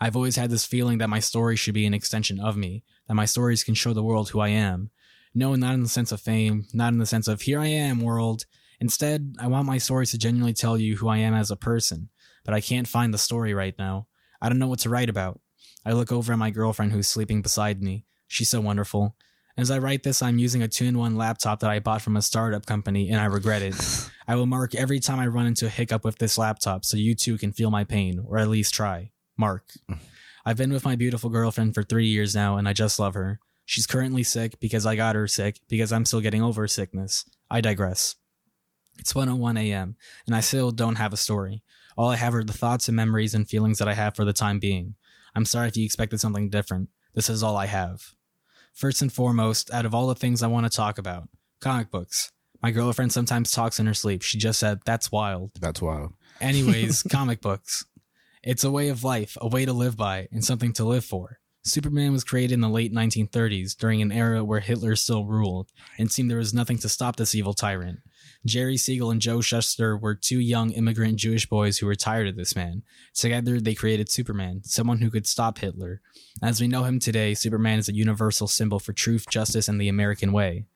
I've 0.00 0.16
always 0.16 0.36
had 0.36 0.50
this 0.50 0.64
feeling 0.64 0.98
that 0.98 1.10
my 1.10 1.20
story 1.20 1.56
should 1.56 1.74
be 1.74 1.86
an 1.86 1.94
extension 1.94 2.40
of 2.40 2.56
me, 2.56 2.82
that 3.08 3.14
my 3.14 3.24
stories 3.24 3.64
can 3.64 3.74
show 3.74 3.92
the 3.92 4.02
world 4.02 4.30
who 4.30 4.40
I 4.40 4.48
am. 4.48 4.90
No, 5.34 5.54
not 5.54 5.74
in 5.74 5.82
the 5.82 5.88
sense 5.88 6.12
of 6.12 6.20
fame, 6.20 6.66
not 6.72 6.92
in 6.92 6.98
the 6.98 7.06
sense 7.06 7.28
of 7.28 7.42
here 7.42 7.60
I 7.60 7.66
am, 7.66 8.00
world. 8.00 8.44
Instead, 8.80 9.36
I 9.38 9.46
want 9.46 9.66
my 9.66 9.78
stories 9.78 10.10
to 10.10 10.18
genuinely 10.18 10.52
tell 10.52 10.78
you 10.78 10.96
who 10.96 11.08
I 11.08 11.18
am 11.18 11.34
as 11.34 11.50
a 11.50 11.56
person, 11.56 12.08
but 12.44 12.54
I 12.54 12.60
can't 12.60 12.88
find 12.88 13.12
the 13.12 13.18
story 13.18 13.54
right 13.54 13.74
now. 13.78 14.06
I 14.40 14.48
don't 14.48 14.58
know 14.58 14.68
what 14.68 14.80
to 14.80 14.90
write 14.90 15.08
about. 15.08 15.40
I 15.86 15.92
look 15.92 16.12
over 16.12 16.32
at 16.32 16.38
my 16.38 16.50
girlfriend 16.50 16.92
who's 16.92 17.08
sleeping 17.08 17.42
beside 17.42 17.82
me. 17.82 18.04
She's 18.26 18.50
so 18.50 18.60
wonderful. 18.60 19.16
As 19.56 19.70
I 19.70 19.78
write 19.78 20.02
this, 20.02 20.20
I'm 20.20 20.38
using 20.38 20.62
a 20.62 20.68
2 20.68 20.84
in 20.84 20.98
1 20.98 21.16
laptop 21.16 21.60
that 21.60 21.70
I 21.70 21.78
bought 21.78 22.02
from 22.02 22.16
a 22.16 22.22
startup 22.22 22.66
company 22.66 23.10
and 23.10 23.20
I 23.20 23.26
regret 23.26 23.62
it. 23.62 23.76
I 24.28 24.34
will 24.34 24.46
mark 24.46 24.74
every 24.74 24.98
time 24.98 25.20
I 25.20 25.28
run 25.28 25.46
into 25.46 25.66
a 25.66 25.70
hiccup 25.70 26.04
with 26.04 26.18
this 26.18 26.36
laptop 26.36 26.84
so 26.84 26.96
you 26.96 27.14
too 27.14 27.38
can 27.38 27.52
feel 27.52 27.70
my 27.70 27.84
pain, 27.84 28.24
or 28.26 28.38
at 28.38 28.48
least 28.48 28.74
try. 28.74 29.10
Mark. 29.36 29.64
I've 30.46 30.56
been 30.56 30.72
with 30.72 30.84
my 30.84 30.96
beautiful 30.96 31.30
girlfriend 31.30 31.74
for 31.74 31.82
three 31.82 32.06
years 32.06 32.34
now 32.34 32.56
and 32.56 32.68
I 32.68 32.72
just 32.72 32.98
love 32.98 33.14
her. 33.14 33.40
She's 33.64 33.86
currently 33.86 34.22
sick 34.22 34.60
because 34.60 34.84
I 34.84 34.94
got 34.94 35.14
her 35.16 35.26
sick 35.26 35.60
because 35.68 35.92
I'm 35.92 36.04
still 36.04 36.20
getting 36.20 36.42
over 36.42 36.68
sickness. 36.68 37.24
I 37.50 37.60
digress. 37.60 38.16
It's 38.98 39.12
1:01 39.12 39.58
a.m. 39.58 39.96
and 40.26 40.36
I 40.36 40.40
still 40.40 40.70
don't 40.70 40.96
have 40.96 41.12
a 41.12 41.16
story. 41.16 41.62
All 41.96 42.10
I 42.10 42.16
have 42.16 42.34
are 42.34 42.44
the 42.44 42.52
thoughts 42.52 42.88
and 42.88 42.96
memories 42.96 43.34
and 43.34 43.48
feelings 43.48 43.78
that 43.78 43.88
I 43.88 43.94
have 43.94 44.14
for 44.14 44.24
the 44.24 44.32
time 44.32 44.58
being. 44.58 44.94
I'm 45.34 45.44
sorry 45.44 45.68
if 45.68 45.76
you 45.76 45.84
expected 45.84 46.20
something 46.20 46.50
different. 46.50 46.90
This 47.14 47.28
is 47.28 47.42
all 47.42 47.56
I 47.56 47.66
have. 47.66 48.14
First 48.72 49.02
and 49.02 49.12
foremost, 49.12 49.72
out 49.72 49.86
of 49.86 49.94
all 49.94 50.08
the 50.08 50.14
things 50.14 50.42
I 50.42 50.48
want 50.48 50.70
to 50.70 50.76
talk 50.76 50.98
about, 50.98 51.28
comic 51.60 51.90
books. 51.90 52.32
My 52.62 52.70
girlfriend 52.70 53.12
sometimes 53.12 53.50
talks 53.50 53.78
in 53.78 53.86
her 53.86 53.94
sleep. 53.94 54.22
She 54.22 54.38
just 54.38 54.58
said, 54.58 54.80
That's 54.84 55.12
wild. 55.12 55.52
That's 55.60 55.82
wild. 55.82 56.14
Anyways, 56.40 57.02
comic 57.10 57.40
books. 57.40 57.84
It's 58.46 58.62
a 58.62 58.70
way 58.70 58.90
of 58.90 59.02
life, 59.02 59.38
a 59.40 59.48
way 59.48 59.64
to 59.64 59.72
live 59.72 59.96
by, 59.96 60.28
and 60.30 60.44
something 60.44 60.74
to 60.74 60.84
live 60.84 61.04
for. 61.04 61.38
Superman 61.62 62.12
was 62.12 62.24
created 62.24 62.52
in 62.52 62.60
the 62.60 62.68
late 62.68 62.92
1930s 62.92 63.74
during 63.74 64.02
an 64.02 64.12
era 64.12 64.44
where 64.44 64.60
Hitler 64.60 64.96
still 64.96 65.24
ruled, 65.24 65.70
and 65.98 66.12
seemed 66.12 66.30
there 66.30 66.36
was 66.36 66.52
nothing 66.52 66.76
to 66.78 66.90
stop 66.90 67.16
this 67.16 67.34
evil 67.34 67.54
tyrant. 67.54 68.00
Jerry 68.44 68.76
Siegel 68.76 69.10
and 69.10 69.22
Joe 69.22 69.40
Shuster 69.40 69.96
were 69.96 70.14
two 70.14 70.40
young 70.40 70.72
immigrant 70.72 71.16
Jewish 71.16 71.48
boys 71.48 71.78
who 71.78 71.86
were 71.86 71.94
tired 71.94 72.28
of 72.28 72.36
this 72.36 72.54
man. 72.54 72.82
Together, 73.14 73.60
they 73.60 73.74
created 73.74 74.10
Superman, 74.10 74.60
someone 74.62 74.98
who 74.98 75.10
could 75.10 75.26
stop 75.26 75.56
Hitler. 75.56 76.02
As 76.42 76.60
we 76.60 76.68
know 76.68 76.84
him 76.84 76.98
today, 76.98 77.32
Superman 77.32 77.78
is 77.78 77.88
a 77.88 77.94
universal 77.94 78.46
symbol 78.46 78.78
for 78.78 78.92
truth, 78.92 79.24
justice, 79.30 79.66
and 79.66 79.80
the 79.80 79.88
American 79.88 80.32
way. 80.32 80.66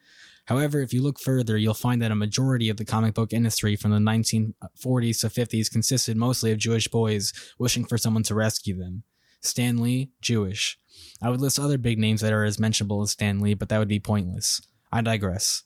However, 0.49 0.81
if 0.81 0.95
you 0.95 1.03
look 1.03 1.21
further, 1.21 1.59
you'll 1.59 1.75
find 1.75 2.01
that 2.01 2.11
a 2.11 2.15
majority 2.15 2.71
of 2.71 2.79
the 2.79 2.85
comic 2.87 3.13
book 3.13 3.35
industry 3.35 3.77
from 3.77 3.91
the 3.91 3.99
1940s 3.99 5.21
to 5.21 5.29
50s 5.29 5.71
consisted 5.71 6.17
mostly 6.17 6.51
of 6.51 6.57
Jewish 6.57 6.89
boys 6.89 7.35
wishing 7.59 7.85
for 7.85 7.99
someone 7.99 8.23
to 8.23 8.35
rescue 8.35 8.75
them. 8.75 9.03
Stan 9.43 9.77
Lee, 9.77 10.11
Jewish. 10.23 10.79
I 11.21 11.29
would 11.29 11.43
list 11.43 11.61
other 11.61 11.77
big 11.77 11.99
names 11.99 12.23
that 12.23 12.33
are 12.33 12.45
as 12.45 12.59
mentionable 12.59 13.03
as 13.03 13.11
Stan 13.11 13.41
Lee, 13.41 13.53
but 13.53 13.69
that 13.69 13.77
would 13.79 13.89
be 13.89 14.01
pointless. 14.01 14.63
I 14.91 15.03
digress. 15.03 15.65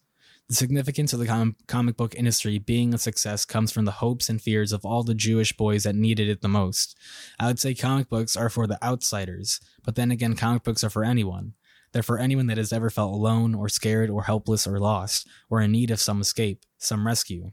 The 0.49 0.57
significance 0.57 1.13
of 1.13 1.21
the 1.21 1.27
com- 1.27 1.55
comic 1.69 1.97
book 1.97 2.17
industry 2.17 2.59
being 2.59 2.93
a 2.93 2.99
success 2.99 3.45
comes 3.45 3.71
from 3.71 3.85
the 3.85 3.93
hopes 3.93 4.29
and 4.29 4.43
fears 4.43 4.73
of 4.73 4.85
all 4.85 5.05
the 5.05 5.15
Jewish 5.15 5.57
boys 5.57 5.85
that 5.85 5.95
needed 5.95 6.29
it 6.29 6.41
the 6.43 6.49
most. 6.49 6.99
I 7.39 7.47
would 7.47 7.61
say 7.61 7.73
comic 7.73 8.09
books 8.09 8.37
are 8.37 8.51
for 8.51 8.67
the 8.67 8.85
outsiders, 8.85 9.61
but 9.85 9.95
then 9.95 10.11
again, 10.11 10.35
comic 10.35 10.65
books 10.65 10.83
are 10.83 10.91
for 10.91 11.05
anyone. 11.05 11.55
They're 11.93 12.03
for 12.03 12.19
anyone 12.19 12.47
that 12.47 12.59
has 12.59 12.73
ever 12.73 12.91
felt 12.91 13.15
alone 13.15 13.55
or 13.55 13.69
scared 13.69 14.11
or 14.11 14.25
helpless 14.25 14.67
or 14.67 14.79
lost 14.79 15.29
or 15.51 15.61
in 15.61 15.73
need 15.73 15.91
of 15.91 16.01
some 16.01 16.21
escape, 16.21 16.65
some 16.79 17.07
rescue. 17.07 17.53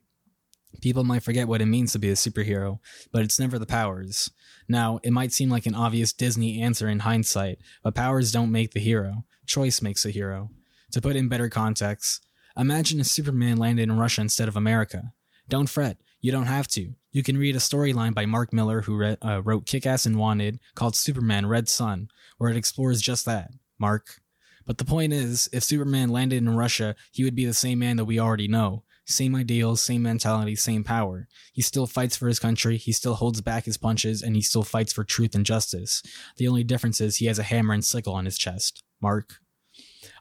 People 0.81 1.03
might 1.03 1.23
forget 1.23 1.47
what 1.47 1.61
it 1.61 1.65
means 1.65 1.91
to 1.91 1.99
be 1.99 2.09
a 2.09 2.13
superhero, 2.13 2.79
but 3.11 3.23
it's 3.23 3.39
never 3.39 3.59
the 3.59 3.65
powers. 3.65 4.31
Now, 4.67 4.99
it 5.03 5.11
might 5.11 5.33
seem 5.33 5.49
like 5.49 5.65
an 5.65 5.75
obvious 5.75 6.13
Disney 6.13 6.61
answer 6.61 6.87
in 6.87 6.99
hindsight, 6.99 7.59
but 7.83 7.95
powers 7.95 8.31
don't 8.31 8.51
make 8.51 8.71
the 8.71 8.79
hero. 8.79 9.25
Choice 9.45 9.81
makes 9.81 10.03
the 10.03 10.11
hero. 10.11 10.51
To 10.91 11.01
put 11.01 11.15
in 11.15 11.27
better 11.27 11.49
context, 11.49 12.25
imagine 12.55 12.99
if 12.99 13.07
Superman 13.07 13.57
landed 13.57 13.83
in 13.83 13.97
Russia 13.97 14.21
instead 14.21 14.47
of 14.47 14.55
America. 14.55 15.13
Don't 15.49 15.69
fret, 15.69 15.97
you 16.21 16.31
don't 16.31 16.45
have 16.45 16.67
to. 16.69 16.93
You 17.11 17.23
can 17.23 17.37
read 17.37 17.55
a 17.55 17.59
storyline 17.59 18.13
by 18.13 18.25
Mark 18.25 18.53
Millar, 18.53 18.81
who 18.81 18.95
re- 18.95 19.17
uh, 19.21 19.41
wrote 19.43 19.65
Kick 19.65 19.85
Ass 19.85 20.05
and 20.05 20.17
Wanted, 20.17 20.59
called 20.75 20.95
Superman 20.95 21.47
Red 21.47 21.67
Son, 21.67 22.09
where 22.37 22.51
it 22.51 22.57
explores 22.57 23.01
just 23.01 23.25
that. 23.25 23.51
Mark. 23.79 24.21
But 24.69 24.77
the 24.77 24.85
point 24.85 25.13
is, 25.13 25.49
if 25.51 25.63
Superman 25.63 26.09
landed 26.09 26.37
in 26.37 26.55
Russia, 26.55 26.95
he 27.11 27.23
would 27.23 27.33
be 27.33 27.45
the 27.47 27.55
same 27.55 27.79
man 27.79 27.97
that 27.97 28.05
we 28.05 28.19
already 28.19 28.47
know. 28.47 28.83
Same 29.07 29.33
ideals, 29.33 29.81
same 29.81 30.03
mentality, 30.03 30.55
same 30.55 30.83
power. 30.83 31.27
He 31.53 31.63
still 31.63 31.87
fights 31.87 32.15
for 32.15 32.27
his 32.27 32.37
country, 32.37 32.77
he 32.77 32.91
still 32.91 33.15
holds 33.15 33.41
back 33.41 33.65
his 33.65 33.79
punches, 33.79 34.21
and 34.21 34.35
he 34.35 34.43
still 34.43 34.61
fights 34.61 34.93
for 34.93 35.03
truth 35.03 35.33
and 35.33 35.43
justice. 35.43 36.03
The 36.37 36.47
only 36.47 36.63
difference 36.63 37.01
is 37.01 37.15
he 37.15 37.25
has 37.25 37.39
a 37.39 37.43
hammer 37.43 37.73
and 37.73 37.83
sickle 37.83 38.13
on 38.13 38.25
his 38.25 38.37
chest. 38.37 38.83
Mark. 39.01 39.39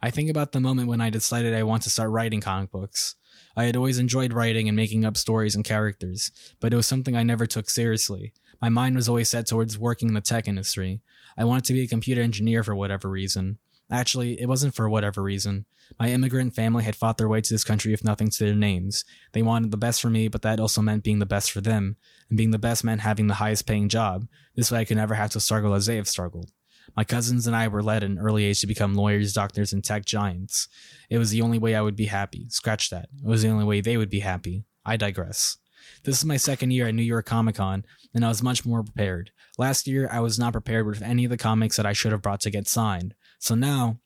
I 0.00 0.08
think 0.10 0.30
about 0.30 0.52
the 0.52 0.60
moment 0.60 0.88
when 0.88 1.02
I 1.02 1.10
decided 1.10 1.52
I 1.52 1.62
want 1.62 1.82
to 1.82 1.90
start 1.90 2.08
writing 2.08 2.40
comic 2.40 2.70
books. 2.70 3.16
I 3.54 3.64
had 3.64 3.76
always 3.76 3.98
enjoyed 3.98 4.32
writing 4.32 4.66
and 4.66 4.74
making 4.74 5.04
up 5.04 5.18
stories 5.18 5.56
and 5.56 5.62
characters, 5.62 6.32
but 6.58 6.72
it 6.72 6.76
was 6.76 6.86
something 6.86 7.14
I 7.14 7.22
never 7.22 7.44
took 7.44 7.68
seriously. 7.68 8.32
My 8.62 8.70
mind 8.70 8.96
was 8.96 9.10
always 9.10 9.28
set 9.28 9.46
towards 9.46 9.78
working 9.78 10.08
in 10.08 10.14
the 10.14 10.22
tech 10.22 10.48
industry. 10.48 11.02
I 11.36 11.44
wanted 11.44 11.64
to 11.64 11.74
be 11.74 11.82
a 11.82 11.86
computer 11.86 12.22
engineer 12.22 12.64
for 12.64 12.74
whatever 12.74 13.10
reason. 13.10 13.58
Actually, 13.90 14.40
it 14.40 14.46
wasn't 14.46 14.74
for 14.74 14.88
whatever 14.88 15.22
reason. 15.22 15.64
My 15.98 16.10
immigrant 16.10 16.54
family 16.54 16.84
had 16.84 16.96
fought 16.96 17.16
their 17.16 17.28
way 17.28 17.40
to 17.40 17.54
this 17.54 17.64
country 17.64 17.90
with 17.90 18.04
nothing 18.04 18.28
to 18.28 18.44
their 18.44 18.54
names. 18.54 19.04
They 19.32 19.42
wanted 19.42 19.70
the 19.70 19.78
best 19.78 20.02
for 20.02 20.10
me, 20.10 20.28
but 20.28 20.42
that 20.42 20.60
also 20.60 20.82
meant 20.82 21.04
being 21.04 21.18
the 21.18 21.26
best 21.26 21.50
for 21.50 21.62
them. 21.62 21.96
And 22.28 22.36
being 22.36 22.50
the 22.50 22.58
best 22.58 22.84
meant 22.84 23.00
having 23.00 23.26
the 23.26 23.34
highest 23.34 23.66
paying 23.66 23.88
job. 23.88 24.26
This 24.54 24.70
way 24.70 24.80
I 24.80 24.84
could 24.84 24.98
never 24.98 25.14
have 25.14 25.30
to 25.30 25.40
struggle 25.40 25.72
as 25.72 25.86
they 25.86 25.96
have 25.96 26.08
struggled. 26.08 26.52
My 26.96 27.04
cousins 27.04 27.46
and 27.46 27.54
I 27.54 27.68
were 27.68 27.82
led 27.82 28.02
at 28.02 28.10
an 28.10 28.18
early 28.18 28.44
age 28.44 28.60
to 28.60 28.66
become 28.66 28.94
lawyers, 28.94 29.32
doctors, 29.32 29.72
and 29.72 29.84
tech 29.84 30.04
giants. 30.04 30.68
It 31.08 31.18
was 31.18 31.30
the 31.30 31.42
only 31.42 31.58
way 31.58 31.74
I 31.74 31.82
would 31.82 31.96
be 31.96 32.06
happy. 32.06 32.46
Scratch 32.48 32.90
that. 32.90 33.08
It 33.22 33.26
was 33.26 33.42
the 33.42 33.48
only 33.48 33.64
way 33.64 33.80
they 33.80 33.96
would 33.96 34.10
be 34.10 34.20
happy. 34.20 34.64
I 34.84 34.96
digress. 34.96 35.58
This 36.04 36.18
is 36.18 36.24
my 36.24 36.36
second 36.36 36.70
year 36.70 36.88
at 36.88 36.94
New 36.94 37.02
York 37.02 37.26
Comic 37.26 37.56
Con, 37.56 37.84
and 38.14 38.24
I 38.24 38.28
was 38.28 38.42
much 38.42 38.64
more 38.64 38.82
prepared. 38.82 39.30
Last 39.56 39.86
year, 39.86 40.08
I 40.10 40.20
was 40.20 40.38
not 40.38 40.52
prepared 40.52 40.86
with 40.86 41.02
any 41.02 41.24
of 41.24 41.30
the 41.30 41.36
comics 41.36 41.76
that 41.76 41.86
I 41.86 41.92
should 41.92 42.12
have 42.12 42.22
brought 42.22 42.40
to 42.40 42.50
get 42.50 42.68
signed. 42.68 43.14
So 43.38 43.54
now, 43.54 43.98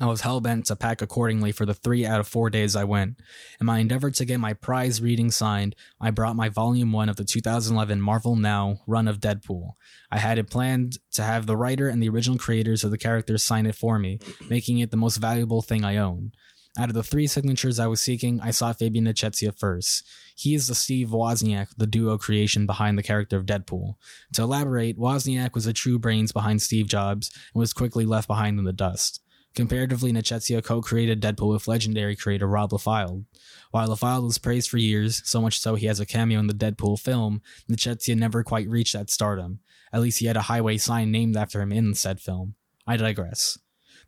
I 0.00 0.06
was 0.06 0.22
hell 0.22 0.40
bent 0.40 0.66
to 0.66 0.76
pack 0.76 1.02
accordingly 1.02 1.52
for 1.52 1.66
the 1.66 1.74
three 1.74 2.06
out 2.06 2.18
of 2.18 2.26
four 2.26 2.48
days 2.48 2.74
I 2.74 2.84
went. 2.84 3.20
In 3.60 3.66
my 3.66 3.78
endeavor 3.78 4.10
to 4.10 4.24
get 4.24 4.40
my 4.40 4.54
prize 4.54 5.02
reading 5.02 5.30
signed, 5.30 5.76
I 6.00 6.10
brought 6.10 6.34
my 6.34 6.48
volume 6.48 6.92
one 6.92 7.10
of 7.10 7.16
the 7.16 7.24
2011 7.24 8.00
Marvel 8.00 8.34
Now 8.34 8.78
run 8.86 9.06
of 9.06 9.20
Deadpool. 9.20 9.72
I 10.10 10.18
had 10.18 10.38
it 10.38 10.48
planned 10.48 10.98
to 11.12 11.22
have 11.22 11.46
the 11.46 11.58
writer 11.58 11.88
and 11.88 12.02
the 12.02 12.08
original 12.08 12.38
creators 12.38 12.84
of 12.84 12.90
the 12.90 12.98
characters 12.98 13.44
sign 13.44 13.66
it 13.66 13.74
for 13.74 13.98
me, 13.98 14.18
making 14.48 14.78
it 14.78 14.90
the 14.90 14.96
most 14.96 15.18
valuable 15.18 15.60
thing 15.60 15.84
I 15.84 15.98
own. 15.98 16.32
Out 16.78 16.88
of 16.88 16.94
the 16.94 17.02
three 17.02 17.26
signatures 17.26 17.78
I 17.78 17.86
was 17.86 18.00
seeking, 18.00 18.40
I 18.40 18.50
saw 18.50 18.72
Fabian 18.72 19.04
Nicieza 19.04 19.56
first. 19.58 20.06
He 20.34 20.54
is 20.54 20.68
the 20.68 20.74
Steve 20.74 21.08
Wozniak, 21.08 21.68
the 21.76 21.86
duo 21.86 22.16
creation 22.16 22.64
behind 22.64 22.96
the 22.96 23.02
character 23.02 23.36
of 23.36 23.44
Deadpool. 23.44 23.96
To 24.34 24.42
elaborate, 24.42 24.98
Wozniak 24.98 25.54
was 25.54 25.66
the 25.66 25.74
true 25.74 25.98
brains 25.98 26.32
behind 26.32 26.62
Steve 26.62 26.86
Jobs 26.86 27.30
and 27.52 27.60
was 27.60 27.74
quickly 27.74 28.06
left 28.06 28.26
behind 28.26 28.58
in 28.58 28.64
the 28.64 28.72
dust. 28.72 29.20
Comparatively, 29.54 30.12
Nicieza 30.12 30.64
co-created 30.64 31.20
Deadpool 31.20 31.52
with 31.52 31.68
legendary 31.68 32.16
creator 32.16 32.46
Rob 32.46 32.70
Liefeld. 32.70 33.26
While 33.70 33.88
Liefeld 33.88 34.24
was 34.24 34.38
praised 34.38 34.70
for 34.70 34.78
years, 34.78 35.20
so 35.26 35.42
much 35.42 35.60
so 35.60 35.74
he 35.74 35.86
has 35.86 36.00
a 36.00 36.06
cameo 36.06 36.38
in 36.38 36.46
the 36.46 36.54
Deadpool 36.54 36.98
film, 36.98 37.42
Nicieza 37.70 38.16
never 38.16 38.42
quite 38.42 38.68
reached 38.68 38.94
that 38.94 39.10
stardom. 39.10 39.60
At 39.92 40.00
least 40.00 40.20
he 40.20 40.26
had 40.26 40.38
a 40.38 40.42
highway 40.42 40.78
sign 40.78 41.10
named 41.10 41.36
after 41.36 41.60
him 41.60 41.70
in 41.70 41.92
said 41.92 42.18
film. 42.18 42.54
I 42.86 42.96
digress. 42.96 43.58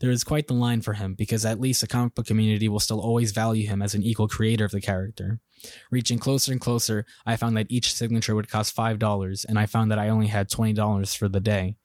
There 0.00 0.10
is 0.10 0.24
quite 0.24 0.46
the 0.46 0.54
line 0.54 0.80
for 0.80 0.94
him 0.94 1.14
because 1.14 1.44
at 1.44 1.60
least 1.60 1.80
the 1.80 1.86
comic 1.86 2.14
book 2.14 2.26
community 2.26 2.68
will 2.68 2.80
still 2.80 3.00
always 3.00 3.32
value 3.32 3.66
him 3.66 3.82
as 3.82 3.94
an 3.94 4.02
equal 4.02 4.28
creator 4.28 4.64
of 4.64 4.72
the 4.72 4.80
character. 4.80 5.40
Reaching 5.90 6.18
closer 6.18 6.52
and 6.52 6.60
closer, 6.60 7.06
I 7.24 7.36
found 7.36 7.56
that 7.56 7.70
each 7.70 7.94
signature 7.94 8.34
would 8.34 8.48
cost 8.48 8.76
$5, 8.76 9.44
and 9.48 9.58
I 9.58 9.66
found 9.66 9.90
that 9.90 9.98
I 9.98 10.08
only 10.08 10.26
had 10.26 10.50
$20 10.50 11.16
for 11.16 11.28
the 11.28 11.40
day. 11.40 11.76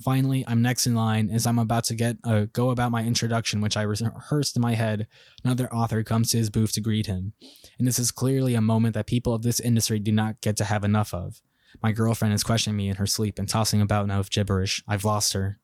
Finally, 0.00 0.44
I'm 0.46 0.62
next 0.62 0.86
in 0.86 0.94
line 0.94 1.28
as 1.28 1.44
I'm 1.44 1.58
about 1.58 1.82
to 1.84 1.94
get 1.94 2.18
a 2.24 2.46
go 2.46 2.70
about 2.70 2.92
my 2.92 3.02
introduction, 3.04 3.60
which 3.60 3.76
I 3.76 3.82
rehearsed 3.82 4.56
in 4.56 4.62
my 4.62 4.74
head. 4.74 5.08
Another 5.44 5.72
author 5.74 6.04
comes 6.04 6.30
to 6.30 6.38
his 6.38 6.50
booth 6.50 6.72
to 6.74 6.80
greet 6.80 7.06
him, 7.06 7.32
and 7.78 7.88
this 7.88 7.98
is 7.98 8.12
clearly 8.12 8.54
a 8.54 8.60
moment 8.60 8.94
that 8.94 9.08
people 9.08 9.34
of 9.34 9.42
this 9.42 9.58
industry 9.58 9.98
do 9.98 10.12
not 10.12 10.40
get 10.40 10.56
to 10.58 10.64
have 10.64 10.84
enough 10.84 11.12
of. 11.12 11.42
My 11.82 11.90
girlfriend 11.90 12.32
is 12.32 12.44
questioning 12.44 12.76
me 12.76 12.88
in 12.88 12.96
her 12.96 13.06
sleep 13.06 13.38
and 13.38 13.48
tossing 13.48 13.80
about 13.80 14.06
now 14.06 14.18
with 14.18 14.30
gibberish. 14.30 14.82
I've 14.86 15.04
lost 15.04 15.32
her. 15.32 15.58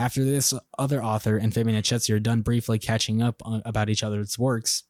After 0.00 0.24
this 0.24 0.54
other 0.78 1.04
author 1.04 1.36
and 1.36 1.52
Fabian 1.52 1.78
Nicieza 1.78 2.14
are 2.14 2.18
done 2.18 2.40
briefly 2.40 2.78
catching 2.78 3.20
up 3.20 3.42
on, 3.44 3.60
about 3.66 3.90
each 3.90 4.02
other's 4.02 4.38
works, 4.38 4.84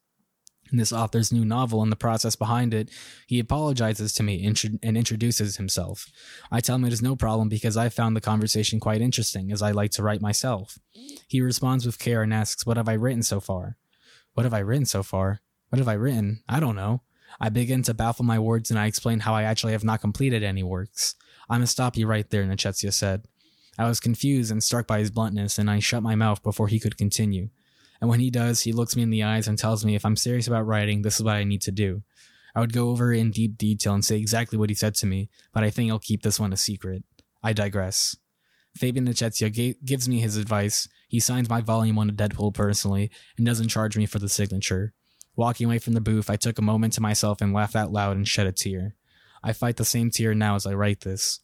in 0.71 0.77
this 0.77 0.93
author's 0.93 1.33
new 1.33 1.43
novel 1.43 1.83
and 1.83 1.91
the 1.91 1.97
process 1.97 2.37
behind 2.37 2.73
it, 2.73 2.89
he 3.27 3.37
apologizes 3.37 4.13
to 4.13 4.23
me 4.23 4.45
and 4.45 4.97
introduces 4.97 5.57
himself. 5.57 6.07
I 6.49 6.61
tell 6.61 6.77
him 6.77 6.85
it 6.85 6.93
is 6.93 7.01
no 7.01 7.17
problem 7.17 7.49
because 7.49 7.75
I 7.75 7.89
found 7.89 8.15
the 8.15 8.21
conversation 8.21 8.79
quite 8.79 9.01
interesting, 9.01 9.51
as 9.51 9.61
I 9.61 9.71
like 9.71 9.91
to 9.91 10.03
write 10.03 10.21
myself. 10.21 10.79
He 11.27 11.41
responds 11.41 11.85
with 11.85 11.99
care 11.99 12.23
and 12.23 12.33
asks, 12.33 12.65
What 12.65 12.77
have 12.77 12.87
I 12.87 12.93
written 12.93 13.21
so 13.21 13.41
far? 13.41 13.75
What 14.33 14.45
have 14.45 14.53
I 14.53 14.59
written 14.59 14.85
so 14.85 15.03
far? 15.03 15.41
What 15.67 15.79
have 15.79 15.89
I 15.89 15.93
written? 15.93 16.41
I 16.47 16.61
don't 16.61 16.77
know. 16.77 17.01
I 17.37 17.49
begin 17.49 17.83
to 17.83 17.93
baffle 17.93 18.23
my 18.23 18.39
words 18.39 18.69
and 18.69 18.79
I 18.79 18.85
explain 18.85 19.19
how 19.19 19.33
I 19.33 19.43
actually 19.43 19.73
have 19.73 19.83
not 19.83 19.99
completed 19.99 20.41
any 20.41 20.63
works. 20.63 21.15
I'm 21.49 21.57
gonna 21.57 21.67
stop 21.67 21.97
you 21.97 22.07
right 22.07 22.29
there, 22.29 22.45
Nicieza 22.45 22.93
said. 22.93 23.25
I 23.77 23.87
was 23.87 23.99
confused 23.99 24.51
and 24.51 24.63
struck 24.63 24.87
by 24.87 24.99
his 24.99 25.11
bluntness, 25.11 25.57
and 25.57 25.69
I 25.69 25.79
shut 25.79 26.03
my 26.03 26.15
mouth 26.15 26.43
before 26.43 26.67
he 26.67 26.79
could 26.79 26.97
continue. 26.97 27.49
And 27.99 28.09
when 28.09 28.19
he 28.19 28.29
does, 28.29 28.61
he 28.61 28.73
looks 28.73 28.95
me 28.95 29.03
in 29.03 29.11
the 29.11 29.23
eyes 29.23 29.47
and 29.47 29.57
tells 29.57 29.85
me 29.85 29.95
if 29.95 30.05
I'm 30.05 30.15
serious 30.15 30.47
about 30.47 30.65
writing, 30.65 31.01
this 31.01 31.17
is 31.17 31.23
what 31.23 31.35
I 31.35 31.43
need 31.43 31.61
to 31.61 31.71
do. 31.71 32.03
I 32.55 32.59
would 32.59 32.73
go 32.73 32.89
over 32.89 33.13
in 33.13 33.31
deep 33.31 33.57
detail 33.57 33.93
and 33.93 34.03
say 34.03 34.17
exactly 34.17 34.57
what 34.57 34.69
he 34.69 34.75
said 34.75 34.95
to 34.95 35.05
me, 35.05 35.29
but 35.53 35.63
I 35.63 35.69
think 35.69 35.89
I'll 35.89 35.99
keep 35.99 36.23
this 36.23 36.39
one 36.39 36.51
a 36.51 36.57
secret. 36.57 37.03
I 37.43 37.53
digress. 37.53 38.15
Fabian 38.75 39.07
Nicieza 39.07 39.51
g- 39.51 39.75
gives 39.83 40.07
me 40.09 40.19
his 40.19 40.37
advice. 40.37 40.87
He 41.07 41.19
signs 41.19 41.49
my 41.49 41.61
volume 41.61 41.95
one 41.95 42.09
of 42.09 42.15
Deadpool 42.15 42.53
personally 42.53 43.11
and 43.37 43.45
doesn't 43.45 43.69
charge 43.69 43.97
me 43.97 44.05
for 44.05 44.19
the 44.19 44.29
signature. 44.29 44.93
Walking 45.35 45.67
away 45.67 45.79
from 45.79 45.93
the 45.93 46.01
booth, 46.01 46.29
I 46.29 46.35
took 46.35 46.57
a 46.57 46.63
moment 46.63 46.93
to 46.93 47.01
myself 47.01 47.41
and 47.41 47.53
laughed 47.53 47.75
out 47.75 47.91
loud 47.91 48.17
and 48.17 48.27
shed 48.27 48.47
a 48.47 48.51
tear. 48.51 48.95
I 49.43 49.53
fight 49.53 49.77
the 49.77 49.85
same 49.85 50.11
tear 50.11 50.33
now 50.33 50.55
as 50.55 50.65
I 50.65 50.73
write 50.73 51.01
this. 51.01 51.39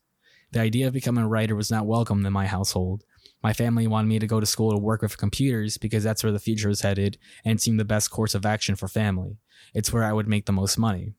The 0.51 0.61
idea 0.61 0.87
of 0.87 0.93
becoming 0.93 1.23
a 1.23 1.27
writer 1.27 1.55
was 1.55 1.69
not 1.69 1.85
welcome 1.85 2.25
in 2.25 2.33
my 2.33 2.47
household. 2.47 3.03
My 3.43 3.53
family 3.53 3.85
wanted 3.85 4.07
me 4.07 4.19
to 4.19 4.27
go 4.27 4.39
to 4.39 4.45
school 4.45 4.71
to 4.71 4.77
work 4.77 5.01
with 5.01 5.17
computers 5.17 5.77
because 5.77 6.03
that's 6.03 6.23
where 6.23 6.31
the 6.31 6.39
future 6.39 6.69
was 6.69 6.81
headed 6.81 7.17
and 7.45 7.61
seemed 7.61 7.79
the 7.79 7.85
best 7.85 8.09
course 8.09 8.33
of 8.33 8.45
action 8.45 8.75
for 8.75 8.87
family. 8.87 9.37
It's 9.73 9.91
where 9.91 10.03
I 10.03 10.13
would 10.13 10.27
make 10.27 10.45
the 10.45 10.51
most 10.51 10.77
money. 10.77 11.13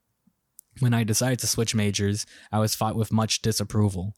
When 0.80 0.94
I 0.94 1.04
decided 1.04 1.40
to 1.40 1.46
switch 1.46 1.74
majors, 1.74 2.24
I 2.52 2.58
was 2.58 2.74
fought 2.74 2.96
with 2.96 3.12
much 3.12 3.42
disapproval. 3.42 4.14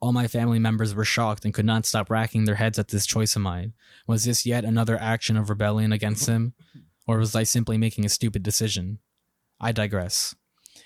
All 0.00 0.12
my 0.12 0.28
family 0.28 0.58
members 0.58 0.94
were 0.94 1.04
shocked 1.04 1.44
and 1.44 1.54
could 1.54 1.64
not 1.64 1.86
stop 1.86 2.10
racking 2.10 2.44
their 2.44 2.56
heads 2.56 2.78
at 2.78 2.88
this 2.88 3.06
choice 3.06 3.36
of 3.36 3.42
mine. 3.42 3.72
Was 4.06 4.24
this 4.24 4.44
yet 4.46 4.64
another 4.64 5.00
action 5.00 5.36
of 5.36 5.50
rebellion 5.50 5.92
against 5.92 6.26
them? 6.26 6.54
Or 7.06 7.18
was 7.18 7.34
I 7.34 7.42
simply 7.42 7.78
making 7.78 8.04
a 8.04 8.10
stupid 8.10 8.42
decision? 8.42 8.98
I 9.60 9.72
digress. 9.72 10.34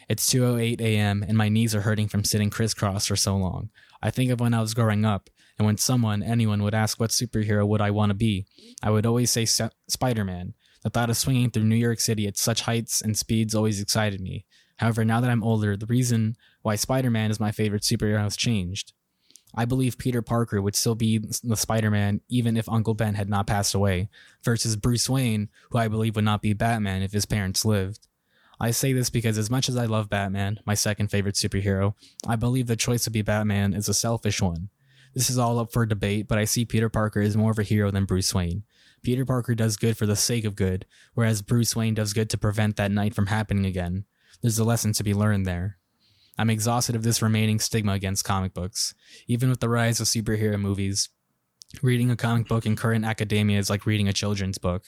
It's 0.08 0.32
2:08 0.32 0.80
a.m. 0.80 1.22
and 1.26 1.36
my 1.36 1.48
knees 1.48 1.74
are 1.74 1.82
hurting 1.82 2.08
from 2.08 2.24
sitting 2.24 2.50
crisscross 2.50 3.06
for 3.06 3.16
so 3.16 3.36
long. 3.36 3.70
I 4.02 4.10
think 4.10 4.30
of 4.30 4.40
when 4.40 4.54
I 4.54 4.60
was 4.60 4.74
growing 4.74 5.04
up, 5.04 5.28
and 5.58 5.66
when 5.66 5.76
someone, 5.76 6.22
anyone, 6.22 6.62
would 6.62 6.74
ask 6.74 6.98
what 6.98 7.10
superhero 7.10 7.66
would 7.66 7.80
I 7.80 7.90
want 7.90 8.10
to 8.10 8.14
be, 8.14 8.46
I 8.82 8.90
would 8.90 9.04
always 9.04 9.30
say 9.30 9.44
Spider-Man. 9.44 10.54
The 10.82 10.90
thought 10.90 11.10
of 11.10 11.16
swinging 11.16 11.50
through 11.50 11.64
New 11.64 11.76
York 11.76 12.00
City 12.00 12.26
at 12.26 12.38
such 12.38 12.62
heights 12.62 13.00
and 13.00 13.16
speeds 13.16 13.54
always 13.54 13.80
excited 13.80 14.20
me. 14.20 14.46
However, 14.76 15.04
now 15.04 15.20
that 15.20 15.30
I'm 15.30 15.42
older, 15.42 15.76
the 15.76 15.86
reason 15.86 16.36
why 16.62 16.76
Spider-Man 16.76 17.30
is 17.30 17.40
my 17.40 17.50
favorite 17.50 17.82
superhero 17.82 18.20
has 18.20 18.36
changed. 18.36 18.92
I 19.54 19.64
believe 19.64 19.98
Peter 19.98 20.22
Parker 20.22 20.62
would 20.62 20.76
still 20.76 20.94
be 20.94 21.18
the 21.18 21.56
Spider 21.56 21.90
Man 21.90 22.20
even 22.28 22.56
if 22.56 22.68
Uncle 22.68 22.94
Ben 22.94 23.14
had 23.14 23.28
not 23.28 23.46
passed 23.46 23.74
away, 23.74 24.08
versus 24.44 24.76
Bruce 24.76 25.08
Wayne, 25.08 25.48
who 25.70 25.78
I 25.78 25.88
believe 25.88 26.16
would 26.16 26.24
not 26.24 26.42
be 26.42 26.52
Batman 26.52 27.02
if 27.02 27.12
his 27.12 27.26
parents 27.26 27.64
lived. 27.64 28.07
I 28.60 28.72
say 28.72 28.92
this 28.92 29.10
because, 29.10 29.38
as 29.38 29.50
much 29.50 29.68
as 29.68 29.76
I 29.76 29.86
love 29.86 30.10
Batman, 30.10 30.58
my 30.66 30.74
second 30.74 31.08
favorite 31.08 31.36
superhero, 31.36 31.94
I 32.26 32.36
believe 32.36 32.66
the 32.66 32.76
choice 32.76 33.04
to 33.04 33.10
be 33.10 33.22
Batman 33.22 33.72
is 33.72 33.88
a 33.88 33.94
selfish 33.94 34.42
one. 34.42 34.70
This 35.14 35.30
is 35.30 35.38
all 35.38 35.58
up 35.58 35.72
for 35.72 35.86
debate, 35.86 36.28
but 36.28 36.38
I 36.38 36.44
see 36.44 36.64
Peter 36.64 36.88
Parker 36.88 37.20
is 37.20 37.36
more 37.36 37.52
of 37.52 37.58
a 37.58 37.62
hero 37.62 37.90
than 37.90 38.04
Bruce 38.04 38.34
Wayne. 38.34 38.64
Peter 39.02 39.24
Parker 39.24 39.54
does 39.54 39.76
good 39.76 39.96
for 39.96 40.06
the 40.06 40.16
sake 40.16 40.44
of 40.44 40.56
good, 40.56 40.86
whereas 41.14 41.42
Bruce 41.42 41.76
Wayne 41.76 41.94
does 41.94 42.12
good 42.12 42.28
to 42.30 42.38
prevent 42.38 42.76
that 42.76 42.90
night 42.90 43.14
from 43.14 43.26
happening 43.26 43.64
again. 43.64 44.04
There's 44.42 44.58
a 44.58 44.64
lesson 44.64 44.92
to 44.94 45.04
be 45.04 45.14
learned 45.14 45.46
there. 45.46 45.78
I'm 46.36 46.50
exhausted 46.50 46.94
of 46.94 47.02
this 47.02 47.22
remaining 47.22 47.58
stigma 47.58 47.92
against 47.92 48.24
comic 48.24 48.54
books. 48.54 48.94
Even 49.26 49.50
with 49.50 49.60
the 49.60 49.68
rise 49.68 50.00
of 50.00 50.06
superhero 50.06 50.60
movies, 50.60 51.08
reading 51.82 52.10
a 52.10 52.16
comic 52.16 52.48
book 52.48 52.66
in 52.66 52.76
current 52.76 53.04
academia 53.04 53.58
is 53.58 53.70
like 53.70 53.86
reading 53.86 54.08
a 54.08 54.12
children's 54.12 54.58
book. 54.58 54.84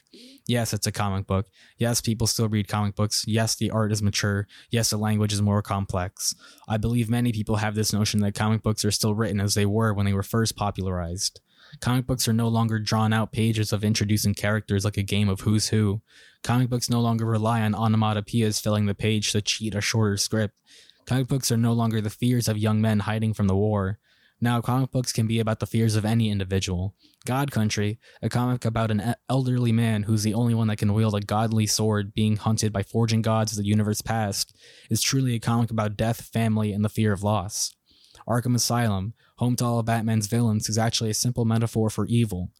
Yes, 0.46 0.72
it's 0.72 0.86
a 0.86 0.92
comic 0.92 1.26
book. 1.26 1.46
Yes, 1.78 2.00
people 2.00 2.26
still 2.26 2.48
read 2.48 2.68
comic 2.68 2.96
books. 2.96 3.24
Yes, 3.26 3.54
the 3.54 3.70
art 3.70 3.92
is 3.92 4.02
mature. 4.02 4.46
Yes, 4.70 4.90
the 4.90 4.96
language 4.96 5.32
is 5.32 5.42
more 5.42 5.62
complex. 5.62 6.34
I 6.68 6.78
believe 6.78 7.10
many 7.10 7.32
people 7.32 7.56
have 7.56 7.74
this 7.74 7.92
notion 7.92 8.20
that 8.20 8.34
comic 8.34 8.62
books 8.62 8.84
are 8.84 8.90
still 8.90 9.14
written 9.14 9.40
as 9.40 9.54
they 9.54 9.66
were 9.66 9.92
when 9.92 10.06
they 10.06 10.12
were 10.12 10.22
first 10.22 10.56
popularized. 10.56 11.40
Comic 11.80 12.06
books 12.06 12.26
are 12.26 12.32
no 12.32 12.48
longer 12.48 12.78
drawn 12.78 13.12
out 13.12 13.30
pages 13.30 13.72
of 13.72 13.84
introducing 13.84 14.34
characters 14.34 14.84
like 14.84 14.96
a 14.96 15.02
game 15.02 15.28
of 15.28 15.40
who's 15.40 15.68
who. 15.68 16.00
Comic 16.42 16.68
books 16.68 16.90
no 16.90 17.00
longer 17.00 17.26
rely 17.26 17.60
on 17.60 17.74
onomatopoeias 17.74 18.60
filling 18.60 18.86
the 18.86 18.94
page 18.94 19.30
to 19.32 19.42
cheat 19.42 19.74
a 19.74 19.80
shorter 19.80 20.16
script. 20.16 20.54
Comic 21.06 21.28
books 21.28 21.52
are 21.52 21.56
no 21.56 21.72
longer 21.72 22.00
the 22.00 22.10
fears 22.10 22.48
of 22.48 22.58
young 22.58 22.80
men 22.80 23.00
hiding 23.00 23.34
from 23.34 23.46
the 23.46 23.56
war. 23.56 23.98
Now, 24.40 24.62
comic 24.62 24.90
books 24.90 25.12
can 25.12 25.26
be 25.26 25.38
about 25.38 25.60
the 25.60 25.66
fears 25.66 25.96
of 25.96 26.04
any 26.06 26.30
individual. 26.30 26.94
God 27.26 27.50
Country, 27.50 27.98
a 28.22 28.30
comic 28.30 28.64
about 28.64 28.90
an 28.90 29.14
elderly 29.28 29.70
man 29.70 30.04
who's 30.04 30.22
the 30.22 30.32
only 30.32 30.54
one 30.54 30.68
that 30.68 30.78
can 30.78 30.94
wield 30.94 31.14
a 31.14 31.20
godly 31.20 31.66
sword 31.66 32.14
being 32.14 32.36
hunted 32.36 32.72
by 32.72 32.82
forging 32.82 33.20
gods 33.20 33.52
of 33.52 33.58
the 33.58 33.68
universe 33.68 34.00
past, 34.00 34.56
is 34.88 35.02
truly 35.02 35.34
a 35.34 35.40
comic 35.40 35.70
about 35.70 35.96
death, 35.96 36.22
family, 36.22 36.72
and 36.72 36.82
the 36.82 36.88
fear 36.88 37.12
of 37.12 37.22
loss. 37.22 37.74
Arkham 38.26 38.54
Asylum, 38.54 39.12
home 39.36 39.56
to 39.56 39.64
all 39.64 39.80
of 39.80 39.86
Batman's 39.86 40.26
villains, 40.26 40.70
is 40.70 40.78
actually 40.78 41.10
a 41.10 41.14
simple 41.14 41.44
metaphor 41.44 41.90
for 41.90 42.06
evil. 42.06 42.50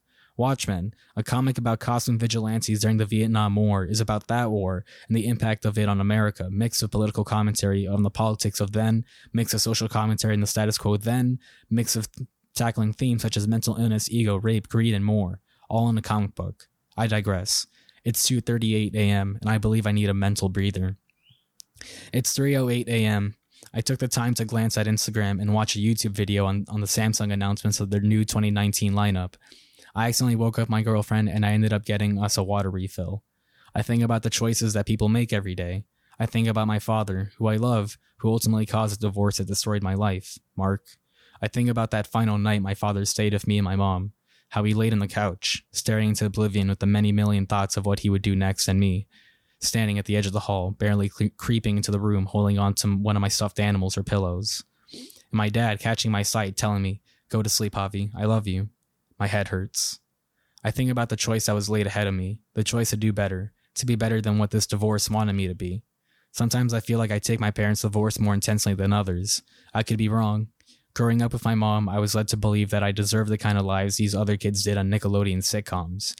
Watchmen, 0.40 0.94
a 1.16 1.22
comic 1.22 1.58
about 1.58 1.80
costume 1.80 2.18
vigilantes 2.18 2.80
during 2.80 2.96
the 2.96 3.04
Vietnam 3.04 3.56
War, 3.56 3.84
is 3.84 4.00
about 4.00 4.26
that 4.28 4.50
war 4.50 4.86
and 5.06 5.14
the 5.14 5.26
impact 5.26 5.66
of 5.66 5.76
it 5.76 5.86
on 5.86 6.00
America, 6.00 6.48
mixed 6.50 6.80
with 6.80 6.90
political 6.90 7.24
commentary 7.24 7.86
on 7.86 8.04
the 8.04 8.10
politics 8.10 8.58
of 8.58 8.72
then, 8.72 9.04
mix 9.34 9.52
of 9.52 9.60
social 9.60 9.86
commentary 9.86 10.32
on 10.32 10.40
the 10.40 10.46
status 10.46 10.78
quo 10.78 10.96
then, 10.96 11.38
mix 11.68 11.94
of 11.94 12.08
tackling 12.54 12.94
themes 12.94 13.20
such 13.20 13.36
as 13.36 13.46
mental 13.46 13.76
illness, 13.76 14.10
ego, 14.10 14.36
rape, 14.36 14.66
greed, 14.70 14.94
and 14.94 15.04
more, 15.04 15.40
all 15.68 15.90
in 15.90 15.98
a 15.98 16.02
comic 16.02 16.34
book. 16.34 16.68
I 16.96 17.06
digress. 17.06 17.66
It's 18.02 18.26
2:38 18.26 18.94
a.m. 18.94 19.36
and 19.42 19.50
I 19.50 19.58
believe 19.58 19.86
I 19.86 19.92
need 19.92 20.08
a 20.08 20.14
mental 20.14 20.48
breather. 20.48 20.96
It's 22.14 22.34
3:08 22.36 22.88
a.m. 22.88 23.36
I 23.74 23.82
took 23.82 23.98
the 23.98 24.08
time 24.08 24.32
to 24.34 24.46
glance 24.46 24.78
at 24.78 24.86
Instagram 24.86 25.38
and 25.38 25.52
watch 25.52 25.76
a 25.76 25.80
YouTube 25.80 26.12
video 26.12 26.46
on, 26.46 26.64
on 26.68 26.80
the 26.80 26.86
Samsung 26.86 27.30
announcements 27.30 27.78
of 27.78 27.90
their 27.90 28.00
new 28.00 28.24
2019 28.24 28.94
lineup. 28.94 29.34
I 29.94 30.08
accidentally 30.08 30.36
woke 30.36 30.58
up 30.58 30.68
my 30.68 30.82
girlfriend 30.82 31.28
and 31.28 31.44
I 31.44 31.52
ended 31.52 31.72
up 31.72 31.84
getting 31.84 32.22
us 32.22 32.36
a 32.36 32.42
water 32.42 32.70
refill. 32.70 33.22
I 33.74 33.82
think 33.82 34.02
about 34.02 34.22
the 34.22 34.30
choices 34.30 34.72
that 34.72 34.86
people 34.86 35.08
make 35.08 35.32
every 35.32 35.54
day. 35.54 35.84
I 36.18 36.26
think 36.26 36.48
about 36.48 36.66
my 36.66 36.78
father, 36.78 37.32
who 37.38 37.46
I 37.48 37.56
love, 37.56 37.98
who 38.18 38.30
ultimately 38.30 38.66
caused 38.66 38.96
a 38.96 39.00
divorce 39.00 39.38
that 39.38 39.46
destroyed 39.46 39.82
my 39.82 39.94
life, 39.94 40.38
Mark. 40.56 40.84
I 41.40 41.48
think 41.48 41.68
about 41.68 41.90
that 41.92 42.06
final 42.06 42.36
night 42.36 42.62
my 42.62 42.74
father 42.74 43.04
stayed 43.04 43.32
with 43.32 43.46
me 43.46 43.58
and 43.58 43.64
my 43.64 43.76
mom, 43.76 44.12
how 44.50 44.64
he 44.64 44.74
laid 44.74 44.92
on 44.92 44.98
the 44.98 45.08
couch, 45.08 45.64
staring 45.72 46.10
into 46.10 46.26
oblivion 46.26 46.68
with 46.68 46.80
the 46.80 46.86
many 46.86 47.12
million 47.12 47.46
thoughts 47.46 47.76
of 47.76 47.86
what 47.86 48.00
he 48.00 48.10
would 48.10 48.22
do 48.22 48.36
next 48.36 48.68
and 48.68 48.78
me, 48.78 49.06
standing 49.60 49.98
at 49.98 50.04
the 50.04 50.16
edge 50.16 50.26
of 50.26 50.32
the 50.32 50.40
hall, 50.40 50.70
barely 50.72 51.08
cre- 51.08 51.26
creeping 51.36 51.76
into 51.76 51.90
the 51.90 52.00
room, 52.00 52.26
holding 52.26 52.58
on 52.58 52.74
to 52.74 52.88
one 52.88 53.16
of 53.16 53.22
my 53.22 53.28
stuffed 53.28 53.58
animals 53.58 53.96
or 53.96 54.02
pillows. 54.02 54.64
And 54.92 55.02
my 55.32 55.48
dad 55.48 55.80
catching 55.80 56.10
my 56.10 56.22
sight, 56.22 56.56
telling 56.56 56.82
me, 56.82 57.00
Go 57.30 57.42
to 57.42 57.48
sleep, 57.48 57.74
Javi. 57.74 58.10
I 58.16 58.24
love 58.24 58.48
you. 58.48 58.70
My 59.20 59.26
head 59.26 59.48
hurts. 59.48 60.00
I 60.64 60.70
think 60.70 60.90
about 60.90 61.10
the 61.10 61.16
choice 61.16 61.46
that 61.46 61.54
was 61.54 61.68
laid 61.68 61.86
ahead 61.86 62.06
of 62.06 62.14
me, 62.14 62.40
the 62.54 62.64
choice 62.64 62.90
to 62.90 62.96
do 62.96 63.12
better, 63.12 63.52
to 63.74 63.86
be 63.86 63.94
better 63.94 64.22
than 64.22 64.38
what 64.38 64.50
this 64.50 64.66
divorce 64.66 65.10
wanted 65.10 65.34
me 65.34 65.46
to 65.46 65.54
be. 65.54 65.84
Sometimes 66.32 66.72
I 66.72 66.80
feel 66.80 66.98
like 66.98 67.10
I 67.10 67.18
take 67.18 67.38
my 67.38 67.50
parents' 67.50 67.82
divorce 67.82 68.18
more 68.18 68.34
intensely 68.34 68.72
than 68.72 68.92
others. 68.92 69.42
I 69.74 69.82
could 69.82 69.98
be 69.98 70.08
wrong. 70.08 70.48
Growing 70.94 71.22
up 71.22 71.32
with 71.32 71.44
my 71.44 71.54
mom, 71.54 71.88
I 71.88 71.98
was 71.98 72.14
led 72.14 72.28
to 72.28 72.36
believe 72.36 72.70
that 72.70 72.82
I 72.82 72.92
deserved 72.92 73.30
the 73.30 73.38
kind 73.38 73.58
of 73.58 73.64
lives 73.64 73.96
these 73.96 74.14
other 74.14 74.36
kids 74.36 74.64
did 74.64 74.78
on 74.78 74.90
Nickelodeon 74.90 75.38
sitcoms. 75.38 76.14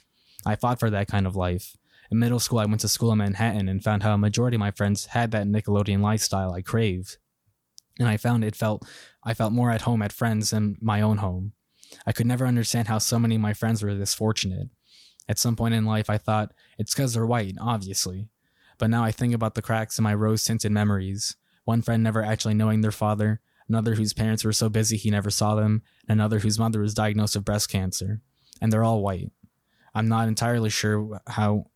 I 0.45 0.55
fought 0.55 0.79
for 0.79 0.89
that 0.89 1.07
kind 1.07 1.25
of 1.25 1.35
life. 1.35 1.75
In 2.11 2.19
middle 2.19 2.39
school, 2.39 2.59
I 2.59 2.65
went 2.65 2.81
to 2.81 2.87
school 2.87 3.11
in 3.11 3.17
Manhattan 3.17 3.67
and 3.67 3.83
found 3.83 4.03
how 4.03 4.13
a 4.13 4.17
majority 4.17 4.55
of 4.55 4.59
my 4.59 4.71
friends 4.71 5.07
had 5.07 5.31
that 5.31 5.47
Nickelodeon 5.47 6.01
lifestyle 6.01 6.53
I 6.53 6.61
craved. 6.61 7.17
And 7.99 8.07
I 8.07 8.17
found 8.17 8.43
it 8.43 8.55
felt 8.55 8.85
I 9.23 9.33
felt 9.33 9.53
more 9.53 9.71
at 9.71 9.81
home 9.81 10.01
at 10.01 10.13
friends 10.13 10.51
than 10.51 10.77
my 10.81 11.01
own 11.01 11.17
home. 11.17 11.53
I 12.05 12.11
could 12.11 12.27
never 12.27 12.45
understand 12.45 12.87
how 12.87 12.97
so 12.97 13.19
many 13.19 13.35
of 13.35 13.41
my 13.41 13.53
friends 13.53 13.83
were 13.83 13.93
this 13.95 14.13
fortunate. 14.13 14.69
At 15.27 15.39
some 15.39 15.55
point 15.55 15.73
in 15.73 15.85
life, 15.85 16.09
I 16.09 16.17
thought, 16.17 16.53
it's 16.77 16.93
because 16.93 17.13
they're 17.13 17.25
white, 17.25 17.55
obviously. 17.59 18.29
But 18.77 18.89
now 18.89 19.03
I 19.03 19.11
think 19.11 19.33
about 19.33 19.55
the 19.55 19.61
cracks 19.61 19.97
in 19.97 20.03
my 20.03 20.13
rose 20.13 20.43
tinted 20.43 20.71
memories. 20.71 21.35
One 21.65 21.81
friend 21.81 22.01
never 22.01 22.23
actually 22.23 22.55
knowing 22.55 22.81
their 22.81 22.91
father, 22.91 23.39
another 23.69 23.95
whose 23.95 24.13
parents 24.13 24.43
were 24.43 24.53
so 24.53 24.69
busy 24.69 24.97
he 24.97 25.11
never 25.11 25.29
saw 25.29 25.55
them, 25.55 25.83
and 26.07 26.19
another 26.19 26.39
whose 26.39 26.57
mother 26.57 26.81
was 26.81 26.93
diagnosed 26.93 27.35
with 27.35 27.45
breast 27.45 27.69
cancer. 27.69 28.21
And 28.59 28.73
they're 28.73 28.83
all 28.83 29.03
white. 29.03 29.31
I'm 29.93 30.07
not 30.07 30.27
entirely 30.27 30.69
sure 30.69 31.21
how 31.27 31.67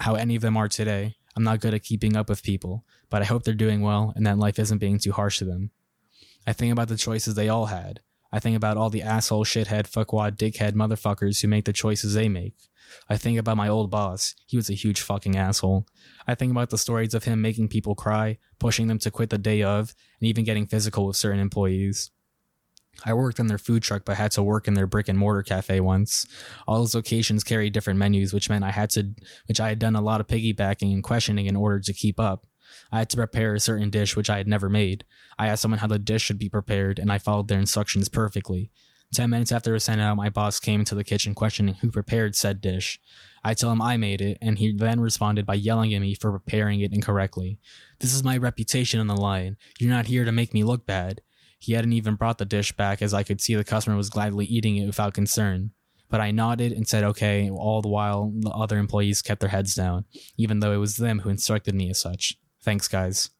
how 0.00 0.14
any 0.14 0.36
of 0.36 0.42
them 0.42 0.56
are 0.56 0.68
today. 0.68 1.16
I'm 1.36 1.42
not 1.44 1.60
good 1.60 1.74
at 1.74 1.82
keeping 1.82 2.16
up 2.16 2.28
with 2.28 2.42
people, 2.42 2.84
but 3.10 3.22
I 3.22 3.26
hope 3.26 3.42
they're 3.42 3.54
doing 3.54 3.80
well 3.80 4.12
and 4.16 4.26
that 4.26 4.38
life 4.38 4.58
isn't 4.58 4.78
being 4.78 4.98
too 4.98 5.12
harsh 5.12 5.38
to 5.38 5.44
them. 5.44 5.70
I 6.46 6.52
think 6.52 6.72
about 6.72 6.88
the 6.88 6.96
choices 6.96 7.34
they 7.34 7.48
all 7.48 7.66
had. 7.66 8.00
I 8.30 8.40
think 8.40 8.56
about 8.56 8.76
all 8.76 8.90
the 8.90 9.02
asshole, 9.02 9.44
shithead, 9.44 9.90
fuckwad, 9.90 10.36
dickhead 10.36 10.72
motherfuckers 10.72 11.40
who 11.40 11.48
make 11.48 11.64
the 11.64 11.72
choices 11.72 12.14
they 12.14 12.28
make. 12.28 12.54
I 13.08 13.16
think 13.16 13.38
about 13.38 13.56
my 13.56 13.68
old 13.68 13.90
boss. 13.90 14.34
He 14.46 14.56
was 14.56 14.70
a 14.70 14.74
huge 14.74 15.00
fucking 15.00 15.36
asshole. 15.36 15.86
I 16.26 16.34
think 16.34 16.50
about 16.50 16.70
the 16.70 16.78
stories 16.78 17.14
of 17.14 17.24
him 17.24 17.40
making 17.40 17.68
people 17.68 17.94
cry, 17.94 18.38
pushing 18.58 18.86
them 18.86 18.98
to 19.00 19.10
quit 19.10 19.30
the 19.30 19.38
day 19.38 19.62
of, 19.62 19.94
and 20.20 20.28
even 20.28 20.44
getting 20.44 20.66
physical 20.66 21.06
with 21.06 21.16
certain 21.16 21.40
employees. 21.40 22.10
I 23.04 23.14
worked 23.14 23.38
on 23.38 23.46
their 23.46 23.58
food 23.58 23.82
truck, 23.82 24.04
but 24.04 24.16
had 24.16 24.32
to 24.32 24.42
work 24.42 24.66
in 24.66 24.74
their 24.74 24.86
brick 24.86 25.08
and 25.08 25.18
mortar 25.18 25.42
cafe 25.42 25.80
once. 25.80 26.26
All 26.66 26.78
those 26.78 26.94
locations 26.94 27.44
carried 27.44 27.72
different 27.72 27.98
menus, 27.98 28.34
which 28.34 28.50
meant 28.50 28.64
I 28.64 28.72
had 28.72 28.90
to, 28.90 29.14
which 29.46 29.60
I 29.60 29.68
had 29.68 29.78
done 29.78 29.94
a 29.94 30.00
lot 30.00 30.20
of 30.20 30.26
piggybacking 30.26 30.92
and 30.92 31.04
questioning 31.04 31.46
in 31.46 31.54
order 31.54 31.78
to 31.78 31.92
keep 31.92 32.18
up. 32.18 32.47
I 32.90 32.98
had 32.98 33.10
to 33.10 33.16
prepare 33.16 33.54
a 33.54 33.60
certain 33.60 33.90
dish 33.90 34.16
which 34.16 34.30
I 34.30 34.38
had 34.38 34.48
never 34.48 34.68
made. 34.68 35.04
I 35.38 35.48
asked 35.48 35.62
someone 35.62 35.80
how 35.80 35.86
the 35.86 35.98
dish 35.98 36.22
should 36.22 36.38
be 36.38 36.48
prepared, 36.48 36.98
and 36.98 37.12
I 37.12 37.18
followed 37.18 37.48
their 37.48 37.60
instructions 37.60 38.08
perfectly. 38.08 38.70
Ten 39.12 39.30
minutes 39.30 39.52
after 39.52 39.70
it 39.70 39.74
was 39.74 39.84
sent 39.84 40.00
out, 40.00 40.16
my 40.16 40.28
boss 40.28 40.60
came 40.60 40.80
into 40.80 40.94
the 40.94 41.04
kitchen 41.04 41.34
questioning 41.34 41.76
who 41.76 41.90
prepared 41.90 42.36
said 42.36 42.60
dish. 42.60 43.00
I 43.42 43.54
tell 43.54 43.72
him 43.72 43.80
I 43.80 43.96
made 43.96 44.20
it, 44.20 44.36
and 44.42 44.58
he 44.58 44.72
then 44.72 45.00
responded 45.00 45.46
by 45.46 45.54
yelling 45.54 45.94
at 45.94 46.02
me 46.02 46.14
for 46.14 46.30
preparing 46.30 46.80
it 46.80 46.92
incorrectly. 46.92 47.58
This 48.00 48.12
is 48.12 48.22
my 48.22 48.36
reputation 48.36 49.00
on 49.00 49.06
the 49.06 49.16
line. 49.16 49.56
You're 49.78 49.90
not 49.90 50.06
here 50.06 50.24
to 50.24 50.32
make 50.32 50.52
me 50.52 50.62
look 50.62 50.84
bad. 50.84 51.22
He 51.58 51.72
hadn't 51.72 51.94
even 51.94 52.16
brought 52.16 52.38
the 52.38 52.44
dish 52.44 52.72
back 52.72 53.00
as 53.00 53.14
I 53.14 53.22
could 53.22 53.40
see 53.40 53.54
the 53.54 53.64
customer 53.64 53.96
was 53.96 54.10
gladly 54.10 54.44
eating 54.44 54.76
it 54.76 54.86
without 54.86 55.14
concern. 55.14 55.72
But 56.10 56.20
I 56.20 56.30
nodded 56.30 56.72
and 56.72 56.86
said 56.86 57.04
okay, 57.04 57.50
all 57.50 57.82
the 57.82 57.88
while 57.88 58.32
the 58.34 58.50
other 58.50 58.78
employees 58.78 59.22
kept 59.22 59.40
their 59.40 59.50
heads 59.50 59.74
down, 59.74 60.04
even 60.36 60.60
though 60.60 60.72
it 60.72 60.78
was 60.78 60.96
them 60.96 61.20
who 61.20 61.30
instructed 61.30 61.74
me 61.74 61.90
as 61.90 61.98
such. 61.98 62.36
Thanks, 62.68 62.86
guys. 62.86 63.30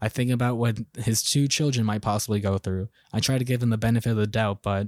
I 0.00 0.08
think 0.08 0.30
about 0.30 0.56
what 0.56 0.78
his 0.96 1.20
two 1.20 1.48
children 1.48 1.84
might 1.84 2.00
possibly 2.00 2.38
go 2.38 2.58
through. 2.58 2.90
I 3.12 3.18
try 3.18 3.36
to 3.36 3.44
give 3.44 3.60
him 3.60 3.70
the 3.70 3.76
benefit 3.76 4.10
of 4.10 4.16
the 4.16 4.26
doubt, 4.28 4.62
but 4.62 4.86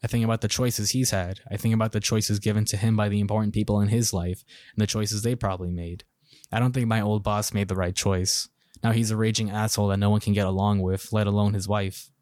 I 0.00 0.06
think 0.06 0.24
about 0.24 0.42
the 0.42 0.46
choices 0.46 0.90
he's 0.90 1.10
had. 1.10 1.40
I 1.50 1.56
think 1.56 1.74
about 1.74 1.90
the 1.90 1.98
choices 1.98 2.38
given 2.38 2.64
to 2.66 2.76
him 2.76 2.96
by 2.96 3.08
the 3.08 3.18
important 3.18 3.52
people 3.52 3.80
in 3.80 3.88
his 3.88 4.12
life 4.12 4.44
and 4.72 4.80
the 4.80 4.86
choices 4.86 5.22
they 5.22 5.34
probably 5.34 5.72
made. 5.72 6.04
I 6.52 6.60
don't 6.60 6.70
think 6.70 6.86
my 6.86 7.00
old 7.00 7.24
boss 7.24 7.52
made 7.52 7.66
the 7.66 7.74
right 7.74 7.96
choice. 7.96 8.48
Now 8.80 8.92
he's 8.92 9.10
a 9.10 9.16
raging 9.16 9.50
asshole 9.50 9.88
that 9.88 9.96
no 9.96 10.10
one 10.10 10.20
can 10.20 10.32
get 10.32 10.46
along 10.46 10.80
with, 10.80 11.12
let 11.12 11.26
alone 11.26 11.54
his 11.54 11.66
wife. 11.66 12.12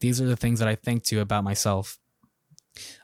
These 0.00 0.20
are 0.20 0.26
the 0.26 0.34
things 0.34 0.58
that 0.58 0.66
I 0.66 0.74
think 0.74 1.04
to 1.04 1.20
about 1.20 1.44
myself. 1.44 2.00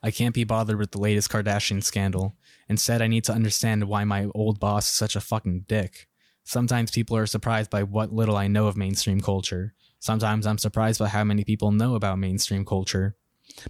I 0.03 0.11
can't 0.11 0.35
be 0.35 0.43
bothered 0.43 0.77
with 0.77 0.91
the 0.91 1.01
latest 1.01 1.31
Kardashian 1.31 1.85
scandal. 1.85 2.35
Instead, 2.69 3.01
I 3.01 3.07
need 3.07 3.23
to 3.27 3.33
understand 3.33 3.85
why 3.85 4.03
my 4.03 4.27
old 4.35 4.59
boss 4.59 4.87
is 4.87 4.93
such 4.93 5.15
a 5.15 5.21
fucking 5.21 5.67
dick. 5.69 6.09
Sometimes 6.45 6.91
people 6.91 7.17
are 7.17 7.27
surprised 7.27 7.71
by 7.71 7.83
what 7.83 8.13
little 8.13 8.37
I 8.37 8.47
know 8.47 8.67
of 8.67 8.77
mainstream 8.77 9.21
culture. 9.21 9.75
Sometimes 9.99 10.47
I'm 10.47 10.59
surprised 10.59 10.99
by 10.99 11.09
how 11.09 11.25
many 11.25 11.45
people 11.45 11.71
know 11.71 11.95
about 11.95 12.19
mainstream 12.19 12.65
culture. 12.65 13.17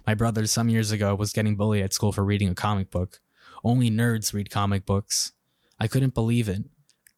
My 0.07 0.15
brother, 0.15 0.47
some 0.47 0.69
years 0.69 0.91
ago, 0.91 1.13
was 1.15 1.33
getting 1.33 1.55
bullied 1.55 1.83
at 1.83 1.93
school 1.93 2.11
for 2.11 2.23
reading 2.23 2.49
a 2.49 2.55
comic 2.55 2.89
book. 2.89 3.19
Only 3.63 3.89
nerds 3.89 4.33
read 4.33 4.49
comic 4.49 4.85
books. 4.85 5.33
I 5.79 5.87
couldn't 5.87 6.13
believe 6.13 6.49
it. 6.49 6.63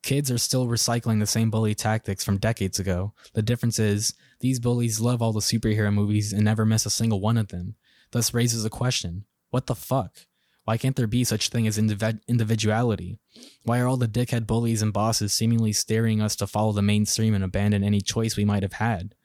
Kids 0.04 0.30
are 0.30 0.38
still 0.38 0.68
recycling 0.68 1.20
the 1.20 1.26
same 1.26 1.50
bully 1.50 1.74
tactics 1.74 2.24
from 2.24 2.38
decades 2.38 2.78
ago. 2.78 3.14
The 3.34 3.42
difference 3.42 3.80
is, 3.80 4.14
these 4.40 4.60
bullies 4.60 5.00
love 5.00 5.22
all 5.22 5.34
the 5.34 5.40
superhero 5.40 5.92
movies 5.92 6.32
and 6.32 6.44
never 6.44 6.66
miss 6.66 6.86
a 6.86 6.92
single 6.92 7.20
one 7.20 7.38
of 7.38 7.48
them. 7.48 7.76
Thus 8.12 8.34
raises 8.34 8.66
a 8.66 8.70
question 8.70 9.26
what 9.50 9.68
the 9.68 9.76
fuck? 9.76 10.28
Why 10.66 10.78
can't 10.78 10.96
there 10.96 11.08
be 11.08 11.24
such 11.24 11.50
thing 11.50 11.68
as 11.68 11.78
indiv- 11.78 12.20
individuality? 12.28 13.20
Why 13.64 13.80
are 13.80 13.88
all 13.88 13.98
the 13.98 14.08
dickhead 14.08 14.48
bullies 14.48 14.82
and 14.82 14.92
bosses 14.92 15.32
seemingly 15.32 15.74
staring 15.74 16.22
us 16.22 16.36
to 16.38 16.48
follow 16.48 16.72
the 16.72 16.82
mainstream 16.82 17.34
and 17.34 17.44
abandon 17.44 17.84
any 17.84 18.02
choice 18.02 18.36
we 18.36 18.46
might 18.46 18.64
have 18.64 18.74
had? 18.74 19.16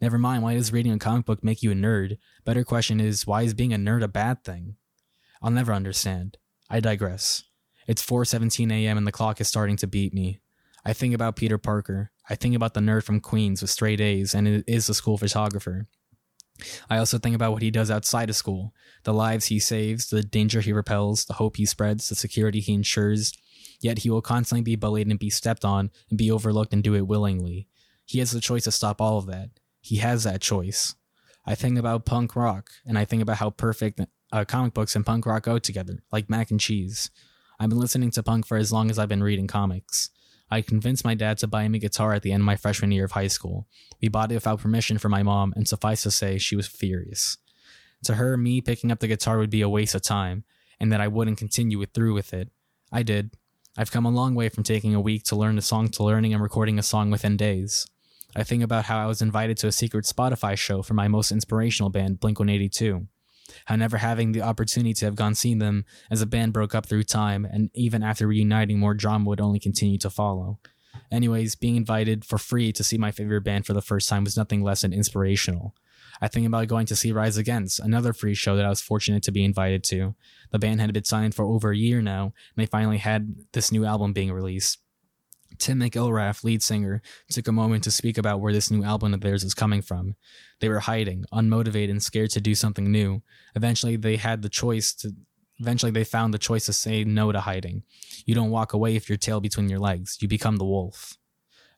Never 0.00 0.18
mind, 0.18 0.42
why 0.42 0.54
does 0.54 0.72
reading 0.72 0.92
a 0.92 0.98
comic 0.98 1.26
book 1.26 1.44
make 1.44 1.62
you 1.62 1.70
a 1.70 1.74
nerd? 1.74 2.18
Better 2.44 2.64
question 2.64 2.98
is, 3.00 3.26
why 3.26 3.42
is 3.42 3.54
being 3.54 3.72
a 3.72 3.78
nerd 3.78 4.02
a 4.02 4.08
bad 4.08 4.42
thing? 4.42 4.76
I'll 5.42 5.50
never 5.50 5.72
understand. 5.72 6.38
I 6.68 6.80
digress. 6.80 7.44
It's 7.86 8.04
4:17 8.04 8.72
a.m. 8.72 8.98
and 8.98 9.06
the 9.06 9.12
clock 9.12 9.40
is 9.40 9.48
starting 9.48 9.76
to 9.76 9.86
beat 9.86 10.12
me. 10.12 10.40
I 10.84 10.92
think 10.92 11.14
about 11.14 11.36
Peter 11.36 11.58
Parker. 11.58 12.10
I 12.28 12.34
think 12.34 12.54
about 12.54 12.74
the 12.74 12.80
nerd 12.80 13.04
from 13.04 13.20
Queens 13.20 13.60
with 13.60 13.70
straight 13.70 14.00
A's 14.00 14.34
and 14.34 14.64
is 14.66 14.88
a 14.88 14.94
school 14.94 15.18
photographer. 15.18 15.88
I 16.88 16.98
also 16.98 17.18
think 17.18 17.34
about 17.34 17.52
what 17.52 17.62
he 17.62 17.70
does 17.70 17.90
outside 17.90 18.30
of 18.30 18.36
school, 18.36 18.72
the 19.04 19.14
lives 19.14 19.46
he 19.46 19.58
saves, 19.58 20.08
the 20.08 20.22
danger 20.22 20.60
he 20.60 20.72
repels, 20.72 21.24
the 21.24 21.34
hope 21.34 21.56
he 21.56 21.66
spreads, 21.66 22.08
the 22.08 22.14
security 22.14 22.60
he 22.60 22.74
ensures. 22.74 23.32
Yet 23.80 23.98
he 23.98 24.10
will 24.10 24.22
constantly 24.22 24.62
be 24.62 24.76
bullied 24.76 25.08
and 25.08 25.18
be 25.18 25.30
stepped 25.30 25.64
on 25.64 25.90
and 26.08 26.18
be 26.18 26.30
overlooked 26.30 26.72
and 26.72 26.82
do 26.82 26.94
it 26.94 27.06
willingly. 27.06 27.68
He 28.04 28.20
has 28.20 28.30
the 28.30 28.40
choice 28.40 28.64
to 28.64 28.72
stop 28.72 29.00
all 29.00 29.18
of 29.18 29.26
that. 29.26 29.50
He 29.80 29.96
has 29.96 30.24
that 30.24 30.40
choice. 30.40 30.94
I 31.44 31.54
think 31.54 31.78
about 31.78 32.06
punk 32.06 32.34
rock, 32.34 32.70
and 32.84 32.98
I 32.98 33.04
think 33.04 33.22
about 33.22 33.36
how 33.36 33.50
perfect 33.50 34.00
uh, 34.32 34.44
comic 34.44 34.74
books 34.74 34.96
and 34.96 35.06
punk 35.06 35.26
rock 35.26 35.44
go 35.44 35.58
together, 35.58 36.02
like 36.10 36.28
mac 36.30 36.50
and 36.50 36.58
cheese. 36.58 37.10
I've 37.60 37.68
been 37.68 37.78
listening 37.78 38.10
to 38.12 38.22
punk 38.22 38.46
for 38.46 38.56
as 38.56 38.72
long 38.72 38.90
as 38.90 38.98
I've 38.98 39.08
been 39.08 39.22
reading 39.22 39.46
comics. 39.46 40.10
I 40.50 40.62
convinced 40.62 41.04
my 41.04 41.14
dad 41.14 41.38
to 41.38 41.46
buy 41.46 41.66
me 41.68 41.78
a 41.78 41.80
guitar 41.80 42.12
at 42.12 42.22
the 42.22 42.32
end 42.32 42.42
of 42.42 42.46
my 42.46 42.56
freshman 42.56 42.92
year 42.92 43.04
of 43.04 43.12
high 43.12 43.26
school. 43.26 43.66
We 44.00 44.08
bought 44.08 44.30
it 44.30 44.36
without 44.36 44.60
permission 44.60 44.98
from 44.98 45.10
my 45.10 45.22
mom, 45.22 45.52
and 45.56 45.66
suffice 45.66 46.02
to 46.02 46.10
say, 46.10 46.38
she 46.38 46.54
was 46.54 46.68
furious. 46.68 47.38
To 48.04 48.14
her, 48.14 48.36
me 48.36 48.60
picking 48.60 48.92
up 48.92 49.00
the 49.00 49.08
guitar 49.08 49.38
would 49.38 49.50
be 49.50 49.62
a 49.62 49.68
waste 49.68 49.94
of 49.94 50.02
time, 50.02 50.44
and 50.78 50.92
that 50.92 51.00
I 51.00 51.08
wouldn't 51.08 51.38
continue 51.38 51.84
through 51.86 52.14
with 52.14 52.32
it. 52.32 52.50
I 52.92 53.02
did. 53.02 53.32
I've 53.76 53.90
come 53.90 54.06
a 54.06 54.10
long 54.10 54.34
way 54.34 54.48
from 54.48 54.62
taking 54.62 54.94
a 54.94 55.00
week 55.00 55.24
to 55.24 55.36
learn 55.36 55.58
a 55.58 55.62
song 55.62 55.88
to 55.88 56.04
learning 56.04 56.32
and 56.32 56.42
recording 56.42 56.78
a 56.78 56.82
song 56.82 57.10
within 57.10 57.36
days. 57.36 57.86
I 58.36 58.44
think 58.44 58.62
about 58.62 58.84
how 58.84 58.98
I 58.98 59.06
was 59.06 59.22
invited 59.22 59.56
to 59.58 59.66
a 59.66 59.72
secret 59.72 60.04
Spotify 60.04 60.56
show 60.56 60.82
for 60.82 60.94
my 60.94 61.08
most 61.08 61.32
inspirational 61.32 61.90
band, 61.90 62.20
Blink 62.20 62.38
182 62.38 63.08
how 63.66 63.76
never 63.76 63.98
having 63.98 64.32
the 64.32 64.42
opportunity 64.42 64.94
to 64.94 65.04
have 65.04 65.14
gone 65.14 65.34
seen 65.34 65.58
them 65.58 65.84
as 66.10 66.22
a 66.22 66.26
band 66.26 66.52
broke 66.52 66.74
up 66.74 66.86
through 66.86 67.04
time, 67.04 67.44
and 67.44 67.70
even 67.74 68.02
after 68.02 68.26
reuniting, 68.26 68.78
more 68.78 68.94
drama 68.94 69.28
would 69.28 69.40
only 69.40 69.60
continue 69.60 69.98
to 69.98 70.10
follow. 70.10 70.58
Anyways, 71.10 71.56
being 71.56 71.76
invited 71.76 72.24
for 72.24 72.38
free 72.38 72.72
to 72.72 72.82
see 72.82 72.96
my 72.96 73.10
favorite 73.10 73.42
band 73.42 73.66
for 73.66 73.74
the 73.74 73.82
first 73.82 74.08
time 74.08 74.24
was 74.24 74.36
nothing 74.36 74.62
less 74.62 74.82
than 74.82 74.92
inspirational. 74.92 75.74
I 76.20 76.28
think 76.28 76.46
about 76.46 76.68
going 76.68 76.86
to 76.86 76.96
see 76.96 77.12
Rise 77.12 77.36
Against, 77.36 77.78
another 77.78 78.12
free 78.12 78.34
show 78.34 78.56
that 78.56 78.64
I 78.64 78.70
was 78.70 78.80
fortunate 78.80 79.22
to 79.24 79.32
be 79.32 79.44
invited 79.44 79.84
to. 79.84 80.14
The 80.50 80.58
band 80.58 80.80
had 80.80 80.92
been 80.92 81.04
signed 81.04 81.34
for 81.34 81.44
over 81.44 81.70
a 81.70 81.76
year 81.76 82.00
now, 82.00 82.24
and 82.24 82.32
they 82.56 82.66
finally 82.66 82.98
had 82.98 83.34
this 83.52 83.70
new 83.70 83.84
album 83.84 84.12
being 84.12 84.32
released. 84.32 84.78
Tim 85.58 85.80
McIlrath, 85.80 86.44
lead 86.44 86.62
singer, 86.62 87.02
took 87.30 87.48
a 87.48 87.52
moment 87.52 87.84
to 87.84 87.90
speak 87.90 88.18
about 88.18 88.40
where 88.40 88.52
this 88.52 88.70
new 88.70 88.84
album 88.84 89.14
of 89.14 89.20
theirs 89.20 89.44
is 89.44 89.54
coming 89.54 89.82
from. 89.82 90.16
They 90.60 90.68
were 90.68 90.80
hiding, 90.80 91.24
unmotivated, 91.32 91.90
and 91.90 92.02
scared 92.02 92.30
to 92.30 92.40
do 92.40 92.54
something 92.54 92.90
new. 92.90 93.22
Eventually, 93.54 93.96
they 93.96 94.16
had 94.16 94.42
the 94.42 94.48
choice 94.48 94.92
to. 94.94 95.12
Eventually, 95.58 95.90
they 95.90 96.04
found 96.04 96.34
the 96.34 96.38
choice 96.38 96.66
to 96.66 96.72
say 96.72 97.02
no 97.04 97.32
to 97.32 97.40
hiding. 97.40 97.82
You 98.26 98.34
don't 98.34 98.50
walk 98.50 98.74
away 98.74 98.92
with 98.92 99.08
your 99.08 99.16
tail 99.16 99.40
between 99.40 99.70
your 99.70 99.78
legs. 99.78 100.18
You 100.20 100.28
become 100.28 100.56
the 100.56 100.66
wolf. 100.66 101.16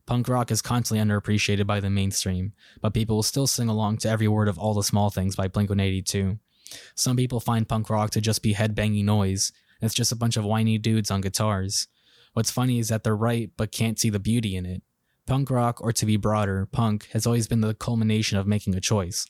Punk 0.04 0.28
rock 0.28 0.50
is 0.50 0.62
constantly 0.62 1.04
underappreciated 1.04 1.66
by 1.66 1.78
the 1.78 1.90
mainstream, 1.90 2.54
but 2.80 2.94
people 2.94 3.16
will 3.16 3.22
still 3.22 3.46
sing 3.46 3.68
along 3.68 3.98
to 3.98 4.08
every 4.08 4.26
word 4.26 4.48
of 4.48 4.58
All 4.58 4.74
the 4.74 4.82
Small 4.82 5.10
Things 5.10 5.36
by 5.36 5.46
Blink 5.46 5.70
182. 5.70 6.38
Some 6.96 7.16
people 7.16 7.40
find 7.40 7.68
punk 7.68 7.88
rock 7.88 8.10
to 8.10 8.20
just 8.20 8.42
be 8.42 8.54
headbanging 8.54 9.04
noise, 9.04 9.52
it's 9.80 9.94
just 9.94 10.12
a 10.12 10.16
bunch 10.16 10.36
of 10.36 10.44
whiny 10.44 10.78
dudes 10.78 11.10
on 11.10 11.20
guitars. 11.20 11.86
What's 12.38 12.52
funny 12.52 12.78
is 12.78 12.86
that 12.86 13.02
they're 13.02 13.16
right, 13.16 13.50
but 13.56 13.72
can't 13.72 13.98
see 13.98 14.10
the 14.10 14.20
beauty 14.20 14.54
in 14.54 14.64
it. 14.64 14.84
Punk 15.26 15.50
rock, 15.50 15.80
or 15.80 15.90
to 15.90 16.06
be 16.06 16.16
broader, 16.16 16.68
punk, 16.70 17.08
has 17.12 17.26
always 17.26 17.48
been 17.48 17.62
the 17.62 17.74
culmination 17.74 18.38
of 18.38 18.46
making 18.46 18.76
a 18.76 18.80
choice. 18.80 19.26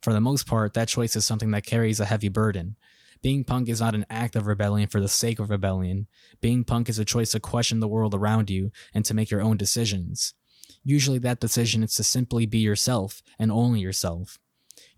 For 0.00 0.12
the 0.12 0.20
most 0.20 0.46
part, 0.46 0.72
that 0.74 0.86
choice 0.86 1.16
is 1.16 1.26
something 1.26 1.50
that 1.50 1.66
carries 1.66 1.98
a 1.98 2.04
heavy 2.04 2.28
burden. 2.28 2.76
Being 3.20 3.42
punk 3.42 3.68
is 3.68 3.80
not 3.80 3.96
an 3.96 4.06
act 4.08 4.36
of 4.36 4.46
rebellion 4.46 4.86
for 4.86 5.00
the 5.00 5.08
sake 5.08 5.40
of 5.40 5.50
rebellion. 5.50 6.06
Being 6.40 6.62
punk 6.62 6.88
is 6.88 7.00
a 7.00 7.04
choice 7.04 7.32
to 7.32 7.40
question 7.40 7.80
the 7.80 7.88
world 7.88 8.14
around 8.14 8.48
you 8.48 8.70
and 8.94 9.04
to 9.06 9.14
make 9.14 9.32
your 9.32 9.42
own 9.42 9.56
decisions. 9.56 10.34
Usually, 10.84 11.18
that 11.18 11.40
decision 11.40 11.82
is 11.82 11.96
to 11.96 12.04
simply 12.04 12.46
be 12.46 12.58
yourself 12.58 13.24
and 13.40 13.50
only 13.50 13.80
yourself. 13.80 14.38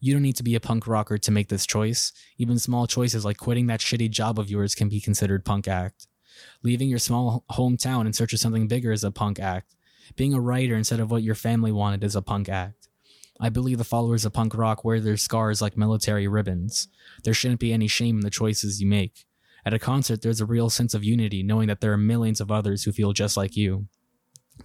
You 0.00 0.12
don't 0.12 0.20
need 0.20 0.36
to 0.36 0.42
be 0.42 0.54
a 0.54 0.60
punk 0.60 0.86
rocker 0.86 1.16
to 1.16 1.32
make 1.32 1.48
this 1.48 1.64
choice. 1.64 2.12
Even 2.36 2.58
small 2.58 2.86
choices 2.86 3.24
like 3.24 3.38
quitting 3.38 3.68
that 3.68 3.80
shitty 3.80 4.10
job 4.10 4.38
of 4.38 4.50
yours 4.50 4.74
can 4.74 4.90
be 4.90 5.00
considered 5.00 5.46
punk 5.46 5.66
act. 5.66 6.06
Leaving 6.62 6.88
your 6.88 6.98
small 6.98 7.44
hometown 7.50 8.06
in 8.06 8.12
search 8.12 8.32
of 8.32 8.40
something 8.40 8.68
bigger 8.68 8.92
is 8.92 9.04
a 9.04 9.10
punk 9.10 9.38
act. 9.38 9.74
Being 10.16 10.34
a 10.34 10.40
writer 10.40 10.76
instead 10.76 11.00
of 11.00 11.10
what 11.10 11.22
your 11.22 11.34
family 11.34 11.72
wanted 11.72 12.04
is 12.04 12.16
a 12.16 12.22
punk 12.22 12.48
act. 12.48 12.88
I 13.40 13.48
believe 13.48 13.78
the 13.78 13.84
followers 13.84 14.24
of 14.24 14.32
punk 14.32 14.54
rock 14.54 14.84
wear 14.84 15.00
their 15.00 15.16
scars 15.16 15.60
like 15.60 15.76
military 15.76 16.28
ribbons. 16.28 16.88
There 17.24 17.34
shouldn't 17.34 17.60
be 17.60 17.72
any 17.72 17.88
shame 17.88 18.16
in 18.16 18.20
the 18.20 18.30
choices 18.30 18.80
you 18.80 18.86
make. 18.86 19.26
At 19.66 19.74
a 19.74 19.78
concert, 19.78 20.22
there's 20.22 20.40
a 20.40 20.46
real 20.46 20.70
sense 20.70 20.94
of 20.94 21.02
unity 21.02 21.42
knowing 21.42 21.68
that 21.68 21.80
there 21.80 21.92
are 21.92 21.98
millions 21.98 22.40
of 22.40 22.50
others 22.50 22.84
who 22.84 22.92
feel 22.92 23.12
just 23.12 23.36
like 23.36 23.56
you. 23.56 23.86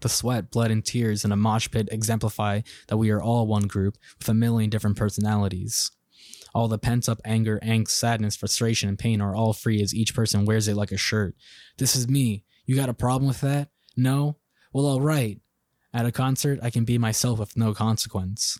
The 0.01 0.09
sweat, 0.09 0.51
blood, 0.51 0.71
and 0.71 0.85
tears 0.85 1.25
in 1.25 1.31
a 1.31 1.37
mosh 1.37 1.69
pit 1.71 1.89
exemplify 1.91 2.61
that 2.87 2.97
we 2.97 3.09
are 3.09 3.21
all 3.21 3.47
one 3.47 3.63
group 3.63 3.97
with 4.19 4.29
a 4.29 4.33
million 4.33 4.69
different 4.69 4.97
personalities. 4.97 5.91
All 6.53 6.67
the 6.67 6.77
pent 6.77 7.07
up 7.07 7.19
anger, 7.26 7.59
angst, 7.63 7.89
sadness, 7.89 8.35
frustration, 8.35 8.89
and 8.89 8.97
pain 8.97 9.21
are 9.21 9.35
all 9.35 9.53
free 9.53 9.81
as 9.81 9.93
each 9.93 10.15
person 10.15 10.45
wears 10.45 10.67
it 10.67 10.76
like 10.76 10.91
a 10.91 10.97
shirt. 10.97 11.35
This 11.77 11.95
is 11.95 12.07
me. 12.07 12.43
You 12.65 12.76
got 12.76 12.89
a 12.89 12.93
problem 12.93 13.27
with 13.27 13.41
that? 13.41 13.69
No? 13.95 14.38
Well, 14.73 14.88
alright. 14.88 15.39
At 15.93 16.05
a 16.05 16.11
concert, 16.11 16.59
I 16.61 16.69
can 16.69 16.85
be 16.85 16.97
myself 16.97 17.39
with 17.39 17.57
no 17.57 17.73
consequence. 17.73 18.59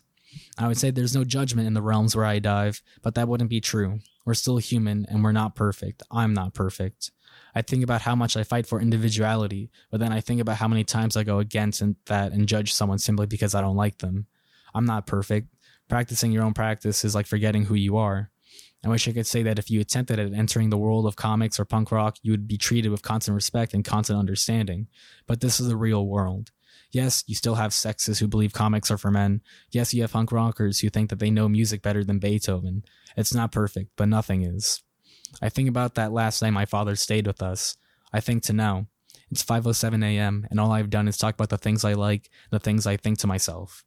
I 0.58 0.68
would 0.68 0.78
say 0.78 0.92
there's 0.92 1.16
no 1.16 1.24
judgment 1.24 1.68
in 1.68 1.74
the 1.74 1.82
realms 1.82 2.16
where 2.16 2.26
I 2.26 2.40
dive, 2.40 2.82
but 3.02 3.16
that 3.16 3.28
wouldn't 3.28 3.50
be 3.50 3.62
true. 3.62 4.00
We're 4.26 4.34
still 4.34 4.58
human 4.58 5.06
and 5.10 5.24
we're 5.24 5.32
not 5.32 5.56
perfect. 5.56 6.04
I'm 6.12 6.34
not 6.34 6.54
perfect. 6.54 7.12
I 7.56 7.62
think 7.62 7.84
about 7.84 8.02
how 8.02 8.16
much 8.16 8.38
I 8.38 8.44
fight 8.44 8.68
for 8.68 8.80
individuality, 8.80 9.72
but 9.90 10.00
then 10.00 10.12
I 10.12 10.22
think 10.22 10.40
about 10.40 10.58
how 10.58 10.68
many 10.68 10.84
times 10.84 11.18
I 11.18 11.24
go 11.24 11.40
against 11.40 11.82
that 12.06 12.32
and 12.32 12.48
judge 12.48 12.74
someone 12.74 13.00
simply 13.00 13.26
because 13.26 13.56
I 13.56 13.62
don't 13.62 13.76
like 13.76 14.00
them. 14.00 14.28
I'm 14.74 14.86
not 14.86 15.08
perfect. 15.08 15.48
Practicing 15.90 16.32
your 16.32 16.44
own 16.44 16.54
practice 16.54 17.04
is 17.04 17.16
like 17.16 17.26
forgetting 17.26 17.66
who 17.66 17.76
you 17.76 17.98
are. 17.98 18.32
I 18.86 18.90
wish 18.90 19.08
I 19.08 19.12
could 19.12 19.28
say 19.28 19.44
that 19.44 19.60
if 19.60 19.70
you 19.70 19.82
attempted 19.82 20.20
at 20.20 20.34
entering 20.34 20.70
the 20.70 20.78
world 20.78 21.06
of 21.06 21.18
comics 21.18 21.60
or 21.60 21.66
punk 21.66 21.92
rock, 21.92 22.18
you 22.22 22.32
would 22.32 22.48
be 22.48 22.58
treated 22.58 22.92
with 22.92 23.02
constant 23.02 23.36
respect 23.36 23.74
and 23.74 23.84
constant 23.84 24.18
understanding. 24.18 24.88
But 25.28 25.42
this 25.42 25.60
is 25.60 25.68
the 25.68 25.76
real 25.76 26.08
world. 26.08 26.52
Yes, 26.92 27.24
you 27.28 27.36
still 27.36 27.56
have 27.56 27.72
sexists 27.72 28.20
who 28.20 28.28
believe 28.28 28.54
comics 28.54 28.90
are 28.90 28.98
for 28.98 29.12
men. 29.12 29.42
Yes, 29.72 29.94
you 29.94 30.02
have 30.02 30.14
punk 30.14 30.32
rockers 30.32 30.80
who 30.80 30.90
think 30.90 31.10
that 31.10 31.20
they 31.20 31.30
know 31.30 31.50
music 31.50 31.82
better 31.82 32.04
than 32.04 32.20
Beethoven. 32.20 32.84
It's 33.18 33.34
not 33.34 33.52
perfect, 33.52 33.92
but 33.98 34.08
nothing 34.08 34.44
is. 34.44 34.82
I 35.42 35.50
think 35.50 35.68
about 35.70 35.96
that 35.96 36.14
last 36.14 36.42
night 36.42 36.52
my 36.52 36.66
father 36.66 36.96
stayed 36.96 37.28
with 37.28 37.42
us. 37.42 37.78
I 38.14 38.22
think 38.22 38.44
to 38.44 38.54
now. 38.54 38.88
It's 39.30 39.44
5:07 39.44 40.04
a.m. 40.04 40.48
and 40.50 40.60
all 40.60 40.72
I've 40.72 40.90
done 40.90 41.08
is 41.08 41.18
talk 41.18 41.36
about 41.36 41.50
the 41.50 41.58
things 41.58 41.84
I 41.84 41.94
like, 41.94 42.30
the 42.50 42.60
things 42.60 42.88
I 42.88 42.98
think 42.98 43.20
to 43.20 43.28
myself. 43.28 43.84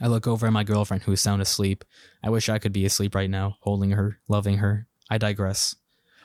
I 0.00 0.06
look 0.08 0.26
over 0.26 0.46
at 0.46 0.52
my 0.52 0.64
girlfriend 0.64 1.04
who 1.04 1.12
is 1.12 1.20
sound 1.20 1.42
asleep. 1.42 1.84
I 2.22 2.30
wish 2.30 2.48
I 2.48 2.58
could 2.58 2.72
be 2.72 2.84
asleep 2.84 3.14
right 3.14 3.30
now, 3.30 3.56
holding 3.60 3.90
her, 3.90 4.18
loving 4.28 4.58
her. 4.58 4.86
I 5.10 5.18
digress. 5.18 5.76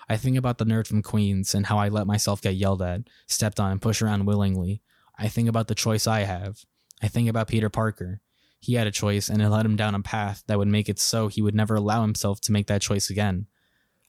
I 0.09 0.17
think 0.17 0.37
about 0.37 0.57
the 0.57 0.65
nerd 0.65 0.87
from 0.87 1.03
Queens 1.03 1.53
and 1.53 1.65
how 1.65 1.77
I 1.77 1.89
let 1.89 2.07
myself 2.07 2.41
get 2.41 2.55
yelled 2.55 2.81
at, 2.81 3.01
stepped 3.27 3.59
on, 3.59 3.71
and 3.73 3.81
pushed 3.81 4.01
around 4.01 4.25
willingly. 4.25 4.81
I 5.19 5.27
think 5.27 5.49
about 5.49 5.67
the 5.67 5.75
choice 5.75 6.07
I 6.07 6.21
have. 6.21 6.63
I 7.01 7.07
think 7.07 7.29
about 7.29 7.49
Peter 7.49 7.69
Parker. 7.69 8.21
He 8.59 8.75
had 8.75 8.87
a 8.87 8.91
choice 8.91 9.29
and 9.29 9.41
it 9.41 9.49
led 9.49 9.65
him 9.65 9.75
down 9.75 9.95
a 9.95 10.01
path 10.01 10.43
that 10.47 10.57
would 10.57 10.67
make 10.67 10.89
it 10.89 10.99
so 10.99 11.27
he 11.27 11.41
would 11.41 11.55
never 11.55 11.75
allow 11.75 12.01
himself 12.01 12.41
to 12.41 12.51
make 12.51 12.67
that 12.67 12.81
choice 12.81 13.09
again. 13.09 13.47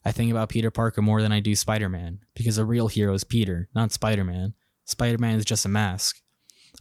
I 0.04 0.12
think 0.12 0.30
about 0.30 0.48
Peter 0.48 0.70
Parker 0.70 1.02
more 1.02 1.20
than 1.20 1.32
I 1.32 1.40
do 1.40 1.54
Spider 1.54 1.88
Man, 1.88 2.20
because 2.34 2.56
a 2.56 2.64
real 2.64 2.88
hero 2.88 3.12
is 3.14 3.24
Peter, 3.24 3.68
not 3.74 3.92
Spider 3.92 4.24
Man. 4.24 4.54
Spider 4.84 5.18
Man 5.18 5.36
is 5.36 5.44
just 5.44 5.66
a 5.66 5.68
mask. 5.68 6.22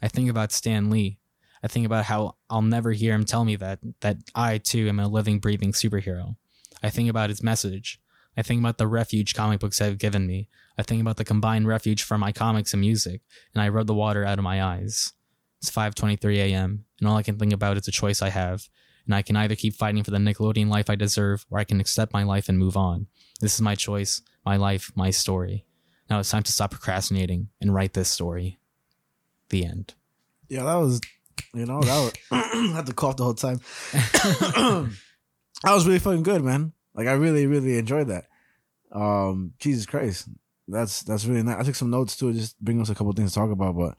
I 0.01 0.07
think 0.07 0.29
about 0.29 0.51
Stan 0.51 0.89
Lee. 0.89 1.19
I 1.63 1.67
think 1.67 1.85
about 1.85 2.05
how 2.05 2.35
I'll 2.49 2.61
never 2.61 2.91
hear 2.91 3.13
him 3.13 3.25
tell 3.25 3.45
me 3.45 3.55
that 3.57 3.79
that 4.01 4.17
I 4.35 4.57
too 4.57 4.88
am 4.88 4.99
a 4.99 5.07
living, 5.07 5.39
breathing 5.39 5.71
superhero. 5.71 6.35
I 6.84 6.89
think 6.89 7.09
about 7.09 7.29
his 7.29 7.43
message. 7.43 7.99
I 8.35 8.43
think 8.43 8.61
about 8.61 8.77
the 8.77 8.88
refuge 8.88 9.34
comic 9.34 9.59
books 9.59 9.79
have 9.79 9.97
given 9.97 10.27
me. 10.27 10.47
I 10.77 10.84
think 10.84 11.01
about 11.01 11.17
the 11.17 11.25
combined 11.25 11.67
refuge 11.67 12.03
for 12.03 12.17
my 12.17 12.31
comics 12.31 12.73
and 12.73 12.81
music, 12.81 13.21
and 13.53 13.61
I 13.63 13.69
rub 13.69 13.88
the 13.88 13.95
water 13.95 14.23
out 14.23 14.38
of 14.38 14.43
my 14.43 14.63
eyes. 14.63 15.13
It's 15.59 15.71
5:23 15.71 16.38
a.m., 16.38 16.85
and 16.99 17.09
all 17.09 17.17
I 17.17 17.23
can 17.23 17.38
think 17.39 17.51
about 17.51 17.77
is 17.77 17.88
a 17.88 17.91
choice 17.91 18.21
I 18.21 18.29
have, 18.29 18.69
and 19.05 19.15
I 19.15 19.23
can 19.23 19.35
either 19.35 19.55
keep 19.55 19.73
fighting 19.73 20.03
for 20.03 20.11
the 20.11 20.17
Nickelodeon 20.17 20.69
life 20.69 20.89
I 20.89 20.95
deserve, 20.95 21.47
or 21.49 21.57
I 21.57 21.63
can 21.63 21.79
accept 21.79 22.13
my 22.13 22.23
life 22.23 22.47
and 22.47 22.59
move 22.59 22.77
on. 22.77 23.07
This 23.39 23.55
is 23.55 23.61
my 23.61 23.73
choice, 23.73 24.21
my 24.45 24.55
life, 24.55 24.91
my 24.95 25.09
story. 25.09 25.65
Now 26.09 26.19
it's 26.19 26.29
time 26.29 26.43
to 26.43 26.51
stop 26.51 26.71
procrastinating 26.71 27.49
and 27.59 27.73
write 27.73 27.93
this 27.93 28.09
story. 28.09 28.59
The 29.49 29.65
end. 29.65 29.95
Yeah, 30.47 30.63
that 30.63 30.75
was, 30.75 31.01
you 31.53 31.65
know, 31.65 31.81
that 31.81 31.99
was, 31.99 32.14
I 32.31 32.73
had 32.76 32.85
to 32.88 32.93
cough 32.93 33.18
the 33.18 33.23
whole 33.23 33.34
time. 33.34 33.59
that 33.91 34.91
was 35.64 35.85
really 35.85 35.99
fucking 35.99 36.23
good, 36.23 36.43
man. 36.43 36.73
Like 36.93 37.07
I 37.07 37.14
really, 37.14 37.45
really 37.45 37.77
enjoyed 37.77 38.07
that. 38.07 38.26
Um, 38.91 39.53
Jesus 39.59 39.85
Christ, 39.85 40.30
that's 40.68 41.01
that's 41.03 41.26
really 41.26 41.43
nice. 41.43 41.57
I 41.57 41.64
took 41.64 41.76
some 41.76 41.89
notes 41.89 42.15
too, 42.15 42.34
just 42.34 42.59
bring 42.59 42.81
us 42.81 42.89
a 42.89 42.95
couple 42.95 43.14
things 43.14 43.34
to 43.34 43.39
talk 43.39 43.51
about. 43.51 43.77
But 43.77 43.95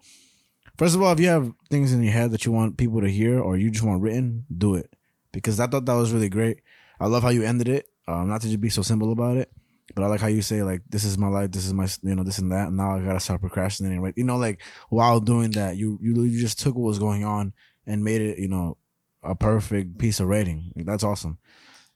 first 0.76 0.94
of 0.94 1.02
all, 1.02 1.12
if 1.12 1.20
you 1.20 1.28
have 1.28 1.52
things 1.70 1.92
in 1.92 2.02
your 2.02 2.12
head 2.12 2.30
that 2.32 2.44
you 2.44 2.52
want 2.52 2.76
people 2.76 3.00
to 3.00 3.10
hear, 3.10 3.40
or 3.40 3.56
you 3.56 3.70
just 3.70 3.84
want 3.84 4.02
written, 4.02 4.46
do 4.56 4.74
it 4.74 4.92
because 5.32 5.60
I 5.60 5.66
thought 5.66 5.84
that 5.86 5.94
was 5.94 6.12
really 6.12 6.28
great. 6.28 6.60
I 7.00 7.06
love 7.06 7.22
how 7.22 7.28
you 7.28 7.42
ended 7.42 7.68
it. 7.68 7.88
Um, 8.06 8.28
not 8.28 8.40
to 8.40 8.48
just 8.48 8.60
be 8.60 8.70
so 8.70 8.82
simple 8.82 9.12
about 9.12 9.36
it, 9.36 9.52
but 9.94 10.04
I 10.04 10.06
like 10.06 10.20
how 10.20 10.26
you 10.28 10.42
say 10.42 10.62
like, 10.62 10.82
"This 10.88 11.04
is 11.04 11.16
my 11.18 11.28
life. 11.28 11.50
This 11.50 11.66
is 11.66 11.72
my 11.72 11.88
you 12.02 12.14
know 12.14 12.24
this 12.24 12.38
and 12.38 12.52
that." 12.52 12.68
And 12.68 12.76
now 12.76 12.96
I 12.96 13.00
gotta 13.00 13.20
start 13.20 13.40
procrastinating. 13.40 14.00
Right? 14.00 14.14
You 14.16 14.24
know, 14.24 14.36
like 14.36 14.62
while 14.90 15.20
doing 15.20 15.52
that, 15.52 15.76
you 15.76 15.98
you 16.02 16.22
you 16.24 16.40
just 16.40 16.60
took 16.60 16.74
what 16.74 16.86
was 16.86 16.98
going 16.98 17.24
on 17.24 17.52
and 17.86 18.04
made 18.04 18.20
it 18.20 18.38
you 18.38 18.48
know 18.48 18.76
a 19.22 19.34
perfect 19.34 19.98
piece 19.98 20.20
of 20.20 20.28
writing. 20.28 20.72
Like, 20.76 20.86
that's 20.86 21.04
awesome. 21.04 21.38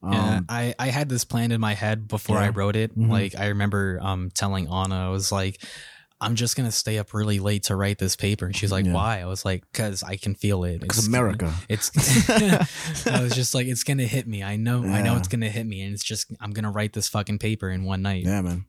Um, 0.02 0.12
yeah, 0.12 0.40
I, 0.48 0.74
I 0.80 0.86
had 0.88 1.08
this 1.08 1.24
plan 1.24 1.52
in 1.52 1.60
my 1.60 1.74
head 1.74 2.08
before 2.08 2.36
Yeah. 2.36 2.46
I 2.46 2.48
wrote 2.48 2.74
it. 2.74 2.98
Mhm. 2.98 3.08
Like 3.08 3.36
I 3.38 3.48
remember 3.48 3.98
um 4.02 4.30
telling 4.34 4.66
Anna, 4.68 5.06
I 5.06 5.10
was 5.10 5.30
like, 5.30 5.62
I'm 6.22 6.34
just 6.36 6.56
gonna 6.56 6.72
stay 6.72 6.98
up 6.98 7.12
really 7.12 7.38
late 7.38 7.64
to 7.64 7.76
write 7.76 7.98
this 7.98 8.16
paper. 8.16 8.46
And 8.46 8.56
she's 8.56 8.72
like, 8.72 8.86
Yeah. 8.86 8.94
Why? 8.94 9.20
I 9.20 9.26
was 9.26 9.44
like, 9.44 9.64
Cause 9.72 10.02
I 10.02 10.16
can 10.16 10.34
feel 10.34 10.64
it. 10.64 10.82
It's 10.84 11.06
America. 11.06 11.52
It's 11.68 11.90
I 13.06 13.22
was 13.22 13.34
just 13.34 13.54
like, 13.54 13.66
it's 13.66 13.84
gonna 13.84 14.06
hit 14.06 14.26
me. 14.26 14.42
I 14.42 14.56
know 14.56 14.84
I 14.84 15.02
know 15.02 15.16
it's 15.16 15.28
gonna 15.28 15.50
hit 15.50 15.66
me 15.66 15.82
and 15.82 15.92
it's 15.92 16.04
just 16.04 16.32
I'm 16.40 16.52
gonna 16.52 16.70
write 16.70 16.92
this 16.92 17.08
fucking 17.08 17.38
paper 17.38 17.70
in 17.70 17.84
one 17.84 18.02
night. 18.02 18.24
Yeah, 18.24 18.40
man. 18.40 18.66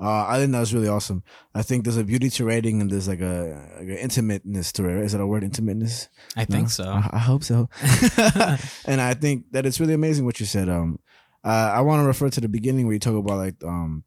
Uh, 0.00 0.26
I 0.26 0.38
think 0.38 0.52
that 0.52 0.60
was 0.60 0.72
really 0.72 0.88
awesome. 0.88 1.22
I 1.54 1.62
think 1.62 1.84
there's 1.84 1.96
a 1.96 2.04
beauty 2.04 2.30
to 2.30 2.44
writing 2.44 2.80
and 2.80 2.90
there's 2.90 3.08
like 3.08 3.20
a, 3.20 3.68
like 3.76 3.88
an 3.88 3.96
intimateness 3.96 4.72
to 4.72 4.88
it. 4.88 5.04
Is 5.04 5.12
that 5.12 5.20
a 5.20 5.26
word, 5.26 5.42
intimateness? 5.42 6.08
I 6.36 6.44
think 6.44 6.70
so. 6.70 6.84
I, 6.84 7.10
I 7.12 7.18
hope 7.18 7.42
so. 7.42 7.68
and 8.86 9.00
I 9.00 9.14
think 9.14 9.50
that 9.50 9.66
it's 9.66 9.80
really 9.80 9.94
amazing 9.94 10.24
what 10.24 10.40
you 10.40 10.46
said. 10.46 10.68
Um, 10.68 10.98
uh, 11.44 11.72
I 11.74 11.80
want 11.80 12.02
to 12.02 12.06
refer 12.06 12.28
to 12.28 12.40
the 12.40 12.48
beginning 12.48 12.86
where 12.86 12.94
you 12.94 13.00
talk 13.00 13.16
about 13.16 13.38
like 13.38 13.56
um, 13.64 14.04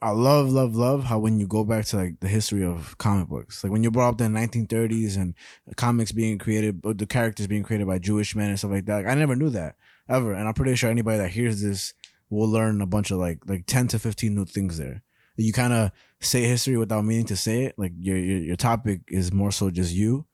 I 0.00 0.10
love, 0.10 0.50
love, 0.50 0.76
love 0.76 1.04
how 1.04 1.18
when 1.18 1.40
you 1.40 1.48
go 1.48 1.64
back 1.64 1.84
to 1.86 1.96
like 1.96 2.20
the 2.20 2.28
history 2.28 2.64
of 2.64 2.96
comic 2.98 3.28
books, 3.28 3.64
like 3.64 3.72
when 3.72 3.82
you 3.82 3.90
brought 3.90 4.10
up 4.10 4.18
the 4.18 4.24
1930s 4.24 5.16
and 5.16 5.34
comics 5.76 6.12
being 6.12 6.38
created, 6.38 6.80
but 6.80 6.98
the 6.98 7.06
characters 7.06 7.48
being 7.48 7.64
created 7.64 7.86
by 7.88 7.98
Jewish 7.98 8.36
men 8.36 8.50
and 8.50 8.58
stuff 8.58 8.70
like 8.70 8.86
that. 8.86 8.98
Like, 8.98 9.06
I 9.06 9.14
never 9.14 9.34
knew 9.34 9.50
that 9.50 9.74
ever, 10.08 10.32
and 10.32 10.46
I'm 10.46 10.54
pretty 10.54 10.76
sure 10.76 10.90
anybody 10.90 11.18
that 11.18 11.30
hears 11.30 11.60
this 11.60 11.92
will 12.30 12.48
learn 12.48 12.80
a 12.80 12.86
bunch 12.86 13.10
of 13.10 13.18
like 13.18 13.40
like 13.48 13.66
10 13.66 13.88
to 13.88 13.98
15 13.98 14.32
new 14.34 14.44
things 14.44 14.78
there. 14.78 15.02
You 15.36 15.52
kind 15.52 15.72
of 15.72 15.90
say 16.20 16.44
history 16.44 16.76
without 16.76 17.04
meaning 17.04 17.26
to 17.26 17.36
say 17.36 17.64
it. 17.64 17.74
Like 17.76 17.92
your, 17.98 18.16
your 18.16 18.38
your 18.38 18.56
topic 18.56 19.00
is 19.08 19.32
more 19.32 19.50
so 19.50 19.70
just 19.70 19.92
you, 19.92 20.26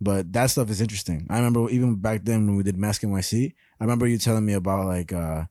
but 0.00 0.32
that 0.32 0.46
stuff 0.46 0.70
is 0.70 0.80
interesting. 0.80 1.24
I 1.30 1.36
remember 1.36 1.70
even 1.70 1.94
back 1.94 2.24
then 2.24 2.46
when 2.48 2.56
we 2.56 2.64
did 2.64 2.76
Mask 2.76 3.02
NYC, 3.02 3.52
I 3.80 3.84
remember 3.84 4.08
you 4.08 4.18
telling 4.18 4.44
me 4.44 4.54
about 4.54 4.86
like 4.86 5.12
uh 5.12 5.44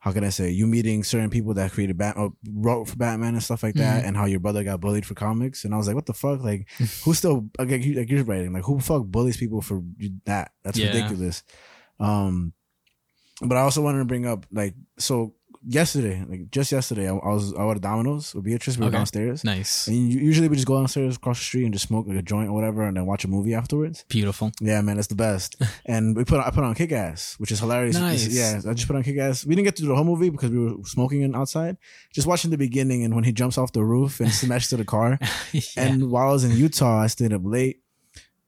how 0.00 0.12
can 0.12 0.24
I 0.24 0.30
say 0.30 0.50
you 0.50 0.66
meeting 0.66 1.04
certain 1.04 1.30
people 1.30 1.54
that 1.54 1.72
created 1.72 1.96
Bat 1.98 2.16
or 2.16 2.32
wrote 2.50 2.88
for 2.88 2.96
Batman 2.96 3.34
and 3.34 3.42
stuff 3.42 3.62
like 3.62 3.74
that, 3.74 4.04
and 4.04 4.16
how 4.16 4.24
your 4.24 4.40
brother 4.40 4.64
got 4.64 4.80
bullied 4.80 5.04
for 5.06 5.14
comics, 5.14 5.64
and 5.64 5.74
I 5.74 5.76
was 5.76 5.86
like, 5.86 5.94
what 5.94 6.06
the 6.06 6.14
fuck? 6.14 6.40
Like, 6.42 6.68
who 7.04 7.12
still 7.14 7.50
like, 7.58 7.84
you- 7.84 7.94
like 7.94 8.10
you're 8.10 8.24
writing 8.24 8.52
like 8.52 8.64
who 8.64 8.80
fuck 8.80 9.04
bullies 9.04 9.36
people 9.36 9.60
for 9.62 9.82
that? 10.24 10.52
That's 10.64 10.78
Yeah. 10.78 10.86
ridiculous. 10.88 11.42
Um, 11.98 12.54
but 13.42 13.56
I 13.56 13.60
also 13.60 13.82
wanted 13.82 13.98
to 14.00 14.04
bring 14.06 14.26
up 14.26 14.46
like 14.50 14.74
so 14.98 15.34
yesterday, 15.66 16.24
like 16.28 16.50
just 16.50 16.72
yesterday, 16.72 17.08
I, 17.08 17.14
I 17.14 17.32
was 17.32 17.52
I 17.54 17.64
was 17.64 17.76
at 17.76 17.82
Domino's 17.82 18.34
with 18.34 18.44
Beatrice. 18.44 18.76
We 18.76 18.82
were 18.82 18.88
Okay. 18.88 18.96
downstairs. 18.96 19.44
Nice. 19.44 19.86
And 19.86 19.96
u- 19.96 20.20
usually 20.20 20.48
we 20.48 20.56
just 20.56 20.66
go 20.66 20.76
downstairs 20.78 21.16
across 21.16 21.38
the 21.38 21.44
street 21.44 21.64
and 21.64 21.72
just 21.72 21.86
smoke 21.88 22.06
like 22.06 22.16
a 22.16 22.22
joint 22.22 22.48
or 22.48 22.52
whatever, 22.52 22.82
and 22.82 22.96
then 22.96 23.06
watch 23.06 23.24
a 23.24 23.28
movie 23.28 23.54
afterwards. 23.54 24.04
Beautiful. 24.08 24.52
Yeah, 24.60 24.80
man, 24.80 24.96
that's 24.96 25.08
the 25.08 25.14
best. 25.14 25.56
and 25.86 26.16
we 26.16 26.24
put 26.24 26.38
on, 26.40 26.44
I 26.46 26.50
put 26.50 26.64
on 26.64 26.74
Kick 26.74 26.92
Ass, 26.92 27.34
which 27.38 27.50
is 27.52 27.60
hilarious. 27.60 27.96
Nice. 27.96 28.26
Yeah, 28.28 28.60
I 28.68 28.74
just 28.74 28.86
put 28.86 28.96
on 28.96 29.02
Kick 29.02 29.18
Ass. 29.18 29.44
We 29.46 29.54
didn't 29.54 29.66
get 29.66 29.76
to 29.76 29.82
do 29.82 29.88
the 29.88 29.94
whole 29.96 30.04
movie 30.04 30.30
because 30.30 30.50
we 30.50 30.58
were 30.58 30.84
smoking 30.84 31.22
in 31.22 31.34
outside. 31.34 31.76
Just 32.14 32.26
watching 32.26 32.50
the 32.50 32.58
beginning 32.58 33.04
and 33.04 33.14
when 33.14 33.24
he 33.24 33.32
jumps 33.32 33.58
off 33.58 33.72
the 33.72 33.84
roof 33.84 34.20
and 34.20 34.30
smashes 34.32 34.70
to 34.70 34.76
the 34.76 34.84
car. 34.84 35.18
yeah. 35.52 35.60
And 35.76 36.10
while 36.10 36.28
I 36.28 36.32
was 36.32 36.44
in 36.44 36.52
Utah, 36.52 37.00
I 37.00 37.06
stayed 37.08 37.32
up 37.32 37.42
late. 37.44 37.82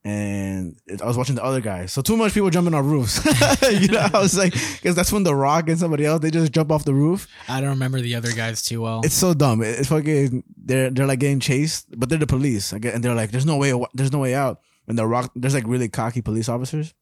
And 0.04 0.76
it- 0.86 1.00
I 1.00 1.06
was 1.06 1.16
watching 1.16 1.36
the 1.36 1.44
other 1.44 1.60
guys. 1.60 1.92
So 1.92 2.02
too 2.02 2.16
much 2.16 2.34
people 2.34 2.50
jumping 2.50 2.74
on 2.74 2.84
roofs. 2.84 3.24
you 3.70 3.88
know, 3.88 4.08
I 4.12 4.18
was 4.18 4.36
like, 4.36 4.52
because 4.52 4.96
that's 4.96 5.12
when 5.12 5.22
The 5.22 5.34
Rock 5.34 5.68
and 5.68 5.78
somebody 5.78 6.04
else 6.04 6.20
they 6.22 6.30
just 6.30 6.50
jump 6.52 6.72
off 6.72 6.84
the 6.84 6.94
roof. 6.94 7.28
I 7.48 7.60
don't 7.60 7.70
remember 7.70 8.00
the 8.00 8.16
other 8.16 8.32
guys 8.32 8.62
too 8.62 8.82
well. 8.82 9.02
It's 9.04 9.14
so 9.14 9.32
dumb. 9.32 9.62
It's 9.62 9.88
fucking. 9.88 10.42
They're 10.56 10.90
they're 10.90 11.06
like 11.06 11.20
getting 11.20 11.40
chased, 11.40 11.86
but 11.98 12.08
they're 12.08 12.18
the 12.18 12.26
police. 12.26 12.72
And 12.72 12.82
they're 12.82 13.14
like, 13.14 13.30
"There's 13.30 13.46
no 13.46 13.56
way. 13.56 13.72
There's 13.94 14.12
no 14.12 14.18
way 14.18 14.34
out." 14.34 14.60
And 14.88 14.98
the 14.98 15.06
rock, 15.06 15.30
there's 15.36 15.54
like 15.54 15.66
really 15.66 15.88
cocky 15.88 16.20
police 16.22 16.48
officers. 16.48 16.94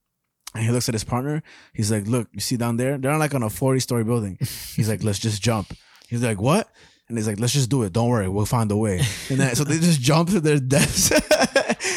And 0.54 0.64
he 0.64 0.70
looks 0.70 0.88
at 0.88 0.94
his 0.94 1.04
partner. 1.04 1.42
He's 1.72 1.90
like, 1.90 2.06
"Look, 2.06 2.28
you 2.32 2.40
see 2.40 2.56
down 2.56 2.76
there? 2.76 2.98
They're 2.98 3.16
like 3.16 3.34
on 3.34 3.42
a 3.42 3.48
40 3.50 3.80
story 3.80 4.04
building." 4.04 4.36
He's 4.76 4.88
like, 4.90 5.02
"Let's 5.02 5.18
just 5.18 5.40
jump." 5.40 5.72
He's 6.08 6.22
like, 6.22 6.40
"What?" 6.40 6.68
And 7.08 7.16
he's 7.18 7.26
like, 7.26 7.40
"Let's 7.40 7.52
just 7.52 7.70
do 7.70 7.82
it. 7.82 7.92
Don't 7.92 8.08
worry, 8.08 8.28
we'll 8.28 8.46
find 8.46 8.70
a 8.70 8.76
way." 8.76 9.00
And 9.30 9.40
then 9.40 9.54
so 9.56 9.64
they 9.64 9.78
just 9.78 10.00
jump 10.00 10.28
to 10.30 10.40
their 10.40 10.58
deaths. 10.74 11.10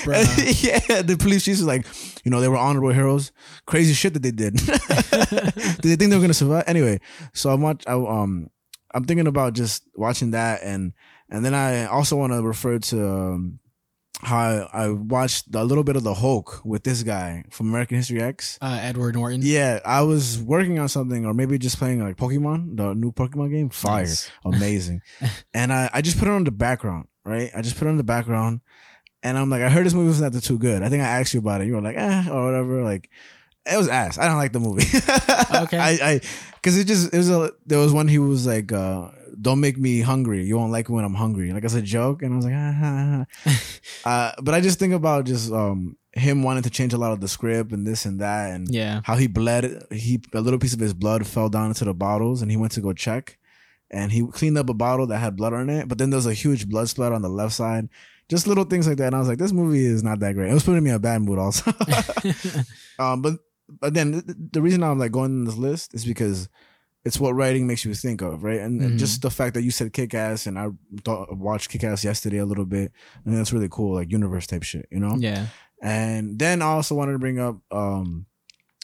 Yeah, 0.62 1.02
the 1.02 1.16
police 1.20 1.46
chiefs 1.46 1.60
was 1.60 1.68
like, 1.68 1.86
you 2.24 2.32
know, 2.32 2.42
they 2.42 2.48
were 2.48 2.58
honorable 2.58 2.90
heroes. 2.94 3.32
Crazy 3.66 3.94
shit 3.94 4.14
that 4.14 4.24
they 4.24 4.32
did. 4.32 4.56
did 4.58 5.82
they 5.82 5.96
think 5.96 6.10
they 6.12 6.16
were 6.16 6.22
gonna 6.22 6.34
survive? 6.34 6.64
Anyway, 6.68 7.00
so 7.34 7.50
I'm 7.52 7.62
watch. 7.62 7.84
I, 7.88 7.94
um, 7.94 8.50
I'm 8.94 9.06
thinking 9.06 9.28
about 9.28 9.54
just 9.54 9.84
watching 9.96 10.32
that, 10.32 10.62
and 10.64 10.94
and 11.30 11.44
then 11.44 11.54
I 11.54 11.86
also 11.86 12.16
want 12.16 12.34
to 12.34 12.42
refer 12.42 12.78
to 12.80 13.08
um, 13.10 13.60
how 14.22 14.38
I, 14.72 14.84
I 14.86 14.90
watched 14.90 15.54
a 15.56 15.64
little 15.64 15.84
bit 15.84 15.96
of 15.96 16.04
the 16.04 16.14
Hulk 16.14 16.62
with 16.64 16.84
this 16.84 17.02
guy 17.04 17.44
from 17.50 17.70
American 17.70 17.98
History 17.98 18.22
X. 18.22 18.58
Uh, 18.62 18.78
Edward 18.82 19.16
Norton. 19.16 19.42
Yeah, 19.44 19.80
I 19.84 20.02
was 20.04 20.40
working 20.40 20.78
on 20.80 20.90
something, 20.90 21.26
or 21.26 21.34
maybe 21.34 21.58
just 21.58 21.78
playing 21.80 22.04
like 22.04 22.18
Pokemon, 22.18 22.78
the 22.78 22.94
new 22.94 23.12
Pokemon 23.12 23.52
game. 23.52 23.70
Fire, 23.70 24.04
Nice. 24.04 24.30
amazing. 24.46 25.02
and 25.54 25.74
I, 25.74 25.90
I 25.94 26.02
just 26.02 26.20
put 26.20 26.28
it 26.28 26.32
on 26.32 26.44
the 26.44 26.52
background, 26.52 27.08
right? 27.26 27.50
I 27.56 27.62
just 27.62 27.78
put 27.78 27.88
it 27.88 27.90
on 27.92 27.98
the 27.98 28.04
background, 28.04 28.62
and 29.24 29.38
I'm 29.38 29.50
like, 29.50 29.62
I 29.62 29.70
heard 29.70 29.86
this 29.86 29.94
movie 29.94 30.10
was 30.10 30.22
not 30.22 30.34
too 30.44 30.58
good. 30.60 30.84
I 30.84 30.90
think 30.90 31.02
I 31.04 31.08
asked 31.20 31.34
you 31.34 31.40
about 31.40 31.62
it. 31.62 31.68
You 31.68 31.74
were 31.76 31.82
like, 31.82 31.96
eh, 31.98 32.30
or 32.30 32.46
whatever. 32.46 32.84
Like, 32.84 33.10
it 33.66 33.78
was 33.78 33.88
ass. 33.88 34.18
I 34.18 34.28
don't 34.28 34.38
like 34.38 34.52
the 34.54 34.60
movie. 34.60 34.86
Okay. 35.64 35.78
I, 35.78 35.90
I, 36.14 36.22
because 36.56 36.78
it 36.78 36.86
just 36.88 37.14
it 37.14 37.18
was 37.18 37.30
a. 37.30 37.52
There 37.66 37.80
was 37.80 37.94
one 37.94 38.08
he 38.08 38.18
was 38.20 38.46
like, 38.48 38.72
uh, 38.72 39.10
"Don't 39.40 39.60
make 39.60 39.78
me 39.78 40.02
hungry. 40.02 40.44
You 40.46 40.58
won't 40.58 40.72
like 40.72 40.90
it 40.90 40.92
when 40.92 41.06
I'm 41.06 41.14
hungry." 41.14 41.52
Like 41.54 41.64
as 41.64 41.76
a 41.76 41.82
joke, 41.82 42.24
and 42.24 42.34
I 42.34 42.36
was 42.38 42.46
like, 42.46 42.56
ah, 42.58 42.74
ah, 42.82 43.26
ah. 43.46 43.62
uh, 44.38 44.42
but 44.42 44.54
I 44.56 44.62
just 44.62 44.80
think 44.80 44.94
about 44.94 45.26
just 45.26 45.52
um 45.52 45.96
him 46.14 46.42
wanting 46.44 46.64
to 46.64 46.70
change 46.70 46.94
a 46.94 46.98
lot 46.98 47.12
of 47.12 47.20
the 47.22 47.28
script 47.28 47.72
and 47.72 47.86
this 47.86 48.06
and 48.06 48.20
that, 48.20 48.52
and 48.52 48.68
Yeah. 48.74 49.02
how 49.04 49.16
he 49.16 49.28
bled 49.28 49.84
he 49.92 50.22
a 50.34 50.42
little 50.42 50.60
piece 50.60 50.74
of 50.74 50.80
his 50.80 50.94
blood 50.94 51.26
fell 51.28 51.50
down 51.50 51.68
into 51.70 51.86
the 51.86 51.94
bottles 51.94 52.42
and 52.42 52.50
he 52.52 52.58
went 52.58 52.72
to 52.74 52.82
go 52.82 52.94
check 52.94 53.38
and 53.92 54.12
he 54.12 54.26
cleaned 54.28 54.58
up 54.58 54.70
a 54.70 54.74
bottle 54.74 55.08
that 55.08 55.18
had 55.20 55.36
blood 55.36 55.54
on 55.54 55.70
it 55.70 55.88
but 55.88 55.98
then 55.98 56.10
there 56.12 56.18
was 56.18 56.28
a 56.28 56.34
huge 56.34 56.68
blood 56.70 56.88
splat 56.90 57.12
on 57.12 57.22
the 57.24 57.30
left 57.30 57.54
side 57.54 57.90
just 58.30 58.48
little 58.48 58.64
things 58.64 58.88
like 58.88 58.98
that 58.98 59.08
and 59.08 59.16
i 59.16 59.20
was 59.20 59.28
like 59.28 59.38
this 59.38 59.52
movie 59.52 59.86
is 59.86 60.04
not 60.04 60.20
that 60.20 60.34
great 60.34 60.50
it 60.50 60.54
was 60.54 60.64
putting 60.64 60.84
me 60.84 60.90
in 60.90 60.96
a 60.96 61.00
bad 61.00 61.22
mood 61.22 61.38
also 61.40 61.72
um 63.00 63.22
but 63.22 63.34
but 63.82 63.94
then 63.94 64.12
th- 64.14 64.24
the 64.52 64.62
reason 64.62 64.84
i'm 64.84 65.00
like 65.00 65.12
going 65.12 65.32
on 65.32 65.46
this 65.46 65.56
list 65.58 65.94
is 65.94 66.06
because 66.06 66.50
it's 67.06 67.20
what 67.20 67.34
writing 67.36 67.68
makes 67.68 67.84
you 67.84 67.94
think 67.94 68.22
of 68.22 68.44
right 68.44 68.60
and, 68.62 68.82
and 68.82 68.94
Mhm. 68.94 68.98
just 69.00 69.22
the 69.22 69.30
fact 69.30 69.54
that 69.56 69.64
you 69.64 69.72
said 69.72 69.92
kick-ass 69.94 70.48
and 70.48 70.58
i 70.58 70.68
thought 71.04 71.36
watched 71.38 71.70
kick-ass 71.70 72.04
yesterday 72.04 72.38
a 72.38 72.46
little 72.46 72.66
bit 72.66 72.92
and 73.26 73.36
that's 73.36 73.52
really 73.54 73.70
cool 73.70 73.96
like 73.96 74.12
universe 74.12 74.48
type 74.48 74.64
shit 74.64 74.88
you 74.92 75.00
know 75.00 75.16
yeah. 75.18 75.48
and 75.82 76.40
then 76.40 76.62
I 76.62 76.66
also 76.68 76.96
wanted 76.96 77.12
to 77.14 77.20
bring 77.20 77.40
up, 77.40 77.58
um, 77.72 78.26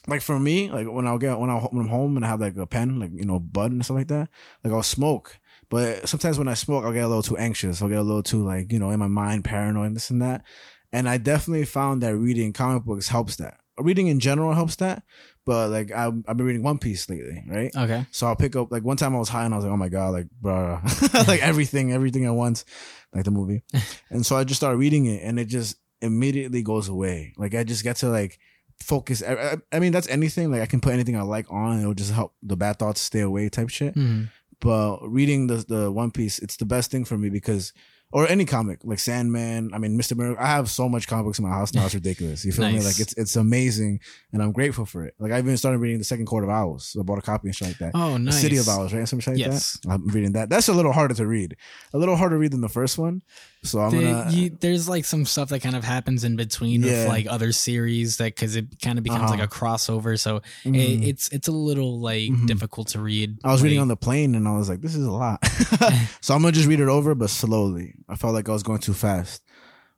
like 0.07 0.21
for 0.21 0.39
me, 0.39 0.69
like 0.71 0.87
when 0.87 1.05
I'll 1.07 1.17
get 1.17 1.39
when, 1.39 1.49
I, 1.49 1.59
when 1.59 1.83
I'm 1.85 1.89
home 1.89 2.15
and 2.17 2.25
I 2.25 2.29
have 2.29 2.41
like 2.41 2.57
a 2.57 2.65
pen, 2.65 2.99
like 2.99 3.11
you 3.13 3.25
know, 3.25 3.39
bud 3.39 3.71
and 3.71 3.83
stuff 3.85 3.95
like 3.97 4.07
that. 4.07 4.27
Like 4.63 4.73
I'll 4.73 4.81
smoke, 4.83 5.38
but 5.69 6.07
sometimes 6.09 6.37
when 6.37 6.47
I 6.47 6.53
smoke, 6.55 6.83
I'll 6.85 6.93
get 6.93 7.03
a 7.03 7.07
little 7.07 7.23
too 7.23 7.37
anxious. 7.37 7.81
I'll 7.81 7.89
get 7.89 7.99
a 7.99 8.03
little 8.03 8.23
too 8.23 8.43
like 8.43 8.71
you 8.71 8.79
know 8.79 8.91
in 8.91 8.99
my 8.99 9.07
mind 9.07 9.43
paranoid 9.45 9.87
and 9.87 9.95
this 9.95 10.09
and 10.09 10.21
that. 10.21 10.43
And 10.91 11.07
I 11.07 11.17
definitely 11.17 11.65
found 11.65 12.01
that 12.03 12.15
reading 12.15 12.51
comic 12.53 12.83
books 12.83 13.07
helps 13.09 13.35
that. 13.37 13.57
Reading 13.77 14.07
in 14.07 14.19
general 14.19 14.53
helps 14.53 14.75
that, 14.77 15.03
but 15.45 15.69
like 15.69 15.91
I've, 15.91 16.13
I've 16.27 16.35
been 16.35 16.45
reading 16.45 16.63
One 16.63 16.79
Piece 16.79 17.07
lately, 17.09 17.43
right? 17.47 17.71
Okay. 17.75 18.05
So 18.11 18.27
I'll 18.27 18.35
pick 18.35 18.55
up 18.55 18.71
like 18.71 18.83
one 18.83 18.97
time 18.97 19.15
I 19.15 19.19
was 19.19 19.29
high 19.29 19.45
and 19.45 19.53
I 19.53 19.57
was 19.57 19.65
like, 19.65 19.73
oh 19.73 19.77
my 19.77 19.87
god, 19.89 20.09
like 20.11 20.27
bro, 20.41 20.79
like 21.27 21.41
everything, 21.41 21.93
everything 21.93 22.25
at 22.25 22.33
once, 22.33 22.65
like 23.13 23.23
the 23.23 23.31
movie. 23.31 23.63
and 24.09 24.25
so 24.25 24.35
I 24.35 24.43
just 24.43 24.59
started 24.59 24.77
reading 24.77 25.05
it, 25.05 25.21
and 25.23 25.39
it 25.39 25.45
just 25.45 25.77
immediately 26.01 26.61
goes 26.63 26.89
away. 26.89 27.33
Like 27.37 27.55
I 27.55 27.63
just 27.63 27.83
get 27.83 27.97
to 27.97 28.09
like 28.09 28.37
focus. 28.81 29.23
I, 29.23 29.33
I, 29.33 29.55
I 29.71 29.79
mean, 29.79 29.91
that's 29.91 30.07
anything. 30.09 30.51
Like 30.51 30.61
I 30.61 30.65
can 30.65 30.81
put 30.81 30.93
anything 30.93 31.15
I 31.15 31.21
like 31.21 31.45
on, 31.49 31.73
and 31.73 31.81
it'll 31.81 31.93
just 31.93 32.11
help 32.11 32.33
the 32.43 32.57
bad 32.57 32.79
thoughts 32.79 32.99
stay 32.99 33.21
away, 33.21 33.47
type 33.49 33.69
shit. 33.69 33.95
Mhm. 33.95 34.29
But 34.61 34.99
reading 35.07 35.47
the 35.47 35.57
the 35.67 35.91
One 35.91 36.11
Piece, 36.11 36.39
it's 36.39 36.57
the 36.57 36.65
best 36.65 36.91
thing 36.91 37.05
for 37.05 37.17
me 37.17 37.29
because. 37.29 37.73
Or 38.11 38.27
any 38.27 38.43
comic 38.43 38.79
like 38.83 38.97
Sandman. 38.97 39.69
I 39.71 39.77
mean, 39.77 39.95
Mr. 39.95 40.17
Miracle. 40.17 40.43
I 40.43 40.47
have 40.47 40.67
so 40.67 40.89
much 40.89 41.07
comic 41.07 41.25
books 41.25 41.37
in 41.37 41.45
my 41.45 41.51
house 41.51 41.75
now. 41.75 41.85
It's 41.85 41.93
ridiculous. 42.01 42.43
You 42.43 42.51
feel 42.51 42.65
me? 42.65 42.79
Like 42.79 42.99
it's 42.99 43.13
it's 43.17 43.35
amazing, 43.35 43.99
and 44.33 44.41
I'm 44.41 44.51
grateful 44.51 44.87
for 44.87 45.05
it. 45.05 45.13
Like 45.19 45.31
I've 45.31 45.45
even 45.45 45.57
started 45.57 45.77
reading 45.77 45.99
the 45.99 46.03
Second 46.03 46.25
Court 46.25 46.43
of 46.43 46.49
Owls. 46.49 46.87
So 46.87 47.01
I 47.01 47.03
bought 47.03 47.19
a 47.19 47.21
copy 47.21 47.49
and 47.49 47.55
shit 47.55 47.67
like 47.67 47.77
that. 47.77 47.91
Oh, 47.93 48.13
The 48.13 48.17
nice. 48.17 48.41
City 48.41 48.57
of 48.57 48.67
Owls, 48.67 48.93
right? 48.95 49.07
Some 49.07 49.19
shit 49.19 49.35
like 49.35 49.45
Yes. 49.45 49.77
that. 49.83 49.91
I'm 49.91 50.07
reading 50.07 50.31
that. 50.31 50.49
That's 50.49 50.67
a 50.69 50.73
little 50.73 50.91
harder 50.91 51.13
to 51.13 51.27
read. 51.27 51.55
A 51.93 51.99
little 51.99 52.15
harder 52.15 52.33
to 52.37 52.39
read 52.39 52.51
than 52.51 52.61
the 52.61 52.67
first 52.67 52.97
one. 52.97 53.21
So 53.61 53.81
I'm 53.81 53.91
The- 53.91 54.01
gonna. 54.03 54.31
you, 54.31 54.57
there's 54.57 54.87
like 54.87 55.03
some 55.03 55.25
stuff 55.25 55.49
that 55.49 55.59
kind 55.61 55.75
of 55.75 55.83
happens 55.83 56.23
in 56.23 56.37
between 56.37 56.81
Yeah. 56.81 56.91
with 57.03 57.07
like 57.09 57.27
other 57.27 57.51
series 57.51 58.15
that 58.17 58.33
because 58.35 58.55
it 58.55 58.79
kind 58.81 58.97
of 58.97 59.03
becomes 59.03 59.23
Uh-huh. 59.23 59.31
like 59.31 59.41
a 59.43 59.47
crossover. 59.47 60.17
So 60.17 60.37
it, 60.63 60.71
Mm. 60.71 61.03
it's 61.05 61.27
it's 61.29 61.47
a 61.49 61.51
little 61.51 61.99
like 61.99 62.31
Mhm. 62.31 62.47
difficult 62.47 62.87
to 62.89 63.01
read. 63.01 63.37
I 63.43 63.51
was 63.51 63.61
reading 63.61 63.79
on 63.79 63.89
the 63.89 63.97
plane 63.97 64.33
and 64.35 64.47
I 64.47 64.55
was 64.55 64.69
like, 64.69 64.81
this 64.81 64.95
is 64.95 65.05
a 65.05 65.11
lot. 65.11 65.43
so 66.21 66.33
I'm 66.35 66.41
gonna 66.41 66.53
just 66.53 66.67
read 66.69 66.79
it 66.79 66.87
over, 66.87 67.15
but 67.15 67.29
slowly. 67.29 67.95
I 68.07 68.15
felt 68.15 68.33
like 68.33 68.47
I 68.47 68.53
was 68.53 68.63
going 68.63 68.79
too 68.79 68.93
fast. 68.93 69.41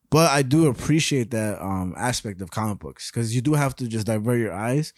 But 0.09 0.31
I 0.31 0.41
do 0.41 0.65
appreciate 0.67 1.31
that 1.31 1.61
um, 1.61 1.93
aspect 1.95 2.41
of 2.41 2.49
comic 2.51 2.79
books 2.79 3.11
because 3.11 3.33
you 3.35 3.41
do 3.41 3.53
have 3.53 3.75
to 3.77 3.87
just 3.87 4.07
divert 4.07 4.39
your 4.39 4.51
eyes, 4.53 4.91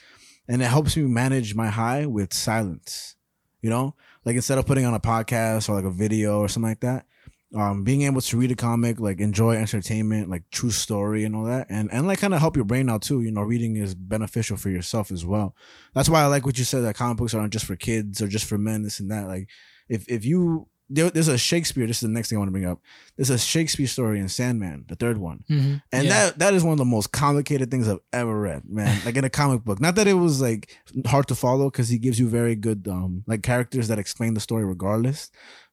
and 0.47 0.61
it 0.61 0.65
helps 0.65 0.95
me 0.97 1.03
manage 1.03 1.53
my 1.53 1.67
high 1.67 2.05
with 2.05 2.33
silence. 2.33 3.15
You 3.61 3.69
know, 3.69 3.95
like 4.25 4.35
instead 4.37 4.57
of 4.57 4.65
putting 4.65 4.85
on 4.85 4.93
a 4.93 4.99
podcast 4.99 5.67
or 5.69 5.75
like 5.75 5.85
a 5.85 5.91
video 5.91 6.39
or 6.39 6.47
something 6.47 6.69
like 6.71 6.79
that, 6.79 7.05
um, 7.55 7.83
being 7.83 8.01
able 8.03 8.21
to 8.21 8.37
read 8.37 8.51
a 8.51 8.55
comic, 8.55 8.99
like 8.99 9.19
enjoy 9.19 9.55
entertainment, 9.55 10.29
like 10.29 10.43
true 10.51 10.71
story 10.71 11.23
and 11.23 11.35
all 11.35 11.43
that, 11.43 11.67
and 11.69 11.91
and 11.93 12.07
like 12.07 12.19
kind 12.19 12.33
of 12.33 12.39
help 12.39 12.55
your 12.55 12.65
brain 12.65 12.89
out 12.89 13.01
too. 13.03 13.21
You 13.21 13.31
know, 13.31 13.41
reading 13.43 13.75
is 13.75 13.93
beneficial 13.95 14.57
for 14.57 14.69
yourself 14.69 15.11
as 15.11 15.25
well. 15.25 15.55
That's 15.93 16.09
why 16.09 16.21
I 16.23 16.25
like 16.27 16.45
what 16.45 16.57
you 16.57 16.63
said 16.63 16.81
that 16.83 16.95
comic 16.95 17.17
books 17.17 17.33
aren't 17.33 17.53
just 17.53 17.65
for 17.65 17.75
kids 17.75 18.21
or 18.21 18.27
just 18.27 18.45
for 18.45 18.57
men, 18.57 18.81
this 18.83 18.99
and 18.99 19.11
that. 19.11 19.27
Like, 19.27 19.49
if 19.87 20.07
if 20.09 20.25
you 20.25 20.67
there, 20.89 21.09
there's 21.09 21.27
a 21.29 21.37
Shakespeare. 21.37 21.87
This 21.87 21.97
is 21.97 22.01
the 22.09 22.13
next 22.13 22.29
thing 22.29 22.37
I 22.37 22.39
want 22.39 22.49
to 22.49 22.51
bring 22.53 22.65
up. 22.65 22.79
There's 23.17 23.29
a 23.29 23.37
Shakespeare 23.37 23.87
story 23.87 24.19
in 24.19 24.27
Sandman, 24.29 24.85
the 24.87 24.95
third 24.95 25.17
one, 25.17 25.43
Mhm. 25.49 25.81
and 25.91 26.03
Yeah. 26.05 26.09
that 26.09 26.39
that 26.39 26.53
is 26.55 26.63
one 26.63 26.73
of 26.73 26.77
the 26.79 26.85
most 26.85 27.11
complicated 27.11 27.69
things 27.71 27.87
I've 27.87 27.99
ever 28.11 28.37
read, 28.39 28.63
man. 28.67 28.99
Like 29.05 29.15
in 29.15 29.23
a 29.23 29.29
comic 29.29 29.63
book. 29.63 29.79
Not 29.79 29.95
that 29.95 30.07
it 30.07 30.13
was 30.13 30.41
like 30.41 30.75
hard 31.05 31.27
to 31.27 31.35
follow 31.35 31.69
because 31.69 31.89
he 31.89 31.99
gives 31.99 32.19
you 32.19 32.27
very 32.29 32.55
good 32.55 32.87
um 32.87 33.23
like 33.27 33.43
characters 33.43 33.87
that 33.89 33.99
explain 33.99 34.33
the 34.33 34.39
story 34.41 34.65
regardless, 34.65 35.29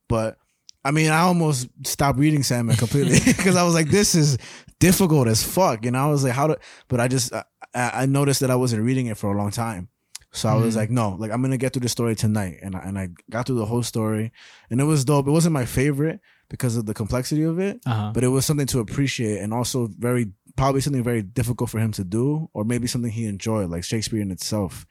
but. 0.08 0.36
I 0.84 0.90
mean, 0.92 1.10
I 1.10 1.20
almost 1.20 1.68
stopped 1.84 2.18
reading 2.18 2.42
Sandman 2.42 2.76
completely 2.76 3.18
because 3.26 3.56
I 3.56 3.62
was 3.64 3.74
like, 3.74 3.88
"This 3.90 4.14
is 4.14 4.38
difficult 4.78 5.28
as 5.28 5.42
fuck," 5.42 5.84
and 5.84 5.96
I 5.96 6.06
was 6.08 6.24
like, 6.24 6.32
"How 6.32 6.46
do?" 6.48 6.56
But 6.88 7.00
I 7.00 7.08
just 7.08 7.32
I, 7.34 7.44
I 7.74 8.06
noticed 8.06 8.40
that 8.40 8.50
I 8.50 8.56
wasn't 8.56 8.82
reading 8.82 9.06
it 9.06 9.16
for 9.18 9.32
a 9.32 9.36
long 9.36 9.50
time, 9.50 9.88
so 10.32 10.48
I 10.48 10.54
was 10.54 10.74
Mhm. 10.74 10.78
like, 10.78 10.90
"No, 10.90 11.16
like 11.18 11.30
I'm 11.32 11.42
gonna 11.42 11.58
get 11.58 11.72
through 11.74 11.82
the 11.82 11.88
story 11.90 12.14
tonight," 12.16 12.58
and 12.62 12.74
I, 12.74 12.80
and 12.80 12.98
I 12.98 13.08
got 13.30 13.46
through 13.46 13.56
the 13.58 13.66
whole 13.66 13.82
story, 13.82 14.32
and 14.70 14.80
it 14.80 14.84
was 14.84 15.04
dope. 15.04 15.28
It 15.28 15.32
wasn't 15.32 15.52
my 15.52 15.66
favorite 15.66 16.20
because 16.48 16.76
of 16.76 16.86
the 16.86 16.94
complexity 16.94 17.42
of 17.42 17.58
it, 17.58 17.80
Uh-huh. 17.86 18.10
but 18.14 18.24
it 18.24 18.28
was 18.28 18.46
something 18.46 18.66
to 18.68 18.80
appreciate, 18.80 19.38
and 19.40 19.52
also 19.52 19.88
very 19.98 20.32
probably 20.56 20.80
something 20.80 21.02
very 21.04 21.22
difficult 21.22 21.70
for 21.70 21.78
him 21.78 21.92
to 21.92 22.04
do, 22.04 22.48
or 22.54 22.64
maybe 22.64 22.86
something 22.86 23.12
he 23.12 23.26
enjoyed, 23.26 23.70
like 23.70 23.84
Shakespeare 23.84 24.20
in 24.20 24.30
itself. 24.30 24.84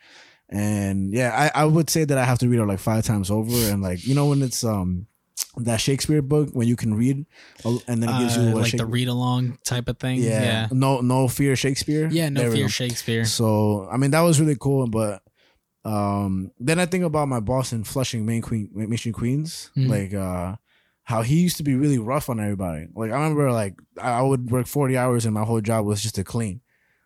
And 0.52 1.12
yeah, 1.14 1.52
I, 1.56 1.62
I 1.64 1.66
would 1.66 1.90
say 1.90 2.06
that 2.06 2.18
I 2.18 2.24
have 2.26 2.40
to 2.40 2.48
read 2.50 2.60
it 2.60 2.66
like 2.66 2.80
five 2.80 3.04
times 3.04 3.30
over, 3.30 3.56
and 3.72 3.82
like 3.82 4.06
you 4.06 4.16
know 4.16 4.28
when 4.28 4.42
it's 4.42 4.64
um 4.64 5.06
that 5.66 5.82
Shakespeare 5.82 6.22
book 6.22 6.50
when 6.54 6.68
you 6.68 6.76
can 6.76 6.94
read, 6.94 7.26
and 7.88 8.02
then 8.04 8.10
it 8.10 8.20
gives 8.20 8.38
you 8.38 8.44
Uh, 8.44 8.56
like 8.56 8.72
the 8.78 8.86
read 8.86 9.08
along 9.08 9.58
type 9.64 9.88
of 9.90 9.98
thing. 10.00 10.20
yeah, 10.20 10.42
Yeah. 10.42 10.68
no 10.72 11.02
no 11.02 11.28
fear 11.28 11.56
Shakespeare, 11.56 12.10
Yeah. 12.12 12.30
No 12.30 12.42
There 12.42 12.52
fear. 12.52 12.70
Shakespeare. 12.70 13.26
So 13.26 13.88
I 13.92 13.98
mean 13.98 14.12
that 14.12 14.22
was 14.22 14.40
really 14.40 14.58
cool, 14.60 14.88
but 14.88 15.22
um 15.86 16.52
then 16.60 16.80
I 16.80 16.86
think 16.86 17.04
about 17.04 17.28
my 17.28 17.40
boss 17.40 17.72
in 17.74 17.84
Flushing, 17.84 18.26
Main 18.26 18.42
Queen, 18.42 18.70
Street 18.98 19.14
Queens, 19.16 19.72
Mhm. 19.78 19.88
like 19.90 20.14
uh 20.14 20.56
how 21.04 21.22
he 21.24 21.40
used 21.42 21.58
to 21.58 21.64
be 21.64 21.74
really 21.74 21.98
rough 21.98 22.30
on 22.30 22.40
everybody. 22.40 22.88
Like 22.94 23.12
I 23.12 23.16
remember, 23.16 23.52
like 23.52 23.76
I 24.02 24.20
I 24.20 24.22
would 24.22 24.52
work 24.52 24.68
forty 24.68 24.98
hours 24.98 25.26
and 25.26 25.34
my 25.34 25.44
whole 25.44 25.62
job 25.62 25.86
was 25.86 26.02
just 26.04 26.16
to 26.16 26.24
clean, 26.24 26.62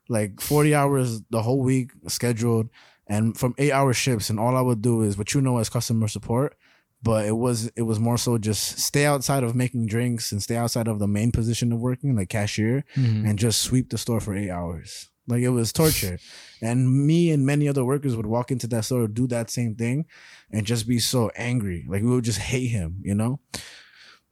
like 0.09 0.41
forty 0.41 0.75
hours 0.75 1.21
the 1.29 1.41
whole 1.43 1.61
week 1.61 1.91
scheduled, 2.07 2.69
and 3.07 3.37
from 3.37 3.53
eight 3.57 3.71
hour 3.71 3.93
shifts. 3.93 4.29
And 4.29 4.39
all 4.39 4.57
I 4.57 4.61
would 4.61 4.81
do 4.81 5.03
is 5.03 5.17
what 5.17 5.33
you 5.33 5.39
know 5.41 5.57
as 5.59 5.69
customer 5.69 6.07
support. 6.09 6.55
But 7.03 7.25
it 7.25 7.35
was 7.37 7.69
it 7.75 7.81
was 7.81 7.99
more 7.99 8.17
so 8.17 8.37
just 8.37 8.79
stay 8.79 9.05
outside 9.05 9.43
of 9.43 9.55
making 9.55 9.87
drinks 9.87 10.31
and 10.31 10.41
stay 10.41 10.55
outside 10.55 10.87
of 10.87 10.99
the 10.99 11.07
main 11.07 11.31
position 11.33 11.71
of 11.73 11.79
working, 11.81 12.15
like 12.15 12.29
cashier, 12.29 12.85
Mhm. 12.95 13.27
and 13.29 13.37
just 13.37 13.61
sweep 13.61 13.89
the 13.89 13.97
store 13.97 14.21
for 14.21 14.33
eight 14.35 14.49
hours. 14.49 15.09
Like 15.27 15.41
it 15.41 15.49
was 15.49 15.73
torture. 15.73 16.17
and 16.61 17.05
me 17.05 17.29
and 17.31 17.45
many 17.45 17.67
other 17.67 17.83
workers 17.83 18.15
would 18.15 18.25
walk 18.25 18.51
into 18.51 18.67
that 18.67 18.85
store, 18.85 19.07
do 19.09 19.27
that 19.27 19.49
same 19.49 19.75
thing, 19.75 20.05
and 20.49 20.65
just 20.65 20.87
be 20.87 20.97
so 20.99 21.29
angry. 21.35 21.85
Like 21.89 22.03
we 22.03 22.09
would 22.09 22.23
just 22.23 22.39
hate 22.39 22.67
him, 22.67 23.01
you 23.03 23.15
know? 23.15 23.39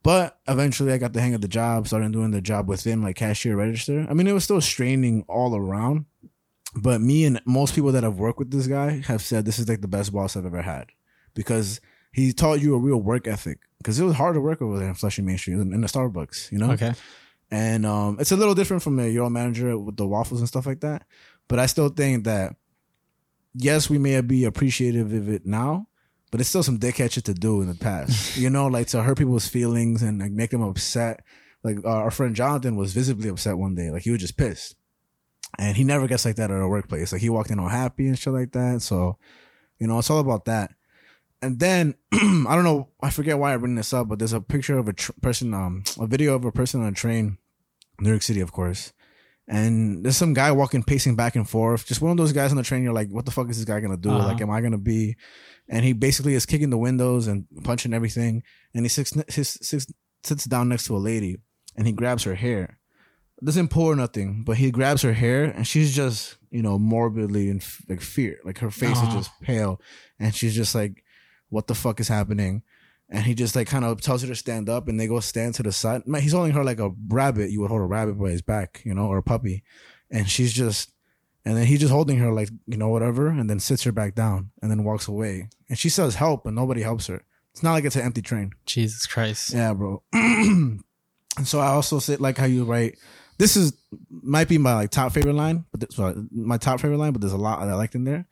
But 0.04 0.40
eventually 0.48 0.92
I 0.94 0.98
got 0.98 1.14
the 1.14 1.22
hang 1.22 1.36
of 1.36 1.42
the 1.42 1.48
job, 1.48 1.88
started 1.88 2.12
doing 2.12 2.32
the 2.32 2.42
job 2.42 2.68
within 2.68 3.02
like 3.04 3.18
cashier 3.18 3.56
register. 3.56 4.08
I 4.10 4.14
mean, 4.14 4.28
it 4.28 4.34
was 4.34 4.44
still 4.46 4.62
straining 4.62 5.24
all 5.28 5.56
around. 5.56 6.06
But 6.74 7.02
me 7.02 7.26
and 7.26 7.42
most 7.46 7.76
people 7.76 7.92
that 7.92 8.04
have 8.04 8.18
worked 8.18 8.40
with 8.40 8.50
this 8.50 8.66
guy 8.68 9.02
have 9.08 9.22
said 9.22 9.44
this 9.46 9.60
is 9.60 9.68
like 9.68 9.82
the 9.82 9.88
best 9.90 10.14
boss 10.14 10.38
I've 10.38 10.46
ever 10.46 10.62
had. 10.62 10.88
Because 11.36 11.82
he 12.12 12.34
taught 12.34 12.62
you 12.62 12.76
a 12.76 12.80
real 12.80 12.98
work 12.98 13.28
ethic. 13.28 13.60
Because 13.78 14.00
it 14.00 14.04
was 14.04 14.16
hard 14.16 14.36
to 14.36 14.42
work 14.42 14.62
over 14.62 14.78
there 14.78 14.90
in 14.90 14.94
Flushing 14.94 15.26
Main 15.26 15.38
Street 15.38 15.56
in 15.56 15.74
in 15.74 15.82
the 15.82 15.88
Starbucks, 15.88 16.52
you 16.52 16.60
know? 16.60 16.72
Okay. 16.72 16.94
and 17.50 17.86
um, 17.86 18.18
it's 18.20 18.32
a 18.32 18.36
little 18.36 18.54
different 18.54 18.84
from 18.84 19.00
a 19.00 19.08
your 19.08 19.30
manager 19.30 19.78
with 19.78 19.98
the 19.98 20.08
waffles 20.08 20.40
and 20.40 20.48
stuff 20.48 20.66
like 20.66 20.82
that. 20.82 21.04
But 21.48 21.60
I 21.60 21.66
still 21.66 21.90
think 21.90 22.26
that 22.26 22.56
yes, 23.56 23.90
we 23.90 23.98
may 23.98 24.22
be 24.22 24.46
appreciative 24.46 25.12
of 25.14 25.30
it 25.30 25.46
now, 25.46 25.88
but 26.30 26.40
it's 26.40 26.50
still 26.50 26.64
some 26.64 26.78
dickhead 26.78 27.12
shit 27.12 27.26
to 27.26 27.34
do 27.34 27.62
in 27.62 27.68
the 27.68 27.76
past. 27.76 28.38
you 28.44 28.50
know, 28.50 28.68
like 28.68 28.88
to 28.88 29.02
hurt 29.02 29.18
people's 29.18 29.48
feelings 29.48 30.04
and 30.04 30.20
like 30.20 30.32
make 30.32 30.52
them 30.52 30.62
upset 30.62 31.22
like 31.64 31.78
uh, 31.86 31.90
our 31.90 32.12
friend 32.12 32.36
Jonathan 32.36 32.76
was 32.76 32.94
visibly 32.94 33.30
upset 33.30 33.58
one 33.58 33.76
day. 33.76 33.92
Like 33.92 34.04
he 34.04 34.12
was 34.12 34.22
just 34.22 34.38
pissed, 34.38 34.76
and 35.58 35.78
he 35.78 35.84
never 35.84 36.08
gets 36.08 36.26
like 36.26 36.36
that 36.38 36.52
at 36.52 36.62
a 36.62 36.68
workplace. 36.68 37.12
Like 37.12 37.22
he 37.22 37.30
walked 37.30 37.52
in 37.52 37.60
all 37.60 37.70
happy 37.70 38.08
and 38.08 38.18
shit 38.18 38.34
like 38.34 38.52
that. 38.54 38.82
So, 38.82 39.18
you 39.80 39.88
know, 39.88 40.00
it's 40.00 40.10
all 40.10 40.20
about 40.20 40.46
that. 40.46 40.74
And 41.42 41.60
then 41.60 41.96
I 42.14 42.54
don't 42.56 42.64
know, 42.64 42.90
I 43.02 43.10
forget 43.10 43.40
why 43.40 43.54
I 43.54 43.58
bring 43.58 43.76
this 43.76 43.94
up, 43.94 44.08
but 44.08 44.20
there's 44.20 44.34
a 44.34 44.42
picture 44.42 44.78
of 44.78 44.88
a 44.88 44.94
tr- 44.94 45.12
person, 45.22 45.54
um, 45.54 45.84
a 46.00 46.06
video 46.08 46.36
of 46.36 46.46
a 46.46 46.52
person 46.52 46.82
on 46.82 46.88
a 46.88 46.92
train, 46.92 47.38
New 48.00 48.10
York 48.10 48.22
City, 48.22 48.42
of 48.42 48.52
course. 48.52 48.94
And 49.48 50.04
there's 50.06 50.18
some 50.18 50.34
guy 50.34 50.52
walking, 50.52 50.84
pacing 50.84 51.16
back 51.16 51.36
and 51.36 51.50
forth. 51.50 51.86
Just 51.88 52.02
one 52.02 52.12
of 52.12 52.18
those 52.18 52.32
guys 52.32 52.52
on 52.52 52.58
the 52.58 52.64
train. 52.64 52.84
You're 52.84 52.94
like, 52.94 53.10
what 53.10 53.26
the 53.26 53.32
fuck 53.32 53.50
is 53.50 53.58
this 53.58 53.66
guy 53.66 53.80
gonna 53.80 53.98
do? 53.98 54.12
Uh-huh. 54.12 54.28
Like, 54.28 54.40
am 54.42 54.52
I 54.52 54.62
gonna 54.62 54.78
be? 54.78 55.18
And 55.68 55.84
he 55.84 55.94
basically 55.94 56.36
is 56.36 56.46
kicking 56.46 56.70
the 56.70 56.78
windows 56.78 57.28
and 57.28 57.46
punching 57.64 57.94
everything. 57.94 58.44
And 58.74 58.86
he 58.86 58.90
sits, 58.90 59.12
his, 59.34 59.50
sits, 59.62 59.88
sits 60.24 60.46
down 60.46 60.70
next 60.70 60.86
to 60.86 60.96
a 60.96 61.00
lady, 61.00 61.38
and 61.76 61.88
he 61.88 61.92
grabs 61.94 62.24
her 62.24 62.36
hair. 62.36 62.78
Doesn't 63.44 63.70
pull 63.70 63.86
or 63.88 63.96
nothing, 63.96 64.44
but 64.46 64.58
he 64.58 64.70
grabs 64.70 65.02
her 65.02 65.14
hair, 65.14 65.46
and 65.46 65.66
she's 65.68 65.96
just, 65.96 66.38
you 66.52 66.62
know, 66.62 66.78
morbidly 66.78 67.50
in 67.50 67.60
like 67.90 68.00
fear. 68.02 68.40
Like 68.46 68.60
her 68.60 68.70
face 68.70 68.96
Uh-huh. 68.98 69.08
is 69.18 69.26
just 69.26 69.42
pale, 69.42 69.82
and 70.20 70.36
she's 70.36 70.54
just 70.56 70.76
like, 70.76 71.04
what 71.52 71.68
the 71.68 71.76
fuck 71.76 72.00
is 72.00 72.08
happening? 72.08 72.64
And 73.10 73.26
he 73.26 73.36
just 73.36 73.56
like 73.56 73.68
kind 73.68 73.86
of 73.86 74.02
tells 74.02 74.22
her 74.22 74.28
to 74.30 74.36
stand 74.36 74.70
up, 74.70 74.88
and 74.88 75.00
they 75.00 75.06
go 75.06 75.20
stand 75.20 75.54
to 75.56 75.64
the 75.64 75.72
side. 75.72 76.08
Man, 76.08 76.22
he's 76.22 76.32
holding 76.32 76.54
her 76.54 76.64
like 76.64 76.80
a 76.80 76.92
rabbit. 77.10 77.52
You 77.52 77.62
would 77.62 77.70
hold 77.70 77.82
a 77.82 77.86
rabbit 77.86 78.18
by 78.18 78.30
his 78.30 78.42
back, 78.42 78.82
you 78.86 78.94
know, 78.94 79.08
or 79.08 79.18
a 79.18 79.24
puppy, 79.24 79.64
and 80.10 80.30
she's 80.30 80.54
just, 80.54 80.92
and 81.44 81.58
then 81.58 81.66
he's 81.66 81.82
just 81.82 81.92
holding 81.92 82.18
her 82.20 82.32
like 82.32 82.50
you 82.68 82.78
know 82.78 82.88
whatever, 82.88 83.28
and 83.28 83.50
then 83.50 83.60
sits 83.60 83.84
her 83.84 83.92
back 83.92 84.16
down, 84.16 84.52
and 84.62 84.72
then 84.72 84.86
walks 84.86 85.10
away. 85.10 85.50
And 85.68 85.78
she 85.78 85.90
says 85.90 86.16
help, 86.16 86.46
and 86.46 86.56
nobody 86.56 86.82
helps 86.82 87.08
her. 87.08 87.22
It's 87.52 87.64
not 87.64 87.74
like 87.74 87.84
it's 87.84 87.98
an 87.98 88.04
empty 88.04 88.22
train. 88.22 88.54
Jesus 88.66 89.06
Christ. 89.06 89.54
Yeah, 89.54 89.74
bro. 89.74 90.02
and 90.14 90.82
so 91.44 91.60
I 91.60 91.68
also 91.68 92.00
say 92.00 92.16
like 92.16 92.38
how 92.38 92.46
you 92.46 92.64
write. 92.64 92.98
This 93.38 93.58
is 93.58 93.74
might 94.10 94.48
be 94.48 94.58
my 94.58 94.74
like 94.74 94.92
top 94.92 95.12
favorite 95.12 95.34
line, 95.34 95.66
but 95.72 95.82
this, 95.82 95.98
well, 95.98 96.10
uh, 96.10 96.22
my 96.32 96.58
top 96.58 96.80
favorite 96.80 96.98
line, 96.98 97.12
but 97.12 97.22
there's 97.22 97.34
a 97.34 97.38
lot 97.38 97.60
that 97.60 97.70
I 97.70 97.74
liked 97.74 97.96
in 97.96 98.06
there. 98.06 98.26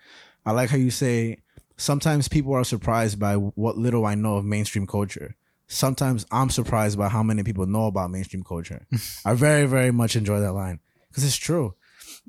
I 0.45 0.51
like 0.51 0.69
how 0.69 0.77
you 0.77 0.91
say 0.91 1.39
sometimes 1.79 2.27
people 2.27 2.53
are 2.53 2.63
surprised 2.63 3.19
by 3.19 3.35
what 3.35 3.77
little 3.77 4.05
I 4.05 4.15
know 4.15 4.35
of 4.35 4.45
mainstream 4.45 4.85
culture. 4.85 5.35
Sometimes 5.67 6.25
I'm 6.31 6.49
surprised 6.49 6.97
by 6.97 7.09
how 7.09 7.23
many 7.23 7.43
people 7.43 7.65
know 7.65 7.87
about 7.87 8.11
mainstream 8.11 8.43
culture. 8.43 8.85
I 9.25 9.33
very 9.33 9.65
very 9.65 9.91
much 9.91 10.15
enjoy 10.15 10.39
that 10.41 10.53
line 10.53 10.79
because 11.07 11.23
it's 11.23 11.37
true. 11.37 11.75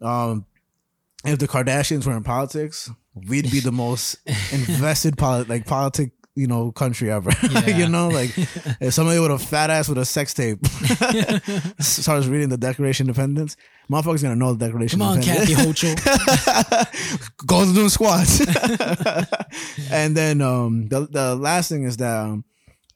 Um, 0.00 0.46
if 1.24 1.38
the 1.38 1.48
Kardashians 1.48 2.06
were 2.06 2.16
in 2.16 2.22
politics, 2.22 2.90
we'd 3.14 3.50
be 3.50 3.60
the 3.60 3.72
most 3.72 4.16
invested 4.52 5.18
polit- 5.18 5.48
like 5.48 5.66
politic 5.66 6.12
you 6.36 6.46
know 6.46 6.72
country 6.72 7.10
ever. 7.10 7.30
Yeah. 7.50 7.76
you 7.78 7.88
know, 7.88 8.08
like 8.08 8.30
if 8.80 8.94
somebody 8.94 9.18
with 9.18 9.30
a 9.32 9.38
fat 9.38 9.70
ass 9.70 9.88
with 9.88 9.98
a 9.98 10.04
sex 10.04 10.32
tape 10.34 10.64
starts 11.80 12.26
reading 12.26 12.48
the 12.48 12.56
Declaration 12.56 13.10
of 13.10 13.18
Independence, 13.18 13.56
motherfuckers 13.90 14.22
gonna 14.22 14.36
know 14.36 14.52
the 14.54 14.64
Declaration 14.66 15.00
Come 15.00 15.08
on, 15.08 15.18
of 15.18 15.24
Kathy 15.24 15.52
Independence. 15.52 15.82
Hochul. 15.82 17.46
Goes 17.46 17.72
doing 17.74 17.88
squats. 17.88 18.40
and 19.90 20.16
then 20.16 20.40
um 20.40 20.88
the 20.88 21.06
the 21.10 21.34
last 21.34 21.68
thing 21.68 21.84
is 21.84 21.96
that 21.98 22.16
um 22.16 22.44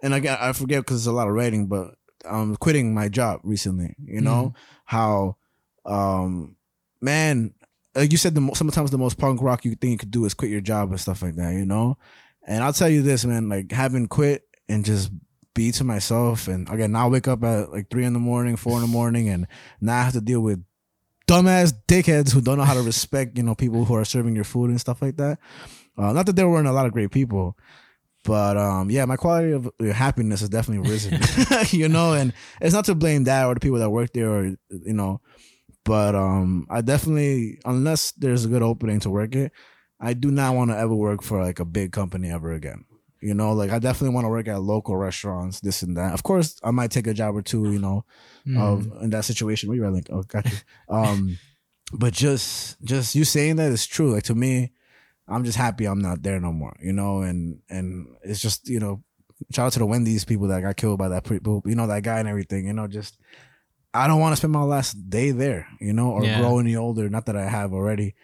and 0.03 0.15
again 0.15 0.37
I 0.41 0.53
forget 0.53 0.81
because 0.81 0.99
it's 0.99 1.07
a 1.07 1.13
lot 1.13 1.29
of 1.29 1.35
writing, 1.35 1.67
but 1.67 1.95
I'm 2.29 2.57
quitting 2.57 2.95
my 2.95 3.09
job 3.09 3.41
recently. 3.43 3.95
You 4.03 4.21
know 4.21 4.55
how 4.85 5.37
um 5.85 6.57
man 7.01 7.53
like 7.95 8.11
you 8.13 8.19
said 8.19 8.35
the 8.35 8.41
mo- 8.41 8.55
sometimes 8.55 8.91
the 8.91 8.99
most 8.99 9.19
punk 9.19 9.41
rock 9.43 9.65
you 9.65 9.75
think 9.75 9.93
you 9.93 9.99
could 9.99 10.11
do 10.11 10.25
is 10.25 10.35
quit 10.35 10.51
your 10.51 10.61
job 10.61 10.91
and 10.91 11.01
stuff 11.01 11.23
like 11.23 11.37
that. 11.37 11.53
You 11.55 11.65
know, 11.67 11.97
and 12.47 12.63
I'll 12.63 12.73
tell 12.73 12.89
you 12.89 13.03
this, 13.03 13.25
man, 13.25 13.49
like 13.49 13.73
having 13.73 14.07
quit 14.07 14.45
and 14.69 14.85
just 14.85 15.11
be 15.55 15.71
to 15.73 15.85
myself. 15.85 16.49
And 16.49 16.69
again, 16.69 16.93
now 16.93 17.09
wake 17.09 17.29
up 17.29 17.43
at 17.45 17.71
like 17.71 17.91
three 17.91 18.05
in 18.05 18.13
the 18.13 18.19
morning, 18.19 18.57
four 18.57 18.75
in 18.77 18.83
the 18.83 18.87
morning, 18.87 19.29
and 19.29 19.47
now 19.81 20.01
I 20.01 20.03
have 20.03 20.13
to 20.15 20.21
deal 20.21 20.41
with 20.41 20.63
dumbass 21.27 21.73
dickheads 21.89 22.33
who 22.33 22.41
don't 22.41 22.59
know 22.59 22.65
how 22.65 22.75
to 22.75 22.83
respect, 22.83 23.37
you 23.37 23.43
know, 23.43 23.55
people 23.55 23.85
who 23.85 23.95
are 23.95 24.05
serving 24.05 24.35
your 24.35 24.45
food 24.45 24.71
and 24.71 24.81
stuff 24.81 25.01
like 25.01 25.17
that. 25.17 25.39
Uh, 25.97 26.13
not 26.13 26.27
that 26.27 26.37
there 26.37 26.49
weren't 26.49 26.69
a 26.69 26.73
lot 26.73 26.87
of 26.87 26.93
great 26.93 27.11
people, 27.11 27.57
but 28.25 28.57
um, 28.57 28.91
yeah, 28.91 29.05
my 29.05 29.17
quality 29.17 29.53
of 29.53 29.71
uh, 29.81 29.85
happiness 29.93 30.41
has 30.41 30.49
definitely 30.49 30.91
risen, 30.91 31.19
you 31.71 31.89
know, 31.89 32.15
and 32.15 32.33
it's 32.61 32.75
not 32.75 32.85
to 32.87 32.95
blame 32.95 33.25
that 33.25 33.47
or 33.47 33.55
the 33.55 33.61
people 33.61 33.79
that 33.79 33.91
work 33.91 34.13
there 34.13 34.31
or, 34.31 34.45
you 34.45 34.93
know, 34.93 35.21
but 35.85 36.15
um, 36.15 36.67
I 36.69 36.81
definitely, 36.81 37.61
unless 37.65 38.13
there's 38.13 38.45
a 38.45 38.49
good 38.49 38.63
opening 38.63 39.01
to 39.01 39.11
work 39.11 39.35
it, 39.37 39.53
I 40.05 40.13
do 40.15 40.31
not 40.31 40.55
want 40.55 40.71
to 40.71 40.79
ever 40.79 40.95
work 40.95 41.23
for 41.23 41.43
like 41.43 41.59
a 41.61 41.65
big 41.65 41.93
company 41.93 42.31
ever 42.31 42.53
again. 42.53 42.85
You 43.21 43.33
know, 43.33 43.53
like 43.55 43.71
I 43.71 43.79
definitely 43.79 44.15
want 44.15 44.27
to 44.27 44.29
work 44.29 44.49
at 44.49 44.61
local 44.61 44.97
restaurants, 44.97 45.61
this 45.61 45.83
and 45.83 45.97
that. 45.97 46.13
Of 46.13 46.23
course, 46.23 46.61
I 46.63 46.71
might 46.73 46.91
take 46.91 47.07
a 47.07 47.15
job 47.15 47.35
or 47.35 47.43
two, 47.43 47.73
you 47.73 47.79
know, 47.79 48.05
Mm. 48.47 48.61
of 48.61 49.03
in 49.03 49.11
that 49.11 49.25
situation. 49.25 49.69
Where 49.71 49.79
you're 49.79 49.91
like, 49.91 50.09
oh, 50.11 50.23
got 50.23 50.45
you. 50.53 50.59
Um, 50.95 51.39
but 51.93 52.13
just, 52.13 52.77
just 52.85 53.15
you 53.15 53.25
saying 53.25 53.57
that 53.57 53.73
is 53.73 53.87
true. 53.87 54.13
Like 54.13 54.25
to 54.25 54.35
me, 54.35 54.73
I'm 55.27 55.45
just 55.45 55.57
happy 55.57 55.87
I'm 55.87 56.01
not 56.03 56.23
there 56.23 56.39
no 56.39 56.53
more. 56.53 56.77
You 56.81 56.93
know, 56.93 57.23
and 57.23 57.61
and 57.71 58.09
it's 58.23 58.41
just 58.41 58.69
you 58.69 58.79
know, 58.81 59.03
shout 59.53 59.67
out 59.67 59.73
to 59.73 59.79
the 59.79 59.87
Wendy's 59.87 60.25
people 60.27 60.49
that 60.49 60.61
got 60.61 60.77
killed 60.77 60.99
by 60.99 61.09
that 61.09 61.25
people, 61.25 61.63
you 61.65 61.75
know, 61.75 61.87
that 61.87 62.03
guy 62.03 62.19
and 62.19 62.29
everything. 62.29 62.67
You 62.67 62.75
know, 62.75 62.87
just 62.87 63.17
I 63.95 64.07
don't 64.07 64.21
want 64.21 64.33
to 64.33 64.37
spend 64.37 64.53
my 64.53 64.63
last 64.65 65.09
day 65.09 65.31
there. 65.31 65.67
You 65.81 65.95
know, 65.95 66.11
or 66.11 66.25
Yeah. 66.25 66.37
grow 66.37 66.59
any 66.59 66.77
older. 66.77 67.09
Not 67.09 67.25
that 67.27 67.37
I 67.37 67.49
have 67.49 67.73
already. 67.73 68.15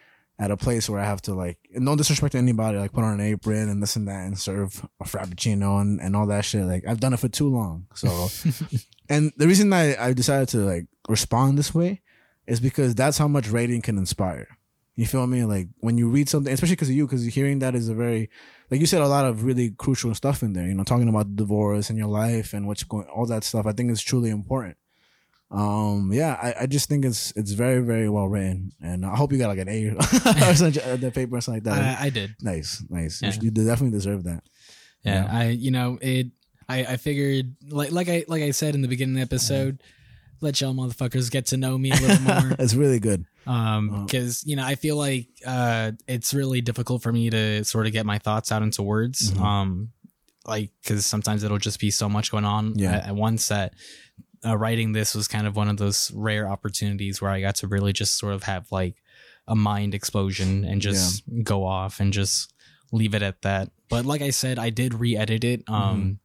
At 0.40 0.50
a 0.50 0.56
place 0.56 0.88
where 0.88 0.98
I 0.98 1.04
have 1.04 1.20
to 1.22 1.34
like, 1.34 1.58
no 1.70 1.94
disrespect 1.96 2.32
to 2.32 2.38
anybody, 2.38 2.78
like 2.78 2.94
put 2.94 3.04
on 3.04 3.20
an 3.20 3.20
apron 3.20 3.68
and 3.68 3.82
this 3.82 3.96
and 3.96 4.08
that 4.08 4.24
and 4.24 4.38
serve 4.38 4.88
a 4.98 5.04
frappuccino 5.04 5.82
and, 5.82 6.00
and 6.00 6.16
all 6.16 6.26
that 6.28 6.46
shit. 6.46 6.64
Like 6.64 6.84
I've 6.88 6.98
done 6.98 7.12
it 7.12 7.20
for 7.20 7.28
too 7.28 7.50
long. 7.50 7.86
So 7.94 8.28
and 9.10 9.32
the 9.36 9.46
reason 9.46 9.70
I, 9.72 10.02
I 10.02 10.12
decided 10.14 10.48
to 10.48 10.58
like 10.58 10.86
respond 11.10 11.58
this 11.58 11.74
way 11.74 12.00
is 12.46 12.58
because 12.58 12.94
that's 12.94 13.18
how 13.18 13.28
much 13.28 13.48
writing 13.48 13.82
can 13.82 13.98
inspire. 13.98 14.48
You 14.96 15.06
feel 15.06 15.26
me? 15.26 15.44
Like 15.44 15.68
when 15.78 15.98
you 15.98 16.08
read 16.08 16.28
something, 16.28 16.52
especially 16.52 16.76
because 16.76 16.88
of 16.88 16.94
you, 16.94 17.06
because 17.06 17.24
hearing 17.26 17.60
that 17.60 17.74
is 17.74 17.88
a 17.88 17.94
very, 17.94 18.28
like 18.70 18.80
you 18.80 18.86
said, 18.86 19.02
a 19.02 19.08
lot 19.08 19.24
of 19.24 19.44
really 19.44 19.70
crucial 19.70 20.14
stuff 20.14 20.42
in 20.42 20.52
there. 20.52 20.66
You 20.66 20.74
know, 20.74 20.84
talking 20.84 21.08
about 21.08 21.28
the 21.28 21.36
divorce 21.36 21.90
and 21.90 21.98
your 21.98 22.08
life 22.08 22.52
and 22.52 22.66
what's 22.66 22.82
going, 22.82 23.06
all 23.06 23.26
that 23.26 23.44
stuff. 23.44 23.66
I 23.66 23.72
think 23.72 23.90
is 23.90 24.02
truly 24.02 24.30
important. 24.30 24.76
Um, 25.50 26.10
yeah, 26.12 26.38
I, 26.40 26.62
I 26.62 26.66
just 26.66 26.88
think 26.88 27.04
it's 27.04 27.32
it's 27.34 27.50
very 27.52 27.80
very 27.80 28.08
well 28.08 28.28
written, 28.28 28.70
and 28.80 29.04
I 29.04 29.16
hope 29.16 29.32
you 29.32 29.38
got 29.38 29.48
like 29.48 29.58
an 29.58 29.68
A 29.68 29.88
or 30.50 30.54
something, 30.54 30.82
uh, 30.82 30.96
the 30.96 31.10
paper 31.10 31.36
or 31.36 31.40
something 31.40 31.64
like 31.64 31.76
that. 31.76 32.00
I, 32.00 32.06
I 32.06 32.10
did. 32.10 32.36
nice, 32.40 32.84
nice. 32.88 33.20
Yeah. 33.20 33.32
You, 33.40 33.50
definitely 33.50 33.90
deserve 33.90 34.24
that. 34.24 34.44
Yeah, 35.02 35.24
Yeah. 35.24 35.38
I 35.38 35.44
you 35.48 35.70
know 35.72 35.98
it. 36.00 36.28
I 36.68 36.84
I 36.84 36.96
figured 36.98 37.56
like 37.68 37.90
like 37.90 38.08
I 38.08 38.24
like 38.28 38.42
I 38.42 38.52
said 38.52 38.74
in 38.76 38.82
the 38.82 38.88
beginning 38.88 39.16
of 39.20 39.28
the 39.28 39.34
episode, 39.34 39.82
let 40.40 40.60
y'all 40.60 40.72
motherfuckers 40.72 41.30
get 41.32 41.46
to 41.46 41.56
know 41.56 41.76
me 41.76 41.90
a 41.90 41.96
little 41.96 42.20
more. 42.22 42.56
it's 42.60 42.74
really 42.74 43.00
good. 43.00 43.24
um 43.46 44.04
because 44.04 44.44
you 44.46 44.54
know 44.54 44.62
i 44.64 44.74
feel 44.74 44.96
like 44.96 45.26
uh 45.46 45.90
it's 46.06 46.34
really 46.34 46.60
difficult 46.60 47.02
for 47.02 47.10
me 47.10 47.30
to 47.30 47.64
sort 47.64 47.86
of 47.86 47.92
get 47.92 48.04
my 48.04 48.18
thoughts 48.18 48.52
out 48.52 48.60
into 48.62 48.82
words 48.82 49.32
Mhm. 49.32 49.40
um 49.40 49.88
like 50.46 50.70
because 50.82 51.06
sometimes 51.06 51.42
it'll 51.42 51.56
just 51.56 51.80
be 51.80 51.90
so 51.90 52.06
much 52.06 52.30
going 52.30 52.44
on 52.44 52.74
Yeah. 52.76 52.96
at, 52.96 53.06
at 53.08 53.14
once 53.16 53.48
that 53.48 53.72
uh, 54.44 54.56
writing 54.56 54.92
this 54.92 55.14
was 55.14 55.28
kind 55.28 55.46
of 55.46 55.54
one 55.56 55.68
of 55.68 55.76
those 55.76 56.10
rare 56.14 56.48
opportunities 56.48 57.20
where 57.20 57.30
i 57.30 57.40
got 57.40 57.54
to 57.56 57.66
really 57.66 57.92
just 57.92 58.16
sort 58.18 58.32
of 58.34 58.44
have 58.44 58.66
like 58.72 58.94
a 59.48 59.54
mind 59.54 59.94
explosion 59.94 60.64
and 60.64 60.80
just 60.80 61.22
go 61.44 61.64
off 61.66 62.00
and 62.00 62.12
just 62.12 62.52
leave 62.92 63.14
it 63.14 63.22
at 63.22 63.42
that 63.42 63.70
but 63.88 64.04
like 64.04 64.22
i 64.22 64.30
said 64.30 64.58
i 64.58 64.70
did 64.70 64.94
re-edit 64.94 65.44
it 65.44 65.64
Mm-hmm. 65.66 65.74
um 65.74 66.18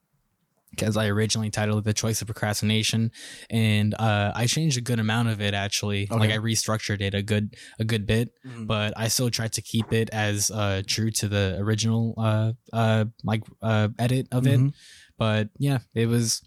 because 0.71 0.97
I 0.97 1.07
originally 1.07 1.49
titled 1.49 1.79
it 1.79 1.85
"The 1.85 1.93
Choice 1.93 2.19
of 2.21 2.27
Procrastination," 2.27 3.11
and 3.49 3.93
uh, 3.97 4.33
I 4.35 4.45
changed 4.45 4.77
a 4.77 4.81
good 4.81 4.99
amount 4.99 5.29
of 5.29 5.39
it. 5.39 5.53
Actually, 5.53 6.05
like 6.11 6.31
I 6.31 6.37
restructured 6.37 6.99
it 6.99 7.13
a 7.13 7.21
good 7.21 7.55
a 7.79 7.85
good 7.85 8.05
bit, 8.05 8.31
Mhm. 8.45 8.67
but 8.67 8.91
I 8.97 9.07
still 9.07 9.29
tried 9.29 9.53
to 9.53 9.61
keep 9.61 9.93
it 9.93 10.09
as 10.11 10.51
uh, 10.51 10.81
true 10.85 11.11
to 11.11 11.29
the 11.29 11.55
original 11.59 12.13
uh, 12.17 12.51
uh, 12.73 13.05
like 13.23 13.43
uh, 13.61 13.87
edit 13.97 14.27
of 14.33 14.47
it. 14.47 14.59
Mhm. 14.59 14.73
But 15.17 15.47
yeah, 15.57 15.79
it 15.93 16.07
was. 16.07 16.41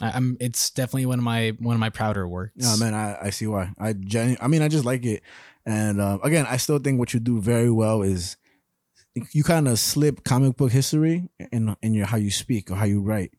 I, 0.00 0.10
I'm. 0.10 0.36
It's 0.40 0.70
definitely 0.70 1.06
one 1.06 1.18
of 1.18 1.24
my 1.24 1.52
one 1.58 1.74
of 1.74 1.80
my 1.80 1.90
prouder 1.90 2.26
works. 2.26 2.52
Yeah, 2.56 2.76
man, 2.76 2.94
I, 2.94 3.26
I 3.26 3.30
see 3.30 3.46
why. 3.46 3.72
I 3.78 3.92
genu- 3.92 4.36
I 4.40 4.48
mean, 4.48 4.62
I 4.62 4.68
just 4.68 4.84
like 4.84 5.04
it, 5.06 5.22
and 5.64 6.00
uh, 6.00 6.18
again, 6.22 6.46
I 6.48 6.56
still 6.56 6.78
think 6.78 6.98
what 6.98 7.14
you 7.14 7.20
do 7.20 7.40
very 7.40 7.70
well 7.70 8.02
is 8.02 8.36
you 9.32 9.44
kind 9.44 9.68
of 9.68 9.78
slip 9.78 10.24
comic 10.24 10.56
book 10.56 10.72
history 10.72 11.28
in 11.52 11.76
in 11.82 11.94
your 11.94 12.06
how 12.06 12.16
you 12.16 12.30
speak 12.30 12.70
or 12.70 12.74
how 12.74 12.84
you 12.84 13.00
write, 13.00 13.32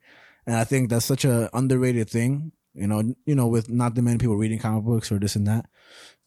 and 0.47 0.55
I 0.55 0.63
think 0.63 0.89
that's 0.89 1.05
such 1.05 1.25
a 1.25 1.49
underrated 1.53 2.09
thing. 2.09 2.53
You 2.73 2.87
know, 2.87 3.15
you 3.25 3.35
know, 3.35 3.47
with 3.47 3.69
not 3.69 3.95
that 3.95 4.01
many 4.01 4.17
people 4.17 4.35
reading 4.37 4.59
comic 4.59 4.83
books 4.83 5.11
or 5.11 5.19
this 5.19 5.35
and 5.35 5.47
that, 5.47 5.65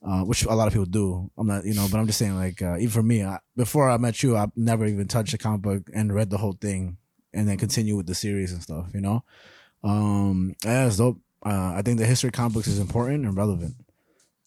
uh, 0.03 0.23
which 0.23 0.45
a 0.45 0.55
lot 0.55 0.67
of 0.67 0.73
people 0.73 0.87
do. 0.87 1.31
I'm 1.37 1.47
not, 1.47 1.65
you 1.65 1.75
know, 1.75 1.87
but 1.91 1.99
I'm 1.99 2.07
just 2.07 2.19
saying, 2.19 2.37
like, 2.37 2.63
uh, 2.63 2.77
even 2.77 2.89
for 2.89 3.03
me, 3.03 3.23
I, 3.23 3.39
before 3.55 3.91
I 3.91 3.99
met 3.99 4.23
you, 4.23 4.37
I've 4.37 4.57
never 4.57 4.87
even 4.87 5.09
touched 5.09 5.35
a 5.35 5.39
comic 5.39 5.61
book 5.61 5.91
and 5.95 6.15
read 6.15 6.31
the 6.31 6.39
whole 6.39 6.55
thing, 6.55 6.97
and 7.35 7.49
then 7.49 7.59
continue 7.59 7.97
with 7.97 8.07
the 8.07 8.15
series 8.15 8.53
and 8.53 8.63
stuff. 8.63 8.87
You 8.95 9.01
know, 9.03 9.25
um, 9.85 10.55
it's 10.65 10.97
dope. 10.97 11.19
Uh, 11.45 11.75
I 11.77 11.83
think 11.83 11.99
the 11.99 12.07
history 12.07 12.29
of 12.29 12.35
comic 12.35 12.55
books 12.55 12.67
is 12.67 12.79
important 12.79 13.25
and 13.25 13.37
relevant. 13.37 13.75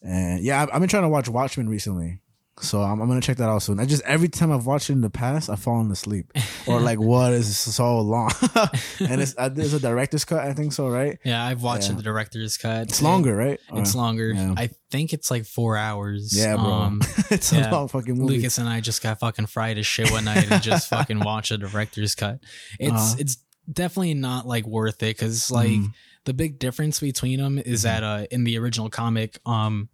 And 0.01 0.43
yeah, 0.43 0.61
I've, 0.61 0.69
I've 0.73 0.79
been 0.79 0.89
trying 0.89 1.03
to 1.03 1.09
watch 1.09 1.29
Watchmen 1.29 1.69
recently. 1.69 2.19
So 2.59 2.81
I'm, 2.81 3.01
I'm 3.01 3.07
gonna 3.07 3.21
check 3.21 3.37
that 3.37 3.47
out 3.49 3.63
soon. 3.63 3.79
I 3.79 3.85
just 3.85 4.03
every 4.03 4.27
time 4.27 4.51
I've 4.51 4.67
watched 4.67 4.89
it 4.89 4.93
in 4.93 5.01
the 5.01 5.09
past, 5.09 5.49
I've 5.49 5.59
fallen 5.61 5.89
asleep 5.89 6.31
or 6.67 6.79
like 6.81 6.99
what 6.99 7.33
is 7.33 7.57
so 7.57 7.99
long? 8.01 8.29
and 8.99 9.19
it's 9.21 9.33
uh, 9.37 9.49
there's 9.49 9.73
a 9.73 9.79
director's 9.79 10.25
cut, 10.25 10.41
I 10.45 10.53
think 10.53 10.73
so, 10.73 10.87
right? 10.89 11.17
Yeah, 11.23 11.43
I've 11.43 11.63
watched 11.63 11.89
Yeah. 11.89 11.95
the 11.95 12.03
director's 12.03 12.57
cut. 12.57 12.83
It's 12.89 13.01
longer, 13.01 13.35
right? 13.35 13.59
It's 13.73 13.95
Or- 13.95 13.99
longer. 13.99 14.31
yeah. 14.33 14.53
I 14.57 14.69
think 14.91 15.11
it's 15.13 15.31
like 15.31 15.45
four 15.45 15.75
hours. 15.77 16.37
Yeah, 16.37 16.55
bro. 16.55 16.65
Um, 16.65 17.01
it's 17.31 17.51
yeah. 17.51 17.67
a 17.67 17.71
long 17.71 17.87
fucking 17.87 18.15
movie. 18.15 18.35
Lucas 18.35 18.57
and 18.59 18.69
I 18.69 18.79
just 18.81 19.01
got 19.01 19.19
fucking 19.19 19.47
fried 19.47 19.77
as 19.79 19.87
shit 19.87 20.11
one 20.11 20.25
night 20.25 20.51
and 20.51 20.61
just 20.61 20.89
fucking 20.89 21.21
watched 21.21 21.51
a 21.51 21.57
director's 21.57 22.13
cut. 22.15 22.39
It's 22.79 22.91
Uh-huh. 22.91 23.15
it's 23.17 23.37
definitely 23.71 24.13
not 24.13 24.47
like 24.47 24.65
worth 24.65 25.01
it 25.03 25.17
because 25.17 25.51
like 25.51 25.69
Mhm. 25.69 25.93
the 26.25 26.33
big 26.33 26.59
difference 26.59 26.99
between 26.99 27.39
them 27.39 27.57
is 27.59 27.81
that 27.83 28.03
uh 28.03 28.25
in 28.31 28.43
the 28.43 28.57
original 28.57 28.89
comic 28.89 29.39
um 29.45 29.89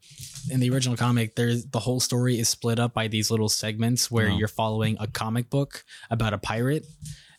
in 0.49 0.59
the 0.59 0.69
original 0.69 0.95
comic 0.97 1.35
there's 1.35 1.65
the 1.67 1.79
whole 1.79 1.99
story 1.99 2.39
is 2.39 2.49
split 2.49 2.79
up 2.79 2.93
by 2.93 3.07
these 3.07 3.29
little 3.29 3.49
segments 3.49 4.09
where 4.09 4.29
Oh. 4.31 4.37
you're 4.37 4.47
following 4.47 4.97
a 4.99 5.07
comic 5.07 5.49
book 5.49 5.83
about 6.09 6.33
a 6.33 6.37
pirate 6.37 6.85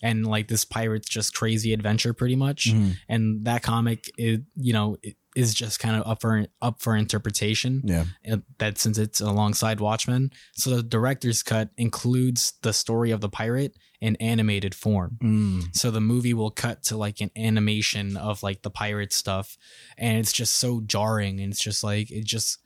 and 0.00 0.26
like 0.26 0.48
this 0.48 0.64
pirate's 0.64 1.08
just 1.08 1.34
crazy 1.34 1.72
adventure 1.72 2.12
pretty 2.14 2.36
much 2.36 2.68
Mhm. 2.72 2.96
and 3.08 3.44
that 3.46 3.62
comic 3.62 4.10
is 4.18 4.40
you 4.56 4.72
know 4.72 4.96
it 5.02 5.16
is 5.34 5.54
just 5.54 5.78
kind 5.78 5.94
of 5.96 6.06
up 6.06 6.20
for 6.20 6.46
up 6.62 6.80
for 6.82 6.96
interpretation 6.96 7.82
Yeah. 7.84 8.04
uh, 8.30 8.38
that 8.58 8.76
since 8.78 8.98
it's 8.98 9.20
alongside 9.20 9.78
Watchmen. 9.78 10.30
So 10.54 10.74
the 10.76 10.82
director's 10.82 11.44
cut 11.44 11.70
includes 11.76 12.54
the 12.62 12.72
story 12.72 13.12
of 13.12 13.20
the 13.20 13.28
pirate 13.28 13.76
in 14.00 14.16
animated 14.16 14.74
form. 14.74 15.18
Mm. 15.22 15.76
So 15.76 15.90
the 15.90 16.00
movie 16.00 16.34
will 16.34 16.50
cut 16.50 16.82
to 16.84 16.96
like 16.96 17.20
an 17.20 17.30
animation 17.36 18.16
of 18.16 18.42
like 18.42 18.62
the 18.62 18.70
pirate 18.70 19.12
stuff, 19.12 19.56
and 19.96 20.18
it's 20.18 20.32
just 20.32 20.54
so 20.54 20.80
jarring. 20.80 21.40
And 21.40 21.52
it's 21.52 21.62
just 21.62 21.82
like 21.82 22.10
it 22.10 22.24
just 22.24 22.58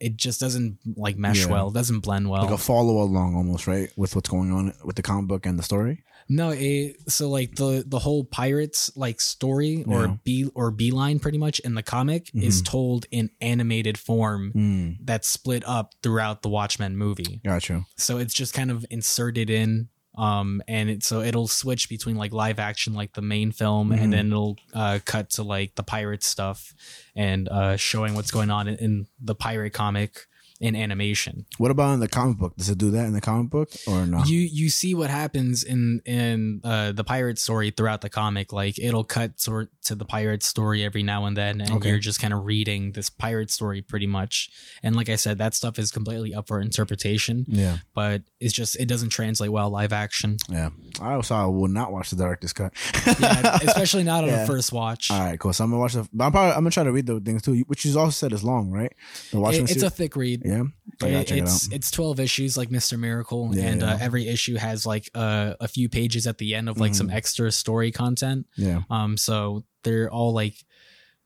it 0.00 0.16
just 0.16 0.40
doesn't 0.40 0.78
like 0.96 1.16
mesh 1.18 1.44
Yeah. 1.44 1.52
well. 1.52 1.68
It 1.68 1.74
doesn't 1.74 2.00
blend 2.00 2.28
well. 2.30 2.42
Like 2.42 2.50
a 2.52 2.58
follow 2.58 3.02
along 3.02 3.36
almost, 3.36 3.66
right? 3.66 3.90
With 3.96 4.14
what's 4.14 4.28
going 4.30 4.50
on 4.50 4.72
with 4.84 4.96
the 4.96 5.02
comic 5.02 5.28
book 5.28 5.46
and 5.46 5.58
the 5.58 5.62
story. 5.62 6.02
No, 6.28 6.50
it, 6.50 6.96
so 7.10 7.28
like 7.28 7.56
the 7.56 7.82
the 7.86 7.98
whole 7.98 8.24
pirates 8.24 8.90
like 8.96 9.20
story 9.20 9.84
or 9.86 10.06
Yeah. 10.06 10.16
B 10.24 10.48
or 10.54 10.70
beeline 10.70 11.18
pretty 11.18 11.38
much 11.38 11.58
in 11.60 11.74
the 11.74 11.82
comic 11.82 12.30
is 12.34 12.62
told 12.62 13.06
in 13.10 13.30
animated 13.40 13.98
form 13.98 14.52
Mm. 14.54 14.96
that's 15.04 15.28
split 15.28 15.64
up 15.66 15.94
throughout 16.02 16.42
the 16.42 16.48
Watchmen 16.48 16.96
movie. 16.96 17.40
Gotcha. 17.44 17.84
so 17.96 18.18
it's 18.18 18.32
just 18.34 18.54
kind 18.54 18.70
of 18.70 18.86
inserted 18.90 19.50
in 19.50 19.88
um 20.16 20.60
and 20.66 20.90
it 20.90 21.02
so 21.04 21.20
it'll 21.20 21.46
switch 21.46 21.88
between 21.88 22.16
like 22.16 22.32
live 22.32 22.58
action 22.58 22.94
like 22.94 23.12
the 23.12 23.22
main 23.22 23.52
film 23.52 23.90
Mhm. 23.90 24.00
and 24.02 24.12
then 24.12 24.26
it'll 24.28 24.58
uh 24.74 24.98
cut 25.04 25.30
to 25.30 25.42
like 25.42 25.76
the 25.76 25.82
pirate 25.84 26.24
stuff 26.24 26.74
and 27.14 27.48
uh 27.48 27.76
showing 27.76 28.14
what's 28.14 28.30
going 28.32 28.50
on 28.50 28.66
in, 28.68 28.76
in 28.78 29.06
the 29.20 29.34
pirate 29.36 29.72
comic 29.72 30.26
in 30.60 30.76
animation 30.76 31.46
What 31.58 31.70
about 31.70 31.94
in 31.94 32.00
the 32.00 32.08
comic 32.08 32.36
book? 32.38 32.56
Does 32.56 32.68
it 32.68 32.78
do 32.78 32.90
that 32.90 33.06
in 33.06 33.12
the 33.14 33.20
comic 33.20 33.50
book 33.50 33.70
or 33.86 34.04
no? 34.06 34.22
you 34.24 34.38
you 34.40 34.68
see 34.68 34.94
what 34.94 35.08
happens 35.10 35.62
in 35.62 36.00
in 36.04 36.60
uh 36.64 36.92
the 36.92 37.02
pirate 37.04 37.38
story 37.38 37.70
throughout 37.70 38.02
the 38.02 38.10
comic 38.10 38.52
like 38.52 38.78
it'll 38.78 39.04
cut 39.04 39.40
sort 39.40 39.70
to 39.84 39.94
the 39.94 40.04
pirate 40.04 40.42
story 40.42 40.84
every 40.84 41.02
now 41.02 41.24
and 41.24 41.36
then 41.36 41.60
and 41.60 41.70
Okay. 41.72 41.88
you're 41.88 41.98
just 41.98 42.20
kind 42.20 42.34
of 42.34 42.44
reading 42.44 42.92
this 42.92 43.08
pirate 43.10 43.50
story 43.50 43.80
pretty 43.80 44.06
much 44.06 44.50
and 44.82 44.94
like 44.96 45.08
i 45.08 45.16
said 45.16 45.38
that 45.38 45.54
stuff 45.54 45.78
is 45.78 45.90
completely 45.90 46.34
up 46.34 46.46
for 46.46 46.60
interpretation 46.60 47.44
yeah. 47.48 47.78
but 47.94 48.22
it's 48.40 48.52
just 48.52 48.76
it 48.78 48.86
doesn't 48.86 49.08
translate 49.10 49.50
well 49.50 49.70
live 49.70 49.92
action 49.92 50.36
Yeah. 50.48 50.70
I 51.00 51.14
also 51.14 51.34
I 51.34 51.46
will 51.46 51.68
not 51.68 51.92
watch 51.92 52.10
the 52.10 52.16
director's 52.16 52.52
cut. 52.52 52.74
yeah, 53.20 53.58
especially 53.62 54.02
not 54.02 54.24
on 54.24 54.28
Yeah. 54.30 54.40
the 54.40 54.46
first 54.46 54.70
watch. 54.72 55.10
All 55.10 55.18
right, 55.20 55.38
cool. 55.40 55.52
So 55.54 55.64
I'm 55.64 55.70
gonna 55.70 55.80
watch 55.80 55.94
the. 55.94 56.06
But 56.12 56.24
I'm 56.26 56.32
probably 56.32 56.50
I'm 56.50 56.56
gonna 56.58 56.70
try 56.72 56.84
to 56.84 56.92
read 56.92 57.06
the 57.06 57.20
things 57.20 57.40
too, 57.42 57.54
which 57.68 57.84
you 57.86 57.98
also 57.98 58.10
said 58.10 58.32
is 58.32 58.44
long, 58.44 58.70
right? 58.70 58.92
The 59.30 59.40
Watchmen 59.40 59.64
It- 59.64 59.70
it's 59.76 59.82
a 59.82 59.88
thick 59.88 60.14
read. 60.16 60.42
Yeah. 60.50 60.62
I 61.02 61.10
gotta 61.12 61.24
check 61.24 61.38
it 61.38 61.42
it's 61.42 61.72
it's 61.72 61.90
twelve 61.90 62.20
issues 62.20 62.56
like 62.56 62.70
Mister 62.70 62.98
Miracle, 62.98 63.50
Yeah, 63.54 63.64
and 63.68 63.80
yeah. 63.80 63.94
Uh, 63.94 63.98
every 64.00 64.28
issue 64.28 64.56
has 64.56 64.84
like 64.84 65.08
uh, 65.14 65.54
a 65.60 65.68
few 65.68 65.88
pages 65.88 66.26
at 66.26 66.38
the 66.38 66.54
end 66.54 66.68
of 66.68 66.78
like 66.78 66.94
some 66.94 67.08
Mhm. 67.08 67.14
extra 67.14 67.50
story 67.52 67.90
content. 67.90 68.46
Yeah. 68.56 68.82
Um, 68.90 69.16
so 69.16 69.64
they're 69.82 70.10
all 70.10 70.32
like 70.34 70.56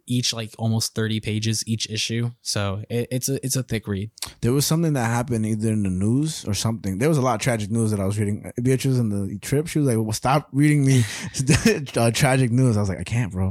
each 0.07 0.35
like 0.35 0.55
almost 0.59 0.95
thirty 0.95 1.19
pages 1.19 1.65
each 1.67 1.89
issue. 1.89 2.31
So 2.43 2.85
it, 2.91 3.09
it's 3.11 3.29
a 3.31 3.45
it's 3.45 3.57
a 3.57 3.63
thick 3.63 3.89
read. 3.89 4.11
There 4.43 4.53
was 4.53 4.67
something 4.67 4.93
that 4.93 5.07
happened 5.07 5.47
either 5.47 5.73
in 5.73 5.83
the 5.83 5.89
news 5.91 6.45
or 6.47 6.53
something. 6.55 6.99
There 6.99 7.09
was 7.09 7.17
a 7.19 7.23
lot 7.23 7.35
of 7.37 7.41
tragic 7.41 7.71
news 7.71 7.91
that 7.91 7.99
I 8.01 8.05
was 8.05 8.19
reading. 8.19 8.53
Beatrice 8.63 8.99
in 8.99 9.09
the 9.09 9.39
trip, 9.39 9.67
she 9.67 9.79
was 9.81 9.89
like, 9.89 9.97
"Well, 9.97 10.13
stop 10.13 10.49
reading 10.53 10.85
me 10.85 11.03
uh, 11.97 12.11
tragic 12.13 12.51
news." 12.53 12.77
I 12.77 12.81
was 12.81 12.89
like, 12.91 12.99
"I 13.01 13.05
can't, 13.05 13.33
bro." 13.33 13.51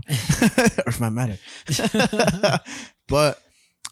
matter. 1.09 1.37
but 3.07 3.41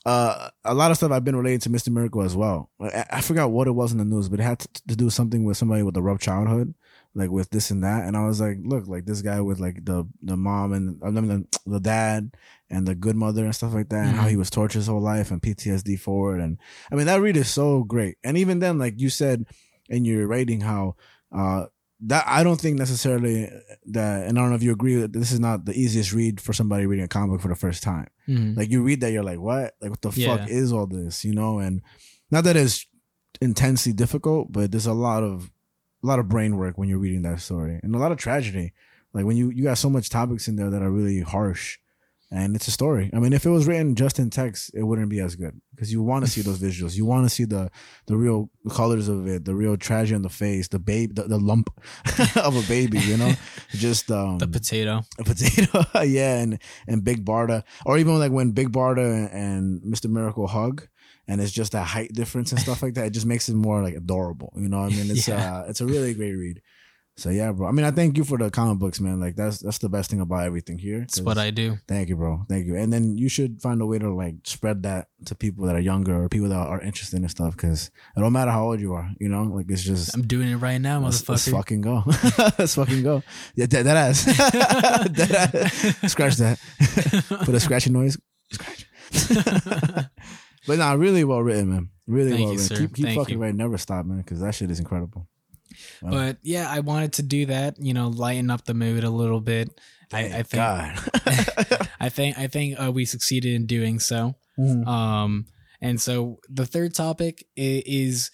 uh, 0.06 0.50
a 0.66 0.74
lot 0.74 0.92
of 0.92 0.98
stuff 0.98 1.12
I've 1.12 1.24
been 1.24 1.36
related 1.36 1.62
to 1.64 1.70
Mr. 1.70 1.90
Miracle 1.90 2.24
as 2.24 2.36
well. 2.36 2.70
I, 2.80 3.06
I 3.12 3.22
forgot 3.22 3.52
what 3.52 3.68
it 3.68 3.72
was 3.72 3.92
in 3.92 4.00
the 4.00 4.06
news, 4.06 4.30
but 4.30 4.40
it 4.40 4.44
had 4.44 4.60
to, 4.60 4.68
to 4.88 4.96
do 4.96 5.10
something 5.10 5.44
with 5.44 5.58
somebody 5.58 5.84
with 5.84 5.96
a 5.96 6.02
rough 6.02 6.20
childhood, 6.20 6.74
like 7.14 7.30
with 7.30 7.50
this 7.52 7.70
and 7.70 7.84
that. 7.84 8.06
And 8.06 8.18
I 8.18 8.26
was 8.26 8.42
like, 8.42 8.58
look, 8.64 8.88
like 8.88 9.06
this 9.06 9.22
guy 9.22 9.42
with 9.42 9.60
like 9.60 9.86
the 9.86 10.08
the 10.24 10.36
mom 10.36 10.74
and 10.74 11.00
I 11.04 11.10
mean 11.12 11.48
the, 11.52 11.60
the 11.70 11.80
dad 11.80 12.36
and 12.70 12.88
the 12.88 12.96
good 12.96 13.16
mother 13.16 13.46
and 13.46 13.54
stuff 13.54 13.74
like 13.74 13.90
that, 13.90 14.08
and 14.08 14.16
how 14.16 14.28
he 14.28 14.38
was 14.38 14.50
tortured 14.50 14.80
his 14.80 14.88
whole 14.88 15.02
life 15.02 15.30
and 15.30 15.42
PTSD 15.42 16.00
forward. 16.00 16.42
And 16.42 16.58
I 16.92 16.96
mean 16.96 17.06
that 17.06 17.22
read 17.22 17.38
is 17.38 17.50
so 17.50 17.84
great. 17.84 18.18
And 18.24 18.38
even 18.38 18.60
then, 18.60 18.80
like 18.80 19.00
you 19.00 19.10
said 19.10 19.46
in 19.88 20.04
your 20.04 20.26
rating, 20.28 20.62
how 20.62 20.96
uh 21.32 21.66
that 22.02 22.24
I 22.28 22.44
don't 22.44 22.60
think 22.60 22.78
necessarily 22.80 23.50
that, 23.88 24.28
and 24.28 24.38
I 24.38 24.42
don't 24.42 24.50
know 24.50 24.56
if 24.56 24.64
you 24.64 24.72
agree 24.72 24.96
that 24.96 25.14
this 25.14 25.32
is 25.32 25.40
not 25.40 25.66
the 25.66 25.74
easiest 25.80 26.14
read 26.14 26.42
for 26.42 26.52
somebody 26.54 26.86
reading 26.86 27.06
a 27.06 27.08
comic 27.08 27.32
book 27.32 27.42
for 27.42 27.48
the 27.48 27.56
first 27.56 27.84
time. 27.84 28.08
Mhm. 28.28 28.58
Like 28.58 28.70
you 28.72 28.82
read 28.84 29.02
that, 29.02 29.12
you're 29.12 29.24
like, 29.24 29.40
what? 29.40 29.76
Like 29.82 29.92
what 29.92 30.02
the 30.02 30.12
Yeah. 30.16 30.38
fuck 30.38 30.50
is 30.50 30.72
all 30.74 30.88
this? 30.88 31.24
You 31.24 31.34
know, 31.34 31.60
and 31.60 31.82
not 32.32 32.44
that 32.46 32.56
it's 32.58 32.86
intensely 33.42 33.94
difficult, 33.94 34.52
but 34.52 34.72
there's 34.72 34.86
a 34.88 34.94
lot 34.94 35.24
of 35.24 35.52
a 36.04 36.08
lot 36.08 36.18
of 36.18 36.28
brain 36.28 36.58
work 36.58 36.78
when 36.80 36.90
you're 36.90 36.98
reading 36.98 37.22
that 37.22 37.40
story, 37.42 37.80
and 37.84 37.94
a 37.94 38.00
lot 38.00 38.12
of 38.12 38.18
tragedy. 38.18 38.74
Like 39.14 39.26
when 39.26 39.38
you 39.38 39.50
you 39.52 39.64
got 39.64 39.78
so 39.78 39.90
much 39.90 40.10
topics 40.10 40.48
in 40.48 40.56
there 40.56 40.70
that 40.72 40.82
are 40.82 40.90
really 40.92 41.20
harsh, 41.22 41.78
and 42.32 42.56
it's 42.56 42.68
a 42.68 42.72
story. 42.72 43.10
I 43.14 43.20
mean, 43.20 43.34
if 43.34 43.46
it 43.46 43.50
was 43.50 43.68
written 43.68 43.96
just 43.96 44.18
in 44.20 44.30
text, 44.30 44.72
it 44.74 44.84
wouldn't 44.84 45.10
be 45.10 45.20
as 45.20 45.36
good 45.36 45.60
because 45.76 45.92
you 45.92 46.02
want 46.02 46.24
to 46.26 46.32
see 46.32 46.42
those 46.42 46.60
visuals. 46.60 46.96
You 46.96 47.06
want 47.06 47.26
to 47.26 47.30
see 47.30 47.44
the 47.46 47.70
the 48.08 48.16
real 48.16 48.50
colors 48.70 49.08
of 49.10 49.28
it, 49.28 49.46
the 49.46 49.54
real 49.56 49.76
tragedy 49.78 50.16
on 50.16 50.22
the 50.22 50.30
face, 50.30 50.68
the 50.70 50.80
babe, 50.80 51.16
the, 51.16 51.24
the 51.24 51.38
lump 51.40 51.70
of 52.38 52.56
a 52.56 52.68
baby. 52.68 53.00
You 53.00 53.18
know, 53.18 53.34
just 53.72 54.10
um, 54.12 54.38
the 54.38 54.48
potato. 54.48 55.02
a 55.20 55.24
potato, 55.24 55.84
yeah, 56.04 56.38
and 56.40 56.60
and 56.88 57.04
Big 57.04 57.26
Barda, 57.26 57.64
or 57.86 57.98
even 57.98 58.18
like 58.20 58.32
when 58.32 58.52
Big 58.52 58.72
Barda 58.72 59.06
and, 59.06 59.32
and 59.32 59.82
Mr. 59.94 60.10
Miracle 60.10 60.48
hug, 60.48 60.88
and 61.28 61.42
it's 61.42 61.52
just 61.52 61.74
that 61.74 61.84
height 61.86 62.14
difference 62.14 62.52
and 62.52 62.62
stuff 62.62 62.82
like 62.82 62.94
that. 62.96 63.06
It 63.08 63.12
just 63.12 63.26
makes 63.26 63.50
it 63.50 63.56
more 63.56 63.84
like 63.84 63.96
adorable, 63.96 64.54
you 64.56 64.70
know. 64.70 64.82
what 64.82 64.94
I 64.94 64.96
mean, 64.96 65.12
it's 65.12 65.28
Yeah. 65.28 65.58
uh, 65.58 65.66
it's 65.68 65.82
a 65.82 65.86
really 65.86 66.14
great 66.14 66.34
read. 66.34 66.62
So 67.22 67.30
yeah, 67.30 67.52
bro. 67.52 67.68
I 67.68 67.72
mean, 67.72 67.86
I 67.86 67.92
thank 67.92 68.18
you 68.18 68.24
for 68.24 68.40
the 68.40 68.50
comic 68.50 68.80
books, 68.80 69.00
man. 69.00 69.20
Like 69.20 69.36
that's 69.36 69.60
that's 69.60 69.78
the 69.78 69.90
best 69.90 70.10
thing 70.10 70.22
about 70.22 70.44
everything 70.44 70.80
here. 70.80 71.02
That's 71.02 71.22
what 71.22 71.38
I 71.38 71.52
do. 71.52 71.78
Thank 71.88 72.10
you, 72.10 72.16
bro. 72.16 72.48
Thank 72.50 72.66
you. 72.66 72.76
And 72.76 72.92
then 72.92 73.16
you 73.16 73.30
should 73.30 73.62
find 73.62 73.80
a 73.80 73.86
way 73.86 74.00
to 74.00 74.12
like 74.12 74.38
spread 74.44 74.82
that 74.84 75.10
to 75.26 75.36
people 75.36 75.68
that 75.68 75.76
are 75.76 75.80
younger 75.80 76.24
or 76.24 76.30
people 76.30 76.50
that 76.50 76.56
are 76.58 76.82
interested 76.82 77.22
in 77.22 77.30
stuff 77.30 77.56
because 77.56 77.92
it 78.18 78.20
don't 78.20 78.34
matter 78.34 78.50
how 78.50 78.64
old 78.64 78.80
you 78.80 78.94
are, 78.94 79.08
you 79.20 79.30
know. 79.30 79.44
Like 79.44 79.70
it's 79.70 79.84
just 79.84 80.16
I'm 80.16 80.24
doing 80.26 80.50
it 80.50 80.56
right 80.56 80.82
now, 80.82 81.00
Let's, 81.00 81.30
let's 81.30 81.48
motherfucker. 81.48 81.52
fucking 81.52 81.82
go. 81.82 82.04
let's 82.58 82.74
fucking 82.74 83.04
go. 83.04 83.22
Yeah, 83.54 83.68
that, 83.68 83.84
that 83.84 83.98
ass. 83.98 84.26
that 84.26 85.52
ass. 85.54 86.12
Scratch 86.12 86.38
that. 86.38 86.58
Put 87.46 87.54
a 87.54 87.60
scratching 87.60 87.94
noise. 87.94 88.18
Scratch. 88.52 88.88
but 90.66 90.80
nah, 90.80 90.94
really 90.94 91.24
well 91.24 91.44
written, 91.44 91.70
man. 91.70 91.90
Really 92.08 92.32
Thank 92.32 92.46
well 92.46 92.54
you, 92.54 92.60
written. 92.60 92.78
sir. 92.78 92.82
Keep 92.82 92.96
keep 92.96 93.06
Thank 93.06 93.20
fucking 93.20 93.36
you. 93.36 93.42
writing. 93.42 93.58
Never 93.58 93.78
stop, 93.78 94.08
man, 94.08 94.18
because 94.18 94.40
that 94.40 94.56
shit 94.56 94.72
is 94.72 94.80
incredible. 94.80 95.28
But 96.02 96.38
yeah, 96.44 96.68
I 96.70 96.80
wanted 96.82 97.14
to 97.14 97.24
do 97.24 97.46
that. 97.48 97.76
You 97.80 97.94
know, 97.94 98.08
lighten 98.10 98.50
up 98.50 98.66
the 98.66 98.74
mood 98.74 99.04
a 99.04 99.10
little 99.10 99.42
bit. 99.42 99.70
I, 100.14 100.40
I 100.40 100.44
think. 100.44 100.62
I 102.00 102.10
think 102.10 102.38
I 102.38 102.48
think 102.48 102.80
uh, 102.80 102.92
we 102.92 103.06
succeeded 103.06 103.54
in 103.54 103.66
doing 103.66 104.00
so. 104.00 104.36
Mhm. 104.60 104.86
Um, 104.88 105.46
and 105.82 106.00
so 106.02 106.40
the 106.50 106.66
third 106.66 106.94
topic 106.94 107.46
i- 107.58 107.84
is 107.86 108.32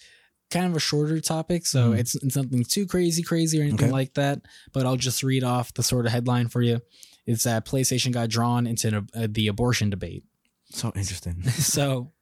kind 0.50 0.66
of 0.66 0.74
a 0.74 0.80
shorter 0.80 1.20
topic, 1.20 1.66
so 1.66 1.92
Mhm. 1.92 1.98
it's, 1.98 2.14
it's 2.16 2.36
nothing 2.36 2.64
too 2.64 2.86
crazy, 2.86 3.22
crazy 3.22 3.58
or 3.60 3.62
anything 3.62 3.84
Okay. 3.86 3.92
like 3.92 4.14
that. 4.14 4.40
But 4.72 4.86
I'll 4.86 4.96
just 4.96 5.22
read 5.22 5.44
off 5.44 5.72
the 5.74 5.82
sort 5.82 6.06
of 6.06 6.12
headline 6.12 6.48
for 6.48 6.62
you. 6.62 6.80
It's 7.26 7.44
that 7.44 7.66
PlayStation 7.66 8.12
got 8.12 8.30
drawn 8.30 8.66
into 8.66 9.04
uh, 9.14 9.28
the 9.30 9.48
abortion 9.48 9.90
debate. 9.90 10.24
so 10.70 10.90
interesting. 10.96 11.42
so 11.50 12.12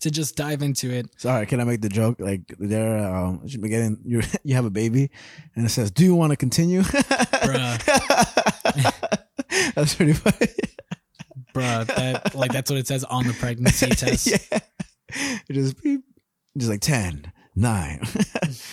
to 0.00 0.10
just 0.10 0.36
dive 0.36 0.62
into 0.62 0.90
it, 0.90 1.06
Sorry, 1.18 1.46
can 1.46 1.60
I 1.60 1.64
make 1.64 1.80
the 1.80 1.88
joke? 1.88 2.16
Like 2.20 2.42
there, 2.58 2.98
um, 2.98 3.40
you 3.44 3.58
getting 3.68 4.00
you 4.04 4.22
you 4.44 4.54
have 4.54 4.64
a 4.64 4.70
baby, 4.70 5.10
and 5.56 5.64
it 5.66 5.70
says, 5.70 5.90
"Do 5.90 6.04
you 6.04 6.14
want 6.14 6.30
to 6.30 6.36
continue?" 6.36 6.82
That's 9.74 9.94
pretty 9.94 10.12
funny. 10.12 10.52
bruh, 11.54 11.86
that 11.86 12.34
like 12.34 12.52
that's 12.52 12.70
what 12.70 12.78
it 12.78 12.86
says 12.86 13.04
on 13.04 13.26
the 13.26 13.32
pregnancy 13.34 13.86
test. 13.90 14.26
yeah. 14.26 14.58
It 15.48 15.52
just 15.54 15.82
beep, 15.82 16.02
just 16.56 16.70
like 16.70 16.80
10, 16.80 17.32
9. 17.56 18.00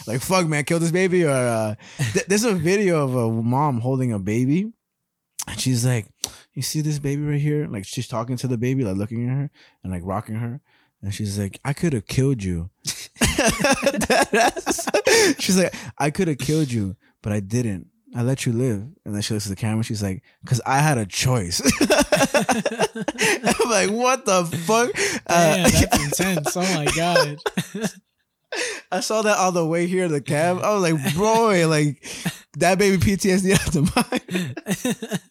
like 0.07 0.21
fuck 0.21 0.47
man, 0.47 0.63
kill 0.65 0.79
this 0.79 0.91
baby 0.91 1.23
or 1.25 1.31
uh 1.31 1.75
th- 2.13 2.25
there's 2.27 2.43
a 2.43 2.53
video 2.53 3.03
of 3.03 3.15
a 3.15 3.31
mom 3.31 3.79
holding 3.81 4.11
a 4.13 4.19
baby 4.19 4.71
and 5.47 5.59
she's 5.59 5.85
like, 5.85 6.07
"You 6.53 6.61
see 6.61 6.81
this 6.81 6.99
baby 6.99 7.23
right 7.23 7.41
here?" 7.41 7.67
Like 7.67 7.85
she's 7.85 8.07
talking 8.07 8.37
to 8.37 8.47
the 8.47 8.57
baby 8.57 8.83
like 8.83 8.97
looking 8.97 9.27
at 9.29 9.35
her 9.35 9.49
and 9.83 9.91
like 9.91 10.01
rocking 10.05 10.35
her 10.35 10.61
and 11.01 11.13
she's 11.13 11.39
like, 11.39 11.59
"I 11.63 11.73
could 11.73 11.93
have 11.93 12.07
killed 12.07 12.43
you 12.43 12.69
She's 15.39 15.57
like, 15.57 15.73
I 15.97 16.09
could 16.11 16.27
have 16.27 16.37
killed 16.37 16.71
you, 16.71 16.95
but 17.21 17.33
I 17.33 17.39
didn't. 17.39 17.87
I 18.15 18.21
let 18.23 18.45
you 18.45 18.53
live. 18.53 18.83
And 19.05 19.13
then 19.13 19.21
she 19.21 19.33
looks 19.33 19.45
at 19.45 19.49
the 19.49 19.55
camera. 19.55 19.83
She's 19.83 20.01
like, 20.01 20.23
because 20.43 20.61
I 20.65 20.79
had 20.79 20.97
a 20.97 21.05
choice. 21.05 21.61
I'm 21.81 23.69
like, 23.69 23.91
what 23.91 24.25
the 24.25 24.45
fuck? 24.65 24.91
Damn, 25.27 25.65
Uh, 25.65 25.69
that's 25.69 26.19
intense. 26.19 26.57
Oh 26.57 26.61
my 26.61 26.85
god. 26.95 27.37
I 28.91 29.01
saw 29.01 29.21
that 29.21 29.37
on 29.37 29.53
the 29.53 29.65
way 29.65 29.87
here 29.87 30.05
in 30.05 30.11
the 30.11 30.21
cab. 30.21 30.59
I 30.63 30.73
was 30.73 30.91
like, 30.91 31.15
bro, 31.15 31.67
like 31.67 32.03
that 32.57 32.79
baby 32.79 32.97
PTSD 32.97 33.71
the 33.71 33.81
mind. 33.95 35.21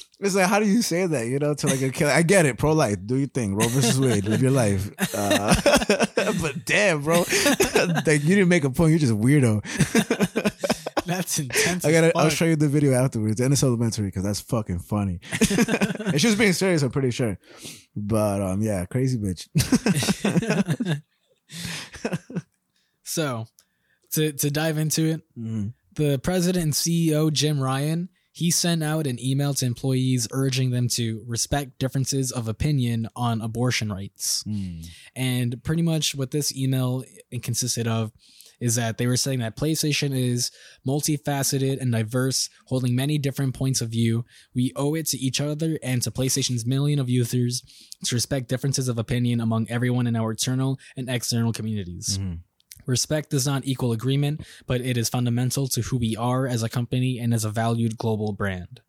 It's 0.20 0.34
like, 0.34 0.48
how 0.48 0.58
do 0.58 0.66
you 0.66 0.82
say 0.82 1.06
that? 1.06 1.28
You 1.28 1.38
know, 1.38 1.54
to 1.54 1.66
like 1.68 1.80
a 1.80 1.90
killer. 1.90 2.10
I 2.10 2.22
get 2.22 2.44
it, 2.44 2.58
pro 2.58 2.72
life, 2.72 2.96
do 3.06 3.14
your 3.14 3.28
thing. 3.28 3.54
Roe 3.54 3.68
versus 3.68 4.00
Wade, 4.00 4.24
live 4.24 4.42
your 4.42 4.50
life. 4.50 4.90
Uh, 5.14 5.54
but 6.42 6.64
damn, 6.64 7.02
bro, 7.02 7.18
like 7.18 8.24
you 8.24 8.34
didn't 8.34 8.48
make 8.48 8.64
a 8.64 8.70
point. 8.70 8.90
You're 8.90 8.98
just 8.98 9.12
a 9.12 9.16
weirdo. 9.16 9.62
That's 11.06 11.38
intense. 11.38 11.84
I 11.84 11.92
gotta. 11.92 12.18
I'll 12.18 12.30
show 12.30 12.46
you 12.46 12.56
the 12.56 12.68
video 12.68 12.94
afterwards, 12.94 13.36
the 13.36 13.44
end 13.44 13.52
of 13.52 13.60
supplementary, 13.60 14.06
because 14.06 14.24
that's 14.24 14.40
fucking 14.40 14.80
funny. 14.80 15.20
and 15.40 16.20
she 16.20 16.26
was 16.26 16.34
being 16.34 16.52
serious. 16.52 16.82
I'm 16.82 16.90
pretty 16.90 17.12
sure. 17.12 17.38
But 17.94 18.42
um, 18.42 18.60
yeah, 18.60 18.86
crazy 18.86 19.18
bitch. 19.18 19.48
so, 23.04 23.46
to 24.12 24.32
to 24.32 24.50
dive 24.50 24.78
into 24.78 25.04
it, 25.06 25.20
Mhm. 25.38 25.74
the 25.94 26.18
president 26.18 26.64
and 26.64 26.72
CEO 26.74 27.30
Jim 27.32 27.60
Ryan 27.60 28.08
he 28.32 28.52
sent 28.52 28.84
out 28.84 29.04
an 29.08 29.18
email 29.18 29.52
to 29.52 29.66
employees 29.66 30.28
urging 30.30 30.70
them 30.70 30.86
to 30.86 31.24
respect 31.26 31.76
differences 31.80 32.30
of 32.30 32.46
opinion 32.46 33.08
on 33.16 33.40
abortion 33.40 33.90
rights. 33.90 34.44
Mm. 34.46 34.86
And 35.16 35.64
pretty 35.64 35.82
much 35.82 36.14
what 36.14 36.30
this 36.30 36.54
email 36.54 37.02
consisted 37.42 37.88
of 37.88 38.12
is 38.60 38.74
that 38.74 38.98
they 38.98 39.06
were 39.06 39.16
saying 39.16 39.38
that 39.38 39.56
PlayStation 39.56 40.16
is 40.16 40.50
multifaceted 40.86 41.80
and 41.80 41.92
diverse, 41.92 42.48
holding 42.66 42.94
many 42.94 43.18
different 43.18 43.54
points 43.54 43.80
of 43.80 43.90
view. 43.90 44.24
We 44.54 44.72
owe 44.76 44.94
it 44.94 45.06
to 45.08 45.18
each 45.18 45.40
other 45.40 45.78
and 45.82 46.02
to 46.02 46.10
PlayStation's 46.10 46.66
million 46.66 46.98
of 46.98 47.08
users 47.08 47.62
to 48.04 48.14
respect 48.14 48.48
differences 48.48 48.88
of 48.88 48.98
opinion 48.98 49.40
among 49.40 49.68
everyone 49.70 50.06
in 50.06 50.16
our 50.16 50.32
internal 50.32 50.78
and 50.96 51.08
external 51.08 51.52
communities. 51.52 52.18
Mhm. 52.18 52.40
Respect 52.86 53.30
does 53.30 53.46
not 53.46 53.66
equal 53.66 53.92
agreement, 53.92 54.40
but 54.66 54.80
it 54.80 54.96
is 54.96 55.08
fundamental 55.08 55.68
to 55.68 55.82
who 55.82 55.98
we 55.98 56.16
are 56.16 56.46
as 56.46 56.62
a 56.62 56.68
company 56.68 57.18
and 57.18 57.34
as 57.34 57.44
a 57.44 57.50
valued 57.50 57.98
global 57.98 58.32
brand. 58.32 58.80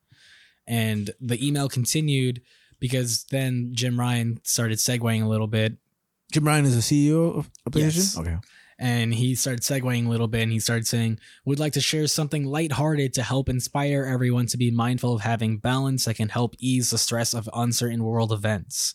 And 0.66 1.12
the 1.20 1.46
email 1.46 1.68
continued 1.68 2.42
because 2.80 3.26
then 3.26 3.72
Jim 3.74 4.00
Ryan 4.00 4.40
started 4.44 4.78
segueing 4.78 5.24
a 5.24 5.28
little 5.28 5.48
bit 5.48 5.78
Jim 6.32 6.46
Ryan 6.46 6.66
is 6.66 6.76
the 6.76 6.82
CEO 6.82 7.36
of 7.40 7.50
PlayStation. 7.72 7.96
Yes. 7.96 8.18
Okay. 8.18 8.38
And 8.80 9.14
he 9.14 9.36
started 9.36 9.62
segueing 9.62 10.08
a 10.08 10.10
little 10.10 10.28
bit 10.28 10.44
and 10.44 10.52
he 10.52 10.60
started 10.60 10.88
saying, 10.88 11.20
"We'd 11.46 11.60
like 11.60 11.74
to 11.74 11.82
share 11.82 12.08
something 12.08 12.46
lighthearted 12.46 13.14
to 13.14 13.24
help 13.24 13.50
inspire 13.50 14.06
everyone 14.06 14.48
to 14.48 14.58
be 14.58 14.72
mindful 14.72 15.14
of 15.14 15.22
having 15.22 15.58
balance 15.58 16.06
that 16.06 16.16
can 16.16 16.30
help 16.30 16.56
ease 16.60 16.90
the 16.90 16.98
stress 16.98 17.34
of 17.34 17.50
uncertain 17.54 18.04
world 18.04 18.32
events. 18.32 18.94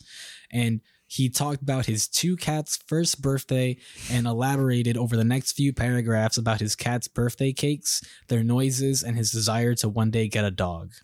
And 0.51 0.81
he 1.07 1.29
talked 1.29 1.63
about 1.63 1.87
his 1.87 2.09
two 2.09 2.37
cats' 2.37 2.79
first 2.89 3.21
birthday 3.23 3.77
and 4.11 4.27
elaborated 4.27 4.97
over 4.97 5.17
the 5.17 5.25
next 5.25 5.53
few 5.53 5.73
paragraphs 5.73 6.39
about 6.39 6.61
his 6.61 6.75
cat's 6.75 7.09
birthday 7.09 7.53
cakes, 7.53 8.03
their 8.29 8.43
noises, 8.43 9.03
and 9.03 9.17
his 9.17 9.31
desire 9.31 9.75
to 9.77 9.89
one 9.89 10.11
day 10.11 10.29
get 10.29 10.45
a 10.45 10.51
dog. 10.51 10.93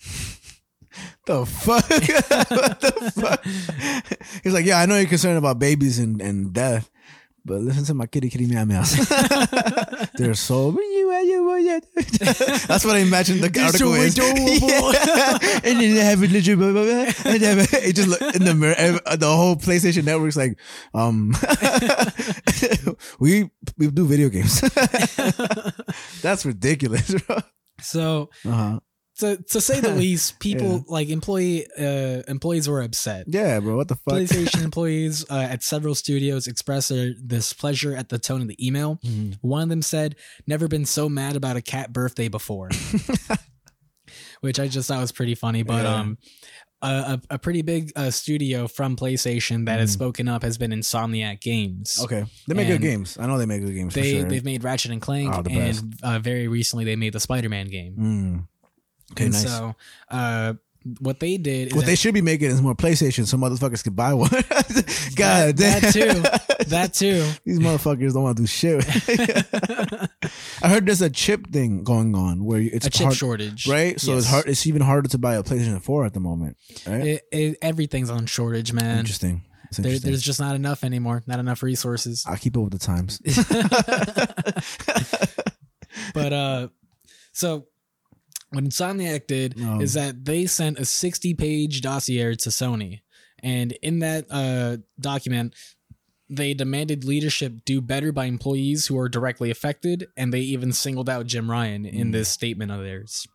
The 1.25 1.47
fuck? 1.47 1.89
what 2.51 2.81
the 2.81 3.13
fuck? 3.15 3.45
He's 4.43 4.53
like, 4.53 4.65
yeah, 4.65 4.81
I 4.81 4.87
know 4.87 4.97
you're 4.97 5.09
concerned 5.09 5.39
about 5.39 5.61
babies 5.61 6.01
and, 6.01 6.21
and 6.21 6.53
death, 6.53 6.91
but 7.51 7.61
listen 7.63 7.85
to 7.85 7.95
my 7.95 8.07
kitty 8.07 8.31
kitty 8.31 8.47
meow 8.47 8.65
meows. 8.65 8.95
They're 10.15 10.35
so. 10.35 10.71
That's 12.71 12.85
what 12.85 12.95
I 12.95 12.99
imagined 12.99 13.41
the 13.43 13.49
They're 13.53 13.67
article 13.67 13.95
so 13.95 13.95
is. 13.95 14.17
Yeah. 14.21 15.39
And 15.65 15.81
then 15.81 15.95
they 15.95 16.05
have 16.05 16.21
religion. 16.21 16.59
Blah, 16.59 16.73
blah, 16.73 16.85
blah. 16.85 17.33
And 17.33 17.43
then 17.43 17.59
it 17.73 17.97
just 17.97 18.09
look 18.09 18.23
in 18.35 18.45
the 18.45 18.55
mirror. 18.55 19.01
The 19.17 19.27
whole 19.27 19.57
PlayStation 19.57 20.05
Network's 20.05 20.37
like, 20.37 20.59
um, 20.95 21.35
we 23.19 23.51
we 23.77 23.91
do 23.91 24.07
video 24.07 24.29
games. 24.29 24.61
That's 26.23 26.47
ridiculous. 26.47 27.15
bro. 27.27 27.39
So 27.81 28.31
Uh-huh. 28.47 28.79
To 29.21 29.37
to 29.37 29.61
say 29.61 29.81
the 29.81 29.95
least, 30.05 30.39
people 30.41 30.85
like 30.89 31.09
employee 31.09 31.67
uh 31.79 32.23
employees 32.29 32.69
were 32.69 32.83
upset. 32.83 33.25
Yeah, 33.29 33.61
bro. 33.61 33.77
What 33.77 33.89
the 33.89 33.97
fuck? 33.97 34.15
PlayStation 34.15 34.63
employees 34.65 35.25
uh, 35.31 35.49
at 35.51 35.63
several 35.63 35.95
studios 35.95 36.47
expressed 36.47 36.89
their 36.91 37.15
displeasure 37.15 37.95
at 37.97 38.09
the 38.11 38.19
tone 38.19 38.43
of 38.43 38.49
the 38.49 38.57
email. 38.67 38.99
Mhm. 39.05 39.39
One 39.41 39.63
of 39.63 39.69
them 39.69 39.83
said, 39.83 40.17
"Never 40.47 40.69
been 40.69 40.85
so 40.85 41.09
mad 41.09 41.37
about 41.37 41.57
a 41.57 41.63
cat 41.63 41.93
birthday 41.93 42.29
before," 42.29 42.69
which 44.41 44.59
I 44.59 44.69
just 44.69 44.89
thought 44.89 45.01
was 45.01 45.13
pretty 45.13 45.35
funny. 45.35 45.63
But 45.63 45.85
Yeah. 45.85 45.95
um, 45.95 46.19
a, 46.83 46.87
a, 46.89 47.35
a 47.35 47.39
pretty 47.39 47.61
big 47.61 47.93
uh, 47.95 48.11
studio 48.11 48.67
from 48.67 48.97
PlayStation 48.97 49.67
that 49.67 49.81
has 49.81 49.91
Mhm. 49.91 49.95
spoken 49.95 50.29
up 50.29 50.43
has 50.43 50.57
been 50.57 50.71
Insomniac 50.71 51.41
Games. 51.43 51.99
Okay, 52.03 52.25
they 52.49 52.55
make 52.55 52.69
good 52.69 52.81
games. 52.81 53.19
I 53.21 53.27
know 53.27 53.37
they 53.37 53.45
make 53.45 53.61
good 53.63 53.75
games. 53.75 53.93
They 53.95 54.01
for 54.15 54.21
sure. 54.21 54.29
they've 54.31 54.45
made 54.45 54.65
Ratchet 54.65 54.91
and 54.91 55.01
Clank, 55.01 55.31
Oh, 55.35 55.43
and 55.51 55.95
uh, 56.03 56.19
very 56.21 56.49
recently 56.49 56.87
they 56.87 56.97
made 56.97 57.13
the 57.13 57.21
Spider-Man 57.21 57.67
game. 57.69 57.97
Mm. 57.99 58.47
Okay, 59.13 59.25
and 59.25 59.33
nice. 59.35 59.45
so, 59.47 59.75
uh, 60.11 60.55
what 61.01 61.21
they 61.21 61.37
did 61.37 61.69
is 61.69 61.75
what 61.75 61.85
they 61.85 61.95
should 61.95 62.15
be 62.15 62.23
making 62.23 62.51
is 62.51 62.63
more 62.63 62.75
PlayStation, 62.75 63.27
so 63.27 63.37
motherfuckers 63.37 63.85
could 63.85 63.95
buy 63.97 64.15
one. 64.15 64.31
God 65.15 65.57
That- 65.57 65.57
damn. 65.57 65.83
that 65.83 65.93
too. 65.93 66.65
that 66.71 66.95
too. 66.95 67.31
These 67.45 67.59
motherfuckers 67.59 68.15
don't 68.15 68.23
want 68.23 68.37
to 68.39 68.43
do 68.43 68.47
shit. 68.47 68.85
I 70.63 70.69
heard 70.69 70.87
there's 70.87 71.03
a 71.03 71.11
chip 71.11 71.49
thing 71.53 71.85
going 71.85 72.15
on 72.15 72.45
where 72.45 72.61
it's 72.61 72.87
a 72.87 72.91
chip 72.91 73.05
hard, 73.07 73.17
shortage, 73.17 73.67
right? 73.69 74.01
So 74.01 74.17
it's 74.17 74.27
hard. 74.27 74.47
It's 74.47 74.67
even 74.67 74.81
harder 74.81 75.09
to 75.11 75.19
buy 75.19 75.35
a 75.35 75.43
PlayStation 75.43 75.83
4 75.83 76.07
at 76.07 76.15
the 76.15 76.21
moment. 76.21 76.57
Right? 76.87 77.07
It, 77.07 77.23
it, 77.31 77.59
everything's 77.61 78.09
on 78.09 78.25
shortage, 78.27 78.73
man. 78.73 79.01
interesting. 79.01 79.43
There, 79.77 79.99
there's 79.99 80.23
just 80.23 80.41
not 80.41 80.57
enough 80.57 80.83
anymore. 80.83 81.23
Not 81.27 81.39
enough 81.41 81.63
resources. 81.63 82.25
I'll 82.27 82.37
keep 82.37 82.57
up 82.57 82.65
with 82.65 82.73
the 82.73 82.79
times. 82.79 83.21
But 86.15 86.33
uh, 86.33 86.69
so 87.33 87.67
what 88.51 88.65
Insomniac 88.65 89.27
did 89.27 89.61
Um. 89.61 89.81
is 89.81 89.95
that 89.95 90.25
they 90.25 90.47
sent 90.47 90.79
a 90.79 90.85
60 90.85 91.35
page 91.35 91.81
dossier 91.81 92.35
to 92.37 92.49
Sony, 92.51 93.01
and 93.43 93.73
in 93.83 93.99
that 94.01 94.27
uh 94.31 94.79
document. 95.01 95.55
They 96.33 96.55
demanded 96.55 97.05
leadership 97.05 97.65
do 97.65 97.81
better 97.81 98.13
by 98.13 98.27
employees 98.27 98.87
who 98.87 98.97
are 98.97 99.09
directly 99.09 99.51
affected, 99.51 100.07
and 100.17 100.33
they 100.33 100.39
even 100.43 100.73
singled 100.73 101.09
out 101.11 101.27
Jim 101.27 101.51
Ryan 101.51 101.85
in 101.85 102.11
Mm. 102.11 102.13
this 102.13 102.29
statement 102.29 102.71
of 102.71 102.79
theirs. 102.83 103.27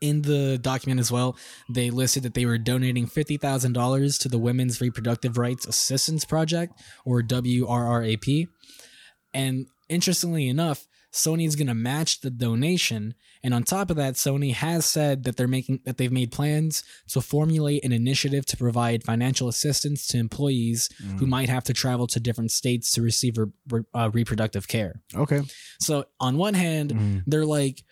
In 0.00 0.22
the 0.22 0.58
document 0.62 1.00
as 1.00 1.10
well, 1.10 1.36
they 1.68 1.90
listed 1.90 2.22
that 2.22 2.34
they 2.34 2.46
were 2.46 2.56
donating 2.56 3.08
$50,000 3.08 4.16
to 4.18 4.28
the 4.28 4.38
Women's 4.38 4.80
Reproductive 4.80 5.36
Rights 5.38 5.66
Assistance 5.66 6.24
Project, 6.24 6.72
or 7.04 7.20
WRRAP. 7.20 8.46
And 9.34 9.66
interestingly 9.88 10.46
enough, 10.48 10.86
Sony 11.18 11.46
is 11.46 11.56
going 11.56 11.66
to 11.68 11.74
match 11.74 12.20
the 12.20 12.30
donation. 12.30 13.14
And 13.42 13.52
on 13.54 13.62
top 13.64 13.90
of 13.90 13.96
that, 13.96 14.14
Sony 14.14 14.52
has 14.54 14.86
said 14.86 15.24
that 15.24 15.36
they're 15.36 15.46
making 15.48 15.80
that 15.84 15.96
they've 15.98 16.10
made 16.12 16.32
plans 16.32 16.82
to 17.08 17.20
formulate 17.20 17.84
an 17.84 17.92
initiative 17.92 18.46
to 18.46 18.56
provide 18.56 19.04
financial 19.04 19.48
assistance 19.48 20.06
to 20.08 20.18
employees 20.18 20.88
who 21.18 21.26
Mm. 21.26 21.28
might 21.28 21.48
have 21.48 21.64
to 21.64 21.72
travel 21.72 22.06
to 22.08 22.20
different 22.20 22.50
states 22.52 22.90
to 22.92 23.02
receive 23.02 23.36
re- 23.38 23.82
uh, 23.94 24.10
reproductive 24.12 24.66
care. 24.68 25.00
Okay. 25.14 25.42
So 25.80 26.06
on 26.20 26.36
one 26.36 26.54
hand, 26.54 26.92
Mhm. 26.92 27.22
they're 27.26 27.46
like, 27.46 27.82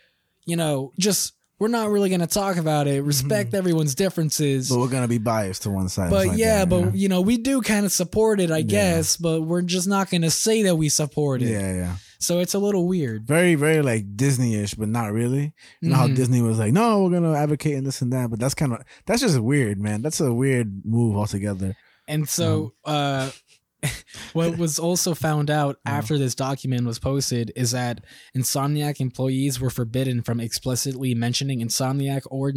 you 0.47 0.57
know, 0.57 0.93
just 0.99 1.33
we're 1.59 1.69
not 1.69 1.89
really 1.91 2.11
going 2.11 2.21
to 2.21 2.27
talk 2.27 2.57
about 2.59 2.87
it. 2.87 3.03
Respect 3.03 3.55
everyone's 3.55 3.95
differences. 3.95 4.69
But 4.69 4.79
we're 4.79 4.89
gonna 4.89 5.09
be 5.09 5.17
biased 5.19 5.63
to 5.63 5.71
one 5.71 5.89
side. 5.89 6.11
But 6.11 6.27
like 6.29 6.39
yeah, 6.39 6.67
that, 6.67 6.69
but 6.69 6.95
you 6.95 7.09
know, 7.09 7.23
we 7.23 7.39
do 7.39 7.63
kind 7.63 7.87
of 7.87 7.93
support 7.93 8.41
it, 8.41 8.51
I 8.51 8.61
guess, 8.63 9.17
but 9.17 9.41
we're 9.43 9.63
just 9.63 9.89
not 9.89 10.11
going 10.11 10.21
to 10.23 10.31
say 10.31 10.63
that 10.65 10.77
we 10.77 10.89
support 10.91 11.41
it. 11.41 11.49
yeah, 11.49 11.75
yeah. 11.75 11.97
So 12.19 12.41
it's 12.41 12.55
a 12.55 12.59
little 12.59 12.87
weird. 12.87 13.27
Very, 13.27 13.55
very 13.55 13.83
like 13.83 14.17
Disney-ish, 14.17 14.75
but 14.75 14.89
not 14.89 15.13
really. 15.13 15.53
You 15.81 15.91
know 15.91 15.97
how 15.97 16.09
Mhm. 16.09 16.17
Disney 16.17 16.43
was 16.43 16.59
like, 16.59 16.73
no, 16.73 17.03
we're 17.05 17.11
gonna 17.11 17.35
advocate 17.35 17.77
and 17.77 17.87
this 17.87 18.01
and 18.03 18.13
that, 18.13 18.31
but 18.31 18.39
that's 18.39 18.55
kind 18.55 18.73
of 18.73 18.83
that's 19.07 19.21
just 19.23 19.39
weird, 19.39 19.79
man. 19.81 20.03
That's 20.03 20.21
a 20.21 20.33
weird 20.33 20.83
move 20.85 21.17
altogether. 21.17 21.77
And 22.09 22.29
so, 22.29 22.75
uh, 22.85 23.31
what 24.33 24.57
was 24.59 24.79
also 24.79 25.15
found 25.15 25.51
out 25.51 25.77
Uh-huh. 25.87 25.97
after 25.99 26.19
this 26.19 26.35
document 26.35 26.87
was 26.87 26.99
posted 26.99 27.53
is 27.55 27.71
that 27.73 28.03
Insomniac 28.37 29.01
employees 29.01 29.61
were 29.61 29.71
forbidden 29.71 30.23
from 30.23 30.41
explicitly 30.41 31.15
mentioning 31.15 31.61
Insomniac 31.61 32.23
or 32.31 32.51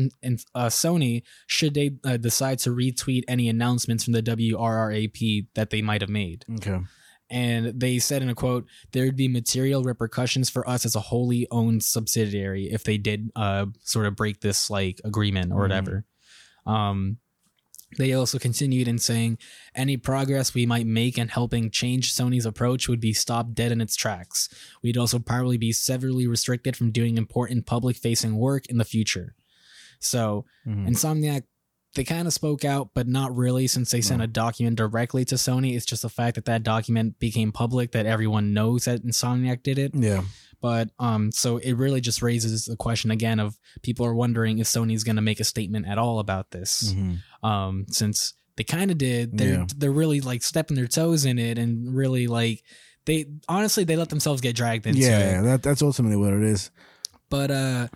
uh, 0.55 0.67
Sony 0.67 1.23
should 1.47 1.73
they 1.73 1.91
uh, 2.03 2.17
decide 2.17 2.59
to 2.59 2.69
retweet 2.71 3.23
any 3.27 3.49
announcements 3.49 4.03
from 4.05 4.13
the 4.13 4.23
WRRAP 4.23 5.47
that 5.55 5.69
they 5.69 5.81
might 5.81 6.01
have 6.01 6.09
made. 6.09 6.45
Okay. 6.55 6.79
And 7.29 7.79
they 7.79 7.99
said 7.99 8.21
in 8.23 8.29
a 8.29 8.35
quote, 8.35 8.65
there 8.91 9.05
would 9.05 9.15
be 9.15 9.27
material 9.27 9.83
repercussions 9.83 10.49
for 10.49 10.67
us 10.67 10.83
as 10.85 10.95
a 10.95 10.99
wholly 10.99 11.47
owned 11.51 11.83
subsidiary 11.83 12.71
if 12.71 12.83
they 12.83 12.97
did 12.97 13.29
uh, 13.35 13.67
sort 13.83 14.07
of 14.07 14.15
break 14.15 14.41
this 14.41 14.69
like 14.69 14.99
agreement 15.03 15.51
or 15.51 15.57
Mhm. 15.57 15.61
whatever. 15.61 16.05
Um, 16.65 17.17
They 17.97 18.13
also 18.13 18.37
continued 18.37 18.87
in 18.87 18.99
saying 18.99 19.39
any 19.73 19.97
progress 19.97 20.53
we 20.53 20.67
might 20.67 20.85
make 20.85 21.17
in 21.17 21.27
helping 21.29 21.71
change 21.71 22.13
Sony's 22.13 22.45
approach 22.45 22.87
would 22.87 22.99
be 22.99 23.13
stopped 23.13 23.55
dead 23.55 23.71
in 23.71 23.81
its 23.81 23.95
tracks. 23.95 24.47
We'd 24.83 24.95
also 24.95 25.17
probably 25.17 25.57
be 25.57 25.71
severely 25.71 26.27
restricted 26.27 26.75
from 26.77 26.91
doing 26.91 27.17
important 27.17 27.65
public 27.65 27.97
facing 27.97 28.35
work 28.35 28.67
in 28.67 28.77
the 28.77 28.85
future. 28.85 29.33
So, 29.99 30.45
Mhm. 30.67 30.87
Insomniac, 30.87 31.43
they 31.95 32.03
kind 32.03 32.27
of 32.27 32.33
spoke 32.33 32.63
out, 32.63 32.89
but 32.93 33.07
not 33.07 33.35
really 33.35 33.65
since 33.67 33.89
they 33.91 34.01
sent 34.01 34.21
a 34.21 34.27
document 34.27 34.75
directly 34.77 35.25
to 35.25 35.35
Sony. 35.35 35.75
It's 35.75 35.85
just 35.85 36.03
the 36.03 36.09
fact 36.09 36.35
that 36.35 36.45
that 36.45 36.63
document 36.63 37.17
became 37.19 37.51
public, 37.51 37.91
that 37.93 38.05
everyone 38.05 38.53
knows 38.53 38.85
that 38.85 39.03
Insomniac 39.03 39.63
did 39.63 39.79
it. 39.79 39.95
yeah, 39.95 40.21
But 40.61 40.89
um, 40.99 41.31
so 41.31 41.57
it 41.57 41.73
really 41.73 41.99
just 41.99 42.21
raises 42.21 42.65
the 42.65 42.75
question 42.75 43.09
again 43.09 43.39
of 43.39 43.57
people 43.81 44.05
are 44.05 44.13
wondering 44.13 44.59
if 44.59 44.67
Sony's 44.67 45.03
going 45.03 45.15
to 45.15 45.21
make 45.23 45.39
a 45.39 45.43
statement 45.43 45.87
at 45.87 45.97
all 45.97 46.19
about 46.19 46.51
this. 46.51 46.93
Mhm. 46.93 47.17
Um, 47.43 47.85
since 47.89 48.33
they 48.55 48.63
kind 48.63 48.91
of 48.91 48.97
did, 48.99 49.37
they're 49.37 49.53
Yeah. 49.59 49.65
they're 49.75 49.91
really 49.91 50.21
like 50.21 50.43
stepping 50.43 50.75
their 50.75 50.87
toes 50.87 51.25
in 51.25 51.39
it 51.39 51.57
and 51.57 51.95
really 51.95 52.27
like 52.27 52.61
they 53.05 53.25
honestly 53.47 53.83
they 53.83 53.95
let 53.95 54.09
themselves 54.09 54.41
get 54.41 54.55
dragged 54.55 54.85
into 54.85 54.99
yeah. 54.99 55.39
it. 55.39 55.43
That 55.43 55.63
that's 55.63 55.81
ultimately 55.81 56.17
what 56.17 56.33
it 56.33 56.43
is. 56.43 56.69
But 57.29 57.49
uh, 57.51 57.87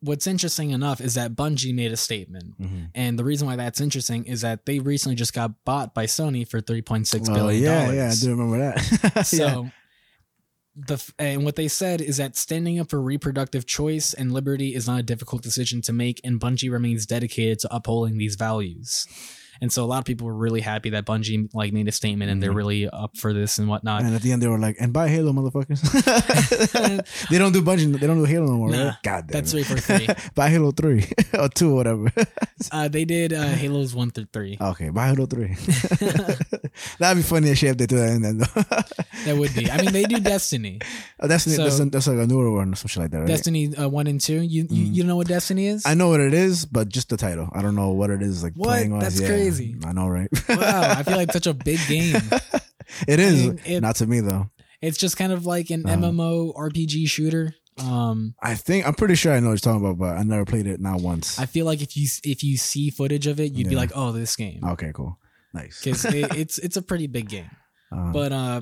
what's 0.00 0.26
interesting 0.26 0.70
enough 0.70 1.00
is 1.00 1.14
that 1.14 1.34
Bungie 1.34 1.74
made 1.74 1.90
a 1.92 1.96
statement. 1.96 2.58
Mhm. 2.60 2.90
And 2.94 3.18
the 3.18 3.24
reason 3.24 3.46
why 3.48 3.56
that's 3.56 3.80
interesting 3.80 4.24
is 4.26 4.42
that 4.42 4.64
they 4.66 4.78
recently 4.78 5.16
just 5.16 5.32
got 5.32 5.64
bought 5.64 5.94
by 5.94 6.06
Sony 6.06 6.46
for 6.48 6.60
three 6.60 6.82
point 6.82 7.08
six 7.08 7.28
Oh, 7.28 7.34
billion 7.34 7.62
yeah, 7.62 7.82
dollars. 7.82 7.96
yeah, 7.96 8.10
I 8.10 8.14
do 8.14 8.36
remember 8.36 8.58
that. 8.58 9.26
So 9.26 9.36
yeah. 9.64 9.70
the 10.76 11.12
and 11.18 11.44
what 11.44 11.56
they 11.56 11.66
said 11.68 12.00
is 12.00 12.18
that 12.18 12.36
standing 12.36 12.78
up 12.78 12.90
for 12.90 13.00
reproductive 13.02 13.66
choice 13.66 14.14
and 14.14 14.30
liberty 14.32 14.74
is 14.74 14.86
not 14.86 15.00
a 15.00 15.02
difficult 15.02 15.42
decision 15.42 15.82
to 15.82 15.92
make, 15.92 16.20
and 16.22 16.40
Bungie 16.40 16.70
remains 16.70 17.04
dedicated 17.04 17.58
to 17.60 17.74
upholding 17.74 18.18
these 18.18 18.36
values. 18.36 19.06
And 19.60 19.72
so 19.72 19.84
a 19.84 19.86
lot 19.86 19.98
of 19.98 20.04
people 20.04 20.26
were 20.26 20.34
really 20.34 20.60
happy 20.60 20.90
that 20.90 21.04
Bungie 21.06 21.48
like 21.54 21.72
made 21.72 21.88
a 21.88 21.92
statement 21.92 22.30
and 22.30 22.42
they're 22.42 22.52
Mhm. 22.52 22.56
really 22.56 22.88
up 22.88 23.16
for 23.16 23.32
this 23.32 23.58
and 23.58 23.68
whatnot. 23.68 24.02
And 24.02 24.14
at 24.14 24.22
the 24.22 24.32
end, 24.32 24.42
they 24.42 24.48
were 24.48 24.58
like, 24.58 24.76
"And 24.80 24.92
buy 24.92 25.08
Halo, 25.08 25.32
motherfuckers." 25.32 25.80
they 27.30 27.38
don't 27.38 27.52
do 27.52 27.62
Bungie. 27.62 27.98
They 27.98 28.06
don't 28.06 28.18
do 28.18 28.24
Halo 28.24 28.46
no 28.46 28.52
more. 28.56 28.70
Nah, 28.70 28.84
right? 28.86 28.94
God 29.02 29.26
damn 29.26 29.32
That's 29.34 29.52
it. 29.52 29.64
three 29.64 29.76
for 29.76 29.80
three. 29.80 30.08
buy 30.34 30.48
Halo 30.50 30.70
three 30.72 31.04
or 31.38 31.48
two 31.48 31.72
or 31.72 31.76
whatever. 31.76 32.12
uh, 32.72 32.88
they 32.88 33.04
did 33.04 33.32
uh, 33.32 33.42
Halos 33.48 33.94
one 33.94 34.10
through 34.10 34.28
three. 34.32 34.56
okay, 34.60 34.90
buy 34.90 35.08
Halo 35.08 35.26
three. 35.26 35.54
That'd 36.98 37.18
be 37.18 37.22
funny 37.22 37.50
as 37.50 37.58
shit 37.58 37.70
if 37.70 37.76
they 37.78 37.86
do 37.86 37.96
that. 37.96 38.08
In. 38.12 38.38
That 39.24 39.36
would 39.36 39.54
be. 39.54 39.70
I 39.70 39.82
mean, 39.82 39.92
they 39.92 40.04
do 40.04 40.20
Destiny. 40.20 40.80
oh, 41.20 41.26
that's, 41.26 41.44
So- 41.44 41.62
that's 41.64 41.78
that's 41.90 42.06
like 42.06 42.18
a 42.18 42.26
newer 42.26 42.50
one 42.52 42.72
or 42.72 42.76
some 42.76 42.88
shit 42.88 43.02
like 43.02 43.10
that, 43.12 43.18
right? 43.20 43.26
Destiny 43.28 43.74
uh, 43.76 43.88
one 43.88 44.06
and 44.06 44.20
two. 44.20 44.40
You, 44.40 44.66
you 44.70 44.86
Mm. 44.88 44.94
you 44.94 45.04
know 45.04 45.16
what 45.16 45.26
Destiny 45.28 45.66
is? 45.66 45.84
I 45.86 45.94
know 45.94 46.08
what 46.08 46.20
it 46.20 46.34
is, 46.34 46.64
but 46.66 46.88
just 46.88 47.08
the 47.08 47.16
title. 47.16 47.48
I 47.52 47.62
don't 47.62 47.74
know 47.74 47.90
what 47.90 48.10
it 48.10 48.22
is 48.22 48.42
like 48.42 48.52
What? 48.54 48.88
That's 49.00 49.20
Yeah, 49.20 49.26
crazy. 49.28 49.47
I 49.86 49.92
know, 49.92 50.08
right? 50.08 50.28
wow, 50.48 50.94
I 50.98 51.02
feel 51.02 51.16
like 51.16 51.32
such 51.32 51.46
a 51.46 51.54
big 51.54 51.78
game. 51.88 52.16
it 53.08 53.20
is 53.20 53.46
mean, 53.46 53.60
it- 53.64 53.80
not 53.80 53.96
to 53.96 54.06
me 54.06 54.20
though. 54.20 54.50
It's 54.80 54.96
just 54.96 55.16
kind 55.16 55.32
of 55.32 55.44
like 55.44 55.70
an. 55.70 55.82
MMO 55.82 56.54
RPG 56.54 57.08
shooter. 57.08 57.54
Um, 57.82 58.34
I 58.42 58.54
think 58.54 58.86
I'm 58.86 58.94
pretty 58.94 59.14
sure 59.16 59.32
I 59.32 59.40
know 59.40 59.48
what 59.48 59.52
you're 59.64 59.72
talking 59.72 59.84
about, 59.84 59.98
but 59.98 60.16
I 60.16 60.22
never 60.22 60.44
played 60.44 60.66
it 60.66 60.80
not 60.80 61.00
once. 61.00 61.38
I 61.38 61.46
feel 61.46 61.66
like 61.66 61.80
if 61.82 61.96
you 61.96 62.08
if 62.24 62.42
you 62.44 62.56
see 62.56 62.90
footage 62.90 63.26
of 63.26 63.40
it, 63.40 63.52
you'd 63.52 63.68
be 63.68 63.76
like, 63.76 63.90
"Oh, 63.94 64.12
this 64.12 64.34
game," 64.36 64.60
okay, 64.64 64.92
cool, 64.94 65.18
nice. 65.54 65.80
because 65.82 66.04
it, 66.04 66.36
it's 66.36 66.58
it's 66.58 66.76
a 66.76 66.82
pretty 66.82 67.06
big 67.06 67.28
game. 67.28 67.50
Uh, 67.90 68.12
But 68.12 68.32
uh, 68.32 68.60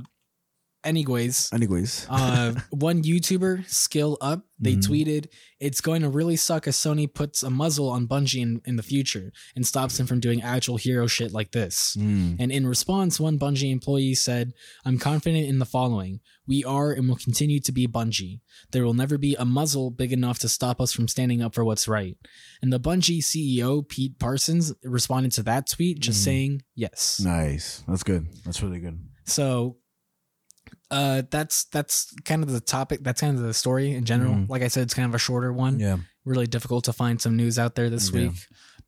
anyways, 0.86 1.50
anyways, 1.52 2.06
uh, 2.10 2.54
one 2.70 3.02
YouTuber, 3.02 3.68
Skill 3.68 4.16
Up, 4.20 4.44
they 4.58 4.74
Mhm. 4.76 4.86
tweeted, 4.86 5.26
"It's 5.60 5.80
going 5.82 6.00
to 6.02 6.08
really 6.08 6.36
suck 6.36 6.66
as 6.66 6.76
Sony 6.76 7.12
puts 7.12 7.42
a 7.42 7.50
muzzle 7.50 7.90
on 7.90 8.06
Bungie 8.08 8.40
in, 8.40 8.62
in 8.64 8.76
the 8.76 8.82
future 8.82 9.32
and 9.54 9.66
stops 9.66 9.98
them 9.98 10.06
from 10.06 10.20
doing 10.20 10.40
actual 10.40 10.76
hero 10.78 11.06
shit 11.06 11.32
like 11.32 11.52
this." 11.52 11.94
Mm, 11.98 12.36
And 12.38 12.50
in 12.52 12.66
response, 12.66 13.20
one 13.20 13.38
Bungie 13.38 13.70
employee 13.70 14.14
said, 14.14 14.52
I'm 14.84 14.98
confident 14.98 15.46
in 15.46 15.58
the 15.58 15.66
following. 15.66 16.20
We 16.46 16.64
are 16.64 16.92
and 16.92 17.08
will 17.08 17.16
continue 17.16 17.60
to 17.60 17.72
be 17.72 17.86
Bungie. 17.86 18.40
There 18.70 18.84
will 18.84 18.94
never 18.94 19.18
be 19.18 19.34
a 19.34 19.44
muzzle 19.44 19.90
big 19.90 20.12
enough 20.12 20.38
to 20.38 20.48
stop 20.48 20.80
us 20.80 20.92
from 20.92 21.08
standing 21.08 21.42
up 21.42 21.54
for 21.54 21.64
what's 21.64 21.86
right. 21.88 22.16
And 22.62 22.72
the 22.72 22.80
Bungie 22.80 23.22
CEO, 23.22 23.86
Pete 23.86 24.18
Parsons, 24.18 24.72
responded 24.84 25.32
to 25.32 25.42
that 25.42 25.68
tweet 25.68 25.98
just 26.00 26.20
Mhm. 26.20 26.24
saying 26.24 26.62
yes. 26.74 27.20
nice. 27.20 27.82
That's 27.88 28.04
good. 28.04 28.26
That's 28.44 28.62
really 28.62 28.78
good. 28.78 28.98
So 29.24 29.76
uh 30.90 31.22
that's 31.30 31.64
that's 31.66 32.14
kind 32.24 32.42
of 32.42 32.50
the 32.52 32.60
topic 32.60 33.00
that's 33.02 33.20
kind 33.20 33.36
of 33.36 33.42
the 33.42 33.52
story 33.54 33.92
in 33.92 34.04
general 34.04 34.34
Mhm. 34.34 34.48
like 34.48 34.62
i 34.62 34.68
said 34.68 34.84
it's 34.84 34.94
kind 34.94 35.08
of 35.08 35.14
a 35.14 35.18
shorter 35.18 35.52
one 35.52 35.80
Yeah. 35.80 35.96
really 36.24 36.46
difficult 36.46 36.84
to 36.84 36.92
find 36.92 37.20
some 37.20 37.36
news 37.36 37.58
out 37.58 37.74
there 37.74 37.90
this 37.90 38.10
Yeah. 38.10 38.28
week. 38.28 38.36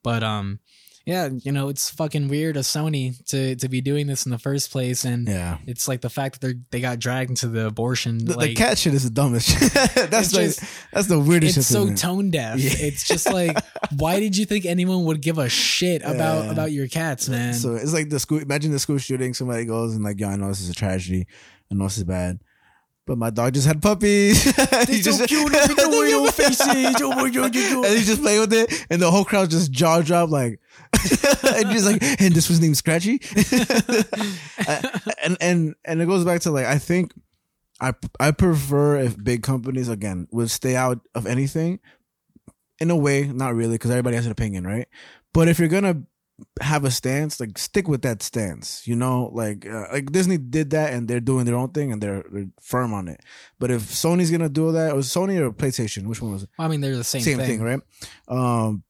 But 0.03 0.23
um 0.23 0.59
yeah, 1.05 1.29
you 1.41 1.51
know, 1.51 1.69
it's 1.69 1.89
fucking 1.89 2.27
weird 2.27 2.55
of 2.55 2.65
Sony 2.65 3.15
to 3.29 3.55
to 3.55 3.67
be 3.67 3.81
doing 3.81 4.05
this 4.05 4.25
in 4.25 4.31
the 4.31 4.37
first 4.37 4.69
place 4.71 5.03
and 5.05 5.27
Yeah. 5.27 5.57
it's 5.65 5.87
like 5.87 6.01
the 6.01 6.09
fact 6.09 6.39
that 6.39 6.47
they 6.47 6.53
they 6.71 6.81
got 6.81 6.99
dragged 6.99 7.31
into 7.31 7.47
the 7.47 7.65
abortion 7.65 8.19
The, 8.23 8.37
like 8.37 8.49
the 8.49 8.55
cat 8.55 8.77
shit 8.77 8.93
is 8.93 9.03
the 9.05 9.09
dumbest. 9.09 9.49
shit. 9.49 9.73
that's 10.11 10.33
like 10.33 10.45
just- 10.45 10.61
that's 10.93 11.07
the 11.07 11.19
weirdest 11.19 11.57
it's 11.57 11.67
so 11.67 11.91
tone 11.95 12.29
deaf. 12.29 12.59
Yeah. 12.59 12.71
It's 12.87 13.05
just 13.07 13.25
like 13.25 13.57
why 13.97 14.19
did 14.19 14.37
you 14.37 14.45
think 14.45 14.65
anyone 14.65 15.03
would 15.05 15.21
give 15.21 15.37
a 15.37 15.49
shit 15.49 16.01
about 16.03 16.45
Yeah. 16.45 16.51
about 16.51 16.71
your 16.71 16.87
cats, 16.87 17.27
man? 17.27 17.53
So 17.55 17.75
it's 17.75 17.93
like 17.93 18.09
the 18.09 18.19
school. 18.19 18.39
Imagine 18.39 18.71
the 18.71 18.79
school 18.79 18.99
shooting. 18.99 19.33
Somebody 19.33 19.65
goes 19.65 19.95
and 19.95 20.03
like, 20.03 20.19
"Yeah, 20.19 20.29
I 20.29 20.35
know 20.35 20.47
this 20.49 20.61
is 20.61 20.69
a 20.69 20.73
tragedy. 20.75 21.25
I 21.71 21.75
know 21.75 21.85
this 21.85 21.97
is 21.97 22.03
bad, 22.03 22.39
but 23.05 23.17
my 23.17 23.29
dog 23.29 23.53
just 23.53 23.67
had 23.67 23.81
puppies. 23.81 24.43
They're 24.55 24.85
He 24.87 25.01
so 25.01 25.11
just- 25.11 25.27
cute, 25.27 25.43
look 25.51 25.53
at 25.55 25.77
your 26.09 26.31
faces. 26.31 26.95
Oh 27.01 27.15
my 27.15 27.29
God, 27.29 27.53
you 27.55 27.69
go. 27.69 27.83
and 27.83 27.93
he's 27.97 28.07
just 28.07 28.21
playing 28.21 28.41
with 28.41 28.53
it, 28.53 28.85
and 28.89 29.01
the 29.01 29.09
whole 29.11 29.23
crowd 29.25 29.49
just 29.49 29.71
jaw 29.71 30.01
dropped, 30.01 30.31
like, 30.31 30.59
and 30.93 31.69
he's 31.71 31.85
like, 31.85 32.01
and 32.21 32.33
this 32.33 32.49
was 32.49 32.59
named 32.59 32.77
Scratchy, 32.77 33.19
and 35.23 35.37
and 35.41 35.75
and 35.85 36.01
it 36.01 36.05
goes 36.07 36.25
back 36.25 36.41
to 36.41 36.51
like 36.51 36.65
I 36.65 36.77
think 36.77 37.13
I 37.79 37.93
I 38.19 38.31
prefer 38.31 38.97
if 38.99 39.21
big 39.21 39.43
companies 39.43 39.89
again 39.89 40.27
would 40.31 40.49
stay 40.49 40.75
out 40.75 40.99
of 41.15 41.25
anything, 41.25 41.79
in 42.79 42.89
a 42.91 42.95
way, 42.97 43.27
not 43.27 43.55
really, 43.55 43.75
because 43.75 43.91
everybody 43.91 44.15
has 44.15 44.25
an 44.25 44.31
opinion, 44.31 44.65
right? 44.65 44.87
But 45.33 45.47
if 45.47 45.59
you're 45.59 45.67
gonna 45.69 46.03
have 46.61 46.85
a 46.85 46.91
stance, 46.91 47.39
like 47.39 47.57
stick 47.57 47.87
with 47.87 48.01
that 48.03 48.21
stance, 48.21 48.87
you 48.87 48.95
know, 48.95 49.29
like 49.33 49.65
uh, 49.65 49.85
like 49.91 50.11
Disney 50.11 50.37
did 50.37 50.71
that 50.71 50.93
and 50.93 51.07
they're 51.07 51.19
doing 51.19 51.45
their 51.45 51.55
own 51.55 51.69
thing 51.69 51.91
and 51.91 52.01
they're, 52.01 52.23
they're 52.31 52.47
firm 52.61 52.93
on 52.93 53.07
it. 53.07 53.21
But 53.59 53.71
if 53.71 53.83
Sony's 53.83 54.31
gonna 54.31 54.49
do 54.49 54.71
that, 54.71 54.93
or 54.93 54.99
Sony 54.99 55.39
or 55.39 55.51
PlayStation, 55.51 56.07
which 56.07 56.21
one 56.21 56.33
was 56.33 56.43
it? 56.43 56.49
I 56.57 56.67
mean, 56.67 56.81
they're 56.81 56.97
the 56.97 57.03
same, 57.03 57.21
same, 57.21 57.37
thing. 57.37 57.59
thing. 57.59 57.61
right? 57.61 57.79
Um, 58.27 58.83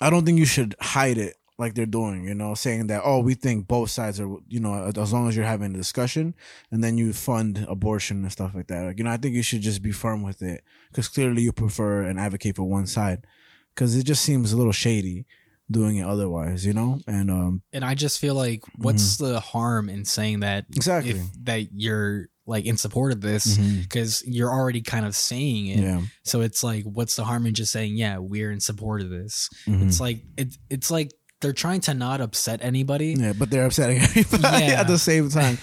I 0.00 0.10
don't 0.10 0.24
think 0.24 0.38
you 0.38 0.46
should 0.46 0.74
hide 0.80 1.18
it 1.18 1.36
like 1.58 1.74
they're 1.74 1.86
doing. 1.86 2.26
You 2.26 2.34
know, 2.34 2.54
saying 2.54 2.88
that 2.88 3.02
oh, 3.04 3.20
we 3.20 3.34
think 3.34 3.66
both 3.66 3.90
sides 3.90 4.20
are. 4.20 4.28
You 4.48 4.60
know, 4.60 4.92
as 4.96 5.12
long 5.12 5.28
as 5.28 5.36
you're 5.36 5.46
having 5.46 5.74
a 5.74 5.78
discussion, 5.78 6.34
and 6.70 6.82
then 6.82 6.98
you 6.98 7.12
fund 7.12 7.66
abortion 7.68 8.22
and 8.22 8.32
stuff 8.32 8.54
like 8.54 8.68
that. 8.68 8.84
Like, 8.84 8.98
you 8.98 9.04
know, 9.04 9.10
I 9.10 9.16
think 9.16 9.34
you 9.34 9.42
should 9.42 9.62
just 9.62 9.82
be 9.82 9.92
firm 9.92 10.22
with 10.22 10.42
it 10.42 10.62
because 10.90 11.08
clearly 11.08 11.42
you 11.42 11.52
prefer 11.52 12.02
and 12.02 12.18
advocate 12.18 12.56
for 12.56 12.64
one 12.64 12.86
side. 12.86 13.26
Because 13.74 13.94
it 13.94 14.04
just 14.04 14.22
seems 14.22 14.52
a 14.52 14.56
little 14.56 14.72
shady 14.72 15.26
doing 15.70 15.96
it 15.96 16.06
otherwise. 16.06 16.66
You 16.66 16.72
know, 16.72 16.98
and 17.06 17.30
um, 17.30 17.62
And 17.72 17.84
I 17.84 17.94
just 17.94 18.18
feel 18.20 18.34
like 18.34 18.62
what's 18.76 19.16
the 19.16 19.40
harm 19.40 19.88
in 19.88 20.04
saying 20.04 20.40
that 20.40 20.64
Mm-hmm. 20.64 20.76
exactly. 20.78 21.10
if 21.12 21.18
that 21.44 21.68
you're 21.72 22.28
like 22.48 22.64
in 22.64 22.76
support 22.76 23.10
of 23.12 23.20
this 23.20 23.58
because 23.58 24.22
you're 24.24 24.52
already 24.52 24.80
kind 24.80 25.04
of 25.04 25.16
saying 25.16 25.66
it. 25.66 25.80
Yeah, 25.80 26.00
So 26.24 26.42
it's 26.42 26.62
like, 26.62 26.84
what's 26.84 27.16
the 27.16 27.24
harm 27.24 27.44
in 27.44 27.54
just 27.54 27.72
saying, 27.72 27.96
yeah, 27.96 28.18
we're 28.18 28.52
in 28.52 28.60
support 28.60 29.00
of 29.02 29.10
this? 29.10 29.48
Mhm. 29.66 29.88
It's 29.88 29.98
like 29.98 30.22
it, 30.36 30.56
it's 30.70 30.88
like 30.90 31.10
they're 31.40 31.52
trying 31.52 31.80
to 31.82 31.94
not 31.94 32.20
upset 32.20 32.60
anybody. 32.62 33.14
Yeah, 33.18 33.32
but 33.32 33.50
they're 33.50 33.66
upsetting 33.66 33.98
everybody 33.98 34.64
Yeah. 34.66 34.80
at 34.80 34.86
the 34.86 34.98
same 34.98 35.28
time. 35.28 35.58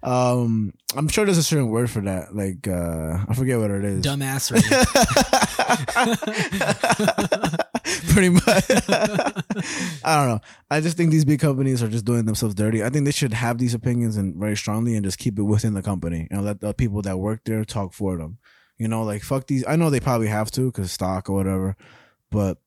Um, 0.00 0.72
I'm 0.94 1.08
sure 1.08 1.24
there's 1.24 1.38
a 1.38 1.42
certain 1.42 1.70
word 1.70 1.90
for 1.90 2.00
that. 2.02 2.32
Like, 2.36 2.68
uh, 2.68 3.18
I 3.28 3.34
forget 3.34 3.58
what 3.58 3.72
it 3.72 3.84
is. 3.84 4.04
Dumbassery. 4.04 4.62
Pretty 8.08 8.28
much. 8.30 8.44
I 10.04 10.16
don't 10.16 10.28
know. 10.28 10.40
I 10.70 10.80
just 10.80 10.96
think 10.96 11.10
these 11.10 11.24
big 11.24 11.40
companies 11.40 11.82
are 11.82 11.88
just 11.88 12.04
doing 12.04 12.24
themselves 12.24 12.54
dirty. 12.54 12.82
I 12.84 12.90
think 12.90 13.04
they 13.04 13.10
should 13.12 13.32
have 13.32 13.58
these 13.58 13.74
opinions 13.74 14.16
and 14.16 14.34
very 14.36 14.56
strongly 14.56 14.94
and 14.94 15.04
just 15.04 15.18
keep 15.18 15.38
it 15.38 15.42
within 15.42 15.74
the 15.74 15.82
company 15.82 16.28
and 16.30 16.44
let 16.44 16.60
the 16.60 16.74
people 16.74 17.02
that 17.02 17.18
work 17.18 17.40
there 17.44 17.64
talk 17.64 17.92
for 17.92 18.16
them. 18.18 18.38
You 18.78 18.88
know, 18.88 19.02
like 19.02 19.22
fuck 19.22 19.46
these. 19.46 19.64
I 19.66 19.76
know 19.76 19.90
they 19.90 20.00
probably 20.00 20.28
have 20.28 20.50
to 20.52 20.66
because 20.70 20.92
stock 20.92 21.28
or 21.28 21.34
whatever, 21.34 21.76
but 22.30 22.58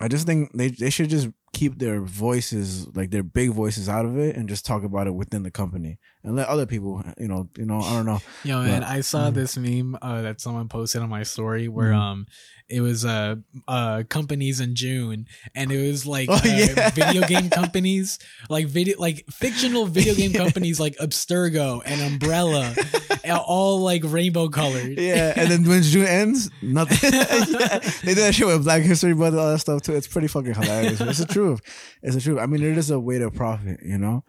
I 0.00 0.08
just 0.08 0.26
think 0.26 0.52
they 0.52 0.68
they 0.68 0.90
should 0.90 1.10
just 1.10 1.28
keep 1.54 1.78
their 1.78 2.00
voices 2.02 2.86
like 2.94 3.10
their 3.10 3.22
big 3.24 3.50
voices 3.50 3.88
out 3.88 4.04
of 4.04 4.16
it 4.18 4.36
and 4.36 4.48
just 4.48 4.64
talk 4.66 4.84
about 4.84 5.06
it 5.08 5.14
within 5.14 5.42
the 5.42 5.50
company 5.50 5.98
and 6.22 6.36
let 6.36 6.46
other 6.46 6.66
people 6.66 7.02
you 7.18 7.26
know 7.26 7.48
you 7.56 7.64
know 7.64 7.80
I 7.80 7.94
don't 7.94 8.06
know 8.06 8.20
Yo, 8.44 8.62
man, 8.62 8.82
But- 8.82 8.88
I 8.90 9.00
saw 9.00 9.30
Mhm. 9.30 9.34
this 9.34 9.56
meme 9.56 9.96
uh, 10.00 10.22
that 10.22 10.40
someone 10.42 10.68
posted 10.68 11.00
on 11.02 11.08
my 11.08 11.22
story 11.24 11.66
where 11.66 11.92
Mhm. 11.92 11.98
um 11.98 12.26
it 12.68 12.80
was 12.80 13.04
uh 13.04 13.36
uh 13.66 14.02
companies 14.08 14.60
in 14.60 14.74
June, 14.74 15.26
and 15.54 15.72
it 15.72 15.90
was 15.90 16.06
like 16.06 16.28
Oh, 16.32 16.34
uh, 16.34 16.40
yeah. 16.44 16.90
video 16.90 17.26
game 17.26 17.50
companies, 17.62 18.18
like 18.48 18.66
video 18.66 18.98
like 18.98 19.24
fictional 19.30 19.86
video 19.86 20.14
game 20.14 20.32
companies 20.32 20.78
like 20.78 20.96
Abstergo 20.96 21.80
and 21.84 22.00
Umbrella, 22.00 22.74
all 23.46 23.80
like 23.80 24.02
rainbow 24.04 24.48
colored. 24.48 24.98
Yeah, 24.98 25.32
and 25.36 25.50
then 25.50 25.64
when 25.64 25.82
June 25.82 26.06
ends, 26.06 26.50
nothing. 26.62 27.10
yeah, 27.12 27.78
they 28.02 28.14
did 28.14 28.18
that 28.18 28.34
shit 28.34 28.46
with 28.46 28.64
Black 28.64 28.82
History 28.82 29.14
Month 29.14 29.32
and 29.32 29.40
all 29.40 29.52
that 29.52 29.58
stuff 29.58 29.82
too. 29.82 29.94
It's 29.94 30.06
pretty 30.06 30.28
fucking 30.28 30.54
hilarious. 30.54 31.00
It's 31.00 31.18
the 31.18 31.26
truth. 31.26 31.60
It's 32.02 32.14
the 32.14 32.20
truth. 32.20 32.38
I 32.38 32.46
mean, 32.46 32.62
it 32.62 32.76
is 32.76 32.90
a 32.90 32.98
way 32.98 33.18
to 33.18 33.30
profit, 33.30 33.80
you 33.84 33.98
know. 33.98 34.24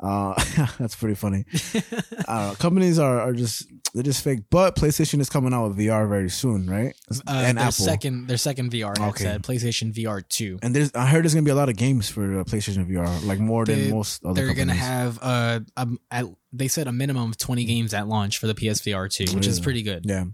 Uh, 0.00 0.34
that's 0.78 0.94
pretty 0.94 1.14
funny. 1.16 1.44
I 1.74 1.80
don't 1.80 2.28
know. 2.28 2.54
Companies 2.58 2.98
are, 2.98 3.20
are 3.20 3.32
just 3.32 3.66
they're 3.94 4.02
just 4.02 4.22
fake. 4.22 4.40
But 4.50 4.76
PlayStation 4.76 5.18
is 5.20 5.28
coming 5.28 5.52
out 5.52 5.68
with 5.68 5.78
VR 5.78 6.08
very 6.08 6.30
soon, 6.30 6.68
right? 6.70 6.94
Uh, 7.10 7.32
and 7.46 7.58
their 7.58 7.62
Apple. 7.66 7.72
second 7.84 8.26
their 8.28 8.36
second 8.36 8.70
VR 8.70 8.92
Okay. 8.92 9.02
headset, 9.24 9.42
PlayStation 9.42 9.92
VR 9.92 10.22
two. 10.28 10.58
and 10.62 10.74
there's 10.74 10.92
I 10.94 11.06
heard 11.06 11.24
there's 11.24 11.34
gonna 11.34 11.44
be 11.44 11.50
a 11.50 11.54
lot 11.56 11.68
of 11.68 11.76
games 11.76 12.08
for 12.08 12.40
uh, 12.40 12.44
PlayStation 12.44 12.88
VR, 12.88 13.26
like 13.26 13.40
more 13.40 13.64
They- 13.64 13.74
than 13.82 13.90
most 13.90 14.24
other 14.24 14.34
They're 14.44 14.54
gonna 14.54 14.74
have 14.74 15.18
uh 15.20 15.60
um, 15.76 15.98
at, 16.10 16.26
they 16.52 16.68
said 16.68 16.86
a 16.86 16.92
minimum 16.92 17.30
of 17.30 17.38
twenty 17.38 17.64
games 17.64 17.92
at 17.92 18.06
launch 18.06 18.38
for 18.38 18.46
the 18.46 18.54
PSVR 18.54 19.10
two, 19.12 19.34
which 19.34 19.46
is 19.46 19.58
pretty 19.58 19.82
good. 19.82 20.04
yeah, 20.06 20.24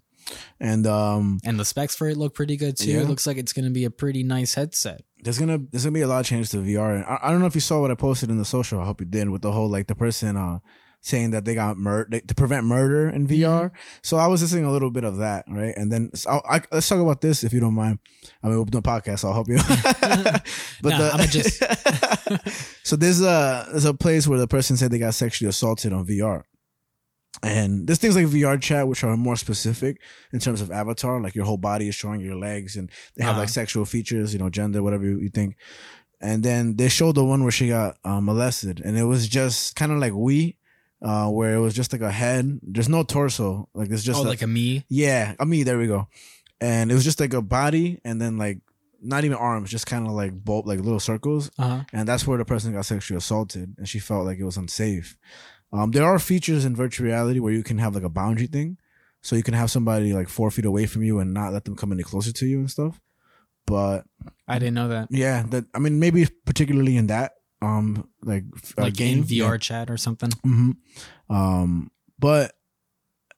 and 0.60 0.86
um, 0.86 1.40
And 1.44 1.58
the 1.58 1.64
specs 1.64 1.94
for 1.96 2.08
it 2.08 2.16
look 2.16 2.34
pretty 2.34 2.56
good 2.56 2.76
too. 2.76 2.90
Yeah. 2.90 3.00
It 3.00 3.08
looks 3.08 3.26
like 3.26 3.36
it's 3.36 3.52
gonna 3.52 3.70
be 3.70 3.84
a 3.84 3.90
pretty 3.90 4.22
nice 4.22 4.54
headset. 4.54 5.02
there's 5.22 5.38
gonna 5.38 5.58
there's 5.70 5.84
gonna 5.84 5.92
be 5.94 6.00
a 6.02 6.08
lot 6.08 6.20
of 6.20 6.26
changes 6.26 6.50
to 6.50 6.58
VR. 6.58 6.96
And 6.96 7.04
I, 7.04 7.18
I 7.24 7.30
don't 7.30 7.40
know 7.40 7.46
if 7.46 7.54
you 7.54 7.60
saw 7.60 7.80
what 7.80 7.90
I 7.90 7.94
posted 7.94 8.30
in 8.30 8.38
the 8.38 8.44
social. 8.44 8.80
I 8.80 8.84
hope 8.84 9.00
you 9.00 9.06
did 9.06 9.30
with 9.30 9.42
the 9.42 9.52
whole 9.52 9.68
like 9.68 9.86
the 9.86 9.94
person 9.94 10.36
uh 10.36 10.58
saying 11.00 11.32
that 11.32 11.44
they 11.44 11.54
got 11.54 11.76
murdered 11.76 12.26
to 12.26 12.34
prevent 12.34 12.64
murder 12.64 13.10
in 13.10 13.26
VR. 13.28 13.70
So 14.00 14.16
I 14.16 14.26
was 14.26 14.40
listening 14.40 14.64
a 14.64 14.72
little 14.72 14.90
bit 14.90 15.04
of 15.04 15.18
that, 15.18 15.44
right? 15.48 15.74
And 15.76 15.92
then 15.92 16.08
so 16.14 16.40
I, 16.48 16.62
let's 16.72 16.88
talk 16.88 16.98
about 16.98 17.20
this 17.20 17.44
if 17.44 17.52
you 17.52 17.60
don't 17.60 17.74
mind. 17.74 17.98
I 18.42 18.48
mean, 18.48 18.58
we're 18.58 18.64
doing 18.64 18.82
a 18.82 18.88
podcast, 18.88 19.18
so 19.18 19.28
I'll 19.28 19.34
help 19.34 19.48
you. 19.48 19.58
but 20.00 20.42
Nah, 20.82 21.16
the, 21.18 21.28
just- 21.30 21.62
so 22.86 22.96
there's 22.96 23.20
a 23.20 23.66
there's 23.70 23.84
a 23.84 23.92
place 23.92 24.26
where 24.26 24.38
the 24.38 24.48
person 24.48 24.78
said 24.78 24.90
they 24.90 24.98
got 24.98 25.12
sexually 25.14 25.48
assaulted 25.50 25.92
on 25.92 26.06
VR. 26.06 26.44
And 27.46 27.86
there's 27.86 27.98
things 27.98 28.16
like 28.16 28.26
VR 28.26 28.60
chat, 28.60 28.88
which 28.88 29.04
are 29.04 29.16
more 29.16 29.36
specific 29.36 30.00
in 30.32 30.38
terms 30.40 30.60
of 30.60 30.70
avatar, 30.70 31.20
like 31.20 31.34
your 31.34 31.44
whole 31.44 31.56
body 31.58 31.88
is 31.88 31.94
showing 31.94 32.20
your 32.20 32.36
legs, 32.36 32.76
and 32.76 32.90
they 33.16 33.24
have 33.24 33.32
Uh-huh. 33.32 33.40
like 33.40 33.48
sexual 33.48 33.84
features, 33.84 34.32
you 34.32 34.38
know, 34.38 34.50
gender, 34.50 34.82
whatever 34.82 35.04
you, 35.04 35.18
you 35.20 35.28
think. 35.28 35.56
And 36.20 36.42
then 36.42 36.76
they 36.76 36.88
showed 36.88 37.16
the 37.16 37.24
one 37.24 37.42
where 37.42 37.52
she 37.52 37.68
got 37.68 37.96
uh, 38.04 38.20
molested, 38.20 38.80
and 38.84 38.96
it 38.96 39.04
was 39.04 39.28
just 39.28 39.76
kind 39.76 39.92
of 39.92 39.98
like 39.98 40.14
we, 40.14 40.56
uh, 41.02 41.28
where 41.28 41.54
it 41.54 41.60
was 41.60 41.74
just 41.74 41.92
like 41.92 42.00
a 42.00 42.10
head. 42.10 42.60
There's 42.62 42.88
no 42.88 43.02
torso, 43.02 43.68
like 43.74 43.90
it's 43.90 44.04
just 44.04 44.20
oh, 44.20 44.24
a- 44.26 44.30
like 44.30 44.42
a 44.42 44.46
me. 44.46 44.84
yeah, 44.88 45.34
A 45.38 45.44
me. 45.44 45.62
there 45.64 45.76
we 45.78 45.86
go. 45.86 46.08
And 46.60 46.90
it 46.90 46.94
was 46.94 47.04
just 47.04 47.20
like 47.20 47.34
a 47.34 47.42
body, 47.42 48.00
and 48.04 48.20
then 48.22 48.38
like 48.38 48.60
not 49.02 49.24
even 49.24 49.36
arms, 49.36 49.70
just 49.70 49.86
kind 49.86 50.06
of 50.06 50.12
like 50.14 50.32
bolt, 50.32 50.66
like 50.66 50.80
little 50.80 50.98
circles 51.00 51.50
Uh 51.58 51.68
huh. 51.68 51.84
and 51.92 52.08
that's 52.08 52.26
where 52.26 52.38
the 52.38 52.44
person 52.46 52.72
got 52.72 52.86
sexually 52.86 53.18
assaulted 53.18 53.74
and 53.76 53.86
she 53.86 53.98
felt 53.98 54.24
like 54.24 54.38
it 54.38 54.44
was 54.44 54.56
unsafe 54.56 55.18
um, 55.72 55.90
there 55.90 56.04
are 56.04 56.18
features 56.18 56.64
in 56.64 56.76
virtual 56.76 57.06
reality 57.06 57.40
where 57.40 57.52
you 57.52 57.62
can 57.62 57.78
have 57.78 57.94
like 57.94 58.04
a 58.04 58.08
boundary 58.08 58.46
thing 58.46 58.76
so 59.22 59.36
you 59.36 59.42
can 59.42 59.54
have 59.54 59.70
somebody 59.70 60.12
like 60.12 60.28
four 60.28 60.50
feet 60.50 60.64
away 60.64 60.86
from 60.86 61.02
you 61.02 61.18
and 61.18 61.32
not 61.34 61.52
let 61.52 61.64
them 61.64 61.76
come 61.76 61.92
any 61.92 62.02
closer 62.02 62.32
to 62.32 62.46
you 62.46 62.58
and 62.58 62.70
stuff 62.70 63.00
but 63.66 64.04
I 64.46 64.58
didn't 64.58 64.74
know 64.74 64.88
that. 64.88 65.08
yeah 65.10 65.42
that 65.50 65.64
i 65.74 65.78
mean 65.78 65.98
maybe 65.98 66.26
particularly 66.44 66.96
in 66.96 67.06
that 67.08 67.32
um 67.62 68.08
like 68.22 68.44
uh, 68.76 68.82
Like 68.82 68.94
game 68.94 69.18
in 69.18 69.24
VR 69.24 69.58
chat 69.58 69.88
or 69.90 69.96
something. 69.96 70.30
Mm-hmm. 70.46 71.34
um 71.34 71.90
but 72.18 72.52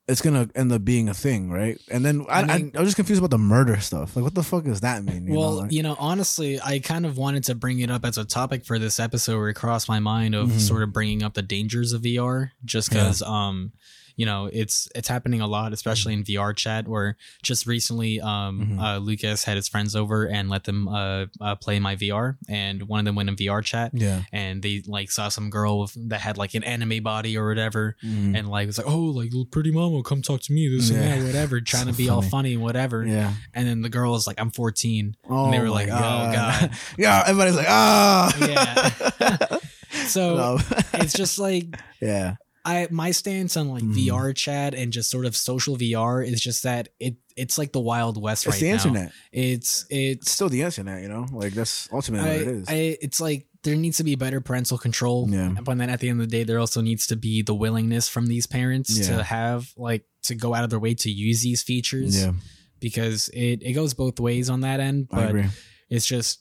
it's 0.09 0.21
gonna 0.23 0.49
end 0.55 0.71
up 0.73 0.85
being 0.85 1.09
a 1.09 1.15
thing 1.15 1.51
right 1.51 1.81
and 1.91 2.05
then 2.05 2.25
I, 2.29 2.43
I 2.43 2.59
mean- 2.59 2.71
I, 2.75 2.79
I, 2.79 2.81
was 2.81 2.89
just 2.89 2.97
confused 2.97 3.19
about 3.21 3.31
the 3.31 3.39
murder 3.39 3.79
stuff 3.81 4.15
like 4.15 4.23
what 4.25 4.35
the 4.35 4.43
fuck 4.43 4.65
does 4.65 4.81
that 4.83 5.03
mean 5.05 5.27
you 5.27 5.33
know, 5.35 5.39
well, 5.41 5.53
like- 5.63 5.73
you 5.73 5.83
know, 5.83 5.97
honestly, 5.99 6.61
I 6.61 6.79
kind 6.79 7.05
of 7.07 7.17
wanted 7.19 7.45
to 7.45 7.55
bring 7.55 7.81
it 7.81 7.91
up 7.91 8.05
as 8.05 8.17
a 8.19 8.25
topic 8.25 8.65
for 8.65 8.79
this 8.79 9.01
episode 9.01 9.37
where 9.39 9.49
it 9.49 9.55
crossed 9.55 9.89
my 9.89 9.99
mind 9.99 10.35
of 10.35 10.49
Mhm. 10.51 10.61
sort 10.61 10.83
of 10.85 10.93
bringing 10.93 11.23
up 11.25 11.35
the 11.35 11.43
dangers 11.43 11.93
of 11.93 12.03
VR 12.03 12.51
just 12.65 12.93
Yeah. 12.93 12.99
because, 13.05 13.23
um, 13.23 13.73
you 14.17 14.25
know, 14.27 14.49
it's 14.53 14.89
it's 14.95 15.09
happening 15.09 15.41
a 15.41 15.47
lot, 15.47 15.73
especially 15.73 16.15
in 16.15 16.25
VR 16.25 16.57
chat. 16.57 16.89
Where 16.89 17.17
just 17.43 17.67
recently, 17.67 18.21
um, 18.21 18.61
Mhm. 18.79 18.83
uh, 18.83 18.99
Lucas 18.99 19.45
had 19.45 19.57
his 19.57 19.69
friends 19.69 19.95
over 19.95 20.27
and 20.27 20.49
let 20.49 20.65
them 20.65 20.89
uh, 20.89 21.27
uh 21.41 21.55
play 21.57 21.79
my 21.79 21.97
VR, 21.97 22.37
and 22.49 22.83
one 22.89 22.99
of 22.99 23.05
them 23.05 23.15
went 23.15 23.29
in 23.29 23.37
VR 23.37 23.63
chat, 23.63 23.91
yeah 23.95 24.23
and 24.33 24.63
they 24.63 24.83
like 24.87 25.11
saw 25.11 25.29
some 25.29 25.51
girl 25.51 25.81
with, 25.81 26.09
that 26.09 26.21
had 26.21 26.39
like 26.39 26.55
an 26.55 26.65
anime 26.65 27.03
body 27.03 27.37
or 27.37 27.47
whatever, 27.49 27.97
Mhm. 28.05 28.37
and 28.39 28.49
like 28.49 28.67
was 28.67 28.79
like, 28.79 28.89
oh, 28.89 28.99
like 29.19 29.27
little 29.31 29.45
pretty 29.45 29.71
mama, 29.71 30.03
come 30.03 30.23
talk 30.23 30.41
to 30.43 30.53
me, 30.53 30.69
this 30.69 30.91
Yeah. 30.91 30.99
and 31.01 31.21
that, 31.23 31.27
whatever, 31.27 31.61
trying 31.61 31.85
So 31.87 31.93
to 31.93 31.97
be 31.97 32.09
all 32.09 32.23
funny. 32.23 32.31
funny 32.31 32.53
and 32.55 32.63
whatever. 32.63 33.05
yeah 33.07 33.35
And 33.55 33.69
then 33.69 33.83
the 33.83 33.89
girl 33.91 34.13
was 34.13 34.27
like, 34.27 34.41
I'm 34.41 34.51
14. 34.51 35.17
oh 35.29 35.51
they 35.51 35.59
were 35.61 35.71
like, 35.71 35.89
oh, 35.89 36.33
God. 36.33 36.71
yeah 36.99 37.23
everybody's 37.27 37.57
like 37.57 37.67
ah 37.69 38.33
Yeah. 38.41 39.59
So 40.07 40.37
No. 40.37 40.59
it's 40.95 41.13
just 41.15 41.39
like 41.39 41.67
yeah 42.01 42.37
I 42.67 42.89
my 42.91 43.13
stance 43.13 43.57
on 43.57 43.69
like 43.69 43.85
Mhm. 43.85 43.95
VR 44.09 44.35
chat 44.35 44.75
and 44.75 44.93
just 44.93 45.09
sort 45.11 45.25
of 45.27 45.37
social 45.37 45.77
VR 45.77 46.21
is 46.27 46.41
just 46.41 46.65
that 46.65 46.89
it 46.99 47.15
it's 47.37 47.57
like 47.59 47.71
the 47.73 47.81
wild 47.81 48.21
west 48.21 48.45
it's 48.47 48.55
right 48.57 48.61
the 48.61 48.69
now. 48.69 48.75
internet 48.75 49.13
It's 49.33 49.87
it's 49.89 50.23
it's 50.25 50.31
still 50.33 50.49
the 50.49 50.63
internet 50.63 51.03
you 51.03 51.09
know 51.09 51.27
like 51.33 51.53
that's 51.55 51.89
ultimately 51.93 52.29
what 52.29 52.41
it 52.41 52.49
is. 52.49 52.69
I, 52.69 52.75
it's 53.07 53.21
like 53.21 53.47
there 53.63 53.77
needs 53.77 53.97
to 53.99 54.05
be 54.05 54.15
better 54.15 54.41
parental 54.41 54.79
control. 54.79 55.29
Yeah. 55.31 55.55
But 55.63 55.79
then 55.79 55.91
at 55.91 55.99
the 56.01 56.09
end 56.09 56.21
of 56.21 56.29
the 56.31 56.37
day, 56.39 56.45
there 56.45 56.59
also 56.61 56.81
needs 56.81 57.07
to 57.09 57.17
be 57.17 57.43
the 57.43 57.55
willingness 57.55 58.09
from 58.09 58.27
these 58.29 58.47
parents 58.47 58.91
Yeah. 58.97 59.17
to 59.17 59.23
have 59.25 59.73
like 59.77 60.05
to 60.25 60.35
go 60.35 60.55
out 60.55 60.65
of 60.65 60.71
their 60.71 60.79
way 60.81 60.95
to 60.95 61.11
use 61.11 61.41
these 61.43 61.63
features. 61.63 62.17
yeah 62.19 62.33
Because 62.81 63.29
it, 63.33 63.63
it 63.63 63.73
goes 63.73 63.95
both 63.95 64.21
ways 64.21 64.51
on 64.51 64.61
that 64.61 64.79
end. 64.81 65.09
i 65.13 65.33
But 65.33 65.45
it's 65.89 66.07
just 66.07 66.41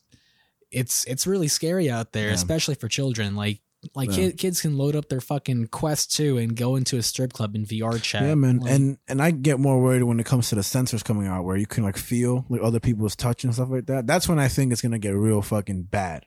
it's 0.72 1.04
it's 1.06 1.26
really 1.28 1.48
scary 1.48 1.90
out 1.90 2.12
there, 2.14 2.28
Yeah. 2.30 2.34
especially 2.36 2.76
for 2.76 2.88
children. 2.88 3.36
Like 3.36 3.62
like 3.94 4.10
Yeah. 4.10 4.16
kid, 4.16 4.38
kids 4.38 4.62
can 4.62 4.78
load 4.78 4.96
up 4.96 5.10
their 5.10 5.22
fucking 5.22 5.68
Quest 5.68 6.16
2 6.16 6.38
and 6.38 6.56
go 6.56 6.76
into 6.76 6.98
a 6.98 7.04
strip 7.04 7.34
club 7.34 7.56
in 7.56 7.66
VR 7.66 8.02
chat. 8.02 8.24
yeah 8.24 8.36
man 8.36 8.60
Like, 8.60 8.72
and 8.72 8.98
and 9.08 9.22
i 9.22 9.32
get 9.32 9.60
more 9.60 9.82
worried 9.82 10.04
when 10.04 10.20
it 10.20 10.26
comes 10.26 10.50
to 10.50 10.56
the 10.56 10.62
sensors 10.62 11.04
coming 11.04 11.28
out 11.28 11.44
where 11.44 11.58
you 11.58 11.68
can 11.68 11.84
like 11.84 11.98
feel 11.98 12.46
like 12.50 12.62
other 12.62 12.80
people's 12.80 13.16
touch 13.16 13.44
and 13.44 13.54
stuff 13.54 13.70
like 13.70 13.86
that 13.88 14.08
that's 14.08 14.28
when 14.30 14.40
i 14.40 14.48
think 14.48 14.72
it's 14.72 14.82
gonna 14.82 15.00
get 15.00 15.12
real 15.12 15.42
fucking 15.42 15.84
bad 15.84 16.26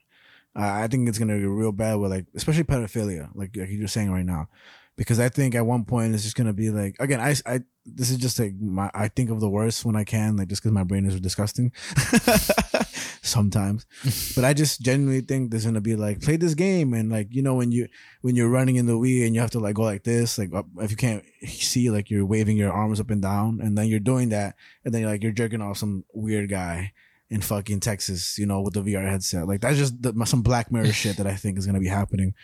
uh, 0.57 0.63
i 0.85 0.87
think 0.87 1.09
it's 1.09 1.19
gonna 1.19 1.39
get 1.39 1.45
real 1.47 1.73
bad 1.73 1.95
with 1.97 2.11
like 2.11 2.27
especially 2.35 2.65
pedophilia 2.65 3.29
like 3.35 3.57
like 3.57 3.69
you're 3.71 3.89
saying 3.89 4.11
right 4.11 4.27
now 4.27 4.49
because 4.97 5.19
i 5.21 5.29
think 5.29 5.55
at 5.55 5.65
one 5.67 5.85
point 5.85 6.15
it's 6.15 6.25
just 6.25 6.37
gonna 6.37 6.53
be 6.53 6.71
like 6.71 6.97
again 7.01 7.21
i 7.21 7.35
i 7.47 7.61
this 7.95 8.11
is 8.11 8.19
just 8.19 8.39
like 8.39 8.55
my 8.61 8.91
i 8.95 9.09
think 9.09 9.31
of 9.31 9.41
the 9.41 9.49
worst 9.49 9.85
when 9.85 9.97
i 9.97 10.05
can 10.05 10.37
like 10.37 10.49
just 10.49 10.63
because 10.63 10.73
my 10.73 10.85
brain 10.85 11.07
is 11.07 11.21
disgusting 11.21 11.73
sometimes 13.23 13.87
but 14.35 14.45
I 14.45 14.55
just 14.55 14.81
genuinely 14.81 15.21
think 15.21 15.51
there's 15.51 15.65
gonna 15.65 15.81
be 15.81 15.97
like 15.97 16.21
play 16.21 16.37
this 16.37 16.55
game 16.55 16.95
and 16.95 17.11
like 17.11 17.29
you 17.31 17.43
know 17.43 17.55
when 17.55 17.71
you 17.71 17.89
when 18.23 18.37
you're 18.37 18.49
running 18.49 18.77
in 18.77 18.87
the 18.87 18.95
Wii 18.95 19.27
and 19.27 19.35
you 19.35 19.41
have 19.41 19.51
to 19.51 19.61
like 19.61 19.75
go 19.75 19.83
like 19.83 20.05
this 20.05 20.39
like 20.39 20.51
if 20.79 20.91
you 20.91 20.97
can't 20.97 21.25
see 21.47 21.91
like 21.91 22.11
you're 22.11 22.27
waving 22.27 22.57
your 22.57 22.73
arms 22.73 23.01
up 23.01 23.11
and 23.11 23.23
down 23.23 23.61
and 23.61 23.77
then 23.77 23.87
you're 23.87 24.01
doing 24.01 24.31
that 24.31 24.57
and 24.85 24.93
then 24.93 25.03
you're 25.03 25.11
like 25.11 25.23
you're 25.23 25.33
jerking 25.33 25.61
off 25.61 25.79
some 25.79 26.05
weird 26.13 26.49
guy 26.49 26.93
in 27.31 27.41
fucking 27.41 27.81
Texas 27.81 28.39
you 28.39 28.47
know 28.47 28.61
with 28.61 28.75
the 28.75 28.81
VR 28.81 29.09
headset 29.09 29.47
like 29.47 29.61
that's 29.61 29.77
just 29.77 30.01
the, 30.03 30.13
some 30.25 30.43
Black 30.43 30.73
Mirror 30.73 30.93
shit 30.93 31.17
that 31.19 31.27
I 31.27 31.35
think 31.35 31.59
is 31.59 31.67
gonna 31.67 31.81
be 31.81 31.89
happening. 31.89 32.35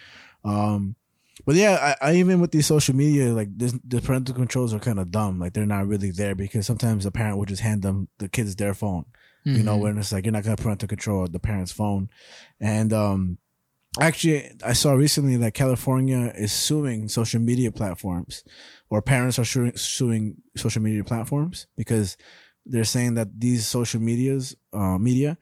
Um, 0.44 0.96
but 1.44 1.56
yeah, 1.56 1.96
I, 2.00 2.10
I 2.10 2.14
even 2.14 2.40
with 2.40 2.52
these 2.52 2.66
social 2.66 2.94
media 2.94 3.32
like 3.32 3.48
this, 3.56 3.74
the 3.84 4.00
parental 4.00 4.34
controls 4.34 4.72
are 4.72 4.78
kind 4.78 4.98
of 4.98 5.10
dumb 5.10 5.38
like 5.38 5.52
they're 5.52 5.66
not 5.66 5.86
really 5.86 6.10
there 6.10 6.34
because 6.34 6.66
sometimes 6.66 7.04
the 7.04 7.10
parent 7.10 7.38
would 7.38 7.48
just 7.48 7.62
hand 7.62 7.82
them 7.82 8.08
the 8.18 8.28
kids 8.28 8.56
their 8.56 8.74
phone 8.74 9.04
you 9.44 9.62
know 9.62 9.76
mhm. 9.76 9.80
when 9.80 9.98
it's 9.98 10.12
like 10.12 10.24
you're 10.24 10.32
not 10.32 10.42
gonna 10.42 10.56
parental 10.56 10.88
control 10.88 11.26
the 11.28 11.38
parent's 11.38 11.72
phone 11.72 12.08
and 12.60 12.92
um 12.92 13.38
actually 14.00 14.50
i 14.64 14.72
saw 14.72 14.92
recently 14.92 15.36
that 15.36 15.54
california 15.54 16.32
is 16.36 16.52
suing 16.52 17.08
social 17.08 17.40
media 17.40 17.70
platforms 17.70 18.42
or 18.90 19.02
parents 19.02 19.38
are 19.38 19.44
suing, 19.44 19.76
suing 19.76 20.36
social 20.56 20.82
media 20.82 21.04
platforms 21.04 21.66
because 21.76 22.16
they're 22.66 22.84
saying 22.84 23.14
that 23.14 23.38
these 23.38 23.66
social 23.66 24.00
medias 24.00 24.56
uh 24.72 24.98
media 24.98 25.36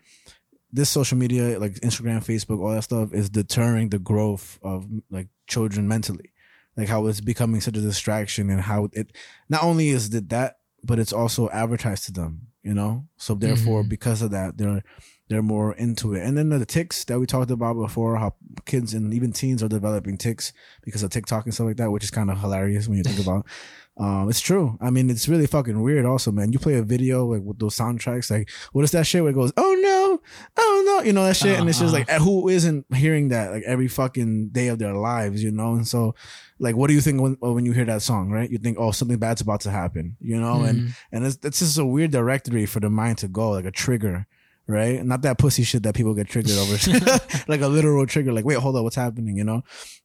this 0.73 0.91
social 0.91 1.17
media 1.17 1.59
like 1.59 1.75
instagram 1.75 2.25
facebook 2.25 2.61
all 2.61 2.75
that 2.75 2.83
stuff 2.83 3.13
is 3.13 3.31
deterring 3.31 3.89
the 3.89 3.99
growth 3.99 4.59
of 4.63 4.87
like 5.11 5.29
children 5.53 5.87
mentally. 5.87 6.33
Like 6.77 6.89
how 6.89 7.07
it's 7.07 7.21
becoming 7.21 7.61
such 7.61 7.77
a 7.77 7.81
distraction 7.81 8.49
and 8.49 8.63
how 8.63 8.89
it 8.93 9.13
not 9.49 9.63
only 9.63 9.91
is 9.91 10.15
it 10.15 10.31
that 10.31 10.57
but 10.83 10.99
it's 10.99 11.13
also 11.13 11.51
advertised 11.51 12.05
to 12.07 12.13
them 12.13 12.49
you 12.63 12.75
know 12.75 13.05
so 13.23 13.35
therefore 13.35 13.81
Mhm. 13.83 13.89
because 13.95 14.21
of 14.23 14.31
that 14.37 14.59
they're 14.59 14.83
they're 15.29 15.43
more 15.57 15.73
into 15.85 16.07
it 16.15 16.23
and 16.27 16.37
then 16.37 16.49
the 16.51 16.67
ticks 16.67 17.05
that 17.09 17.19
we 17.21 17.27
talked 17.27 17.51
about 17.51 17.75
before 17.87 18.13
how 18.23 18.31
kids 18.67 18.93
and 18.95 19.15
even 19.15 19.31
teens 19.33 19.63
are 19.63 19.69
developing 19.79 20.17
ticks 20.19 20.53
because 20.85 21.03
of 21.03 21.11
TikTok 21.11 21.45
and 21.47 21.55
stuff 21.55 21.69
like 21.69 21.77
that, 21.81 21.91
which 21.93 22.05
is 22.05 22.11
kind 22.19 22.31
of 22.31 22.37
hilarious 22.41 22.87
when 22.89 22.99
you 22.99 23.05
think 23.05 23.21
about. 23.27 23.47
Um, 23.99 24.31
it's 24.31 24.41
true. 24.41 24.79
I 24.81 24.89
mean, 24.89 25.11
it's 25.11 25.29
really 25.29 25.47
fucking 25.47 25.79
weird. 25.83 26.07
Also, 26.07 26.33
man, 26.33 26.51
you 26.51 26.59
play 26.59 26.77
a 26.77 26.83
video 26.83 27.27
like 27.27 27.43
with 27.45 27.59
those 27.59 27.77
soundtracks. 27.77 28.31
Like, 28.31 28.49
what 28.73 28.85
is 28.87 28.91
that 28.93 29.07
shit 29.07 29.21
where 29.23 29.33
it 29.33 29.35
goes, 29.35 29.53
"Oh 29.55 29.75
no, 29.89 30.19
oh 30.57 30.83
no," 30.87 31.05
you 31.07 31.13
know 31.13 31.25
that 31.27 31.37
shit, 31.37 31.61
and 31.61 31.69
it's 31.69 31.79
just 31.79 31.95
Uh-huh. 31.95 32.05
like, 32.09 32.23
who 32.23 32.49
isn't 32.49 32.87
hearing 33.03 33.29
that 33.29 33.51
like 33.53 33.65
every 33.65 33.89
fucking 33.89 34.49
day 34.49 34.69
of 34.69 34.79
their 34.79 34.95
lives, 34.95 35.43
you 35.45 35.53
know? 35.53 35.75
And 35.75 35.87
so, 35.87 36.15
like, 36.59 36.75
what 36.75 36.89
do 36.89 36.95
you 36.95 37.03
think 37.03 37.21
when 37.21 37.37
when 37.41 37.67
you 37.67 37.73
hear 37.73 37.85
that 37.85 38.01
song, 38.01 38.31
right? 38.31 38.51
You 38.51 38.57
think, 38.57 38.79
oh, 38.81 38.93
something 38.93 39.19
bad's 39.19 39.43
about 39.43 39.61
to 39.67 39.71
happen, 39.71 40.17
you 40.21 40.41
know? 40.41 40.63
And 40.63 40.77
Mhm. 40.81 40.91
and 41.13 41.27
it's, 41.27 41.39
it's 41.45 41.59
just 41.59 41.77
a 41.79 41.85
weird 41.85 42.13
directory 42.13 42.65
for 42.65 42.81
the 42.81 42.89
mind 42.89 43.12
to 43.19 43.29
go, 43.29 43.51
like 43.51 43.65
a 43.65 43.71
trigger, 43.71 44.27
right? 44.67 45.05
Not 45.05 45.23
that 45.23 45.39
pussy 45.39 45.63
shit 45.63 45.83
that 45.85 45.95
people 45.95 46.15
get 46.15 46.29
triggered 46.29 46.57
over, 46.57 46.73
like 47.49 47.61
a 47.61 47.69
literal 47.69 48.07
trigger. 48.07 48.33
Like, 48.33 48.45
wait, 48.45 48.59
hold 48.59 48.77
up, 48.77 48.85
what's 48.85 48.97
happening? 48.97 49.37
You 49.37 49.45
know? 49.45 49.63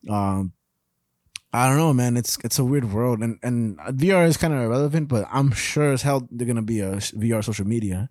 Um, 0.09 0.53
I 1.53 1.67
don't 1.69 1.77
know, 1.77 1.93
man. 1.93 2.17
It's 2.17 2.37
it's 2.43 2.59
a 2.59 2.65
weird 2.65 2.91
world, 2.91 3.19
and 3.21 3.39
and 3.41 3.77
VR 3.79 4.27
is 4.27 4.37
kind 4.37 4.53
of 4.53 4.59
irrelevant, 4.59 5.07
but 5.07 5.27
I'm 5.31 5.51
sure 5.51 5.91
as 5.93 6.01
hell 6.01 6.27
they're 6.29 6.47
gonna 6.47 6.61
be 6.61 6.81
a 6.81 6.97
VR 6.97 7.43
social 7.43 7.65
media. 7.65 8.09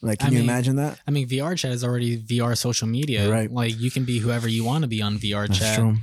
Like, 0.00 0.20
can 0.20 0.28
I 0.28 0.30
you 0.30 0.38
mean, 0.38 0.44
imagine 0.44 0.76
that? 0.76 1.00
I 1.06 1.10
mean, 1.10 1.28
VR 1.28 1.56
chat 1.56 1.72
is 1.72 1.82
already 1.82 2.20
VR 2.20 2.56
social 2.56 2.86
media. 2.86 3.30
Right. 3.30 3.50
Like 3.50 3.78
you 3.78 3.90
can 3.90 4.04
be 4.04 4.18
whoever 4.18 4.48
you 4.48 4.64
want 4.64 4.82
to 4.82 4.88
be 4.88 5.02
on 5.02 5.18
VR 5.18 5.46
That's 5.46 5.58
chat. 5.58 5.78
true. 5.78 5.96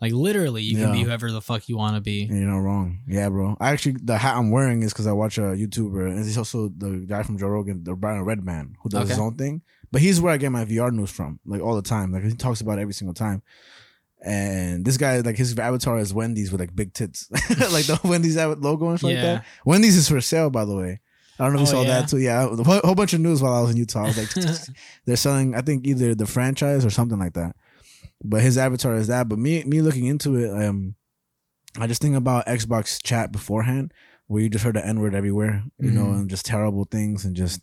Like 0.00 0.12
literally, 0.12 0.62
you 0.62 0.76
can 0.76 0.92
be 0.92 1.02
whoever 1.02 1.30
the 1.32 1.40
fuck 1.40 1.68
you 1.68 1.76
want 1.76 1.96
to 1.96 2.00
be. 2.00 2.24
You're 2.30 2.48
not 2.48 2.58
wrong. 2.58 3.00
Yeah, 3.08 3.28
bro. 3.30 3.56
I 3.60 3.70
actually 3.70 3.96
the 4.02 4.16
hat 4.16 4.36
I'm 4.36 4.50
wearing 4.52 4.82
is 4.84 4.92
because 4.92 5.06
I 5.08 5.12
watch 5.12 5.38
a 5.38 5.42
YouTuber, 5.42 6.06
and 6.10 6.24
he's 6.24 6.38
also 6.38 6.68
the 6.68 7.04
guy 7.08 7.22
from 7.24 7.36
Joe 7.36 7.48
Rogan, 7.48 7.82
the 7.82 7.94
Brian 7.94 8.24
Redban, 8.24 8.74
who 8.80 8.88
does 8.88 9.08
his 9.08 9.18
Okay. 9.18 9.24
own 9.26 9.34
thing. 9.34 9.62
But 9.90 10.00
he's 10.02 10.20
where 10.20 10.32
I 10.32 10.36
get 10.36 10.52
my 10.52 10.64
VR 10.64 10.92
news 10.92 11.10
from, 11.10 11.40
like 11.46 11.60
all 11.62 11.74
the 11.74 11.82
time. 11.82 12.12
Like 12.12 12.22
he 12.22 12.32
talks 12.34 12.60
about 12.60 12.78
it 12.78 12.82
every 12.82 12.94
single 12.94 13.14
time. 13.14 13.42
And 14.24 14.84
this 14.84 14.96
guy, 14.96 15.20
like 15.20 15.36
his 15.36 15.56
avatar 15.58 15.98
is 15.98 16.12
Wendy's 16.12 16.50
with 16.50 16.60
like 16.60 16.74
big 16.74 16.92
tits, 16.92 17.28
like 17.32 17.86
the 17.86 18.00
Wendy's 18.04 18.36
av- 18.36 18.60
logo 18.60 18.90
and 18.90 18.98
shit 18.98 19.06
like 19.10 19.14
Yeah. 19.16 19.22
that. 19.34 19.44
Wendy's 19.64 19.96
is 19.96 20.08
for 20.08 20.20
sale, 20.20 20.50
by 20.50 20.64
the 20.64 20.74
way. 20.74 21.00
I 21.38 21.44
don't 21.44 21.54
know 21.54 21.62
if 21.62 21.68
you 21.68 21.76
Oh, 21.78 21.82
saw 21.82 21.88
yeah? 21.88 22.00
that 22.00 22.08
too. 22.08 22.18
Yeah, 22.18 22.44
a 22.44 22.48
whole, 22.64 22.80
whole 22.82 22.94
bunch 22.96 23.12
of 23.12 23.20
news 23.20 23.40
while 23.40 23.52
I 23.54 23.60
was 23.60 23.70
in 23.70 23.76
Utah. 23.76 24.02
I 24.04 24.06
was 24.08 24.18
like, 24.36 24.56
they're 25.04 25.14
selling, 25.16 25.54
I 25.54 25.60
think 25.60 25.86
either 25.86 26.16
the 26.16 26.26
franchise 26.26 26.84
or 26.84 26.90
something 26.90 27.18
like 27.18 27.34
that. 27.34 27.54
But 28.24 28.42
his 28.42 28.58
avatar 28.58 28.94
is 28.96 29.06
that. 29.06 29.28
But 29.28 29.38
me, 29.38 29.62
me 29.64 29.80
looking 29.80 30.06
into 30.06 30.36
it, 30.36 30.50
um, 30.50 30.94
I 31.78 31.86
just 31.86 32.02
think 32.02 32.16
about 32.16 32.46
Xbox 32.46 33.00
chat 33.02 33.30
beforehand, 33.30 33.92
where 34.26 34.42
you 34.42 34.48
just 34.48 34.64
heard 34.64 34.74
the 34.76 34.84
N 34.86 35.00
word 35.00 35.14
everywhere, 35.14 35.62
you 35.78 35.90
know, 35.90 36.06
Mhm. 36.06 36.14
and 36.20 36.30
just 36.30 36.44
terrible 36.46 36.84
things 36.84 37.24
and 37.24 37.36
just. 37.36 37.60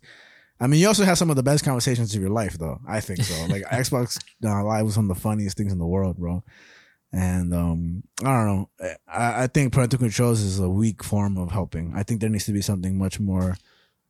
I 0.60 0.68
mean, 0.68 0.80
you 0.80 0.88
also 0.88 1.04
have 1.04 1.18
some 1.18 1.30
of 1.30 1.36
the 1.36 1.44
best 1.44 1.66
conversations 1.66 2.16
of 2.16 2.22
your 2.22 2.30
life, 2.30 2.58
though. 2.58 2.80
I 2.88 3.02
think 3.02 3.22
so. 3.24 3.46
Like 3.50 3.64
Xbox 3.64 4.18
uh, 4.44 4.64
Live 4.64 4.86
was 4.86 4.96
one 4.96 5.10
of 5.10 5.16
the 5.16 5.22
funniest 5.22 5.58
things 5.58 5.74
in 5.74 5.80
the 5.80 5.86
world, 5.86 6.16
bro. 6.18 6.44
And 7.12 7.54
um, 7.54 8.04
I 8.22 8.24
don't 8.24 8.46
know. 8.48 8.70
I, 9.08 9.44
I 9.44 9.48
think 9.48 9.74
parental 9.74 10.00
controls 10.00 10.42
is 10.42 10.60
a 10.60 10.70
weak 10.70 11.04
form 11.04 11.38
of 11.38 11.52
helping. 11.52 11.92
I 11.96 12.04
think 12.04 12.22
there 12.22 12.30
needs 12.30 12.46
to 12.46 12.52
be 12.54 12.62
something 12.62 12.98
much 12.98 13.20
more 13.20 13.58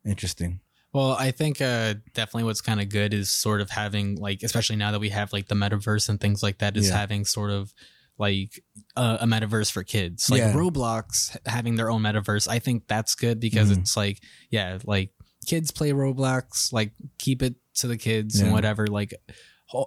interesting. 0.04 0.60
Well, 0.96 1.12
I 1.12 1.30
think 1.30 1.60
uh, 1.60 1.94
definitely 2.14 2.44
what's 2.44 2.62
kind 2.62 2.80
of 2.80 2.88
good 2.88 3.12
is 3.12 3.28
sort 3.28 3.60
of 3.60 3.68
having 3.68 4.16
like, 4.16 4.42
especially 4.42 4.76
now 4.76 4.92
that 4.92 4.98
we 4.98 5.10
have 5.10 5.30
like 5.30 5.46
the 5.46 5.54
metaverse 5.54 6.08
and 6.08 6.18
things 6.18 6.42
like 6.42 6.56
that, 6.60 6.74
is 6.74 6.88
Yeah. 6.88 6.96
having 6.96 7.26
sort 7.26 7.50
of 7.50 7.74
like 8.18 8.62
a, 8.96 9.18
a 9.20 9.26
metaverse 9.26 9.70
for 9.70 9.84
kids, 9.84 10.30
like 10.30 10.38
Yeah. 10.38 10.54
Roblox 10.54 11.36
having 11.44 11.74
their 11.76 11.90
own 11.90 12.00
metaverse. 12.00 12.48
I 12.48 12.60
think 12.60 12.84
that's 12.88 13.14
good 13.14 13.40
because 13.40 13.70
Mhm. 13.70 13.80
it's 13.80 13.94
like, 13.94 14.22
yeah, 14.50 14.78
like 14.86 15.10
kids 15.46 15.70
play 15.70 15.90
Roblox, 15.90 16.72
like 16.72 16.92
keep 17.18 17.42
it 17.42 17.56
to 17.74 17.88
the 17.88 17.98
kids 17.98 18.40
and 18.40 18.50
whatever. 18.52 18.86
Like, 18.86 19.12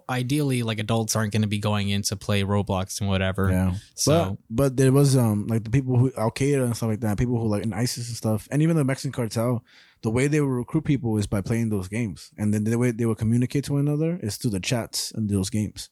ideally, 0.10 0.62
like 0.62 0.78
adults 0.78 1.16
aren't 1.16 1.32
going 1.32 1.42
to 1.42 1.48
be 1.48 1.58
going 1.58 1.90
in 1.90 2.02
to 2.04 2.16
play 2.16 2.44
Roblox 2.44 3.00
and 3.00 3.10
whatever. 3.10 3.50
Yeah. 3.50 3.76
So 3.96 4.38
but 4.50 4.56
but 4.56 4.78
there 4.78 4.92
was 4.92 5.18
um 5.18 5.48
like 5.48 5.64
the 5.64 5.70
people 5.72 5.98
who 5.98 6.12
Al 6.18 6.30
Qaeda 6.32 6.66
and 6.66 6.76
stuff 6.78 6.90
like 6.90 7.00
that, 7.00 7.18
people 7.18 7.40
who 7.42 7.48
like 7.48 7.64
in 7.64 7.74
ISIS 7.74 8.10
and 8.10 8.18
stuff, 8.18 8.48
and 8.52 8.62
even 8.62 8.76
the 8.76 8.84
Mexican 8.84 9.12
cartel, 9.12 9.64
the 10.02 10.10
way 10.10 10.28
they 10.28 10.40
would 10.42 10.48
recruit 10.50 10.84
people 10.86 11.18
is 11.18 11.28
by 11.28 11.42
playing 11.42 11.70
those 11.70 11.88
games, 11.88 12.32
and 12.38 12.54
then 12.54 12.64
the 12.64 12.78
way 12.78 12.92
they 12.92 13.06
would 13.06 13.18
communicate 13.18 13.66
to 13.66 13.74
one 13.74 13.88
another 13.88 14.20
is 14.22 14.38
through 14.38 14.52
the 14.52 14.60
chats 14.60 15.12
and 15.12 15.30
those 15.30 15.50
games. 15.50 15.90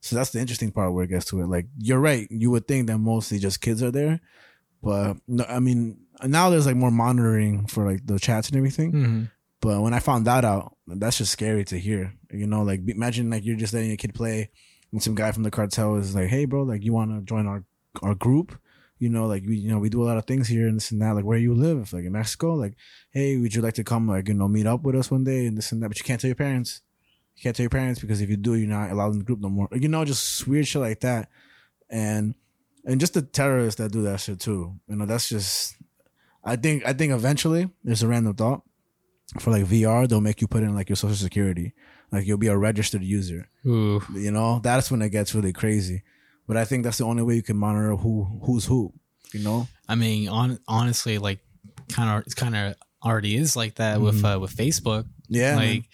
So 0.00 0.16
that's 0.16 0.30
the 0.30 0.40
interesting 0.40 0.70
part 0.72 0.92
where 0.92 1.04
it 1.04 1.08
gets 1.08 1.26
to 1.26 1.40
it. 1.40 1.46
Like 1.46 1.66
you're 1.78 2.00
right, 2.00 2.26
you 2.30 2.50
would 2.50 2.66
think 2.66 2.86
that 2.86 2.98
mostly 2.98 3.38
just 3.38 3.60
kids 3.60 3.82
are 3.82 3.90
there, 3.90 4.20
but 4.82 5.16
no, 5.28 5.44
I 5.48 5.58
mean 5.60 5.98
now 6.24 6.50
there's 6.50 6.66
like 6.66 6.76
more 6.76 6.90
monitoring 6.90 7.66
for 7.66 7.90
like 7.90 8.06
the 8.06 8.18
chats 8.18 8.48
and 8.48 8.56
everything. 8.56 8.92
Mhm. 8.92 9.30
But 9.60 9.82
when 9.82 9.92
I 9.92 9.98
found 9.98 10.26
that 10.26 10.44
out, 10.44 10.76
that's 10.86 11.18
just 11.18 11.32
scary 11.32 11.64
to 11.66 11.78
hear. 11.78 12.14
You 12.32 12.46
know, 12.46 12.62
like 12.62 12.80
imagine 12.88 13.28
like 13.30 13.44
you're 13.44 13.56
just 13.56 13.74
letting 13.74 13.90
a 13.92 13.96
kid 13.96 14.14
play, 14.14 14.50
and 14.92 15.02
some 15.02 15.14
guy 15.14 15.32
from 15.32 15.42
the 15.42 15.50
cartel 15.50 15.96
is 15.96 16.14
like, 16.14 16.28
"Hey, 16.28 16.46
bro, 16.46 16.62
like 16.62 16.82
you 16.82 16.92
want 16.94 17.10
to 17.10 17.20
join 17.22 17.46
our 17.46 17.64
our 18.02 18.14
group? 18.14 18.58
You 18.98 19.10
know, 19.10 19.26
like 19.26 19.44
we 19.46 19.56
you 19.56 19.68
know 19.70 19.78
we 19.78 19.90
do 19.90 20.02
a 20.02 20.08
lot 20.08 20.16
of 20.16 20.24
things 20.24 20.48
here 20.48 20.66
and 20.66 20.76
this 20.76 20.90
and 20.92 21.02
that. 21.02 21.14
Like 21.14 21.24
where 21.26 21.38
you 21.38 21.52
live, 21.54 21.92
like 21.92 22.04
in 22.04 22.12
Mexico. 22.12 22.54
Like, 22.54 22.74
hey, 23.10 23.36
would 23.36 23.54
you 23.54 23.62
like 23.62 23.74
to 23.74 23.84
come 23.84 24.08
like 24.08 24.28
you 24.28 24.34
know 24.34 24.48
meet 24.48 24.66
up 24.66 24.82
with 24.82 24.96
us 24.96 25.10
one 25.10 25.24
day 25.24 25.46
and 25.46 25.56
this 25.56 25.72
and 25.72 25.82
that? 25.82 25.88
But 25.88 25.98
you 25.98 26.04
can't 26.04 26.20
tell 26.20 26.28
your 26.28 26.36
parents. 26.36 26.80
You 27.36 27.42
can't 27.42 27.56
tell 27.56 27.64
your 27.64 27.70
parents 27.70 28.00
because 28.00 28.20
if 28.20 28.30
you 28.30 28.36
do, 28.36 28.54
you're 28.54 28.68
not 28.68 28.90
allowed 28.90 29.12
in 29.12 29.18
the 29.18 29.24
group 29.24 29.40
no 29.40 29.48
more. 29.48 29.68
You 29.72 29.88
know, 29.88 30.04
just 30.04 30.46
weird 30.46 30.66
shit 30.66 30.82
like 30.82 31.00
that, 31.00 31.28
and 31.88 32.34
and 32.84 33.00
just 33.00 33.14
the 33.14 33.22
terrorists 33.22 33.78
that 33.80 33.92
do 33.92 34.02
that 34.02 34.20
shit 34.20 34.40
too. 34.40 34.74
You 34.88 34.96
know, 34.96 35.06
that's 35.06 35.28
just. 35.28 35.76
I 36.42 36.56
think 36.56 36.86
I 36.86 36.94
think 36.94 37.12
eventually 37.12 37.68
there's 37.84 38.02
a 38.02 38.08
random 38.08 38.34
thought 38.34 38.62
for 39.38 39.50
like 39.50 39.64
VR, 39.64 40.08
they'll 40.08 40.20
make 40.20 40.40
you 40.40 40.48
put 40.48 40.62
in 40.62 40.74
like 40.74 40.88
your 40.88 40.96
social 40.96 41.16
security. 41.16 41.74
Like 42.10 42.26
you'll 42.26 42.38
be 42.38 42.48
a 42.48 42.56
registered 42.56 43.02
user. 43.02 43.48
Ooh. 43.66 44.02
You 44.12 44.32
know, 44.32 44.60
that's 44.62 44.90
when 44.90 45.02
it 45.02 45.10
gets 45.10 45.34
really 45.34 45.52
crazy. 45.52 46.02
But 46.48 46.56
I 46.56 46.64
think 46.64 46.82
that's 46.82 46.98
the 46.98 47.04
only 47.04 47.22
way 47.22 47.36
you 47.36 47.42
can 47.42 47.56
monitor 47.56 47.94
who 47.94 48.40
who's 48.44 48.64
who. 48.64 48.92
You 49.32 49.44
know? 49.44 49.68
I 49.88 49.94
mean, 49.94 50.28
on 50.28 50.58
honestly, 50.66 51.18
like, 51.18 51.38
kind 51.92 52.10
of, 52.10 52.26
it's 52.26 52.34
kind 52.34 52.56
of 52.56 52.74
already 53.04 53.36
is 53.36 53.56
like 53.56 53.76
that 53.76 54.00
with 54.00 54.22
Mhm. 54.22 54.36
uh, 54.36 54.40
with 54.40 54.54
Facebook. 54.56 55.06
Yeah. 55.28 55.56
like, 55.56 55.84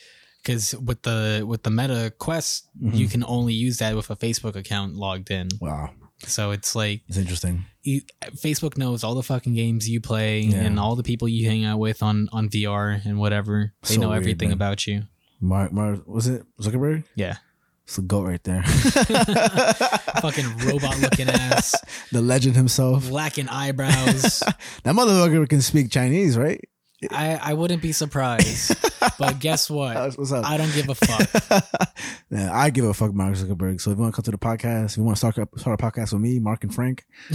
because 0.43 0.74
with 0.77 1.03
the 1.03 1.45
with 1.47 1.62
the 1.62 1.70
Meta 1.70 2.12
Quest, 2.19 2.69
Mhm. 2.83 2.97
you 2.97 3.09
can 3.09 3.24
only 3.24 3.53
use 3.55 3.78
that 3.78 3.95
with 3.97 4.11
a 4.11 4.16
Facebook 4.16 4.57
account 4.57 4.95
logged 4.95 5.31
in. 5.31 5.49
wow, 5.61 5.91
So 6.27 6.53
it's 6.53 6.74
like 6.74 7.03
it's 7.09 7.19
interesting. 7.19 7.65
you, 7.83 8.01
Facebook 8.43 8.77
knows 8.78 9.05
all 9.05 9.15
the 9.15 9.23
fucking 9.23 9.55
games 9.55 9.89
you 9.89 10.01
play 10.01 10.41
Yeah. 10.43 10.62
and 10.65 10.78
all 10.81 10.97
the 10.97 11.03
people 11.03 11.28
you 11.28 11.47
hang 11.49 11.65
out 11.65 11.78
with 11.78 12.03
on 12.03 12.28
on 12.33 12.49
VR 12.49 13.01
and 13.05 13.19
whatever. 13.19 13.73
They 13.83 13.95
So 13.97 14.01
know 14.01 14.09
weird, 14.09 14.23
everything 14.23 14.49
man. 14.51 14.55
about 14.57 14.87
you. 14.87 15.03
Mark, 15.41 15.73
Mark, 15.73 16.07
was 16.07 16.27
it 16.28 16.43
Zuckerberg? 16.61 17.05
Yeah, 17.15 17.37
It's 17.85 17.97
the 17.97 18.03
goat 18.03 18.24
right 18.27 18.43
there. 18.45 18.62
fucking 20.23 20.47
robot 20.66 20.99
looking 21.01 21.28
ass, 21.28 21.74
the 22.12 22.23
legend 22.23 22.57
himself. 22.57 23.11
lacking 23.11 23.49
eyebrows. 23.49 24.43
That 24.85 24.95
motherfucker 24.95 25.49
can 25.49 25.61
speak 25.62 25.91
Chinese, 25.91 26.39
right? 26.39 26.61
I 27.10 27.36
I 27.43 27.55
wouldn't 27.55 27.82
be 27.82 27.93
surprised. 27.93 28.74
But 29.18 29.39
guess 29.39 29.70
what? 29.70 30.16
What's 30.18 30.32
up? 30.32 30.44
I 30.44 30.56
don't 30.56 30.73
give 30.74 30.89
a 30.89 30.94
fuck. 30.94 31.89
I 32.32 32.70
give 32.70 32.85
a 32.85 32.93
fuck, 32.93 33.14
Mark 33.14 33.35
Zuckerberg. 33.35 33.81
So 33.81 33.90
if 33.90 33.97
you 33.97 34.02
want 34.02 34.14
to 34.14 34.16
come 34.16 34.24
to 34.24 34.31
the 34.31 34.39
podcast, 34.39 34.93
if 34.93 34.97
you 34.98 35.05
want 35.05 35.16
to 35.16 35.18
start 35.18 35.39
a, 35.39 35.59
start 35.59 35.81
a 35.81 35.82
podcast 35.82 36.12
with 36.12 36.20
me, 36.23 36.39
Mark 36.39 36.64
and 36.64 36.74
Frank. 36.74 37.06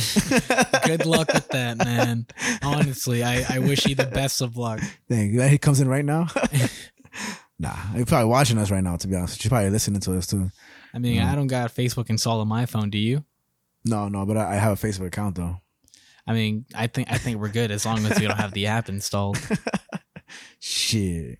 Good 0.85 1.05
luck 1.05 1.31
with 1.33 1.47
that, 1.49 1.77
man. 1.77 2.27
Honestly, 2.61 3.23
I, 3.23 3.45
I 3.55 3.59
wish 3.59 3.85
you 3.87 3.95
the 3.95 4.05
best 4.05 4.41
of 4.41 4.57
luck. 4.57 4.79
Thank. 5.09 5.37
Dang, 5.37 5.49
he 5.49 5.57
comes 5.57 5.79
in 5.79 5.87
right 5.87 6.05
now. 6.05 6.27
nah, 7.57 7.75
he's 7.95 8.05
probably 8.05 8.29
watching 8.29 8.57
us 8.57 8.69
right 8.69 8.83
now. 8.83 8.97
To 8.97 9.07
be 9.07 9.15
honest, 9.15 9.39
she's 9.41 9.49
probably 9.49 9.69
listening 9.69 10.01
to 10.01 10.17
us 10.17 10.27
too. 10.27 10.51
I 10.93 10.99
mean, 10.99 11.19
Mm. 11.21 11.31
I 11.31 11.35
don't 11.35 11.47
got 11.47 11.73
Facebook 11.73 12.09
installed 12.09 12.41
on 12.41 12.47
my 12.47 12.65
phone. 12.65 12.89
Do 12.89 12.97
you? 12.97 13.23
No, 13.85 14.07
no, 14.09 14.25
but 14.25 14.37
I, 14.37 14.53
I 14.53 14.55
have 14.55 14.83
a 14.83 14.87
Facebook 14.87 15.07
account 15.07 15.35
though. 15.35 15.60
I 16.27 16.33
mean, 16.33 16.65
I 16.75 16.87
think 16.87 17.11
I 17.11 17.17
think 17.17 17.39
we're 17.39 17.49
good 17.49 17.71
as 17.71 17.85
long 17.85 18.05
as 18.05 18.19
we 18.19 18.27
don't 18.27 18.37
have 18.37 18.53
the 18.53 18.67
app 18.67 18.89
installed. 18.89 19.39
Shit. 20.59 21.39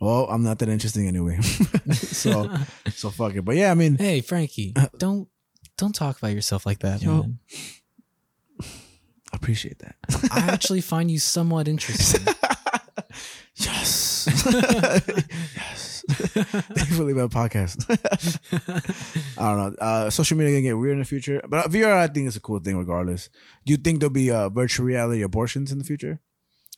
Well, 0.00 0.26
I'm 0.30 0.42
not 0.42 0.58
that 0.60 0.68
interesting 0.68 1.08
anyway. 1.08 1.40
so, 1.92 2.50
so 2.90 3.10
fuck 3.10 3.34
it. 3.34 3.44
But 3.44 3.56
yeah, 3.56 3.70
I 3.70 3.74
mean, 3.74 3.96
hey, 3.96 4.20
Franky, 4.20 4.72
uh, 4.76 4.86
don't 4.96 5.28
don't 5.76 5.94
talk 5.94 6.18
about 6.18 6.32
yourself 6.32 6.66
like 6.66 6.80
that, 6.80 7.02
Yo. 7.02 7.22
man. 7.22 7.38
I 8.60 9.36
appreciate 9.36 9.78
that. 9.80 9.96
I 10.32 10.50
actually 10.52 10.80
find 10.80 11.10
you 11.10 11.18
somewhat 11.18 11.68
interesting. 11.68 12.26
yes, 13.54 14.26
yes. 14.50 15.87
Thanks 16.08 16.96
for 16.96 17.04
leaving 17.04 17.22
a 17.22 17.28
podcast. 17.28 17.84
I 19.38 19.42
don't 19.42 19.58
know. 19.58 19.76
Uh, 19.78 20.10
social 20.10 20.38
media 20.38 20.54
gonna 20.54 20.62
get 20.62 20.78
weird 20.78 20.94
in 20.94 21.00
the 21.00 21.04
future, 21.04 21.42
but 21.46 21.70
VR 21.70 21.92
I 21.92 22.06
think 22.06 22.28
is 22.28 22.36
a 22.36 22.40
cool 22.40 22.60
thing 22.60 22.78
regardless. 22.78 23.28
Do 23.66 23.72
you 23.72 23.76
think 23.76 24.00
there'll 24.00 24.12
be 24.12 24.30
uh, 24.30 24.48
virtual 24.48 24.86
reality 24.86 25.22
abortions 25.22 25.70
in 25.70 25.78
the 25.78 25.84
future? 25.84 26.20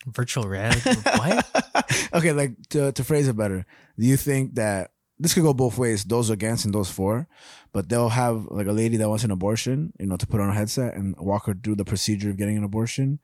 Virtual 0.06 0.48
reality? 0.48 0.94
What? 1.02 2.10
okay, 2.14 2.32
like 2.32 2.56
to 2.70 2.90
to 2.90 3.04
phrase 3.04 3.28
it 3.28 3.36
better, 3.36 3.66
do 3.96 4.06
you 4.06 4.16
think 4.16 4.56
that 4.56 4.90
this 5.20 5.34
could 5.34 5.44
go 5.44 5.54
both 5.54 5.78
ways, 5.78 6.02
those 6.02 6.30
against 6.30 6.64
and 6.64 6.74
those 6.74 6.90
for, 6.90 7.28
but 7.72 7.88
they'll 7.88 8.08
have 8.08 8.46
like 8.50 8.66
a 8.66 8.72
lady 8.72 8.96
that 8.96 9.08
wants 9.08 9.22
an 9.22 9.30
abortion, 9.30 9.92
you 10.00 10.06
know, 10.06 10.16
to 10.16 10.26
put 10.26 10.40
on 10.40 10.48
a 10.48 10.54
headset 10.54 10.94
and 10.94 11.14
walk 11.18 11.46
her 11.46 11.54
through 11.54 11.76
the 11.76 11.84
procedure 11.84 12.30
of 12.30 12.36
getting 12.36 12.56
an 12.56 12.64
abortion. 12.64 13.20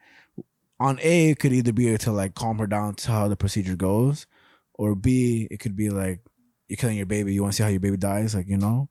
On 0.78 1.00
A, 1.02 1.30
it 1.30 1.38
could 1.38 1.54
either 1.54 1.72
be 1.72 1.96
to 1.96 2.12
like 2.12 2.34
calm 2.34 2.58
her 2.58 2.66
down 2.66 2.94
to 2.96 3.10
how 3.10 3.28
the 3.28 3.36
procedure 3.36 3.76
goes, 3.76 4.26
or 4.77 4.94
B, 4.94 5.48
it 5.51 5.59
could 5.61 5.74
be 5.77 5.90
like 5.90 6.20
you're 6.69 6.77
killing 6.77 6.97
your 6.97 7.07
baby, 7.07 7.32
you 7.35 7.43
want 7.43 7.53
to 7.55 7.57
see 7.57 7.62
how 7.62 7.69
your 7.69 7.81
baby 7.81 7.97
dies, 7.97 8.35
like 8.35 8.48
you 8.48 8.57
know. 8.59 8.89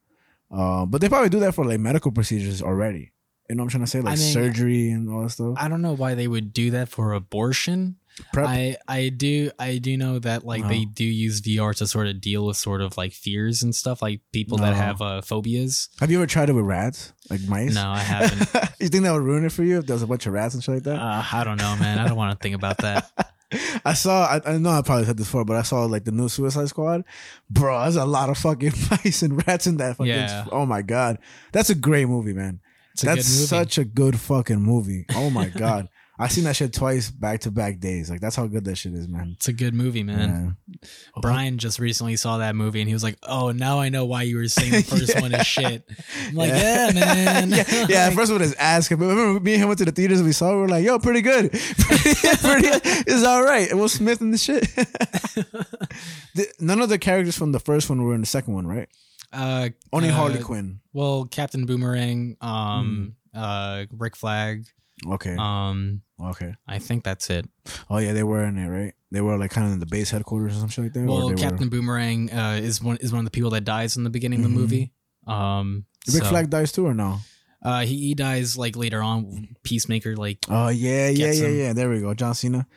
Uh, 0.52 0.86
but 0.86 1.02
they 1.02 1.10
probably 1.10 1.30
do 1.30 1.40
that 1.40 1.54
for 1.56 1.66
like 1.66 1.80
medical 1.80 2.12
procedures 2.12 2.62
already. 2.62 3.12
You 3.50 3.56
know 3.56 3.62
what 3.64 3.66
I'm 3.66 3.70
trying 3.70 3.84
to 3.84 3.90
say? 3.90 4.02
Like 4.02 4.18
mean, 4.18 4.34
surgery 4.34 4.90
and 4.90 5.10
all 5.10 5.24
that 5.24 5.30
stuff. 5.30 5.56
I 5.58 5.68
don't 5.68 5.82
know 5.82 5.94
why 5.96 6.16
they 6.16 6.28
would 6.28 6.52
do 6.54 6.72
that 6.72 6.90
for 6.90 7.14
abortion. 7.14 7.98
Prep. 8.32 8.48
I 8.48 8.78
I 8.88 9.10
do 9.10 9.52
I 9.60 9.78
do 9.78 9.98
know 9.98 10.20
that 10.20 10.46
like 10.46 10.66
they 10.70 10.86
Oh. 10.88 10.92
do 10.94 11.04
use 11.04 11.42
VR 11.42 11.76
to 11.76 11.86
sort 11.86 12.08
of 12.08 12.22
deal 12.22 12.46
with 12.46 12.56
sort 12.56 12.80
of 12.82 12.96
like 12.98 13.12
fears 13.12 13.62
and 13.62 13.76
stuff 13.76 14.02
like 14.02 14.22
people 14.32 14.58
that 14.60 14.74
have 14.74 15.02
uh, 15.02 15.22
phobias. 15.22 15.90
Have 16.00 16.10
you 16.10 16.18
ever 16.20 16.26
tried 16.26 16.50
it 16.50 16.54
with 16.54 16.64
rats, 16.66 17.12
like 17.30 17.42
mice? 17.42 17.76
No, 17.76 17.90
I 17.90 18.00
haven't. 18.00 18.40
you 18.80 18.88
think 18.88 19.04
that 19.04 19.12
would 19.12 19.22
ruin 19.22 19.44
it 19.46 19.52
for 19.52 19.64
you 19.64 19.80
if 19.80 19.86
there 19.86 19.96
was 19.96 20.02
a 20.04 20.08
bunch 20.08 20.26
of 20.26 20.34
rats 20.34 20.54
and 20.56 20.64
shit 20.64 20.76
like 20.76 20.84
that? 20.84 20.96
Uh, 21.00 21.24
I 21.34 21.44
don't 21.44 21.58
know, 21.58 21.76
man. 21.76 22.00
I 22.00 22.08
don't 22.08 22.16
want 22.18 22.40
to 22.40 22.42
think 22.42 22.56
about 22.56 22.78
that. 22.80 23.12
I 23.86 23.94
saw. 23.94 24.26
I, 24.26 24.42
I 24.46 24.58
know 24.58 24.72
I 24.72 24.82
probably 24.82 25.06
said 25.06 25.18
this 25.18 25.28
before, 25.28 25.46
but 25.46 25.56
I 25.56 25.62
saw 25.62 25.86
like 25.86 26.04
the 26.04 26.12
new 26.12 26.30
Suicide 26.30 26.68
Squad. 26.70 27.04
Bro, 27.50 27.82
there's 27.82 27.96
a 27.96 28.06
lot 28.06 28.30
of 28.30 28.38
fucking 28.38 28.74
mice 28.92 29.22
and 29.22 29.46
rats 29.48 29.68
in 29.68 29.78
that 29.78 29.98
fucking. 29.98 30.12
Yeah. 30.12 30.46
Oh 30.52 30.66
my 30.66 30.82
god, 30.82 31.20
that's 31.52 31.70
a 31.70 31.76
great 31.76 32.08
movie, 32.08 32.34
man. 32.34 32.60
It's 32.94 33.04
that's 33.04 33.30
movie. 33.36 33.48
such 33.48 33.78
a 33.78 33.86
good 33.86 34.20
fucking 34.20 34.62
movie. 34.62 35.06
Oh 35.16 35.30
my 35.30 35.50
god, 35.58 35.90
I 36.18 36.30
seen 36.30 36.46
that 36.46 36.56
shit 36.56 36.72
twice 36.72 37.12
back 37.12 37.42
to 37.42 37.52
back 37.52 37.80
days. 37.80 38.10
Like 38.10 38.22
that's 38.22 38.36
how 38.38 38.48
good 38.48 38.64
that 38.66 38.78
shit 38.78 38.94
is, 38.94 39.08
man. 39.08 39.34
It's 39.36 39.50
a 39.50 39.54
good 39.54 39.74
movie, 39.74 40.02
man. 40.04 40.56
Yeah. 40.82 40.90
Brian 41.22 41.58
just 41.58 41.78
recently 41.78 42.16
saw 42.16 42.38
that 42.38 42.56
movie 42.56 42.80
and 42.80 42.88
he 42.88 42.94
was 42.94 43.04
like, 43.04 43.18
"Oh, 43.24 43.52
now 43.52 43.80
I 43.80 43.90
know 43.90 44.06
why 44.06 44.22
you 44.24 44.38
were 44.38 44.48
saying 44.48 44.72
the 44.72 44.82
first 44.98 45.20
one 45.20 45.34
is 45.34 45.46
shit." 45.46 45.84
I'm 46.28 46.36
like, 46.36 46.50
"Yeah, 46.52 46.92
man." 46.94 47.50
yeah, 47.52 47.86
yeah. 47.90 48.10
The 48.10 48.16
first 48.16 48.32
one 48.32 48.42
is 48.42 48.54
ass. 48.56 48.88
But 48.88 49.00
remember, 49.00 49.40
me 49.42 49.54
and 49.56 49.64
him 49.64 49.68
went 49.68 49.80
to 49.80 49.86
the 49.86 49.92
theaters 49.92 50.20
and 50.20 50.26
we 50.28 50.32
saw. 50.32 50.52
it, 50.52 50.56
We 50.56 50.62
were 50.62 50.70
like, 50.70 50.86
"Yo, 50.86 51.00
pretty 51.00 51.22
good. 51.22 51.52
pretty, 51.52 52.14
pretty, 52.38 52.68
it's 53.08 53.26
all 53.26 53.44
right." 53.44 53.70
And 53.70 53.80
Will 53.80 53.90
Smith 53.90 54.22
and 54.22 54.34
the 54.34 54.38
shit. 54.38 54.64
The- 56.36 56.52
None 56.60 56.82
of 56.82 56.90
the 56.90 56.98
characters 56.98 57.38
from 57.38 57.52
the 57.52 57.60
first 57.60 57.90
one 57.90 58.02
were 58.04 58.14
in 58.16 58.22
the 58.22 58.28
second 58.28 58.54
one, 58.54 58.68
right? 58.68 58.88
uh, 59.34 59.70
Only 59.92 60.10
uh, 60.10 60.14
Harley 60.14 60.40
Quinn. 60.42 60.80
Well, 60.94 61.26
Captain 61.26 61.66
Boomerang, 61.66 62.38
um, 62.42 63.16
uh, 63.34 63.86
Rick 63.92 64.16
Flag, 64.16 64.66
Okay, 65.08 65.36
um, 65.38 66.02
okay. 66.22 66.54
I 66.68 66.80
think 66.80 67.04
that's 67.04 67.30
it. 67.30 67.48
Oh 67.90 67.98
yeah, 67.98 68.14
they 68.14 68.24
were 68.24 68.44
in 68.46 68.58
it, 68.58 68.68
right? 68.70 68.94
They 69.12 69.22
were 69.22 69.38
like 69.38 69.52
kind 69.52 69.68
of 69.68 69.74
in 69.74 69.80
the 69.80 69.86
base 69.86 70.10
headquarters 70.10 70.56
or 70.56 70.60
some 70.60 70.70
shit 70.70 70.86
like 70.86 70.94
that. 70.94 71.06
Well, 71.06 71.34
Captain 71.36 71.70
Boomerang 71.70 72.32
uh, 72.32 72.60
is 72.62 72.82
one 72.82 72.98
is 72.98 73.12
one 73.12 73.20
of 73.20 73.26
the 73.26 73.32
people 73.32 73.50
that 73.52 73.66
dies 73.66 73.98
in 73.98 74.04
the 74.04 74.10
beginning 74.10 74.40
of 74.40 74.46
Mhm. 74.46 74.54
the 74.54 74.60
movie. 74.60 74.92
Um, 75.28 75.86
Were, 76.08 76.14
Rick 76.14 76.24
so, 76.24 76.30
Flag 76.30 76.50
dies 76.50 76.72
too, 76.72 76.86
or 76.88 76.94
no? 76.94 77.20
uh, 77.62 77.82
he, 77.82 77.98
he 78.08 78.14
dies 78.16 78.58
like 78.58 78.76
later 78.76 79.02
on. 79.02 79.56
Peacemaker, 79.64 80.16
like 80.16 80.40
Oh 80.50 80.70
yeah, 80.70 81.10
yeah, 81.10 81.32
yeah, 81.32 81.46
him. 81.48 81.58
yeah. 81.58 81.74
There 81.74 81.90
we 81.90 82.00
go. 82.00 82.14
John 82.14 82.34
Cena. 82.36 82.68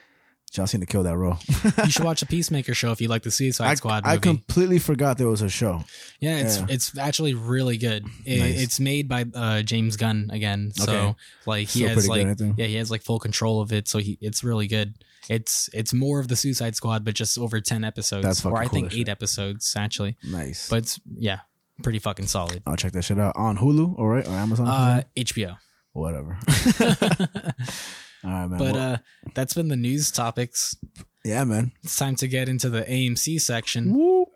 John 0.50 0.66
Cena 0.66 0.86
killed 0.86 1.06
that 1.06 1.16
role. 1.16 1.36
you 1.84 1.90
should 1.90 2.04
watch 2.04 2.20
the 2.24 2.26
Peacemaker 2.26 2.74
show 2.74 2.90
if 2.92 3.00
you 3.00 3.08
like 3.08 3.22
the 3.22 3.30
Suicide 3.30 3.66
I, 3.68 3.74
Squad 3.74 4.02
I 4.06 4.16
completely 4.16 4.78
forgot 4.78 5.18
there 5.18 5.28
was 5.28 5.42
a 5.42 5.48
show. 5.48 5.84
yeah, 6.20 6.38
it's 6.38 6.58
yeah. 6.58 6.66
it's 6.70 6.96
actually 6.98 7.34
really 7.34 7.76
good. 7.76 8.06
It, 8.24 8.38
Nice. 8.40 8.60
It's 8.62 8.80
made 8.80 9.08
by 9.08 9.26
uh, 9.34 9.62
James 9.62 9.96
Gunn 9.96 10.30
again, 10.32 10.72
so 10.74 10.92
Okay. 10.92 11.14
like 11.46 11.68
he 11.68 11.80
Still 11.80 11.88
has 11.90 12.08
like 12.08 12.36
good, 12.38 12.54
yeah 12.56 12.66
he 12.66 12.76
has 12.76 12.90
like 12.90 13.02
full 13.02 13.18
control 13.18 13.60
of 13.60 13.72
it. 13.72 13.88
So 13.88 13.98
he 13.98 14.16
it's 14.20 14.42
really 14.42 14.66
good. 14.66 14.94
It's 15.28 15.68
it's 15.74 15.92
more 15.92 16.20
of 16.20 16.28
the 16.28 16.36
Suicide 16.36 16.74
Squad, 16.76 17.04
but 17.04 17.14
just 17.14 17.36
over 17.38 17.60
ten 17.60 17.84
episodes, 17.84 18.24
That's 18.24 18.44
or 18.46 18.56
I 18.56 18.62
cool 18.64 18.70
think 18.70 18.92
eight 18.94 18.98
shit. 18.98 19.08
episodes 19.10 19.74
actually. 19.76 20.16
Nice. 20.24 20.70
But 20.70 20.78
it's, 20.78 21.00
yeah, 21.18 21.40
pretty 21.82 21.98
fucking 21.98 22.26
solid. 22.28 22.62
I'll 22.66 22.76
check 22.76 22.92
that 22.92 23.02
shit 23.02 23.18
out 23.18 23.36
on 23.36 23.58
Hulu, 23.58 23.98
all 23.98 24.06
right, 24.08 24.26
or 24.26 24.30
Amazon. 24.30 24.66
Uh, 24.68 25.02
HBO. 25.16 25.58
Whatever. 25.92 26.38
all 28.24 28.30
right, 28.30 28.46
man. 28.48 28.58
but 28.58 28.72
Well, 28.74 28.94
uh, 28.94 28.98
that's 29.34 29.54
been 29.54 29.68
the 29.68 29.76
news 29.76 30.10
topics. 30.10 30.76
yeah, 31.24 31.44
man. 31.44 31.72
It's 31.82 31.96
time 31.96 32.16
to 32.16 32.28
get 32.28 32.48
into 32.48 32.68
the 32.70 32.82
AMC 32.82 33.40
section. 33.40 33.94
Woo. 33.96 34.26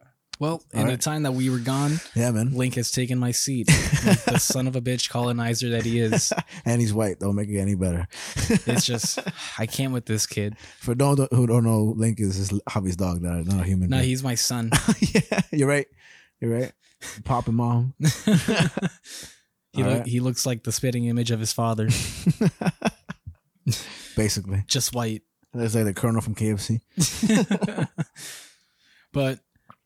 Well, 0.41 0.61
in 0.73 0.81
All 0.81 0.87
the 0.87 0.97
time 0.97 1.23
that 1.23 1.33
we 1.33 1.51
were 1.51 1.59
gone, 1.61 2.01
Yeah, 2.17 2.33
man. 2.33 2.53
Link 2.55 2.75
has 2.75 2.91
taken 2.91 3.17
my 3.19 3.31
seat. 3.31 3.69
like 4.05 4.25
the 4.25 4.39
son 4.39 4.67
of 4.67 4.75
a 4.75 4.81
bitch 4.81 5.09
colonizer 5.09 5.71
that 5.71 5.85
he 5.85 6.01
is. 6.01 6.33
And 6.65 6.81
he's 6.81 6.93
white. 6.93 7.21
Don't 7.21 7.37
make 7.37 7.49
it 7.49 7.59
any 7.61 7.75
better. 7.77 8.09
It's 8.67 8.85
just 8.85 9.21
I 9.59 9.67
can't 9.67 9.93
with 9.93 10.07
this 10.07 10.27
kid. 10.27 10.57
For 10.81 10.95
those 10.97 11.27
who 11.31 11.47
don't 11.47 11.63
know, 11.65 11.95
Link 11.97 12.19
is 12.19 12.35
his 12.37 12.61
hobby's 12.69 12.97
dog, 12.97 13.23
not 13.23 13.47
not 13.47 13.61
a 13.61 13.65
human. 13.65 13.91
No, 13.91 13.99
being. 13.99 14.09
he's 14.09 14.25
my 14.25 14.35
son. 14.35 14.71
yeah, 15.15 15.41
you're 15.53 15.69
right. 15.69 15.87
You're 16.41 16.59
right. 16.59 16.73
Pop 17.25 17.47
and 17.47 17.57
mom. 17.57 17.95
He 19.75 19.83
All 19.83 19.89
look, 19.89 19.99
right. 20.01 20.07
he 20.07 20.21
looks 20.21 20.45
like 20.45 20.65
the 20.65 20.73
spitting 20.73 21.07
image 21.07 21.31
of 21.31 21.41
his 21.41 21.53
father, 21.53 21.89
Basically, 24.17 24.63
just 24.67 24.95
white. 24.95 25.23
that's 25.55 25.75
like 25.75 25.85
the 25.85 25.95
colonel 25.95 26.21
from 26.21 26.35
KFC. 26.35 26.81
but 29.13 29.41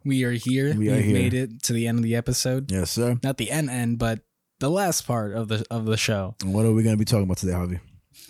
we 0.05 0.25
are 0.25 0.33
here. 0.33 0.75
We 0.75 0.87
have 0.89 1.03
here. 1.05 1.13
made 1.15 1.35
it 1.35 1.63
to 1.65 1.73
the 1.73 1.87
end 1.87 1.99
of 1.99 2.05
the 2.05 2.15
episode. 2.17 2.71
Yes, 2.71 2.91
sir. 2.91 3.19
Not 3.23 3.37
the 3.39 3.51
end 3.51 3.71
end, 3.71 3.99
but 3.99 4.21
the 4.61 4.71
last 4.71 5.07
part 5.07 5.35
of 5.35 5.49
the 5.49 5.65
of 5.71 5.85
the 5.87 5.97
show. 5.97 6.35
And 6.43 6.53
what 6.55 6.65
are 6.65 6.73
we 6.73 6.83
gonna 6.83 6.97
be 6.97 7.05
talking 7.05 7.25
about 7.25 7.39
today, 7.39 7.53
Javi? 7.53 7.81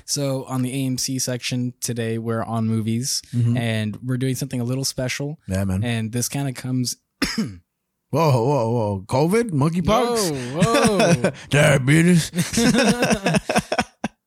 So 0.05 0.45
on 0.45 0.62
the 0.62 0.73
AMC 0.73 1.20
section 1.20 1.73
today, 1.81 2.19
we're 2.19 2.43
on 2.43 2.66
movies, 2.69 3.23
Mhm. 3.35 3.57
and 3.59 3.97
we're 4.05 4.19
doing 4.19 4.35
something 4.35 4.61
a 4.61 4.65
little 4.65 4.85
special. 4.85 5.39
Yeah, 5.49 5.65
man. 5.65 5.83
And 5.85 6.12
this 6.12 6.28
kind 6.28 6.49
of 6.49 6.55
comes. 6.55 6.97
Whoa, 7.37 8.31
whoa, 8.31 8.70
whoa! 8.70 9.05
COVID, 9.09 9.51
monkeypox, 9.51 10.31
Whoa, 10.55 10.99
whoa. 10.99 11.31
diabetes. 11.51 12.31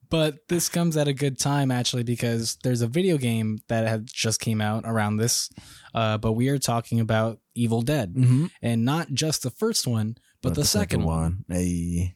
But 0.10 0.48
this 0.48 0.70
comes 0.70 0.98
at 0.98 1.08
a 1.08 1.14
good 1.14 1.40
time 1.40 1.72
actually 1.72 2.04
because 2.04 2.58
there's 2.64 2.82
a 2.82 2.88
video 2.88 3.18
game 3.18 3.60
that 3.68 3.88
had 3.88 4.08
just 4.08 4.40
came 4.40 4.62
out 4.62 4.84
around 4.86 5.18
this. 5.18 5.50
Uh, 5.94 6.18
but 6.18 6.34
we 6.34 6.50
are 6.50 6.58
talking 6.60 7.00
about 7.00 7.40
Evil 7.56 7.82
Dead, 7.82 8.14
mm-hmm. 8.14 8.48
and 8.62 8.86
not 8.86 9.10
just 9.12 9.44
the 9.44 9.50
first 9.52 9.86
one, 9.88 10.16
but, 10.42 10.56
the, 10.56 10.64
second, 10.64 11.04
one. 11.04 11.44
Hey. 11.50 12.16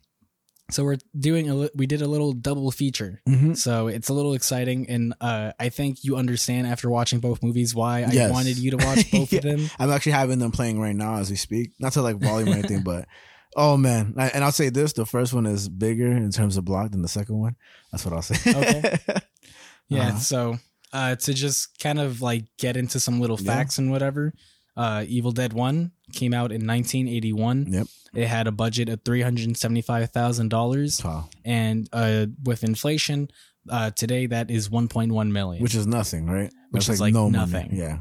So 0.71 0.83
we're 0.83 0.97
doing 1.17 1.49
a 1.49 1.69
we 1.75 1.85
did 1.85 2.01
a 2.01 2.07
little 2.07 2.31
double 2.33 2.71
feature. 2.71 3.21
Mm-hmm. 3.27 3.53
So 3.53 3.87
it's 3.87 4.09
a 4.09 4.13
little 4.13 4.33
exciting, 4.33 4.89
and 4.89 5.13
uh, 5.19 5.51
I 5.59 5.69
think 5.69 6.03
you 6.03 6.15
understand 6.15 6.67
after 6.67 6.89
watching 6.89 7.19
both 7.19 7.43
movies 7.43 7.75
why 7.75 8.03
I 8.03 8.31
wanted 8.31 8.57
you 8.57 8.71
to 8.71 8.77
watch 8.77 9.11
both 9.11 9.31
Yeah. 9.33 9.39
of 9.39 9.43
them. 9.43 9.69
I'm 9.77 9.91
actually 9.91 10.13
having 10.13 10.39
them 10.39 10.51
playing 10.51 10.79
right 10.79 10.95
now 10.95 11.15
as 11.15 11.29
we 11.29 11.35
speak. 11.35 11.71
Not 11.79 11.93
to 11.93 12.01
like 12.01 12.15
volume 12.17 12.49
or 12.49 12.53
anything, 12.53 12.81
but 12.85 13.07
oh 13.55 13.77
man! 13.77 14.13
I- 14.17 14.29
And 14.29 14.43
I'll 14.43 14.51
say 14.51 14.69
this: 14.69 14.93
the 14.93 15.05
first 15.05 15.33
one 15.33 15.45
is 15.45 15.69
bigger 15.69 16.07
in 16.11 16.31
terms 16.31 16.57
of 16.57 16.65
block 16.65 16.91
than 16.91 17.01
the 17.01 17.07
second 17.07 17.37
one. 17.39 17.55
That's 17.91 18.05
what 18.05 18.13
I'll 18.13 18.21
say. 18.21 18.37
Okay. 18.51 18.97
Yeah. 19.89 20.07
Uh-huh. 20.09 20.17
So 20.19 20.55
uh, 20.93 21.15
to 21.17 21.33
just 21.33 21.77
kind 21.79 21.99
of 21.99 22.21
like 22.21 22.45
get 22.57 22.77
into 22.77 22.99
some 22.99 23.19
little 23.19 23.37
Yeah. 23.39 23.53
facts 23.53 23.77
and 23.77 23.91
whatever, 23.91 24.33
uh, 24.77 25.03
Evil 25.07 25.31
Dead 25.33 25.51
One 25.53 25.91
came 26.13 26.33
out 26.33 26.51
in 26.53 26.65
1981. 26.65 27.67
Yep. 27.69 27.87
It 28.15 28.27
had 28.27 28.47
a 28.47 28.51
budget 28.51 28.89
of 28.89 29.01
three 29.03 29.21
hundred 29.21 29.55
seventy-five 29.57 30.11
thousand 30.11 30.49
dollars, 30.49 31.03
Wow. 31.03 31.29
and 31.43 31.89
uh, 31.91 32.27
with 32.43 32.63
inflation, 32.63 33.27
uh, 33.69 33.89
today 33.91 34.25
that 34.27 34.49
is 34.49 34.69
one 34.69 34.87
point 34.87 35.11
one 35.11 35.33
million. 35.33 35.61
Which 35.61 35.75
is 35.75 35.85
nothing, 35.85 36.27
right? 36.27 36.51
Which 36.71 36.87
That's 36.87 36.95
is 36.95 37.01
like 37.01 37.13
money. 37.13 37.31
nothing. 37.31 37.69
Yeah. 37.75 37.99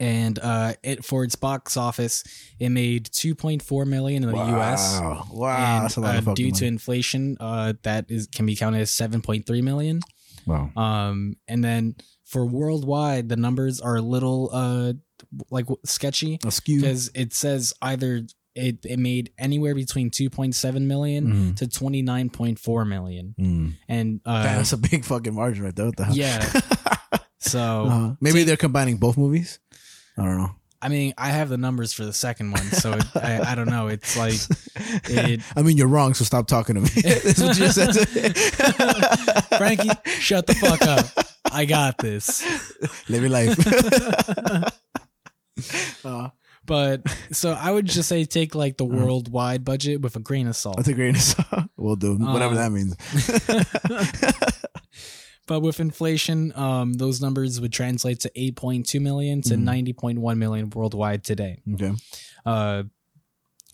And 0.00 0.38
uh, 0.38 0.74
it 0.82 1.04
for 1.04 1.24
its 1.24 1.34
box 1.34 1.76
office, 1.76 2.24
it 2.58 2.68
made 2.70 3.08
two 3.12 3.34
point 3.34 3.62
four 3.62 3.84
million 3.84 4.22
in 4.24 4.30
the 4.30 4.36
U.S. 4.36 4.98
Wow. 5.00 5.26
Wow. 5.32 5.56
And 5.76 5.84
That's 5.84 5.96
a 5.96 6.00
lot 6.00 6.26
uh, 6.28 6.34
due 6.34 6.52
to 6.52 6.64
inflation, 6.66 7.36
uh, 7.40 7.72
that 7.82 8.06
is 8.10 8.26
can 8.28 8.46
be 8.46 8.56
counted 8.56 8.80
as 8.80 8.90
seven 8.90 9.20
point 9.22 9.46
three 9.46 9.62
million. 9.62 10.00
Wow. 10.46 10.70
Um, 10.76 11.34
and 11.48 11.62
then 11.64 11.96
for 12.24 12.46
worldwide, 12.46 13.28
the 13.28 13.36
numbers 13.36 13.80
are 13.80 13.96
a 13.96 14.02
little 14.02 14.50
uh 14.52 14.92
like 15.50 15.66
sketchy 15.84 16.38
because 16.42 17.10
it 17.14 17.32
says 17.32 17.72
either 17.82 18.22
it, 18.54 18.78
it 18.84 18.98
made 18.98 19.30
anywhere 19.38 19.74
between 19.74 20.10
2.7 20.10 20.82
million 20.82 21.26
Mhm. 21.54 21.56
to 21.56 21.66
29.4 21.66 22.88
million, 22.88 23.34
Mm. 23.38 23.74
and 23.88 24.20
uh, 24.26 24.42
that's 24.42 24.72
a 24.72 24.76
big 24.76 25.04
fucking 25.04 25.34
margin 25.34 25.62
right 25.64 25.76
there. 25.76 25.86
What 25.86 25.96
the 25.96 26.04
hell? 26.06 26.14
yeah. 26.16 26.60
So 27.40 27.60
Uh-huh. 27.86 28.14
Maybe 28.20 28.42
they're 28.44 28.56
combining 28.56 28.96
both 28.96 29.16
movies. 29.16 29.60
I 30.18 30.24
don't 30.24 30.38
know. 30.38 30.50
I 30.80 30.88
mean, 30.88 31.12
I 31.18 31.30
have 31.30 31.48
the 31.48 31.56
numbers 31.58 31.92
for 31.92 32.04
the 32.04 32.12
second 32.12 32.52
one, 32.52 32.62
so 32.70 32.92
it, 32.92 33.04
I, 33.16 33.52
I 33.52 33.54
don't 33.56 33.68
know. 33.68 33.88
It's 33.88 34.16
like 34.16 34.34
it- 35.10 35.40
I 35.56 35.62
mean, 35.62 35.76
you're 35.76 35.88
wrong, 35.88 36.14
so 36.14 36.24
stop 36.24 36.46
talking 36.46 36.76
to 36.76 36.80
me. 36.82 36.88
That's 37.02 37.40
what 37.42 37.58
you 37.58 37.68
said. 37.68 37.92
To 37.94 39.46
Franky, 39.58 39.90
shut 40.20 40.46
the 40.46 40.54
fuck 40.54 40.82
up. 40.82 41.06
I 41.50 41.64
got 41.64 41.98
this. 41.98 42.44
Live 43.08 43.22
your 43.22 43.30
life. 43.30 43.58
uh, 46.04 46.30
But 46.64 47.02
so 47.32 47.52
I 47.52 47.72
would 47.72 47.86
just 47.86 48.08
say 48.08 48.24
take 48.24 48.54
like 48.54 48.76
the 48.76 48.84
worldwide 48.84 49.64
budget 49.64 50.00
with 50.00 50.14
a 50.16 50.20
grain 50.20 50.46
of 50.46 50.54
salt. 50.54 50.76
With 50.78 50.86
a 50.88 50.94
grain 50.94 51.16
of 51.16 51.22
salt, 51.22 51.64
We'll 51.76 51.96
do 51.96 52.16
whatever 52.18 52.54
Uh, 52.54 52.68
that 52.68 52.70
means. 52.70 52.94
But 55.48 55.60
with 55.60 55.80
inflation, 55.80 56.52
um, 56.56 56.92
those 56.92 57.20
numbers 57.20 57.60
would 57.60 57.72
translate 57.72 58.20
to 58.20 58.30
8.2 58.36 59.00
million 59.00 59.42
to 59.42 59.54
Mhm. 59.56 59.62
90.1 59.62 60.38
million 60.38 60.70
worldwide 60.70 61.24
today. 61.24 61.60
Okay. 61.74 61.92
Uh, 62.46 62.84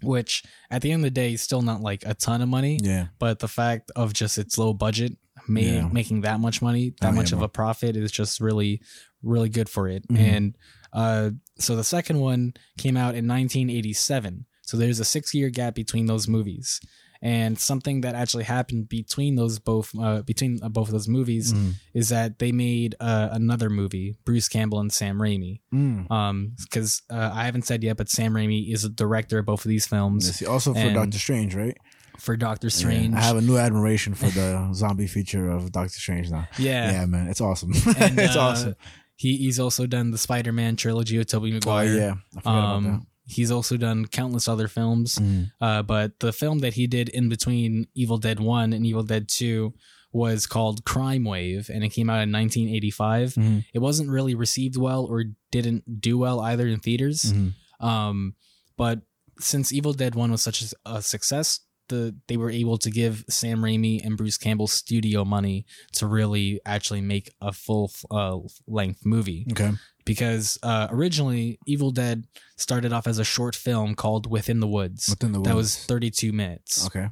which 0.03 0.43
at 0.71 0.83
the 0.83 0.93
end 0.93 1.01
of 1.01 1.05
the 1.05 1.11
day 1.11 1.33
is 1.35 1.43
still 1.43 1.63
not 1.63 1.81
like 1.81 2.03
a 2.07 2.15
ton 2.15 2.43
of 2.43 2.49
money, 2.49 2.79
Yeah. 2.83 3.09
but 3.19 3.39
the 3.39 3.49
fact 3.49 3.91
of 3.97 4.13
just 4.13 4.37
its 4.39 4.59
low 4.59 4.73
budget, 4.75 5.17
Yeah. 5.49 5.89
making 5.89 6.23
that 6.23 6.41
much 6.41 6.61
money, 6.63 6.95
that 7.01 7.09
Oh, 7.09 7.11
yeah, 7.11 7.17
much 7.17 7.33
of 7.33 7.39
bro. 7.39 7.47
a 7.47 7.49
profit 7.49 7.97
is 7.97 8.13
just 8.13 8.39
really, 8.41 8.81
really 9.23 9.49
good 9.49 9.69
for 9.69 9.89
it. 9.89 10.07
Mhm. 10.09 10.19
And 10.19 10.59
uh, 10.93 11.31
so 11.59 11.75
the 11.75 11.85
second 11.85 12.21
one 12.21 12.55
came 12.79 12.97
out 12.97 13.15
in 13.15 13.27
1987. 13.27 14.47
So 14.63 14.77
there's 14.77 15.01
a 15.01 15.05
six 15.05 15.35
year 15.35 15.51
gap 15.51 15.75
between 15.75 16.07
those 16.07 16.29
movies. 16.29 16.81
And 17.27 17.59
something 17.59 18.03
that 18.03 18.15
actually 18.15 18.45
happened 18.45 18.91
between 18.91 19.35
those 19.37 19.59
both 19.59 19.91
uh, 19.99 20.21
between 20.23 20.59
uh, 20.63 20.69
both 20.69 20.89
of 20.89 20.93
those 20.93 21.09
movies 21.09 21.55
Mm. 21.55 21.73
is 21.95 22.11
that 22.11 22.39
they 22.39 22.53
made 22.53 22.95
uh, 23.01 23.31
another 23.33 23.71
movie, 23.71 24.15
Bruce 24.27 24.47
Campbell 24.47 24.79
and 24.81 24.93
Sam 24.93 25.17
Raimi. 25.19 25.61
Mm. 25.73 26.11
Um, 26.11 26.53
because 26.63 27.01
uh, 27.11 27.31
I 27.33 27.45
haven't 27.47 27.63
said 27.63 27.83
yet, 27.83 27.97
but 27.97 28.11
Sam 28.11 28.35
Raimi 28.35 28.71
is 28.71 28.85
a 28.85 28.91
director 28.91 29.39
of 29.39 29.47
both 29.47 29.65
of 29.65 29.71
these 29.71 29.87
films 29.87 30.27
Yes, 30.27 30.47
Also 30.49 30.75
for 30.75 30.81
And- 30.81 30.95
Doctor 30.95 31.19
Strange, 31.19 31.55
right? 31.55 31.77
for 32.19 32.37
Doctor 32.37 32.67
Yeah. 32.69 32.77
Strange. 32.81 33.15
I 33.15 33.23
have 33.23 33.37
a 33.37 33.41
new 33.43 33.57
admiration 33.57 34.15
for 34.15 34.27
the 34.29 34.71
zombie 34.75 35.07
feature 35.09 35.49
of 35.51 35.73
Doctor 35.73 35.99
Strange 35.99 36.31
now. 36.31 36.47
yeah, 36.59 36.93
Yeah, 36.93 37.07
man, 37.07 37.27
it's 37.29 37.41
awesome. 37.41 37.73
And, 37.99 38.19
it's 38.27 38.37
uh, 38.37 38.41
awesome. 38.41 38.75
He 39.17 39.37
he's 39.39 39.59
also 39.59 39.87
done 39.87 40.11
the 40.11 40.19
Spider-Man 40.19 40.77
trilogy 40.77 41.17
with 41.19 41.29
Tobey 41.29 41.51
Oh 41.53 41.55
Maguire. 41.55 41.87
yeah, 41.95 42.15
I 42.37 42.41
forgot 42.41 42.77
about 42.77 42.83
that. 42.83 43.01
He's 43.27 43.51
also 43.51 43.77
done 43.77 44.07
countless 44.07 44.49
other 44.49 44.69
films. 44.69 45.19
Mm. 45.19 45.51
Uh, 45.61 45.83
but 45.83 46.21
the 46.21 46.33
film 46.33 46.59
that 46.61 46.75
he 46.75 46.87
did 46.87 47.09
in 47.09 47.29
between 47.29 47.87
Evil 47.95 48.19
Dead 48.19 48.39
1 48.41 48.73
and 48.73 48.85
Evil 48.87 49.03
Dead 49.03 49.29
2 49.29 49.73
was 50.13 50.47
called 50.47 50.85
Crime 50.85 51.25
Wave, 51.25 51.69
and 51.73 51.83
it 51.83 51.89
came 51.89 52.09
out 52.09 52.23
in 52.23 52.31
1985. 52.31 53.35
Mhm. 53.35 53.65
It 53.73 53.81
wasn't 53.81 54.11
really 54.11 54.35
received 54.35 54.77
well 54.77 55.05
or 55.05 55.25
didn't 55.51 56.01
do 56.01 56.17
well 56.19 56.39
either 56.41 56.69
in 56.69 56.81
theaters. 56.81 57.33
Mhm. 57.33 57.55
Um, 57.81 58.35
but 58.77 59.01
since 59.41 59.73
Evil 59.73 59.93
Dead 59.93 60.15
1 60.15 60.31
was 60.31 60.43
such 60.43 60.63
a, 60.63 60.67
a 60.87 61.03
success, 61.03 61.61
the 61.89 62.15
they 62.29 62.37
were 62.37 62.51
able 62.51 62.79
to 62.79 62.91
give 62.91 63.25
Sam 63.29 63.61
Raimi 63.61 64.03
and 64.05 64.17
Bruce 64.17 64.39
Campbell 64.39 64.69
studio 64.69 65.25
money 65.25 65.67
to 65.95 66.07
really 66.07 66.61
actually 66.65 67.03
make 67.03 67.31
a 67.43 67.53
full 67.53 67.91
uh, 68.11 68.39
length 68.67 69.05
movie 69.05 69.47
Okay. 69.53 69.73
Because 70.05 70.59
uh, 70.63 70.89
originally 70.91 71.59
Evil 71.67 71.91
Dead 71.91 72.27
started 72.57 72.93
off 72.93 73.07
as 73.07 73.19
a 73.19 73.25
short 73.25 73.55
film 73.57 73.95
called 73.95 74.31
Within 74.31 74.61
the 74.61 74.67
Woods. 74.69 75.09
Within 75.09 75.33
the 75.33 75.41
That 75.41 75.57
was 75.57 75.77
32 75.77 76.33
minutes. 76.33 76.87
Okay. 76.87 77.09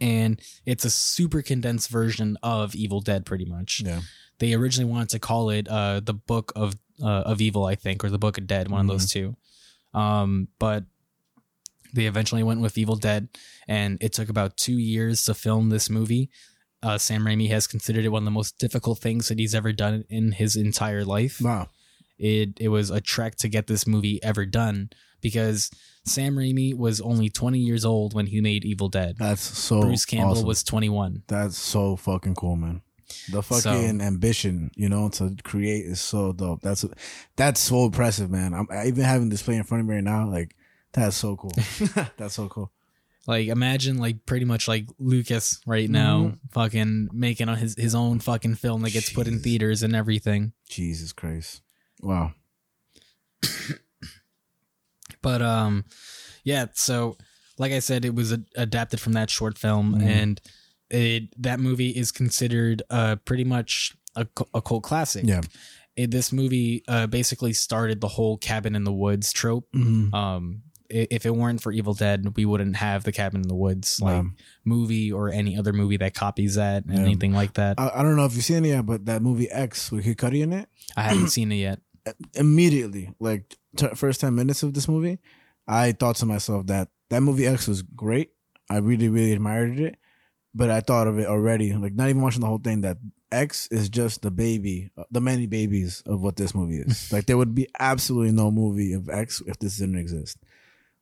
And 0.00 0.40
it's 0.66 0.84
a 0.84 0.90
super 0.90 1.42
condensed 1.42 1.88
version 1.90 2.36
of 2.42 2.74
Evil 2.74 3.00
Dead, 3.00 3.24
pretty 3.26 3.44
much. 3.44 3.82
Yeah. 3.84 4.00
They 4.38 4.54
originally 4.54 4.90
wanted 4.90 5.10
to 5.10 5.18
call 5.18 5.50
it 5.50 5.68
uh, 5.68 6.00
the 6.00 6.14
Book 6.14 6.52
of 6.56 6.74
uh, 7.02 7.06
of 7.06 7.40
Evil, 7.40 7.64
I 7.66 7.74
think, 7.74 8.04
or 8.04 8.10
the 8.10 8.18
Book 8.18 8.38
of 8.38 8.46
Dead, 8.46 8.68
one 8.70 8.80
of 8.80 8.86
those 8.86 9.10
two. 9.10 9.36
Um, 9.92 10.48
but 10.58 10.84
they 11.92 12.06
eventually 12.06 12.42
went 12.42 12.60
with 12.60 12.76
Evil 12.76 12.96
Dead, 12.96 13.28
and 13.68 13.98
it 14.00 14.12
took 14.12 14.28
about 14.28 14.56
two 14.56 14.78
years 14.78 15.24
to 15.24 15.34
film 15.34 15.68
this 15.70 15.88
movie. 15.88 16.30
Uh, 16.82 16.98
Sam 16.98 17.24
Raimi 17.24 17.48
has 17.50 17.66
considered 17.66 18.04
it 18.04 18.08
one 18.10 18.22
of 18.22 18.26
the 18.26 18.30
most 18.32 18.58
difficult 18.58 18.98
things 18.98 19.28
that 19.28 19.38
he's 19.38 19.54
ever 19.54 19.72
done 19.72 20.04
in 20.10 20.32
his 20.32 20.54
entire 20.56 21.04
life 21.04 21.40
Wow. 21.40 21.68
It 22.18 22.50
it 22.60 22.68
was 22.68 22.90
a 22.90 23.00
trek 23.00 23.36
to 23.36 23.48
get 23.48 23.66
this 23.66 23.86
movie 23.86 24.22
ever 24.22 24.46
done 24.46 24.90
because 25.20 25.70
Sam 26.04 26.36
Raimi 26.36 26.74
was 26.76 27.00
only 27.00 27.30
20 27.30 27.58
years 27.58 27.84
old 27.84 28.12
when 28.14 28.26
he 28.26 28.40
made 28.40 28.64
Evil 28.64 28.88
Dead. 28.88 29.16
That's 29.18 29.40
so. 29.40 29.80
Bruce 29.80 30.04
Campbell 30.04 30.32
awesome. 30.32 30.46
was 30.46 30.62
21. 30.62 31.22
That's 31.28 31.56
so 31.56 31.96
fucking 31.96 32.34
cool, 32.34 32.56
man. 32.56 32.82
The 33.30 33.42
So- 33.42 33.60
fucking 33.60 34.00
ambition, 34.00 34.70
you 34.76 34.88
know, 34.88 35.08
to 35.10 35.34
create 35.42 35.86
is 35.86 36.00
so 36.00 36.32
dope. 36.32 36.60
That's 36.62 36.84
that's 37.36 37.60
so 37.60 37.86
impressive, 37.86 38.30
man. 38.30 38.52
I'm 38.54 38.66
I 38.70 38.86
even 38.86 39.04
having 39.04 39.28
this 39.30 39.42
play 39.42 39.56
in 39.56 39.64
front 39.64 39.82
of 39.82 39.86
me 39.88 39.94
right 39.94 40.04
now. 40.04 40.28
Like 40.28 40.54
that's 40.92 41.16
so 41.16 41.36
cool. 41.36 41.52
that's 42.16 42.34
so 42.34 42.48
cool. 42.48 42.70
Like 43.26 43.48
imagine 43.48 43.96
like 43.96 44.26
pretty 44.26 44.44
much 44.44 44.68
like 44.68 44.86
Lucas 44.98 45.60
right 45.66 45.88
now 45.88 46.18
Mm-hmm. 46.24 46.34
fucking 46.52 47.08
making 47.12 47.48
his 47.48 47.74
his 47.78 47.94
own 47.94 48.18
fucking 48.20 48.56
film 48.56 48.82
that 48.82 48.90
gets 48.92 49.10
put 49.10 49.26
in 49.26 49.38
theaters 49.40 49.82
and 49.82 49.96
everything. 49.96 50.52
Jesus 50.68 51.12
Christ. 51.12 51.62
Wow. 52.04 52.32
But 55.22 55.40
um 55.42 55.84
yeah, 56.44 56.66
so 56.74 57.16
like 57.58 57.72
I 57.72 57.78
said 57.78 58.04
it 58.04 58.14
was 58.14 58.32
a, 58.32 58.40
adapted 58.56 59.00
from 59.00 59.14
that 59.14 59.30
short 59.30 59.56
film 59.56 59.94
Mhm. 59.94 60.02
and 60.06 60.40
it 60.90 61.34
that 61.42 61.60
movie 61.60 61.90
is 61.90 62.12
considered 62.12 62.82
uh 62.90 63.16
pretty 63.24 63.44
much 63.44 63.94
a, 64.16 64.26
a 64.52 64.60
cult 64.60 64.82
classic. 64.82 65.24
Yeah. 65.26 65.40
it, 65.96 66.10
this 66.10 66.32
movie 66.32 66.82
uh, 66.88 67.06
basically 67.06 67.52
started 67.52 68.00
the 68.00 68.08
whole 68.08 68.36
cabin 68.36 68.74
in 68.76 68.84
the 68.84 68.92
woods 68.92 69.32
trope. 69.32 69.66
Mhm. 69.74 70.12
Um, 70.12 70.62
if 70.90 71.24
it 71.24 71.34
weren't 71.34 71.62
for 71.62 71.72
Evil 71.72 71.94
Dead, 71.94 72.34
we 72.36 72.44
wouldn't 72.44 72.76
have 72.76 73.04
the 73.04 73.12
cabin 73.12 73.42
in 73.42 73.48
the 73.48 73.54
woods 73.54 74.00
like 74.00 74.16
Um, 74.16 74.36
movie 74.64 75.10
or 75.10 75.30
any 75.32 75.56
other 75.56 75.72
movie 75.72 75.96
that 75.98 76.12
copies 76.14 76.56
that 76.56 76.84
and 76.84 76.94
Yeah. 76.98 77.04
anything 77.04 77.32
like 77.32 77.54
that. 77.54 77.78
I, 77.80 77.90
I 77.94 78.02
don't 78.02 78.14
know 78.16 78.24
if 78.26 78.34
you've 78.34 78.44
seen 78.44 78.64
it 78.64 78.68
yet, 78.68 78.84
but 78.86 79.06
that 79.06 79.22
movie 79.22 79.50
X 79.50 79.90
with 79.90 80.04
Cudi 80.04 80.42
in 80.42 80.52
it, 80.52 80.68
I 80.96 81.02
haven't 81.04 81.28
seen 81.30 81.50
it 81.52 81.56
yet. 81.56 81.80
Immediately, 82.34 83.14
like 83.20 83.54
t- 83.76 83.88
first 83.94 84.20
ten 84.20 84.34
minutes 84.34 84.62
of 84.62 84.74
this 84.74 84.88
movie, 84.88 85.18
I 85.66 85.92
thought 85.92 86.16
to 86.16 86.26
myself 86.26 86.66
that 86.66 86.88
that 87.10 87.20
movie 87.20 87.46
X 87.46 87.68
was 87.68 87.82
great. 87.82 88.30
I 88.70 88.78
really, 88.78 89.08
really 89.08 89.32
admired 89.32 89.78
it, 89.78 89.96
but 90.54 90.70
I 90.70 90.80
thought 90.80 91.06
of 91.06 91.18
it 91.18 91.26
already, 91.26 91.72
like 91.72 91.94
not 91.94 92.08
even 92.08 92.22
watching 92.22 92.40
the 92.40 92.46
whole 92.46 92.58
thing. 92.58 92.82
That 92.82 92.98
X 93.30 93.68
is 93.68 93.88
just 93.88 94.22
the 94.22 94.30
baby, 94.30 94.90
uh, 94.96 95.04
the 95.10 95.20
many 95.20 95.46
babies 95.46 96.02
of 96.06 96.22
what 96.22 96.36
this 96.36 96.54
movie 96.54 96.78
is. 96.78 97.12
like 97.12 97.26
there 97.26 97.36
would 97.36 97.54
be 97.54 97.68
absolutely 97.78 98.32
no 98.32 98.50
movie 98.50 98.92
of 98.92 99.08
X 99.08 99.42
if 99.46 99.58
this 99.58 99.76
didn't 99.78 99.98
exist. 99.98 100.38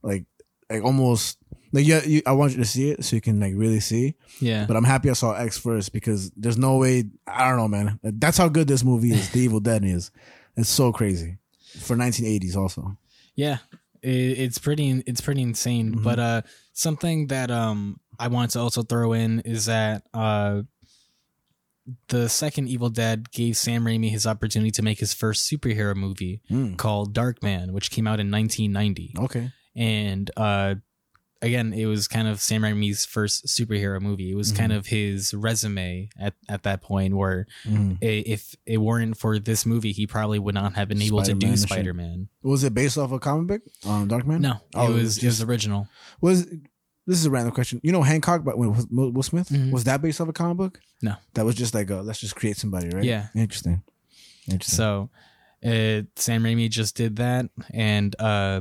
Like, 0.03 0.25
like 0.69 0.83
almost 0.83 1.39
like 1.73 1.87
yeah, 1.87 2.03
you, 2.05 2.23
I 2.27 2.33
want 2.33 2.53
you 2.53 2.59
to 2.59 2.65
see 2.65 2.91
it 2.91 3.05
so 3.05 3.17
you 3.17 3.23
can 3.23 3.41
like 3.41 3.55
really 3.57 3.81
see. 3.81 4.15
Yeah, 4.41 4.67
But 4.67 4.77
I'm 4.77 4.85
happy 4.85 5.09
I 5.09 5.15
saw 5.15 5.33
X 5.33 5.59
first 5.59 5.93
because 5.93 6.31
there's 6.33 6.59
no 6.59 6.77
way. 6.79 7.05
I 7.27 7.49
don't 7.49 7.57
know, 7.57 7.69
man. 7.69 7.99
That's 8.03 8.39
how 8.39 8.49
good 8.49 8.69
this 8.69 8.85
movie 8.85 9.13
is. 9.13 9.31
The 9.31 9.41
Evil 9.41 9.61
Dead 9.61 9.85
is. 9.85 10.11
It's 10.57 10.69
so 10.69 10.93
crazy 10.93 11.39
for 11.81 11.97
1980s. 11.97 12.57
Also, 12.57 12.97
yeah, 13.35 13.59
it, 14.03 14.09
it's 14.39 14.59
pretty. 14.59 15.03
It's 15.07 15.21
pretty 15.21 15.43
insane. 15.43 15.95
Mhm. 15.97 16.03
But 16.03 16.19
uh, 16.19 16.43
something 16.73 17.29
that 17.29 17.51
um 17.51 17.99
I 18.19 18.29
wanted 18.29 18.51
to 18.51 18.61
also 18.61 18.83
throw 18.83 19.13
in 19.13 19.41
is 19.41 19.67
that 19.67 20.03
uh. 20.15 20.63
The 22.09 22.29
second 22.29 22.69
Evil 22.69 22.91
Dead 22.91 23.33
gave 23.33 23.57
Sam 23.57 23.85
Raimi 23.85 24.09
his 24.09 24.25
opportunity 24.25 24.71
to 24.71 24.83
make 24.83 25.01
his 25.01 25.13
first 25.13 25.51
superhero 25.51 25.97
movie 25.97 26.41
Mm. 26.49 26.77
called 26.79 27.13
Darkman, 27.13 27.73
which 27.73 27.91
came 27.91 28.07
out 28.07 28.21
in 28.21 28.31
1990. 28.31 29.15
okay. 29.19 29.51
and 29.75 30.31
uh 30.37 30.77
again 31.43 31.73
it 31.73 31.87
was 31.87 32.09
kind 32.09 32.27
of 32.29 32.41
sam 32.41 32.63
raimi's 32.63 33.05
first 33.05 33.47
superhero 33.47 34.01
movie 34.01 34.31
it 34.31 34.35
was 34.37 34.53
Mhm. 34.53 34.57
kind 34.57 34.73
of 34.73 34.87
his 34.87 35.35
resume 35.35 36.09
at, 36.19 36.35
at 36.49 36.63
that 36.63 36.81
point 36.83 37.15
where 37.15 37.47
i- 37.67 38.25
if 38.27 38.55
it 38.65 38.79
weren't 38.79 39.17
for 39.19 39.39
this 39.39 39.67
movie 39.67 39.93
he 39.93 40.07
probably 40.07 40.39
would 40.39 40.55
not 40.55 40.75
have 40.75 40.89
been 40.89 41.03
able 41.03 41.19
to 41.19 41.25
Spider-Man 41.27 41.39
do 41.41 41.47
and 41.49 41.59
shit. 41.59 41.69
spider-man 41.69 42.29
Was 42.43 42.65
it 42.65 42.73
based 42.75 42.97
off 42.97 43.13
a 43.13 43.19
comic 43.19 43.47
book? 43.49 43.63
Um, 43.85 44.09
Darkman. 44.09 44.41
no 44.41 44.61
Oh, 44.75 44.91
it 44.91 44.95
was 44.95 45.15
just 45.17 45.23
it 45.25 45.27
was 45.27 45.43
original 45.43 45.89
was. 46.21 46.47
This 47.05 47.19
is 47.19 47.27
a 47.27 47.31
random 47.31 47.53
question. 47.53 47.81
You 47.83 47.91
know 47.91 48.03
Hancock, 48.03 48.45
but 48.45 48.57
Will 48.57 49.23
Smith 49.25 49.49
Mhm. 49.49 49.73
was 49.73 49.83
that 49.85 50.01
based 50.01 50.21
off 50.21 50.29
a 50.29 50.33
comic 50.33 50.57
book? 50.57 50.81
No. 51.03 51.17
that 51.35 51.45
was 51.45 51.57
just 51.57 51.75
like 51.75 51.91
a, 51.91 51.97
let's 51.97 52.21
just 52.21 52.37
create 52.37 52.57
somebody, 52.57 52.91
right? 52.95 53.03
Yeah. 53.03 53.27
Interesting. 53.35 53.83
Interesting. 54.49 54.77
so 54.77 55.11
uh, 55.65 56.03
sam 56.17 56.43
raimi 56.45 56.71
just 56.71 56.97
did 56.97 57.17
that 57.17 57.47
and 57.73 58.15
uh 58.21 58.61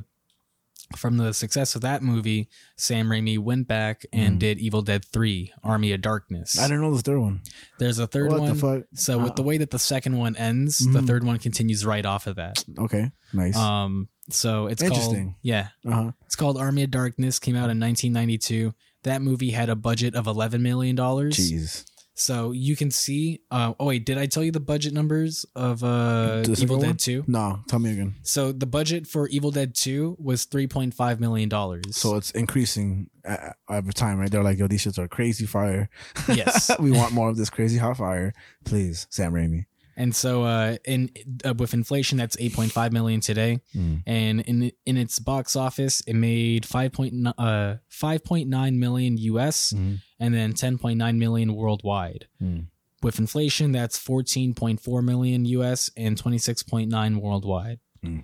from 0.98 1.18
the 1.18 1.34
success 1.34 1.76
of 1.76 1.82
that 1.82 2.02
movie 2.04 2.50
sam 2.78 3.08
raimi 3.10 3.38
went 3.38 3.68
back 3.68 4.06
and 4.14 4.36
Mhm. 4.36 4.40
did 4.40 4.60
evil 4.60 4.82
dead 4.82 5.04
3 5.06 5.52
army 5.64 5.92
of 5.92 6.02
darkness 6.02 6.58
I 6.58 6.64
didn't 6.68 6.82
know 6.82 6.96
the 6.96 7.02
third 7.02 7.20
one. 7.20 7.42
there's 7.80 8.00
a 8.00 8.08
third 8.08 8.30
what 8.32 8.42
one 8.42 8.50
the 8.54 8.56
fuck? 8.56 8.84
so 8.94 9.18
with 9.20 9.32
Uh, 9.32 9.36
the 9.36 9.44
way 9.44 9.58
that 9.58 9.72
the 9.72 9.80
second 9.80 10.18
one 10.18 10.36
ends 10.36 10.80
the 10.80 11.00
Mhm. 11.02 11.08
third 11.08 11.24
one 11.24 11.38
continues 11.40 11.86
right 11.86 12.06
off 12.06 12.28
of 12.28 12.36
that 12.38 12.64
Okay, 12.80 13.12
nice. 13.34 13.56
Um, 13.56 14.08
so 14.30 14.68
it's 14.68 14.82
called 14.82 14.94
Interesting. 14.94 15.36
yeah, 15.42 15.70
huh. 15.86 16.12
it's 16.26 16.36
called 16.36 16.58
Army 16.58 16.84
of 16.84 16.92
Darkness. 16.92 17.40
Came 17.40 17.56
out 17.56 17.70
in 17.70 17.80
1992. 17.80 18.74
That 19.04 19.22
movie 19.22 19.50
had 19.52 19.68
a 19.70 19.76
budget 19.76 20.14
of 20.16 20.28
11 20.28 20.62
million 20.62 20.96
dollars. 20.96 21.36
Jeez. 21.36 21.86
So 22.22 22.52
you 22.52 22.76
can 22.76 22.92
see. 22.92 23.42
Uh, 23.50 23.74
oh 23.80 23.88
wait, 23.88 24.06
did 24.06 24.20
I 24.20 24.28
tell 24.28 24.44
you 24.44 24.52
the 24.52 24.60
budget 24.60 24.94
numbers 24.94 25.44
of 25.56 25.84
uh, 25.84 26.44
Evil? 26.56 26.80
Dead 26.80 27.00
2? 27.00 27.24
No, 27.26 27.62
tell 27.68 27.80
me 27.80 27.94
again. 27.94 28.14
So 28.22 28.52
the 28.52 28.68
budget 28.68 29.08
for 29.08 29.28
Evil 29.30 29.50
Dead 29.50 29.74
2 29.74 30.18
was 30.20 30.46
3.5 30.46 31.20
million 31.20 31.50
dollars. 31.50 31.98
So 31.98 32.16
it's 32.18 32.30
increasing 32.32 33.10
uh, 33.26 33.54
every 33.70 33.94
time, 33.94 34.20
right? 34.20 34.30
They're 34.30 34.44
like, 34.44 34.60
yo, 34.60 34.68
these 34.68 34.86
shits 34.86 35.00
are 35.00 35.08
crazy 35.08 35.48
fire. 35.48 35.90
Yes. 36.28 36.70
we 36.80 36.92
want 36.92 37.12
more 37.12 37.30
of 37.30 37.38
this 37.38 37.50
crazy 37.50 37.80
hot 37.80 37.98
fire. 37.98 38.34
Please, 38.66 39.08
Sam 39.10 39.34
Raimi. 39.34 39.66
And 40.02 40.12
so 40.16 40.32
uh, 40.54 40.78
in 40.94 41.10
uh, 41.48 41.54
with 41.62 41.74
inflation, 41.74 42.18
that's 42.22 42.36
8.5 42.38 42.92
million 42.92 43.20
today. 43.22 43.54
Mm. 43.76 44.04
and 44.08 44.36
in 44.52 44.72
in 44.90 44.96
its 45.04 45.20
box 45.20 45.56
office, 45.56 45.96
it 46.08 46.16
made 46.16 46.64
5.9 46.64 47.34
uh 47.38 47.78
5.9 47.90 48.78
million 48.86 49.18
US 49.32 49.58
Mhm. 49.74 49.96
and 50.20 50.34
then 50.34 50.54
10.9 50.54 51.18
million 51.24 51.50
worldwide. 51.62 52.24
Mm. 52.42 52.68
With 53.04 53.18
inflation, 53.20 53.72
that's 53.72 53.98
14.4 53.98 55.04
million 55.12 55.46
US 55.60 55.90
and 55.98 56.14
26.9 56.24 57.18
worldwide. 57.26 57.80
Mm. 58.06 58.24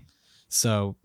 So, 0.50 0.96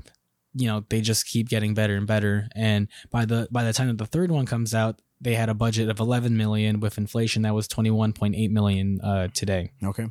you 0.61 0.67
know, 0.69 0.85
they 0.91 1.01
just 1.01 1.27
keep 1.33 1.49
getting 1.49 1.73
better 1.75 1.97
and 1.97 2.07
better. 2.07 2.49
And 2.55 2.89
by 3.11 3.25
the 3.31 3.49
by 3.51 3.63
the 3.65 3.73
time 3.73 3.89
that 3.89 3.99
the 3.99 4.07
third 4.15 4.31
one 4.31 4.47
comes 4.47 4.75
out, 4.75 4.95
they 5.21 5.35
had 5.35 5.49
a 5.49 5.55
budget 5.55 5.89
of 5.89 5.99
11 6.01 6.37
million. 6.37 6.81
With 6.81 6.99
inflation, 6.99 7.43
that 7.43 7.55
was 7.55 7.67
21.8 7.69 8.51
million 8.51 9.01
uh, 9.01 9.29
today. 9.41 9.71
Okay. 9.91 10.07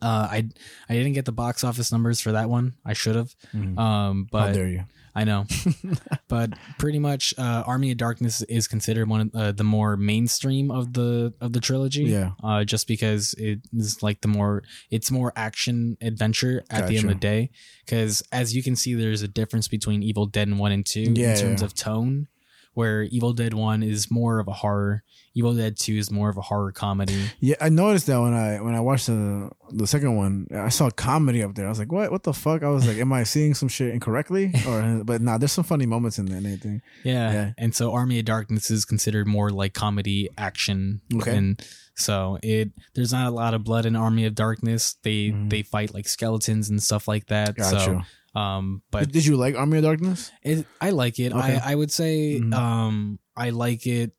Uh, 0.00 0.28
I 0.30 0.48
I 0.88 0.94
didn't 0.94 1.12
get 1.14 1.24
the 1.24 1.32
box 1.32 1.64
office 1.64 1.90
numbers 1.92 2.20
for 2.20 2.32
that 2.32 2.48
one. 2.48 2.74
I 2.84 2.92
should 2.92 3.16
have. 3.16 3.34
Mhm. 3.54 3.78
Um, 3.78 4.28
How 4.32 4.46
but 4.46 4.52
dare 4.52 4.68
you? 4.68 4.84
I 5.14 5.24
know, 5.24 5.44
but 6.28 6.52
pretty 6.78 7.00
much, 7.00 7.34
uh, 7.36 7.64
Army 7.66 7.90
of 7.90 7.96
Darkness 7.98 8.42
is 8.42 8.68
considered 8.68 9.08
one 9.08 9.20
of 9.22 9.30
uh, 9.34 9.52
the 9.52 9.64
more 9.64 9.96
mainstream 9.96 10.70
of 10.70 10.92
the 10.92 11.34
of 11.40 11.52
the 11.52 11.58
trilogy. 11.60 12.04
Yeah. 12.04 12.30
Uh, 12.42 12.62
just 12.64 12.86
because 12.86 13.34
it 13.36 13.58
is 13.76 14.02
like 14.04 14.20
the 14.20 14.28
more 14.28 14.62
it's 14.90 15.10
more 15.10 15.32
action 15.34 15.96
adventure 16.00 16.62
at 16.70 16.86
the 16.86 16.96
end 16.96 17.04
of 17.06 17.10
the 17.10 17.20
day. 17.20 17.50
Because 17.84 18.22
as 18.30 18.54
you 18.54 18.62
can 18.62 18.76
see, 18.76 18.94
there's 18.94 19.22
a 19.22 19.28
difference 19.28 19.66
between 19.66 20.04
Evil 20.04 20.26
Dead 20.26 20.46
and 20.46 20.58
one 20.60 20.70
and 20.70 20.86
two 20.86 21.12
Yeah, 21.14 21.32
in 21.32 21.36
terms 21.40 21.60
yeah. 21.60 21.66
of 21.66 21.74
tone. 21.74 22.28
Where 22.74 23.02
Evil 23.02 23.32
Dead 23.32 23.52
one 23.54 23.82
is 23.82 24.10
more 24.10 24.38
of 24.38 24.46
a 24.48 24.52
horror, 24.52 25.02
Evil 25.34 25.54
Dead 25.54 25.76
two 25.76 25.94
is 25.94 26.10
more 26.10 26.28
of 26.30 26.36
a 26.36 26.40
horror 26.40 26.70
comedy. 26.72 27.30
Yeah, 27.40 27.56
I 27.60 27.68
noticed 27.68 28.06
that 28.06 28.20
when 28.20 28.32
I 28.32 28.60
when 28.60 28.74
I 28.74 28.80
watched 28.80 29.06
the 29.08 29.50
the 29.70 29.86
second 29.86 30.16
one, 30.16 30.46
I 30.54 30.68
saw 30.68 30.88
comedy 30.90 31.42
up 31.42 31.54
there. 31.54 31.66
I 31.66 31.68
was 31.68 31.78
like, 31.78 31.90
"What? 31.92 32.10
What 32.12 32.22
the 32.22 32.32
fuck?" 32.32 32.62
I 32.62 32.68
was 32.68 32.86
like, 32.86 32.98
"Am 32.98 33.12
I 33.12 33.24
seeing 33.24 33.54
some 33.54 33.68
shit 33.68 33.92
incorrectly?" 33.92 34.52
Or, 34.68 35.02
but 35.04 35.20
nah, 35.20 35.36
there's 35.38 35.52
some 35.52 35.64
funny 35.64 35.86
moments 35.86 36.18
in 36.18 36.26
there 36.26 36.36
and 36.38 36.46
anything. 36.46 36.80
Yeah. 37.04 37.32
Yeah. 37.32 37.52
And 37.58 37.74
so 37.74 37.92
Army 37.92 38.18
of 38.20 38.24
Darkness 38.24 38.70
is 38.70 38.84
considered 38.84 39.26
more 39.26 39.50
like 39.50 39.74
comedy 39.74 40.28
action. 40.38 41.00
Okay. 41.14 41.36
And 41.36 41.62
so 41.96 42.38
it 42.42 42.70
there's 42.94 43.12
not 43.12 43.26
a 43.26 43.30
lot 43.34 43.52
of 43.52 43.64
blood 43.64 43.84
in 43.86 43.96
Army 43.96 44.24
of 44.26 44.34
Darkness. 44.34 44.94
They 45.02 45.30
Mhm. 45.30 45.50
they 45.50 45.62
fight 45.62 45.92
like 45.92 46.08
skeletons 46.08 46.70
and 46.70 46.82
stuff 46.82 47.06
like 47.08 47.26
that. 47.26 47.60
So 47.62 48.02
um 48.34 48.82
but 48.90 49.00
Did, 49.06 49.12
did 49.12 49.26
you 49.26 49.36
like 49.36 49.54
Army 49.56 49.78
of 49.78 49.84
Darkness? 49.84 50.30
it, 50.42 50.66
I 50.80 50.90
like 50.90 51.18
it. 51.18 51.32
Okay. 51.32 51.56
I 51.56 51.72
I 51.72 51.74
would 51.74 51.90
say 51.90 52.40
Mhm. 52.40 52.54
um 52.54 53.18
I 53.36 53.50
like 53.50 53.86
it 53.86 54.12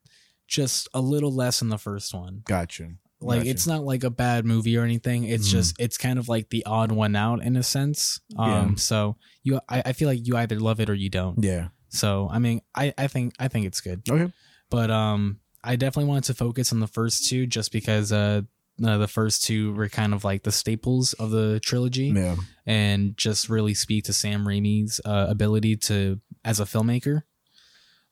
just 0.48 0.88
a 0.92 1.00
little 1.00 1.32
less 1.34 1.60
than 1.60 1.68
the 1.68 1.78
first 1.78 2.12
one. 2.12 2.42
Gotcha. 2.44 2.90
Like 3.20 3.40
Gotcha. 3.40 3.50
it's 3.50 3.66
not 3.66 3.84
like 3.84 4.04
a 4.04 4.10
bad 4.10 4.44
movie 4.44 4.76
or 4.76 4.82
anything. 4.84 5.24
It's 5.24 5.48
Mhm. 5.48 5.52
just 5.52 5.76
it's 5.80 5.96
kind 5.96 6.18
of 6.18 6.28
like 6.28 6.50
the 6.50 6.64
odd 6.66 6.92
one 6.92 7.16
out 7.16 7.42
in 7.42 7.56
a 7.56 7.62
sense. 7.62 8.20
Um 8.36 8.48
Yeah. 8.70 8.74
so 8.76 9.16
you 9.42 9.60
I, 9.68 9.82
I 9.86 9.92
feel 9.92 10.08
like 10.08 10.26
you 10.26 10.36
either 10.36 10.58
love 10.60 10.80
it 10.80 10.90
or 10.90 10.94
you 10.94 11.08
don't. 11.08 11.42
Yeah. 11.42 11.68
So 11.88 12.28
I 12.30 12.38
mean 12.38 12.60
I, 12.74 12.92
I 12.98 13.06
think 13.06 13.34
I 13.38 13.48
think 13.48 13.66
it's 13.66 13.80
good 13.80 14.02
Okay. 14.10 14.32
but 14.70 14.90
um 14.90 15.38
i 15.64 15.76
definitely 15.76 16.08
wanted 16.08 16.24
to 16.24 16.34
focus 16.34 16.72
on 16.72 16.80
the 16.80 16.86
first 16.88 17.28
two 17.28 17.46
just 17.46 17.70
because 17.70 18.10
uh, 18.12 18.42
uh 18.84 18.98
the 18.98 19.08
first 19.08 19.44
two 19.44 19.72
were 19.74 19.88
kind 19.88 20.12
of 20.14 20.24
like 20.24 20.42
the 20.42 20.52
staples 20.52 21.12
of 21.14 21.30
the 21.30 21.60
trilogy 21.60 22.12
Yeah. 22.14 22.36
and 22.66 23.16
just 23.16 23.48
really 23.48 23.74
speak 23.74 24.04
to 24.04 24.12
sam 24.12 24.44
raimi's 24.46 25.00
uh, 25.04 25.26
ability 25.28 25.76
to 25.88 26.20
as 26.44 26.60
a 26.60 26.64
filmmaker 26.64 27.22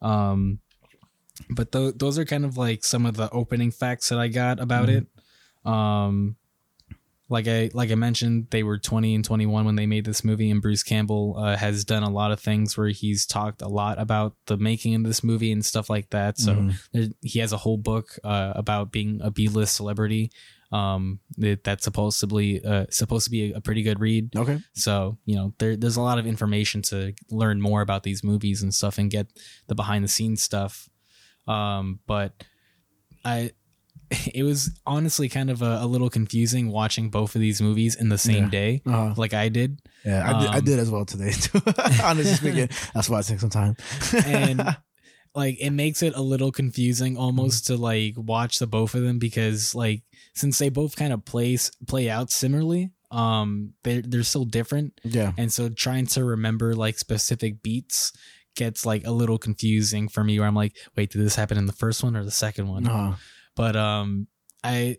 um 0.03 0.59
but 1.49 1.73
th- 1.73 1.95
those 1.97 2.19
are 2.19 2.25
kind 2.25 2.45
of 2.45 2.57
like 2.57 2.85
some 2.85 3.07
of 3.07 3.17
the 3.17 3.31
opening 3.31 3.71
facts 3.71 4.09
that 4.11 4.19
i 4.19 4.29
got 4.29 4.61
about 4.61 4.89
Mhm. 4.89 4.97
it 4.99 5.07
um 5.71 6.37
like 7.33 7.47
I 7.47 7.71
like 7.75 7.93
I 7.93 7.95
mentioned, 7.95 8.49
they 8.51 8.65
were 8.65 8.77
20 8.77 9.15
and 9.15 9.25
21 9.25 9.65
when 9.65 9.77
they 9.77 9.87
made 9.87 10.05
this 10.05 10.25
movie, 10.25 10.51
and 10.51 10.61
Bruce 10.61 10.83
Campbell 10.83 11.37
uh, 11.39 11.57
has 11.57 11.85
done 11.85 12.03
a 12.03 12.11
lot 12.11 12.33
of 12.33 12.41
things 12.41 12.77
where 12.77 12.89
he's 12.89 13.25
talked 13.25 13.63
a 13.63 13.69
lot 13.69 14.01
about 14.01 14.35
the 14.47 14.57
making 14.57 14.97
of 14.97 15.05
this 15.05 15.23
movie 15.23 15.53
and 15.53 15.65
stuff 15.65 15.89
like 15.89 16.11
that. 16.11 16.39
So 16.41 16.57
Mhm. 16.57 16.75
there, 16.93 17.07
he 17.23 17.39
has 17.39 17.53
a 17.53 17.57
whole 17.59 17.77
book 17.79 18.19
uh, 18.25 18.55
about 18.57 18.91
being 18.91 19.21
a 19.23 19.31
B-list 19.31 19.77
celebrity. 19.77 20.33
Um, 20.73 21.19
that, 21.39 21.65
that's 21.65 21.83
supposedly 21.85 22.65
uh, 22.65 22.87
supposed 22.91 23.25
to 23.25 23.31
be 23.31 23.53
a, 23.53 23.57
a 23.57 23.61
pretty 23.61 23.83
good 23.83 23.99
read. 23.99 24.37
Okay. 24.37 24.61
So 24.75 25.19
you 25.25 25.35
know, 25.37 25.53
there, 25.59 25.77
there's 25.77 25.97
a 25.97 26.01
lot 26.03 26.19
of 26.19 26.27
information 26.27 26.81
to 26.83 27.13
learn 27.31 27.61
more 27.61 27.81
about 27.83 28.05
these 28.05 28.23
movies 28.23 28.63
and 28.63 28.73
stuff, 28.73 28.97
and 28.99 29.11
get 29.11 29.27
the 29.67 29.75
behind 29.75 30.05
the 30.05 30.09
scenes 30.09 30.43
stuff. 30.43 30.89
Um, 31.49 31.99
but 32.07 32.45
I, 33.25 33.51
it 34.35 34.45
was 34.45 34.71
honestly 34.87 35.29
kind 35.29 35.51
of 35.51 35.63
a, 35.63 35.79
a 35.83 35.87
little 35.87 36.11
confusing 36.11 36.71
watching 36.71 37.11
both 37.11 37.35
of 37.35 37.41
these 37.41 37.61
movies 37.61 37.97
in 37.97 38.09
the 38.09 38.19
same 38.19 38.45
Yeah. 38.45 38.51
day, 38.51 38.83
Uh, 38.87 39.15
like 39.17 39.35
I 39.35 39.49
did. 39.49 39.81
yeah, 40.05 40.23
I, 40.29 40.41
did, 40.41 40.49
I 40.51 40.59
Um, 40.59 40.65
did 40.65 40.79
as 40.79 40.91
well 40.91 41.05
today 41.05 41.31
too. 41.41 41.61
Honestly 42.05 42.35
speaking, 42.35 42.69
that's 42.95 43.09
why 43.09 43.21
it 43.21 43.25
took 43.25 43.41
some 43.41 43.51
time. 43.51 43.77
and 44.25 44.77
like 45.35 45.57
it 45.61 45.71
makes 45.71 46.03
it 46.03 46.15
a 46.17 46.23
little 46.23 46.51
confusing 46.53 47.17
almost 47.17 47.67
to 47.67 47.77
like 47.77 48.15
watch 48.17 48.59
the 48.59 48.67
both 48.67 48.95
of 48.95 49.03
them 49.03 49.19
because 49.19 49.75
like 49.75 50.03
since 50.35 50.59
they 50.59 50.69
both 50.69 50.97
kind 50.97 51.13
of 51.13 51.25
play 51.25 51.57
play 51.87 52.09
out 52.11 52.31
similarly 52.31 52.91
um 53.11 53.73
they're, 53.83 54.03
they're 54.03 54.23
still 54.23 54.45
different 54.45 55.01
yeah. 55.03 55.33
and 55.37 55.53
so 55.53 55.69
trying 55.69 56.07
to 56.07 56.25
remember 56.25 56.75
like 56.75 56.99
specific 56.99 57.63
beats 57.63 58.13
gets 58.57 58.87
like 58.87 59.05
a 59.07 59.11
little 59.11 59.39
confusing 59.39 60.09
for 60.09 60.23
me 60.23 60.39
where 60.39 60.47
i'm 60.47 60.55
like 60.55 60.77
wait 60.97 61.11
did 61.11 61.21
this 61.21 61.35
happen 61.37 61.59
in 61.59 61.67
the 61.67 61.73
first 61.73 62.03
one 62.03 62.17
or 62.17 62.25
the 62.25 62.31
second 62.31 62.69
one 62.69 62.87
Uh, 62.87 63.17
but 63.57 63.75
um 63.77 64.27
i 64.63 64.97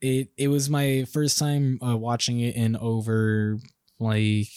it 0.00 0.28
it 0.36 0.48
was 0.48 0.68
my 0.68 1.04
first 1.12 1.38
time 1.38 1.78
uh, 1.86 1.96
watching 1.96 2.40
it 2.40 2.56
in 2.56 2.76
over 2.76 3.58
like 4.00 4.48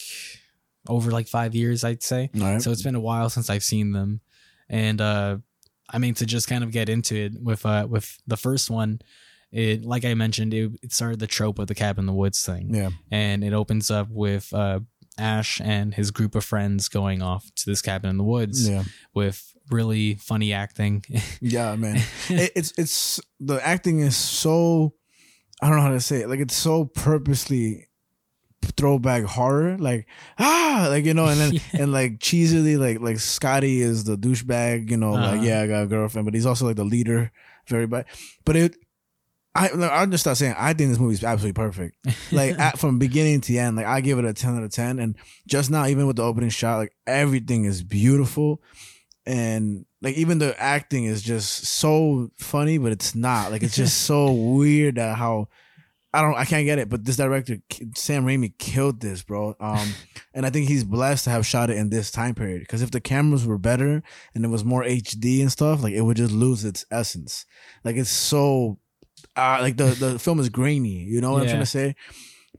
over 0.88 1.10
like 1.10 1.28
five 1.28 1.54
years 1.54 1.84
i'd 1.84 2.02
say 2.02 2.30
right. 2.34 2.60
so 2.60 2.70
it's 2.70 2.82
been 2.82 2.94
a 2.94 3.00
while 3.00 3.30
since 3.30 3.48
I've 3.50 3.62
seen 3.62 3.92
them, 3.92 4.20
and 4.68 5.00
uh, 5.00 5.38
I 5.88 5.98
mean 5.98 6.14
to 6.14 6.26
just 6.26 6.48
kind 6.48 6.64
of 6.64 6.70
get 6.70 6.88
into 6.88 7.14
it 7.16 7.32
with 7.40 7.64
uh, 7.64 7.86
with 7.88 8.18
the 8.26 8.36
first 8.36 8.70
one. 8.70 9.00
It 9.52 9.84
like 9.84 10.04
I 10.04 10.14
mentioned, 10.14 10.52
it, 10.54 10.72
it 10.82 10.92
started 10.92 11.20
the 11.20 11.26
trope 11.26 11.58
of 11.58 11.66
the 11.68 11.74
cabin 11.74 12.02
in 12.02 12.06
the 12.06 12.12
woods 12.12 12.42
thing, 12.44 12.74
yeah. 12.74 12.90
and 13.10 13.42
it 13.42 13.52
opens 13.54 13.90
up 13.90 14.08
with 14.10 14.52
uh, 14.52 14.80
Ash 15.18 15.60
and 15.60 15.94
his 15.94 16.10
group 16.10 16.34
of 16.34 16.44
friends 16.44 16.88
going 16.88 17.22
off 17.22 17.44
to 17.56 17.62
this 17.66 17.80
cabin 17.82 18.10
in 18.10 18.18
the 18.18 18.24
woods 18.24 18.68
Yeah. 18.68 18.84
with 19.14 19.54
really 19.70 20.14
funny 20.16 20.52
acting. 20.52 21.02
Yeah, 21.40 21.76
man. 21.76 22.02
it, 22.28 22.52
it's 22.56 22.72
it's 22.76 23.20
the 23.40 23.54
acting 23.66 24.00
is 24.00 24.16
so 24.16 24.94
I 25.62 25.68
don't 25.68 25.76
know 25.76 25.82
how 25.82 25.90
to 25.92 26.00
say 26.00 26.20
it. 26.22 26.28
Like 26.28 26.40
it's 26.40 26.54
so 26.56 26.84
purposely 26.84 27.88
throwback 28.76 29.24
horror. 29.24 29.78
Like 29.78 30.06
ah, 30.38 30.86
like 30.90 31.04
you 31.04 31.14
know, 31.14 31.26
and 31.26 31.40
then 31.40 31.52
Yeah. 31.54 31.60
and 31.82 31.92
like 31.92 32.18
cheesily, 32.20 32.76
like 32.78 33.00
like 33.00 33.18
Scotty 33.18 33.80
is 33.80 34.04
the 34.04 34.16
douchebag. 34.18 34.90
You 34.90 34.96
know, 34.98 35.12
like 35.12 35.34
Uh-huh. 35.38 35.42
yeah, 35.42 35.62
I 35.62 35.66
got 35.66 35.82
a 35.84 35.86
girlfriend, 35.86 36.26
but 36.26 36.34
he's 36.34 36.46
also 36.46 36.66
like 36.66 36.76
the 36.76 36.84
leader. 36.84 37.32
Very 37.66 37.86
bad, 37.86 38.06
but 38.44 38.56
it. 38.56 38.76
I 39.58 39.68
I'll 39.68 40.06
just 40.06 40.22
start 40.22 40.36
saying 40.36 40.54
I 40.56 40.72
think 40.72 40.90
this 40.90 40.98
movie 40.98 41.14
is 41.14 41.24
absolutely 41.24 41.60
perfect. 41.60 41.96
Like 42.32 42.58
at, 42.58 42.78
from 42.78 42.98
beginning 42.98 43.40
to 43.42 43.56
end, 43.56 43.76
like 43.76 43.86
I 43.86 44.00
give 44.00 44.18
it 44.18 44.24
a 44.24 44.32
ten 44.32 44.56
out 44.56 44.62
of 44.62 44.70
ten. 44.70 44.98
And 44.98 45.16
just 45.46 45.70
now, 45.70 45.86
even 45.86 46.06
with 46.06 46.16
the 46.16 46.22
opening 46.22 46.50
shot, 46.50 46.76
like 46.76 46.94
everything 47.06 47.64
is 47.64 47.82
beautiful, 47.82 48.62
and 49.26 49.86
like 50.02 50.16
even 50.16 50.38
the 50.38 50.58
acting 50.60 51.04
is 51.04 51.22
just 51.22 51.64
so 51.64 52.30
funny, 52.36 52.78
but 52.78 52.92
it's 52.92 53.14
not. 53.14 53.50
Like 53.50 53.62
it's 53.62 53.76
just 53.76 54.02
so 54.02 54.32
weird 54.56 54.98
at 54.98 55.16
how 55.16 55.48
I 56.12 56.22
don't 56.22 56.36
I 56.36 56.44
can't 56.44 56.64
get 56.64 56.78
it. 56.78 56.88
But 56.88 57.04
this 57.04 57.16
director 57.16 57.58
Sam 57.94 58.24
Raimi 58.24 58.56
killed 58.58 59.00
this, 59.00 59.22
bro. 59.22 59.56
Um, 59.60 59.88
and 60.34 60.46
I 60.46 60.50
think 60.50 60.68
he's 60.68 60.84
blessed 60.84 61.24
to 61.24 61.30
have 61.30 61.46
shot 61.46 61.70
it 61.70 61.76
in 61.76 61.90
this 61.90 62.10
time 62.10 62.34
period. 62.34 62.60
Because 62.60 62.82
if 62.82 62.90
the 62.90 63.00
cameras 63.00 63.46
were 63.46 63.58
better 63.58 64.02
and 64.34 64.44
it 64.44 64.48
was 64.48 64.64
more 64.64 64.84
HD 64.84 65.40
and 65.40 65.52
stuff, 65.52 65.82
like 65.82 65.94
it 65.94 66.02
would 66.02 66.16
just 66.16 66.32
lose 66.32 66.64
its 66.64 66.84
essence. 66.90 67.44
Like 67.84 67.96
it's 67.96 68.10
so, 68.10 68.78
uh, 69.38 69.58
like 69.62 69.76
the 69.76 69.86
the 69.86 70.18
film 70.24 70.40
is 70.40 70.48
grainy. 70.48 71.04
You 71.04 71.20
know 71.20 71.32
what 71.32 71.38
I'm 71.42 71.44
Yeah. 71.46 71.52
trying 71.54 71.62
to 71.62 71.66
say? 71.66 71.94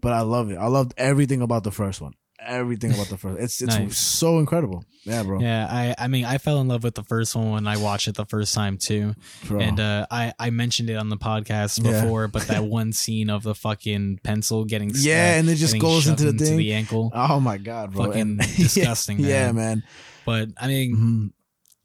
But 0.01 0.13
I 0.13 0.21
love 0.21 0.49
it. 0.51 0.55
I 0.55 0.67
loved 0.67 0.93
everything 0.97 1.41
about 1.41 1.63
the 1.63 1.71
first 1.71 1.99
one. 2.01 2.13
Everything 2.41 2.93
about 2.93 3.07
the 3.09 3.17
first. 3.17 3.37
It's 3.41 3.61
it's 3.61 3.75
Nice. 3.77 3.97
so 3.97 4.39
incredible. 4.39 4.85
Yeah, 5.03 5.23
bro. 5.23 5.39
yeah, 5.41 5.67
I 5.69 5.93
I 5.97 6.07
mean 6.07 6.23
I 6.23 6.37
fell 6.37 6.61
in 6.61 6.69
love 6.69 6.83
with 6.85 6.95
the 6.95 7.03
first 7.03 7.35
one 7.35 7.51
when 7.51 7.67
I 7.67 7.75
watched 7.77 8.07
it 8.07 8.15
the 8.15 8.25
first 8.25 8.53
time 8.55 8.77
too. 8.77 9.13
Bro. 9.45 9.59
And 9.59 9.79
uh, 9.79 10.07
I 10.09 10.31
I 10.39 10.49
mentioned 10.49 10.89
it 10.89 10.95
on 10.95 11.09
the 11.09 11.17
podcast 11.17 11.83
Yeah. 11.83 12.01
before, 12.01 12.29
but 12.29 12.43
that 12.47 12.63
one 12.63 12.93
scene 12.93 13.29
of 13.29 13.43
the 13.43 13.53
fucking 13.55 14.19
pencil 14.23 14.63
getting 14.63 14.91
yeah, 14.95 15.33
uh, 15.35 15.39
and 15.39 15.49
it 15.49 15.55
just 15.55 15.73
getting 15.73 15.81
goes 15.89 16.03
shoved 16.03 16.21
into 16.21 16.31
the 16.31 16.45
thing. 16.45 16.71
ankle. 16.71 17.11
oh 17.13 17.41
my 17.41 17.57
god, 17.57 17.91
bro. 17.91 18.05
Fucking 18.05 18.21
And- 18.21 18.39
disgusting, 18.55 19.19
yeah, 19.19 19.51
man. 19.51 19.55
man. 19.55 19.83
But 20.25 20.49
I 20.61 20.67
mean, 20.67 20.95
Mhm. 20.95 21.31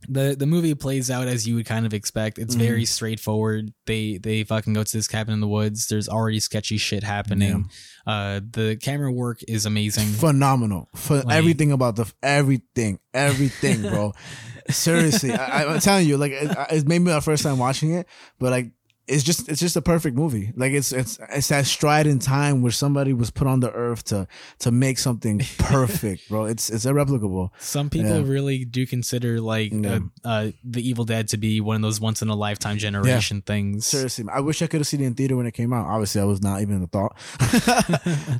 The 0.09 0.37
the 0.39 0.47
movie 0.47 0.75
plays 0.75 1.11
out 1.11 1.27
as 1.29 1.47
you 1.47 1.55
would 1.57 1.67
kind 1.67 1.87
of 1.87 1.95
expect. 1.95 2.39
It's 2.39 2.55
Mhm. 2.55 2.59
very 2.59 2.85
straightforward. 2.85 3.73
They 3.87 4.19
they 4.19 4.45
fucking 4.45 4.73
go 4.73 4.83
to 4.85 4.93
this 4.97 5.09
cabin 5.09 5.35
in 5.35 5.41
the 5.41 5.49
woods. 5.49 5.87
There's 5.89 6.09
already 6.09 6.41
sketchy 6.41 6.77
shit 6.77 7.03
happening. 7.03 7.69
Uh, 8.07 8.41
the 8.51 8.77
camera 8.81 9.11
work 9.13 9.41
is 9.49 9.67
amazing. 9.67 10.07
Phenomenal. 10.09 10.89
For 10.95 11.23
Like- 11.23 11.37
everything 11.37 11.73
about 11.73 11.97
the 11.97 12.13
everything, 12.23 12.99
everything, 13.15 13.83
bro. 13.83 14.13
Seriously, 14.71 15.33
I, 15.33 15.65
I'm 15.65 15.81
telling 15.81 16.09
you, 16.09 16.17
like 16.17 16.33
it, 16.33 16.57
it 16.71 16.87
made 16.89 17.01
me 17.01 17.13
my 17.13 17.21
first 17.21 17.43
time 17.43 17.59
watching 17.59 17.93
it, 17.95 18.07
but 18.39 18.51
like 18.51 18.71
it's 19.07 19.23
just 19.23 19.49
it's 19.49 19.61
just 19.61 19.77
a 19.77 19.83
perfect 19.83 20.17
movie. 20.17 20.53
Like 20.57 20.73
it's 20.73 20.91
it's 20.93 21.19
it's 21.31 21.49
that 21.49 21.67
stride 21.67 22.07
in 22.07 22.19
time 22.19 22.63
where 22.63 22.73
somebody 22.73 23.13
was 23.13 23.31
put 23.31 23.47
on 23.47 23.61
the 23.61 23.71
earth 23.73 24.05
to 24.05 24.27
to 24.61 24.71
make 24.71 24.99
something 24.99 25.41
perfect, 25.59 26.29
bro. 26.29 26.45
It's 26.47 26.71
it's 26.71 26.87
irreplicable. 26.87 27.53
Some 27.59 27.91
people 27.91 28.21
Yeah. 28.23 28.23
really 28.33 28.65
do 28.65 28.87
consider 28.87 29.41
like 29.41 29.73
Yeah. 29.73 29.99
uh, 30.25 30.29
uh, 30.29 30.51
the 30.65 30.87
Evil 30.89 31.05
Dead 31.05 31.29
to 31.29 31.37
be 31.37 31.61
one 31.61 31.77
of 31.77 31.83
those 31.83 32.01
once 32.01 32.23
in 32.23 32.29
a 32.29 32.35
lifetime 32.35 32.79
generation 32.79 33.43
things. 33.43 33.87
Seriously, 33.87 34.25
I 34.33 34.41
wish 34.41 34.63
I 34.63 34.67
could 34.67 34.81
have 34.81 34.87
seen 34.87 35.03
it 35.03 35.07
in 35.07 35.15
theater 35.15 35.37
when 35.37 35.47
it 35.47 35.53
came 35.55 35.73
out. 35.75 35.87
Obviously, 35.87 36.21
I 36.21 36.25
was 36.25 36.41
not 36.43 36.63
even 36.63 36.83
a 36.83 36.87
thought. 36.87 37.15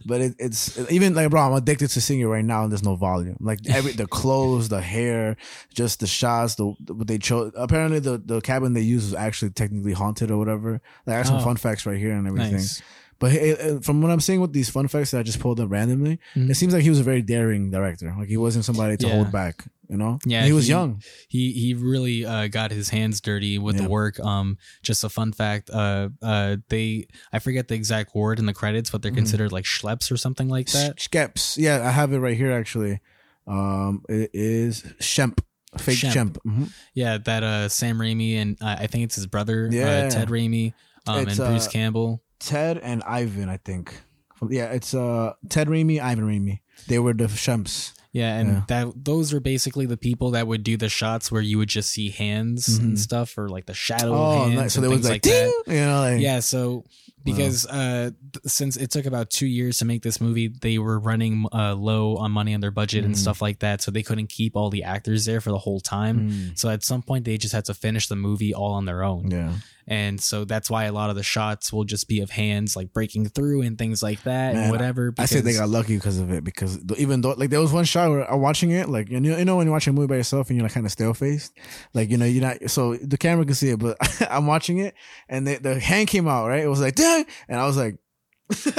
but 0.07 0.21
it, 0.21 0.35
it's 0.39 0.79
even 0.91 1.15
like, 1.15 1.29
bro, 1.31 1.43
I'm 1.43 1.53
addicted 1.53 1.89
to 1.89 2.01
seeing 2.01 2.21
it 2.21 2.25
right 2.25 2.45
now, 2.45 2.63
and 2.63 2.73
there's 2.73 2.83
no 2.83 2.97
volume. 2.97 3.37
Like 3.41 3.59
every 3.69 3.93
the 3.93 4.07
clothes, 4.07 4.69
the 4.71 4.81
hair, 4.81 5.37
just 5.75 6.01
the 6.01 6.07
shots, 6.07 6.55
the 6.55 6.65
what 6.67 7.07
they 7.07 7.19
chose. 7.19 7.53
Apparently, 7.55 7.99
the 7.99 8.17
the 8.19 8.41
cabin 8.41 8.73
they 8.73 8.81
used 8.81 9.11
was 9.11 9.15
actually 9.15 9.51
technically 9.51 9.93
haunted 9.93 10.31
or 10.31 10.39
whatever. 10.39 10.54
Like, 10.63 10.81
I 11.07 11.13
have 11.19 11.27
some 11.27 11.37
Oh. 11.37 11.45
fun 11.45 11.57
facts 11.57 11.87
right 11.87 11.99
here 11.99 12.13
and 12.13 12.27
everything. 12.27 12.53
nice. 12.53 12.83
But 13.21 13.33
uh, 13.37 13.81
from 13.81 14.03
what 14.03 14.11
I'm 14.11 14.21
seeing 14.21 14.41
with 14.41 14.53
these 14.53 14.69
fun 14.69 14.89
facts 14.89 15.13
that 15.13 15.21
I 15.21 15.23
just 15.23 15.39
pulled 15.39 15.61
up 15.61 15.71
randomly, 15.71 16.19
Mhm. 16.35 16.51
it 16.51 16.57
seems 16.57 16.75
like 16.75 16.83
he 16.83 16.91
was 16.91 16.99
a 16.99 17.05
very 17.05 17.23
daring 17.23 17.71
director. 17.71 18.13
Like 18.19 18.29
he 18.29 18.37
wasn't 18.37 18.65
somebody 18.65 18.97
to 18.99 19.07
Yeah. 19.07 19.13
hold 19.15 19.31
back. 19.33 19.65
You 19.89 19.99
know? 19.99 20.19
Yeah, 20.27 20.39
And 20.39 20.47
he 20.47 20.53
was 20.53 20.65
he- 20.65 20.71
young. 20.71 21.03
he 21.29 21.53
he 21.53 21.75
really 21.75 22.25
uh, 22.25 22.49
got 22.49 22.71
his 22.73 22.89
hands 22.89 23.21
dirty 23.21 23.59
with 23.59 23.77
Yeah. 23.77 23.83
the 23.83 23.89
work. 23.89 24.19
Um, 24.19 24.57
just 24.83 25.05
a 25.05 25.09
fun 25.11 25.33
fact. 25.33 25.69
Uh, 25.71 26.09
uh, 26.23 26.57
they 26.71 27.07
I 27.33 27.39
forget 27.39 27.69
the 27.69 27.75
exact 27.75 28.15
word 28.15 28.39
in 28.39 28.47
the 28.47 28.55
credits, 28.55 28.91
but 28.91 29.03
they're 29.03 29.13
Mhm. 29.13 29.17
considered 29.17 29.53
like 29.53 29.65
schleps 29.67 30.11
or 30.11 30.17
something 30.17 30.49
like 30.49 30.69
that. 30.73 30.97
Skeps. 30.97 31.57
Yeah, 31.59 31.87
I 31.87 31.91
have 31.93 32.13
it 32.15 32.19
right 32.19 32.37
here 32.37 32.51
actually. 32.51 33.01
Um, 33.47 34.03
it 34.09 34.31
is 34.33 34.83
Shemp, 35.01 35.39
fake 35.81 35.99
Shemp. 35.99 36.13
Shemp. 36.13 36.37
Mhm. 36.47 36.71
Yeah, 36.95 37.19
that 37.19 37.43
uh 37.43 37.69
Sam 37.69 37.99
Raimi 37.99 38.37
and 38.37 38.57
uh, 38.61 38.77
I 38.79 38.87
think 38.87 39.05
it's 39.05 39.17
his 39.17 39.27
brother, 39.27 39.69
Yeah. 39.71 40.07
uh, 40.07 40.11
Ted 40.11 40.29
Raimi, 40.29 40.73
um, 41.07 41.27
and 41.29 41.37
Bruce 41.37 41.67
uh, 41.67 41.71
Campbell. 41.71 42.23
Ted 42.41 42.79
and 42.79 43.03
Ivan, 43.05 43.49
I 43.49 43.57
think. 43.59 43.95
Yeah, 44.51 44.67
it's 44.67 44.93
uh 44.95 45.33
Ted 45.49 45.69
Raimi, 45.69 46.01
Ivan 46.01 46.25
Raimi. 46.27 46.61
They 46.89 46.99
were 46.99 47.15
the 47.15 47.25
Shemps. 47.27 47.93
Yeah, 48.13 48.37
and 48.37 48.49
Yeah. 48.49 48.63
that 48.69 49.05
those 49.05 49.33
are 49.33 49.41
basically 49.41 49.87
the 49.87 49.97
people 49.97 50.33
that 50.33 50.47
would 50.47 50.63
do 50.63 50.77
the 50.77 50.89
shots 50.89 51.33
where 51.33 51.43
you 51.43 51.59
would 51.59 51.69
just 51.69 51.91
see 51.91 52.11
hands 52.11 52.69
and 52.79 52.93
Mhm. 52.95 52.99
stuff, 52.99 53.37
or 53.39 53.49
like 53.49 53.67
the 53.67 53.75
shadow 53.75 54.13
Oh, 54.15 54.43
of 54.43 54.49
hands 54.49 54.55
nice. 54.61 54.73
so 54.75 54.83
and 54.83 54.85
they 54.91 54.95
was 54.97 55.05
like, 55.05 55.13
like, 55.13 55.23
that. 55.23 55.63
you 55.67 55.75
know, 55.75 56.01
like 56.01 56.21
Yeah, 56.21 56.39
so 56.41 56.85
because 57.25 57.67
uh 57.67 58.11
since 58.47 58.77
it 58.77 58.91
took 58.91 59.07
about 59.07 59.31
two 59.31 59.47
years 59.47 59.79
to 59.79 59.85
make 59.85 60.03
this 60.03 60.21
movie, 60.21 60.49
they 60.49 60.79
were 60.79 60.99
running 60.99 61.47
uh, 61.53 61.75
low 61.75 62.17
on 62.17 62.31
money 62.33 62.55
on 62.55 62.61
their 62.61 62.71
budget 62.71 63.05
and 63.05 63.15
Mhm. 63.15 63.19
stuff 63.19 63.41
like 63.43 63.61
that, 63.61 63.81
so 63.83 63.91
they 63.91 64.03
couldn't 64.03 64.29
keep 64.29 64.57
all 64.57 64.71
the 64.71 64.83
actors 64.83 65.25
there 65.25 65.41
for 65.41 65.51
the 65.51 65.59
whole 65.59 65.81
time. 65.81 66.31
Mm, 66.31 66.59
So 66.59 66.69
at 66.69 66.85
some 66.85 67.03
point, 67.03 67.25
they 67.25 67.37
just 67.39 67.55
had 67.55 67.65
to 67.67 67.75
finish 67.75 68.09
the 68.09 68.17
movie 68.17 68.53
all 68.55 68.73
on 68.73 68.85
their 68.85 69.03
own, 69.03 69.31
yeah. 69.31 69.53
and 69.87 70.21
so 70.21 70.45
that's 70.45 70.69
why 70.71 70.85
a 70.85 70.93
lot 70.93 71.11
of 71.11 71.17
the 71.17 71.23
shots 71.23 71.73
will 71.73 71.85
just 71.85 72.09
be 72.09 72.21
of 72.21 72.31
hands 72.31 72.75
like 72.77 72.93
breaking 72.93 73.29
through 73.29 73.63
and 73.63 73.77
things 73.79 74.03
like 74.03 74.23
that 74.25 74.55
Man, 74.55 74.63
and 74.65 74.71
whatever. 74.73 75.13
I 75.19 75.27
say 75.27 75.41
they 75.41 75.53
got 75.53 75.69
lucky 75.69 75.95
because 75.97 76.19
of 76.19 76.31
it 76.33 76.43
because 76.45 76.79
even 76.97 77.21
though 77.21 77.33
like 77.37 77.51
there 77.51 77.61
was 77.61 77.73
one 77.73 77.85
shot 77.85 78.11
where 78.11 78.31
I'm 78.31 78.41
watching 78.41 78.71
it 78.71 78.89
like 78.89 79.09
you 79.11 79.21
know 79.21 79.37
you 79.37 79.45
know 79.45 79.57
when 79.57 79.67
you're 79.67 79.73
watching 79.75 79.93
a 79.93 79.95
movie 79.95 80.07
by 80.09 80.17
yourself 80.17 80.49
and 80.49 80.57
you're 80.57 80.65
like 80.65 80.73
kind 80.73 80.87
of 80.87 80.93
stale 80.93 81.13
faced 81.15 81.53
like 81.93 82.11
you 82.11 82.17
know 82.17 82.25
you're 82.25 82.43
not 82.43 82.71
so 82.71 82.97
the 82.97 83.19
camera 83.19 83.45
can 83.45 83.55
see 83.55 83.69
it 83.71 83.79
but 83.79 83.97
I'm 84.31 84.47
watching 84.47 84.79
it 84.79 84.95
and 85.29 85.47
the, 85.47 85.57
the 85.59 85.79
hand 85.81 86.09
came 86.09 86.27
out 86.29 86.49
right 86.49 86.63
it 86.65 86.69
was 86.69 86.81
like 86.81 86.95
and 87.49 87.61
I 87.61 87.67
was 87.67 87.77
like 87.77 87.99
like 88.51 88.75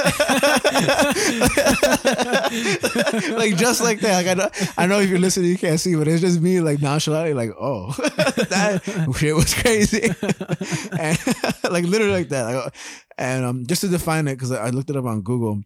just 3.56 3.82
like 3.82 3.98
that 4.00 4.24
like 4.24 4.28
I 4.28 4.34
know, 4.34 4.48
I 4.78 4.86
know 4.86 5.00
if 5.00 5.10
you're 5.10 5.18
listening 5.18 5.50
you 5.50 5.58
can't 5.58 5.80
see 5.80 5.96
but 5.96 6.06
it's 6.06 6.20
just 6.20 6.40
me 6.40 6.60
like 6.60 6.80
nonchalantly 6.80 7.34
like 7.34 7.50
oh 7.58 7.92
that 7.96 8.80
shit 9.18 9.34
was 9.34 9.54
crazy 9.54 10.04
and 11.00 11.18
like 11.72 11.84
literally 11.84 12.12
like 12.12 12.28
that 12.28 12.54
like, 12.54 12.72
and 13.18 13.44
um 13.44 13.66
just 13.66 13.80
to 13.80 13.88
define 13.88 14.28
it 14.28 14.36
because 14.36 14.52
I 14.52 14.70
looked 14.70 14.90
it 14.90 14.96
up 14.96 15.04
on 15.04 15.22
Google 15.22 15.64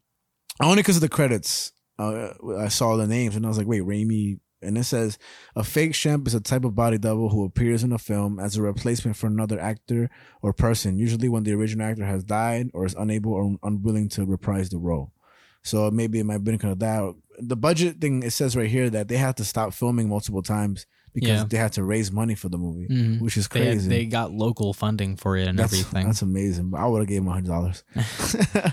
only 0.60 0.82
because 0.82 0.96
of 0.96 1.02
the 1.02 1.08
credits. 1.08 1.72
Uh, 1.98 2.32
I 2.58 2.68
saw 2.68 2.96
the 2.96 3.06
names 3.06 3.36
and 3.36 3.44
I 3.44 3.48
was 3.48 3.58
like, 3.58 3.66
wait, 3.66 3.82
Raimi. 3.82 4.38
And 4.62 4.76
it 4.76 4.84
says 4.84 5.18
a 5.56 5.64
fake 5.64 5.92
Shemp 5.92 6.26
is 6.26 6.34
a 6.34 6.40
type 6.40 6.64
of 6.64 6.74
body 6.74 6.98
double 6.98 7.30
who 7.30 7.44
appears 7.44 7.82
in 7.82 7.92
a 7.92 7.98
film 7.98 8.38
as 8.38 8.56
a 8.56 8.62
replacement 8.62 9.16
for 9.16 9.26
another 9.26 9.58
actor 9.58 10.10
or 10.42 10.52
person, 10.52 10.98
usually 10.98 11.28
when 11.28 11.44
the 11.44 11.52
original 11.54 11.86
actor 11.86 12.04
has 12.04 12.24
died 12.24 12.70
or 12.74 12.84
is 12.84 12.94
unable 12.98 13.32
or 13.32 13.56
unwilling 13.62 14.08
to 14.10 14.24
reprise 14.24 14.68
the 14.68 14.78
role. 14.78 15.12
So 15.62 15.90
maybe 15.90 16.18
it 16.18 16.24
might 16.24 16.34
have 16.34 16.44
been 16.44 16.58
kind 16.58 16.72
of 16.72 16.78
that. 16.80 17.14
The 17.38 17.56
budget 17.56 18.00
thing, 18.00 18.22
it 18.22 18.30
says 18.32 18.56
right 18.56 18.68
here 18.68 18.90
that 18.90 19.08
they 19.08 19.16
had 19.16 19.36
to 19.38 19.44
stop 19.44 19.72
filming 19.72 20.08
multiple 20.08 20.42
times 20.42 20.86
because 21.12 21.28
Yeah. 21.40 21.44
they 21.48 21.56
had 21.56 21.72
to 21.72 21.82
raise 21.82 22.12
money 22.12 22.34
for 22.34 22.48
the 22.48 22.56
movie, 22.58 22.86
Mhm. 22.88 23.20
which 23.20 23.36
is 23.36 23.48
They, 23.48 23.60
had- 23.64 23.68
crazy. 23.74 23.88
they 23.88 24.06
got 24.06 24.32
local 24.32 24.72
funding 24.72 25.16
for 25.16 25.36
it 25.36 25.48
and 25.48 25.58
that's, 25.58 25.72
everything. 25.72 26.06
that's 26.06 26.22
amazing. 26.22 26.72
I 26.76 26.86
would 26.86 27.00
have 27.00 27.08
gave 27.08 27.22
him 27.22 27.28
a 27.28 27.32
hundred 27.32 27.48
dollars. 27.48 27.82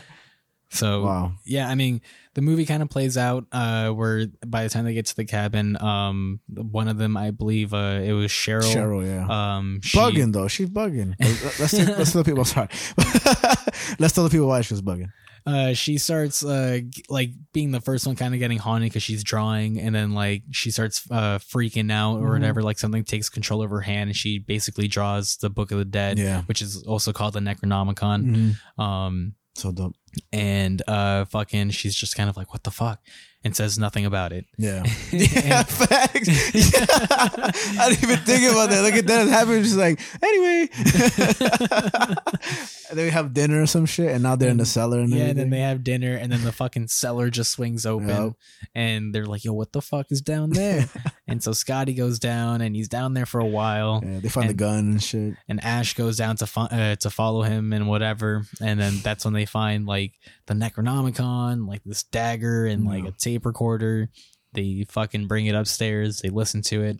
so 0.69 1.03
wow. 1.05 1.31
yeah, 1.45 1.67
I 1.69 1.75
mean, 1.75 2.01
the 2.33 2.41
movie 2.41 2.65
kind 2.65 2.83
of 2.83 2.89
plays 2.89 3.17
out 3.17 3.45
uh, 3.51 3.89
where 3.89 4.27
by 4.45 4.63
the 4.63 4.69
time 4.69 4.85
they 4.85 4.93
get 4.93 5.05
to 5.07 5.15
the 5.15 5.25
cabin, 5.25 5.81
um, 5.81 6.39
one 6.53 6.87
of 6.87 6.97
them, 6.97 7.15
I 7.17 7.31
believe, 7.31 7.73
uh, 7.73 8.01
it 8.03 8.11
was 8.13 8.31
Cheryl. 8.31 8.63
Cheryl, 8.73 9.05
yeah. 9.05 9.27
Um, 9.57 9.79
she, 9.81 9.97
bugging 9.97 10.33
though. 10.33 10.47
She's 10.47 10.69
bugging. 10.69 11.15
Let's 11.59 11.71
take, 11.71 11.87
let's 11.97 12.11
tell 12.11 12.23
the 12.23 12.29
people. 12.31 12.45
Sorry. 12.45 12.67
let's 13.99 14.13
tell 14.13 14.23
the 14.23 14.29
people 14.29 14.47
why 14.47 14.61
she 14.61 14.73
was 14.73 14.81
bugging. 14.81 15.09
Uh, 15.45 15.71
she 15.73 15.97
starts 15.97 16.43
uh 16.43 16.79
like 17.07 17.29
being 17.53 17.71
the 17.71 17.79
first 17.79 18.05
one, 18.05 18.17
kind 18.17 18.33
of 18.33 18.39
getting 18.41 18.57
haunted 18.57 18.89
because 18.89 19.01
she's 19.03 19.23
drawing, 19.23 19.79
and 19.79 19.95
then 19.95 20.11
like 20.11 20.43
she 20.51 20.71
starts 20.71 21.07
uh 21.09 21.37
freaking 21.39 21.89
out 21.89 22.17
or 22.17 22.27
Mhm. 22.31 22.33
whatever. 22.33 22.61
Like 22.61 22.77
something 22.77 23.05
takes 23.05 23.29
control 23.29 23.61
of 23.63 23.69
her 23.69 23.79
hand, 23.79 24.09
and 24.09 24.15
she 24.17 24.39
basically 24.39 24.89
draws 24.89 25.37
the 25.37 25.49
Book 25.49 25.71
of 25.71 25.77
the 25.77 25.85
Dead, 25.85 26.19
Yeah. 26.19 26.41
which 26.43 26.61
is 26.61 26.83
also 26.83 27.13
called 27.13 27.33
the 27.33 27.39
Necronomicon. 27.39 28.55
Um, 28.77 29.35
So 29.55 29.71
dope. 29.71 29.95
And 30.31 30.81
uh, 30.87 31.25
fucking, 31.25 31.71
she's 31.71 31.95
just 31.95 32.15
kind 32.15 32.29
of 32.29 32.37
like, 32.37 32.53
"What 32.53 32.63
the 32.63 32.71
fuck," 32.71 33.01
and 33.47 33.55
says 33.55 33.79
nothing 33.79 34.05
about 34.05 34.31
it. 34.31 34.45
Yeah. 34.57 34.83
Yeah, 35.11 35.63
facts. 35.63 36.27
Yeah. 36.53 36.85
I 37.81 37.89
didn't 37.89 38.03
even 38.03 38.19
think 38.25 38.51
about 38.51 38.69
that. 38.69 38.81
Look 38.83 38.93
at 38.95 39.07
that. 39.07 39.25
It 39.27 39.29
happened. 39.31 39.63
She's 39.65 39.75
like, 39.77 39.99
anyway. 40.21 40.69
and 42.89 42.97
then 42.97 43.05
we 43.05 43.11
have 43.11 43.33
dinner 43.33 43.61
or 43.61 43.65
some 43.67 43.85
shit, 43.85 44.11
and 44.11 44.23
now 44.23 44.35
they're 44.35 44.49
in 44.49 44.57
the 44.57 44.65
cellar. 44.65 44.99
And 44.99 45.09
yeah, 45.13 45.25
and 45.25 45.37
then 45.39 45.49
they 45.49 45.59
have 45.61 45.83
dinner, 45.83 46.15
and 46.15 46.31
then 46.31 46.43
the 46.43 46.51
fucking 46.51 46.87
cellar 46.87 47.29
just 47.29 47.51
swings 47.51 47.85
open, 47.85 48.07
Yep. 48.09 48.33
and 48.75 49.13
they're 49.13 49.25
like, 49.25 49.43
"Yo, 49.43 49.53
what 49.53 49.71
the 49.73 49.81
fuck 49.81 50.07
is 50.11 50.21
down 50.21 50.51
there?" 50.51 50.87
and 51.27 51.41
so 51.43 51.51
Scotty 51.53 51.93
goes 51.93 52.19
down, 52.19 52.61
and 52.61 52.75
he's 52.75 52.87
down 52.89 53.13
there 53.13 53.25
for 53.25 53.39
a 53.39 53.45
while, 53.45 54.01
yeah, 54.05 54.19
they 54.19 54.29
find 54.29 54.49
the 54.49 54.53
gun 54.53 54.79
and 54.91 55.03
shit. 55.03 55.35
and 55.47 55.63
Ash 55.63 55.93
goes 55.93 56.17
down 56.17 56.35
to 56.37 56.45
fo- 56.47 56.61
uh, 56.61 56.95
to 56.97 57.09
follow 57.09 57.43
him 57.43 57.73
and 57.73 57.87
whatever, 57.87 58.43
and 58.61 58.79
then 58.79 58.99
that's 59.03 59.25
when 59.25 59.33
they 59.33 59.45
find 59.45 59.85
like 59.85 60.13
the 60.47 60.53
Necronomicon, 60.53 61.67
like 61.67 61.83
this 61.85 62.03
dagger 62.03 62.65
and 62.65 62.85
like 62.85 63.05
a 63.05 63.11
tape 63.11 63.45
recorder. 63.45 64.09
They 64.53 64.85
fucking 64.89 65.27
bring 65.27 65.45
it 65.45 65.55
upstairs. 65.55 66.21
They 66.21 66.29
listen 66.29 66.61
to 66.63 66.83
it. 66.83 66.99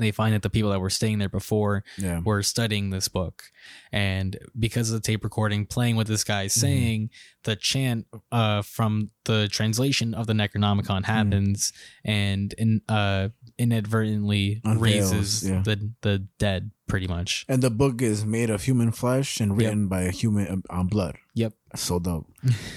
They 0.00 0.12
find 0.12 0.32
that 0.32 0.42
the 0.42 0.50
people 0.50 0.70
that 0.70 0.78
were 0.80 0.90
staying 0.90 1.18
there 1.18 1.28
before 1.28 1.82
Yeah. 1.96 2.20
were 2.20 2.44
studying 2.44 2.90
this 2.90 3.08
book, 3.08 3.42
and 3.90 4.38
because 4.56 4.90
of 4.92 5.02
the 5.02 5.04
tape 5.04 5.24
recording 5.24 5.66
playing 5.66 5.96
what 5.96 6.06
this 6.06 6.22
guy 6.22 6.44
is 6.44 6.52
Mhm. 6.54 6.60
saying, 6.60 7.10
the 7.42 7.56
chant 7.56 8.06
uh, 8.30 8.62
from 8.62 9.10
the 9.24 9.48
translation 9.50 10.14
of 10.14 10.28
the 10.28 10.34
Necronomicon 10.34 11.02
Mm-hmm. 11.02 11.04
happens, 11.04 11.72
and 12.04 12.52
in, 12.52 12.80
uh, 12.88 13.30
inadvertently 13.58 14.60
Unveils, 14.64 14.80
raises 15.12 15.48
yeah. 15.48 15.62
the 15.62 15.92
the 16.02 16.18
dead, 16.38 16.70
pretty 16.86 17.06
much. 17.08 17.44
And 17.48 17.60
the 17.62 17.70
book 17.70 18.00
is 18.00 18.24
made 18.24 18.50
of 18.50 18.62
human 18.64 18.92
flesh 18.92 19.40
and 19.40 19.56
written 19.56 19.88
by 19.88 20.02
a 20.02 20.10
human 20.12 20.62
um, 20.70 20.86
blood. 20.86 21.16
Yep. 21.34 21.54
So 21.78 21.98
dope. 22.00 22.26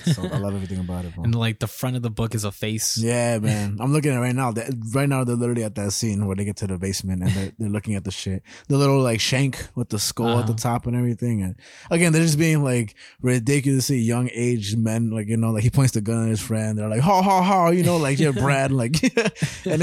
So 0.06 0.23
I 0.23 0.38
love 0.38 0.53
everything 0.53 0.80
about 0.80 1.06
it. 1.06 1.15
bro. 1.15 1.23
And 1.23 1.34
like 1.36 1.60
the 1.60 1.68
front 1.68 1.95
of 1.95 2.02
the 2.02 2.10
book 2.10 2.36
is 2.36 2.44
a 2.44 2.52
face. 2.52 2.98
Yeah, 2.98 3.40
man. 3.48 3.78
I'm 3.80 3.91
looking 3.91 4.11
at 4.11 4.18
it 4.18 4.19
right 4.22 4.36
now. 4.36 4.53
Right 4.94 5.10
now, 5.10 5.23
they're 5.23 5.36
literally 5.36 5.64
at 5.64 5.76
that 5.76 5.91
scene 5.91 6.26
where 6.26 6.36
they 6.36 6.45
get 6.45 6.57
to 6.57 6.68
the 6.68 6.78
basement 6.78 7.23
and 7.23 7.32
they're, 7.32 7.52
they're 7.57 7.69
looking 7.69 7.95
at 7.95 8.03
the 8.03 8.11
shit. 8.11 8.44
The 8.68 8.78
little 8.78 8.99
like 9.02 9.19
shank 9.19 9.68
with 9.76 9.90
the 9.90 9.99
skull 9.99 10.40
at 10.40 10.45
the 10.48 10.53
Uh-huh. 10.53 10.69
top 10.76 10.86
and 10.88 10.95
everything. 10.95 11.41
And 11.41 11.56
again, 11.90 12.14
they're 12.14 12.22
just 12.23 12.38
being 12.40 12.64
like 12.64 12.95
ridiculously 13.22 13.98
young 13.99 14.30
age 14.34 14.76
men. 14.76 15.10
Like, 15.10 15.28
you 15.28 15.38
know, 15.38 15.52
like 15.52 15.64
he 15.64 15.69
points 15.69 15.94
the 15.94 16.02
gun 16.02 16.23
at 16.23 16.30
his 16.30 16.41
friend. 16.41 16.78
They're 16.78 16.90
like, 16.90 17.02
ha, 17.02 17.22
ha, 17.22 17.41
ha, 17.41 17.69
you 17.69 17.84
know, 17.84 17.98
like, 17.98 18.19
yeah, 18.19 18.32
Brad. 18.32 18.72
Like, 18.72 19.02
and 19.65 19.82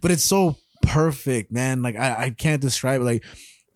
but 0.00 0.10
it's 0.10 0.24
so 0.24 0.56
perfect, 0.82 1.52
man. 1.52 1.82
Like, 1.82 1.96
I, 1.96 2.24
I 2.26 2.30
can't 2.30 2.60
describe 2.62 3.00
it. 3.00 3.04
Like, 3.04 3.24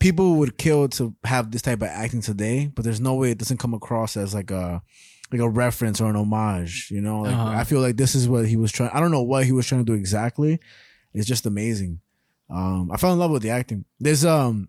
people 0.02 0.34
would 0.36 0.58
kill 0.58 0.88
to 0.88 1.14
have 1.24 1.50
this 1.50 1.62
type 1.62 1.80
of 1.80 1.88
acting 1.88 2.20
today, 2.20 2.66
but 2.74 2.84
there's 2.84 3.00
no 3.00 3.14
way 3.14 3.30
it 3.30 3.38
doesn't 3.38 3.58
come 3.58 3.72
across 3.72 4.16
as 4.16 4.34
like 4.34 4.50
a, 4.50 4.82
like 5.30 5.40
a 5.40 5.48
reference 5.48 6.00
or 6.00 6.10
an 6.10 6.16
homage, 6.16 6.90
you 6.90 7.00
know. 7.00 7.20
Like 7.20 7.32
Uh-huh. 7.34 7.58
I 7.60 7.64
feel 7.64 7.80
like 7.80 7.96
this 7.96 8.14
is 8.14 8.28
what 8.28 8.46
he 8.46 8.56
was 8.56 8.72
trying. 8.72 8.90
I 8.92 9.00
don't 9.00 9.12
know 9.12 9.22
what 9.22 9.44
he 9.46 9.52
was 9.52 9.66
trying 9.66 9.84
to 9.84 9.90
do 9.92 9.96
exactly. 9.96 10.58
It's 11.14 11.26
just 11.26 11.46
amazing. 11.46 12.00
Um, 12.50 12.90
I 12.92 12.96
fell 12.96 13.12
in 13.12 13.18
love 13.18 13.30
with 13.30 13.42
the 13.42 13.50
acting. 13.50 13.84
There's 14.00 14.24
um, 14.24 14.68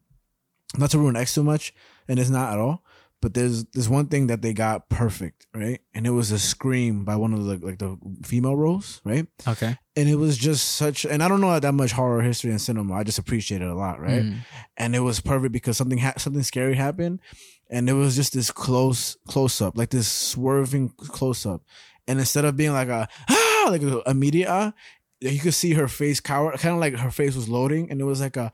not 0.77 0.91
to 0.91 0.99
ruin 0.99 1.17
X 1.17 1.33
too 1.33 1.43
much, 1.43 1.73
and 2.07 2.19
it's 2.19 2.29
not 2.29 2.53
at 2.53 2.59
all. 2.59 2.83
But 3.23 3.35
there's 3.35 3.63
there's 3.67 3.87
one 3.87 4.07
thing 4.07 4.27
that 4.27 4.41
they 4.41 4.51
got 4.51 4.89
perfect, 4.89 5.47
right? 5.55 5.79
And 5.93 6.05
it 6.05 6.09
was 6.09 6.31
a 6.31 6.37
scream 6.37 7.05
by 7.05 7.15
one 7.15 7.33
of 7.33 7.45
the 7.45 7.65
like 7.65 7.79
the 7.79 7.97
female 8.21 8.57
roles, 8.57 8.99
right? 9.05 9.25
Okay. 9.47 9.77
And 9.95 10.09
it 10.09 10.15
was 10.15 10.37
just 10.37 10.75
such. 10.75 11.05
And 11.05 11.23
I 11.23 11.29
don't 11.29 11.39
know 11.39 11.57
that 11.57 11.73
much 11.73 11.93
horror 11.93 12.21
history 12.21 12.51
in 12.51 12.59
cinema. 12.59 12.95
I 12.95 13.05
just 13.05 13.19
appreciate 13.19 13.61
it 13.61 13.69
a 13.69 13.73
lot, 13.73 14.01
right? 14.01 14.23
Mm. 14.23 14.39
and 14.75 14.93
it 14.93 14.99
was 14.99 15.21
perfect 15.21 15.53
because 15.53 15.77
something 15.77 15.99
ha- 15.99 16.15
something 16.17 16.43
scary 16.43 16.75
happened, 16.75 17.21
and 17.69 17.87
it 17.87 17.93
was 17.93 18.17
just 18.17 18.33
this 18.33 18.51
close 18.51 19.15
close 19.25 19.61
up, 19.61 19.77
like 19.77 19.91
this 19.91 20.09
swerving 20.09 20.89
close 20.97 21.45
up, 21.45 21.61
and 22.05 22.19
instead 22.19 22.43
of 22.43 22.57
being 22.57 22.73
like 22.73 22.89
a 22.89 23.07
ah 23.29 23.67
like 23.69 23.83
a 23.83 24.01
immediate 24.05 24.49
ah, 24.49 24.73
you 25.21 25.39
could 25.39 25.53
see 25.53 25.75
her 25.75 25.87
face 25.87 26.19
cower, 26.19 26.51
kind 26.57 26.75
of 26.75 26.81
like 26.81 26.95
her 26.95 27.11
face 27.11 27.37
was 27.37 27.47
loading, 27.47 27.89
and 27.89 28.01
it 28.01 28.03
was 28.03 28.19
like 28.19 28.35
a 28.35 28.51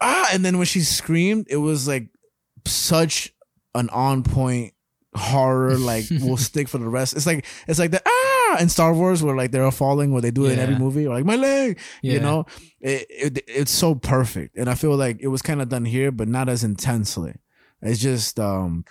ah, 0.00 0.28
and 0.32 0.44
then 0.44 0.58
when 0.58 0.66
she 0.66 0.82
screamed, 0.82 1.48
it 1.50 1.56
was 1.56 1.88
like 1.88 2.06
such 2.64 3.34
an 3.74 3.88
on 3.90 4.22
point 4.22 4.74
horror 5.14 5.76
like 5.78 6.04
will 6.22 6.36
stick 6.36 6.68
for 6.68 6.78
the 6.78 6.88
rest. 6.88 7.14
It's 7.16 7.26
like 7.26 7.44
it's 7.66 7.78
like 7.78 7.90
the 7.90 8.02
ah 8.06 8.58
in 8.60 8.68
Star 8.68 8.94
Wars 8.94 9.22
where 9.22 9.36
like 9.36 9.50
they're 9.50 9.64
all 9.64 9.70
falling 9.70 10.12
where 10.12 10.22
they 10.22 10.30
do 10.30 10.46
it 10.46 10.52
in 10.52 10.58
every 10.58 10.76
movie 10.78 11.06
or 11.06 11.14
like 11.14 11.24
my 11.24 11.36
leg 11.36 11.78
Yeah. 12.02 12.12
you 12.14 12.20
know 12.20 12.46
it, 12.80 13.06
it 13.10 13.44
it's 13.46 13.70
so 13.70 13.94
perfect 13.94 14.56
and 14.56 14.70
i 14.70 14.74
feel 14.74 14.96
like 14.96 15.18
it 15.20 15.28
was 15.28 15.42
kind 15.42 15.60
of 15.60 15.68
done 15.68 15.84
here 15.84 16.10
but 16.10 16.28
not 16.28 16.48
as 16.48 16.64
intensely 16.64 17.34
it's 17.82 18.00
just 18.00 18.40
um 18.40 18.84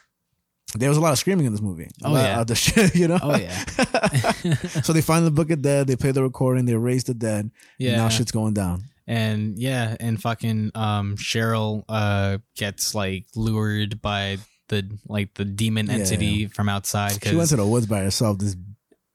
there 0.75 0.89
was 0.89 0.97
a 0.97 1.01
lot 1.01 1.11
of 1.11 1.17
screaming 1.17 1.45
in 1.45 1.53
this 1.53 1.61
movie. 1.61 1.89
Oh, 2.03 2.11
lot 2.11 2.21
yeah. 2.23 2.43
the 2.43 2.55
shit, 2.65 2.93
you 2.93 3.07
know. 3.07 3.17
Oh, 3.23 3.37
yeah. 3.37 3.57
so 4.83 4.91
they 4.91 5.01
find 5.01 5.25
the 5.25 5.31
book 5.31 5.49
of 5.49 5.61
dead. 5.61 5.87
They 5.87 5.95
play 5.95 6.11
the 6.11 6.21
recording. 6.21 6.65
They 6.65 6.75
raise 6.75 7.05
the 7.05 7.13
dead. 7.13 7.51
Yeah. 7.79 7.91
And 7.91 7.97
now 7.99 8.09
shit's 8.09 8.31
going 8.33 8.53
down. 8.53 8.83
and 9.07 9.57
yeah, 9.57 9.95
and 10.01 10.21
fucking 10.21 10.71
um 10.75 11.15
Cheryl 11.15 11.83
uh 11.87 12.39
gets 12.57 12.93
like 12.93 13.25
lured 13.33 14.01
by 14.01 14.37
the 14.69 14.89
like 15.07 15.33
the 15.35 15.45
demon 15.45 15.87
Yeah. 15.87 15.93
entity 15.93 16.47
from 16.47 16.69
outside 16.69 17.23
She 17.23 17.35
went 17.35 17.49
to 17.49 17.55
the 17.55 17.65
woods 17.65 17.85
by 17.87 17.99
herself. 18.01 18.37
This 18.39 18.55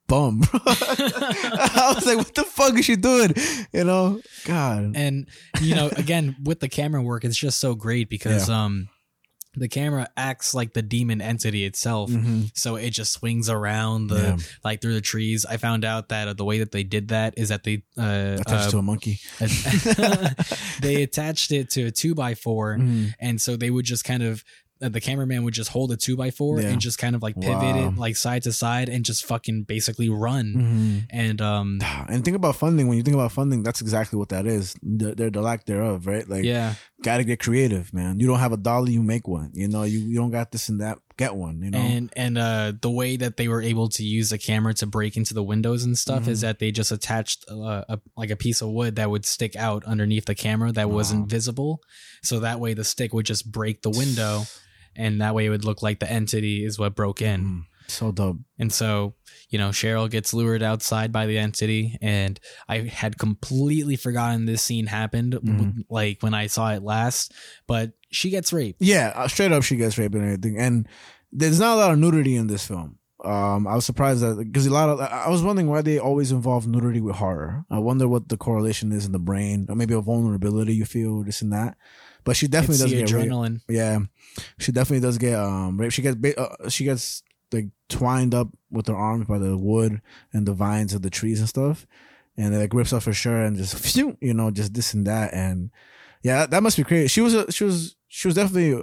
bum. 0.08 0.42
I 0.52 1.92
was 1.94 2.04
like, 2.06 2.18
what 2.18 2.34
the 2.34 2.44
fuck 2.44 2.76
is 2.78 2.84
she 2.84 2.96
doing? 2.96 3.34
You 3.72 3.84
know, 3.84 4.20
God. 4.44 4.92
and 4.94 5.26
you 5.60 5.74
know 5.74 5.88
again 5.96 6.36
with 6.44 6.60
the 6.60 6.68
camera 6.68 7.02
work 7.02 7.24
it's 7.24 7.36
just 7.36 7.60
so 7.60 7.74
great 7.74 8.08
because 8.10 8.50
um 8.50 8.88
the 9.54 9.68
camera 9.68 10.08
acts 10.16 10.54
like 10.54 10.72
the 10.72 10.80
demon 10.82 11.20
entity 11.20 11.64
itself 11.66 12.10
Mhm. 12.10 12.50
so 12.54 12.76
it 12.76 12.90
just 12.90 13.12
swings 13.12 13.50
around 13.50 14.06
the 14.08 14.20
Yeah. 14.22 14.36
like 14.64 14.80
through 14.80 14.94
the 14.94 15.02
trees 15.02 15.44
i 15.44 15.58
found 15.58 15.84
out 15.84 16.08
that 16.08 16.26
uh, 16.26 16.32
the 16.32 16.44
way 16.44 16.58
that 16.60 16.72
they 16.72 16.82
did 16.84 17.08
that 17.08 17.34
is 17.36 17.50
that 17.50 17.62
they 17.62 17.82
uh, 17.98 18.38
Attached 18.40 18.68
uh 18.68 18.70
to 18.70 18.78
a 18.78 18.82
monkey. 18.82 19.20
they 20.80 21.02
attached 21.02 21.52
it 21.52 21.70
to 21.70 21.84
a 21.86 21.90
two 21.90 22.14
by 22.14 22.34
4 22.34 22.78
Mhm. 22.78 23.12
and 23.20 23.40
so 23.40 23.56
they 23.56 23.70
would 23.70 23.84
just 23.84 24.04
kind 24.04 24.22
of 24.22 24.40
uh, 24.40 24.42
the 24.88 25.00
cameraman 25.00 25.44
would 25.44 25.54
just 25.54 25.70
hold 25.70 25.92
a 25.92 25.96
two 25.96 26.16
by 26.16 26.30
four 26.30 26.60
Yeah. 26.60 26.68
and 26.70 26.80
just 26.80 26.98
kind 26.98 27.14
of 27.16 27.22
like 27.22 27.34
pivot 27.40 27.56
Wow. 27.76 27.88
it 27.88 27.96
like 27.96 28.16
side 28.16 28.42
to 28.44 28.52
side 28.52 28.88
and 28.88 29.04
just 29.04 29.24
fucking 29.24 29.64
basically 29.64 30.08
run 30.08 30.54
Mhm. 30.56 31.06
and 31.10 31.40
um 31.40 31.78
And 32.08 32.24
think 32.24 32.36
about 32.36 32.56
funding. 32.56 32.88
When 32.88 32.96
you 32.96 33.02
think 33.04 33.14
about 33.14 33.32
funding, 33.32 33.62
that's 33.62 33.80
exactly 33.80 34.18
what 34.18 34.30
that 34.30 34.46
is. 34.46 34.74
The, 34.82 35.14
they're 35.14 35.30
the 35.30 35.40
lack 35.42 35.66
thereof, 35.66 36.06
right? 36.06 36.28
Like, 36.28 36.44
yeah 36.44 36.74
gotta 37.02 37.24
get 37.24 37.40
creative, 37.40 37.92
man. 37.92 38.20
You 38.20 38.28
don't 38.28 38.38
have 38.38 38.52
a 38.52 38.56
dollar, 38.56 38.88
you 38.88 39.02
make 39.02 39.26
one. 39.26 39.50
You 39.54 39.66
know, 39.66 39.82
you, 39.82 39.98
you 39.98 40.14
don't 40.14 40.30
got 40.30 40.52
this 40.52 40.68
and 40.68 40.80
that, 40.80 40.98
get 41.16 41.34
one. 41.34 41.60
You 41.60 41.70
know, 41.72 41.78
and 41.78 42.12
and 42.16 42.38
uh 42.38 42.72
the 42.80 42.90
way 42.90 43.16
that 43.16 43.36
they 43.36 43.48
were 43.48 43.60
able 43.60 43.88
to 43.88 44.04
use 44.04 44.30
the 44.30 44.38
camera 44.38 44.72
to 44.74 44.86
break 44.86 45.16
into 45.16 45.34
the 45.34 45.42
windows 45.42 45.82
and 45.82 45.98
stuff 45.98 46.28
is 46.28 46.38
Mhm. 46.38 46.42
that 46.42 46.58
they 46.60 46.70
just 46.70 46.92
attached 46.92 47.44
uh, 47.50 47.82
a 47.88 47.98
like 48.16 48.30
a 48.30 48.36
piece 48.36 48.62
of 48.62 48.68
wood 48.70 48.94
that 48.96 49.10
would 49.10 49.24
stick 49.26 49.56
out 49.56 49.84
underneath 49.84 50.26
the 50.26 50.36
camera 50.36 50.70
that 50.72 50.90
wasn't 50.90 51.28
visible 51.28 51.80
so 52.22 52.38
that 52.38 52.60
way 52.60 52.72
the 52.72 52.84
stick 52.84 53.12
would 53.12 53.26
just 53.26 53.50
break 53.50 53.82
the 53.82 53.90
window 53.90 54.42
and 54.96 55.20
that 55.20 55.34
way 55.34 55.46
it 55.46 55.50
would 55.50 55.64
look 55.64 55.82
like 55.82 55.98
the 56.00 56.10
entity 56.10 56.64
is 56.64 56.78
what 56.78 56.94
broke 56.94 57.22
in 57.22 57.40
Mm, 57.44 57.62
so 57.88 58.12
dope. 58.12 58.38
and 58.58 58.72
so 58.72 59.14
you 59.50 59.58
know 59.58 59.68
cheryl 59.70 60.10
gets 60.10 60.32
lured 60.32 60.62
outside 60.62 61.12
by 61.12 61.26
the 61.26 61.38
entity 61.38 61.98
and 62.00 62.38
i 62.68 62.78
had 62.78 63.18
completely 63.18 63.96
forgotten 63.96 64.46
this 64.46 64.62
scene 64.62 64.86
happened 64.86 65.34
Mhm. 65.34 65.84
like 65.90 66.22
when 66.22 66.34
i 66.34 66.46
saw 66.46 66.72
it 66.72 66.82
last 66.82 67.32
but 67.66 67.92
she 68.10 68.30
gets 68.30 68.52
raped 68.52 68.80
Yeah, 68.82 69.12
uh, 69.16 69.28
straight 69.28 69.52
up, 69.52 69.62
she 69.62 69.76
gets 69.76 69.96
raped 69.96 70.14
and 70.14 70.24
everything. 70.24 70.58
And 70.58 70.86
there's 71.32 71.58
not 71.58 71.74
a 71.76 71.80
lot 71.80 71.92
of 71.92 71.98
nudity 71.98 72.36
in 72.36 72.46
this 72.46 72.66
film. 72.66 72.98
Um, 73.24 73.66
I 73.66 73.74
was 73.74 73.86
surprised 73.86 74.20
that 74.20 74.36
because 74.36 74.66
a 74.66 74.70
lot 74.70 74.90
of 74.90 75.00
I 75.00 75.30
was 75.30 75.42
wondering 75.42 75.68
why 75.68 75.80
they 75.80 75.98
always 75.98 76.30
involve 76.30 76.66
nudity 76.66 77.00
with 77.00 77.16
horror. 77.16 77.64
I 77.70 77.78
wonder 77.78 78.06
what 78.06 78.28
the 78.28 78.36
correlation 78.36 78.92
is 78.92 79.06
in 79.06 79.12
the 79.12 79.18
brain, 79.18 79.64
or 79.70 79.74
maybe 79.76 79.94
a 79.94 80.02
vulnerability 80.02 80.74
you 80.74 80.84
feel, 80.84 81.22
this 81.22 81.40
and 81.40 81.52
that. 81.54 81.78
But 82.24 82.36
she 82.36 82.46
definitely 82.48 82.74
it's 82.76 82.82
does 82.84 82.92
get 82.92 83.12
raped. 83.12 83.30
adrenaline 83.30 83.60
Yeah, 83.68 83.98
she 84.58 84.72
definitely 84.72 85.00
does 85.06 85.18
get 85.18 85.38
um 85.38 85.78
raped. 85.80 85.94
She 85.94 86.02
gets 86.02 86.16
uh, 86.38 86.68
she 86.68 86.84
gets 86.84 87.22
like 87.52 87.66
twined 87.88 88.34
up 88.34 88.48
with 88.70 88.86
her 88.86 88.96
arms 88.96 89.26
by 89.26 89.38
the 89.38 89.56
wood 89.56 90.00
and 90.32 90.46
the 90.46 90.54
vines 90.54 90.94
of 90.94 91.02
the 91.02 91.10
trees 91.10 91.40
and 91.40 91.48
stuff, 91.48 91.86
and 92.36 92.54
it 92.54 92.58
like 92.58 92.72
rips 92.74 92.92
off 92.92 93.04
her 93.04 93.12
shirt 93.12 93.46
and 93.46 93.56
just 93.56 93.76
phew, 93.78 94.16
you 94.20 94.32
know 94.34 94.50
just 94.50 94.72
this 94.74 94.94
and 94.94 95.06
that 95.06 95.34
and 95.34 95.70
yeah 96.22 96.38
that, 96.40 96.50
that 96.52 96.62
must 96.62 96.76
be 96.76 96.84
crazy. 96.84 97.08
She 97.08 97.20
was 97.20 97.34
a, 97.34 97.50
she 97.52 97.64
was 97.64 97.96
she 98.08 98.28
was 98.28 98.34
definitely 98.36 98.82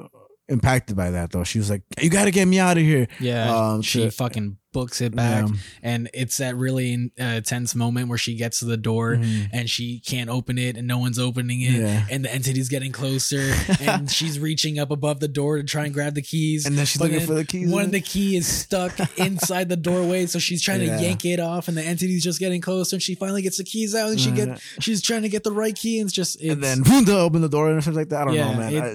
impacted 0.49 0.95
by 0.97 1.11
that 1.11 1.31
though. 1.31 1.43
She 1.43 1.57
was 1.59 1.69
like, 1.69 1.83
"You 2.01 2.09
got 2.09 2.25
to 2.25 2.31
get 2.31 2.45
me 2.47 2.59
out 2.59 2.77
of 2.77 2.83
here." 2.83 3.07
Yeah, 3.19 3.55
Um, 3.55 3.81
she 3.81 4.01
to- 4.01 4.11
fucking 4.11 4.57
books 4.71 5.01
it 5.01 5.15
back, 5.15 5.47
Yeah. 5.47 5.55
and 5.81 6.09
it's 6.13 6.37
that 6.37 6.55
really 6.55 7.11
uh, 7.19 7.41
tense 7.41 7.73
moment 7.75 8.07
where 8.09 8.17
she 8.17 8.35
gets 8.35 8.59
to 8.59 8.65
the 8.65 8.77
door 8.77 9.15
Mhm. 9.15 9.49
and 9.51 9.69
she 9.69 9.99
can't 9.99 10.29
open 10.29 10.57
it, 10.57 10.77
and 10.77 10.87
no 10.87 10.99
one's 10.99 11.17
opening 11.17 11.61
it, 11.61 11.71
Yeah. 11.81 12.05
and 12.09 12.23
the 12.23 12.33
entity's 12.33 12.69
getting 12.69 12.91
closer, 12.91 13.53
and 13.81 14.09
she's 14.11 14.37
reaching 14.39 14.77
up 14.77 14.91
above 14.91 15.19
the 15.21 15.27
door 15.27 15.57
to 15.57 15.63
try 15.63 15.85
and 15.85 15.93
grab 15.93 16.13
the 16.15 16.21
keys, 16.21 16.65
And 16.65 16.77
then 16.77 16.85
she's 16.85 16.99
but 16.99 17.05
looking 17.05 17.17
then 17.19 17.27
for 17.27 17.33
the 17.33 17.45
keys. 17.45 17.69
One 17.69 17.85
of 17.85 17.91
the 17.91 18.01
key 18.01 18.35
is 18.35 18.45
stuck 18.47 18.93
inside 19.17 19.69
the 19.69 19.77
doorway, 19.77 20.25
so 20.27 20.37
she's 20.39 20.61
trying 20.61 20.81
Yeah. 20.81 20.97
to 20.97 21.03
yank 21.03 21.25
it 21.25 21.39
off, 21.39 21.67
and 21.67 21.75
the 21.75 21.83
entity's 21.83 22.23
just 22.23 22.39
getting 22.39 22.61
closer, 22.61 22.95
and 22.95 23.03
she 23.03 23.15
finally 23.15 23.41
gets 23.41 23.57
the 23.57 23.63
keys 23.63 23.95
out, 23.95 24.09
and 24.11 24.19
she 24.19 24.31
get 24.31 24.59
she's 24.79 25.01
trying 25.01 25.23
to 25.23 25.29
get 25.29 25.43
the 25.43 25.51
right 25.51 25.75
key, 25.75 25.99
and 25.99 26.07
it's 26.07 26.15
just 26.15 26.35
it's, 26.41 26.53
and 26.53 26.63
then 26.63 26.83
boom, 26.83 27.05
to 27.05 27.17
open 27.17 27.41
the 27.41 27.49
door 27.49 27.71
and 27.71 27.81
stuff 27.81 27.95
like 27.95 28.09
that. 28.09 28.21
I 28.21 28.25
don't 28.25 28.35
know, 28.35 28.53
man. 28.55 28.73
it- 28.73 28.83
I- 28.83 28.89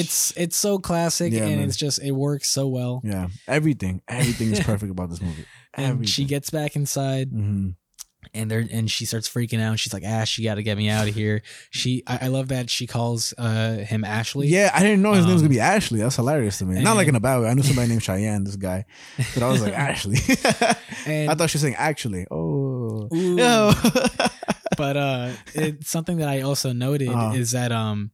it's 0.00 0.32
it's 0.36 0.56
so 0.56 0.78
classic, 0.78 1.32
and 1.32 1.40
man. 1.40 1.58
it's 1.60 1.76
just 1.76 2.02
it 2.02 2.12
works 2.12 2.48
so 2.50 2.66
well. 2.66 3.00
yeah, 3.04 3.28
everything, 3.46 4.02
everything 4.08 4.50
is 4.52 4.60
perfect 4.70 4.90
about 4.90 5.10
this 5.10 5.19
movie. 5.20 5.44
And 5.74 6.08
she 6.08 6.24
gets 6.24 6.50
back 6.50 6.76
inside, 6.76 7.28
hmm 7.30 7.70
and 8.34 8.50
there 8.50 8.62
and 8.70 8.90
she 8.90 9.06
starts 9.06 9.26
freaking 9.30 9.60
out. 9.62 9.78
She's 9.78 9.94
like, 9.94 10.04
"Ash, 10.04 10.36
you 10.36 10.44
got 10.44 10.56
to 10.56 10.62
get 10.62 10.76
me 10.76 10.90
out 10.90 11.08
of 11.08 11.14
here." 11.14 11.40
She, 11.70 12.02
I, 12.06 12.18
I 12.22 12.28
love 12.28 12.48
that 12.48 12.68
she 12.68 12.86
calls 12.86 13.32
uh 13.38 13.76
him 13.78 14.04
Ashley. 14.04 14.46
Yeah, 14.48 14.70
I 14.74 14.80
didn't 14.82 15.00
know 15.00 15.14
his 15.14 15.24
name 15.24 15.32
was 15.32 15.42
Um, 15.42 15.46
gonna 15.48 15.54
be 15.54 15.60
Ashley. 15.60 16.00
That's 16.00 16.16
hilarious 16.16 16.58
to 16.58 16.66
me. 16.66 16.82
Not 16.82 16.96
like 16.96 17.08
in 17.08 17.14
a 17.14 17.20
bad 17.20 17.40
way. 17.40 17.48
I 17.48 17.54
knew 17.54 17.62
somebody 17.62 17.88
named 17.88 18.02
Cheyenne, 18.02 18.44
this 18.44 18.56
guy, 18.56 18.84
but 19.34 19.42
I 19.42 19.48
was 19.48 19.62
like 19.62 19.72
Ashley. 19.88 20.18
And- 21.06 21.30
I 21.30 21.34
thought 21.34 21.48
she 21.48 21.56
was 21.56 21.62
saying 21.62 21.76
actually. 21.78 22.26
Oh, 22.30 23.08
Ooh. 23.14 23.72
But 24.76 24.96
uh, 24.96 25.32
it's 25.54 25.90
something 25.90 26.18
that 26.18 26.28
I 26.28 26.40
also 26.42 26.72
noted 26.72 27.08
Uh-huh. 27.08 27.34
is 27.34 27.50
that 27.52 27.70
um, 27.72 28.12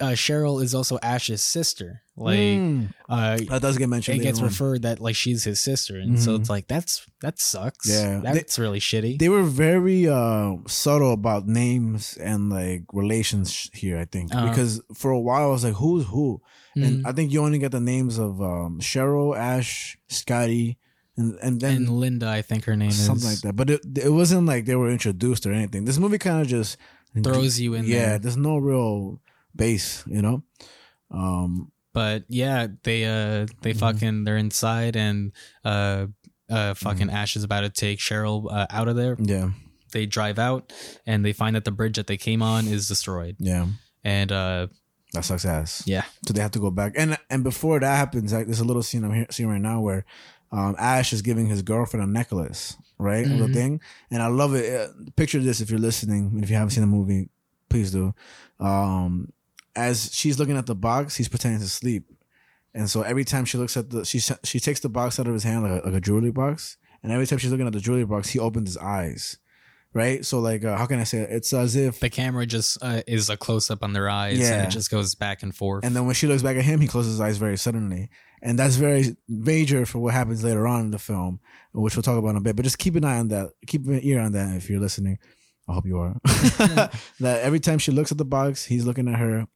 uh, 0.00 0.12
Cheryl 0.16 0.62
is 0.62 0.74
also 0.74 0.98
Ash's 1.02 1.42
sister. 1.42 2.02
Like, 2.16 2.38
Mm. 2.38 2.92
uh, 3.08 3.38
that 3.48 3.62
does 3.62 3.78
get 3.78 3.88
mentioned. 3.88 4.20
it 4.20 4.22
gets 4.22 4.38
on. 4.40 4.44
referred 4.46 4.82
that 4.82 5.00
like 5.00 5.16
she's 5.16 5.44
his 5.44 5.58
sister, 5.60 5.96
and 5.98 6.20
so 6.20 6.32
Mhm. 6.36 6.40
it's 6.40 6.50
like 6.50 6.66
that's 6.68 7.06
that 7.22 7.38
sucks. 7.40 7.88
Yeah. 7.88 8.20
They- 8.20 8.32
that's 8.34 8.58
really 8.58 8.80
shitty. 8.80 9.18
They 9.18 9.28
were 9.30 9.42
very 9.44 10.06
uh, 10.08 10.56
subtle 10.66 11.12
about 11.12 11.46
names 11.46 12.16
and 12.18 12.50
like 12.50 12.84
relations 12.92 13.70
here. 13.72 13.96
I 13.98 14.04
think 14.04 14.34
Uh-huh. 14.34 14.48
because 14.48 14.80
for 14.94 15.10
a 15.12 15.20
while 15.20 15.44
I 15.48 15.52
was 15.52 15.64
like, 15.64 15.74
who's 15.76 16.06
who? 16.06 16.40
Mhm. 16.76 16.84
And 16.86 17.06
I 17.06 17.12
think 17.12 17.32
you 17.32 17.40
only 17.42 17.58
get 17.58 17.72
the 17.72 17.80
names 17.80 18.18
of 18.18 18.40
um, 18.42 18.80
Cheryl, 18.80 19.36
Ash, 19.36 19.96
Scotty, 20.08 20.76
and 21.16 21.36
and 21.42 21.60
then 21.60 21.76
and 21.76 21.88
Linda, 21.88 22.28
I 22.28 22.42
think 22.42 22.64
her 22.64 22.76
name 22.76 22.90
something 22.92 23.00
is 23.00 23.06
something 23.06 23.30
like 23.30 23.40
that. 23.42 23.56
But 23.56 23.70
it 23.70 23.80
it 24.08 24.12
wasn't 24.12 24.46
like 24.46 24.66
they 24.66 24.76
were 24.76 24.90
introduced 24.90 25.46
or 25.46 25.52
anything. 25.52 25.84
This 25.86 25.98
movie 25.98 26.18
kind 26.18 26.40
of 26.42 26.46
just 26.48 26.76
throws 27.24 27.58
you 27.58 27.74
in 27.74 27.84
yeah. 27.86 27.94
there. 28.00 28.18
There's 28.20 28.36
no 28.36 28.56
real 28.58 29.20
base, 29.54 30.04
you 30.06 30.22
know. 30.22 30.42
Um, 31.10 31.72
but 31.92 32.24
yeah, 32.28 32.68
they 32.84 33.04
uh 33.04 33.46
they 33.62 33.72
Mhm. 33.74 33.78
fucking 33.78 34.24
they're 34.24 34.36
inside 34.36 34.96
and 34.96 35.32
uh 35.64 36.06
uh 36.48 36.74
fucking 36.74 37.08
Mm-hmm. 37.08 37.16
Ash 37.16 37.36
is 37.36 37.44
about 37.44 37.60
to 37.62 37.70
take 37.70 37.98
Cheryl 37.98 38.46
uh, 38.50 38.66
out 38.70 38.88
of 38.88 38.96
there. 38.96 39.16
yeah, 39.18 39.50
They 39.92 40.06
drive 40.06 40.38
out 40.38 40.72
and 41.06 41.24
they 41.24 41.32
find 41.32 41.56
that 41.56 41.64
the 41.64 41.72
bridge 41.72 41.96
that 41.96 42.06
they 42.06 42.16
came 42.16 42.42
on 42.42 42.68
is 42.68 42.86
destroyed. 42.88 43.36
yeah, 43.38 43.66
And 44.04 44.30
uh 44.30 44.68
that 45.12 45.24
sucks 45.24 45.44
ass. 45.44 45.82
yeah, 45.86 46.04
So 46.26 46.32
they 46.32 46.40
have 46.40 46.52
to 46.52 46.60
go 46.60 46.70
back. 46.70 46.92
And 46.96 47.18
and 47.28 47.42
before 47.42 47.80
that 47.80 47.96
happens, 47.96 48.32
like 48.32 48.46
there's 48.46 48.60
a 48.60 48.64
little 48.64 48.82
scene 48.84 49.04
I'm 49.04 49.12
here, 49.12 49.26
seeing 49.30 49.48
right 49.48 49.60
now 49.60 49.80
where 49.80 50.04
um, 50.52 50.74
Ash 50.78 51.12
is 51.12 51.22
giving 51.22 51.46
his 51.46 51.62
girlfriend 51.62 52.02
a 52.04 52.10
necklace, 52.12 52.76
right? 52.98 53.24
A 53.26 53.28
Mhm. 53.28 53.32
little 53.38 53.54
thing. 53.54 53.80
And 54.10 54.20
I 54.22 54.26
love 54.28 54.54
it. 54.54 54.66
Uh, 54.72 54.88
picture 55.16 55.38
this 55.40 55.60
if 55.60 55.70
you're 55.70 55.78
listening. 55.80 56.40
If 56.42 56.50
you 56.50 56.56
haven't 56.56 56.70
seen 56.70 56.82
the 56.82 56.86
movie, 56.88 57.28
please 57.68 57.90
do. 57.92 58.14
Um, 58.60 59.32
as 59.76 60.10
she's 60.14 60.38
looking 60.38 60.56
at 60.56 60.66
the 60.66 60.74
box, 60.74 61.16
he's 61.16 61.28
pretending 61.28 61.60
to 61.60 61.68
sleep. 61.68 62.04
And 62.74 62.88
so 62.88 63.02
every 63.02 63.24
time 63.24 63.44
she 63.44 63.58
looks 63.58 63.76
at 63.76 63.90
the, 63.90 64.04
she 64.04 64.20
she 64.44 64.60
takes 64.60 64.80
the 64.80 64.88
box 64.88 65.18
out 65.18 65.26
of 65.26 65.34
his 65.34 65.42
hand 65.42 65.64
like 65.64 65.82
a, 65.82 65.86
like 65.86 65.94
a 65.96 66.00
jewelry 66.00 66.30
box, 66.30 66.76
and 67.02 67.10
every 67.12 67.26
time 67.26 67.38
she's 67.38 67.50
looking 67.50 67.66
at 67.66 67.72
the 67.72 67.80
jewelry 67.80 68.04
box, 68.04 68.28
he 68.30 68.38
opens 68.38 68.68
his 68.70 68.76
eyes, 68.76 69.38
right? 69.92 70.24
So 70.24 70.38
like, 70.38 70.64
uh, 70.64 70.76
how 70.76 70.86
can 70.86 71.00
I 71.00 71.04
say 71.04 71.18
it? 71.18 71.30
It's 71.32 71.52
as 71.52 71.74
if 71.74 71.98
the 71.98 72.10
camera 72.10 72.46
just 72.46 72.78
uh, 72.80 73.02
is 73.08 73.28
a 73.28 73.36
close 73.36 73.70
up 73.72 73.82
on 73.82 73.92
their 73.92 74.08
eyes 74.08 74.34
and 74.38 74.42
Yeah. 74.42 74.62
it 74.64 74.70
just 74.70 74.88
goes 74.90 75.16
back 75.16 75.42
and 75.42 75.52
forth. 75.54 75.84
And 75.84 75.96
then 75.96 76.06
when 76.06 76.14
she 76.14 76.28
looks 76.28 76.42
back 76.44 76.56
at 76.56 76.64
him, 76.64 76.80
he 76.80 76.86
closes 76.86 77.12
his 77.14 77.20
eyes 77.20 77.38
very 77.38 77.56
suddenly. 77.58 78.08
And 78.42 78.56
that's 78.58 78.76
very 78.76 79.16
major 79.28 79.84
for 79.84 79.98
what 79.98 80.14
happens 80.14 80.44
later 80.44 80.66
on 80.68 80.80
in 80.82 80.90
the 80.92 80.98
film, 80.98 81.40
which 81.74 81.96
we'll 81.96 82.02
talk 82.04 82.18
about 82.18 82.30
in 82.30 82.36
a 82.36 82.40
bit. 82.40 82.54
But 82.56 82.62
just 82.62 82.78
keep 82.78 82.94
an 82.94 83.04
eye 83.04 83.18
on 83.18 83.28
that. 83.28 83.50
Keep 83.66 83.86
an 83.88 84.00
ear 84.04 84.20
on 84.20 84.32
that 84.32 84.56
if 84.56 84.70
you're 84.70 84.80
listening. 84.80 85.18
I 85.68 85.74
hope 85.74 85.86
you 85.86 85.98
are. 85.98 86.16
that 86.24 87.40
every 87.42 87.60
time 87.60 87.78
she 87.78 87.90
looks 87.92 88.12
at 88.12 88.18
the 88.18 88.24
box, 88.24 88.64
he's 88.64 88.84
looking 88.86 89.08
at 89.08 89.18
her. 89.18 89.46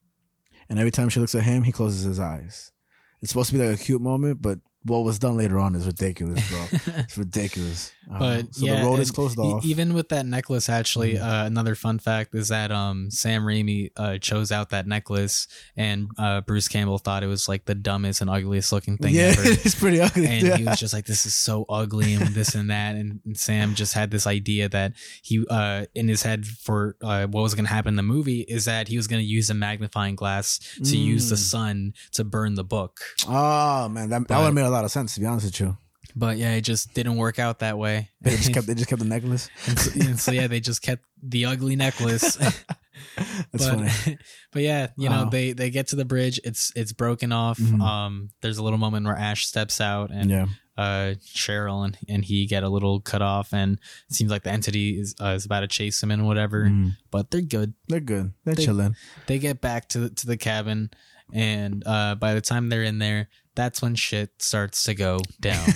And 0.69 0.79
every 0.79 0.91
time 0.91 1.09
she 1.09 1.21
looks 1.21 1.35
at 1.35 1.43
him, 1.43 1.63
he 1.63 1.73
closes 1.73 2.05
his 2.05 2.21
eyes. 2.21 2.73
It's 3.21 3.31
supposed 3.31 3.51
to 3.51 3.59
be 3.59 3.65
like 3.65 3.79
a 3.79 3.83
cute 3.83 4.03
moment, 4.03 4.43
but 4.43 4.59
what 4.85 4.99
was 5.01 5.19
done 5.19 5.37
later 5.37 5.59
on 5.59 5.75
is 5.75 5.87
ridiculous, 5.87 6.49
bro. 6.51 6.67
it's 6.99 7.17
ridiculous. 7.19 7.91
Uh, 8.05 8.19
but 8.43 8.55
so 8.55 8.67
yeah, 8.67 8.81
the 8.81 8.87
road 8.87 8.99
is 9.01 9.11
closed 9.11 9.39
off. 9.39 9.65
even 9.65 9.95
with 9.95 10.11
that 10.11 10.27
necklace, 10.27 10.69
actually, 10.69 11.15
Mhm. 11.15 11.23
uh, 11.23 11.47
another 11.47 11.75
fun 11.75 11.99
fact 11.99 12.35
is 12.35 12.49
that 12.49 12.71
um, 12.71 13.11
Sam 13.11 13.45
Raimi 13.45 13.93
uh, 13.97 14.19
chose 14.19 14.53
out 14.53 14.69
that 14.71 14.87
necklace, 14.87 15.49
and 15.75 16.09
uh, 16.19 16.43
Bruce 16.43 16.69
Campbell 16.69 16.99
thought 16.99 17.23
it 17.23 17.29
was 17.29 17.49
like 17.49 17.65
the 17.65 17.75
dumbest 17.75 18.21
and 18.21 18.29
ugliest 18.29 18.73
looking 18.73 18.99
thing 18.99 19.15
yeah, 19.15 19.29
ever. 19.39 19.41
it's 19.45 19.75
pretty 19.75 20.03
ugly. 20.03 20.27
and 20.27 20.47
yeah. 20.47 20.57
he 20.59 20.65
was 20.65 20.79
just 20.79 20.93
like, 20.93 21.07
"This 21.07 21.25
is 21.25 21.35
so 21.35 21.65
ugly," 21.67 22.13
and 22.13 22.27
this 22.35 22.55
and 22.55 22.69
that. 22.69 22.95
And, 22.95 23.21
and 23.25 23.39
Sam 23.39 23.75
just 23.75 23.95
had 23.95 24.11
this 24.11 24.27
idea 24.27 24.69
that 24.69 24.93
he, 25.23 25.43
uh, 25.49 25.87
in 25.95 26.07
his 26.07 26.23
head 26.25 26.45
for 26.47 26.97
uh, 27.03 27.27
what 27.29 27.41
was 27.41 27.55
going 27.55 27.65
to 27.65 27.73
happen 27.73 27.93
in 27.93 27.97
the 27.97 28.03
movie 28.03 28.41
is 28.43 28.67
that 28.67 28.89
he 28.89 28.99
was 28.99 29.07
going 29.07 29.23
to 29.23 29.27
use 29.27 29.49
a 29.49 29.55
magnifying 29.55 30.15
glass 30.15 30.59
to 30.85 30.95
use 30.99 31.31
the 31.31 31.37
Mm. 31.37 31.39
sun 31.39 31.95
to 32.13 32.23
burn 32.23 32.55
the 32.55 32.65
book. 32.65 33.01
Oh 33.27 33.89
man, 33.89 34.11
that, 34.11 34.29
that 34.29 34.37
would 34.37 34.45
have 34.45 34.53
made 34.55 34.61
a 34.67 34.69
lot 34.75 34.85
of 34.85 34.91
sense 34.91 35.15
to 35.15 35.21
be 35.21 35.27
honest 35.27 35.47
with 35.47 35.61
you. 35.61 35.77
But 36.17 36.37
yeah, 36.37 36.55
it 36.55 36.61
just 36.61 36.95
didn't 36.95 37.17
work 37.17 37.39
out 37.39 37.59
that 37.61 37.77
way. 37.79 38.11
They 38.21 38.37
just 38.37 38.53
kept 38.55 38.67
they 38.69 38.75
just 38.75 38.89
kept 38.89 39.01
the 39.03 39.09
necklace. 39.09 39.49
and, 39.67 39.79
so, 39.79 40.01
and 40.01 40.21
so, 40.21 40.33
yeah, 40.33 40.47
they 40.47 40.61
just 40.61 40.83
kept 40.83 41.03
the 41.23 41.47
ugly 41.47 41.77
necklace. 41.77 42.37
That's 43.17 43.47
but 43.53 43.61
funny. 43.61 44.19
but 44.53 44.63
yeah, 44.63 44.89
you 44.97 45.09
know 45.09 45.25
Wow. 45.25 45.31
they 45.31 45.53
they 45.53 45.71
get 45.71 45.89
to 45.89 45.97
the 45.97 46.05
bridge. 46.05 46.39
It's 46.45 46.73
it's 46.77 46.93
broken 46.93 47.33
off. 47.33 47.59
Mhm. 47.59 47.81
Um, 47.81 48.31
there's 48.43 48.59
a 48.59 48.63
little 48.63 48.79
moment 48.79 49.07
where 49.07 49.17
Ash 49.17 49.47
steps 49.47 49.81
out 49.81 50.11
and 50.13 50.31
yeah. 50.31 50.47
uh 50.77 51.15
Cheryl 51.35 51.85
and, 51.85 51.97
and 52.09 52.25
he 52.25 52.47
get 52.47 52.63
a 52.63 52.69
little 52.69 53.01
cut 53.01 53.23
off, 53.23 53.53
and 53.53 53.79
it 54.09 54.15
seems 54.15 54.31
like 54.31 54.45
the 54.45 54.53
entity 54.53 55.01
is 55.01 55.15
uh, 55.21 55.35
is 55.37 55.45
about 55.45 55.61
to 55.61 55.69
chase 55.69 56.01
him 56.03 56.11
and 56.13 56.27
whatever. 56.27 56.67
Mhm. 56.67 56.93
But 57.11 57.31
they're 57.33 57.41
good. 57.41 57.75
They're 57.89 58.01
good. 58.01 58.33
They're 58.45 58.55
They- 58.55 58.65
chilling. 58.65 58.95
They 59.27 59.39
get 59.41 59.61
back 59.61 59.89
to 59.91 60.11
to 60.11 60.27
the 60.27 60.37
cabin, 60.37 60.91
and 61.33 61.83
uh, 61.87 62.15
by 62.15 62.35
the 62.35 62.41
time 62.41 62.69
they're 62.69 62.85
in 62.85 62.99
there, 62.99 63.29
that's 63.55 63.81
when 63.83 63.95
shit 63.95 64.31
starts 64.43 64.85
to 64.85 64.95
go 64.95 65.21
down. 65.41 65.67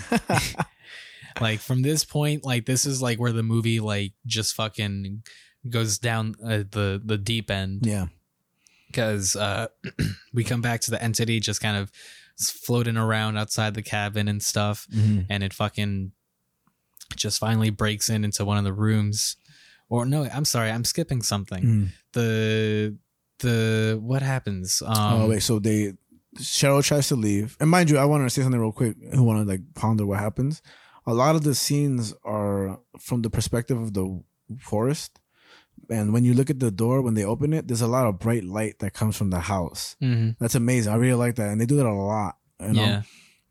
like 1.41 1.61
from 1.61 1.83
this 1.83 2.05
point, 2.05 2.45
like 2.45 2.67
this 2.67 2.85
is 2.87 3.01
like 3.03 3.19
where 3.19 3.33
the 3.33 3.43
movie 3.43 3.81
like 3.81 4.13
just 4.27 4.55
fucking 4.55 5.23
goes 5.69 5.99
down 5.99 6.35
uh, 6.45 6.59
the 6.71 7.01
the 7.05 7.19
deep 7.19 7.51
end. 7.51 7.85
yeah. 7.87 8.07
because 8.89 9.37
uh, 9.37 9.67
we 10.33 10.45
come 10.45 10.61
back 10.63 10.81
to 10.83 10.91
the 10.91 11.03
entity 11.03 11.41
just 11.41 11.61
kind 11.61 11.77
of 11.77 11.91
floating 12.41 12.97
around 12.97 13.37
outside 13.37 13.75
the 13.75 13.83
cabin 13.83 14.29
and 14.29 14.43
stuff, 14.43 14.87
Mhm. 14.95 15.27
and 15.29 15.43
it 15.43 15.53
fucking 15.53 16.13
just 17.17 17.39
finally 17.41 17.71
breaks 17.71 18.09
in 18.11 18.25
into 18.25 18.45
one 18.45 18.59
of 18.59 18.65
the 18.65 18.73
rooms. 18.73 19.37
Or 19.89 20.05
no, 20.05 20.25
I'm 20.25 20.45
sorry, 20.45 20.71
I'm 20.71 20.85
skipping 20.85 21.23
something. 21.23 21.63
Mhm. 21.65 21.89
The 22.13 22.97
the 23.41 23.99
what 24.03 24.23
happens? 24.23 24.83
Um, 24.85 25.23
oh 25.23 25.29
wait, 25.29 25.43
so 25.43 25.59
they 25.59 25.95
Cheryl 26.39 26.83
tries 26.85 27.09
to 27.09 27.17
leave, 27.17 27.57
and 27.61 27.69
mind 27.71 27.91
you, 27.91 27.99
I 27.99 28.05
want 28.05 28.25
to 28.25 28.31
say 28.31 28.43
something 28.43 28.61
real 28.61 28.73
quick. 28.73 28.97
Who 29.15 29.23
want 29.23 29.41
to 29.45 29.51
like 29.51 29.63
ponder 29.75 30.07
what 30.07 30.19
happens? 30.21 30.63
A 31.07 31.15
lot 31.15 31.35
of 31.37 31.43
the 31.43 31.55
scenes 31.55 32.15
are 32.25 32.79
from 32.99 33.23
the 33.23 33.31
perspective 33.31 33.81
of 33.81 33.95
the 33.95 34.23
forest, 34.59 35.19
and 35.91 36.13
when 36.13 36.25
you 36.25 36.35
look 36.35 36.51
at 36.51 36.61
the 36.61 36.71
door 36.71 37.01
when 37.03 37.15
they 37.15 37.25
open 37.25 37.53
it, 37.53 37.67
there's 37.69 37.81
a 37.83 37.87
lot 37.89 38.07
of 38.07 38.19
bright 38.19 38.45
light 38.45 38.79
that 38.81 38.93
comes 38.93 39.17
from 39.17 39.31
the 39.31 39.41
house. 39.41 39.97
mhm, 40.03 40.37
That's 40.39 40.55
amazing. 40.55 40.93
I 40.93 40.97
really 40.97 41.15
like 41.15 41.37
that, 41.37 41.49
and 41.51 41.61
they 41.61 41.67
do 41.67 41.77
that 41.77 41.87
a 41.87 41.93
lot. 41.93 42.37
You 42.61 42.73
know? 42.73 42.83
yeah, 42.83 43.03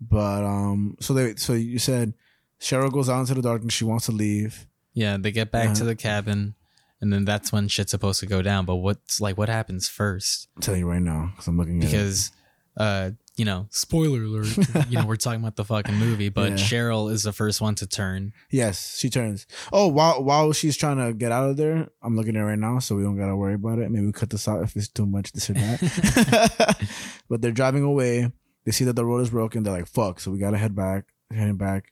But 0.01 0.43
um, 0.43 0.97
so 0.99 1.13
they 1.13 1.35
so 1.35 1.53
you 1.53 1.79
said 1.79 2.13
Cheryl 2.59 2.91
goes 2.91 3.09
out 3.09 3.21
into 3.21 3.33
the 3.35 3.41
darkness. 3.41 3.73
She 3.73 3.85
wants 3.85 4.05
to 4.07 4.11
leave. 4.11 4.67
yeah. 4.93 5.17
They 5.17 5.31
get 5.31 5.51
back 5.51 5.67
to 5.75 5.81
Uh-huh. 5.81 5.85
the 5.85 5.95
cabin, 5.95 6.55
and 7.01 7.11
then 7.13 7.25
that's 7.25 7.51
when 7.51 7.67
shit's 7.69 7.91
supposed 7.91 8.19
to 8.19 8.25
go 8.25 8.41
down. 8.41 8.65
But 8.65 8.75
what's 8.77 9.21
like 9.21 9.37
what 9.37 9.49
happens 9.49 9.87
first? 9.87 10.47
I'm 10.55 10.61
telling 10.61 10.81
you 10.81 10.89
right 10.89 11.01
now 11.01 11.29
because 11.31 11.47
I'm 11.47 11.57
looking 11.57 11.77
at 11.81 11.85
it. 11.85 11.91
because 11.91 12.31
uh 12.77 13.11
you 13.35 13.45
know 13.45 13.67
spoiler 13.71 14.23
alert 14.23 14.55
you 14.89 14.97
know 14.99 15.05
we're 15.05 15.15
talking 15.15 15.39
about 15.41 15.55
the 15.55 15.65
fucking 15.65 15.95
movie 15.95 16.29
but 16.29 16.51
Yeah. 16.51 16.57
cheryl 16.57 17.11
is 17.11 17.23
the 17.23 17.33
first 17.33 17.59
one 17.61 17.75
to 17.75 17.87
turn 17.87 18.33
Yes, 18.51 18.97
she 18.99 19.09
turns. 19.09 19.45
Oh, 19.73 19.87
while 19.87 20.23
while 20.23 20.53
she's 20.53 20.77
trying 20.77 20.97
to 20.97 21.13
get 21.13 21.31
out 21.31 21.49
of 21.49 21.57
there, 21.57 21.89
I'm 22.01 22.15
looking 22.15 22.35
at 22.35 22.41
it 22.41 22.45
right 22.45 22.57
now, 22.59 22.79
so 22.79 22.95
we 22.95 23.03
don't 23.03 23.17
gotta 23.17 23.35
worry 23.35 23.55
about 23.55 23.79
it. 23.79 23.89
Maybe 23.91 24.05
we 24.05 24.11
cut 24.11 24.29
this 24.29 24.47
out 24.47 24.63
if 24.63 24.75
it's 24.75 24.87
too 24.87 25.05
much 25.05 25.31
this 25.33 25.49
or 25.49 25.53
that. 25.53 26.77
but 27.29 27.41
they're 27.41 27.51
driving 27.51 27.83
away. 27.83 28.31
They 28.65 28.71
see 28.71 28.85
that 28.85 28.95
the 28.95 29.05
road 29.05 29.19
is 29.21 29.29
broken. 29.29 29.63
They're 29.63 29.73
like, 29.73 29.87
"Fuck!" 29.87 30.19
So 30.19 30.31
we 30.31 30.37
gotta 30.39 30.57
head 30.57 30.75
back. 30.75 31.05
Heading 31.33 31.57
back, 31.57 31.91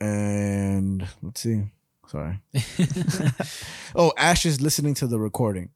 and 0.00 1.06
let's 1.22 1.40
see. 1.40 1.62
Sorry. 2.08 2.40
oh, 3.94 4.12
Ash 4.16 4.44
is 4.44 4.60
listening 4.60 4.94
to 4.94 5.06
the 5.06 5.18
recording, 5.18 5.70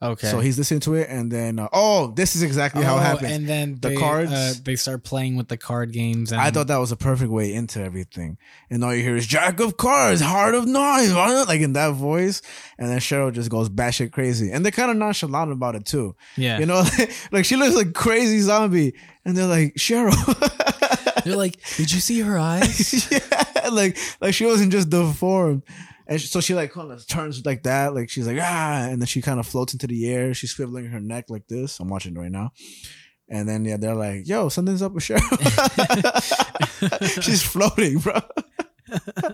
okay 0.00 0.28
so 0.30 0.38
he's 0.40 0.56
listening 0.58 0.80
to 0.80 0.94
it, 0.94 1.08
and 1.10 1.30
then 1.30 1.58
uh, 1.58 1.68
oh, 1.72 2.08
this 2.12 2.36
is 2.36 2.42
exactly 2.42 2.82
how 2.82 2.94
it 2.96 2.98
Oh, 2.98 3.02
happened. 3.02 3.32
and 3.32 3.48
then 3.48 3.78
The 3.80 3.88
they, 3.90 3.96
cards- 3.96 4.32
uh, 4.32 4.54
they 4.62 4.76
start 4.76 5.02
playing 5.04 5.36
with 5.36 5.48
the 5.48 5.56
card 5.56 5.92
games 5.92 6.30
and 6.32 6.40
I 6.40 6.50
thought 6.50 6.68
that 6.68 6.76
was 6.78 6.92
a 6.92 6.96
perfect 6.96 7.30
way 7.30 7.52
into 7.52 7.82
everything. 7.82 8.38
And 8.70 8.84
all 8.84 8.94
you 8.94 9.02
hear 9.02 9.16
is 9.16 9.26
Jack 9.26 9.58
of 9.60 9.76
Cards, 9.76 10.20
Heart 10.20 10.54
of 10.54 10.66
Knives, 10.66 11.12
like 11.14 11.60
in 11.60 11.72
that 11.72 11.94
voice. 11.94 12.42
And 12.78 12.88
then 12.90 12.98
Cheryl 13.00 13.32
just 13.32 13.50
goes 13.50 13.68
batshit 13.68 14.12
crazy. 14.12 14.50
And 14.52 14.64
they're 14.64 14.72
kind 14.72 14.90
of 14.90 14.96
nonchalant 14.96 15.50
about 15.52 15.74
it 15.74 15.84
too. 15.84 16.14
yeah 16.36 16.58
You 16.58 16.66
know, 16.66 16.84
like 17.32 17.44
she 17.44 17.56
looks 17.56 17.74
like 17.74 17.92
crazy 17.94 18.40
zombie. 18.40 18.94
And 19.24 19.36
they're 19.36 19.46
like, 19.46 19.74
Cheryl. 19.74 20.14
they're 21.24 21.36
like 21.36 21.58
did 21.76 21.92
you 21.92 22.00
see 22.00 22.20
her 22.20 22.38
eyes 22.52 23.10
yeah, 23.10 23.68
like 23.70 23.98
like 24.20 24.32
she 24.34 24.46
wasn't 24.46 24.70
just 24.72 24.88
deformed. 24.90 25.62
And 26.08 26.18
so 26.20 26.40
she 26.40 26.54
like 26.54 26.72
kind 26.72 26.90
of 26.90 27.06
turns 27.06 27.44
like 27.44 27.64
that, 27.64 27.94
like 27.94 28.08
she's 28.08 28.26
like 28.26 28.38
ah, 28.40 28.88
and 28.88 29.00
then 29.00 29.06
she 29.06 29.20
kind 29.20 29.38
of 29.38 29.46
floats 29.46 29.74
into 29.74 29.86
the 29.86 30.08
air. 30.08 30.32
She's 30.34 30.54
swiveling 30.54 30.90
her 30.90 31.00
neck 31.00 31.26
like 31.28 31.46
this. 31.48 31.78
I'm 31.80 31.88
watching 31.90 32.16
it 32.16 32.18
right 32.18 32.30
now, 32.32 32.52
and 33.28 33.46
then 33.48 33.64
yeah, 33.66 33.76
they're 33.76 33.94
like, 33.94 34.26
"Yo, 34.26 34.48
something's 34.48 34.80
up 34.80 34.92
with 34.92 35.04
Cheryl." 35.04 35.22
she's 37.22 37.42
floating, 37.42 37.98
bro. 37.98 38.20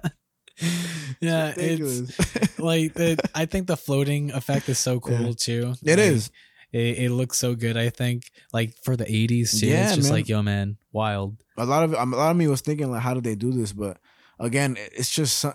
yeah 1.20 1.53
it's 1.57 1.59
Ridiculous. 1.59 2.59
like 2.59 2.94
the, 2.94 3.19
i 3.35 3.44
think 3.44 3.67
the 3.67 3.77
floating 3.77 4.31
effect 4.33 4.69
is 4.69 4.78
so 4.78 5.01
cool 5.01 5.19
Yeah. 5.20 5.33
too 5.36 5.75
It 5.85 5.91
Like, 5.91 5.99
is. 5.99 6.31
it, 6.73 6.99
it 6.99 7.11
looks 7.11 7.39
so 7.39 7.55
good 7.57 7.77
i 7.77 7.89
think 7.91 8.31
like 8.53 8.75
for 8.85 8.97
the 8.97 9.05
80s 9.05 9.59
too 9.59 9.67
Yeah, 9.67 9.86
it's 9.89 9.97
just 9.97 10.09
man. 10.09 10.12
like 10.19 10.28
yo 10.28 10.43
man 10.43 10.77
wild 10.93 11.43
a 11.57 11.67
lot 11.67 11.83
of 11.85 11.93
a 11.93 12.05
lot 12.05 12.31
of 12.31 12.36
me 12.36 12.47
was 12.49 12.61
thinking 12.61 12.91
like, 12.91 13.03
how 13.03 13.15
did 13.15 13.23
they 13.25 13.36
do 13.36 13.53
this? 13.53 13.73
But 13.73 13.99
again, 14.41 14.77
it's 14.78 15.09
just 15.11 15.44
uh, 15.44 15.53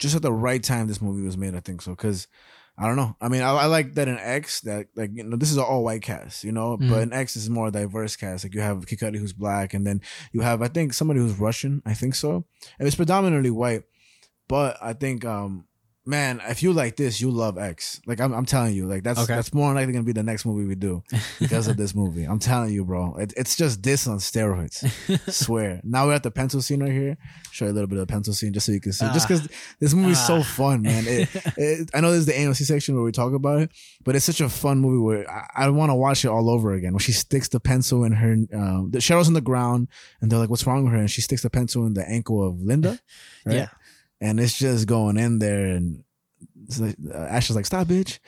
just 0.00 0.16
at 0.16 0.22
the 0.22 0.32
right 0.32 0.62
time 0.62 0.88
this 0.88 1.00
movie 1.00 1.22
was 1.22 1.36
made. 1.36 1.54
I 1.54 1.60
think 1.60 1.82
so 1.82 1.92
because 1.92 2.26
I 2.78 2.86
don't 2.86 2.96
know. 2.96 3.14
I 3.20 3.28
mean, 3.28 3.42
I, 3.42 3.50
I 3.50 3.66
like 3.66 3.94
that 3.94 4.08
in 4.08 4.16
X 4.18 4.62
that 4.62 4.86
like 4.96 5.10
you 5.14 5.22
know 5.22 5.36
this 5.36 5.50
is 5.50 5.58
an 5.58 5.64
all 5.64 5.84
white 5.84 6.02
cast, 6.02 6.42
you 6.44 6.52
know, 6.52 6.78
Mhm. 6.78 6.88
but 6.88 7.02
in 7.02 7.12
X 7.12 7.36
is 7.36 7.50
more 7.50 7.68
a 7.68 7.70
diverse 7.70 8.16
cast. 8.16 8.42
Like 8.44 8.54
you 8.54 8.62
have 8.62 8.86
Kid 8.86 8.98
Cudi 8.98 9.18
who's 9.18 9.34
black, 9.34 9.74
and 9.74 9.86
then 9.86 10.00
you 10.32 10.40
have 10.40 10.62
I 10.62 10.68
think 10.68 10.94
somebody 10.94 11.20
who's 11.20 11.38
Russian. 11.38 11.82
I 11.84 11.94
think 11.94 12.14
so. 12.14 12.46
And 12.78 12.86
it's 12.88 12.96
predominantly 12.96 13.50
white, 13.50 13.82
but 14.48 14.78
I 14.80 14.94
think 14.94 15.24
um 15.24 15.66
man, 16.06 16.40
if 16.48 16.62
you 16.62 16.72
like 16.72 16.96
this, 16.96 17.20
you 17.20 17.30
love 17.30 17.58
X. 17.58 18.00
Like 18.06 18.20
I'm, 18.20 18.32
I'm 18.32 18.46
telling 18.46 18.74
you, 18.74 18.86
like 18.86 19.02
that's 19.02 19.20
Okay. 19.20 19.34
that's 19.34 19.52
more 19.54 19.72
likely 19.74 19.92
gonna 19.92 20.04
be 20.04 20.12
the 20.12 20.22
next 20.22 20.44
movie 20.46 20.66
we 20.66 20.74
do 20.74 21.02
because 21.38 21.68
of 21.68 21.76
this 21.76 21.94
movie. 21.94 22.24
I'm 22.24 22.38
telling 22.38 22.72
you, 22.72 22.84
bro. 22.84 23.14
It, 23.16 23.32
it's 23.36 23.54
just 23.56 23.82
this 23.82 24.06
on 24.06 24.18
steroids. 24.18 24.84
Swear. 25.32 25.80
Now 25.84 26.06
we're 26.06 26.14
at 26.14 26.22
the 26.22 26.30
pencil 26.30 26.62
scene 26.62 26.82
right 26.82 26.92
here. 26.92 27.16
Show 27.52 27.66
you 27.66 27.70
a 27.70 27.74
little 27.74 27.86
bit 27.88 27.98
of 27.98 28.06
the 28.06 28.12
pencil 28.12 28.32
scene 28.34 28.52
just 28.52 28.66
so 28.66 28.72
you 28.72 28.80
can 28.80 28.92
see. 28.92 29.06
just 29.12 29.28
because 29.28 29.46
this 29.78 29.94
movie's 29.94 30.24
so 30.26 30.38
Ah. 30.38 30.42
fun, 30.42 30.82
man. 30.82 31.04
It, 31.06 31.28
it, 31.56 31.90
I 31.94 32.00
know 32.00 32.10
this 32.10 32.20
is 32.20 32.26
the 32.26 32.32
AMC 32.32 32.64
section 32.64 32.94
where 32.94 33.04
we 33.04 33.12
talk 33.12 33.32
about 33.32 33.60
it, 33.60 33.70
but 34.04 34.16
it's 34.16 34.24
such 34.24 34.40
a 34.40 34.48
fun 34.48 34.78
movie 34.78 34.98
where 35.02 35.30
I, 35.30 35.66
I 35.66 35.68
want 35.70 35.90
to 35.90 35.94
watch 35.94 36.24
it 36.24 36.28
all 36.28 36.50
over 36.50 36.72
again. 36.74 36.92
When 36.92 37.00
she 37.00 37.12
sticks 37.12 37.48
the 37.48 37.60
pencil 37.60 38.04
in 38.04 38.12
her, 38.12 38.32
um, 38.54 38.90
the 38.90 38.98
Cheryl's 38.98 39.28
on 39.28 39.34
the 39.34 39.40
ground, 39.40 39.88
and 40.20 40.30
they're 40.32 40.38
like, 40.38 40.50
"What's 40.50 40.66
wrong 40.66 40.84
with 40.84 40.92
her?" 40.92 40.98
And 40.98 41.10
she 41.10 41.20
sticks 41.20 41.42
the 41.42 41.50
pencil 41.50 41.84
in 41.86 41.94
the 41.94 42.08
ankle 42.08 42.46
of 42.46 42.60
Linda. 42.60 42.98
Right? 43.46 43.54
Yeah. 43.56 43.68
And 44.20 44.38
it's 44.38 44.58
just 44.58 44.86
going 44.86 45.16
in 45.16 45.38
there, 45.38 45.64
and 45.66 46.04
like, 46.78 46.94
uh, 47.12 47.16
Ash 47.18 47.48
is 47.50 47.56
like, 47.56 47.66
"Stop, 47.66 47.86
bitch." 47.88 48.18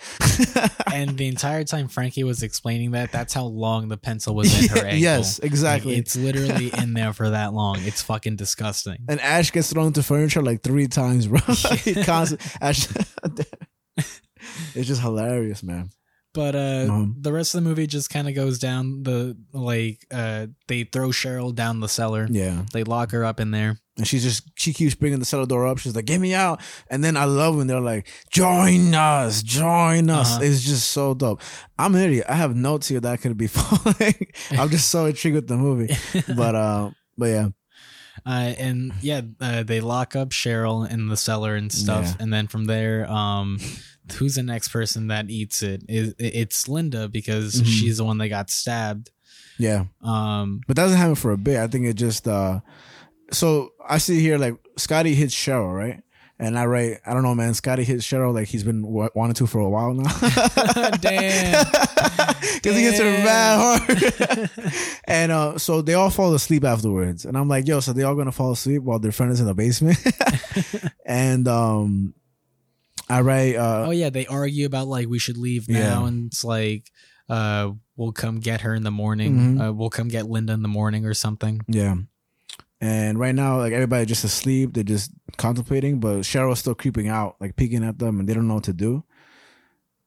and 0.93 1.17
the 1.19 1.29
entire 1.29 1.65
time 1.65 1.87
Franky 1.89 2.25
was 2.25 2.43
explaining 2.43 2.93
that, 2.93 3.13
that's 3.13 3.35
how 3.35 3.45
long 3.45 3.89
the 3.89 3.97
pencil 3.99 4.35
was 4.35 4.53
in 4.63 4.69
her 4.71 4.77
ankle. 4.87 4.99
yes, 4.99 5.39
Like, 5.41 5.47
exactly. 5.47 5.95
it's 5.97 6.17
literally 6.17 6.73
in 6.79 6.95
there 6.95 7.13
for 7.13 7.31
that 7.31 7.53
long. 7.53 7.77
It's 7.81 8.03
fucking 8.03 8.37
disgusting. 8.37 8.99
And 9.09 9.21
Ash 9.21 9.53
gets 9.53 9.73
thrown 9.73 9.93
to 9.93 10.03
furniture 10.03 10.43
like 10.43 10.63
three 10.63 10.89
times, 10.89 11.27
bro. 11.29 11.41
Constant, 12.05 12.41
Ash, 12.61 12.89
it's 14.75 14.89
just 14.89 15.03
hilarious, 15.03 15.63
man. 15.63 15.91
But 16.35 16.55
uh 16.57 16.87
Um, 16.91 17.17
the 17.21 17.33
rest 17.33 17.55
of 17.55 17.63
the 17.63 17.69
movie 17.69 17.87
just 17.87 18.09
kind 18.09 18.27
of 18.29 18.35
goes 18.35 18.59
down 18.59 19.03
the 19.03 19.37
like 19.53 20.05
uh 20.11 20.47
they 20.67 20.85
throw 20.85 21.09
Cheryl 21.11 21.55
down 21.55 21.81
the 21.81 21.89
cellar. 21.89 22.27
Yeah, 22.31 22.65
They 22.73 22.85
lock 22.85 23.11
her 23.13 23.25
up 23.25 23.39
in 23.39 23.51
there. 23.51 23.79
And 23.99 24.07
she's 24.07 24.23
just 24.23 24.43
she 24.57 24.73
keeps 24.73 24.95
bringing 24.95 25.19
the 25.19 25.25
cellar 25.25 25.47
door 25.47 25.67
up. 25.67 25.79
She's 25.79 25.95
like, 25.95 26.07
"Get 26.07 26.21
me 26.21 26.33
out!" 26.35 26.61
And 26.89 27.03
then 27.05 27.17
I 27.17 27.25
love 27.25 27.57
when 27.57 27.67
they're 27.67 27.81
like, 27.81 28.09
"Join 28.31 28.95
us, 28.95 29.43
join 29.43 30.09
us." 30.11 30.35
Uh-huh. 30.37 30.45
It's 30.45 30.63
just 30.63 30.89
so 30.93 31.15
dope. 31.15 31.41
I'm 31.79 31.95
an 31.95 32.01
idiot. 32.03 32.27
I 32.29 32.35
have 32.37 32.57
notes 32.57 32.89
here 32.89 33.01
that 33.01 33.21
could 33.21 33.37
be 33.37 33.47
falling. 33.49 34.27
I'm 34.53 34.71
just 34.71 34.89
so 34.91 35.07
intrigued 35.07 35.35
with 35.37 35.49
the 35.49 35.57
movie, 35.57 35.95
but 36.37 36.55
uh, 36.55 36.91
but 37.19 37.27
yeah, 37.27 37.49
Uh, 38.25 38.55
and 38.59 38.93
yeah, 39.03 39.21
uh, 39.41 39.63
they 39.63 39.81
lock 39.81 40.15
up 40.17 40.31
Cheryl 40.31 40.89
in 40.89 41.09
the 41.09 41.17
cellar 41.17 41.55
and 41.57 41.71
stuff, 41.73 42.05
Yeah. 42.07 42.15
and 42.21 42.33
then 42.33 42.47
from 42.49 42.65
there, 42.67 43.11
um, 43.11 43.59
who's 44.15 44.37
the 44.37 44.43
next 44.43 44.69
person 44.69 45.09
that 45.09 45.29
eats 45.31 45.63
it? 45.63 45.83
Is 45.89 46.15
it's 46.19 46.69
Linda 46.69 47.09
because 47.09 47.61
Mhm. 47.61 47.67
she's 47.67 47.97
the 47.99 48.05
one 48.05 48.19
that 48.19 48.29
got 48.29 48.49
stabbed. 48.51 49.11
yeah. 49.59 49.85
Um, 50.03 50.61
But 50.67 50.77
that 50.77 50.85
doesn't 50.85 50.99
happen 50.99 51.15
for 51.15 51.33
a 51.33 51.37
bit. 51.39 51.59
I 51.59 51.67
think 51.67 51.87
it 51.87 51.95
just 51.95 52.27
uh 52.27 52.61
so 53.33 53.73
I 53.87 53.99
see 53.99 54.21
here 54.21 54.39
like 54.39 54.55
Scotty 54.77 55.15
hits 55.15 55.35
Cheryl, 55.35 55.75
right? 55.75 56.03
And 56.39 56.59
I 56.59 56.67
write, 56.67 56.99
I 57.07 57.15
don't 57.15 57.23
know, 57.23 57.35
man. 57.37 57.55
Scotty 57.55 57.85
hits 57.85 58.05
Cheryl 58.07 58.35
like 58.35 58.49
he's 58.49 58.65
been 58.65 58.83
wa- 58.85 59.11
wanting 59.15 59.35
to 59.35 59.47
for 59.47 59.61
a 59.61 59.69
while 59.71 59.95
now. 59.95 60.11
Damn. 61.01 61.65
because 62.55 62.77
he 62.77 62.83
hits 62.83 62.99
her 62.99 63.05
mad 63.05 63.59
hard. 63.87 64.51
and 65.05 65.31
uh, 65.31 65.59
so 65.59 65.83
they 65.83 65.95
all 65.95 66.11
fall 66.11 66.35
asleep 66.35 66.65
afterwards, 66.65 67.25
and 67.25 67.37
I'm 67.37 67.47
like, 67.49 67.69
yo, 67.69 67.79
so 67.81 67.93
they 67.93 68.03
all 68.03 68.15
gonna 68.17 68.33
fall 68.33 68.53
asleep 68.53 68.83
while 68.83 68.99
their 68.99 69.13
friend 69.13 69.31
is 69.31 69.41
in 69.41 69.47
the 69.47 69.55
basement. 69.55 69.99
and 71.07 71.47
um, 71.47 72.15
I 73.09 73.21
write, 73.21 73.55
uh, 73.57 73.85
oh 73.89 73.91
yeah, 73.93 74.11
they 74.11 74.27
argue 74.27 74.67
about 74.67 74.89
like 74.89 75.09
we 75.09 75.19
should 75.21 75.37
leave 75.37 75.69
now, 75.69 76.03
Yeah. 76.03 76.07
and 76.09 76.27
it's 76.27 76.45
like, 76.45 76.91
uh, 77.29 77.71
we'll 77.97 78.13
come 78.13 78.41
get 78.41 78.63
her 78.63 78.75
in 78.75 78.83
the 78.83 78.91
morning. 78.91 79.37
Mhm. 79.59 79.69
Uh, 79.69 79.73
we'll 79.73 79.91
come 79.91 80.09
get 80.09 80.29
Linda 80.29 80.53
in 80.55 80.63
the 80.63 80.69
morning 80.69 81.07
or 81.07 81.15
something. 81.15 81.61
Yeah. 81.69 81.95
And 82.83 83.17
right 83.17 83.35
now, 83.35 83.59
like 83.59 83.73
everybody 83.73 84.05
just 84.07 84.25
asleep, 84.25 84.75
they're 84.75 84.83
just 84.83 85.13
contemplating, 85.37 86.01
but 86.01 86.23
Cheryl's 86.23 86.59
still 86.59 86.75
creeping 86.75 87.07
out, 87.07 87.37
like 87.41 87.55
peeking 87.55 87.85
at 87.85 88.01
them, 88.01 88.19
and 88.19 88.29
they 88.29 88.35
don't 88.35 88.49
know 88.49 88.55
what 88.55 88.65
to 88.65 88.73
do. 88.73 89.05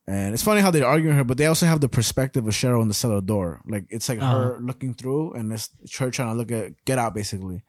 And 0.05 0.33
it's 0.33 0.43
funny 0.43 0.59
how 0.59 0.71
they're 0.71 0.85
arguing 0.85 1.15
her, 1.15 1.23
but 1.23 1.37
they 1.37 1.45
also 1.45 1.67
have 1.67 1.79
the 1.79 1.87
perspective 1.87 2.45
of 2.45 2.53
Cheryl 2.53 2.81
in 2.81 2.89
the 2.89 2.93
cellar 2.93 3.21
door. 3.21 3.61
Like 3.65 3.85
it's 3.89 4.09
like 4.09 4.19
her 4.19 4.59
looking 4.61 4.93
through, 4.93 5.35
and 5.35 5.53
it's 5.53 5.69
her 5.97 6.11
trying 6.11 6.31
to 6.31 6.35
look 6.35 6.51
at 6.51 6.73
get 6.83 6.99
out 6.99 7.15
basically. 7.15 7.63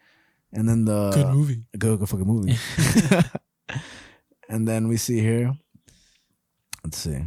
And 0.53 0.69
then 0.69 0.85
the 0.85 1.13
good 1.13 1.29
movie. 1.29 1.63
good, 1.79 2.01
good 2.01 2.09
fucking 2.09 2.27
movie. 2.27 2.59
and 4.49 4.67
then 4.67 4.89
we 4.89 4.97
see 4.97 5.21
here. 5.21 5.57
Let's 6.83 6.99
see. 6.99 7.23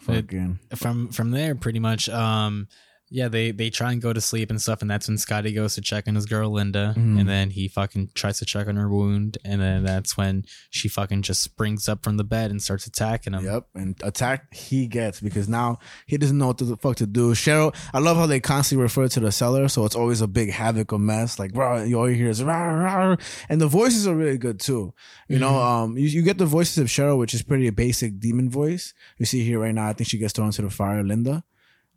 Fucking 0.00 0.58
From 0.74 1.08
from 1.10 1.30
there, 1.30 1.54
pretty 1.54 1.78
much. 1.78 2.08
Um, 2.08 2.66
yeah, 3.14 3.28
they 3.28 3.52
they 3.52 3.70
try 3.70 3.92
and 3.92 4.02
go 4.02 4.12
to 4.12 4.20
sleep 4.20 4.50
and 4.50 4.60
stuff, 4.60 4.82
and 4.82 4.90
that's 4.90 5.06
when 5.06 5.16
Scotty 5.18 5.52
goes 5.52 5.76
to 5.76 5.80
check 5.80 6.08
on 6.08 6.16
his 6.16 6.26
girl 6.26 6.50
Linda, 6.50 6.94
Mhm. 6.98 7.20
and 7.20 7.28
then 7.28 7.50
he 7.50 7.68
fucking 7.68 8.10
tries 8.14 8.40
to 8.40 8.44
check 8.44 8.66
on 8.66 8.74
her 8.74 8.88
wound, 8.88 9.38
and 9.44 9.60
then 9.62 9.84
that's 9.84 10.16
when 10.16 10.44
she 10.70 10.88
fucking 10.88 11.22
just 11.22 11.40
springs 11.40 11.88
up 11.88 12.02
from 12.02 12.16
the 12.16 12.24
bed 12.24 12.50
and 12.50 12.60
starts 12.60 12.88
attacking 12.88 13.32
him. 13.34 13.44
Yep, 13.44 13.66
and 13.76 13.94
attack 14.02 14.52
he 14.52 14.88
gets 14.88 15.20
because 15.20 15.48
now 15.48 15.78
he 16.06 16.16
doesn't 16.18 16.36
know 16.36 16.48
what 16.48 16.58
the 16.58 16.76
fuck 16.76 16.96
to 16.96 17.06
do. 17.06 17.34
Cheryl, 17.34 17.72
I 17.94 18.00
love 18.00 18.16
how 18.16 18.26
they 18.26 18.40
constantly 18.40 18.82
refer 18.82 19.06
to 19.06 19.20
the 19.20 19.30
cellar, 19.30 19.68
so 19.68 19.84
it's 19.84 19.94
always 19.94 20.20
a 20.20 20.26
big 20.26 20.50
havoc, 20.50 20.90
a 20.90 20.98
mess. 20.98 21.38
Like, 21.38 21.52
bro, 21.52 21.84
you 21.84 21.96
all 22.00 22.10
you 22.10 22.16
hear 22.16 22.30
is 22.30 22.42
rah, 22.42 22.72
rah, 22.72 23.16
and 23.48 23.60
the 23.60 23.68
voices 23.68 24.08
are 24.08 24.16
really 24.16 24.38
good 24.38 24.58
too. 24.58 24.92
You 25.28 25.38
know, 25.38 25.54
um, 25.62 25.96
you, 25.96 26.08
you 26.08 26.22
get 26.22 26.38
the 26.38 26.46
voices 26.46 26.78
of 26.78 26.88
Cheryl, 26.88 27.16
which 27.18 27.32
is 27.32 27.42
pretty 27.42 27.70
basic 27.70 28.18
demon 28.18 28.50
voice. 28.50 28.92
You 29.18 29.26
see 29.26 29.44
here 29.44 29.60
right 29.60 29.74
now, 29.74 29.86
I 29.88 29.92
think 29.92 30.08
she 30.10 30.18
gets 30.18 30.32
thrown 30.32 30.48
into 30.48 30.62
the 30.62 30.70
fire, 30.70 31.02
Linda. 31.04 31.44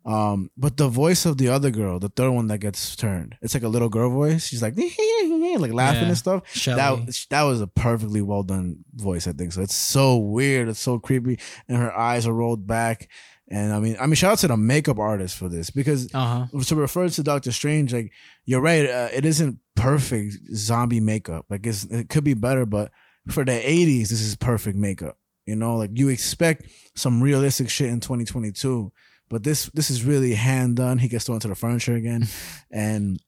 Um, 0.08 0.50
but 0.56 0.76
the 0.78 0.88
voice 0.88 1.26
of 1.26 1.36
the 1.36 1.48
other 1.48 1.70
girl, 1.70 1.98
the 1.98 2.08
third 2.08 2.30
one 2.30 2.46
that 2.46 2.58
gets 2.58 2.96
turned, 2.96 3.36
it's 3.42 3.52
like 3.52 3.62
a 3.62 3.68
little 3.68 3.90
girl 3.90 4.08
voice. 4.10 4.46
She's 4.46 4.62
like, 4.62 4.74
like 4.78 5.72
laughing 5.72 6.02
Yeah. 6.02 6.08
and 6.08 6.16
stuff. 6.18 6.42
Shelly. 6.54 6.76
That 7.04 7.26
that 7.30 7.42
was 7.42 7.60
a 7.60 7.66
perfectly 7.66 8.22
well 8.22 8.42
done 8.42 8.84
voice, 8.94 9.26
I 9.26 9.32
think. 9.32 9.52
So 9.52 9.60
it's 9.60 9.74
so 9.74 10.16
weird, 10.16 10.68
it's 10.68 10.80
so 10.80 10.98
creepy, 10.98 11.38
and 11.68 11.76
her 11.76 11.92
eyes 11.96 12.26
are 12.26 12.32
rolled 12.32 12.66
back. 12.66 13.08
And 13.50 13.72
I 13.72 13.80
mean, 13.80 13.96
I 14.00 14.06
mean, 14.06 14.14
shout 14.14 14.32
out 14.32 14.38
to 14.38 14.48
the 14.48 14.56
makeup 14.56 14.98
artist 14.98 15.36
for 15.36 15.48
this 15.48 15.70
because 15.70 16.08
Uh 16.14 16.46
huh. 16.52 16.62
to 16.64 16.74
refer 16.76 17.08
to 17.08 17.22
Doctor 17.22 17.52
Strange, 17.52 17.92
like 17.92 18.12
you're 18.46 18.60
right, 18.62 18.86
uh, 18.88 19.08
it 19.12 19.24
isn't 19.24 19.58
perfect 19.74 20.36
zombie 20.54 21.00
makeup. 21.00 21.46
Like 21.50 21.66
it's, 21.66 21.84
it 21.84 22.08
could 22.08 22.24
be 22.24 22.34
better, 22.34 22.64
but 22.66 22.90
for 23.28 23.44
the 23.44 23.52
'80s, 23.52 24.08
this 24.08 24.20
is 24.22 24.36
perfect 24.36 24.76
makeup. 24.78 25.18
You 25.46 25.56
know, 25.56 25.76
like 25.76 25.90
you 25.94 26.08
expect 26.08 26.66
some 26.94 27.22
realistic 27.22 27.70
shit 27.70 27.88
in 27.88 28.00
2022, 28.00 28.92
but 29.28 29.44
this 29.44 29.66
this 29.74 29.90
is 29.90 30.04
really 30.04 30.34
hand 30.34 30.76
done. 30.76 30.98
He 30.98 31.08
gets 31.08 31.24
thrown 31.24 31.36
into 31.36 31.48
the 31.48 31.54
furniture 31.54 31.94
again, 31.94 32.26
and 32.70 33.20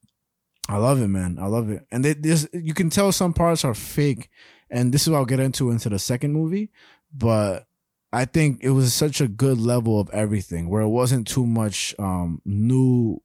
I 0.68 0.76
love 0.76 1.00
it, 1.00 1.08
man. 1.08 1.38
I 1.40 1.46
love 1.46 1.70
it. 1.70 1.86
And 1.90 2.04
they, 2.04 2.14
this 2.14 2.48
you 2.52 2.74
can 2.74 2.90
tell 2.90 3.12
some 3.12 3.32
parts 3.32 3.64
are 3.64 3.74
fake, 3.74 4.28
and 4.70 4.92
this 4.92 5.02
is 5.02 5.10
what 5.10 5.18
I'll 5.18 5.24
get 5.24 5.40
into 5.40 5.70
into 5.70 5.88
the 5.88 5.98
second 5.98 6.32
movie, 6.32 6.70
but. 7.12 7.66
I 8.12 8.24
think 8.24 8.64
it 8.64 8.70
was 8.70 8.92
such 8.92 9.20
a 9.20 9.28
good 9.28 9.60
level 9.60 10.00
of 10.00 10.10
everything 10.10 10.68
where 10.68 10.82
it 10.82 10.88
wasn't 10.88 11.28
too 11.28 11.46
much 11.46 11.94
um 11.96 12.42
new 12.44 13.22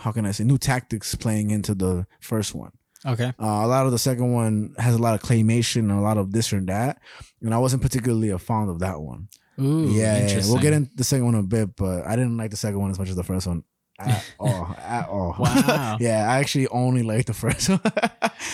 how 0.00 0.12
can 0.12 0.26
I 0.26 0.32
say 0.32 0.44
new 0.44 0.58
tactics 0.58 1.14
playing 1.14 1.50
into 1.50 1.74
the 1.74 2.06
first 2.20 2.54
one. 2.54 2.72
Okay. 3.06 3.32
Uh, 3.40 3.64
a 3.64 3.66
lot 3.66 3.86
of 3.86 3.92
the 3.92 3.98
second 3.98 4.32
one 4.32 4.74
has 4.78 4.94
a 4.94 4.98
lot 4.98 5.14
of 5.14 5.22
claymation 5.22 5.80
and 5.80 5.92
a 5.92 6.00
lot 6.00 6.18
of 6.18 6.32
this 6.32 6.52
and 6.52 6.68
that, 6.68 7.00
and 7.40 7.54
I 7.54 7.58
wasn't 7.58 7.82
particularly 7.82 8.30
a 8.30 8.38
fond 8.38 8.68
of 8.68 8.80
that 8.80 9.00
one. 9.00 9.28
Ooh. 9.60 9.90
yeah, 9.90 10.26
yeah, 10.26 10.40
we'll 10.46 10.58
get 10.58 10.72
into 10.72 10.90
the 10.96 11.04
second 11.04 11.24
one 11.26 11.34
in 11.34 11.40
a 11.40 11.46
bit, 11.46 11.76
but 11.76 12.06
I 12.06 12.16
didn't 12.16 12.36
like 12.36 12.50
the 12.50 12.56
second 12.56 12.80
one 12.80 12.90
as 12.90 12.98
much 12.98 13.08
as 13.10 13.16
the 13.16 13.24
first 13.24 13.46
one 13.46 13.62
at 13.98 14.24
all. 14.40 14.74
At 14.78 15.08
all. 15.08 15.36
Wow. 15.38 15.98
yeah, 16.00 16.30
I 16.30 16.38
actually 16.38 16.68
only 16.68 17.02
like 17.02 17.26
the 17.26 17.34
first 17.34 17.68
one. 17.68 17.80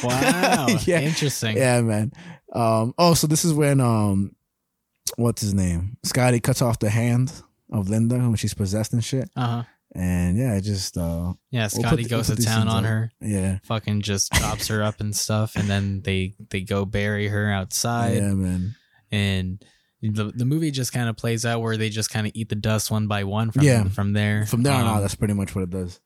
Wow. 0.02 0.67
yeah, 0.85 1.01
Interesting. 1.01 1.57
yeah, 1.57 1.81
man. 1.81 2.12
Um. 2.52 2.93
Oh, 2.99 3.15
so 3.15 3.26
this 3.26 3.44
is 3.44 3.55
when 3.55 3.81
um, 3.81 4.35
what's 5.17 5.41
his 5.41 5.55
name? 5.55 5.97
Scotty 6.05 6.41
cuts 6.41 6.60
off 6.60 6.78
the 6.78 6.91
hand 6.91 7.33
of 7.73 7.89
Linda 7.89 8.17
when 8.17 8.35
she's 8.36 8.52
possessed 8.55 8.93
and 8.93 9.02
shit. 9.05 9.31
Uh 9.36 9.47
huh. 9.47 9.62
And 9.94 10.36
yeah, 10.36 10.52
I 10.55 10.60
just 10.60 10.99
uh, 10.99 11.33
Yeah. 11.51 11.68
We'll 11.73 11.83
Scotty 11.85 12.02
put- 12.02 12.10
goes 12.10 12.28
we'll 12.28 12.36
to 12.36 12.44
town 12.44 12.68
on 12.68 12.85
up. 12.85 12.91
her. 12.91 13.12
yeah, 13.23 13.59
Fucking 13.65 14.02
just 14.02 14.33
chops 14.33 14.68
her 14.68 14.83
up 14.83 15.01
and 15.01 15.15
stuff, 15.17 15.57
and 15.57 15.68
then 15.68 16.02
they 16.02 16.35
they 16.51 16.60
go 16.60 16.85
bury 16.85 17.28
her 17.28 17.51
outside. 17.51 18.17
yeah, 18.17 18.35
man. 18.35 18.75
and 19.10 19.65
the 20.02 20.33
the 20.34 20.44
movie 20.44 20.70
just 20.70 20.92
kind 20.92 21.08
of 21.08 21.16
plays 21.16 21.44
out 21.47 21.60
where 21.62 21.76
they 21.76 21.89
just 21.89 22.10
kind 22.10 22.26
of 22.26 22.33
eat 22.34 22.49
the 22.49 22.55
dust 22.55 22.91
one 22.91 23.07
by 23.07 23.25
one 23.25 23.50
from 23.50 23.62
Yeah. 23.62 23.84
from 23.89 24.12
there. 24.12 24.47
From 24.47 24.62
there 24.62 24.75
on 24.75 24.83
Um, 24.83 24.89
out, 24.89 25.00
that's 25.00 25.15
pretty 25.15 25.34
much 25.34 25.55
what 25.55 25.62
it 25.65 25.70
does. 25.70 26.00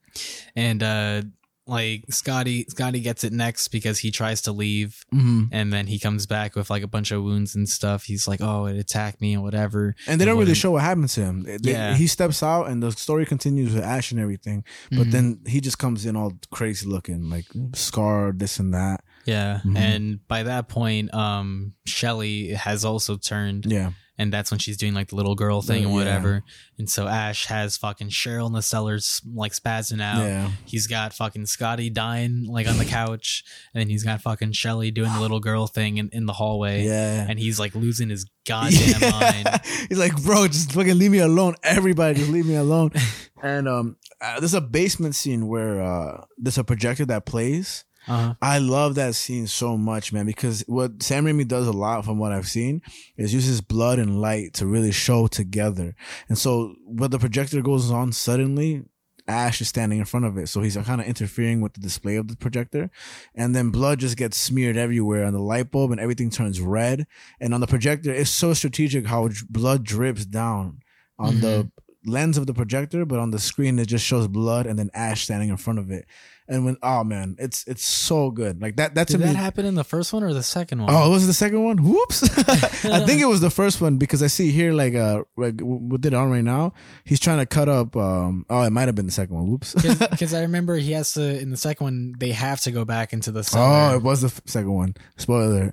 and 0.56 0.82
uh 0.82 1.22
like 1.66 2.04
Scotty 2.10 2.64
Scotty 2.68 2.98
gets 3.00 3.22
it 3.22 3.32
next 3.32 3.68
because 3.68 3.98
he 4.00 4.10
tries 4.10 4.42
to 4.42 4.52
leave 4.52 5.04
Mm-hmm. 5.14 5.44
and 5.52 5.72
then 5.72 5.86
he 5.86 6.00
comes 6.00 6.26
back 6.26 6.56
with 6.56 6.68
like 6.68 6.82
a 6.82 6.88
bunch 6.88 7.12
of 7.12 7.22
wounds 7.22 7.54
and 7.54 7.68
stuff. 7.68 8.04
He's 8.04 8.26
like, 8.26 8.40
"Oh, 8.40 8.66
it 8.66 8.76
attacked 8.76 9.20
me 9.20 9.34
and 9.34 9.42
whatever." 9.42 9.94
And 10.08 10.20
they 10.20 10.24
don't 10.24 10.38
really 10.38 10.54
show 10.54 10.72
what 10.72 10.82
happens 10.82 11.14
to 11.14 11.20
him. 11.20 11.42
They- 11.44 11.58
Yeah. 11.72 11.94
he 11.96 12.08
steps 12.08 12.42
out, 12.42 12.68
and 12.68 12.82
the 12.82 12.90
story 12.90 13.24
continues 13.24 13.72
with 13.72 13.84
Ash 13.84 14.10
and 14.10 14.18
everything. 14.18 14.64
But 14.90 15.08
Mhm. 15.08 15.12
then 15.12 15.40
he 15.46 15.60
just 15.60 15.78
comes 15.78 16.06
in 16.06 16.16
all 16.16 16.32
crazy 16.50 16.86
looking, 16.86 17.28
like 17.30 17.46
scarred, 17.74 18.40
this 18.40 18.58
and 18.58 18.74
that. 18.74 19.04
Yeah, 19.30 19.60
Mhm. 19.64 19.76
and 19.76 20.28
by 20.28 20.42
that 20.44 20.68
point, 20.68 21.12
um, 21.14 21.72
Shelly 21.86 22.48
has 22.54 22.84
also 22.84 23.16
turned, 23.16 23.66
Yeah, 23.66 23.92
and 24.18 24.30
that's 24.32 24.50
when 24.50 24.58
she's 24.60 24.76
doing 24.76 24.92
like 24.94 25.08
the 25.08 25.16
little 25.16 25.34
girl 25.34 25.62
thing 25.62 25.82
and 25.84 25.92
yeah. 25.92 25.98
whatever. 25.98 26.42
And 26.78 26.88
so 26.90 27.06
Ash 27.08 27.46
has 27.46 27.76
fucking 27.78 28.08
Cheryl 28.10 28.46
in 28.46 28.52
the 28.52 28.60
cellars 28.62 29.22
like 29.34 29.52
spazzing 29.52 30.02
out. 30.02 30.20
yeah, 30.22 30.50
He's 30.66 30.86
got 30.86 31.14
fucking 31.14 31.46
Scotty 31.46 31.88
dying 31.90 32.44
like 32.46 32.68
on 32.68 32.76
the 32.78 32.84
couch, 32.84 33.42
and 33.72 33.80
then 33.80 33.88
he's 33.88 34.04
got 34.04 34.20
fucking 34.20 34.52
Shelly 34.52 34.90
doing 34.90 35.12
the 35.12 35.20
little 35.20 35.40
girl 35.40 35.66
thing 35.66 35.96
in, 35.98 36.08
in 36.12 36.26
the 36.26 36.34
hallway, 36.34 36.84
yeah. 36.84 37.26
and 37.28 37.38
he's 37.38 37.58
like 37.58 37.74
losing 37.74 38.10
his 38.10 38.26
goddamn 38.46 39.00
Yeah. 39.00 39.10
mind. 39.10 39.60
He's 39.88 39.98
like, 39.98 40.16
bro, 40.22 40.48
just 40.48 40.72
fucking 40.72 40.98
leave 40.98 41.10
me 41.12 41.18
alone. 41.20 41.54
Everybody, 41.62 42.18
just 42.20 42.30
leave 42.30 42.46
me 42.46 42.56
alone. 42.56 42.90
and 43.42 43.66
um, 43.68 43.96
uh, 44.20 44.38
there's 44.40 44.54
a 44.54 44.60
basement 44.60 45.14
scene 45.14 45.46
where 45.48 45.80
uh, 45.82 46.24
there's 46.36 46.58
a 46.58 46.64
projector 46.64 47.06
that 47.06 47.24
plays. 47.26 47.84
Uh-huh. 48.10 48.34
I 48.42 48.58
love 48.58 48.96
that 48.96 49.14
scene 49.14 49.46
so 49.46 49.76
much, 49.76 50.12
man, 50.12 50.26
because 50.26 50.64
what 50.66 51.00
Sam 51.00 51.26
Raimi 51.26 51.46
does 51.46 51.68
a 51.68 51.72
lot 51.72 52.04
from 52.04 52.18
what 52.18 52.32
I've 52.32 52.48
seen 52.48 52.82
is 53.16 53.32
uses 53.32 53.60
blood 53.60 54.00
and 54.00 54.20
light 54.20 54.54
to 54.54 54.66
really 54.66 54.90
show 54.90 55.28
together. 55.28 55.94
And 56.28 56.36
so 56.36 56.74
when 56.84 57.10
the 57.10 57.20
projector 57.20 57.62
goes 57.62 57.88
on 57.88 58.10
suddenly, 58.10 58.82
Ash 59.28 59.60
is 59.60 59.68
standing 59.68 60.00
in 60.00 60.06
front 60.06 60.26
of 60.26 60.36
it. 60.38 60.48
So 60.48 60.60
he's 60.60 60.76
kind 60.76 61.00
of 61.00 61.06
interfering 61.06 61.60
with 61.60 61.74
the 61.74 61.80
display 61.80 62.16
of 62.16 62.26
the 62.26 62.36
projector. 62.36 62.90
And 63.32 63.54
then 63.54 63.70
blood 63.70 64.00
just 64.00 64.16
gets 64.16 64.36
smeared 64.36 64.76
everywhere 64.76 65.24
on 65.24 65.32
the 65.32 65.38
light 65.38 65.70
bulb 65.70 65.92
and 65.92 66.00
everything 66.00 66.30
turns 66.30 66.60
red. 66.60 67.06
And 67.40 67.54
on 67.54 67.60
the 67.60 67.68
projector, 67.68 68.12
it's 68.12 68.30
so 68.30 68.54
strategic 68.54 69.06
how 69.06 69.28
blood 69.48 69.84
drips 69.84 70.26
down 70.26 70.80
on 71.16 71.40
the 71.40 71.70
lens 72.04 72.38
of 72.38 72.46
the 72.46 72.54
projector, 72.54 73.04
but 73.04 73.18
on 73.18 73.30
the 73.30 73.38
screen 73.38 73.78
it 73.78 73.86
just 73.86 74.04
shows 74.04 74.26
blood 74.26 74.66
and 74.66 74.78
then 74.78 74.90
Ash 74.94 75.22
standing 75.22 75.50
in 75.50 75.56
front 75.56 75.78
of 75.78 75.90
it. 75.90 76.06
And 76.50 76.64
when 76.64 76.76
oh 76.82 77.04
man, 77.04 77.36
it's 77.38 77.62
it's 77.68 77.84
so 77.86 78.32
good. 78.32 78.60
Like 78.60 78.74
that 78.76 78.96
that 78.96 79.06
to 79.08 79.12
Did 79.12 79.20
me 79.20 79.26
that 79.28 79.36
happen 79.36 79.64
in 79.64 79.76
the 79.76 79.84
first 79.84 80.12
one 80.12 80.24
or 80.24 80.34
the 80.34 80.42
second 80.42 80.82
one? 80.82 80.92
Oh, 80.92 81.06
it 81.06 81.10
was 81.10 81.28
the 81.28 81.32
second 81.32 81.62
one? 81.62 81.76
Whoops! 81.78 82.24
I 82.84 83.00
think 83.06 83.22
it 83.22 83.26
was 83.26 83.40
the 83.40 83.50
first 83.50 83.80
one 83.80 83.98
because 83.98 84.20
I 84.20 84.26
see 84.26 84.50
here 84.50 84.72
like 84.72 84.96
uh 84.96 85.22
like 85.36 85.56
did 85.56 86.06
it 86.06 86.14
on 86.14 86.28
right 86.28 86.42
now. 86.42 86.72
He's 87.04 87.20
trying 87.20 87.38
to 87.38 87.46
cut 87.46 87.68
up. 87.68 87.94
um 87.96 88.44
Oh, 88.50 88.62
it 88.62 88.70
might 88.70 88.88
have 88.88 88.96
been 88.96 89.06
the 89.06 89.12
second 89.12 89.36
one. 89.36 89.46
Whoops! 89.48 89.74
Because 89.74 90.34
I 90.38 90.40
remember 90.40 90.74
he 90.74 90.90
has 90.90 91.12
to 91.12 91.40
in 91.40 91.50
the 91.50 91.56
second 91.56 91.84
one 91.84 92.14
they 92.18 92.32
have 92.32 92.60
to 92.62 92.72
go 92.72 92.84
back 92.84 93.12
into 93.12 93.30
the 93.30 93.48
oh, 93.54 93.94
it 93.94 94.02
was 94.02 94.22
the 94.22 94.26
f- 94.26 94.40
second 94.46 94.72
one. 94.74 94.94
Spoiler. 95.18 95.72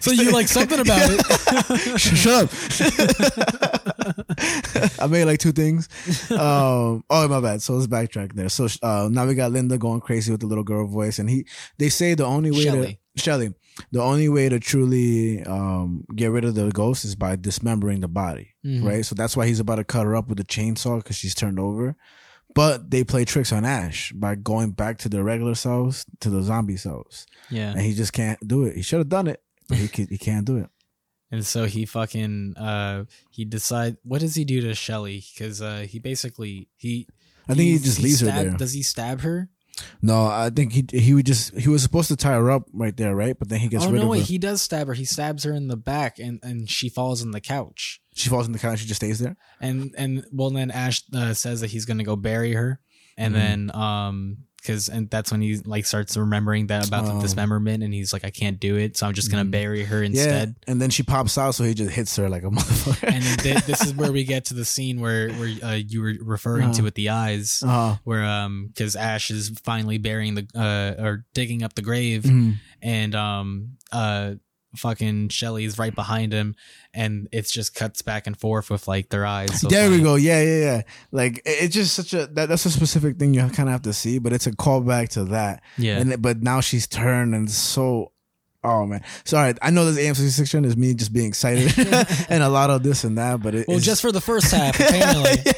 so 0.00 0.10
you 0.10 0.32
like 0.32 0.48
something 0.48 0.80
about 0.80 1.00
it? 1.02 1.98
Shut 1.98 2.44
up. 2.44 2.50
I 5.00 5.06
made 5.06 5.24
like 5.24 5.38
two 5.38 5.52
things. 5.52 5.88
Um, 6.30 7.04
oh, 7.10 7.28
my 7.28 7.40
bad. 7.40 7.62
So 7.62 7.85
let's 7.86 8.08
backtrack 8.08 8.34
there. 8.34 8.48
So 8.48 8.68
uh, 8.82 9.08
now 9.10 9.26
we 9.26 9.34
got 9.34 9.52
Linda 9.52 9.78
going 9.78 10.00
crazy 10.00 10.30
with 10.30 10.40
the 10.40 10.46
little 10.46 10.64
girl 10.64 10.86
voice, 10.86 11.18
and 11.18 11.28
he 11.30 11.46
they 11.78 11.88
say 11.88 12.14
the 12.14 12.24
only 12.26 12.50
way 12.50 12.64
Shelly. 12.64 13.00
to 13.16 13.22
Shelly, 13.22 13.54
the 13.92 14.02
only 14.02 14.28
way 14.28 14.48
to 14.48 14.58
truly 14.60 15.42
um, 15.44 16.04
get 16.14 16.30
rid 16.30 16.44
of 16.44 16.54
the 16.54 16.70
ghost 16.70 17.04
is 17.04 17.14
by 17.14 17.36
dismembering 17.36 18.00
the 18.00 18.08
body, 18.08 18.54
Mhm. 18.64 18.84
right? 18.84 19.04
So 19.06 19.14
that's 19.14 19.36
why 19.36 19.46
he's 19.46 19.60
about 19.60 19.76
to 19.76 19.84
cut 19.84 20.04
her 20.04 20.16
up 20.16 20.28
with 20.28 20.40
a 20.40 20.44
chainsaw 20.44 20.98
because 20.98 21.16
she's 21.16 21.34
turned 21.34 21.58
over. 21.60 21.96
But 22.54 22.90
they 22.90 23.04
play 23.04 23.26
tricks 23.26 23.52
on 23.52 23.66
Ash 23.66 24.12
by 24.12 24.34
going 24.34 24.70
back 24.70 24.96
to 24.98 25.10
the 25.10 25.22
regular 25.22 25.54
cells 25.54 26.06
to 26.20 26.30
the 26.30 26.42
zombie 26.42 26.78
cells, 26.78 27.26
Yeah. 27.50 27.72
and 27.72 27.80
he 27.82 27.92
just 27.92 28.12
can't 28.14 28.38
do 28.46 28.64
it. 28.64 28.76
He 28.76 28.82
should 28.82 28.98
have 29.00 29.10
done 29.10 29.26
it, 29.26 29.42
but 29.68 29.76
he 29.78 29.88
can, 29.88 30.06
he 30.08 30.16
can't 30.18 30.46
do 30.46 30.56
it. 30.58 30.70
And 31.28 31.44
so 31.44 31.64
he 31.64 31.86
fucking 31.86 32.54
uh 32.56 33.04
he 33.30 33.44
decide 33.44 33.96
what 34.04 34.20
does 34.20 34.36
he 34.36 34.44
do 34.44 34.60
to 34.60 34.74
Shelly? 34.76 35.24
Because 35.34 35.60
uh 35.60 35.84
he 35.90 35.98
basically 35.98 36.68
he 36.76 37.08
I 37.48 37.54
think 37.54 37.68
he 37.68 37.78
just 37.78 38.00
leaves 38.00 38.20
her 38.20 38.26
there. 38.26 38.50
Does 38.50 38.72
he 38.72 38.82
stab 38.82 39.20
her? 39.20 39.48
No, 40.00 40.24
I 40.26 40.50
think 40.50 40.72
he 40.72 40.86
he 40.98 41.12
would 41.12 41.26
just 41.26 41.54
he 41.56 41.68
was 41.68 41.82
supposed 41.82 42.08
to 42.08 42.16
tie 42.16 42.32
her 42.32 42.50
up 42.50 42.66
right 42.72 42.96
there, 42.96 43.14
right? 43.14 43.38
But 43.38 43.50
then 43.50 43.60
he 43.60 43.68
gets 43.68 43.84
oh 43.84 43.90
rid 43.90 43.98
no, 43.98 44.04
of 44.04 44.08
wait, 44.08 44.20
her. 44.20 44.24
he 44.24 44.38
does 44.38 44.62
stab 44.62 44.86
her. 44.86 44.94
He 44.94 45.04
stabs 45.04 45.44
her 45.44 45.52
in 45.52 45.68
the 45.68 45.76
back, 45.76 46.18
and 46.18 46.40
and 46.42 46.68
she 46.70 46.88
falls 46.88 47.22
on 47.22 47.32
the 47.32 47.42
couch. 47.42 48.00
she 48.14 48.30
falls 48.30 48.46
on 48.46 48.52
the 48.52 48.58
couch. 48.58 48.78
She 48.78 48.86
just 48.86 49.00
stays 49.00 49.18
there. 49.18 49.36
And 49.60 49.94
and 49.98 50.24
well, 50.32 50.48
then 50.50 50.70
Ash 50.70 51.02
uh, 51.14 51.34
says 51.34 51.60
that 51.60 51.70
he's 51.70 51.84
gonna 51.84 52.04
go 52.04 52.16
bury 52.16 52.54
her, 52.54 52.80
and 53.18 53.34
Mhm. 53.34 53.36
then 53.36 53.70
um. 53.74 54.38
Because 54.66 54.88
and 54.88 55.08
that's 55.10 55.30
when 55.30 55.40
he 55.40 55.58
like 55.64 55.86
starts 55.86 56.16
remembering 56.16 56.66
that 56.68 56.88
about 56.88 57.04
Oh. 57.04 57.14
the 57.16 57.20
dismemberment, 57.22 57.84
and 57.84 57.94
he's 57.94 58.12
like, 58.12 58.24
"I 58.24 58.30
can't 58.30 58.58
do 58.58 58.76
it, 58.76 58.96
so 58.96 59.06
I'm 59.06 59.14
just 59.14 59.30
gonna 59.30 59.44
Mhm. 59.44 59.50
bury 59.52 59.84
her 59.84 60.02
instead." 60.02 60.48
Yeah, 60.66 60.72
and 60.72 60.82
then 60.82 60.90
she 60.90 61.04
pops 61.04 61.38
out, 61.38 61.54
so 61.54 61.62
he 61.64 61.72
just 61.74 61.92
hits 61.92 62.16
her 62.16 62.28
like 62.28 62.42
a 62.42 62.50
motherfucker. 62.56 63.12
and 63.12 63.22
then 63.22 63.38
th- 63.38 63.64
this 63.64 63.84
is 63.86 63.94
where 63.94 64.10
we 64.10 64.24
get 64.24 64.46
to 64.46 64.54
the 64.54 64.64
scene 64.64 64.98
where 65.00 65.30
where 65.34 65.54
uh, 65.62 65.72
you 65.74 66.00
were 66.02 66.14
referring 66.20 66.72
to 66.72 66.78
Uh-huh. 66.78 66.84
with 66.84 66.94
the 66.94 67.10
eyes, 67.10 67.62
uh, 67.64 67.96
where 68.04 68.24
um 68.24 68.66
because 68.68 68.96
Ash 68.96 69.30
is 69.30 69.50
finally 69.64 69.98
burying 69.98 70.34
the 70.34 70.46
uh 70.54 71.02
or 71.02 71.24
digging 71.34 71.62
up 71.62 71.74
the 71.74 71.82
grave, 71.82 72.24
mhm. 72.24 72.56
and 72.82 73.14
um 73.14 73.76
uh 73.92 74.34
fucking 74.76 75.28
Shelly's 75.30 75.78
right 75.78 75.94
behind 75.94 76.32
him, 76.32 76.54
and 76.94 77.28
it's 77.32 77.50
just 77.50 77.74
cuts 77.74 78.02
back 78.02 78.26
and 78.26 78.38
forth 78.38 78.70
with 78.70 78.86
like 78.88 79.08
their 79.10 79.26
eyes. 79.26 79.60
So 79.60 79.68
there 79.68 79.90
we 79.90 80.00
go. 80.00 80.14
Yeah, 80.16 80.42
yeah, 80.42 80.58
yeah. 80.58 80.82
Like 81.12 81.38
it- 81.38 81.64
it's 81.64 81.74
just 81.74 81.94
such 81.94 82.12
a 82.14 82.26
that, 82.28 82.48
that's 82.48 82.66
a 82.66 82.70
specific 82.70 83.18
thing 83.18 83.34
you 83.34 83.40
kind 83.48 83.68
of 83.68 83.72
have 83.72 83.82
to 83.82 83.92
see, 83.92 84.18
but 84.18 84.32
it's 84.32 84.46
a 84.46 84.52
callback 84.52 85.08
to 85.10 85.24
that. 85.26 85.62
Yeah, 85.78 85.98
And 85.98 86.20
but 86.22 86.42
now 86.42 86.60
she's 86.60 86.86
turned 86.86 87.34
and 87.34 87.50
so. 87.50 88.12
Oh 88.64 88.84
man, 88.84 89.04
sorry. 89.24 89.54
I 89.62 89.70
know 89.70 89.90
this 89.92 90.04
AMC 90.04 90.28
section 90.30 90.64
is 90.64 90.76
me 90.76 90.92
just 90.92 91.12
being 91.12 91.28
excited 91.28 91.72
and 92.28 92.42
a 92.42 92.48
lot 92.48 92.68
of 92.68 92.82
this 92.82 93.04
and 93.04 93.16
that, 93.16 93.40
but 93.40 93.54
it, 93.54 93.68
well, 93.68 93.78
just 93.78 94.02
for 94.02 94.10
the 94.10 94.20
first 94.20 94.50
half, 94.50 94.74
apparently. 94.80 95.52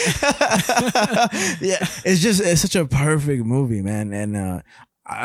yeah, 1.60 1.78
it's 2.04 2.20
just 2.22 2.40
it's 2.40 2.62
such 2.62 2.76
a 2.76 2.86
perfect 2.86 3.44
movie, 3.44 3.82
man, 3.82 4.12
and 4.14 4.36
uh, 4.36 4.60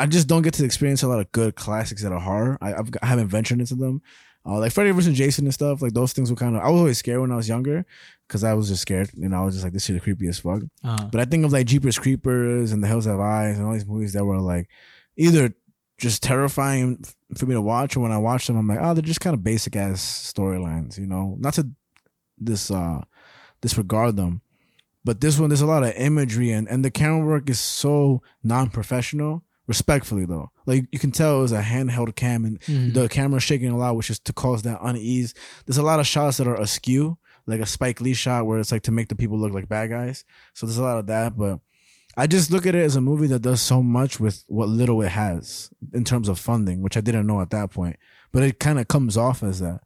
I 0.02 0.06
just 0.06 0.26
don't 0.28 0.42
get 0.42 0.54
to 0.54 0.64
experience 0.64 1.02
a 1.02 1.08
lot 1.08 1.20
of 1.20 1.30
good 1.32 1.54
classics 1.54 2.02
that 2.02 2.12
are 2.12 2.20
horror. 2.20 2.58
I, 2.60 2.74
I've, 2.74 2.90
I 3.02 3.06
haven't 3.06 3.28
ventured 3.28 3.60
into 3.60 3.74
them, 3.74 4.02
uh, 4.44 4.58
like 4.58 4.72
Freddy 4.72 4.90
vs. 4.90 5.16
Jason 5.16 5.44
and 5.46 5.54
stuff. 5.54 5.80
Like 5.82 5.92
those 5.92 6.12
things 6.12 6.30
were 6.30 6.36
kind 6.36 6.56
of 6.56 6.62
I 6.62 6.70
was 6.70 6.78
always 6.80 6.98
scared 6.98 7.20
when 7.20 7.32
I 7.32 7.36
was 7.36 7.48
younger 7.48 7.84
because 8.26 8.42
I 8.44 8.54
was 8.54 8.68
just 8.68 8.82
scared. 8.82 9.10
You 9.14 9.28
know, 9.28 9.42
I 9.42 9.44
was 9.44 9.54
just 9.54 9.64
like 9.64 9.72
this 9.72 9.84
shit 9.84 9.96
is 9.96 10.02
creepy 10.02 10.26
as 10.28 10.38
fuck. 10.38 10.62
Uh, 10.82 11.08
But 11.10 11.20
I 11.20 11.24
think 11.24 11.44
of 11.44 11.52
like 11.52 11.66
Jeepers 11.66 11.98
Creepers 11.98 12.72
and 12.72 12.82
The 12.82 12.88
Hills 12.88 13.04
Have 13.06 13.20
Eyes 13.20 13.58
and 13.58 13.66
all 13.66 13.72
these 13.74 13.86
movies 13.86 14.12
that 14.14 14.24
were 14.24 14.38
like 14.40 14.68
either 15.16 15.54
just 15.98 16.22
terrifying 16.22 17.02
for 17.36 17.46
me 17.46 17.54
to 17.54 17.60
watch, 17.62 17.96
or 17.96 18.00
when 18.00 18.12
I 18.12 18.18
watch 18.18 18.46
them, 18.46 18.56
I'm 18.56 18.66
like, 18.68 18.78
oh, 18.82 18.92
they're 18.92 19.02
just 19.02 19.20
kind 19.20 19.34
of 19.34 19.42
basic 19.42 19.76
ass 19.76 20.32
storylines, 20.34 20.98
you 20.98 21.06
know. 21.06 21.36
Not 21.38 21.54
to 21.54 21.68
this 22.38 22.70
uh 22.70 23.02
disregard 23.62 24.16
them, 24.16 24.42
but 25.04 25.20
this 25.20 25.38
one 25.38 25.48
there's 25.48 25.62
a 25.62 25.66
lot 25.66 25.82
of 25.84 25.94
imagery 25.96 26.50
and 26.50 26.68
and 26.68 26.84
the 26.84 26.90
camera 26.90 27.24
work 27.26 27.48
is 27.48 27.58
so 27.60 28.22
non 28.42 28.68
professional. 28.70 29.42
Respectfully 29.66 30.24
though, 30.26 30.50
like 30.64 30.84
you 30.92 30.98
can 30.98 31.10
tell 31.10 31.38
it 31.38 31.42
was 31.42 31.52
a 31.52 31.60
handheld 31.62 32.14
cam 32.14 32.44
and 32.44 32.60
mhm. 32.60 32.94
the 32.94 33.08
camera 33.08 33.40
shaking 33.40 33.70
a 33.70 33.76
lot, 33.76 33.96
which 33.96 34.10
is 34.10 34.18
to 34.20 34.32
cause 34.32 34.62
that 34.62 34.78
unease. 34.80 35.34
There's 35.64 35.78
a 35.78 35.82
lot 35.82 35.98
of 35.98 36.06
shots 36.06 36.36
that 36.36 36.46
are 36.46 36.60
askew, 36.60 37.18
like 37.46 37.60
a 37.60 37.66
Spike 37.66 38.00
Lee 38.00 38.14
shot 38.14 38.46
where 38.46 38.58
it's 38.60 38.70
like 38.70 38.82
to 38.82 38.92
make 38.92 39.08
the 39.08 39.16
people 39.16 39.38
look 39.38 39.52
like 39.52 39.68
bad 39.68 39.90
guys. 39.90 40.24
So 40.54 40.66
there's 40.66 40.78
a 40.78 40.82
lot 40.84 40.98
of 40.98 41.06
that, 41.08 41.36
but 41.36 41.58
I 42.16 42.26
just 42.26 42.50
look 42.50 42.64
at 42.64 42.74
it 42.74 42.84
as 42.84 42.96
a 42.96 43.00
movie 43.00 43.26
that 43.26 43.42
does 43.42 43.60
so 43.60 43.82
much 43.82 44.18
with 44.20 44.44
what 44.46 44.68
little 44.68 45.02
it 45.02 45.08
has 45.10 45.68
in 45.92 46.04
terms 46.04 46.28
of 46.28 46.38
funding, 46.38 46.80
which 46.80 46.96
I 46.96 47.00
didn't 47.00 47.26
know 47.26 47.40
at 47.40 47.50
that 47.50 47.70
point. 47.70 47.96
But 48.32 48.42
it 48.44 48.58
kind 48.60 48.78
of 48.78 48.88
comes 48.88 49.16
off 49.16 49.42
as 49.42 49.60
that. 49.60 49.80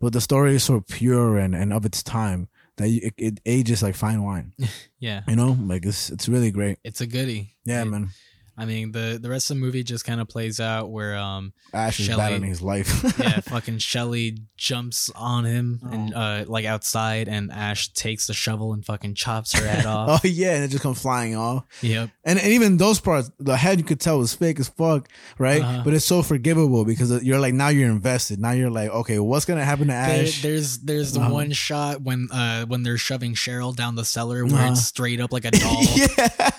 But 0.00 0.12
the 0.12 0.20
story 0.20 0.54
is 0.56 0.64
so 0.64 0.80
pure 0.80 1.36
and, 1.38 1.54
and 1.54 1.72
of 1.72 1.84
its 1.86 2.02
time 2.02 2.48
that 2.76 2.88
it, 2.88 3.14
it 3.16 3.40
ages 3.46 3.82
like 3.82 3.94
fine 3.94 4.22
wine. 4.22 4.52
yeah, 4.98 5.22
You 5.28 5.36
know, 5.36 5.56
like 5.60 5.84
it's 5.86 6.10
it's 6.10 6.28
really 6.28 6.50
great. 6.50 6.78
it's 6.84 7.00
a 7.00 7.06
goodie. 7.06 7.54
Yeah, 7.64 7.82
It- 7.82 7.86
man. 7.86 8.10
I 8.58 8.64
mean, 8.64 8.92
the 8.92 9.18
the 9.20 9.28
rest 9.28 9.50
of 9.50 9.56
the 9.56 9.60
movie 9.60 9.82
just 9.82 10.04
kind 10.04 10.20
of 10.20 10.28
plays 10.28 10.60
out 10.60 10.90
where 10.90 11.16
um 11.16 11.52
Ash 11.74 12.00
is 12.00 12.06
Shelly- 12.06 12.18
battling 12.18 12.48
his 12.48 12.62
life. 12.62 13.02
yeah, 13.18 13.40
fucking 13.40 13.78
Shelly 13.78 14.38
jumps 14.56 15.10
on 15.14 15.44
him 15.44 15.80
and 15.90 16.14
uh 16.14 16.44
like 16.48 16.64
outside 16.64 17.28
and 17.28 17.52
Ash 17.52 17.88
takes 17.92 18.26
the 18.26 18.32
shovel 18.34 18.72
and 18.72 18.84
fucking 18.84 19.14
chops 19.14 19.52
her 19.52 19.66
head 19.66 19.84
off. 19.96 20.20
oh 20.24 20.28
yeah, 20.28 20.54
and 20.54 20.64
it 20.64 20.68
just 20.68 20.82
comes 20.82 21.00
flying 21.02 21.36
off. 21.36 21.64
Yep. 21.82 22.10
And, 22.24 22.38
and 22.38 22.48
even 22.52 22.76
those 22.78 22.98
parts, 23.00 23.30
the 23.38 23.56
head 23.56 23.78
you 23.78 23.84
could 23.84 24.00
tell 24.00 24.18
was 24.18 24.32
fake 24.34 24.58
as 24.58 24.68
fuck, 24.68 25.08
right? 25.38 25.60
Uh-huh. 25.62 25.82
But 25.84 25.94
it's 25.94 26.04
so 26.04 26.22
forgivable 26.22 26.84
because 26.84 27.22
you're 27.22 27.38
like 27.40 27.54
now 27.54 27.68
you're 27.68 27.90
invested. 27.90 28.38
Now 28.40 28.52
you're 28.52 28.70
like, 28.70 28.90
okay, 28.90 29.18
what's 29.18 29.44
gonna 29.44 29.64
happen 29.64 29.88
to 29.88 29.92
There, 29.92 30.22
Ash? 30.24 30.42
there's 30.42 30.78
there's 30.78 31.12
the 31.12 31.20
Uh-huh. 31.20 31.32
one 31.34 31.52
shot 31.52 32.00
when 32.02 32.28
uh 32.32 32.64
when 32.66 32.82
they're 32.82 32.96
shoving 32.98 33.34
Cheryl 33.34 33.74
down 33.76 33.96
the 33.96 34.04
cellar 34.04 34.44
where 34.46 34.54
Uh-huh. 34.56 34.72
it's 34.72 34.84
straight 34.86 35.20
up 35.20 35.32
like 35.32 35.44
a 35.44 35.50
doll. 35.52 35.82
yeah. 35.94 36.50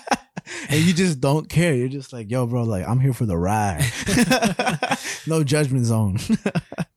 And 0.68 0.80
you 0.80 0.92
just 0.92 1.20
don't 1.20 1.48
care. 1.48 1.74
You're 1.74 1.88
just 1.88 2.12
like, 2.12 2.30
yo, 2.30 2.46
bro, 2.46 2.62
like 2.64 2.86
I'm 2.86 3.00
here 3.00 3.12
for 3.12 3.26
the 3.26 3.36
ride. 3.36 3.84
no 5.26 5.44
judgment 5.44 5.86
zone. 5.86 6.18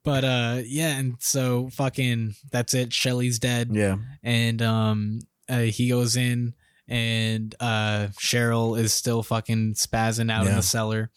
But 0.03 0.23
uh 0.23 0.61
yeah, 0.65 0.97
and 0.97 1.17
so 1.19 1.69
fucking 1.69 2.33
that's 2.51 2.73
it. 2.73 2.91
Shelly's 2.91 3.38
dead. 3.38 3.69
yeah. 3.71 3.97
and 4.23 4.59
um 4.59 5.19
uh, 5.47 5.59
he 5.59 5.89
goes 5.89 6.15
in 6.15 6.55
and 6.88 7.53
uh 7.59 8.07
Cheryl 8.19 8.80
is 8.80 8.95
still 8.95 9.21
fucking 9.21 9.75
spazzing 9.75 10.31
out 10.31 10.47
in 10.47 10.55
the 10.55 10.63
cellar 10.63 11.11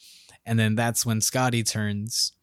and 0.44 0.58
then 0.58 0.74
that's 0.74 1.06
when 1.06 1.22
Scotty 1.22 1.62
turns 1.62 2.33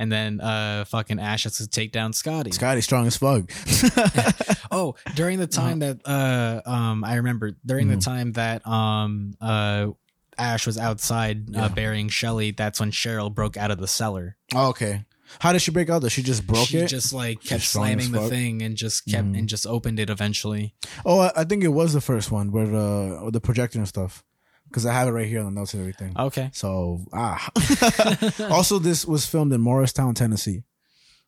and 0.00 0.10
then 0.10 0.40
uh 0.40 0.84
fucking 0.86 1.20
Ash 1.20 1.44
has 1.44 1.58
to 1.58 1.68
take 1.68 1.92
down 1.92 2.12
Scotty. 2.12 2.50
Scotty 2.50 2.80
strong 2.80 3.06
as 3.06 3.16
fuck. 3.16 3.50
oh, 4.72 4.94
during 5.14 5.38
the 5.38 5.46
time 5.46 5.80
that 5.80 6.00
uh 6.04 6.60
um 6.68 7.04
I 7.04 7.16
remember 7.16 7.52
during 7.64 7.86
Mhm. 7.88 7.96
the 7.96 8.00
time 8.00 8.32
that 8.32 8.66
um 8.66 9.34
uh 9.40 9.88
Ash 10.38 10.66
was 10.66 10.78
outside 10.78 11.50
Yeah. 11.50 11.66
uh, 11.66 11.68
burying 11.68 12.08
Shelly, 12.08 12.50
that's 12.52 12.80
when 12.80 12.90
Cheryl 12.90 13.32
broke 13.34 13.56
out 13.58 13.70
of 13.70 13.78
the 13.78 13.86
cellar. 13.88 14.36
oh, 14.54 14.68
okay. 14.70 15.04
How 15.38 15.52
did 15.52 15.62
she 15.62 15.70
break 15.70 15.88
out 15.90 16.02
though? 16.02 16.08
She 16.08 16.22
just 16.24 16.44
broke 16.46 16.66
she 16.68 16.78
it? 16.78 16.88
just 16.88 17.12
like 17.12 17.44
kept 17.44 17.62
slamming 17.62 18.10
the 18.10 18.28
thing 18.28 18.62
and 18.62 18.74
just 18.76 19.04
kept 19.06 19.28
Mhm. 19.28 19.38
and 19.38 19.48
just 19.48 19.66
opened 19.66 20.00
it 20.00 20.10
eventually. 20.10 20.74
oh, 21.04 21.20
I, 21.20 21.30
I 21.36 21.44
think 21.44 21.62
it 21.62 21.68
was 21.68 21.92
the 21.92 22.00
first 22.00 22.32
one 22.32 22.50
where 22.50 22.66
the 22.66 23.28
the 23.30 23.40
projector 23.40 23.78
and 23.78 23.86
stuff. 23.86 24.24
Because 24.70 24.86
I 24.86 24.92
have 24.92 25.08
it 25.08 25.10
right 25.10 25.26
here 25.26 25.40
on 25.40 25.46
the 25.46 25.50
notes 25.50 25.74
and 25.74 25.80
everything. 25.80 26.14
Okay. 26.16 26.50
So 26.52 27.04
ah. 27.12 27.50
also, 28.50 28.78
this 28.78 29.04
was 29.04 29.26
filmed 29.26 29.52
in 29.52 29.60
Morristown, 29.60 30.14
Tennessee. 30.14 30.62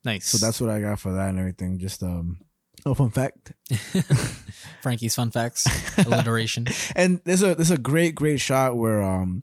Nice. 0.05 0.27
So 0.27 0.39
that's 0.39 0.61
what 0.61 0.71
I 0.71 0.81
got 0.81 1.01
for 1.01 1.13
that 1.13 1.31
and 1.31 1.39
everything. 1.39 1.79
Just 1.79 2.03
um, 2.03 2.39
oh, 2.87 2.95
fun 2.95 3.11
fact. 3.11 3.53
Franky's 4.83 5.15
fun 5.15 5.31
facts, 5.31 5.67
alliteration. 5.99 6.67
And 6.97 7.21
there's 7.25 7.43
a 7.43 7.55
there's 7.55 7.71
a 7.71 7.79
great 7.79 8.15
great 8.15 8.41
shot 8.41 8.77
where 8.77 9.03
um, 9.03 9.43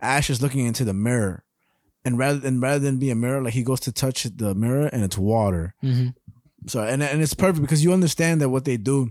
Ash 0.00 0.30
is 0.30 0.42
looking 0.42 0.66
into 0.66 0.84
the 0.84 0.94
mirror, 0.94 1.44
and 2.04 2.18
rather 2.18 2.38
than 2.38 2.60
rather 2.60 2.78
than 2.78 2.98
be 2.98 3.10
a 3.10 3.14
mirror, 3.14 3.42
like 3.42 3.54
he 3.54 3.62
goes 3.62 3.80
to 3.80 3.92
touch 3.92 4.24
the 4.24 4.54
mirror 4.54 4.86
and 4.86 5.02
it's 5.02 5.18
water. 5.18 5.74
Mm-hmm. 5.82 6.08
So 6.66 6.82
and 6.82 7.02
and 7.02 7.22
it's 7.22 7.34
perfect 7.34 7.62
because 7.62 7.84
you 7.84 7.92
understand 7.92 8.40
that 8.40 8.50
what 8.50 8.64
they 8.64 8.76
do 8.76 9.10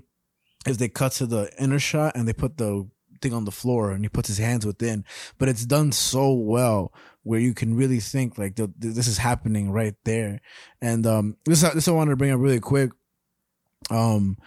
is 0.66 0.78
they 0.78 0.90
cut 0.90 1.14
to 1.14 1.26
the 1.26 1.52
inner 1.60 1.80
shot 1.80 2.16
and 2.16 2.28
they 2.28 2.34
put 2.34 2.58
the 2.58 2.90
thing 3.22 3.34
on 3.34 3.46
the 3.46 3.52
floor 3.52 3.92
and 3.92 4.04
he 4.04 4.10
puts 4.10 4.28
his 4.28 4.38
hands 4.38 4.66
within, 4.66 5.04
but 5.38 5.50
it's 5.50 5.66
done 5.66 5.92
so 5.92 6.34
well 6.34 6.94
where 7.24 7.40
you 7.40 7.54
can 7.54 7.76
really 7.76 8.00
think 8.00 8.38
like 8.38 8.56
th- 8.56 8.70
th- 8.82 8.94
this 8.96 9.08
is 9.08 9.18
happening 9.18 9.72
right 9.72 9.96
there. 10.06 10.40
And 10.82 11.06
um, 11.06 11.38
this 11.46 11.62
this 11.62 11.88
I 11.88 11.92
wanted 11.92 12.12
to 12.12 12.16
bring 12.18 12.32
up 12.32 12.40
really 12.40 12.60
quick. 12.60 12.92
Um, 13.90 14.38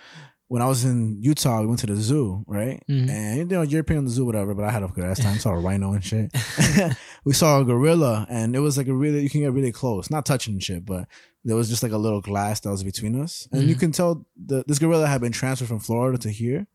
when 0.48 0.62
I 0.62 0.66
was 0.66 0.84
in 0.84 1.22
Utah, 1.22 1.60
we 1.60 1.68
went 1.68 1.78
to 1.80 1.86
the 1.86 1.94
zoo, 1.96 2.42
right? 2.48 2.82
Mhm. 2.90 3.08
And 3.08 3.36
you 3.38 3.44
know, 3.44 3.62
European 3.62 4.04
the 4.04 4.10
zoo, 4.10 4.24
whatever. 4.26 4.52
But 4.54 4.64
I 4.64 4.70
had 4.72 4.82
a 4.82 4.88
good 4.88 5.04
ass 5.04 5.20
time. 5.20 5.38
Saw 5.38 5.50
a 5.50 5.58
rhino 5.60 5.92
and 5.92 6.04
shit. 6.04 6.32
we 7.24 7.32
saw 7.32 7.60
a 7.60 7.64
gorilla, 7.64 8.26
and 8.28 8.56
it 8.56 8.60
was 8.60 8.76
like 8.76 8.88
a 8.88 8.94
really 8.94 9.22
you 9.22 9.30
can 9.30 9.42
get 9.42 9.52
really 9.52 9.70
close, 9.72 10.10
not 10.10 10.26
touching 10.26 10.58
shit, 10.58 10.84
but 10.84 11.06
there 11.44 11.54
was 11.56 11.68
just 11.70 11.82
like 11.84 11.92
a 11.92 11.96
little 11.98 12.20
glass 12.20 12.60
that 12.60 12.70
was 12.70 12.82
between 12.82 13.18
us, 13.20 13.46
and 13.52 13.62
you 13.68 13.76
Mhm. 13.76 13.80
can 13.80 13.92
tell 13.92 14.26
the 14.36 14.64
this 14.66 14.80
gorilla 14.80 15.06
had 15.06 15.20
been 15.20 15.32
transferred 15.32 15.68
from 15.68 15.78
Florida 15.78 16.18
to 16.18 16.30
here, 16.30 16.66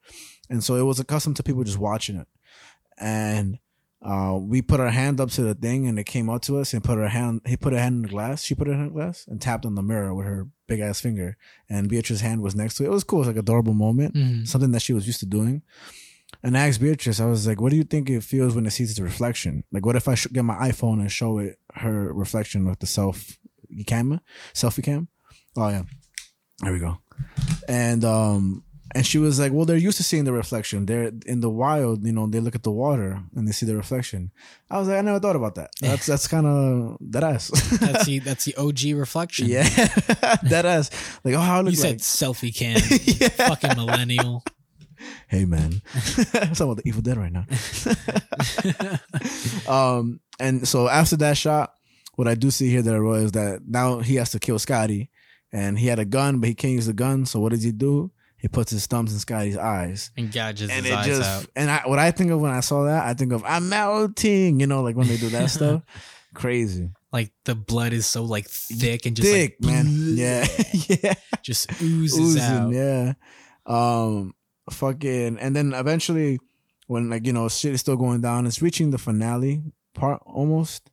and 0.49 0.63
so 0.63 0.75
it 0.75 0.83
was 0.83 0.99
accustomed 0.99 1.35
to 1.37 1.43
people 1.43 1.63
just 1.63 1.79
watching 1.79 2.15
it, 2.17 2.27
and. 2.97 3.59
Uh, 4.01 4.37
we 4.39 4.61
put 4.61 4.79
our 4.79 4.91
hand 4.91 5.19
up 5.19 5.31
to 5.31 5.41
the 5.41 5.55
thing 5.55 5.87
and 5.87 5.97
it 5.97 6.03
came 6.03 6.29
up 6.29 6.39
to 6.39 6.59
us 6.59 6.75
and 6.75 6.83
put 6.83 6.95
her 6.99 7.07
hand 7.07 7.41
he 7.47 7.57
put 7.57 7.73
her 7.73 7.79
hand 7.79 7.95
in 7.95 8.01
the 8.03 8.07
glass 8.07 8.43
she 8.43 8.53
put 8.53 8.67
her 8.67 8.73
hand 8.73 8.85
in 8.89 8.93
the 8.93 8.99
glass 8.99 9.25
and 9.27 9.41
tapped 9.41 9.65
on 9.65 9.73
the 9.73 9.81
mirror 9.81 10.13
with 10.13 10.27
her 10.27 10.47
big 10.67 10.79
ass 10.79 11.01
finger 11.01 11.35
and 11.69 11.89
Beatrice's 11.89 12.21
hand 12.21 12.41
was 12.43 12.53
next 12.53 12.75
to 12.75 12.83
it 12.83 12.87
it 12.87 12.91
was 12.91 13.03
cool 13.03 13.19
it 13.19 13.21
was 13.21 13.27
like 13.29 13.37
adorable 13.37 13.73
moment 13.73 14.13
Mhm. 14.13 14.47
something 14.47 14.69
that 14.73 14.83
she 14.83 14.93
was 14.93 15.07
used 15.07 15.21
to 15.21 15.25
doing. 15.25 15.63
And 16.43 16.55
I 16.55 16.67
asked 16.67 16.81
Beatrice, 16.81 17.19
I 17.19 17.25
was 17.25 17.47
like, 17.47 17.59
what 17.59 17.71
do 17.71 17.77
you 17.77 17.83
think 17.83 18.07
it 18.11 18.21
feels 18.23 18.53
when 18.53 18.67
it 18.67 18.71
sees 18.71 18.91
its 18.91 18.99
reflection? 18.99 19.63
Like, 19.71 19.87
what 19.87 19.95
if 19.95 20.07
I 20.07 20.13
sh- 20.13 20.27
get 20.31 20.45
my 20.45 20.55
iPhone 20.69 20.99
and 20.99 21.11
show 21.11 21.39
it 21.39 21.57
her 21.75 22.13
reflection 22.13 22.65
with 22.67 22.79
the 22.79 22.87
self 22.87 23.39
camera, 23.87 24.21
selfie 24.53 24.83
cam? 24.83 25.07
Oh, 25.55 25.69
yeah. 25.69 25.83
There 26.59 26.73
we 26.73 26.79
go. 26.79 26.99
And, 27.67 28.03
um, 28.05 28.63
and 28.95 29.05
she 29.05 29.17
was 29.17 29.37
like, 29.41 29.51
well, 29.51 29.65
they're 29.65 29.75
used 29.75 29.97
to 29.97 30.03
seeing 30.03 30.23
the 30.23 30.31
reflection. 30.31 30.85
They're 30.85 31.11
in 31.25 31.41
the 31.41 31.49
wild, 31.49 32.05
you 32.05 32.13
know, 32.13 32.27
they 32.27 32.39
look 32.39 32.55
at 32.55 32.63
the 32.63 32.71
water 32.71 33.21
and 33.35 33.45
they 33.45 33.51
see 33.51 33.65
the 33.65 33.75
reflection. 33.75 34.31
I 34.71 34.79
was 34.79 34.87
like, 34.87 34.97
I 34.97 35.01
never 35.01 35.19
thought 35.19 35.35
about 35.35 35.55
that. 35.55 35.71
That's, 35.81 36.05
that's 36.05 36.29
kind 36.29 36.45
of 36.47 36.97
that 37.11 37.21
ass. 37.21 37.49
That's 37.81 38.05
the 38.05 38.19
that's 38.27 38.45
the 38.45 38.55
OG 38.55 38.97
reflection. 38.97 39.49
yeah. 39.49 39.63
that 40.43 40.63
ass. 40.65 40.91
Like, 41.25 41.33
oh, 41.33 41.39
how 41.39 41.59
You 41.59 41.65
like. 41.65 41.75
said 41.75 41.99
selfie 41.99 42.55
cam. 42.55 42.77
yeah. 43.03 43.27
Fucking 43.49 43.75
millennial. 43.75 44.45
hey 45.27 45.43
man, 45.43 45.81
talking 46.15 46.55
about 46.61 46.77
the 46.77 46.83
Evil 46.85 47.01
Dead 47.01 47.17
right 47.17 47.33
now. 47.33 47.45
um, 49.67 50.21
and 50.39 50.65
so 50.65 50.87
after 50.87 51.17
that 51.17 51.35
shot, 51.35 51.73
what 52.15 52.29
I 52.29 52.35
do 52.35 52.49
see 52.49 52.69
here 52.69 52.81
that 52.81 52.95
I 52.95 52.97
wrote 52.97 53.23
is 53.23 53.31
that 53.33 53.63
now 53.67 53.99
he 53.99 54.15
has 54.15 54.31
to 54.31 54.39
kill 54.39 54.57
Scotty, 54.57 55.11
and 55.51 55.77
he 55.77 55.87
had 55.87 55.99
a 55.99 56.05
gun, 56.05 56.39
but 56.39 56.47
he 56.47 56.55
can't 56.55 56.73
use 56.73 56.85
the 56.85 56.93
gun. 56.93 57.25
So 57.25 57.41
what 57.41 57.51
does 57.51 57.63
he 57.63 57.73
do? 57.73 58.11
He 58.45 58.47
puts 58.47 58.69
his 58.69 58.85
thumbs 58.85 59.11
in 59.11 59.17
Scotty's 59.17 59.57
eyes, 59.57 60.11
and 60.15 60.31
gouges 60.31 60.69
and 60.69 60.85
his 60.85 60.93
it 60.93 60.95
eyes 60.95 61.05
just 61.07 61.27
out. 61.27 61.47
and 61.55 61.71
I, 61.71 61.81
what 61.85 61.97
I 61.97 62.11
think 62.11 62.29
of 62.29 62.39
when 62.39 62.51
I 62.51 62.59
saw 62.59 62.83
that, 62.83 63.03
I 63.03 63.15
think 63.15 63.31
of 63.33 63.43
I'm 63.43 63.69
melting. 63.69 64.59
You 64.59 64.67
know, 64.67 64.83
like 64.83 64.95
when 64.95 65.07
they 65.07 65.17
do 65.17 65.29
that 65.29 65.49
stuff, 65.49 65.81
crazy, 66.35 66.91
Like 67.11 67.31
the 67.45 67.55
blood 67.55 67.91
is 67.91 68.05
so 68.05 68.23
like 68.23 68.47
thick 68.47 69.07
and 69.07 69.15
just 69.15 69.27
thick, 69.27 69.55
like 69.61 69.73
man. 69.73 69.85
Yeah, 70.15 70.45
yeah. 70.73 71.15
just 71.41 71.71
oozes 71.81 72.37
out. 72.39 72.71
yeah. 72.71 73.13
Um, 73.65 74.35
fucking, 74.69 75.39
and 75.39 75.55
then 75.55 75.73
eventually, 75.73 76.37
when 76.85 77.09
like 77.09 77.25
you 77.25 77.33
know 77.33 77.49
shit 77.49 77.73
is 77.73 77.81
still 77.81 77.97
going 77.97 78.21
down, 78.21 78.45
it's 78.45 78.61
reaching 78.61 78.91
the 78.91 78.99
finale 78.99 79.63
part 79.95 80.21
almost, 80.23 80.91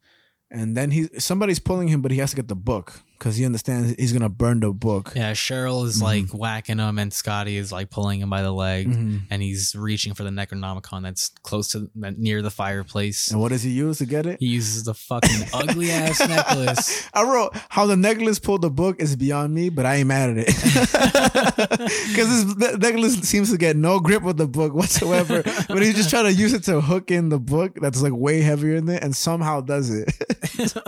and 0.51 0.75
then 0.75 0.91
he 0.91 1.11
somebody's 1.19 1.59
pulling 1.59 1.89
him, 1.89 2.01
but 2.01 2.13
he 2.13 2.17
has 2.17 2.31
to 2.31 2.37
get 2.37 2.49
the 2.49 2.57
book 2.57 3.03
because 3.23 3.37
he 3.37 3.47
understands 3.47 3.95
he's 4.01 4.13
gonna 4.13 4.29
burn 4.29 4.59
the 4.59 4.73
book. 4.73 5.13
Yeah, 5.15 5.31
Cheryl 5.31 5.87
is 5.87 6.01
Mhm. 6.01 6.03
like 6.03 6.29
whacking 6.35 6.79
him, 6.79 6.99
and 6.99 7.13
Scotty 7.13 7.57
is 7.57 7.71
like 7.71 7.89
pulling 7.89 8.21
him 8.21 8.29
by 8.29 8.43
the 8.43 8.51
leg, 8.51 8.89
Mhm. 8.89 9.23
and 9.31 9.41
he's 9.41 9.77
reaching 9.77 10.13
for 10.13 10.25
the 10.25 10.31
Necronomicon 10.31 11.05
that's 11.05 11.31
close 11.45 11.69
to 11.69 11.89
that 11.97 12.19
near 12.19 12.43
the 12.43 12.51
fireplace. 12.51 13.31
And 13.31 13.41
what 13.41 13.51
does 13.51 13.63
he 13.63 13.71
use 13.71 13.99
to 13.99 14.07
get 14.07 14.27
it? 14.27 14.39
He 14.41 14.47
uses 14.47 14.83
the 14.83 14.95
fucking 14.95 15.47
ugly 15.53 15.93
ass 15.93 16.19
necklace. 16.19 17.05
I 17.15 17.23
wrote 17.23 17.57
how 17.69 17.87
the 17.87 17.97
necklace 17.97 18.41
pulled 18.41 18.63
the 18.63 18.71
book 18.71 19.01
is 19.01 19.15
beyond 19.15 19.55
me, 19.55 19.69
but 19.69 19.87
I 19.87 19.97
ain't 19.97 20.09
mad 20.09 20.31
at 20.31 20.39
it 20.39 20.47
because 22.09 22.55
this 22.57 22.77
necklace 22.79 23.15
seems 23.21 23.51
to 23.53 23.57
get 23.57 23.77
no 23.77 24.01
grip 24.01 24.25
with 24.25 24.37
the 24.37 24.49
book 24.49 24.75
whatsoever. 24.75 25.43
but 25.69 25.81
he's 25.81 25.95
just 25.95 26.11
trying 26.11 26.25
to 26.25 26.33
use 26.33 26.53
it 26.55 26.65
to 26.65 26.81
hook 26.81 27.13
in 27.13 27.29
the 27.29 27.39
book 27.39 27.79
that's 27.81 28.03
like 28.03 28.13
way 28.15 28.41
heavier 28.41 28.81
than 28.81 28.97
it, 28.97 29.03
and 29.05 29.15
somehow 29.15 29.61
does 29.61 29.91
it. 29.91 30.13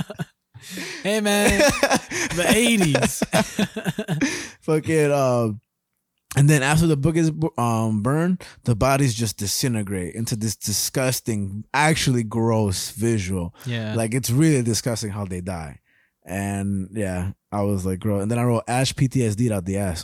hey 1.02 1.20
man, 1.20 1.59
the 2.36 2.44
eighties. 2.55 3.23
Fucking 4.62 5.12
um, 5.12 5.60
and 6.36 6.51
then 6.51 6.62
after 6.62 6.86
the 6.86 6.97
book 6.97 7.17
is 7.17 7.31
um 7.59 8.02
burned, 8.02 8.43
the 8.65 8.75
bodies 8.75 9.15
just 9.15 9.36
disintegrate 9.39 10.15
into 10.15 10.36
this 10.36 10.57
disgusting, 10.57 11.65
actually 11.73 12.25
gross 12.25 12.91
visual. 12.91 13.55
yeah, 13.67 13.94
Like 13.94 14.15
it's 14.15 14.31
really 14.31 14.62
disgusting 14.62 15.10
how 15.10 15.25
they 15.25 15.41
die. 15.41 15.81
And 16.26 16.89
yeah, 16.93 17.33
I 17.55 17.62
was 17.62 17.86
like, 17.86 18.00
gross. 18.00 18.23
And 18.23 18.31
then 18.31 18.39
I 18.39 18.44
wrote 18.44 18.65
Ash 18.68 18.92
PTSD 18.94 19.50
out 19.52 19.65
the 19.65 19.76
ass. 19.78 20.02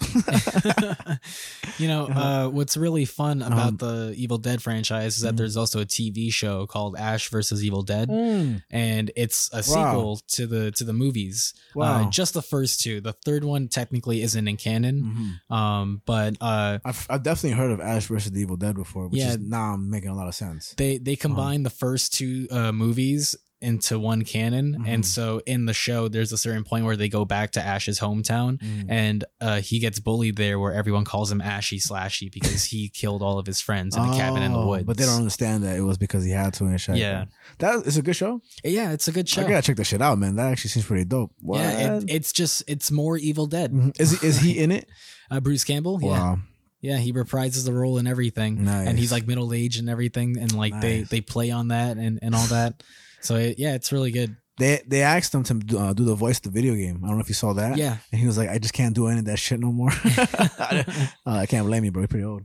you 1.79 1.89
know, 1.89 2.07
uh, 2.07 2.49
what's 2.49 2.77
really 2.77 3.05
fun 3.05 3.43
about 3.43 3.69
Um, 3.69 3.77
the 3.79 4.15
Evil 4.17 4.39
Dead 4.39 4.63
franchise 4.63 5.17
is 5.17 5.23
that 5.23 5.35
Mhm. 5.35 5.39
there's 5.39 5.57
also 5.57 5.81
a 5.81 5.85
TV 5.87 6.31
show 6.31 6.67
called 6.67 6.97
Ash 6.97 7.29
versus 7.31 7.65
Evil 7.65 7.83
Dead, 7.83 8.09
Mm, 8.09 8.63
and 8.71 9.11
it's 9.17 9.51
a 9.53 9.57
Wow. 9.57 9.63
sequel 9.63 10.21
to 10.29 10.47
the 10.47 10.71
to 10.73 10.85
the 10.85 10.93
movies. 10.93 11.53
wow. 11.75 12.07
Uh, 12.07 12.11
just 12.11 12.35
the 12.35 12.43
first 12.43 12.81
two. 12.81 13.01
The 13.01 13.13
third 13.25 13.45
one 13.45 13.69
technically 13.69 14.23
isn't 14.23 14.47
in 14.49 14.57
canon. 14.57 15.39
Mhm. 15.51 15.55
Um, 15.55 16.03
but 16.07 16.37
uh, 16.41 16.79
I've, 16.85 17.07
I've 17.11 17.23
definitely 17.23 17.57
heard 17.59 17.71
of 17.73 17.81
Ash 17.81 18.07
versus 18.07 18.31
the 18.33 18.41
Evil 18.41 18.57
Dead 18.57 18.75
before, 18.77 19.09
which 19.09 19.19
Yeah. 19.21 19.31
is 19.33 19.39
now 19.39 19.75
I'm 19.75 19.91
making 19.91 20.11
a 20.11 20.15
lot 20.15 20.29
of 20.29 20.35
sense. 20.35 20.75
they 20.77 20.99
they 20.99 21.17
combine 21.17 21.63
the 21.63 21.71
first 21.71 22.15
two 22.15 22.47
uh, 22.51 22.73
movies 22.73 23.35
into 23.63 23.99
one 23.99 24.23
canon, 24.25 24.77
Mhm. 24.81 24.89
and 24.89 25.05
so 25.07 25.43
in 25.47 25.67
the 25.67 25.75
show, 25.75 26.09
there's 26.09 26.33
a 26.33 26.39
certain 26.39 26.65
point 26.65 26.85
where 26.87 26.97
they 26.97 27.09
go 27.11 27.25
back 27.27 27.51
to 27.53 27.63
Ash's 27.63 28.01
hometown, 28.01 28.59
and 28.89 29.25
uh, 29.41 29.61
he 29.61 29.79
gets 29.79 29.99
bullied 30.01 30.37
there, 30.37 30.59
where 30.59 30.73
everyone 30.73 31.05
calls 31.05 31.31
him 31.31 31.41
Ashy 31.43 31.79
Slashy 31.79 32.33
because 32.33 32.65
he 32.65 32.89
killed 32.95 33.23
all 33.23 33.39
of 33.39 33.47
his 33.47 33.61
friends 33.61 33.97
in 33.97 34.03
a 34.03 34.13
cabin 34.17 34.43
in 34.43 34.53
the 34.53 34.59
Oh, 34.59 34.67
woods. 34.67 34.85
But 34.85 34.97
they 34.97 35.05
don't 35.05 35.19
understand 35.19 35.63
that 35.65 35.77
it 35.77 35.83
was 35.83 35.99
because 35.99 36.25
he 36.25 36.31
had 36.31 36.55
to 36.55 36.65
and 36.65 36.81
shit. 36.81 36.97
Yeah. 36.97 37.27
That 37.59 37.87
is 37.87 37.97
a 37.99 38.03
good 38.03 38.17
show. 38.17 38.41
Yeah, 38.65 38.93
it's 38.93 39.09
a 39.09 39.13
good 39.13 39.29
show. 39.29 39.43
I 39.43 39.49
gotta 39.51 39.63
check 39.63 39.77
that 39.77 39.85
shit 39.85 40.01
out, 40.01 40.19
man. 40.19 40.37
That 40.37 40.51
actually 40.51 40.71
seems 40.71 40.87
pretty 40.87 41.05
dope. 41.05 41.33
What? 41.41 41.59
Yeah, 41.61 41.97
it, 41.99 42.05
it's 42.09 42.33
just 42.33 42.65
it's 42.67 42.91
more 42.91 43.17
Evil 43.19 43.47
Dead. 43.47 43.73
Mhm. 43.73 44.01
is 44.01 44.19
he, 44.21 44.27
is 44.27 44.39
he 44.41 44.59
in 44.59 44.71
it? 44.73 44.89
Uh, 45.33 45.39
Bruce 45.39 45.63
Campbell, 45.63 46.01
yeah, 46.03 46.09
Wow. 46.09 46.39
yeah, 46.81 46.97
he 46.97 47.13
reprises 47.13 47.65
the 47.65 47.73
role 47.73 47.99
and 47.99 48.09
everything, 48.09 48.65
Nice. 48.65 48.89
and 48.89 48.99
he's 48.99 49.13
like 49.13 49.29
middle 49.29 49.53
aged 49.55 49.79
and 49.79 49.89
everything, 49.89 50.37
and 50.37 50.53
like 50.53 50.81
they 50.81 51.03
they 51.03 51.21
play 51.21 51.53
on 51.53 51.69
that 51.69 51.99
and 51.99 52.19
and 52.21 52.35
all 52.35 52.47
that. 52.47 52.83
So 53.23 53.37
it, 53.37 53.59
yeah, 53.59 53.75
it's 53.75 53.93
really 53.93 54.11
good. 54.11 54.37
They 54.59 54.83
they 54.87 55.03
asked 55.03 55.35
him 55.35 55.43
to 55.45 55.55
do, 55.55 55.79
uh, 55.79 55.93
do 55.95 56.05
the 56.05 56.15
voice 56.15 56.37
of 56.39 56.43
the 56.43 56.51
video 56.51 56.75
game. 56.75 57.01
I 57.03 57.09
don't 57.09 57.17
know 57.17 57.23
if 57.23 57.29
you 57.29 57.35
saw 57.35 57.53
that. 57.55 57.77
Yeah, 57.79 57.97
And 58.13 58.21
he 58.21 58.27
was 58.27 58.37
like, 58.37 58.51
I 58.51 58.59
just 58.59 58.75
can't 58.75 58.95
do 58.95 59.07
any 59.07 59.21
of 59.21 59.25
that 59.27 59.39
shit 59.39 59.59
no 59.61 59.73
more. 59.73 59.91
uh, 60.19 60.85
I 61.27 61.47
can't 61.47 61.67
blame 61.67 61.85
you, 61.85 61.93
bro. 61.93 62.03
You're 62.03 62.09
pretty 62.09 62.25
old. 62.27 62.43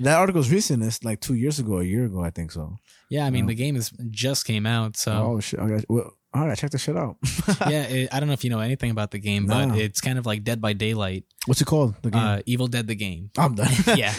That 0.00 0.16
article's 0.18 0.50
recent. 0.52 0.84
It's 0.84 1.02
like 1.02 1.20
two 1.20 1.34
years 1.34 1.58
ago, 1.58 1.78
a 1.80 1.84
year 1.84 2.04
ago, 2.04 2.22
I 2.22 2.30
think 2.30 2.52
so. 2.52 2.76
yeah. 3.10 3.26
I 3.26 3.30
mean, 3.30 3.46
the 3.46 3.54
game 3.56 3.74
is 3.74 3.90
just 4.10 4.46
came 4.46 4.64
out, 4.66 4.96
so 4.96 5.10
Oh 5.12 5.40
shit! 5.40 5.58
I 5.58 5.68
got, 5.68 5.84
well, 5.88 6.12
all 6.32 6.46
right, 6.46 6.56
check 6.56 6.70
this 6.70 6.82
shit 6.82 6.96
out. 6.96 7.16
yeah. 7.68 7.82
It, 7.82 8.14
I 8.14 8.20
don't 8.20 8.28
know 8.28 8.34
if 8.34 8.44
you 8.44 8.50
know 8.50 8.60
anything 8.60 8.92
about 8.92 9.10
the 9.10 9.18
game, 9.18 9.46
No. 9.46 9.66
but 9.70 9.78
it's 9.78 10.00
kind 10.00 10.16
of 10.18 10.26
like 10.26 10.44
Dead 10.44 10.60
by 10.60 10.74
Daylight, 10.74 11.24
What's 11.46 11.60
it 11.60 11.64
called? 11.64 12.00
The 12.02 12.10
game. 12.12 12.22
uh, 12.22 12.38
Evil 12.46 12.68
Dead 12.68 12.86
the 12.86 12.94
game. 12.94 13.30
I'm 13.36 13.56
done. 13.56 13.72
yeah. 13.96 14.14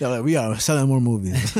Like, 0.00 0.24
we 0.24 0.36
are 0.36 0.58
selling 0.58 0.88
more 0.88 1.00
movies. 1.00 1.52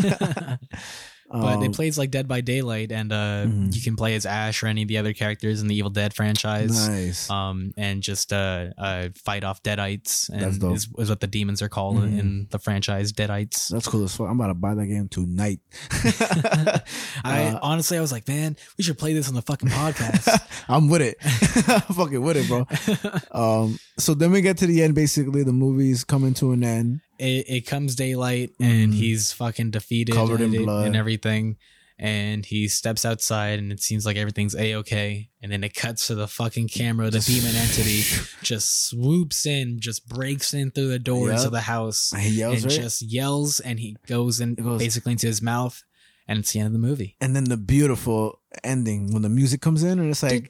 But 1.33 1.57
Um, 1.57 1.63
it 1.65 1.73
plays 1.73 1.97
like 1.97 2.11
Dead 2.11 2.29
by 2.29 2.43
Daylight, 2.43 2.93
and 2.93 3.11
uh, 3.11 3.47
Mhm. 3.47 3.75
you 3.75 3.81
can 3.81 3.97
play 3.97 4.15
as 4.15 4.27
Ash 4.27 4.63
or 4.63 4.67
any 4.67 4.83
of 4.83 4.89
the 4.89 4.99
other 4.99 5.15
characters 5.15 5.63
in 5.63 5.67
the 5.69 5.75
Evil 5.75 5.91
Dead 5.91 6.13
franchise. 6.13 6.89
nice. 6.89 7.31
um, 7.31 7.73
and 7.79 8.03
just 8.03 8.33
uh, 8.35 8.67
uh, 8.77 9.09
fight 9.25 9.43
off 9.43 9.63
deadites, 9.63 10.29
and 10.29 10.43
is, 10.75 10.89
is 10.99 11.09
what 11.09 11.21
the 11.21 11.27
demons 11.27 11.63
are 11.63 11.71
called 11.71 11.97
Mhm. 11.97 12.19
in 12.19 12.47
the 12.51 12.59
franchise, 12.59 13.13
deadites. 13.13 13.69
That's 13.69 13.89
cool 13.89 14.05
as 14.05 14.15
fuck. 14.15 14.29
I'm 14.29 14.39
about 14.39 14.49
to 14.49 14.55
buy 14.55 14.75
that 14.75 14.87
game 14.87 15.09
tonight. 15.09 15.61
I 17.25 17.53
Uh, 17.55 17.59
honestly, 17.63 17.97
I 17.99 18.01
was 18.01 18.13
like, 18.13 18.29
man, 18.29 18.57
we 18.79 18.85
should 18.85 18.99
play 18.99 19.15
this 19.15 19.29
on 19.29 19.35
the 19.35 19.43
fucking 19.43 19.69
podcast. 19.71 20.41
I'm 20.69 20.89
with 20.89 21.03
it. 21.03 21.17
I'm 21.69 21.95
fucking 21.95 22.21
with 22.23 22.37
it, 22.37 22.49
bro. 22.49 22.67
Um, 23.33 23.79
so 23.99 24.15
then 24.15 24.31
we 24.33 24.41
get 24.43 24.59
to 24.59 24.67
the 24.67 24.83
end. 24.83 24.95
Basically, 24.95 25.43
the 25.45 25.53
movie's 25.53 26.05
coming 26.05 26.35
to 26.35 26.53
an 26.53 26.63
end. 26.65 27.01
It, 27.23 27.47
it 27.49 27.67
comes 27.67 27.95
daylight, 27.95 28.51
and 28.61 28.93
Mhm. 28.93 28.97
he's 28.97 29.33
fucking 29.33 29.71
defeated, 29.71 30.15
Covered 30.15 30.41
in 30.41 30.55
and, 30.55 30.65
blood. 30.65 30.87
and 30.87 30.97
everything. 30.97 31.57
And 31.99 32.45
he 32.45 32.67
steps 32.67 33.05
outside, 33.05 33.59
and 33.61 33.71
it 33.71 33.81
seems 33.81 34.05
like 34.05 34.17
everything's 34.17 34.57
a 34.57 34.75
okay. 34.77 35.29
And 35.41 35.53
then 35.53 35.63
it 35.63 35.75
cuts 35.75 36.09
to 36.09 36.17
the 36.17 36.27
fucking 36.27 36.69
camera. 36.69 37.11
The 37.11 37.21
demon 37.21 37.55
entity 37.55 38.03
just 38.43 38.89
swoops 38.89 39.47
in, 39.47 39.79
just 39.79 40.09
breaks 40.09 40.53
in 40.53 40.73
through 40.73 40.89
the 40.89 40.99
door 40.99 41.29
Yep. 41.31 41.45
of 41.47 41.53
the 41.53 41.61
house, 41.61 42.13
He 42.19 42.31
yells, 42.31 42.65
and 42.65 42.73
right? 42.73 42.81
just 42.83 43.03
yells, 43.03 43.61
and 43.61 43.79
he 43.79 43.97
goes 44.07 44.41
in 44.41 44.55
goes- 44.57 44.81
basically 44.81 45.13
into 45.13 45.29
his 45.29 45.41
mouth, 45.41 45.85
and 46.27 46.41
it's 46.41 46.53
the 46.53 46.59
end 46.59 46.67
of 46.69 46.73
the 46.73 46.79
movie. 46.81 47.17
and 47.21 47.37
then 47.37 47.45
the 47.45 47.57
beautiful 47.57 48.41
ending 48.65 49.13
when 49.13 49.23
the 49.23 49.29
music 49.29 49.61
comes 49.61 49.83
in 49.83 49.99
and 49.99 50.11
it's 50.11 50.23
like 50.23 50.49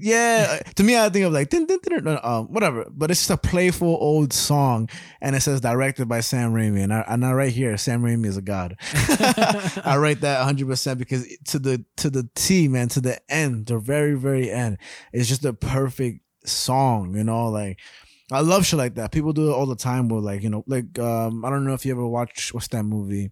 yeah 0.00 0.60
to 0.74 0.82
me 0.82 0.98
i 0.98 1.08
think 1.08 1.24
of 1.24 1.32
like 1.32 1.52
um, 2.24 2.46
whatever 2.46 2.86
but 2.90 3.10
it's 3.10 3.20
just 3.20 3.30
a 3.30 3.36
playful 3.36 3.96
old 4.00 4.32
song 4.32 4.88
and 5.20 5.36
it 5.36 5.40
says 5.40 5.60
directed 5.60 6.08
by 6.08 6.20
sam 6.20 6.52
raimi 6.52 6.82
and 6.82 6.92
i, 6.92 7.04
and 7.08 7.24
I 7.24 7.32
right 7.32 7.52
here 7.52 7.76
sam 7.76 8.02
raimi 8.02 8.26
is 8.26 8.36
a 8.36 8.42
god 8.42 8.76
i 9.84 9.96
write 9.98 10.20
that 10.22 10.46
100% 10.46 10.98
because 10.98 11.26
to 11.46 11.58
the 11.58 11.84
to 11.96 12.10
the 12.10 12.28
t 12.34 12.68
man 12.68 12.88
to 12.88 13.00
the 13.00 13.20
end 13.30 13.66
the 13.66 13.78
very 13.78 14.14
very 14.14 14.50
end 14.50 14.78
it's 15.12 15.28
just 15.28 15.44
a 15.44 15.52
perfect 15.52 16.20
song 16.44 17.16
you 17.16 17.24
know 17.24 17.48
like 17.48 17.78
I 18.32 18.40
love 18.40 18.66
shit 18.66 18.78
like 18.78 18.96
that. 18.96 19.12
People 19.12 19.32
do 19.32 19.50
it 19.50 19.54
all 19.54 19.66
the 19.66 19.76
time 19.76 20.08
with 20.08 20.24
like, 20.24 20.42
you 20.42 20.50
know, 20.50 20.64
like 20.66 20.98
um 20.98 21.44
I 21.44 21.50
don't 21.50 21.64
know 21.64 21.74
if 21.74 21.86
you 21.86 21.92
ever 21.92 22.06
watch 22.06 22.52
what's 22.52 22.68
that 22.68 22.82
movie? 22.82 23.30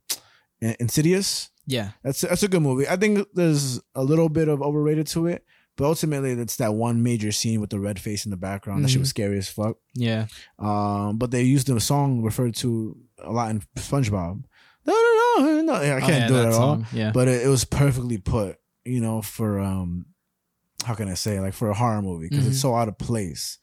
Insidious? 0.60 1.50
Yeah. 1.66 1.90
That's 2.02 2.20
that's 2.22 2.42
a 2.42 2.48
good 2.48 2.62
movie. 2.62 2.88
I 2.88 2.96
think 2.96 3.26
there's 3.34 3.80
a 3.94 4.02
little 4.04 4.28
bit 4.28 4.48
of 4.48 4.60
overrated 4.62 5.06
to 5.08 5.26
it, 5.26 5.44
but 5.76 5.84
ultimately 5.86 6.32
it's 6.32 6.56
that 6.56 6.74
one 6.74 7.02
major 7.02 7.32
scene 7.32 7.60
with 7.60 7.70
the 7.70 7.80
red 7.80 7.98
face 7.98 8.24
in 8.24 8.30
the 8.30 8.36
background. 8.36 8.84
That 8.84 8.88
shit 8.88 9.00
was 9.00 9.08
scary 9.10 9.38
as 9.38 9.48
fuck. 9.48 9.76
Yeah. 9.94 10.26
Um, 10.58 11.18
but 11.18 11.30
they 11.30 11.42
used 11.42 11.66
the 11.66 11.80
song 11.80 12.22
referred 12.22 12.54
to 12.56 12.96
a 13.18 13.32
lot 13.32 13.50
in 13.50 13.62
SpongeBob. 13.76 14.44
No, 14.86 14.92
no, 14.92 15.44
no, 15.46 15.60
no. 15.62 15.72
I 15.74 16.00
can't 16.00 16.02
Oh, 16.02 16.08
yeah, 16.08 16.28
do 16.28 16.36
it 16.36 16.46
at 16.46 16.52
all. 16.52 16.84
Yeah. 16.92 17.10
But 17.12 17.28
it, 17.28 17.46
it 17.46 17.48
was 17.48 17.64
perfectly 17.64 18.18
put, 18.18 18.58
you 18.84 19.00
know, 19.00 19.22
for 19.22 19.58
um, 19.60 20.06
how 20.84 20.94
can 20.94 21.08
I 21.08 21.14
say, 21.14 21.40
like 21.40 21.54
for 21.54 21.70
a 21.70 21.74
horror 21.74 22.02
movie 22.02 22.28
because 22.28 22.46
it's 22.46 22.58
Mhm. 22.58 22.60
so 22.62 22.74
out 22.74 22.88
of 22.88 22.98
place. 22.98 23.58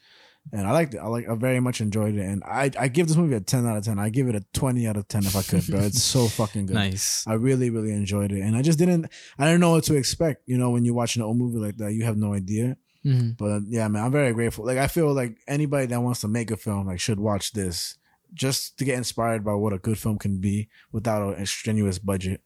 And 0.52 0.68
I 0.68 0.72
liked 0.72 0.94
it. 0.96 0.98
I 0.98 1.08
like. 1.08 1.30
I 1.30 1.36
very 1.36 1.60
much 1.60 1.82
enjoyed 1.82 2.16
it. 2.16 2.26
And 2.26 2.44
I, 2.44 2.72
I 2.78 2.88
give 2.88 3.08
this 3.08 3.16
movie 3.16 3.36
a 3.36 3.40
ten 3.40 3.66
out 3.68 3.78
of 3.78 3.84
ten. 3.86 4.00
I 4.00 4.10
give 4.10 4.28
it 4.28 4.36
a 4.36 4.44
twenty 4.54 4.88
out 4.88 4.98
of 4.98 5.08
ten 5.08 5.24
if 5.26 5.36
I 5.36 5.44
could, 5.44 5.66
bro. 5.68 5.80
It's 5.82 6.02
so 6.02 6.28
fucking 6.40 6.66
good. 6.66 6.74
nice. 6.74 7.24
I 7.28 7.34
really, 7.34 7.70
really 7.70 7.92
enjoyed 7.94 8.32
it, 8.32 8.42
and 8.42 8.56
I 8.56 8.62
just 8.62 8.80
didn't. 8.80 9.06
I 9.38 9.46
didn't 9.46 9.62
know 9.62 9.72
what 9.72 9.84
to 9.86 9.96
expect. 9.96 10.44
You 10.48 10.58
know, 10.58 10.72
when 10.72 10.84
you're 10.84 10.96
watching 10.96 11.22
an 11.22 11.28
old 11.28 11.38
movie 11.38 11.60
like 11.60 11.78
that, 11.78 11.94
you 11.94 12.04
have 12.06 12.18
no 12.18 12.34
idea. 12.34 12.76
Mhm. 13.06 13.38
But 13.38 13.62
yeah, 13.70 13.88
man, 13.88 14.04
I'm 14.06 14.12
very 14.12 14.34
grateful. 14.34 14.66
Like, 14.66 14.78
I 14.78 14.88
feel 14.88 15.14
like 15.14 15.38
anybody 15.48 15.86
that 15.88 16.02
wants 16.02 16.22
to 16.22 16.28
make 16.28 16.52
a 16.52 16.58
film 16.58 16.88
like 16.88 17.00
should 17.00 17.20
watch 17.20 17.54
this 17.54 17.98
just 18.34 18.78
to 18.80 18.86
get 18.86 18.98
inspired 18.98 19.44
by 19.46 19.54
what 19.54 19.74
a 19.74 19.78
good 19.78 19.98
film 20.00 20.18
can 20.18 20.40
be 20.40 20.70
without 20.92 21.40
a 21.40 21.46
strenuous 21.46 21.98
budget, 22.00 22.42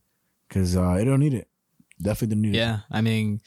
because 0.47 0.75
uh, 0.77 0.97
it 0.99 1.05
don't 1.05 1.19
need 1.21 1.33
it. 1.33 1.47
Definitely 2.01 2.35
don't 2.35 2.41
need 2.41 2.55
Yeah. 2.55 2.79
I 2.91 3.01
mean, 3.01 3.41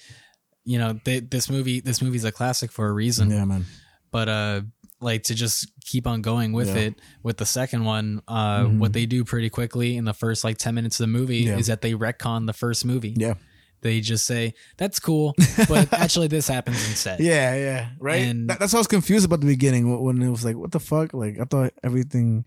you 0.65 0.79
know, 0.79 0.99
th- 1.05 1.25
this 1.31 1.49
movie, 1.51 1.81
this 1.81 2.01
movie's 2.03 2.25
a 2.25 2.33
classic 2.33 2.71
for 2.73 2.89
a 2.89 2.93
reason. 2.93 3.31
Yeah, 3.31 3.45
man. 3.45 3.65
But 4.11 4.29
uh, 4.29 4.61
like 5.01 5.23
to 5.25 5.35
just 5.35 5.71
keep 5.85 6.07
on 6.07 6.23
going 6.23 6.53
with 6.53 6.69
Yeah. 6.69 6.83
it 6.91 6.95
with 7.23 7.37
the 7.37 7.47
second 7.47 7.85
one 7.85 8.21
uh 8.27 8.63
Mhm. 8.65 8.79
what 8.79 8.93
they 8.93 9.07
do 9.07 9.23
pretty 9.25 9.49
quickly 9.49 9.97
in 9.97 10.05
the 10.05 10.13
first 10.13 10.43
like 10.43 10.59
10 10.59 10.75
minutes 10.75 10.99
of 10.99 11.05
the 11.05 11.13
movie 11.19 11.39
Yeah. 11.39 11.57
is 11.57 11.69
that 11.69 11.83
they 11.83 11.93
retcon 11.93 12.47
the 12.47 12.53
first 12.53 12.85
movie 12.85 13.15
Yeah. 13.17 13.35
they 13.81 14.01
just 14.01 14.27
say 14.27 14.55
that's 14.77 14.99
cool 14.99 15.37
but 15.69 15.93
actually 15.93 16.27
this 16.27 16.49
happens 16.49 16.85
instead 16.89 17.21
Yeah, 17.21 17.55
yeah, 17.55 17.89
right. 18.01 18.23
And- 18.23 18.51
That- 18.51 18.59
that's 18.59 18.73
why 18.73 18.79
I 18.79 18.81
was 18.81 18.89
confused 18.89 19.25
about 19.25 19.41
the 19.41 19.47
beginning 19.47 20.03
when 20.03 20.21
it 20.21 20.31
was 20.31 20.45
like, 20.45 20.57
what 20.57 20.73
the 20.73 20.81
fuck? 20.81 21.15
Like 21.15 21.39
I 21.39 21.45
thought 21.45 21.73
everything, 21.85 22.45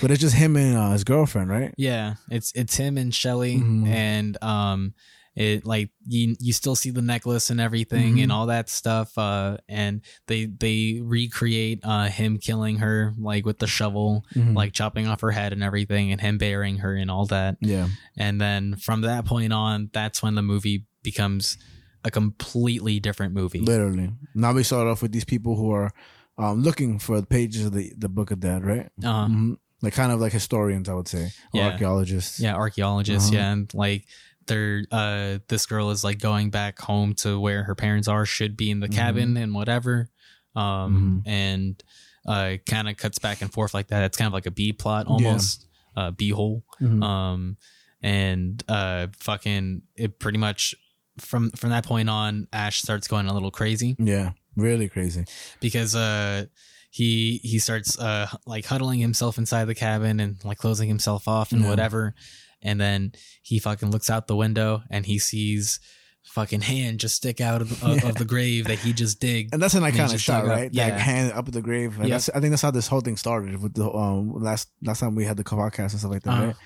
but 0.00 0.10
it's 0.10 0.20
just 0.22 0.34
him 0.34 0.56
and 0.56 0.74
uh, 0.78 0.92
his 0.92 1.04
girlfriend, 1.04 1.50
right? 1.50 1.74
Yeah, 1.76 2.14
it's 2.30 2.52
it's 2.54 2.74
him 2.76 2.96
and 2.96 3.14
Shelly, 3.14 3.58
Mhm. 3.58 3.86
and 3.86 4.42
um, 4.42 4.94
it 5.34 5.64
like 5.66 5.90
you 6.06 6.36
you 6.40 6.52
still 6.52 6.74
see 6.76 6.90
the 6.90 7.00
necklace 7.00 7.48
and 7.50 7.60
everything 7.60 8.16
Mhm. 8.16 8.22
and 8.24 8.32
all 8.32 8.46
that 8.46 8.68
stuff. 8.68 9.16
Uh, 9.16 9.56
and 9.68 10.02
they 10.26 10.44
they 10.46 11.00
recreate 11.02 11.80
uh 11.84 12.06
him 12.08 12.38
killing 12.38 12.76
her 12.78 13.14
like 13.18 13.46
with 13.46 13.58
the 13.58 13.66
shovel, 13.66 14.24
Mhm. 14.34 14.54
like 14.54 14.72
chopping 14.72 15.06
off 15.06 15.20
her 15.22 15.30
head 15.30 15.52
and 15.52 15.62
everything, 15.62 16.12
and 16.12 16.20
him 16.20 16.36
burying 16.38 16.78
her 16.78 16.94
and 16.94 17.10
all 17.10 17.26
that. 17.26 17.56
yeah, 17.60 17.88
And 18.16 18.40
then 18.40 18.76
from 18.76 19.00
that 19.02 19.24
point 19.24 19.52
on, 19.52 19.88
that's 19.92 20.22
when 20.22 20.34
the 20.34 20.42
movie 20.42 20.84
becomes 21.02 21.56
a 22.04 22.10
completely 22.10 23.00
different 23.00 23.32
movie. 23.34 23.60
literally. 23.60 24.10
Now 24.34 24.52
we 24.52 24.62
start 24.64 24.86
off 24.86 25.02
with 25.02 25.12
these 25.12 25.24
people 25.24 25.56
who 25.56 25.70
are 25.72 25.92
um, 26.38 26.62
looking 26.62 26.98
for 26.98 27.20
the 27.20 27.26
pages 27.26 27.66
of 27.66 27.72
the 27.72 27.92
the 27.96 28.08
Book 28.08 28.30
of 28.30 28.40
Dead, 28.40 28.64
right? 28.64 28.90
Uh, 29.04 29.26
Mhm. 29.28 29.56
Like 29.82 29.94
kind 29.94 30.12
of 30.12 30.20
like 30.20 30.32
historians, 30.32 30.88
I 30.88 30.94
would 30.94 31.08
say, 31.08 31.32
Yeah. 31.52 31.68
archaeologists. 31.70 32.38
yeah, 32.40 32.54
archaeologists. 32.54 33.28
Uh-huh. 33.30 33.38
Yeah, 33.38 33.52
and 33.52 33.74
like 33.74 34.06
they're 34.46 34.82
uh 34.90 35.38
this 35.48 35.66
girl 35.66 35.90
is 35.90 36.02
like 36.04 36.18
going 36.18 36.50
back 36.50 36.78
home 36.80 37.14
to 37.14 37.38
where 37.38 37.64
her 37.64 37.74
parents 37.74 38.08
are 38.08 38.24
should 38.26 38.56
be 38.56 38.70
in 38.70 38.80
the 38.80 38.88
Mhm. 38.88 38.94
cabin 38.94 39.36
and 39.36 39.54
whatever 39.54 40.10
um 40.56 41.22
Mm-hmm. 41.24 41.28
and 41.30 41.82
uh 42.26 42.56
kind 42.66 42.88
of 42.88 42.96
cuts 42.96 43.18
back 43.18 43.42
and 43.42 43.52
forth 43.52 43.74
like 43.74 43.88
that 43.88 44.04
it's 44.04 44.16
kind 44.16 44.26
of 44.26 44.32
like 44.32 44.46
a 44.46 44.50
b 44.50 44.72
plot 44.72 45.06
Yeah. 45.06 45.12
almost 45.12 45.66
uh 45.96 46.10
b 46.10 46.30
hole 46.30 46.64
Mhm. 46.80 47.02
um 47.02 47.56
and 48.02 48.62
uh 48.68 49.08
fucking 49.18 49.82
it 49.96 50.18
pretty 50.18 50.38
much 50.38 50.74
from 51.18 51.50
from 51.52 51.70
that 51.70 51.84
point 51.84 52.08
on 52.10 52.48
ash 52.52 52.82
starts 52.82 53.06
going 53.08 53.26
a 53.28 53.34
little 53.34 53.50
crazy 53.50 53.96
yeah, 53.98 54.32
really 54.56 54.88
crazy. 54.88 55.24
because 55.60 55.94
uh 55.94 56.46
he 56.90 57.38
he 57.42 57.58
starts 57.58 57.98
uh 57.98 58.26
like 58.46 58.64
huddling 58.66 58.98
himself 59.00 59.38
inside 59.38 59.64
the 59.66 59.74
cabin 59.74 60.20
and 60.20 60.42
like 60.44 60.58
closing 60.58 60.88
himself 60.88 61.26
off 61.28 61.52
and 61.52 61.62
Yeah. 61.62 61.68
whatever 61.70 62.14
and 62.62 62.80
then 62.80 63.12
he 63.42 63.58
fucking 63.58 63.90
looks 63.90 64.08
out 64.10 64.26
the 64.26 64.36
window 64.36 64.82
and 64.90 65.06
he 65.06 65.18
sees 65.18 65.80
fucking 66.24 66.60
hand 66.60 67.00
just 67.00 67.16
stick 67.16 67.40
out 67.40 67.60
of 67.60 67.68
the, 67.80 67.86
of, 67.86 67.96
Yeah. 68.02 68.08
of 68.10 68.14
the 68.14 68.24
grave 68.24 68.66
that 68.68 68.78
he 68.78 68.92
just 68.92 69.18
digged 69.20 69.52
And 69.52 69.60
that's 69.60 69.74
an 69.74 69.82
iconic 69.82 70.20
shot, 70.20 70.44
up- 70.44 70.48
right? 70.50 70.70
yeah. 70.72 70.84
Like 70.90 70.94
hand 70.98 71.32
up 71.32 71.48
at 71.48 71.52
the 71.54 71.60
grave. 71.62 71.98
Like 71.98 72.08
Yep. 72.08 72.14
that's, 72.14 72.28
I 72.30 72.40
think 72.40 72.50
that's 72.52 72.62
how 72.62 72.70
this 72.70 72.86
whole 72.86 73.00
thing 73.00 73.16
started 73.16 73.60
with 73.60 73.74
the 73.74 73.90
um 73.92 74.32
last 74.40 74.68
last 74.82 75.00
time 75.00 75.14
we 75.16 75.24
had 75.24 75.36
the 75.36 75.42
podcast 75.44 75.90
and 75.90 75.98
stuff 75.98 76.10
like 76.12 76.22
that, 76.22 76.30
Uh-huh. 76.30 76.46
right? 76.46 76.56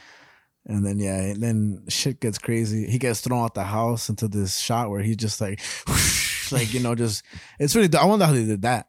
And 0.66 0.84
then 0.84 0.98
yeah, 0.98 1.16
and 1.20 1.42
then 1.42 1.84
shit 1.88 2.20
gets 2.20 2.38
crazy. 2.38 2.86
He 2.90 2.98
gets 2.98 3.20
thrown 3.22 3.44
out 3.44 3.54
the 3.54 3.64
house 3.64 4.08
into 4.10 4.26
this 4.28 4.58
shot 4.58 4.90
where 4.90 5.00
he 5.00 5.14
just 5.16 5.40
like, 5.40 5.60
like 6.52 6.74
you 6.74 6.80
know, 6.80 6.94
just 6.94 7.22
it's 7.58 7.74
really. 7.74 7.88
I 7.96 8.04
wonder 8.04 8.26
how 8.26 8.32
they 8.32 8.44
did 8.44 8.62
that. 8.62 8.88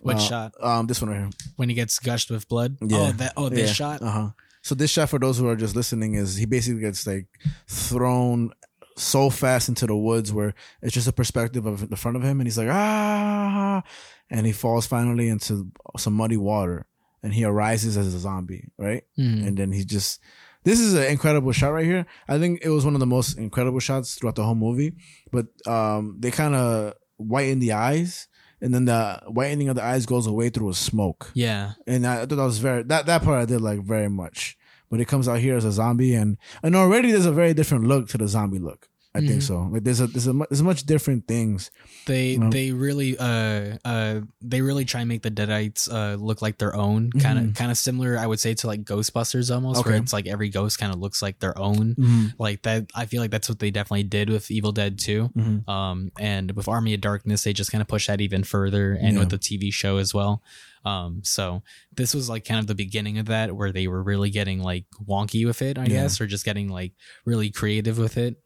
what 0.00 0.16
Uh, 0.16 0.18
shot 0.18 0.52
Um, 0.62 0.86
this 0.86 1.00
one 1.02 1.10
right 1.10 1.20
here. 1.20 1.30
when 1.56 1.68
he 1.68 1.74
gets 1.74 1.98
gushed 1.98 2.30
with 2.30 2.48
blood 2.48 2.78
Yeah. 2.80 2.98
oh 2.98 3.12
that 3.12 3.32
oh 3.36 3.48
this 3.50 3.68
Yeah. 3.68 3.72
shot 3.74 4.02
Uh 4.02 4.10
huh. 4.10 4.30
So 4.62 4.74
this 4.74 4.90
shot, 4.90 5.08
for 5.08 5.18
those 5.18 5.38
who 5.38 5.48
are 5.48 5.56
just 5.56 5.74
listening, 5.76 6.14
is 6.14 6.36
he 6.36 6.46
basically 6.46 6.80
gets 6.82 7.06
like 7.06 7.26
thrown 7.66 8.50
so 8.96 9.30
fast 9.30 9.68
into 9.68 9.86
the 9.86 9.96
woods 9.96 10.32
where 10.32 10.52
it's 10.82 10.92
just 10.92 11.08
a 11.08 11.12
perspective 11.12 11.64
of 11.64 11.88
the 11.88 11.96
front 11.96 12.16
of 12.16 12.22
him, 12.22 12.40
and 12.40 12.46
he's 12.46 12.58
like 12.58 12.68
ah, 12.70 13.82
and 14.28 14.46
he 14.46 14.52
falls 14.52 14.86
finally 14.86 15.28
into 15.28 15.70
some 15.96 16.12
muddy 16.14 16.36
water, 16.36 16.86
and 17.22 17.32
he 17.34 17.44
arises 17.44 17.96
as 17.96 18.14
a 18.14 18.18
zombie, 18.18 18.68
right? 18.78 19.04
Mhm. 19.18 19.46
And 19.46 19.56
then 19.56 19.72
he 19.72 19.84
just. 19.84 20.20
This 20.62 20.78
is 20.78 20.92
an 20.92 21.04
incredible 21.04 21.52
shot 21.52 21.70
right 21.72 21.86
here. 21.86 22.04
I 22.28 22.38
think 22.38 22.60
it 22.62 22.68
was 22.68 22.84
one 22.84 22.92
of 22.92 23.00
the 23.00 23.06
most 23.06 23.38
incredible 23.38 23.80
shots 23.80 24.14
throughout 24.14 24.34
the 24.34 24.44
whole 24.44 24.54
movie. 24.54 24.92
But 25.32 25.46
um, 25.66 26.16
they 26.18 26.30
kind 26.30 26.54
of 26.54 26.92
whiten 27.16 27.60
the 27.60 27.72
eyes, 27.72 28.28
and 28.60 28.74
then 28.74 28.84
the 28.84 29.20
whitening 29.26 29.68
of 29.68 29.76
the 29.76 29.82
eyes 29.84 30.06
goes 30.06 30.26
away 30.26 30.50
through 30.50 30.70
a 30.70 30.74
smoke 30.74 31.30
yeah 31.34 31.72
and 31.86 32.06
I 32.06 32.20
thought 32.26 32.36
that 32.36 32.44
was 32.44 32.58
very 32.58 32.82
that 32.84 33.06
that 33.06 33.22
part 33.22 33.40
I 33.42 33.44
did 33.46 33.60
like 33.60 33.80
very 33.80 34.08
much. 34.08 34.56
But 34.90 35.00
it 35.00 35.06
comes 35.06 35.28
out 35.28 35.38
here 35.38 35.56
as 35.56 35.64
a 35.64 35.70
zombie, 35.70 36.14
and 36.16 36.36
and 36.64 36.74
already 36.74 37.12
there's 37.12 37.24
a 37.24 37.30
very 37.32 37.54
different 37.54 37.86
look 37.86 38.08
to 38.08 38.18
the 38.18 38.26
zombie 38.26 38.58
look. 38.58 38.88
I 39.12 39.18
think 39.20 39.42
Mhm. 39.42 39.42
so. 39.42 39.68
Like 39.72 39.82
there's 39.82 40.00
a 40.00 40.06
there's 40.06 40.28
a 40.28 40.32
there's 40.48 40.62
much 40.62 40.84
different 40.86 41.26
things. 41.26 41.72
they 42.06 42.36
No. 42.36 42.48
they 42.48 42.70
really 42.70 43.18
uh 43.18 43.76
uh 43.84 44.20
they 44.40 44.62
really 44.62 44.84
try 44.84 45.00
and 45.00 45.08
make 45.08 45.22
the 45.22 45.30
deadites 45.32 45.90
uh 45.92 46.14
look 46.14 46.40
like 46.42 46.58
their 46.58 46.74
own 46.76 47.10
kind 47.12 47.38
of 47.38 47.44
Mhm. 47.46 47.54
kind 47.56 47.70
of 47.70 47.76
similar 47.76 48.16
i 48.18 48.26
would 48.26 48.40
say 48.40 48.54
to 48.54 48.66
like 48.66 48.84
ghostbusters 48.84 49.52
almost 49.54 49.84
where 49.84 49.94
Okay. 49.94 50.02
it's 50.02 50.12
like 50.12 50.26
every 50.26 50.48
ghost 50.48 50.78
kind 50.78 50.92
of 50.94 50.98
looks 51.00 51.20
like 51.22 51.40
their 51.40 51.56
own 51.58 52.32
like 52.38 52.62
that 52.62 52.86
i 52.94 53.04
feel 53.04 53.20
like 53.20 53.30
that's 53.30 53.48
what 53.48 53.58
they 53.58 53.70
definitely 53.70 54.04
did 54.04 54.30
with 54.30 54.50
evil 54.50 54.72
dead 54.72 54.98
2 54.98 55.28
Mhm. 55.36 55.68
um 55.68 56.10
and 56.18 56.52
with 56.52 56.68
army 56.68 56.94
of 56.94 57.00
darkness 57.00 57.42
they 57.42 57.52
just 57.52 57.70
kind 57.72 57.82
of 57.82 57.88
push 57.88 58.06
that 58.06 58.20
even 58.20 58.44
further 58.44 58.92
and 58.92 59.14
Yeah. 59.14 59.20
with 59.20 59.30
the 59.30 59.38
tv 59.38 59.72
show 59.72 59.98
as 59.98 60.14
well 60.14 60.42
um 60.84 61.20
so 61.22 61.62
this 61.94 62.14
was 62.14 62.28
like 62.30 62.44
kind 62.46 62.60
of 62.60 62.66
the 62.66 62.74
beginning 62.74 63.18
of 63.18 63.26
that 63.26 63.54
where 63.54 63.72
they 63.72 63.86
were 63.88 64.02
really 64.02 64.30
getting 64.30 64.62
like 64.62 64.86
wonky 65.06 65.44
with 65.44 65.60
it 65.62 65.76
i 65.78 65.82
Yeah. 65.82 65.88
guess 66.02 66.20
or 66.20 66.26
just 66.26 66.44
getting 66.44 66.68
like 66.68 66.92
really 67.26 67.50
creative 67.50 67.98
with 67.98 68.16
it 68.16 68.36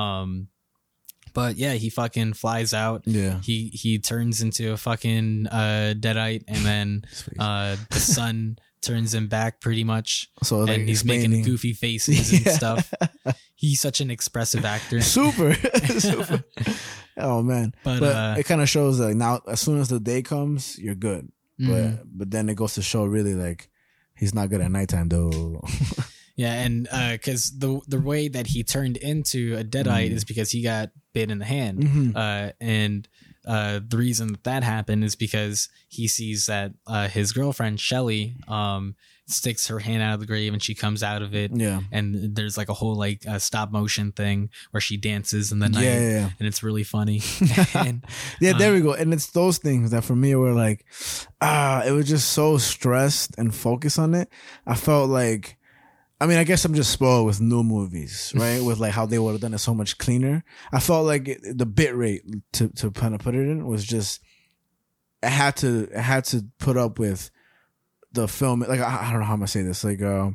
um 0.00 0.48
but 1.32 1.56
yeah 1.56 1.74
he 1.74 1.90
fucking 1.90 2.32
flies 2.32 2.72
out 2.74 3.02
Yeah. 3.06 3.40
he 3.42 3.68
he 3.72 3.98
turns 3.98 4.40
into 4.42 4.72
a 4.72 4.76
fucking 4.76 5.46
uh 5.46 5.94
deadite 5.98 6.42
and 6.48 6.64
then 6.64 7.02
uh 7.38 7.76
the 7.90 8.00
sun 8.00 8.58
turns 8.82 9.12
him 9.14 9.28
back 9.28 9.60
pretty 9.60 9.84
much 9.84 10.28
so 10.42 10.60
like 10.60 10.70
and 10.78 10.88
he's 10.88 11.04
making 11.04 11.42
goofy 11.42 11.72
faces 11.74 12.32
and 12.32 12.46
Yeah. 12.46 12.52
stuff 12.52 12.92
he's 13.54 13.78
such 13.80 14.00
an 14.00 14.10
expressive 14.10 14.64
actor 14.64 15.02
Super. 15.02 15.52
Super. 16.00 16.42
Oh 17.18 17.42
man. 17.42 17.74
but, 17.84 18.00
But 18.00 18.16
uh 18.16 18.34
it 18.38 18.44
kind 18.46 18.62
of 18.62 18.68
shows 18.70 18.98
like 18.98 19.14
now 19.16 19.40
as 19.46 19.60
soon 19.60 19.78
as 19.80 19.88
the 19.88 20.00
day 20.00 20.22
comes, 20.22 20.78
you're 20.78 20.94
good. 20.96 21.28
mhm. 21.60 21.68
But 21.68 22.08
but 22.18 22.28
then 22.30 22.48
it 22.48 22.56
goes 22.56 22.72
to 22.74 22.82
show 22.82 23.04
really 23.04 23.34
like 23.34 23.68
he's 24.16 24.34
not 24.34 24.48
good 24.48 24.62
at 24.64 24.70
nighttime 24.72 25.08
though. 25.12 25.60
Yeah 26.42 26.54
and 26.64 26.88
uh 26.98 27.12
because 27.12 27.42
the 27.58 27.70
the 27.94 28.00
way 28.10 28.22
that 28.36 28.46
he 28.52 28.60
turned 28.76 28.96
into 29.10 29.40
a 29.62 29.64
deadite 29.74 30.10
Mm. 30.10 30.16
is 30.18 30.24
because 30.24 30.50
he 30.54 30.60
got 30.72 30.86
bit 31.16 31.30
in 31.30 31.38
the 31.38 31.50
hand 31.56 31.76
Mhm. 31.82 32.08
uh 32.24 32.52
and 32.60 33.08
uh 33.54 33.80
the 33.92 33.96
reason 34.06 34.26
that 34.32 34.44
that 34.50 34.62
happened 34.62 35.02
is 35.08 35.16
because 35.26 35.68
he 35.96 36.04
sees 36.16 36.46
that 36.52 36.68
uh 36.86 37.08
his 37.08 37.32
girlfriend 37.32 37.76
Shelly 37.80 38.22
um 38.48 38.94
sticks 39.26 39.68
her 39.68 39.78
hand 39.78 40.02
out 40.02 40.14
of 40.14 40.20
the 40.20 40.26
grave 40.26 40.52
and 40.52 40.60
she 40.62 40.74
comes 40.74 41.02
out 41.10 41.22
of 41.22 41.30
it 41.42 41.50
Yeah. 41.54 41.80
and 41.92 42.34
there's 42.36 42.56
like 42.60 42.68
a 42.68 42.74
whole 42.80 42.96
like 43.06 43.20
uh, 43.32 43.38
stop 43.38 43.70
motion 43.70 44.10
thing 44.12 44.50
where 44.72 44.80
she 44.80 44.96
dances 44.96 45.52
in 45.52 45.58
the 45.60 45.68
night 45.68 45.84
yeah, 45.84 46.08
yeah. 46.18 46.30
and 46.38 46.48
it's 46.48 46.62
really 46.64 46.82
funny 46.82 47.22
and 47.74 48.02
Yeah, 48.40 48.54
there 48.58 48.72
Uh, 48.72 48.74
we 48.76 48.80
go. 48.88 48.92
And 48.94 49.14
it's 49.14 49.28
those 49.30 49.58
things 49.58 49.92
that 49.92 50.02
for 50.02 50.16
me 50.16 50.34
were 50.34 50.52
like, 50.64 50.84
ah, 51.40 51.82
it 51.86 51.92
was 51.92 52.08
just 52.08 52.30
so 52.32 52.58
stressed 52.58 53.34
and 53.38 53.54
focused 53.54 53.98
on 54.00 54.14
it. 54.14 54.28
I 54.66 54.74
felt 54.74 55.08
like, 55.10 55.56
I 56.20 56.26
mean, 56.26 56.36
I 56.36 56.44
guess 56.44 56.64
I'm 56.64 56.74
just 56.74 56.90
spoiled 56.90 57.26
with 57.26 57.40
new 57.40 57.62
movies, 57.62 58.32
right? 58.36 58.62
with 58.62 58.78
like 58.78 58.92
how 58.92 59.06
they 59.06 59.18
would 59.18 59.32
have 59.32 59.40
done 59.40 59.54
it 59.54 59.58
so 59.58 59.74
much 59.74 59.98
cleaner. 59.98 60.44
I 60.72 60.80
felt 60.80 61.06
like 61.06 61.28
it, 61.28 61.40
the 61.56 61.66
bit 61.66 61.96
rate 61.96 62.22
to 62.52 62.68
to 62.68 62.90
kind 62.90 63.14
of 63.14 63.20
put 63.20 63.34
it 63.34 63.48
in 63.48 63.66
was 63.66 63.84
just, 63.84 64.20
I 65.22 65.28
had 65.28 65.56
to 65.58 65.88
I 65.96 66.00
had 66.00 66.24
to 66.26 66.44
put 66.58 66.76
up 66.76 66.98
with 66.98 67.30
the 68.12 68.28
film. 68.28 68.60
Like 68.60 68.80
I, 68.80 69.08
I 69.08 69.10
don't 69.10 69.20
know 69.20 69.26
how 69.26 69.32
I'm 69.32 69.38
gonna 69.40 69.48
say 69.48 69.62
this. 69.62 69.82
Like, 69.82 70.02
uh, 70.02 70.30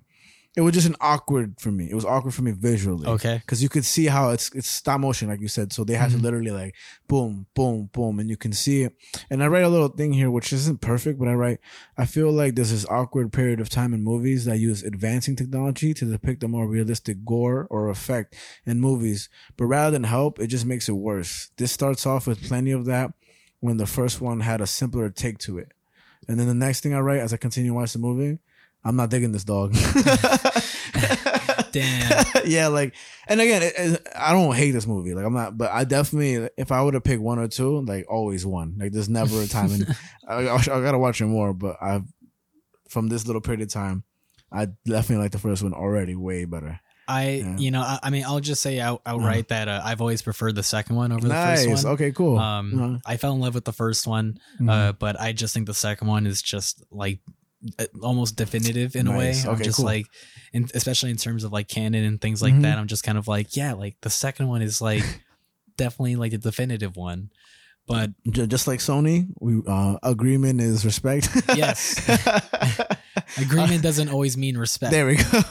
it 0.58 0.62
was 0.62 0.74
just 0.74 0.88
an 0.88 0.96
awkward 1.02 1.56
for 1.60 1.70
me. 1.72 1.90
It 1.92 1.96
was 1.96 2.06
awkward 2.06 2.34
for 2.34 2.42
me 2.42 2.52
visually 2.52 3.08
okay 3.08 3.38
because 3.40 3.62
you 3.62 3.68
could 3.70 3.84
see 3.86 4.06
how 4.06 4.30
it's 4.30 4.50
it's 4.56 4.68
stop 4.70 5.00
motion, 5.02 5.28
like 5.28 5.42
you 5.42 5.48
said. 5.50 5.74
So 5.74 5.84
they 5.84 5.96
had 5.96 6.12
Mhm. 6.12 6.16
to 6.18 6.22
literally 6.24 6.52
like 6.52 6.76
boom, 7.08 7.48
boom, 7.54 7.90
boom, 7.92 8.20
and 8.20 8.30
you 8.30 8.38
can 8.38 8.54
see 8.54 8.84
it. 8.84 8.96
And 9.30 9.44
I 9.44 9.48
write 9.48 9.64
a 9.66 9.70
little 9.70 9.90
thing 9.90 10.14
here, 10.14 10.32
which 10.32 10.54
isn't 10.54 10.80
perfect, 10.82 11.20
but 11.20 11.28
I 11.28 11.34
write 11.34 11.60
I 11.98 12.06
feel 12.06 12.32
like 12.32 12.56
there's 12.56 12.72
this 12.72 12.86
awkward 12.86 13.34
period 13.34 13.60
of 13.60 13.70
time 13.70 13.94
in 13.94 14.04
movies 14.04 14.46
that 14.46 14.60
use 14.60 14.82
advancing 14.84 15.36
technology 15.36 15.94
to 15.94 16.06
depict 16.06 16.44
a 16.44 16.48
more 16.48 16.68
realistic 16.68 17.26
gore 17.26 17.68
or 17.70 17.90
effect 17.90 18.36
in 18.66 18.80
movies, 18.80 19.30
but 19.58 19.66
rather 19.66 19.92
than 19.92 20.04
help, 20.06 20.40
it 20.40 20.48
just 20.48 20.66
makes 20.66 20.88
it 20.88 20.94
worse. 20.94 21.50
This 21.58 21.72
starts 21.72 22.06
off 22.06 22.28
with 22.28 22.42
plenty 22.44 22.72
of 22.72 22.86
that 22.86 23.14
when 23.60 23.78
the 23.78 23.86
first 23.88 24.22
one 24.22 24.40
had 24.42 24.62
a 24.62 24.68
simpler 24.68 25.10
take 25.10 25.38
to 25.40 25.58
it, 25.58 25.72
and 26.28 26.40
then 26.40 26.48
the 26.48 26.54
next 26.54 26.82
thing 26.82 26.94
I 26.94 27.00
write 27.00 27.20
as 27.20 27.34
I 27.34 27.38
continue 27.38 27.72
to 27.72 27.76
watch 27.76 27.94
the 27.94 28.00
movie. 28.00 28.40
I'm 28.86 28.96
not 28.96 29.10
digging 29.10 29.32
this 29.32 29.44
dog. 29.44 29.74
Damn. 31.72 32.26
yeah, 32.46 32.68
like, 32.68 32.96
and 33.28 33.42
again, 33.42 33.62
it, 33.64 33.74
it- 33.78 34.08
I 34.16 34.32
don't 34.32 34.56
hate 34.56 34.72
this 34.72 34.88
movie. 34.88 35.14
Like, 35.14 35.26
I'm 35.26 35.34
not, 35.34 35.58
but 35.58 35.72
I 35.72 35.84
definitely, 35.84 36.50
if 36.58 36.72
I 36.72 36.84
were 36.84 36.92
to 36.94 37.02
pick 37.02 37.20
one 37.20 37.40
or 37.40 37.48
two, 37.48 37.82
like, 37.82 38.06
always 38.10 38.46
one. 38.46 38.76
Like, 38.80 38.92
there's 38.92 39.10
never 39.10 39.42
a 39.42 39.48
time, 39.48 39.72
and 39.72 39.96
I, 40.28 40.48
I, 40.48 40.56
I 40.56 40.64
gotta 40.64 41.00
watch 41.00 41.20
it 41.22 41.26
more. 41.26 41.54
But 41.54 41.78
I've, 41.82 42.04
from 42.90 43.08
this 43.08 43.26
little 43.28 43.42
period 43.42 43.62
of 43.62 43.70
time, 43.70 44.04
I 44.52 44.68
definitely 44.86 45.24
like 45.24 45.32
the 45.32 45.40
first 45.40 45.64
one 45.64 45.74
already 45.74 46.16
way 46.16 46.46
better. 46.46 46.80
I, 47.08 47.30
Yeah. 47.44 47.58
you 47.58 47.72
know, 47.72 47.82
I, 47.82 48.00
I 48.04 48.10
mean, 48.10 48.24
I'll 48.26 48.40
just 48.40 48.62
say 48.62 48.80
out, 48.80 49.02
outright 49.06 49.50
that 49.50 49.68
uh, 49.68 49.82
I've 49.84 50.02
always 50.02 50.22
preferred 50.22 50.56
the 50.56 50.64
second 50.64 50.96
one 50.96 51.12
over 51.12 51.22
the 51.28 51.34
nice. 51.34 51.66
first 51.66 51.84
one. 51.86 51.94
Okay, 51.96 52.12
cool. 52.12 52.38
Um, 52.40 52.74
Uh-huh. 52.80 52.98
I 53.06 53.18
fell 53.18 53.34
in 53.34 53.42
love 53.42 53.54
with 53.54 53.66
the 53.66 53.74
first 53.74 54.08
one, 54.08 54.40
Mhm. 54.60 54.70
uh, 54.72 54.94
but 54.94 55.20
I 55.20 55.32
just 55.34 55.54
think 55.54 55.68
the 55.68 55.74
second 55.74 56.08
one 56.08 56.26
is 56.26 56.42
just 56.42 56.84
like 56.92 57.20
uh, 57.28 57.32
almost 58.02 58.36
definitive 58.36 58.96
in 58.96 59.08
a 59.08 59.12
way. 59.18 59.28
Nice. 59.28 59.46
I'm 59.46 59.62
just 59.62 59.78
cool. 59.78 59.86
like, 59.86 60.08
in, 60.54 60.68
especially 60.74 61.12
in 61.12 61.18
terms 61.18 61.44
of 61.44 61.52
like 61.52 61.68
canon 61.68 62.04
and 62.04 62.20
things 62.22 62.42
like 62.42 62.54
Mhm. 62.54 62.62
that. 62.64 62.78
I'm 62.78 62.88
just 62.88 63.04
kind 63.04 63.18
of 63.18 63.28
like, 63.28 63.56
yeah, 63.56 63.74
like 63.74 63.96
the 64.02 64.10
second 64.10 64.48
one 64.48 64.62
is 64.62 64.82
like 64.82 65.04
definitely 65.78 66.16
like 66.16 66.34
a 66.34 66.38
definitive 66.38 66.96
one. 66.96 67.30
But 67.88 68.12
just 68.32 68.66
like 68.68 68.80
Sony, 68.80 69.28
we 69.40 69.62
uh, 69.68 69.98
agreement 70.02 70.60
is 70.60 70.84
respect. 70.86 71.30
Yes. 71.56 72.02
agreement 73.38 73.84
doesn't 73.84 74.10
always 74.10 74.36
mean 74.38 74.58
respect. 74.58 74.92
there 74.92 75.06
we 75.06 75.18
go. 75.18 75.42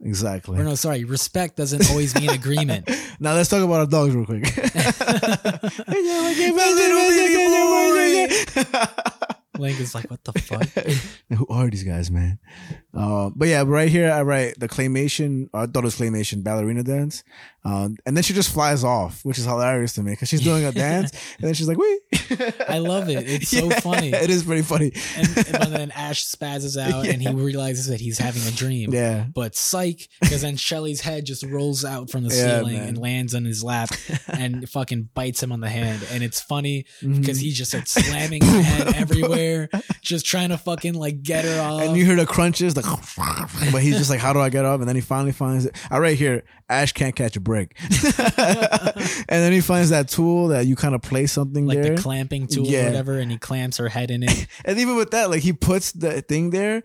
exactly. 0.00 0.56
or 0.58 0.62
no, 0.62 0.76
sorry, 0.76 1.02
respect 1.04 1.56
doesn't 1.56 1.90
always 1.90 2.14
mean 2.14 2.30
agreement. 2.30 2.88
Now 3.18 3.34
let's 3.34 3.48
talk 3.48 3.62
about 3.64 3.80
our 3.80 3.86
dogs 3.86 4.14
real 4.14 4.24
quick. 4.24 4.44
Link 9.58 9.78
is 9.80 9.94
like, 9.94 10.10
what 10.10 10.22
the 10.24 10.32
fuck? 10.40 10.68
Who 11.38 11.46
are 11.48 11.68
these 11.70 11.84
guys, 11.84 12.10
man? 12.10 12.38
Uh, 12.92 13.30
but 13.34 13.48
yeah, 13.48 13.64
right 13.66 13.88
here 13.88 14.10
I 14.10 14.22
write 14.22 14.58
the 14.58 14.68
claymation. 14.68 15.48
I 15.54 15.66
thought 15.66 15.84
it 15.84 15.84
was 15.84 15.96
claymation 15.96 16.42
ballerina 16.42 16.82
dance, 16.82 17.24
um, 17.64 17.96
and 18.04 18.16
then 18.16 18.22
she 18.22 18.32
just 18.34 18.52
flies 18.52 18.84
off, 18.84 19.20
which 19.24 19.38
is 19.38 19.44
hilarious 19.44 19.94
to 19.94 20.02
me 20.02 20.12
because 20.12 20.28
she's 20.28 20.42
doing 20.42 20.64
a 20.64 20.72
dance 20.86 21.10
and 21.38 21.46
then 21.46 21.54
she's 21.54 21.66
like, 21.68 21.78
"Wee!" 21.78 22.00
I 22.68 22.78
love 22.78 23.08
it. 23.08 23.28
It's 23.28 23.48
so 23.48 23.70
funny. 23.80 24.10
It 24.10 24.30
is 24.30 24.44
pretty 24.44 24.62
funny. 24.62 24.92
And, 25.16 25.28
and 25.62 25.72
then 25.72 25.90
Ash 25.92 26.24
spazzes 26.26 26.76
out 26.80 27.06
and 27.06 27.20
he 27.22 27.28
realizes 27.32 27.86
that 27.88 28.00
he's 28.00 28.18
having 28.18 28.42
a 28.46 28.50
dream. 28.50 28.92
Yeah, 28.92 29.26
But 29.34 29.54
psych, 29.54 30.08
because 30.20 30.42
then 30.42 30.56
Shelly's 30.56 31.00
head 31.00 31.24
just 31.24 31.42
rolls 31.44 31.84
out 31.84 32.10
from 32.10 32.24
the 32.28 32.34
Yeah, 32.34 32.58
ceiling 32.58 32.74
man. 32.78 32.88
and 32.88 32.98
lands 32.98 33.34
on 33.34 33.44
his 33.44 33.62
lap 33.64 33.90
and 34.28 34.68
fucking 34.68 35.08
bites 35.14 35.42
him 35.42 35.52
on 35.52 35.60
the 35.60 35.68
hand. 35.70 36.06
And 36.10 36.22
it's 36.22 36.40
funny 36.40 36.84
Mm-hmm. 37.02 37.20
because 37.20 37.38
he 37.38 37.50
just 37.50 37.70
starts 37.70 37.92
slamming 37.92 38.42
her 38.44 38.62
head 38.62 38.94
everywhere, 38.94 39.68
just 40.02 40.26
trying 40.26 40.48
to 40.50 40.58
fucking 40.58 40.94
like 40.94 41.22
get 41.22 41.44
her 41.44 41.60
off. 41.60 41.82
and 41.82 41.96
you 41.96 42.04
hear 42.04 42.16
the 42.16 42.26
crunches, 42.26 42.76
like, 42.76 42.84
but 43.72 43.82
he's 43.82 43.96
just 43.98 44.10
like, 44.10 44.20
"How 44.20 44.32
do 44.32 44.40
I 44.40 44.48
get 44.48 44.64
up?" 44.64 44.80
And 44.80 44.88
then 44.88 44.96
he 44.96 45.02
finally 45.02 45.32
finds 45.32 45.66
it. 45.66 45.76
I 45.90 45.98
right 45.98 46.16
here, 46.16 46.44
Ash 46.68 46.92
can't 46.92 47.14
catch 47.14 47.36
a 47.36 47.40
break, 47.40 47.53
and 48.38 49.26
then 49.28 49.52
he 49.52 49.60
finds 49.60 49.90
that 49.90 50.08
tool 50.08 50.48
that 50.48 50.66
you 50.66 50.76
kind 50.76 50.94
of 50.94 51.02
place 51.02 51.32
something 51.32 51.66
like 51.66 51.80
there. 51.80 51.94
the 51.96 52.02
clamping 52.02 52.46
tool 52.46 52.66
Yeah. 52.66 52.82
or 52.82 52.86
whatever, 52.86 53.18
and 53.18 53.30
he 53.30 53.38
clamps 53.38 53.76
her 53.78 53.88
head 53.88 54.10
in 54.10 54.22
it. 54.22 54.46
And 54.64 54.78
even 54.78 54.96
with 54.96 55.10
that, 55.12 55.30
like 55.30 55.42
he 55.42 55.52
puts 55.52 55.92
the 55.92 56.22
thing 56.22 56.50
there, 56.50 56.82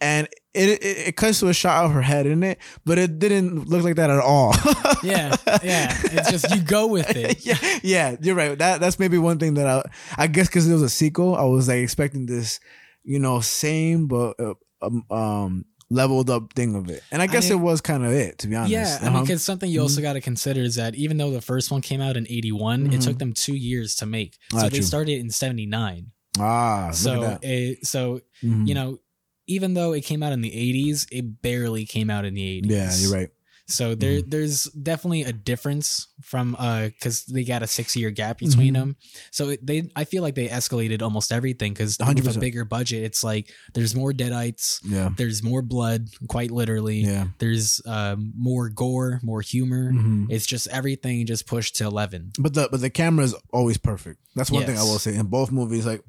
and 0.00 0.28
it 0.54 0.68
it, 0.82 1.08
it 1.08 1.16
cuts 1.16 1.40
to 1.40 1.48
a 1.48 1.54
shot 1.54 1.84
of 1.84 1.92
her 1.92 2.02
head 2.02 2.26
in 2.26 2.42
it, 2.42 2.58
but 2.84 2.98
it 2.98 3.18
didn't 3.18 3.68
look 3.68 3.82
like 3.84 3.96
that 3.96 4.10
at 4.10 4.18
all. 4.20 4.54
Yeah, 5.02 5.34
yeah. 5.64 5.98
It's 6.04 6.30
just 6.30 6.54
you 6.54 6.62
go 6.62 6.86
with 6.86 7.16
it. 7.16 7.44
yeah, 7.44 7.58
yeah, 7.82 8.16
you're 8.20 8.36
right. 8.36 8.56
That 8.56 8.80
that's 8.80 9.00
maybe 9.00 9.18
one 9.18 9.38
thing 9.38 9.54
that 9.54 9.66
I 9.66 9.82
I 10.16 10.26
guess 10.28 10.46
because 10.46 10.68
it 10.68 10.72
was 10.72 10.82
a 10.82 10.88
sequel, 10.88 11.34
I 11.34 11.42
was 11.42 11.66
like 11.66 11.78
expecting 11.78 12.26
this, 12.26 12.60
you 13.02 13.18
know, 13.18 13.40
same 13.40 14.06
but 14.06 14.38
uh, 14.38 14.54
um, 14.80 15.04
um 15.10 15.64
leveled 15.92 16.30
up 16.30 16.52
thing 16.54 16.74
of 16.74 16.88
it, 16.88 17.02
and 17.12 17.20
I 17.20 17.26
guess 17.26 17.50
I- 17.50 17.54
it 17.54 17.60
was 17.60 17.80
kind 17.80 18.04
of 18.04 18.12
it 18.12 18.38
to 18.38 18.48
be 18.48 18.56
honest. 18.56 18.72
Yeah, 18.72 18.98
I 19.00 19.04
mean, 19.04 19.14
Uh-huh. 19.14 19.20
because 19.24 19.42
something 19.42 19.70
you 19.70 19.80
also 19.82 20.00
got 20.00 20.14
to 20.14 20.20
consider 20.20 20.60
is 20.62 20.74
that 20.76 20.94
even 20.94 21.16
though 21.18 21.30
the 21.30 21.40
first 21.42 21.70
one 21.70 21.80
came 21.82 22.00
out 22.00 22.16
in 22.16 22.26
'81, 22.28 22.86
it 22.92 23.00
Mhm. 23.00 23.04
took 23.04 23.18
them 23.18 23.32
two 23.32 23.54
years 23.54 23.94
to 23.96 24.06
make. 24.06 24.38
So 24.52 24.58
Ah, 24.58 24.62
they 24.68 24.78
true. 24.78 24.82
started 24.86 25.18
in 25.20 25.30
'79. 25.30 26.12
ah, 26.38 26.86
look 26.88 26.94
So, 26.96 27.22
at 27.24 27.40
that. 27.42 27.48
it, 27.48 27.86
so 27.86 28.20
Mhm. 28.42 28.66
you 28.66 28.74
know, 28.74 28.98
even 29.46 29.74
though 29.74 29.92
it 29.92 30.02
came 30.04 30.22
out 30.22 30.32
in 30.32 30.40
the 30.40 30.54
'80s, 30.54 31.06
it 31.12 31.42
barely 31.42 31.84
came 31.84 32.08
out 32.10 32.24
in 32.24 32.34
the 32.34 32.42
'80s. 32.42 32.70
yeah, 32.70 32.96
you're 32.96 33.12
right. 33.12 33.28
So 33.72 33.94
there, 33.94 34.18
Mm-hmm. 34.20 34.30
there's 34.30 34.64
definitely 34.64 35.22
a 35.22 35.32
difference 35.32 36.08
from 36.22 36.54
uh, 36.58 36.86
because 36.88 37.24
they 37.26 37.44
got 37.44 37.62
a 37.62 37.66
six 37.66 37.96
year 37.96 38.10
gap 38.10 38.38
between 38.38 38.74
Mhm. 38.74 38.78
them. 38.78 38.96
So 39.30 39.56
they, 39.62 39.90
I 39.96 40.04
feel 40.04 40.22
like 40.22 40.34
they 40.34 40.48
escalated 40.48 41.02
almost 41.02 41.32
everything 41.32 41.72
because 41.72 41.96
with 41.98 42.08
a 42.08 42.12
100%. 42.14 42.40
bigger 42.40 42.64
budget, 42.64 43.02
it's 43.04 43.24
like 43.24 43.50
there's 43.74 43.94
more 43.94 44.12
deadites, 44.12 44.80
Yeah, 44.84 45.10
there's 45.16 45.42
more 45.42 45.62
blood, 45.62 46.08
quite 46.28 46.50
literally. 46.50 47.00
yeah. 47.00 47.28
There's 47.38 47.80
um, 47.86 48.32
more 48.36 48.68
gore, 48.68 49.20
more 49.22 49.40
humor. 49.40 49.92
Mhm. 49.92 50.26
It's 50.30 50.46
just 50.46 50.68
everything 50.68 51.26
just 51.26 51.46
pushed 51.46 51.76
to 51.76 51.84
eleven. 51.84 52.32
But 52.38 52.54
the 52.54 52.68
but 52.70 52.80
the 52.80 52.90
camera 52.90 53.24
is 53.24 53.34
always 53.52 53.78
perfect. 53.78 54.20
That's 54.34 54.50
one 54.50 54.64
thing 54.64 54.78
I 54.78 54.82
will 54.82 54.98
say 54.98 55.14
in 55.14 55.26
both 55.26 55.50
movies. 55.50 55.84
Like, 55.86 56.02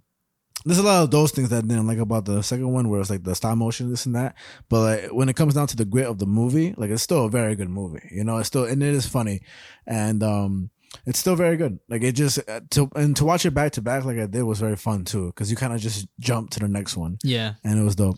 there's 0.66 0.78
a 0.80 0.84
lot 0.84 1.04
of 1.04 1.12
those 1.12 1.32
things 1.32 1.50
that 1.50 1.58
I 1.58 1.68
didn't 1.68 1.88
like 1.88 1.98
about 1.98 2.26
the 2.26 2.42
second 2.42 2.72
one, 2.72 2.90
where 2.90 3.02
it's 3.02 3.10
like 3.10 3.24
the 3.24 3.36
stop 3.36 3.58
motion, 3.58 3.90
this 3.90 4.06
and 4.06 4.16
that. 4.16 4.36
But 4.70 4.80
like 4.80 5.14
when 5.14 5.30
it 5.30 5.36
comes 5.36 5.56
down 5.56 5.68
to 5.68 5.76
the 5.76 5.86
grit 5.86 6.08
of 6.08 6.20
the 6.20 6.26
movie, 6.26 6.74
like 6.78 6.90
it's 6.90 7.04
still 7.04 7.26
a 7.26 7.30
very 7.30 7.56
good 7.56 7.70
movie. 7.70 8.08
You 8.12 8.24
know, 8.24 8.38
it's 8.38 8.48
still 8.48 8.64
and 8.66 8.82
it 8.82 8.94
is 8.94 9.06
funny, 9.06 9.42
and 9.86 10.24
um, 10.24 10.70
it's 11.06 11.20
still 11.20 11.36
very 11.36 11.58
good. 11.58 11.80
Like 11.90 12.04
it 12.04 12.14
just 12.14 12.40
uh, 12.48 12.62
to 12.72 12.90
and 12.96 13.16
to 13.18 13.26
watch 13.26 13.46
it 13.46 13.52
back 13.54 13.74
to 13.74 13.82
back 13.82 14.06
like 14.06 14.18
I 14.18 14.26
did 14.26 14.44
was 14.44 14.60
very 14.60 14.76
fun 14.78 15.04
too, 15.06 15.28
because 15.28 15.50
you 15.52 15.58
kind 15.58 15.74
of 15.74 15.82
just 15.82 16.08
jump 16.20 16.52
to 16.52 16.60
the 16.60 16.68
next 16.70 16.96
one, 16.96 17.18
Yeah, 17.24 17.56
and 17.64 17.80
it 17.80 17.84
was 17.84 17.96
dope. 17.96 18.18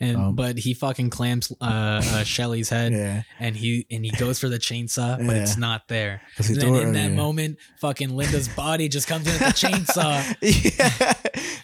And 0.00 0.16
Um, 0.16 0.34
but 0.34 0.58
he 0.58 0.74
fucking 0.74 1.10
clamps 1.10 1.52
uh, 1.60 1.64
uh 1.64 2.24
Shelly's 2.24 2.68
head. 2.68 2.92
Yeah, 3.02 3.22
And 3.40 3.56
he 3.56 3.86
and 3.90 4.04
he 4.04 4.10
goes 4.10 4.38
for 4.38 4.48
the 4.48 4.58
chainsaw, 4.58 5.16
but 5.24 5.34
Yeah. 5.36 5.42
it's 5.42 5.56
not 5.56 5.88
there. 5.88 6.20
And 6.38 6.46
then 6.56 6.74
in 6.74 6.92
that 6.94 7.12
moment, 7.12 7.58
fucking 7.80 8.10
Linda's 8.16 8.48
body 8.48 8.88
just 8.88 9.06
comes 9.08 9.26
in 9.26 9.32
with 9.32 9.40
the 9.40 9.46
chainsaw 9.68 10.22
yeah, 10.42 11.14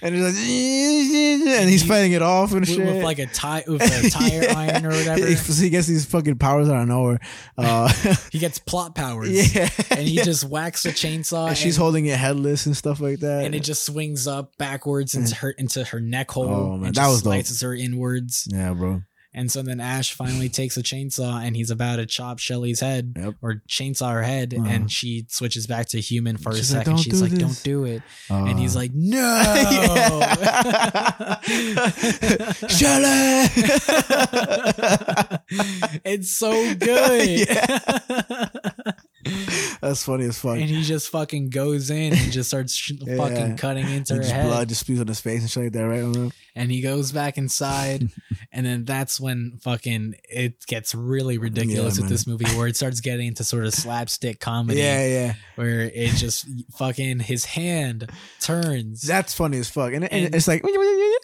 and 0.03 0.15
he's 0.15 0.25
like, 0.25 0.35
and 1.61 1.69
he's 1.71 1.83
he- 1.83 1.89
fighting 1.89 2.13
it 2.13 2.23
off 2.23 2.53
and 2.53 2.61
with, 2.61 2.69
shit. 2.69 2.79
with 2.87 3.03
like 3.03 3.19
a 3.19 3.27
tie 3.27 3.65
with 3.67 3.83
a 3.83 4.11
tire 4.11 4.43
Yeah. 4.45 4.59
iron 4.59 4.87
or 4.87 4.91
whatever. 4.91 5.27
He, 5.27 5.35
he 5.35 5.71
gets 5.71 5.87
these 5.87 6.05
fucking 6.07 6.39
powers 6.39 6.69
out 6.69 6.83
of 6.83 6.89
nowhere. 6.89 7.21
Uh, 7.57 7.93
He 8.33 8.39
gets 8.39 8.59
plot 8.59 8.95
powers. 8.95 9.29
yeah, 9.55 9.69
And 9.91 10.01
he 10.07 10.17
just 10.17 10.45
whacks 10.45 10.83
the 10.83 10.91
chainsaw 10.91 11.49
and 11.49 11.57
she's 11.59 11.77
and, 11.77 11.83
holding 11.83 12.07
it 12.07 12.17
headless 12.19 12.67
and 12.67 12.77
stuff 12.77 13.01
like 13.01 13.21
that. 13.21 13.45
and 13.45 13.55
it 13.55 13.61
just 13.65 13.85
swings 13.85 14.27
up 14.27 14.57
backwards 14.59 15.15
into 15.15 15.35
her 15.37 15.51
into 15.51 15.85
her 15.85 16.01
neck 16.01 16.31
hole 16.31 16.47
Oh, 16.49 16.77
man, 16.77 16.87
and 16.89 16.95
that 16.95 17.09
was 17.09 17.21
slices 17.21 17.61
her 17.63 17.75
yeah, 18.51 18.73
bro. 18.73 19.03
And 19.35 19.53
so 19.53 19.61
then 19.63 19.79
Ash 19.79 20.15
finally 20.15 20.49
takes 20.61 20.77
a 20.79 20.83
chainsaw 20.83 21.43
and 21.45 21.55
he's 21.55 21.71
about 21.71 21.97
to 21.97 22.07
chop 22.07 22.39
Shelly's 22.39 22.81
head 22.81 23.13
Yep. 23.17 23.35
or 23.43 23.63
chainsaw 23.69 24.11
her 24.13 24.23
head. 24.23 24.55
Uh-huh. 24.55 24.67
And 24.67 24.91
she 24.91 25.27
switches 25.29 25.67
back 25.67 25.89
to 25.89 26.01
human 26.01 26.39
for 26.39 26.53
She's 26.55 26.71
a 26.71 26.77
second. 26.77 26.95
"Don't 26.95 27.03
she's 27.03 27.21
do 27.21 27.23
like, 27.27 27.31
this." 27.33 27.41
don't 27.41 27.63
do 27.63 27.85
it. 27.85 28.03
and 28.31 28.49
Uh, 28.49 28.57
he's 28.57 28.75
like, 28.75 28.93
no. 28.95 29.19
Shelly. 32.69 33.49
it's 36.05 36.31
so 36.31 36.75
good. 36.75 37.49
That's 39.81 40.03
funny 40.05 40.25
as 40.25 40.39
fuck. 40.39 40.57
and 40.59 40.65
he 40.69 40.83
just 40.83 41.09
fucking 41.11 41.51
goes 41.51 41.91
in 41.91 42.13
and 42.13 42.33
just 42.33 42.49
starts 42.51 42.75
sh- 42.75 42.93
Yeah. 43.01 43.17
fucking 43.17 43.57
cutting 43.57 43.89
into 43.89 44.15
And 44.15 44.25
her 44.25 44.31
head. 44.33 44.47
blood 44.47 44.69
just 44.69 44.81
spews 44.81 45.01
on 45.01 45.07
his 45.07 45.21
face 45.21 45.41
and 45.43 45.51
shit 45.51 45.65
like 45.65 45.73
that, 45.73 45.83
right? 45.87 46.33
And 46.57 46.71
he 46.73 46.81
goes 46.81 47.13
back 47.13 47.39
inside 47.39 48.09
and 48.53 48.67
then 48.67 48.85
that's 48.85 49.21
when 49.21 49.59
fucking 49.63 50.17
it 50.29 50.67
gets 50.67 50.95
really 50.95 51.39
ridiculous 51.39 51.77
Yeah, 51.77 51.85
with 51.85 52.01
man. 52.01 52.09
this 52.11 52.27
movie 52.27 52.47
where 52.57 52.67
it 52.67 52.77
starts 52.77 53.01
getting 53.01 53.29
into 53.29 53.45
sort 53.45 53.65
of 53.67 53.75
slapstick 53.75 54.41
comedy 54.41 54.81
Yeah, 54.81 55.07
yeah. 55.07 55.35
where 55.55 55.83
it 55.83 56.15
just 56.15 56.47
fucking 56.77 57.21
his 57.21 57.45
hand 57.45 58.11
turns 58.41 59.03
That's 59.03 59.35
funny 59.35 59.59
as 59.59 59.69
fuck. 59.71 59.93
And, 59.93 60.05
and 60.05 60.27
And- 60.27 60.35
it's 60.35 60.49
like, 60.49 60.65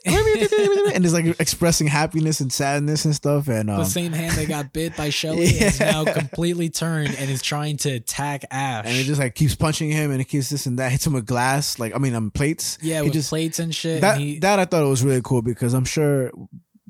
and 0.06 1.04
it's 1.04 1.12
like 1.14 1.40
expressing 1.40 1.86
happiness 1.86 2.40
and 2.40 2.52
sadness 2.52 3.04
and 3.04 3.14
stuff. 3.14 3.48
And 3.48 3.70
um, 3.70 3.78
the 3.78 3.84
same 3.84 4.12
hand 4.12 4.36
that 4.36 4.48
got 4.48 4.72
bit 4.72 4.96
by 4.96 5.10
Shelly 5.10 5.44
is 5.46 5.80
now 5.80 6.04
completely 6.04 6.68
turned 6.70 7.14
and 7.18 7.30
is 7.30 7.42
trying 7.42 7.76
to 7.78 7.93
attack 7.94 8.44
Ash. 8.50 8.84
and 8.86 8.94
it 8.96 9.04
just 9.04 9.20
like 9.20 9.34
keeps 9.34 9.54
punching 9.54 9.90
him 9.90 10.10
and 10.10 10.20
it 10.20 10.24
keeps 10.24 10.48
this 10.50 10.66
and 10.66 10.78
that. 10.78 10.92
Hits 10.92 11.06
him 11.06 11.12
with 11.14 11.26
glass, 11.26 11.78
like 11.78 11.94
I 11.94 11.98
mean, 11.98 12.14
um, 12.14 12.30
plates. 12.30 12.78
yeah, 12.82 12.98
He 12.98 13.04
with 13.04 13.12
just 13.14 13.28
plates 13.30 13.58
and 13.58 13.74
shit. 13.74 14.00
that 14.02 14.16
and 14.16 14.24
he, 14.24 14.38
that 14.40 14.58
I 14.58 14.64
thought 14.64 14.82
it 14.84 14.88
was 14.88 15.02
really 15.04 15.22
cool 15.22 15.42
because 15.42 15.74
I'm 15.74 15.84
sure 15.84 16.30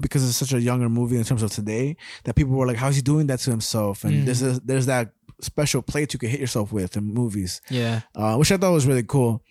because 0.00 0.26
it's 0.28 0.36
such 0.36 0.52
a 0.52 0.60
younger 0.60 0.88
movie 0.88 1.16
in 1.16 1.24
terms 1.24 1.42
of 1.42 1.52
today 1.52 1.96
that 2.24 2.34
people 2.34 2.54
were 2.54 2.66
like, 2.66 2.76
"How's 2.76 2.96
he 2.96 3.02
doing 3.02 3.26
that 3.28 3.38
to 3.40 3.50
himself?" 3.50 4.02
And 4.04 4.12
Mm. 4.14 4.24
there's 4.24 4.42
a, 4.42 4.60
there's 4.64 4.86
that 4.86 5.12
special 5.40 5.82
plate 5.82 6.12
you 6.12 6.18
can 6.18 6.28
hit 6.30 6.40
yourself 6.40 6.72
with 6.72 6.96
in 6.96 7.04
movies, 7.04 7.60
yeah, 7.70 8.00
uh, 8.16 8.36
which 8.36 8.50
I 8.50 8.56
thought 8.56 8.72
was 8.72 8.86
really 8.86 9.04
cool. 9.04 9.42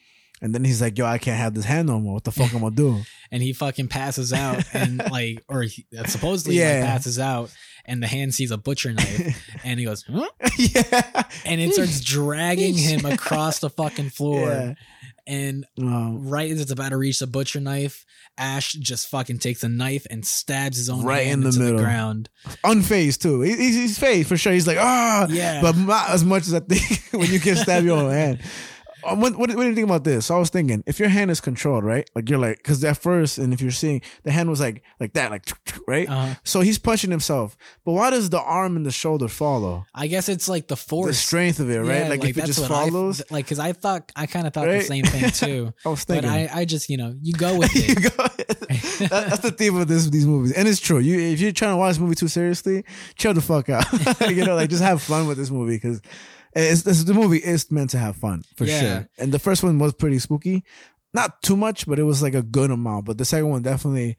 And 0.42 0.54
then 0.54 0.66
he's 0.66 0.82
like, 0.82 0.98
"Yo, 0.98 1.06
I 1.06 1.18
can't 1.20 1.38
have 1.38 1.54
this 1.54 1.64
hand 1.64 1.88
no 1.88 2.00
more. 2.02 2.16
What 2.16 2.26
the 2.26 2.32
fuck 2.34 2.52
am 2.52 2.58
I 2.58 2.62
gonna 2.70 2.76
do?" 2.76 3.02
and 3.32 3.42
he 3.42 3.54
fucking 3.54 3.88
passes 3.88 4.34
out 4.34 4.64
and 4.74 4.98
like, 5.10 5.42
or 5.48 5.62
he, 5.64 5.86
supposedly 6.08 6.60
Yeah. 6.60 6.80
like 6.82 6.86
passes 6.90 7.18
out, 7.20 7.50
and 7.86 8.02
the 8.02 8.08
hand 8.08 8.34
sees 8.34 8.52
a 8.52 8.58
butcher 8.58 8.94
knife, 8.94 9.50
and 9.64 9.80
he 9.80 9.86
goes, 9.86 10.04
huh? 10.12 10.28
yeah, 10.58 11.24
and 11.46 11.60
it 11.62 11.74
starts 11.74 12.00
dragging 12.06 12.76
him 12.76 13.06
across 13.06 13.60
the 13.60 13.70
fucking 13.70 14.10
floor. 14.10 14.48
Yeah. 14.50 14.74
And 15.26 15.66
right 15.78 16.52
as 16.52 16.60
it's 16.60 16.72
about 16.72 16.90
to 16.90 16.98
reach 16.98 17.20
the 17.20 17.28
butcher 17.28 17.62
knife, 17.62 18.06
Ash 18.38 18.74
just 18.74 19.08
fucking 19.08 19.40
takes 19.40 19.64
a 19.64 19.70
knife 19.70 20.06
and 20.10 20.26
stabs 20.26 20.76
his 20.76 20.90
own 20.90 21.06
Right 21.06 21.26
hand 21.28 21.36
in 21.36 21.40
the 21.42 21.48
into 21.48 21.60
middle. 21.60 21.78
the 21.78 21.84
ground. 21.84 22.30
unfazed 22.66 23.22
too. 23.22 23.40
He, 23.40 23.56
he's, 23.56 23.76
he's 23.76 23.98
phased 24.00 24.28
for 24.28 24.36
sure. 24.36 24.52
He's 24.52 24.68
like, 24.68 24.80
ah, 24.82 25.28
Yeah. 25.30 25.62
but 25.62 25.78
not 25.78 26.10
as 26.10 26.26
much 26.26 26.44
as 26.48 26.54
I 26.54 26.60
think 26.60 27.02
when 27.12 27.32
you 27.32 27.40
can 27.40 27.56
stab 27.56 27.86
your 27.86 28.00
own 28.00 28.12
hand. 28.12 28.42
Um, 29.06 29.20
what, 29.22 29.34
what, 29.38 29.50
what 29.56 29.64
do 29.64 29.70
you 29.70 29.76
think 29.76 29.86
about 29.88 30.04
this? 30.04 30.28
So 30.28 30.36
I 30.36 30.40
was 30.40 30.50
thinking, 30.50 30.84
if 30.86 31.00
your 31.00 31.10
hand 31.10 31.30
is 31.32 31.42
controlled, 31.42 31.84
right? 31.84 32.10
Like 32.16 32.30
you're 32.30 32.40
like, 32.40 32.58
because 32.58 32.84
at 32.84 32.98
first, 32.98 33.38
and 33.38 33.54
if 33.54 33.62
you're 33.62 33.72
seeing 33.72 34.02
the 34.24 34.32
hand 34.32 34.50
was 34.50 34.60
like 34.60 34.84
like 35.00 35.14
that, 35.14 35.32
like 35.32 35.46
right. 35.88 36.10
Uh, 36.10 36.36
So 36.44 36.62
he's 36.62 36.78
punching 36.78 37.12
himself, 37.12 37.58
but 37.86 37.94
why 37.94 38.10
does 38.10 38.30
the 38.30 38.42
arm 38.42 38.76
and 38.76 38.86
the 38.86 38.92
shoulder 38.92 39.28
follow? 39.28 39.86
I 39.94 40.08
guess 40.08 40.30
it's 40.30 40.48
like 40.48 40.68
the 40.68 40.76
force, 40.78 41.08
The 41.08 41.14
strength 41.14 41.60
of 41.60 41.70
it, 41.70 41.80
right? 41.80 42.00
Yeah, 42.04 42.08
like, 42.10 42.24
if 42.24 42.38
it 42.38 42.46
just 42.46 42.60
what 42.62 42.72
I- 42.72 42.86
follows. 42.90 43.22
like, 43.30 43.46
because 43.46 43.60
I 43.60 43.74
thought 43.74 44.12
I 44.16 44.26
kind 44.26 44.48
of 44.48 44.54
thought 44.54 44.68
the 44.68 44.82
same 44.82 45.06
thing 45.06 45.30
too. 45.32 45.74
I 45.86 45.90
was 45.90 46.06
but. 46.06 46.26
I, 46.26 46.50
I 46.54 46.66
just 46.66 46.90
you 46.90 46.98
know 46.98 47.16
you 47.22 47.34
go 47.34 47.58
with 47.60 47.72
it. 47.76 48.02
go- 48.18 48.24
that, 49.08 49.10
that's 49.30 49.40
the 49.40 49.52
theme 49.52 49.76
of 49.78 49.88
this 49.88 50.10
these 50.10 50.26
movies, 50.26 50.52
and 50.54 50.68
it's 50.68 50.80
true. 50.80 51.00
You 51.00 51.20
if 51.20 51.40
you're 51.40 51.52
trying 51.52 51.74
to 51.74 51.78
watch 51.78 51.92
this 51.94 52.00
movie 52.00 52.16
too 52.16 52.28
seriously, 52.28 52.84
chill 53.16 53.34
the 53.34 53.42
fuck 53.42 53.70
out. 53.70 53.86
you 54.30 54.46
know, 54.46 54.56
like 54.56 54.70
just 54.70 54.84
have 54.84 55.02
fun 55.02 55.28
with 55.28 55.38
this 55.38 55.50
movie 55.52 55.76
because 55.76 56.02
it's 56.56 56.84
this, 56.84 57.04
the 57.04 57.14
movie 57.14 57.38
is 57.40 57.70
meant 57.72 57.90
to 57.92 57.98
have 58.00 58.16
fun 58.16 58.44
for 58.56 58.66
Yeah. 58.66 58.80
sure. 58.82 59.10
And 59.18 59.32
the 59.32 59.40
first 59.40 59.64
one 59.64 59.80
was 59.80 59.94
pretty 59.94 60.20
spooky, 60.20 60.64
not 61.14 61.42
too 61.42 61.56
much, 61.58 61.86
but 61.88 62.00
it 62.00 62.04
was 62.04 62.22
like 62.22 62.34
a 62.36 62.42
good 62.44 62.72
amount. 62.72 63.06
But 63.06 63.18
the 63.18 63.26
second 63.26 63.50
one 63.50 63.62
definitely 63.62 64.18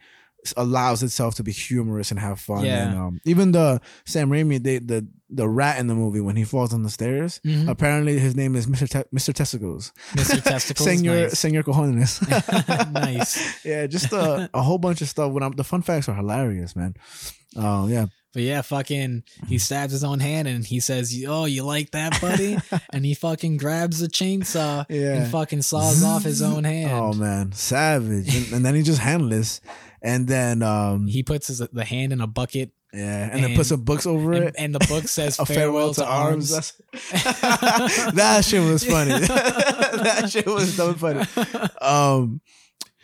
allows 0.58 1.02
itself 1.02 1.34
to 1.36 1.42
be 1.42 1.52
humorous 1.52 2.10
and 2.10 2.20
have 2.20 2.38
fun. 2.38 2.64
Yeah. 2.66 2.88
And, 2.88 2.98
um, 2.98 3.20
even 3.24 3.52
the 3.52 3.80
Sam 4.04 4.28
Raimi, 4.30 4.62
they, 4.62 4.78
the 4.78 5.06
the 5.30 5.48
rat 5.48 5.78
in 5.80 5.86
the 5.88 5.94
movie 5.94 6.20
when 6.20 6.36
he 6.36 6.44
falls 6.44 6.72
on 6.74 6.82
the 6.82 6.90
stairs. 6.90 7.40
Mhm. 7.46 7.66
Apparently, 7.68 8.18
his 8.18 8.36
name 8.36 8.54
is 8.54 8.66
Mr. 8.66 8.86
Te- 8.88 9.08
Mr. 9.16 9.32
Testicles. 9.32 9.90
Mr. 10.12 10.40
Testicles, 10.44 10.86
Senor 10.86 11.14
nice. 11.22 11.38
Senor 11.38 11.62
Cojones. 11.62 12.20
nice. 12.92 13.64
yeah, 13.64 13.86
just 13.86 14.12
a, 14.12 14.48
a 14.52 14.60
whole 14.62 14.78
bunch 14.78 15.00
of 15.00 15.08
stuff. 15.08 15.32
When 15.32 15.42
I'm, 15.42 15.52
the 15.52 15.64
fun 15.64 15.82
facts 15.82 16.08
are 16.10 16.14
hilarious, 16.14 16.76
man. 16.76 16.94
Oh 17.56 17.88
yeah, 17.88 18.06
But 18.34 18.42
yeah, 18.42 18.62
fucking, 18.62 19.22
he 19.48 19.58
stabs 19.58 19.92
his 19.92 20.02
own 20.04 20.18
hand 20.20 20.48
and 20.48 20.64
he 20.66 20.80
says, 20.80 21.14
"Oh, 21.26 21.44
you 21.46 21.62
like 21.64 21.92
that, 21.92 22.20
buddy?" 22.20 22.58
and 22.92 23.04
he 23.06 23.14
fucking 23.14 23.56
grabs 23.58 24.02
a 24.02 24.08
chainsaw 24.08 24.84
Yeah. 24.88 25.14
and 25.22 25.30
fucking 25.30 25.62
saws 25.62 26.02
off 26.04 26.24
his 26.24 26.42
own 26.42 26.64
hand. 26.74 26.90
Oh 26.92 27.12
man, 27.12 27.52
savage. 27.52 28.34
and, 28.34 28.52
and 28.54 28.66
then 28.66 28.74
he 28.74 28.82
just 28.82 28.98
handless, 29.00 29.60
and 30.02 30.26
then 30.26 30.62
um 30.62 31.06
He 31.06 31.22
puts 31.22 31.46
his, 31.46 31.58
the 31.58 31.84
hand 31.84 32.12
in 32.12 32.20
a 32.20 32.26
bucket, 32.26 32.72
yeah, 32.92 33.30
and, 33.30 33.34
then 33.42 33.44
and- 33.50 33.56
put 33.56 33.66
some 33.66 33.82
books 33.84 34.04
over 34.04 34.32
and, 34.32 34.44
it. 34.46 34.54
and 34.58 34.74
the 34.74 34.84
book 34.88 35.04
says 35.06 35.38
A 35.38 35.46
"Farewell, 35.46 35.94
to, 35.94 36.04
arms." 36.04 36.50
That's- 36.50 36.72
that 38.14 38.44
shit 38.44 38.62
was 38.62 38.84
funny. 38.84 39.10
that 39.18 40.26
shit 40.30 40.46
was 40.46 40.74
so 40.74 40.92
funny. 40.94 41.24
Um, 41.80 42.40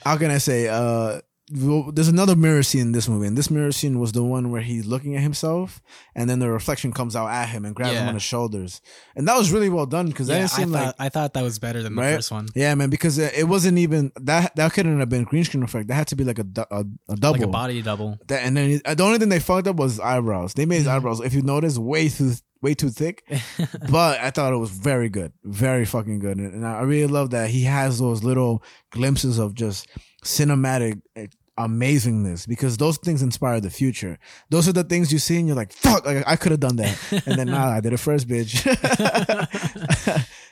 how 0.05 0.17
can 0.17 0.31
I 0.31 0.39
say? 0.39 0.67
Uh, 0.69 1.21
there's 1.51 2.09
another 2.09 2.37
mirror 2.37 2.63
scene 2.63 2.83
in 2.83 2.93
this 2.93 3.09
movie, 3.09 3.27
and 3.27 3.37
this 3.37 3.51
mirror 3.51 3.73
scene 3.73 3.99
was 3.99 4.13
the 4.13 4.23
one 4.23 4.51
where 4.51 4.61
he's 4.63 4.87
looking 4.87 5.17
at 5.17 5.23
himself, 5.23 5.81
and 6.15 6.31
then 6.31 6.39
the 6.39 6.49
reflection 6.51 6.93
comes 6.93 7.17
out 7.17 7.29
at 7.29 7.49
him 7.49 7.65
and 7.65 7.75
grabs 7.75 7.97
him 7.97 8.09
on 8.09 8.15
the 8.15 8.21
shoulders, 8.21 8.81
and 9.17 9.27
that 9.27 9.37
was 9.37 9.51
really 9.51 9.69
well 9.69 9.87
done 9.87 10.07
because 10.07 10.29
that 10.29 10.39
Yeah, 10.39 10.45
I 10.45 10.49
thought 10.49 10.69
like 10.69 10.95
I 10.99 11.09
thought 11.09 11.35
that 11.35 11.43
was 11.43 11.59
better 11.59 11.83
than 11.83 11.95
the 11.97 12.01
Right? 12.03 12.15
first 12.17 12.31
one. 12.31 12.47
yeah, 12.55 12.75
man, 12.75 12.89
because 12.91 13.19
it 13.19 13.49
wasn't 13.49 13.79
even 13.79 14.13
that 14.21 14.55
that 14.57 14.73
couldn't 14.73 14.99
have 15.01 15.09
been 15.09 15.25
green 15.25 15.45
screen 15.45 15.63
effect. 15.63 15.89
That 15.89 15.95
had 15.95 16.07
to 16.09 16.17
be 16.17 16.25
like 16.25 16.39
a 16.39 16.47
a, 16.71 16.85
a 17.09 17.17
double. 17.17 17.33
Like 17.39 17.49
a 17.49 17.49
body 17.49 17.83
double. 17.83 18.19
That, 18.29 18.45
and 18.45 18.57
then 18.57 18.81
the 18.85 19.03
only 19.03 19.19
thing 19.19 19.29
they 19.29 19.41
fucked 19.41 19.67
up 19.67 19.77
was 19.77 19.99
eyebrows. 19.99 20.55
They 20.55 20.67
made 20.67 20.79
his 20.79 20.87
eyebrows, 20.87 21.21
if 21.21 21.35
you 21.35 21.43
notice, 21.43 21.77
way 21.79 22.09
too 22.09 22.33
way 22.63 22.75
too 22.75 22.91
thick. 22.91 23.25
but 23.91 24.21
I 24.21 24.31
thought 24.31 24.53
it 24.53 24.57
was 24.59 24.71
very 24.71 25.09
good, 25.09 25.33
very 25.43 25.85
fucking 25.85 26.19
good, 26.21 26.37
and, 26.39 26.55
and 26.55 26.67
I 26.67 26.83
really 26.83 27.11
love 27.11 27.31
that 27.31 27.51
he 27.51 27.65
has 27.65 27.99
those 27.99 28.23
little 28.23 28.63
glimpses 28.91 29.39
of 29.39 29.55
just 29.55 29.89
cinematic 30.25 31.01
eh, 31.17 31.27
amazingness 31.69 32.47
because 32.47 32.77
those 32.77 32.99
things 32.99 33.23
inspire 33.23 33.61
the 33.61 33.71
future. 33.71 34.19
Those 34.49 34.69
are 34.69 34.73
the 34.73 34.85
things 34.85 35.13
you 35.13 35.19
see 35.19 35.39
and 35.39 35.47
you're 35.47 35.57
like, 35.57 35.73
fuck, 35.73 36.05
like 36.05 36.25
I 36.27 36.37
could 36.37 36.53
have 36.53 36.61
done 36.61 36.77
that, 36.77 36.99
and 37.27 37.39
then 37.39 37.47
nah, 37.51 37.71
I 37.71 37.81
did 37.81 37.93
it 37.93 38.01
first, 38.01 38.29
bitch. 38.29 38.67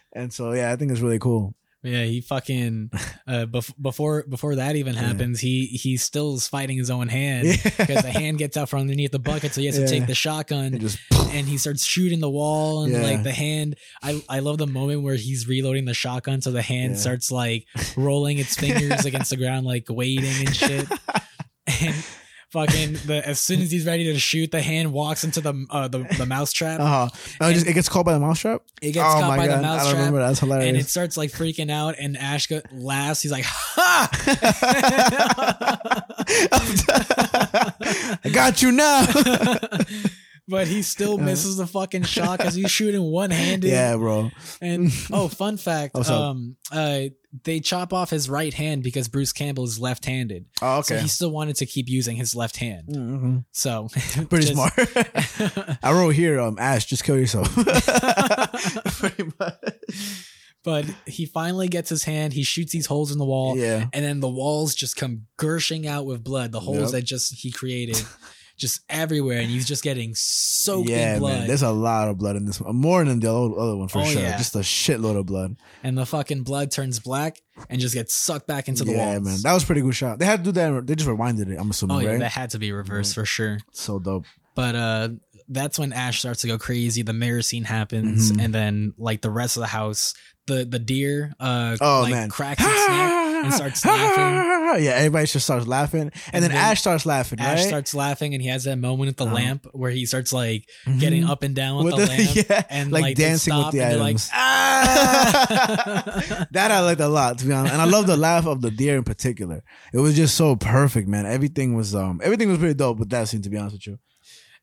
and 0.12 0.32
so 0.32 0.52
yeah, 0.52 0.72
I 0.72 0.76
think 0.76 0.92
it's 0.92 1.00
really 1.00 1.18
cool. 1.18 1.54
Yeah, 1.84 2.02
he 2.04 2.20
fucking 2.20 2.90
uh, 3.28 3.46
bef- 3.48 3.72
before 3.80 4.24
before 4.28 4.56
that 4.56 4.74
even 4.74 4.94
Yeah. 4.94 5.00
happens, 5.02 5.38
he 5.40 5.66
he 5.66 5.96
still 5.96 6.34
is 6.34 6.48
fighting 6.48 6.76
his 6.76 6.90
own 6.90 7.06
hand 7.08 7.46
Yeah. 7.46 7.54
because 7.62 8.02
the 8.02 8.10
hand 8.10 8.38
gets 8.38 8.56
out 8.56 8.68
from 8.68 8.80
underneath 8.80 9.12
the 9.12 9.20
bucket, 9.20 9.54
so 9.54 9.60
he 9.60 9.66
has 9.68 9.76
to 9.76 9.82
Yeah. 9.82 9.86
take 9.86 10.06
the 10.08 10.14
shotgun 10.14 10.74
It 10.74 10.80
just 10.80 10.98
and 11.30 11.46
he 11.46 11.56
starts 11.56 11.84
shooting 11.84 12.18
the 12.20 12.28
wall 12.30 12.82
and 12.82 12.92
Yeah. 12.92 13.02
like 13.02 13.22
the 13.22 13.32
hand. 13.32 13.76
I 14.02 14.20
I 14.28 14.40
love 14.40 14.58
the 14.58 14.66
moment 14.66 15.02
where 15.02 15.14
he's 15.14 15.46
reloading 15.46 15.84
the 15.84 15.94
shotgun, 15.94 16.40
so 16.42 16.50
the 16.50 16.62
hand 16.62 16.94
Yeah. 16.94 17.00
starts 17.00 17.30
like 17.30 17.66
rolling 17.96 18.38
its 18.38 18.56
fingers 18.56 19.04
against 19.10 19.30
the 19.30 19.36
ground, 19.36 19.64
like 19.64 19.84
waiting 19.88 20.46
and 20.46 20.56
shit. 20.56 20.88
And 21.80 21.94
fucking 22.50 22.94
the 23.06 23.22
as 23.26 23.40
soon 23.40 23.60
as 23.60 23.70
he's 23.70 23.86
ready 23.86 24.04
to 24.12 24.18
shoot, 24.18 24.50
the 24.50 24.62
hand 24.62 24.92
walks 24.92 25.24
into 25.24 25.40
the 25.40 25.66
uh, 25.70 25.88
the 25.88 26.04
the 26.16 26.26
mouse 26.26 26.52
trap. 26.52 26.80
uh-huh. 26.80 27.08
Oh, 27.40 27.48
it, 27.48 27.54
just, 27.54 27.66
it 27.66 27.72
gets 27.74 27.88
caught 27.88 28.06
by 28.06 28.12
the 28.12 28.20
mousetrap. 28.20 28.62
It 28.82 28.92
gets 28.92 29.04
caught 29.04 29.36
by 29.36 29.46
the 29.46 29.54
I 29.56 29.60
mouse 29.60 29.82
don't 29.84 29.90
trap. 29.92 29.98
remember. 29.98 30.18
That's 30.20 30.40
hilarious. 30.40 30.68
and 30.68 30.76
it 30.76 30.88
starts 30.88 31.16
like 31.16 31.30
freaking 31.30 31.70
out 31.70 31.96
and 31.98 32.16
ash 32.16 32.46
go- 32.46 32.62
laughs 32.72 33.22
he's 33.22 33.32
like 33.32 33.44
ha 33.46 34.08
I 38.24 38.28
got 38.32 38.62
you 38.62 38.72
now. 38.72 39.06
but 40.48 40.66
he 40.66 40.80
still 40.82 41.18
misses 41.18 41.56
the 41.58 41.66
fucking 41.66 42.02
shot 42.04 42.38
because 42.38 42.54
he's 42.54 42.70
shooting 42.70 43.02
one-handed 43.02 43.68
yeah, 43.70 43.96
bro. 43.96 44.30
and 44.62 44.90
oh 45.12 45.28
fun 45.28 45.56
fact 45.58 45.94
um 46.10 46.56
uh 46.72 47.00
they 47.44 47.60
chop 47.60 47.92
off 47.92 48.10
his 48.10 48.28
right 48.28 48.54
hand 48.54 48.82
because 48.82 49.08
bruce 49.08 49.32
campbell 49.32 49.64
is 49.64 49.78
left-handed 49.78 50.46
Oh, 50.62 50.82
so 50.82 50.94
okay. 50.94 51.02
he 51.02 51.08
still 51.08 51.30
wanted 51.30 51.56
to 51.56 51.66
keep 51.66 51.88
using 51.88 52.16
his 52.16 52.34
left 52.34 52.56
hand 52.56 52.88
Mhm. 52.88 53.44
so 53.52 53.88
Pretty 54.28 54.46
just- 54.46 54.54
smart. 54.54 55.78
I 55.82 55.92
wrote 55.92 56.14
here, 56.14 56.40
um, 56.40 56.56
Ash, 56.58 56.84
just 56.86 57.04
kill 57.04 57.18
yourself. 57.18 57.52
Pretty 58.98 59.24
much. 59.38 59.54
but 60.64 60.84
he 61.06 61.24
finally 61.26 61.68
gets 61.68 61.88
his 61.88 62.04
hand 62.04 62.32
he 62.32 62.42
shoots 62.42 62.72
these 62.72 62.86
holes 62.86 63.12
in 63.12 63.18
the 63.18 63.24
wall 63.24 63.56
Yeah. 63.56 63.86
and 63.92 64.04
then 64.04 64.20
the 64.20 64.28
walls 64.28 64.74
just 64.74 64.96
come 64.96 65.22
gushing 65.36 65.86
out 65.86 66.04
with 66.06 66.22
blood 66.24 66.52
the 66.52 66.60
holes 66.60 66.78
Yep. 66.78 66.90
that 66.92 67.02
just 67.02 67.34
he 67.34 67.50
created 67.50 68.02
just 68.58 68.80
everywhere 68.90 69.38
and 69.38 69.48
he's 69.48 69.66
just 69.66 69.82
getting 69.82 70.12
soaked 70.14 70.88
Yeah, 70.90 71.14
in 71.14 71.18
blood 71.20 71.38
man. 71.38 71.46
There's 71.46 71.62
a 71.62 71.70
lot 71.70 72.08
of 72.08 72.18
blood 72.18 72.36
in 72.36 72.44
this 72.44 72.60
one. 72.60 72.76
More 72.76 73.02
than 73.04 73.20
the 73.20 73.32
other 73.32 73.58
other 73.58 73.76
one 73.76 73.88
for 73.88 74.00
Oh, 74.00 74.04
sure. 74.04 74.20
yeah. 74.20 74.36
Just 74.36 74.54
a 74.56 74.58
shitload 74.58 75.16
of 75.18 75.26
blood. 75.26 75.56
and 75.82 75.96
the 75.96 76.04
fucking 76.04 76.42
blood 76.42 76.70
turns 76.70 76.98
black 77.00 77.40
and 77.70 77.80
just 77.80 77.94
gets 77.94 78.12
sucked 78.14 78.46
back 78.46 78.68
into 78.68 78.84
the 78.84 78.92
wall. 78.92 79.00
yeah, 79.00 79.12
walls. 79.18 79.24
man. 79.24 79.38
That 79.42 79.54
was 79.54 79.62
a 79.62 79.66
pretty 79.66 79.80
good 79.80 79.94
shot. 79.94 80.18
They 80.18 80.26
had 80.26 80.44
to 80.44 80.52
do 80.52 80.52
that. 80.52 80.86
They 80.86 80.94
just 80.96 81.08
rewinded 81.08 81.50
it, 81.50 81.56
I'm 81.58 81.70
assuming, 81.70 81.96
oh 81.96 82.00
yeah, 82.00 82.10
right? 82.10 82.18
that 82.20 82.32
had 82.32 82.50
to 82.50 82.58
be 82.58 82.72
reversed 82.72 83.14
for 83.14 83.24
sure. 83.24 83.58
so 83.72 83.98
dope. 83.98 84.26
But 84.54 84.74
uh 84.74 85.08
that's 85.50 85.78
when 85.78 85.94
Ash 85.94 86.18
starts 86.18 86.42
to 86.42 86.46
go 86.46 86.58
crazy. 86.58 87.00
The 87.02 87.14
mirror 87.14 87.40
scene 87.40 87.64
happens, 87.64 88.32
Mhm. 88.32 88.44
and 88.44 88.54
then 88.54 88.92
like 88.98 89.22
the 89.22 89.30
rest 89.30 89.56
of 89.56 89.62
the 89.62 89.66
house, 89.68 90.12
the 90.48 90.64
the 90.64 90.80
deer 90.80 91.32
uh 91.38 91.76
Oh, 91.80 92.00
like 92.02 92.10
man. 92.10 92.28
cracks 92.28 92.60
its 92.60 92.88
neck 92.88 93.44
and 93.44 93.54
starts 93.54 93.84
laughing. 93.84 94.82
Yeah, 94.84 94.90
everybody 94.92 95.26
just 95.26 95.46
starts 95.46 95.66
laughing. 95.66 96.00
And, 96.02 96.12
And 96.32 96.42
then, 96.42 96.50
then 96.50 96.58
Ash 96.60 96.80
starts 96.80 97.06
laughing, 97.06 97.38
Ash 97.40 97.58
right? 97.60 97.68
starts 97.68 97.94
laughing 97.94 98.34
and 98.34 98.42
he 98.42 98.48
has 98.48 98.64
that 98.64 98.76
moment 98.78 99.10
at 99.10 99.16
the 99.16 99.24
Uh-huh. 99.26 99.34
lamp 99.34 99.66
where 99.72 99.90
he 99.92 100.06
starts 100.06 100.32
like 100.32 100.68
Mhm. 100.86 100.98
getting 101.00 101.24
up 101.24 101.42
and 101.44 101.54
down 101.54 101.84
with, 101.84 101.94
With 101.94 102.08
the, 102.08 102.16
the- 102.16 102.18
lamp 102.24 102.48
yeah, 102.50 102.62
and 102.68 102.90
like 102.92 103.02
like, 103.02 103.16
dancing 103.16 103.56
with 103.56 103.70
the 103.72 103.80
and 103.82 104.02
items. 104.02 104.28
Like, 104.28 104.40
ah! 104.40 106.46
that 106.50 106.70
I 106.70 106.80
liked 106.80 107.00
a 107.00 107.08
lot, 107.08 107.38
to 107.38 107.46
be 107.46 107.52
honest. 107.52 107.72
And 107.72 107.80
I 107.80 107.84
love 107.86 108.06
the 108.06 108.16
laugh 108.16 108.46
of 108.46 108.60
the 108.60 108.70
deer 108.70 108.96
in 108.96 109.04
particular. 109.04 109.62
It 109.92 109.98
was 109.98 110.16
just 110.16 110.34
so 110.36 110.56
perfect, 110.56 111.08
man. 111.08 111.26
Everything 111.26 111.74
was 111.74 111.94
um 111.94 112.20
everything 112.22 112.48
was 112.48 112.58
pretty 112.58 112.74
dope 112.74 112.98
with 112.98 113.10
that 113.10 113.28
scene, 113.28 113.42
to 113.42 113.50
be 113.50 113.56
honest 113.56 113.76
with 113.76 113.86
you. 113.86 113.98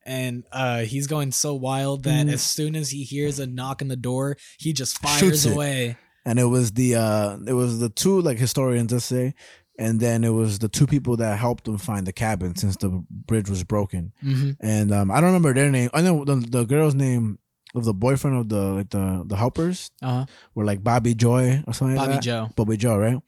And 0.06 0.44
uh, 0.52 0.82
he's 0.82 1.08
going 1.08 1.32
so 1.32 1.54
wild 1.56 2.04
that 2.04 2.28
Mhm. 2.28 2.34
as 2.34 2.42
soon 2.44 2.76
as 2.76 2.90
he 2.92 3.04
hears 3.04 3.40
a 3.40 3.48
knock 3.48 3.82
on 3.82 3.88
the 3.88 3.96
door, 3.96 4.38
he 4.60 4.72
just 4.74 4.98
fires 5.00 5.46
away. 5.46 5.98
And 6.26 6.40
it 6.40 6.46
was 6.46 6.72
the 6.74 6.96
uh 6.96 7.38
it 7.48 7.54
was 7.54 7.80
the 7.80 7.90
two 7.90 8.22
like 8.22 8.38
historians 8.40 8.92
let's 8.92 9.06
say, 9.06 9.34
and 9.78 10.00
then 10.00 10.24
it 10.24 10.30
was 10.32 10.60
the 10.60 10.70
two 10.70 10.88
people 10.88 11.18
that 11.18 11.38
helped 11.38 11.66
them 11.66 11.78
find 11.78 12.08
the 12.08 12.14
cabin 12.14 12.56
since 12.56 12.76
the 12.78 12.90
bridge 13.10 13.50
was 13.50 13.64
broken. 13.64 14.14
hmm 14.22 14.52
And 14.60 14.92
um 14.92 15.12
I 15.12 15.16
don't 15.22 15.30
remember 15.34 15.54
their 15.54 15.70
name. 15.70 15.90
I 15.94 16.02
know 16.02 16.26
the, 16.26 16.36
the 16.38 16.66
girl's 16.66 16.96
name 16.96 17.38
of 17.76 17.84
the 17.86 17.94
boyfriend 17.94 18.38
of 18.38 18.50
the 18.50 18.64
like 18.78 18.90
the 18.90 19.24
the 19.28 19.36
helpers 19.36 19.92
Uh-huh. 20.02 20.26
were 20.56 20.66
like 20.66 20.82
Bobby 20.84 21.14
Joy 21.14 21.62
or 21.68 21.74
something 21.74 21.98
like 21.98 22.06
Bobby 22.08 22.16
that. 22.16 22.24
Joe. 22.24 22.50
Bobby 22.56 22.78
Joe, 22.78 22.98
right? 22.98 23.20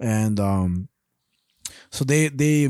And 0.00 0.40
um, 0.40 0.88
so 1.94 2.04
they 2.04 2.28
they 2.28 2.66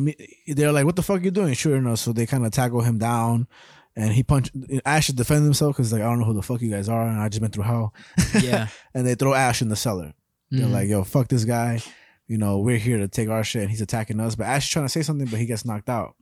they're 0.48 0.72
like, 0.72 0.84
"What 0.84 0.96
the 0.96 1.02
fuck 1.02 1.20
are 1.20 1.24
you 1.24 1.30
doing, 1.30 1.54
Sure 1.54 1.76
enough, 1.76 1.98
So 1.98 2.12
they 2.12 2.26
kind 2.26 2.44
of 2.46 2.52
tackle 2.52 2.82
him 2.82 2.98
down, 2.98 3.46
and 3.96 4.12
he 4.12 4.22
punch 4.22 4.50
Ash 4.84 5.06
to 5.06 5.12
defend 5.14 5.44
himself 5.44 5.74
because 5.76 5.92
like 5.92 6.02
I 6.02 6.04
don't 6.04 6.18
know 6.20 6.26
who 6.26 6.34
the 6.34 6.42
fuck 6.42 6.60
you 6.62 6.70
guys 6.70 6.88
are, 6.88 7.06
and 7.08 7.18
I 7.20 7.28
just 7.28 7.40
been 7.40 7.50
through 7.50 7.64
hell. 7.64 7.94
Yeah. 8.40 8.68
and 8.94 9.06
they 9.06 9.14
throw 9.14 9.34
Ash 9.34 9.62
in 9.62 9.68
the 9.68 9.76
cellar. 9.76 10.12
They're 10.50 10.66
Mhm. 10.68 10.72
like, 10.72 10.88
"Yo, 10.88 11.04
fuck 11.04 11.28
this 11.28 11.44
guy." 11.44 11.80
You 12.26 12.38
know, 12.38 12.58
we're 12.58 12.78
here 12.78 12.98
to 12.98 13.08
take 13.08 13.28
our 13.28 13.44
shit. 13.44 13.62
And 13.62 13.70
he's 13.70 13.82
attacking 13.82 14.18
us, 14.20 14.34
but 14.34 14.46
Ash 14.46 14.64
is 14.64 14.70
trying 14.70 14.86
to 14.86 14.88
say 14.88 15.02
something, 15.02 15.26
but 15.26 15.38
he 15.38 15.46
gets 15.46 15.64
knocked 15.64 15.88
out, 15.90 16.14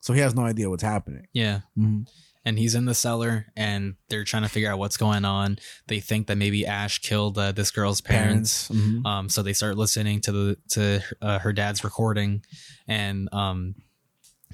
so 0.00 0.12
he 0.14 0.20
has 0.20 0.34
no 0.34 0.42
idea 0.42 0.70
what's 0.70 0.82
happening. 0.82 1.26
yeah. 1.32 1.60
Mhm. 1.78 2.06
And 2.44 2.58
he's 2.58 2.74
in 2.74 2.86
the 2.86 2.94
cellar 2.94 3.46
and 3.54 3.96
they're 4.08 4.24
trying 4.24 4.44
to 4.44 4.48
figure 4.48 4.70
out 4.72 4.78
what's 4.78 4.96
going 4.96 5.26
on. 5.26 5.58
They 5.88 6.00
think 6.00 6.26
that 6.28 6.36
maybe 6.36 6.64
Ash 6.66 6.98
killed 6.98 7.36
uh, 7.38 7.52
this 7.52 7.70
girl's 7.70 8.00
parents. 8.00 8.68
Mhm. 8.70 9.04
Um, 9.04 9.28
so 9.28 9.42
they 9.42 9.52
start 9.52 9.76
listening 9.76 10.20
to 10.22 10.32
the 10.32 10.56
to 10.70 11.02
uh, 11.20 11.38
her 11.40 11.52
dad's 11.52 11.84
recording, 11.84 12.42
and 12.88 13.28
um, 13.32 13.74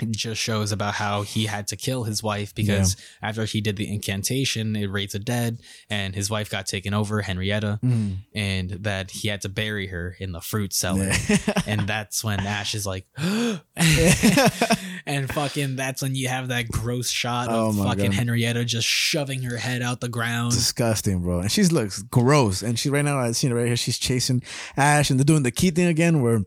it 0.00 0.10
just 0.10 0.42
shows 0.42 0.72
about 0.72 0.92
how 0.94 1.22
he 1.22 1.46
had 1.46 1.68
to 1.68 1.76
kill 1.76 2.04
his 2.04 2.22
wife 2.22 2.54
because 2.54 2.96
after 3.22 3.44
he 3.46 3.60
did 3.62 3.76
the 3.76 3.90
incantation, 3.90 4.76
it 4.76 4.90
raised 4.90 5.14
the 5.14 5.18
dead, 5.20 5.58
and 5.88 6.14
his 6.14 6.28
wife 6.28 6.50
got 6.50 6.66
taken 6.66 6.92
over, 6.92 7.22
Henrietta, 7.22 7.78
Mm. 7.82 8.18
and 8.34 8.70
that 8.82 9.10
he 9.12 9.28
had 9.28 9.40
to 9.42 9.48
bury 9.48 9.86
her 9.86 10.14
in 10.20 10.32
the 10.32 10.40
fruit 10.42 10.74
cellar. 10.74 11.12
Yeah. 11.28 11.38
and 11.66 11.86
that's 11.88 12.22
when 12.24 12.40
Ash 12.40 12.74
is 12.74 12.84
like, 12.84 13.06
and 15.06 15.32
fucking, 15.32 15.76
that's 15.76 16.02
when 16.02 16.14
you 16.14 16.28
have 16.28 16.48
that 16.48 16.68
gross 16.68 17.08
shot 17.08 17.48
Oh 17.48 17.68
of 17.68 17.76
fucking 17.76 18.06
God. 18.06 18.14
Henrietta 18.14 18.64
just 18.64 18.86
shoving 18.86 19.42
her 19.42 19.56
head 19.56 19.82
out 19.82 20.00
the 20.00 20.08
ground. 20.08 20.52
disgusting, 20.52 21.20
bro. 21.20 21.40
And 21.40 21.52
she 21.52 21.62
looks 21.64 22.02
gross. 22.02 22.62
And 22.62 22.78
she 22.78 22.90
right 22.90 23.04
now, 23.04 23.18
I 23.18 23.32
seen 23.32 23.52
it 23.52 23.54
right 23.54 23.66
here. 23.66 23.76
She's 23.76 23.98
chasing 23.98 24.42
Ash, 24.76 25.10
and 25.10 25.18
they're 25.18 25.24
doing 25.24 25.42
the 25.44 25.50
key 25.50 25.70
thing 25.70 25.86
again, 25.86 26.22
where 26.22 26.40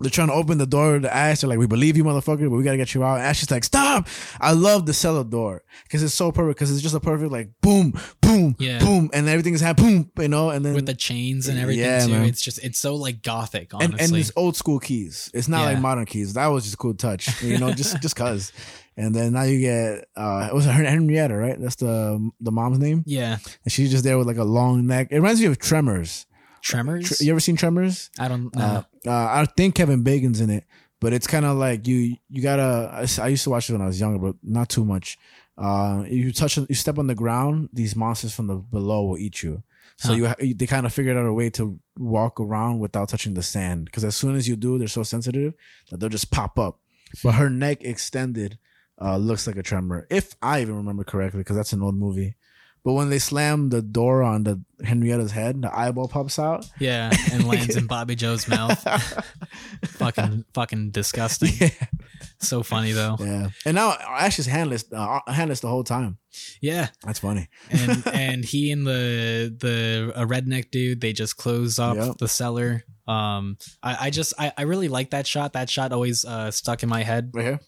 they're 0.00 0.10
trying 0.10 0.28
to 0.28 0.34
open 0.34 0.58
the 0.58 0.66
door 0.66 0.98
to 0.98 1.14
Ash. 1.14 1.40
They're 1.40 1.50
like, 1.50 1.58
"We 1.58 1.66
believe 1.66 1.96
you, 1.96 2.04
motherfucker, 2.04 2.48
but 2.48 2.56
we 2.56 2.62
gotta 2.62 2.76
get 2.76 2.94
you 2.94 3.04
out." 3.04 3.16
And 3.18 3.24
Ash 3.24 3.42
is 3.42 3.50
like, 3.50 3.64
"Stop!" 3.64 4.08
I 4.40 4.52
love 4.52 4.86
the 4.86 4.94
cellar 4.94 5.24
door 5.24 5.62
because 5.84 6.02
it's 6.02 6.14
so 6.14 6.30
perfect. 6.32 6.58
Because 6.58 6.70
it's 6.72 6.82
just 6.82 6.94
a 6.94 7.00
perfect 7.00 7.32
like 7.32 7.50
boom, 7.60 7.92
boom, 8.20 8.56
Yeah. 8.58 8.78
boom, 8.78 9.10
and 9.12 9.28
everything's 9.28 9.60
happening, 9.60 10.04
boom, 10.14 10.22
you 10.22 10.28
know. 10.28 10.50
And 10.50 10.64
then 10.64 10.74
with 10.74 10.86
the 10.86 10.94
chains 10.94 11.48
and 11.48 11.58
everything 11.58 11.84
Yeah, 11.84 12.06
too. 12.06 12.12
man. 12.12 12.24
It's 12.26 12.42
just 12.42 12.58
it's 12.64 12.78
so 12.78 12.94
like 12.96 13.22
gothic, 13.22 13.74
honestly. 13.74 13.92
and, 13.94 14.00
and 14.12 14.16
it's 14.16 14.32
old 14.36 14.56
school 14.56 14.78
keys. 14.78 15.30
It's 15.34 15.48
not 15.48 15.60
Yeah. 15.60 15.66
like 15.74 15.80
modern 15.80 16.06
keys. 16.06 16.34
That 16.34 16.46
was 16.48 16.64
just 16.64 16.74
a 16.74 16.78
cool 16.78 16.94
touch, 16.94 17.42
you 17.42 17.58
know, 17.58 17.72
just 17.72 17.98
just 18.02 18.16
cause. 18.16 18.52
And 18.96 19.14
then 19.14 19.32
now 19.34 19.42
you 19.42 19.60
get 19.60 20.08
uh, 20.16 20.48
it 20.50 20.54
was 20.54 20.64
Hen- 20.64 20.84
Henrietta, 20.84 21.36
right? 21.36 21.56
That's 21.60 21.76
the 21.76 22.30
the 22.40 22.50
mom's 22.50 22.80
name, 22.80 23.04
yeah, 23.06 23.38
and 23.64 23.72
she's 23.72 23.92
just 23.92 24.02
there 24.02 24.18
with 24.18 24.26
like 24.26 24.38
a 24.38 24.44
long 24.44 24.88
neck. 24.88 25.08
It 25.12 25.16
reminds 25.16 25.40
me 25.40 25.46
of 25.46 25.56
Tremors. 25.60 26.26
Tremors. 26.62 27.16
Tr- 27.18 27.24
you 27.24 27.30
ever 27.30 27.40
seen 27.40 27.56
Tremors? 27.56 28.10
I 28.18 28.28
don't 28.28 28.54
know. 28.54 28.62
Uh, 28.62 28.82
uh, 29.06 29.10
I 29.10 29.46
think 29.56 29.74
Kevin 29.74 30.02
Bacon's 30.02 30.40
in 30.40 30.50
it, 30.50 30.64
but 31.00 31.12
it's 31.12 31.26
kind 31.26 31.44
of 31.44 31.56
like 31.56 31.86
you 31.86 32.16
you 32.28 32.42
gotta. 32.42 33.06
I 33.20 33.28
used 33.28 33.44
to 33.44 33.50
watch 33.50 33.68
it 33.68 33.72
when 33.72 33.82
I 33.82 33.86
was 33.86 34.00
younger, 34.00 34.18
but 34.18 34.36
not 34.42 34.68
too 34.68 34.84
much. 34.84 35.18
Uh, 35.56 36.04
you 36.06 36.32
touch, 36.32 36.56
you 36.56 36.74
step 36.74 36.98
on 36.98 37.08
the 37.08 37.14
ground, 37.16 37.68
these 37.72 37.96
monsters 37.96 38.32
from 38.32 38.46
the 38.46 38.54
below 38.56 39.04
will 39.04 39.18
eat 39.18 39.42
you. 39.42 39.62
So 39.96 40.10
Huh. 40.16 40.34
you, 40.40 40.54
they 40.54 40.68
kind 40.68 40.86
of 40.86 40.92
figured 40.92 41.16
out 41.16 41.26
a 41.26 41.32
way 41.32 41.50
to 41.50 41.80
walk 41.98 42.38
around 42.38 42.78
without 42.78 43.08
touching 43.08 43.34
the 43.34 43.42
sand. 43.42 43.86
Because 43.86 44.04
as 44.04 44.14
soon 44.14 44.36
as 44.36 44.46
you 44.46 44.54
do, 44.54 44.78
they're 44.78 44.86
so 44.86 45.02
sensitive 45.02 45.54
that 45.90 45.98
they'll 45.98 46.08
just 46.08 46.30
pop 46.30 46.56
up. 46.60 46.78
But 47.24 47.32
her 47.32 47.50
neck 47.50 47.82
extended 47.82 48.58
uh, 49.00 49.16
looks 49.16 49.48
like 49.48 49.56
a 49.56 49.62
tremor, 49.64 50.06
if 50.10 50.36
I 50.40 50.60
even 50.62 50.76
remember 50.76 51.02
correctly, 51.02 51.38
because 51.40 51.56
that's 51.56 51.72
an 51.72 51.82
old 51.82 51.96
movie. 51.96 52.36
But 52.84 52.92
when 52.94 53.10
they 53.10 53.18
slam 53.18 53.68
the 53.70 53.82
door 53.82 54.22
on 54.22 54.44
the 54.44 54.62
Henrietta's 54.84 55.32
head, 55.32 55.60
the 55.62 55.76
eyeball 55.76 56.08
pops 56.08 56.38
out. 56.38 56.64
yeah, 56.78 57.10
and 57.32 57.46
lands 57.46 57.76
in 57.76 57.86
Bobby 57.86 58.14
Joe's 58.14 58.48
mouth. 58.48 58.82
fucking, 59.86 60.44
fucking 60.54 60.90
disgusting. 60.90 61.52
yeah. 61.60 61.70
So 62.40 62.62
funny 62.62 62.92
though. 62.92 63.16
Yeah, 63.18 63.48
and 63.66 63.74
now 63.74 63.92
Ash 63.92 64.38
is 64.38 64.46
handless, 64.46 64.84
uh, 64.92 65.20
handless 65.26 65.60
the 65.60 65.68
whole 65.68 65.84
time. 65.84 66.18
Yeah, 66.60 66.88
That's 67.04 67.18
funny. 67.18 67.48
and 67.70 68.06
and 68.12 68.44
he 68.44 68.70
and 68.70 68.86
the 68.86 69.54
the 69.58 70.12
a 70.14 70.24
redneck 70.24 70.70
dude 70.70 71.00
they 71.00 71.12
just 71.12 71.36
close 71.36 71.78
up 71.78 71.96
Yep. 71.96 72.18
the 72.18 72.28
cellar. 72.28 72.84
Um, 73.08 73.56
I, 73.82 74.06
I 74.06 74.10
just 74.10 74.34
I, 74.38 74.52
I 74.56 74.62
really 74.62 74.88
like 74.88 75.10
that 75.10 75.26
shot. 75.26 75.54
That 75.54 75.68
shot 75.68 75.92
always 75.92 76.24
uh 76.24 76.50
stuck 76.52 76.82
in 76.82 76.88
my 76.88 77.02
head. 77.02 77.30
Right 77.34 77.44
here. 77.44 77.60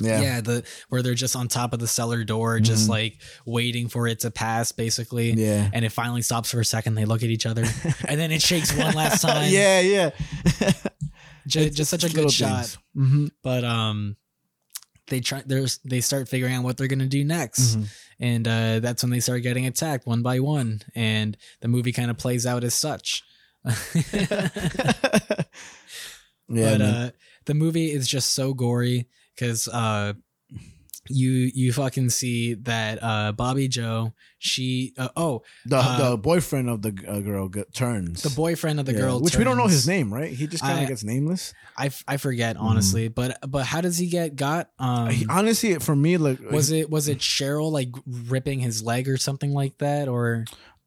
Yeah. 0.00 0.22
Yeah, 0.22 0.40
the 0.40 0.64
where 0.88 1.02
they're 1.02 1.14
just 1.14 1.36
on 1.36 1.48
top 1.48 1.74
of 1.74 1.78
the 1.78 1.86
cellar 1.86 2.24
door, 2.24 2.58
just 2.60 2.86
Mhm. 2.86 2.90
like 2.90 3.20
waiting 3.44 3.88
for 3.88 4.06
it 4.08 4.20
to 4.20 4.30
pass, 4.30 4.72
basically. 4.72 5.32
yeah, 5.32 5.68
And 5.72 5.84
it 5.84 5.92
finally 5.92 6.22
stops 6.22 6.50
for 6.50 6.60
a 6.60 6.64
second. 6.64 6.94
They 6.94 7.04
look 7.04 7.22
at 7.22 7.28
each 7.28 7.44
other, 7.44 7.64
and 8.08 8.18
then 8.18 8.32
it 8.32 8.40
shakes 8.40 8.74
one 8.74 8.94
last 8.94 9.20
time. 9.22 9.52
yeah, 9.52 9.80
yeah. 9.80 10.10
Ju- 11.46 11.68
just, 11.70 11.90
such 11.90 12.04
a 12.04 12.08
good 12.08 12.30
shot. 12.32 12.76
Mm-hmm. 12.96 13.26
But 13.42 13.64
um, 13.64 14.16
they 15.08 15.20
try. 15.20 15.42
There's 15.44 15.78
they 15.84 16.00
start 16.00 16.28
figuring 16.28 16.54
out 16.54 16.62
what 16.64 16.76
they're 16.78 16.86
gonna 16.88 17.06
do 17.06 17.22
next, 17.24 17.76
Mm-hmm. 17.76 17.82
and 18.20 18.48
uh, 18.48 18.80
that's 18.80 19.02
when 19.02 19.10
they 19.10 19.20
start 19.20 19.42
getting 19.42 19.66
attacked 19.66 20.06
one 20.06 20.22
by 20.22 20.40
one, 20.40 20.80
and 20.94 21.36
the 21.60 21.68
movie 21.68 21.92
kind 21.92 22.10
of 22.10 22.16
plays 22.16 22.46
out 22.46 22.64
as 22.64 22.72
such. 22.74 23.22
yeah, 23.64 24.48
but 26.48 26.80
uh, 26.80 27.10
the 27.46 27.54
movie 27.54 27.90
is 27.90 28.08
just 28.08 28.32
so 28.32 28.54
gory 28.54 29.08
because 29.34 29.68
uh, 29.68 30.12
you 31.08 31.50
you 31.54 31.72
fucking 31.72 32.10
see 32.10 32.54
that 32.54 32.98
uh, 33.02 33.32
Bobby 33.32 33.66
Joe 33.68 34.12
she 34.38 34.94
uh, 34.96 35.08
oh 35.16 35.42
the 35.66 35.76
uh, 35.76 36.10
the 36.10 36.16
boyfriend 36.16 36.70
of 36.70 36.82
the 36.82 36.96
uh, 37.08 37.20
girl 37.20 37.48
get, 37.48 37.74
turns 37.74 38.22
the 38.22 38.30
boyfriend 38.30 38.78
of 38.78 38.86
the 38.86 38.92
Yeah, 38.92 39.00
girl 39.00 39.20
which 39.20 39.36
we 39.36 39.44
don't 39.44 39.56
know 39.56 39.66
his 39.66 39.86
name, 39.86 40.12
right? 40.14 40.30
He 40.30 40.46
just 40.46 40.62
kind 40.62 40.82
of 40.82 40.88
gets 40.88 41.02
nameless. 41.02 41.54
I, 41.76 41.90
I 42.06 42.18
forget 42.18 42.56
honestly 42.56 43.08
but 43.08 43.38
but 43.48 43.64
how 43.66 43.80
does 43.80 43.98
he 43.98 44.06
get 44.06 44.36
got 44.36 44.70
um 44.78 45.10
He- 45.10 45.26
honestly, 45.28 45.78
for 45.78 45.96
me, 45.96 46.18
like 46.18 46.38
was 46.50 46.70
it 46.70 46.88
was 46.90 47.08
it 47.08 47.18
Cheryl 47.18 47.72
like 47.72 47.88
ripping 48.06 48.60
his 48.60 48.82
leg 48.82 49.08
or 49.08 49.16
something 49.16 49.52
like 49.52 49.78
that 49.78 50.06
or, 50.08 50.44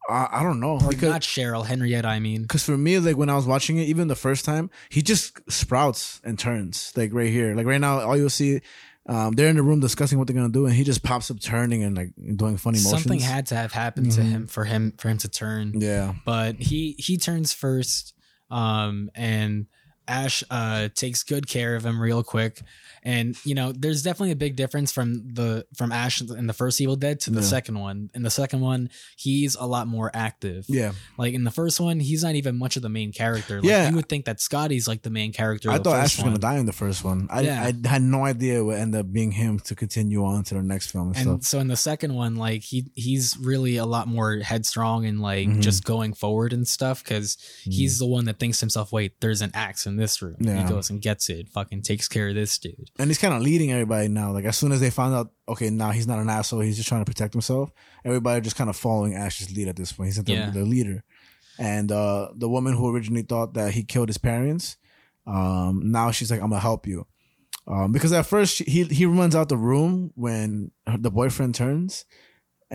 I, 0.09 0.27
I 0.31 0.43
don't 0.43 0.59
know 0.59 0.79
or 0.81 0.89
because 0.89 1.09
not 1.09 1.21
Cheryl 1.21 1.65
Henrietta 1.65 2.07
I 2.07 2.19
mean 2.19 2.43
Because 2.43 2.63
for 2.63 2.77
me, 2.77 2.99
like 2.99 3.17
when 3.17 3.29
I 3.29 3.35
was 3.35 3.45
watching 3.47 3.77
it, 3.77 3.87
even 3.87 4.07
the 4.07 4.15
first 4.15 4.45
time, 4.45 4.69
he 4.89 5.01
just 5.01 5.39
sprouts 5.51 6.21
and 6.23 6.37
turns 6.37 6.91
like 6.95 7.13
right 7.13 7.31
here. 7.31 7.55
Like 7.55 7.65
right 7.65 7.81
now, 7.81 7.99
all 8.01 8.15
you'll 8.17 8.29
see, 8.29 8.61
um, 9.07 9.33
they're 9.33 9.49
in 9.49 9.55
the 9.55 9.63
room 9.63 9.79
discussing 9.79 10.17
what 10.17 10.27
they're 10.27 10.35
gonna 10.35 10.49
do, 10.49 10.65
and 10.65 10.75
he 10.75 10.83
just 10.83 11.03
pops 11.03 11.29
up 11.31 11.39
turning 11.39 11.83
and 11.83 11.95
like 11.97 12.11
doing 12.35 12.57
funny 12.57 12.77
motions. 12.79 12.89
something 13.03 13.19
had 13.19 13.47
to 13.47 13.55
have 13.55 13.71
happened 13.71 14.11
to 14.13 14.21
Mhm. 14.21 14.31
him 14.31 14.47
for 14.47 14.63
him 14.65 14.93
for 14.97 15.09
him 15.09 15.17
to 15.19 15.27
turn 15.27 15.73
yeah, 15.79 16.13
but 16.25 16.55
he 16.59 16.95
he 16.97 17.17
turns 17.17 17.53
first 17.53 18.13
um 18.51 19.09
and 19.15 19.65
ash 20.07 20.43
uh 20.51 20.87
takes 20.93 21.23
good 21.23 21.47
care 21.47 21.75
of 21.75 21.83
him 21.85 21.99
real 21.99 22.23
quick 22.23 22.61
and 23.05 23.37
you 23.45 23.55
know 23.55 23.71
there's 23.71 24.01
definitely 24.03 24.31
a 24.31 24.35
big 24.35 24.55
difference 24.55 24.91
from 24.91 25.27
the 25.33 25.65
from 25.77 25.91
ash 25.91 26.19
in 26.21 26.47
the 26.47 26.53
first 26.53 26.81
evil 26.81 26.95
dead 26.95 27.19
to 27.21 27.29
the 27.29 27.41
Yeah. 27.41 27.45
second 27.47 27.79
one 27.79 28.09
in 28.13 28.23
the 28.23 28.29
second 28.29 28.59
one 28.61 28.89
he's 29.17 29.55
a 29.55 29.65
lot 29.65 29.87
more 29.87 30.11
active 30.13 30.65
yeah. 30.67 30.91
like 31.17 31.33
in 31.33 31.43
the 31.43 31.51
first 31.51 31.79
one 31.79 31.99
he's 31.99 32.23
not 32.23 32.35
even 32.35 32.57
much 32.57 32.75
of 32.75 32.81
the 32.81 32.89
main 32.89 33.11
character 33.13 33.61
like, 33.61 33.69
Yeah. 33.69 33.89
you 33.89 33.95
would 33.95 34.09
think 34.09 34.25
that 34.25 34.41
scotty's 34.41 34.87
like 34.87 35.03
the 35.03 35.09
main 35.09 35.31
character 35.31 35.69
I 35.71 35.77
thought 35.77 35.95
Ash 35.97 36.17
was 36.17 36.23
gonna 36.23 36.37
die 36.39 36.57
in 36.57 36.65
the 36.65 36.73
first 36.73 37.03
one. 37.03 37.27
I, 37.29 37.41
Yeah. 37.41 37.63
I 37.63 37.87
had 37.87 38.01
no 38.01 38.25
idea 38.25 38.59
it 38.59 38.63
would 38.63 38.77
end 38.79 38.95
up 38.95 39.11
being 39.13 39.31
him 39.31 39.59
to 39.59 39.75
continue 39.75 40.25
on 40.25 40.43
to 40.45 40.55
the 40.55 40.63
next 40.63 40.91
film 40.91 41.13
and, 41.15 41.27
and 41.29 41.45
so 41.45 41.59
in 41.59 41.67
the 41.67 41.77
second 41.77 42.13
one 42.15 42.35
like 42.35 42.63
he 42.63 42.85
he's 42.95 43.37
really 43.37 43.77
a 43.77 43.85
lot 43.85 44.07
more 44.07 44.37
headstrong 44.39 45.05
and 45.05 45.21
like 45.21 45.47
Mhm. 45.47 45.61
just 45.61 45.83
going 45.83 46.13
forward 46.13 46.53
and 46.53 46.67
stuff 46.67 47.03
because 47.03 47.37
he's 47.63 47.99
the 47.99 48.07
one 48.07 48.25
that 48.25 48.39
thinks 48.39 48.57
to 48.59 48.63
himself 48.63 48.91
wait 48.91 49.13
there's 49.21 49.41
an 49.41 49.51
axe 49.53 49.85
in 49.85 49.95
this 49.97 50.21
room 50.21 50.37
Yeah. 50.39 50.63
he 50.63 50.69
goes 50.69 50.89
and 50.89 51.01
gets 51.01 51.29
it 51.29 51.49
fucking 51.49 51.81
takes 51.83 52.07
care 52.07 52.29
of 52.29 52.35
this 52.35 52.57
dude 52.57 52.89
and 52.99 53.09
he's 53.09 53.17
kind 53.17 53.33
of 53.33 53.41
leading 53.41 53.71
everybody 53.71 54.07
now. 54.07 54.31
Like 54.31 54.45
as 54.45 54.57
soon 54.57 54.71
as 54.71 54.79
they 54.79 54.89
found 54.89 55.13
out, 55.15 55.31
okay, 55.49 55.69
now 55.69 55.91
he's 55.91 56.07
not 56.07 56.19
an 56.19 56.29
asshole. 56.29 56.61
He's 56.61 56.77
just 56.77 56.87
trying 56.89 57.01
to 57.03 57.09
protect 57.09 57.33
himself. 57.33 57.71
Everybody 58.03 58.41
just 58.41 58.55
kind 58.55 58.69
of 58.69 58.75
following 58.75 59.15
Ash's 59.15 59.55
lead 59.55 59.67
at 59.67 59.75
this 59.75 59.91
point. 59.91 60.07
He's 60.07 60.23
the, 60.23 60.31
Yeah. 60.31 60.49
the 60.51 60.63
leader. 60.63 61.03
And 61.57 61.91
uh, 61.91 62.29
the 62.35 62.49
woman 62.49 62.73
who 62.75 62.93
originally 62.93 63.21
thought 63.23 63.53
that 63.53 63.71
he 63.73 63.83
killed 63.83 64.09
his 64.09 64.17
parents, 64.17 64.77
um, 65.25 65.81
now 65.91 66.11
she's 66.11 66.29
like, 66.29 66.41
"I'm 66.41 66.49
gonna 66.49 66.59
help 66.59 66.85
you," 66.85 67.07
um, 67.67 67.91
because 67.93 68.11
at 68.11 68.25
first 68.25 68.55
she, 68.57 68.63
he 68.65 68.83
he 68.83 69.05
runs 69.05 69.35
out 69.35 69.47
the 69.49 69.57
room 69.57 70.11
when 70.15 70.71
her, 70.85 70.97
the 70.97 71.09
boyfriend 71.11 71.55
turns. 71.55 72.05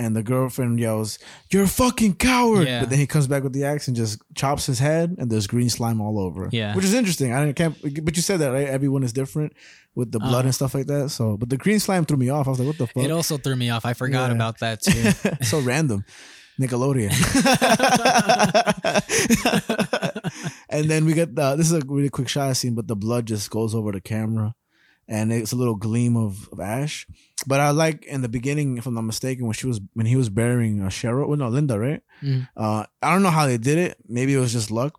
And 0.00 0.16
the 0.16 0.22
girlfriend 0.22 0.80
yells, 0.80 1.18
"You're 1.50 1.64
a 1.64 1.68
fucking 1.68 2.14
coward!" 2.14 2.66
Yeah. 2.66 2.80
But 2.80 2.88
then 2.90 2.98
he 2.98 3.06
comes 3.06 3.26
back 3.28 3.42
with 3.44 3.52
the 3.52 3.64
axe 3.64 3.86
and 3.86 3.94
just 3.94 4.18
chops 4.34 4.64
his 4.64 4.78
head, 4.78 5.14
and 5.18 5.30
there's 5.30 5.46
green 5.46 5.68
slime 5.68 6.00
all 6.00 6.18
over. 6.18 6.48
Yeah. 6.52 6.74
which 6.74 6.86
is 6.86 6.94
interesting. 6.94 7.34
I 7.34 7.52
can't, 7.52 7.76
but 8.06 8.16
you 8.16 8.22
said 8.22 8.38
that 8.40 8.48
right? 8.50 8.66
Everyone 8.66 9.02
is 9.02 9.12
different 9.12 9.52
with 9.94 10.10
the 10.10 10.18
blood 10.18 10.32
Uh-huh. 10.40 10.44
and 10.48 10.54
stuff 10.54 10.74
like 10.74 10.86
that. 10.86 11.10
So, 11.10 11.36
but 11.36 11.50
the 11.50 11.58
green 11.58 11.80
slime 11.80 12.06
threw 12.06 12.16
me 12.16 12.30
off. 12.30 12.46
I 12.46 12.50
was 12.50 12.58
like, 12.60 12.68
"What 12.72 12.78
the 12.78 12.86
fuck?" 12.86 13.04
it 13.04 13.10
also 13.10 13.36
threw 13.36 13.56
me 13.56 13.68
off 13.68 13.84
i 13.84 13.92
forgot 13.92 14.30
Yeah. 14.30 14.36
about 14.36 14.58
that 14.60 14.80
too 14.82 15.12
so 15.44 15.60
random. 15.60 16.04
Nickelodeon. 16.60 17.12
and 20.70 20.90
then 20.90 21.04
we 21.04 21.14
get 21.14 21.34
the, 21.34 21.56
this 21.56 21.66
is 21.70 21.72
a 21.72 21.82
really 21.86 22.08
quick 22.10 22.28
shot 22.28 22.56
scene, 22.56 22.74
but 22.74 22.86
the 22.88 22.96
blood 22.96 23.26
just 23.26 23.50
goes 23.50 23.74
over 23.74 23.92
the 23.92 24.00
camera 24.00 24.54
and 25.10 25.30
it's 25.32 25.52
a 25.52 25.56
little 25.56 25.74
gleam 25.76 26.16
of, 26.16 26.48
of 26.52 26.60
ash. 26.60 27.06
But 27.46 27.60
I 27.60 27.70
like 27.70 28.04
in 28.06 28.22
the 28.22 28.28
beginning, 28.28 28.78
if 28.78 28.86
I'm 28.86 28.94
not 28.94 29.02
mistaken, 29.04 29.44
when 29.44 29.54
she 29.54 29.66
was 29.66 29.80
when 29.94 30.06
he 30.06 30.16
was 30.16 30.28
burying 30.30 30.80
uh, 30.80 30.88
Cheryl, 30.88 31.26
well, 31.28 31.36
no, 31.38 31.48
Linda, 31.48 31.78
right? 31.78 32.02
Mhm. 32.22 32.48
Uh, 32.56 32.84
I 33.02 33.12
don't 33.12 33.22
know 33.22 33.30
how 33.38 33.46
they 33.46 33.58
did 33.58 33.76
it. 33.78 33.96
Maybe 34.08 34.32
it 34.34 34.38
was 34.40 34.52
just 34.52 34.70
luck, 34.70 34.98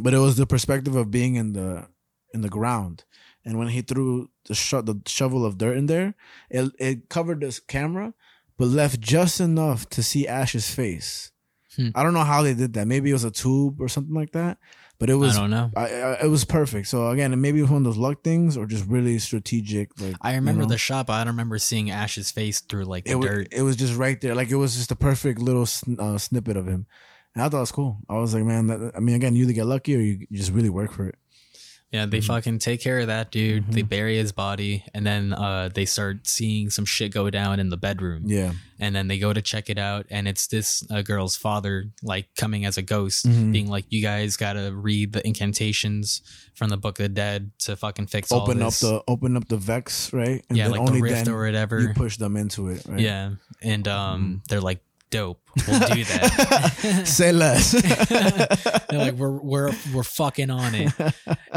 but 0.00 0.14
it 0.14 0.18
was 0.18 0.36
the 0.36 0.46
perspective 0.46 0.94
of 0.96 1.10
being 1.10 1.34
in 1.36 1.52
the 1.52 1.88
in 2.32 2.40
the 2.42 2.48
ground. 2.48 3.04
And 3.46 3.58
when 3.58 3.68
he 3.68 3.82
threw 3.82 4.30
the 4.48 4.54
sho- 4.54 4.82
the 4.82 5.00
shovel 5.06 5.44
of 5.44 5.58
dirt 5.58 5.76
in 5.76 5.86
there, 5.86 6.14
it 6.50 6.72
it 6.78 7.08
covered 7.08 7.40
this 7.40 7.60
camera, 7.60 8.14
but 8.56 8.68
left 8.68 9.00
just 9.00 9.40
enough 9.40 9.88
to 9.90 10.02
see 10.02 10.28
Ash's 10.28 10.70
face. 10.74 11.30
Hmm. 11.76 11.88
I 11.94 12.02
don't 12.02 12.14
know 12.14 12.24
how 12.24 12.42
they 12.42 12.54
did 12.54 12.72
that. 12.74 12.86
Maybe 12.86 13.10
it 13.10 13.14
was 13.14 13.24
a 13.24 13.30
tube 13.30 13.80
or 13.80 13.88
something 13.88 14.14
like 14.14 14.32
that. 14.32 14.58
But 14.98 15.10
it 15.10 15.14
was 15.14 15.36
I 15.36 15.42
was 15.42 15.50
don't 15.50 15.50
know 15.50 15.70
I, 15.76 15.86
I, 15.86 16.24
it 16.24 16.28
was 16.28 16.44
perfect. 16.44 16.86
So 16.86 17.08
again, 17.08 17.38
maybe 17.40 17.58
it 17.58 17.62
was 17.62 17.70
one 17.70 17.78
of 17.78 17.84
those 17.84 17.96
luck 17.96 18.22
things 18.22 18.56
or 18.56 18.66
just 18.66 18.86
really 18.86 19.18
strategic. 19.18 19.90
Like 20.00 20.16
i 20.20 20.34
remember 20.34 20.62
you 20.62 20.68
know? 20.68 20.72
the 20.72 20.78
shot 20.78 21.06
but 21.06 21.14
i 21.14 21.18
don't 21.18 21.34
remember 21.34 21.58
seeing 21.58 21.90
ash's 21.90 22.30
face 22.30 22.60
through 22.60 22.84
like 22.84 23.04
the 23.04 23.12
it 23.12 23.14
was, 23.16 23.28
dirt 23.28 23.48
it 23.52 23.62
was 23.62 23.76
just 23.76 23.96
right 23.96 24.20
there. 24.20 24.34
Like 24.34 24.50
it 24.50 24.56
was 24.56 24.76
just 24.76 24.90
a 24.90 24.96
perfect 24.96 25.40
little 25.40 25.66
sn- 25.66 25.98
uh, 25.98 26.18
snippet 26.18 26.56
of 26.56 26.66
him. 26.66 26.86
And 27.34 27.42
I 27.42 27.48
thought 27.48 27.58
it 27.58 27.60
was 27.60 27.72
cool. 27.72 27.98
I 28.08 28.14
was 28.14 28.32
like, 28.32 28.44
man, 28.44 28.68
that, 28.68 28.92
I 28.96 29.00
mean, 29.00 29.16
again, 29.16 29.34
you 29.34 29.42
either 29.42 29.52
get 29.52 29.66
lucky 29.66 29.96
or 29.96 29.98
you, 29.98 30.26
you 30.30 30.38
just 30.38 30.52
really 30.52 30.70
work 30.70 30.92
for 30.92 31.08
it. 31.08 31.16
Yeah, 31.94 32.06
they 32.06 32.18
Mhm. 32.18 32.24
fucking 32.26 32.58
take 32.58 32.80
care 32.80 32.98
of 32.98 33.06
that 33.06 33.30
dude. 33.30 33.70
They 33.70 33.84
Mhm. 33.84 33.88
bury 33.88 34.16
his 34.18 34.32
body, 34.32 34.82
and 34.92 35.06
then 35.06 35.32
uh, 35.32 35.68
they 35.72 35.84
start 35.84 36.26
seeing 36.26 36.68
some 36.68 36.84
shit 36.84 37.12
go 37.12 37.30
down 37.30 37.60
in 37.60 37.68
the 37.70 37.76
bedroom. 37.76 38.24
Yeah. 38.26 38.54
And 38.80 38.96
then 38.96 39.06
they 39.06 39.16
go 39.16 39.32
to 39.32 39.40
check 39.40 39.70
it 39.70 39.78
out, 39.78 40.04
and 40.10 40.26
it's 40.26 40.48
this 40.48 40.82
uh, 40.90 41.02
girl's 41.02 41.36
father, 41.36 41.92
like 42.02 42.26
coming 42.36 42.64
as 42.66 42.76
a 42.76 42.82
ghost, 42.82 43.26
Mhm. 43.28 43.52
being 43.52 43.68
like, 43.68 43.84
"You 43.90 44.02
guys 44.02 44.36
gotta 44.36 44.74
read 44.74 45.12
the 45.12 45.24
incantations 45.24 46.20
from 46.56 46.68
the 46.70 46.76
Book 46.76 46.98
of 46.98 47.04
the 47.04 47.08
Dead 47.10 47.52
to 47.60 47.76
fucking 47.76 48.08
fix 48.08 48.32
Open 48.32 48.60
all 48.60 48.68
up 48.68 48.74
the 48.74 49.02
open 49.06 49.36
up 49.36 49.46
the 49.46 49.56
vex, 49.56 50.12
right? 50.12 50.44
yeah, 50.50 50.66
like 50.66 50.84
the 50.92 51.00
rift 51.00 51.28
or 51.28 51.44
whatever. 51.44 51.80
you 51.80 51.94
push 51.94 52.16
them 52.16 52.36
into 52.36 52.68
it, 52.70 52.82
right? 52.86 52.98
Yeah, 52.98 53.30
and 53.62 53.86
um, 53.86 54.42
they're 54.48 54.60
like, 54.60 54.80
"Dope, 55.14 55.40
we'll 55.66 55.78
do 55.80 56.04
that." 56.04 57.02
Say 57.06 57.32
less. 57.32 57.72
They're 58.88 58.98
like, 58.98 59.14
"We're 59.14 59.30
we're 59.40 59.72
we're 59.92 60.02
fucking 60.02 60.50
on 60.50 60.74
it," 60.74 60.92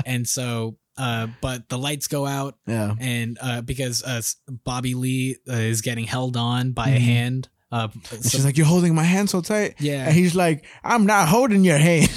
and 0.05 0.27
so. 0.27 0.77
Uh, 0.99 1.27
but 1.41 1.69
the 1.69 1.77
lights 1.77 2.07
go 2.07 2.25
out, 2.25 2.55
yeah. 2.65 2.91
and 2.99 3.37
uh, 3.39 3.61
because 3.61 4.01
uh, 4.03 4.19
Bobby 4.63 4.95
Lee 4.95 5.37
uh, 5.47 5.53
is 5.53 5.81
getting 5.81 6.05
held 6.05 6.35
on 6.35 6.71
by 6.71 6.89
a 6.89 6.97
Mhm. 6.97 7.01
hand. 7.01 7.49
Uh, 7.69 7.89
she's 8.23 8.45
like, 8.45 8.55
"You're 8.57 8.65
holding 8.65 8.95
my 8.95 9.03
hand 9.03 9.29
so 9.29 9.41
tight." 9.41 9.75
yeah, 9.79 10.05
And 10.05 10.13
he's 10.13 10.33
like, 10.35 10.63
"I'm 10.83 11.05
not 11.05 11.27
holding 11.27 11.63
your 11.65 11.77
hand." 11.77 12.07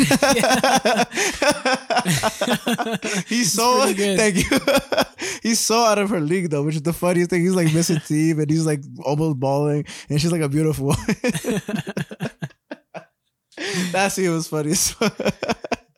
he's 3.27 3.53
so 3.53 3.93
thank 3.93 4.37
you. 4.37 4.59
he's 5.43 5.61
so 5.61 5.85
out 5.85 5.99
of 5.99 6.11
her 6.11 6.21
league 6.21 6.51
though, 6.51 6.63
which 6.63 6.77
is 6.77 6.83
the 6.83 6.93
funniest 6.93 7.31
thing. 7.31 7.43
He's 7.43 7.55
like 7.55 7.73
missing 7.75 8.01
teeth 8.07 8.39
and 8.39 8.51
he's 8.51 8.67
like 8.67 8.83
almost 9.05 9.39
bawling, 9.41 9.85
and 10.09 10.21
she's 10.21 10.33
like 10.33 10.43
a 10.43 10.49
beautiful 10.49 10.87
woman. 10.87 10.99
that 13.93 14.09
scene 14.13 14.31
was 14.31 14.49
funny. 14.49 14.75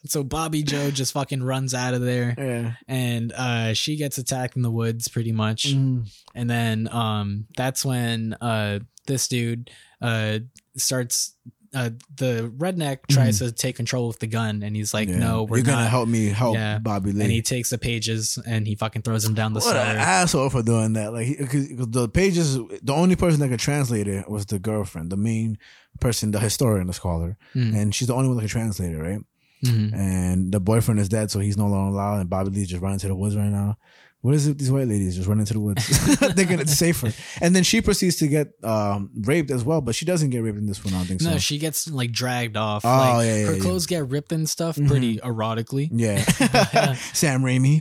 so 0.06 0.24
Bobby 0.24 0.62
Joe 0.62 0.90
just 0.90 1.12
fucking 1.12 1.42
runs 1.42 1.74
out 1.74 1.94
of 1.94 2.00
there, 2.02 2.34
yeah. 2.38 2.72
and 2.88 3.32
uh, 3.32 3.72
she 3.74 3.96
gets 3.96 4.18
attacked 4.18 4.56
in 4.56 4.62
the 4.62 4.70
woods 4.70 5.08
pretty 5.08 5.32
much. 5.32 5.74
Mhm. 5.74 6.10
and 6.34 6.48
then 6.50 6.88
um 6.90 7.46
that's 7.56 7.84
when 7.84 8.34
uh 8.40 8.78
this 9.06 9.28
dude 9.28 9.70
uh 10.00 10.38
starts 10.76 11.34
uh 11.74 11.90
the 12.16 12.52
redneck 12.58 12.98
tries 13.10 13.38
to 13.38 13.50
take 13.50 13.76
control 13.76 14.06
with 14.06 14.18
the 14.18 14.26
gun 14.26 14.62
and 14.62 14.76
he's 14.76 14.92
like 14.92 15.08
Mm-hmm. 15.08 15.20
Yeah. 15.20 15.26
no 15.26 15.42
we're 15.44 15.58
you're 15.58 15.66
not 15.66 15.72
gonna 15.72 15.88
help 15.88 16.08
me 16.08 16.26
help 16.26 16.54
Yeah. 16.54 16.78
Bobby 16.78 17.12
Lee. 17.12 17.22
and 17.22 17.30
he 17.32 17.40
takes 17.42 17.70
the 17.70 17.78
pages 17.78 18.38
and 18.46 18.66
he 18.66 18.74
fucking 18.74 19.02
throws 19.02 19.22
them 19.24 19.34
down 19.34 19.54
the 19.54 19.60
what 19.60 19.74
an 19.76 19.82
cellar 19.86 19.98
asshole 19.98 20.50
for 20.50 20.62
doing 20.62 20.92
that. 20.94 21.12
Like, 21.14 21.26
he, 21.26 21.34
cause, 21.36 21.48
'cause 21.76 21.88
the 21.90 22.08
pages, 22.08 22.56
the 22.82 22.92
only 22.92 23.16
person 23.16 23.40
that 23.40 23.48
could 23.48 23.58
translate 23.60 24.06
it 24.06 24.28
was 24.28 24.44
the 24.46 24.58
girlfriend, 24.58 25.10
the 25.10 25.16
main 25.16 25.56
person, 26.00 26.30
the 26.30 26.40
historian, 26.40 26.86
the 26.88 26.92
scholar, 26.92 27.38
Mm. 27.54 27.74
and 27.74 27.94
she's 27.94 28.08
the 28.08 28.14
only 28.14 28.28
one 28.28 28.36
that 28.36 28.42
could 28.42 28.50
translate 28.50 28.92
it, 28.92 28.98
right? 28.98 29.20
Mhm. 29.64 29.94
And 29.94 30.52
the 30.52 30.58
boyfriend 30.60 30.98
is 31.00 31.08
dead, 31.08 31.30
so 31.30 31.38
he's 31.38 31.56
no 31.56 31.68
longer 31.68 31.94
allowed. 31.96 32.20
And 32.20 32.28
Bobby 32.28 32.50
Lee's 32.50 32.68
just 32.68 32.82
running 32.82 32.98
to 32.98 33.08
the 33.08 33.14
woods 33.14 33.36
right 33.36 33.48
now. 33.50 33.78
What 34.22 34.34
is 34.36 34.46
it? 34.46 34.50
with 34.50 34.58
These 34.58 34.70
white 34.70 34.86
ladies 34.86 35.16
just 35.16 35.26
run 35.28 35.40
into 35.40 35.52
the 35.52 35.58
woods, 35.60 35.84
thinking 36.34 36.60
it's 36.60 36.74
safer. 36.78 37.12
And 37.40 37.56
then 37.56 37.64
she 37.64 37.80
proceeds 37.80 38.16
to 38.16 38.28
get 38.28 38.52
um, 38.62 39.10
raped 39.22 39.50
as 39.50 39.64
well, 39.64 39.80
but 39.80 39.96
she 39.96 40.04
doesn't 40.04 40.30
get 40.30 40.38
raped 40.44 40.58
in 40.58 40.66
this 40.66 40.84
one. 40.84 40.94
I 40.94 40.98
don't 40.98 41.06
think 41.06 41.20
so. 41.22 41.28
no 41.30 41.34
so. 41.34 41.38
she 41.40 41.58
gets 41.58 41.90
like 41.90 42.12
dragged 42.12 42.56
off 42.56 42.84
Oh, 42.84 42.88
like 42.88 43.26
yeah, 43.26 43.36
yeah, 43.36 43.46
her 43.46 43.54
yeah. 43.56 43.62
clothes 43.62 43.86
get 43.86 44.06
ripped 44.08 44.30
and 44.30 44.48
stuff 44.48 44.76
Mhm. 44.76 44.86
pretty 44.86 45.18
erotically 45.18 45.88
Yeah, 45.92 46.22
Sam 47.12 47.42
Raimi. 47.42 47.80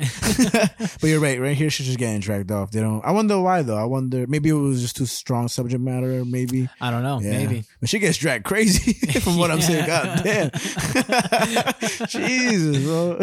but 1.00 1.08
you're 1.08 1.20
right. 1.20 1.40
Right 1.40 1.56
here, 1.56 1.70
she's 1.70 1.86
just 1.86 2.00
getting 2.00 2.22
dragged 2.22 2.52
off. 2.52 2.72
They 2.72 2.80
don't. 2.82 3.06
I 3.06 3.12
wonder 3.12 3.40
why 3.40 3.62
though. 3.62 3.78
I 3.78 3.84
wonder 3.86 4.26
maybe 4.28 4.50
it 4.50 4.54
was 4.54 4.82
just 4.82 4.96
too 4.96 5.06
strong 5.06 5.48
subject 5.48 5.82
matter. 5.82 6.26
Maybe. 6.26 6.68
i 6.82 6.90
don't 6.90 7.04
know 7.04 7.20
Yeah. 7.22 7.38
maybe 7.38 7.66
But 7.80 7.90
she 7.90 8.00
gets 8.00 8.18
dragged 8.18 8.46
crazy 8.46 8.94
from 9.20 9.38
what 9.38 9.52
I'm 9.52 9.62
saying. 9.62 9.86
Yeah. 9.86 10.16
God 10.16 10.24
damn. 10.24 12.08
Jesus, 12.08 12.84
bro. 12.84 13.20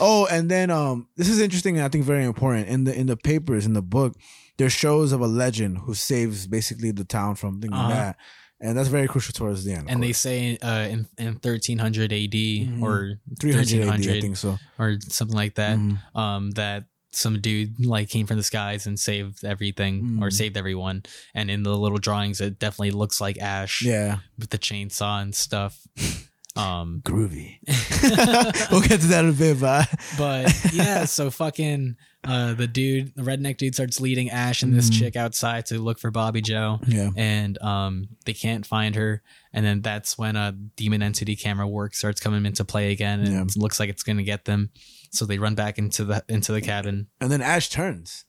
oh, 0.00 0.26
and 0.30 0.50
then 0.50 0.70
um 0.70 0.97
this 1.16 1.28
is 1.28 1.40
interesting 1.40 1.76
and 1.76 1.84
I 1.84 1.88
think 1.88 2.04
very 2.04 2.24
important. 2.24 2.68
In 2.68 2.84
the 2.84 2.94
in 2.98 3.06
the 3.06 3.16
papers, 3.16 3.66
in 3.66 3.72
the 3.74 3.82
book, 3.82 4.16
there's 4.58 4.72
shows 4.72 5.12
of 5.12 5.20
a 5.20 5.26
legend 5.26 5.78
who 5.78 5.94
saves 5.94 6.46
basically 6.46 6.90
the 6.92 7.04
town 7.04 7.34
from 7.36 7.60
things 7.60 7.72
Uh-huh. 7.74 7.84
like 7.88 7.94
that. 7.94 8.16
And 8.60 8.76
that's 8.76 8.88
very 8.88 9.06
crucial 9.06 9.32
towards 9.32 9.62
the 9.64 9.72
end. 9.72 9.88
and 9.88 10.02
they 10.02 10.12
say 10.12 10.58
uh 10.62 10.88
in, 10.90 11.06
in 11.16 11.34
1300 11.38 12.12
AD 12.12 12.34
Mhm. 12.34 12.82
or 12.82 13.20
300 13.40 13.62
AD, 13.62 13.88
I 13.88 13.90
1300 13.92 14.20
think 14.22 14.36
so. 14.36 14.58
or 14.78 14.96
something 15.08 15.36
like 15.36 15.54
that 15.54 15.78
Mhm. 15.78 15.98
um 16.16 16.50
that 16.52 16.84
some 17.12 17.40
dude 17.40 17.72
like 17.86 18.08
came 18.10 18.26
from 18.26 18.36
the 18.36 18.42
skies 18.42 18.86
and 18.86 18.98
saved 19.00 19.42
everything 19.44 20.18
or 20.20 20.28
Mm. 20.28 20.32
saved 20.32 20.56
everyone 20.56 21.02
and 21.34 21.50
in 21.50 21.62
the 21.62 21.74
little 21.76 21.98
drawings 21.98 22.40
it 22.40 22.58
definitely 22.58 22.90
looks 22.90 23.20
like 23.20 23.38
ash 23.38 23.80
Yeah. 23.82 24.18
with 24.38 24.50
the 24.50 24.58
chainsaw 24.58 25.22
and 25.22 25.34
stuff 25.34 25.86
um 26.58 27.00
Groovy. 27.04 27.58
we'll 28.70 28.80
get 28.82 29.00
to 29.00 29.06
that 29.08 29.24
in 29.24 29.30
a 29.30 29.32
bit, 29.32 29.60
but 29.60 29.88
but 30.16 30.72
yeah 30.72 31.04
so 31.04 31.30
fucking 31.30 31.96
uh 32.24 32.54
the 32.54 32.66
dude 32.66 33.14
the 33.14 33.22
redneck 33.22 33.56
dude 33.58 33.74
starts 33.74 34.00
leading 34.00 34.28
ash 34.30 34.62
and 34.62 34.74
this 34.74 34.90
Mhm. 34.90 34.98
chick 34.98 35.16
outside 35.16 35.66
to 35.66 35.78
look 35.78 35.98
for 36.00 36.10
bobby 36.10 36.40
joe 36.40 36.80
yeah. 36.86 37.10
and 37.16 37.56
um 37.62 38.08
they 38.26 38.32
can't 38.34 38.66
find 38.66 38.96
her 38.96 39.22
and 39.52 39.64
then 39.64 39.82
that's 39.82 40.18
when 40.18 40.34
a 40.34 40.52
demon 40.76 41.00
entity 41.02 41.36
camera 41.36 41.68
work 41.68 41.94
starts 41.94 42.20
coming 42.20 42.44
into 42.44 42.64
play 42.64 42.90
again 42.90 43.20
and 43.20 43.28
Yeah. 43.32 43.42
it 43.42 43.56
looks 43.56 43.78
like 43.78 43.88
it's 43.88 44.02
gonna 44.02 44.24
get 44.24 44.44
them 44.46 44.70
so 45.12 45.24
they 45.26 45.38
run 45.38 45.54
back 45.54 45.78
into 45.78 46.04
the 46.04 46.24
into 46.28 46.52
the 46.52 46.60
cabin 46.60 47.06
And 47.20 47.30
then 47.30 47.40
Ash 47.40 47.68
turns. 47.70 48.24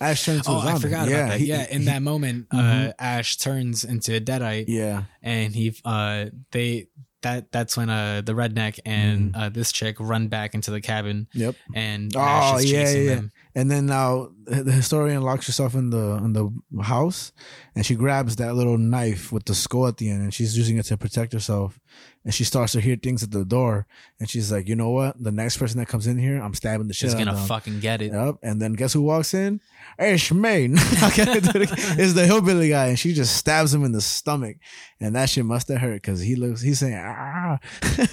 Ash 0.00 0.24
turns 0.24 0.38
into 0.46 0.50
oh 0.52 0.58
i 0.60 0.78
forgot 0.78 1.08
yeah, 1.08 1.16
about 1.16 1.28
that 1.30 1.40
he- 1.40 1.46
yeah 1.46 1.66
in 1.68 1.80
he- 1.80 1.86
that 1.86 2.00
moment 2.02 2.46
uh 2.52 2.56
Mhm. 2.56 2.92
ash 2.98 3.36
turns 3.38 3.82
into 3.84 4.14
a 4.14 4.20
deadite 4.20 4.66
Yeah. 4.68 5.04
and 5.20 5.52
he 5.54 5.74
uh 5.84 6.26
they 6.52 6.86
that 7.22 7.50
that's 7.52 7.76
when 7.76 7.88
uh 7.90 8.20
the 8.24 8.32
redneck 8.32 8.78
and 8.84 9.34
uh 9.36 9.48
this 9.48 9.72
chick 9.72 9.96
run 9.98 10.28
back 10.28 10.54
into 10.54 10.70
the 10.70 10.80
cabin 10.80 11.28
Yep. 11.34 11.54
and 11.74 12.12
Oh, 12.16 12.58
yeah, 12.58 12.60
chasing 12.60 13.04
yeah. 13.04 13.14
them 13.14 13.32
And 13.54 13.70
then 13.70 13.86
now 13.86 14.30
the 14.46 14.72
historian 14.72 15.22
locks 15.22 15.46
herself 15.46 15.74
in 15.74 15.90
the 15.90 16.16
in 16.24 16.32
the 16.32 16.50
house, 16.82 17.32
and 17.74 17.84
she 17.86 17.94
grabs 17.94 18.36
that 18.36 18.54
little 18.54 18.78
knife 18.78 19.30
with 19.32 19.44
the 19.44 19.54
skull 19.54 19.86
at 19.86 19.98
the 19.98 20.08
end, 20.10 20.22
and 20.22 20.32
she's 20.34 20.56
using 20.56 20.78
it 20.78 20.84
to 20.86 20.96
protect 20.96 21.32
herself. 21.32 21.78
And 22.24 22.32
she 22.32 22.44
starts 22.44 22.70
to 22.74 22.80
hear 22.80 22.94
things 22.94 23.24
at 23.24 23.32
the 23.32 23.44
door, 23.44 23.84
and 24.20 24.30
she's 24.30 24.52
like, 24.52 24.68
"You 24.68 24.76
know 24.76 24.90
what? 24.90 25.20
The 25.20 25.32
next 25.32 25.56
person 25.56 25.80
that 25.80 25.88
comes 25.88 26.06
in 26.06 26.18
here, 26.18 26.40
I'm 26.40 26.54
stabbing 26.54 26.86
the 26.86 26.94
shit 26.94 27.10
she's 27.10 27.14
gonna 27.18 27.34
them." 27.34 27.46
fucking 27.48 27.80
get 27.80 28.00
it 28.00 28.12
Yep. 28.12 28.36
And 28.44 28.62
then 28.62 28.74
guess 28.74 28.92
who 28.92 29.02
walks 29.02 29.34
in? 29.34 29.60
It's 29.98 30.30
me. 30.30 30.72
I 31.02 31.10
can't 31.10 31.42
do 31.42 31.50
it 31.60 31.62
again. 31.62 31.98
it's 31.98 32.12
the 32.12 32.24
hillbilly 32.24 32.68
guy, 32.68 32.86
and 32.86 32.98
she 32.98 33.12
just 33.12 33.36
stabs 33.36 33.74
him 33.74 33.82
in 33.84 33.90
the 33.90 34.00
stomach, 34.00 34.58
and 35.00 35.16
that 35.16 35.30
shit 35.30 35.44
must 35.44 35.66
have 35.66 35.78
hurt 35.80 35.94
because 36.00 36.20
he 36.20 36.36
looks. 36.36 36.60
He's 36.62 36.78
saying, 36.78 36.94
"Ah." 36.96 37.58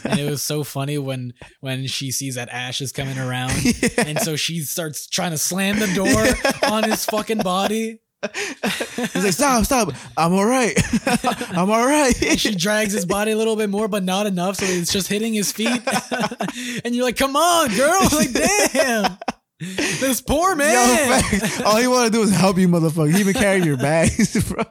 and 0.03 0.19
it 0.19 0.27
was 0.31 0.41
so 0.41 0.63
funny 0.63 0.97
when 0.97 1.33
when 1.59 1.85
she 1.85 2.09
sees 2.11 2.33
that 2.33 2.49
ash 2.49 2.81
is 2.81 2.91
coming 2.91 3.19
around 3.19 3.53
Yeah. 3.63 3.89
and 4.07 4.19
so 4.19 4.35
she 4.35 4.61
starts 4.61 5.05
trying 5.07 5.31
to 5.31 5.37
slam 5.37 5.77
the 5.77 5.93
door 5.93 6.25
on 6.71 6.83
his 6.89 7.05
fucking 7.05 7.39
body 7.39 7.99
He's 8.21 9.23
like, 9.23 9.33
stop, 9.33 9.63
stop. 9.65 9.93
I'm 10.17 10.33
all 10.33 10.45
right. 10.45 10.77
I'm 11.51 11.69
all 11.69 11.85
right. 11.85 12.13
she 12.37 12.53
drags 12.55 12.93
his 12.93 13.05
body 13.05 13.31
a 13.31 13.37
little 13.37 13.55
bit 13.55 13.69
more 13.69 13.87
but 13.87 14.03
not 14.03 14.25
enough 14.25 14.57
so 14.57 14.65
it's 14.65 14.91
just 14.91 15.07
hitting 15.07 15.33
his 15.33 15.51
feet 15.51 15.81
and 16.83 16.95
you're 16.95 17.05
like 17.05 17.17
come 17.17 17.35
on 17.35 17.69
girl 17.75 17.99
like 18.13 18.31
damn 18.31 19.17
this 19.59 20.21
poor 20.21 20.55
man 20.55 21.21
facts. 21.21 21.61
All 21.61 21.75
he 21.77 21.87
want 21.87 22.05
to 22.05 22.11
do 22.11 22.23
is 22.23 22.33
help 22.33 22.57
you, 22.57 22.69
motherfucker. 22.69 23.13
He 23.13 23.19
even 23.19 23.33
carry 23.33 23.61
your 23.61 23.75
bags, 23.75 24.41
bro. 24.47 24.63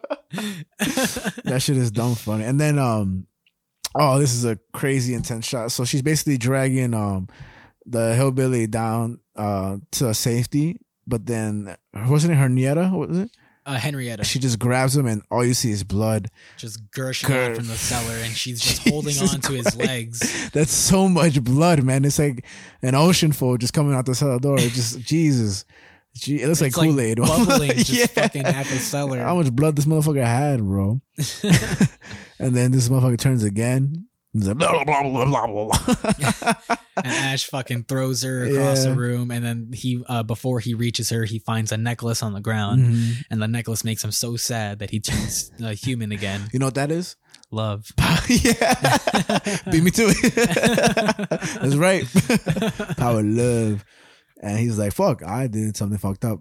that 1.44 1.58
shit 1.60 1.76
is 1.76 1.90
dumb 1.90 2.14
funny. 2.14 2.44
And 2.44 2.58
then, 2.58 2.78
um, 2.78 3.26
oh, 3.94 4.18
this 4.18 4.32
is 4.32 4.46
a 4.46 4.58
crazy 4.72 5.12
intense 5.12 5.46
shot. 5.46 5.72
So 5.72 5.84
she's 5.84 6.00
basically 6.00 6.38
dragging 6.38 6.94
um 6.94 7.28
the 7.84 8.14
hillbilly 8.14 8.66
down 8.66 9.20
uh 9.36 9.76
to 9.92 10.14
safety, 10.14 10.80
but 11.08 11.26
then 11.26 11.76
wasn't 12.08 12.32
it 12.34 12.36
her 12.36 12.48
nieta? 12.48 12.92
What 12.92 13.08
was 13.08 13.18
it? 13.18 13.30
uh, 13.66 13.74
henrietta 13.74 14.24
She 14.24 14.38
just 14.38 14.58
grabs 14.58 14.96
him, 14.96 15.06
and 15.06 15.20
all 15.30 15.44
you 15.44 15.52
see 15.52 15.70
is 15.70 15.84
blood. 15.84 16.28
just 16.56 16.90
gushing 16.90 17.28
Gur- 17.28 17.50
out 17.50 17.56
from 17.56 17.66
the 17.66 17.76
cellar 17.76 18.14
and 18.24 18.32
she's 18.34 18.60
just 18.62 18.88
holding 18.88 19.14
on 19.18 19.40
to 19.42 19.52
his 19.52 19.76
legs 19.76 20.50
That's 20.52 20.72
so 20.72 21.06
much 21.08 21.42
blood, 21.44 21.82
man. 21.82 22.04
It's 22.06 22.18
like 22.18 22.46
an 22.82 22.94
ocean 22.94 23.32
full 23.32 23.58
just 23.58 23.74
coming 23.74 23.94
out 23.94 24.06
the 24.06 24.14
cellar 24.14 24.38
door. 24.38 24.56
Just 24.58 25.00
Jesus. 25.12 25.64
Gee, 26.14 26.40
it 26.42 26.48
looks 26.48 26.62
It's 26.62 26.74
like 26.76 26.86
Kool 26.88 26.98
Aid. 26.98 27.18
bubbling 27.18 27.72
just 27.76 28.12
fucking 28.14 28.44
at 28.44 28.64
the 28.66 28.78
cellar 28.78 29.18
How 29.20 29.34
much 29.36 29.52
blood 29.52 29.76
this 29.76 29.84
motherfucker 29.84 30.24
had, 30.24 30.60
bro? 30.60 31.00
and 32.38 32.56
then 32.56 32.72
this 32.72 32.88
motherfucker 32.88 33.18
turns 33.18 33.44
again. 33.44 34.07
Blah, 34.34 34.52
blah, 34.54 34.84
blah, 34.84 35.24
blah, 35.24 35.46
blah, 35.46 36.54
and 36.96 37.06
Ash 37.06 37.46
fucking 37.46 37.84
throws 37.84 38.22
her 38.22 38.44
across 38.44 38.84
Yeah. 38.84 38.90
the 38.90 38.96
room, 38.96 39.30
and 39.30 39.42
then 39.44 39.70
he, 39.72 40.02
uh, 40.06 40.22
before 40.22 40.60
he 40.60 40.74
reaches 40.74 41.08
her, 41.10 41.24
he 41.24 41.38
finds 41.38 41.72
a 41.72 41.78
necklace 41.78 42.22
on 42.22 42.34
the 42.34 42.40
ground, 42.40 42.82
Mhm. 42.82 43.12
and 43.30 43.40
the 43.42 43.48
necklace 43.48 43.84
makes 43.84 44.04
him 44.04 44.12
so 44.12 44.36
sad 44.36 44.80
that 44.80 44.90
he 44.90 45.00
turns 45.00 45.50
uh, 45.64 45.70
human 45.70 46.12
again. 46.12 46.42
You 46.52 46.58
know 46.58 46.66
what 46.66 46.74
that 46.74 46.90
is? 46.90 47.16
Love. 47.50 47.90
yeah. 48.28 48.98
Beat 49.70 49.82
me 49.82 49.90
to 49.92 50.04
it. 50.14 50.34
That's 51.60 51.76
right. 51.76 52.04
Power 52.98 53.22
love. 53.22 53.82
And 54.42 54.58
he's 54.58 54.78
like, 54.78 54.92
fuck, 54.92 55.22
I 55.24 55.46
did 55.48 55.76
something 55.76 55.98
fucked 55.98 56.24
up. 56.26 56.40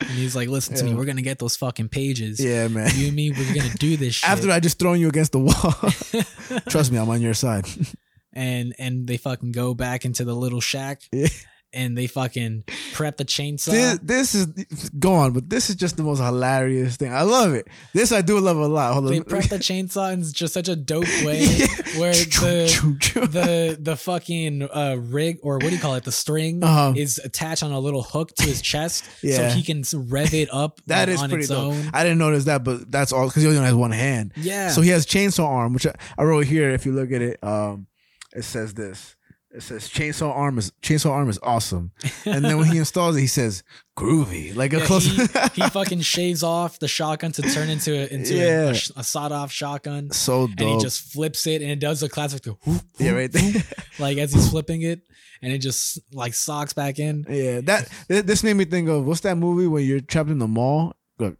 And 0.00 0.10
he's 0.10 0.36
like, 0.36 0.48
"Listen 0.48 0.74
to 0.76 0.84
me, 0.84 0.94
we're 0.94 1.04
gonna 1.04 1.22
get 1.22 1.38
those 1.38 1.56
fucking 1.56 1.88
pages. 1.88 2.38
yeah, 2.38 2.68
man. 2.68 2.90
You 2.94 3.08
and 3.08 3.16
me, 3.16 3.30
we're 3.30 3.54
gonna 3.54 3.74
do 3.78 3.96
this 3.96 4.14
shit." 4.16 4.30
After 4.30 4.50
I 4.50 4.60
just 4.60 4.78
thrown 4.78 5.00
you 5.00 5.08
against 5.08 5.32
the 5.32 5.40
wall. 5.40 6.62
Trust 6.68 6.92
me, 6.92 6.98
I'm 6.98 7.08
on 7.08 7.20
your 7.20 7.34
side. 7.34 7.66
and 8.32 8.74
and 8.78 9.06
they 9.06 9.16
fucking 9.16 9.52
go 9.52 9.74
back 9.74 10.04
into 10.04 10.24
the 10.24 10.34
little 10.34 10.60
shack 10.60 11.02
Yeah. 11.12 11.28
And 11.72 11.96
they 11.98 12.06
fucking 12.06 12.64
prep 12.94 13.16
the 13.18 13.24
chainsaw. 13.24 13.70
This, 13.70 13.98
this 14.02 14.34
is 14.34 14.88
go 14.98 15.12
on, 15.14 15.32
but 15.32 15.50
this 15.50 15.68
is 15.70 15.76
just 15.76 15.96
the 15.96 16.02
most 16.02 16.18
hilarious 16.20 16.96
thing. 16.96 17.12
I 17.12 17.22
love 17.22 17.52
it. 17.54 17.68
This 17.92 18.10
I 18.12 18.22
do 18.22 18.38
love 18.40 18.56
a 18.56 18.66
lot. 18.66 18.92
Hold 18.94 19.06
on. 19.06 19.12
they 19.12 19.20
prep 19.20 19.44
the 19.44 19.56
chainsaw 19.58 20.12
in 20.12 20.22
just 20.22 20.54
such 20.54 20.68
a 20.68 20.76
dope 20.76 21.04
way 21.24 21.42
Yeah. 21.44 21.66
where 21.98 22.12
the 22.12 23.28
the 23.30 23.78
the 23.80 23.96
fucking 23.96 24.62
uh, 24.62 24.96
rig 24.98 25.38
or 25.42 25.54
what 25.54 25.64
do 25.68 25.74
you 25.74 25.78
call 25.80 25.94
it? 25.96 26.04
The 26.04 26.12
string 26.12 26.62
Uh-huh. 26.64 26.94
is 26.96 27.18
attached 27.22 27.62
on 27.62 27.72
a 27.72 27.80
little 27.80 28.02
hook 28.02 28.34
to 28.36 28.44
his 28.44 28.62
chest, 28.62 29.04
so 29.20 29.48
he 29.50 29.62
can 29.62 29.82
rev 29.94 30.34
it 30.34 30.48
up. 30.52 30.80
That 30.88 31.08
like, 31.08 31.14
is 31.16 31.22
on 31.22 31.28
pretty 31.30 31.46
dope. 31.46 31.74
own. 31.74 31.90
I 31.92 32.02
didn't 32.02 32.18
notice 32.18 32.44
that, 32.44 32.64
but 32.64 32.90
that's 32.90 33.12
all 33.12 33.26
because 33.26 33.42
he 33.42 33.48
only 33.48 33.60
has 33.60 33.74
one 33.74 33.90
hand. 33.90 34.32
Yeah. 34.36 34.70
So 34.70 34.80
he 34.80 34.88
has 34.90 35.04
chainsaw 35.06 35.44
arm, 35.46 35.74
which 35.74 35.86
I, 35.86 35.94
I 36.16 36.24
wrote 36.24 36.46
here. 36.46 36.70
If 36.70 36.86
you 36.86 36.92
look 36.92 37.12
at 37.12 37.20
it, 37.20 37.38
um, 37.44 37.86
it 38.34 38.44
says 38.44 38.72
this. 38.74 39.16
It 39.50 39.62
says 39.62 39.88
chainsaw 39.88 40.28
arm 40.30 40.58
is 40.58 40.72
chainsaw 40.82 41.10
arm 41.10 41.30
is 41.30 41.38
awesome, 41.42 41.92
and 42.26 42.44
then 42.44 42.58
when 42.58 42.66
he 42.70 42.76
installs 42.84 43.16
it, 43.16 43.20
he 43.20 43.26
says 43.26 43.62
groovy, 43.96 44.54
like 44.54 44.74
a 44.74 44.78
Yeah, 44.80 44.84
close. 44.84 45.06
he, 45.06 45.22
he 45.62 45.68
fucking 45.70 46.02
shaves 46.02 46.42
off 46.42 46.78
the 46.78 46.86
shotgun 46.86 47.32
to 47.32 47.42
turn 47.42 47.70
into 47.70 47.92
a, 47.94 48.06
into 48.12 48.34
a- 48.34 48.36
Yeah. 48.36 48.68
a, 48.96 49.00
a 49.00 49.02
sawed 49.04 49.32
off 49.32 49.50
shotgun, 49.50 50.10
so 50.10 50.48
dope. 50.48 50.60
and 50.60 50.68
he 50.68 50.78
just 50.78 51.00
flips 51.12 51.46
it, 51.46 51.62
and 51.62 51.70
it 51.70 51.78
does 51.80 52.00
the 52.00 52.10
classic, 52.10 52.44
whoop, 52.44 52.58
whoop, 52.66 52.82
yeah, 52.98 53.12
right 53.12 53.32
there. 53.32 53.52
like 53.98 54.18
as 54.18 54.34
he's 54.34 54.50
flipping 54.50 54.82
it, 54.82 55.00
and 55.40 55.50
it 55.50 55.58
just 55.58 55.98
like 56.12 56.34
socks 56.34 56.74
back 56.74 56.98
in. 56.98 57.24
Yeah, 57.26 57.62
that 57.62 57.88
this 58.08 58.42
made 58.44 58.54
me 58.54 58.66
think 58.66 58.90
of 58.90 59.06
what's 59.06 59.20
that 59.20 59.36
movie 59.38 59.66
when 59.66 59.82
you're 59.86 60.00
trapped 60.00 60.28
in 60.28 60.40
the 60.40 60.46
mall? 60.48 60.94
Look, 61.18 61.38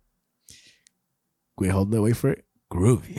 wait, 1.58 1.70
hold 1.72 1.90
that, 1.90 2.00
wait 2.00 2.16
for 2.16 2.30
it. 2.30 2.44
Groovy, 2.70 3.16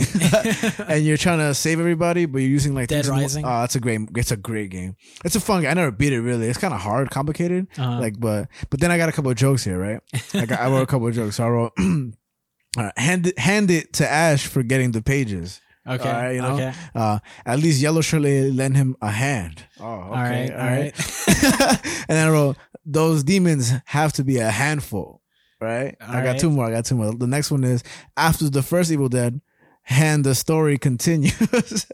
and 0.89 1.03
you're 1.03 1.17
trying 1.17 1.39
to 1.39 1.53
save 1.55 1.79
everybody, 1.79 2.25
but 2.27 2.37
you're 2.39 2.49
using 2.51 2.75
like 2.75 2.87
Dead 2.87 3.05
things 3.05 3.07
in 3.07 3.15
the- 3.15 3.21
Rising? 3.21 3.45
Oh, 3.45 3.63
it's 3.63 3.75
a 3.75 3.79
great, 3.79 4.01
it's 4.15 4.31
a 4.31 4.37
great 4.37 4.69
game. 4.69 4.95
It's 5.25 5.35
a 5.35 5.39
fun. 5.39 5.61
game. 5.61 5.71
I 5.71 5.73
never 5.73 5.91
beat 5.91 6.13
it 6.13 6.21
really. 6.21 6.47
It's 6.47 6.59
kind 6.59 6.73
of 6.73 6.79
hard, 6.81 7.09
complicated. 7.09 7.67
Uh-huh. 7.77 7.99
Like, 7.99 8.19
but 8.19 8.47
but 8.69 8.79
then 8.79 8.91
I 8.91 8.97
got 8.97 9.09
a 9.09 9.11
couple 9.11 9.31
of 9.31 9.37
jokes 9.37 9.63
here, 9.63 9.79
right? 9.79 10.01
I 10.35 10.45
got, 10.45 10.59
I 10.59 10.67
wrote 10.69 10.83
a 10.83 10.85
couple 10.85 11.07
of 11.07 11.15
jokes. 11.15 11.37
So 11.37 11.45
I 11.45 11.49
wrote, 11.49 11.71
uh, 12.77 12.91
hand 12.95 13.25
it, 13.27 13.39
hand 13.39 13.71
it 13.71 13.93
to 13.93 14.07
Ash 14.07 14.45
for 14.45 14.61
getting 14.61 14.91
the 14.91 15.01
pages. 15.01 15.61
okay, 15.87 16.07
all 16.07 16.13
right, 16.21 16.31
you 16.35 16.41
know? 16.41 16.53
okay, 16.53 16.73
Uh, 16.93 17.17
at 17.45 17.57
least 17.59 17.81
Yellow 17.81 18.01
Shirley 18.01 18.51
lend 18.51 18.77
him 18.77 18.95
a 19.01 19.09
hand. 19.09 19.63
Oh, 19.79 19.85
okay, 19.85 20.11
all 20.11 20.11
right, 20.11 20.51
all 20.51 20.57
right. 20.67 20.93
and 22.07 22.15
then 22.17 22.27
I 22.27 22.29
wrote, 22.29 22.57
those 22.85 23.23
demons 23.23 23.71
have 23.85 24.13
to 24.13 24.23
be 24.23 24.37
a 24.37 24.51
handful, 24.51 25.18
right? 25.59 25.95
All 26.01 26.07
I 26.15 26.23
got 26.23 26.31
right. 26.31 26.39
two 26.39 26.49
more. 26.49 26.65
I 26.65 26.71
got 26.71 26.85
two 26.85 26.95
more. 26.95 27.13
The 27.13 27.27
next 27.27 27.51
one 27.51 27.63
is 27.63 27.83
after 28.15 28.49
the 28.49 28.61
first 28.63 28.91
Evil 28.91 29.09
Dead, 29.09 29.41
and 29.89 30.23
the 30.23 30.35
story 30.35 30.77
continues. 30.77 31.35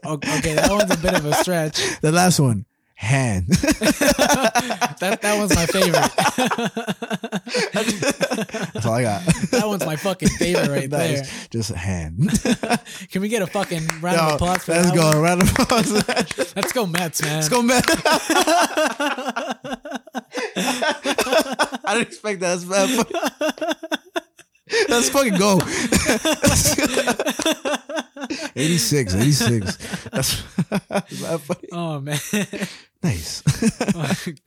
Okay, 0.04 0.54
that 0.54 0.68
one's 0.70 0.90
a 0.90 0.98
bit 0.98 1.14
of 1.14 1.24
a 1.24 1.34
stretch. 1.34 1.80
the 2.00 2.12
last 2.12 2.38
one, 2.38 2.65
hand. 2.98 3.46
that 3.48 5.18
that 5.22 5.38
one's 5.38 5.54
my 5.54 5.66
favorite. 5.66 5.92
That's 8.72 8.86
all 8.86 8.94
I 8.94 9.02
got. 9.02 9.22
that 9.50 9.62
one's 9.66 9.84
my 9.86 9.96
fucking 9.96 10.28
favorite 10.30 10.68
right 10.70 10.90
That 10.96 11.14
there. 11.14 11.24
just 11.50 11.70
a 11.70 11.76
hand. 11.76 12.30
Can 13.10 13.20
we 13.22 13.28
get 13.28 13.42
a 13.42 13.46
fucking 13.46 13.86
round 14.00 14.16
Yo, 14.16 14.26
of 14.28 14.32
applause 14.34 14.64
for 14.64 14.72
let's 14.72 14.90
that 14.90 14.96
go. 14.96 15.06
one? 15.06 15.20
Round 15.22 15.42
of 15.42 15.50
applause. 15.58 15.92
Let's 16.56 16.72
go 16.72 16.86
Mets, 16.86 17.22
man. 17.22 17.34
Let's 17.36 17.48
go, 17.48 17.62
man. 17.62 17.82
I 21.84 21.94
didn't 21.94 22.08
expect 22.08 22.40
that. 22.40 22.56
Let's 24.88 25.08
fucking 25.10 25.38
go. 25.38 25.60
86, 28.56 29.14
86. 29.14 29.76
That's 30.10 30.34
funny. 30.40 31.68
Oh 31.72 32.00
man, 32.00 32.18
Nice. 33.02 33.42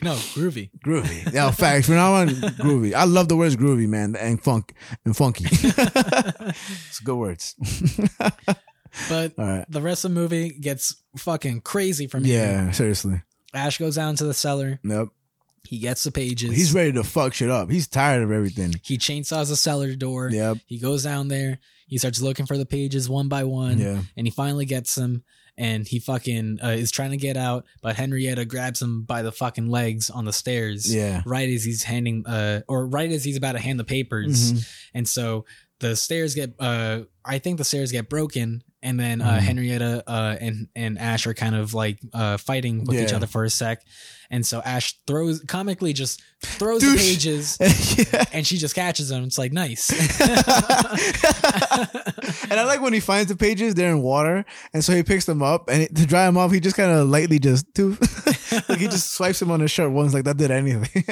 no 0.02 0.16
groovy. 0.36 0.70
groovy. 0.86 1.32
Yeah, 1.32 1.52
facts. 1.52 1.86
From 1.86 1.96
now 1.96 2.14
on, 2.14 2.28
groovy. 2.28 2.94
I 2.94 3.06
love 3.06 3.30
the 3.30 3.38
words 3.38 3.56
groovy, 3.56 3.88
man, 3.88 4.16
and 4.18 4.42
funk 4.42 4.74
and 5.06 5.16
funky. 5.16 5.46
it's 5.50 7.00
good 7.00 7.16
words. 7.16 7.56
But 9.08 9.34
right. 9.38 9.66
the 9.70 9.82
rest 9.82 10.04
of 10.04 10.14
the 10.14 10.20
movie 10.20 10.50
gets 10.50 10.96
fucking 11.16 11.62
crazy 11.62 12.08
from 12.08 12.24
here. 12.24 12.42
Yeah, 12.42 12.72
seriously. 12.72 13.22
Ash 13.54 13.78
goes 13.78 13.96
down 13.96 14.16
to 14.18 14.26
the 14.26 14.34
cellar. 14.34 14.80
Yep. 14.84 15.10
He 15.64 15.80
gets 15.80 16.04
the 16.04 16.12
pages. 16.12 16.52
He's 16.56 16.74
ready 16.74 16.92
to 16.94 17.04
fuck 17.04 17.34
shit 17.34 17.50
up. 17.50 17.70
He's 17.70 17.88
tired 17.88 18.24
of 18.24 18.32
everything. 18.32 18.74
he 18.84 18.98
chainsaws 18.98 19.50
the 19.50 19.56
cellar 19.56 19.96
door. 19.96 20.30
Yep. 20.32 20.58
He 20.66 20.80
goes 20.80 21.04
down 21.04 21.28
there. 21.28 21.60
He 21.88 21.98
starts 21.98 22.22
looking 22.22 22.46
for 22.46 22.58
the 22.58 22.66
pages 22.66 23.10
one 23.10 23.28
by 23.30 23.44
one. 23.44 23.80
Yeah. 23.80 24.02
And 24.18 24.28
he 24.28 24.32
finally 24.32 24.66
gets 24.66 24.96
them. 24.96 25.24
And 25.58 25.86
he 25.86 26.00
fucking 26.00 26.60
uh, 26.64 26.68
is 26.70 26.90
trying 26.90 27.12
to 27.12 27.18
get 27.18 27.36
out, 27.36 27.66
but 27.82 27.98
Henrietta 27.98 28.46
grabs 28.46 28.82
him 28.82 29.02
by 29.04 29.24
the 29.24 29.32
fucking 29.34 29.70
legs 29.70 30.10
on 30.10 30.24
the 30.24 30.32
stairs. 30.32 30.94
Yeah. 30.94 31.22
Right 31.26 31.50
as 31.50 31.66
he's 31.66 31.84
handing, 31.84 32.26
uh, 32.26 32.62
or 32.70 32.88
right 32.88 33.12
as 33.12 33.26
he's 33.26 33.36
about 33.36 33.52
to 33.54 33.60
hand 33.60 33.78
the 33.78 33.84
papers. 33.84 34.54
Mhm. 34.54 34.70
And 34.94 35.08
so 35.10 35.44
the 35.80 35.98
stairs 35.98 36.34
get, 36.34 36.54
uh, 36.60 37.02
I 37.26 37.40
think 37.40 37.58
the 37.58 37.66
stairs 37.66 37.92
get 37.92 38.08
broken. 38.08 38.64
And 38.82 38.98
then 38.98 39.22
uh, 39.22 39.34
Mhm. 39.34 39.40
Henrietta 39.40 40.04
uh, 40.08 40.36
and 40.40 40.68
and 40.76 40.98
Ash 40.98 41.28
are 41.28 41.34
kind 41.34 41.54
of 41.56 41.74
like 41.74 42.00
uh, 42.14 42.38
fighting 42.38 42.86
with 42.86 42.98
each 43.00 43.12
other 43.12 43.28
for 43.28 43.44
a 43.44 43.50
sec, 43.50 43.82
and 44.32 44.46
so 44.48 44.62
Ash 44.62 44.96
throws 45.06 45.42
comically 45.42 45.92
just 45.92 46.22
throws 46.42 46.80
Douche. 46.80 46.94
the 46.94 46.98
pages, 46.98 47.58
yeah. 48.14 48.24
and 48.32 48.48
she 48.48 48.56
just 48.58 48.76
catches 48.76 49.10
them. 49.10 49.26
It's 49.26 49.38
like 49.38 49.52
nice. 49.52 49.90
and 52.50 52.58
I 52.60 52.64
like 52.66 52.80
when 52.82 52.94
he 52.94 53.02
finds 53.02 53.30
the 53.30 53.36
pages, 53.38 53.76
they're 53.76 53.92
in 53.92 54.02
water, 54.02 54.46
and 54.74 54.82
so 54.82 54.94
he 54.94 55.04
picks 55.04 55.26
them 55.26 55.44
up, 55.44 55.70
and 55.70 55.94
to 55.96 56.06
dry 56.06 56.26
them 56.26 56.38
off, 56.38 56.54
he 56.54 56.62
just 56.62 56.78
kind 56.78 56.92
of 56.92 57.10
lightly 57.10 57.38
just 57.40 57.66
like 57.78 58.80
he 58.80 58.88
just 58.88 59.12
swipes 59.14 59.40
them 59.40 59.52
on 59.52 59.60
his 59.60 59.72
shirt 59.72 59.92
once, 59.92 60.14
like 60.14 60.24
that 60.24 60.38
did 60.38 60.52
anything. 60.52 61.04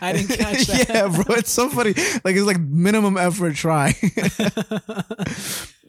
I 0.00 0.12
didn't 0.14 0.36
catch 0.38 0.66
that. 0.68 0.86
yeah, 0.88 1.08
bro, 1.08 1.34
it's 1.36 1.50
so 1.50 1.68
funny. 1.68 1.90
Like 2.24 2.34
it's 2.36 2.46
like 2.46 2.60
minimum 2.60 3.18
effort 3.18 3.54
trying. 3.56 3.94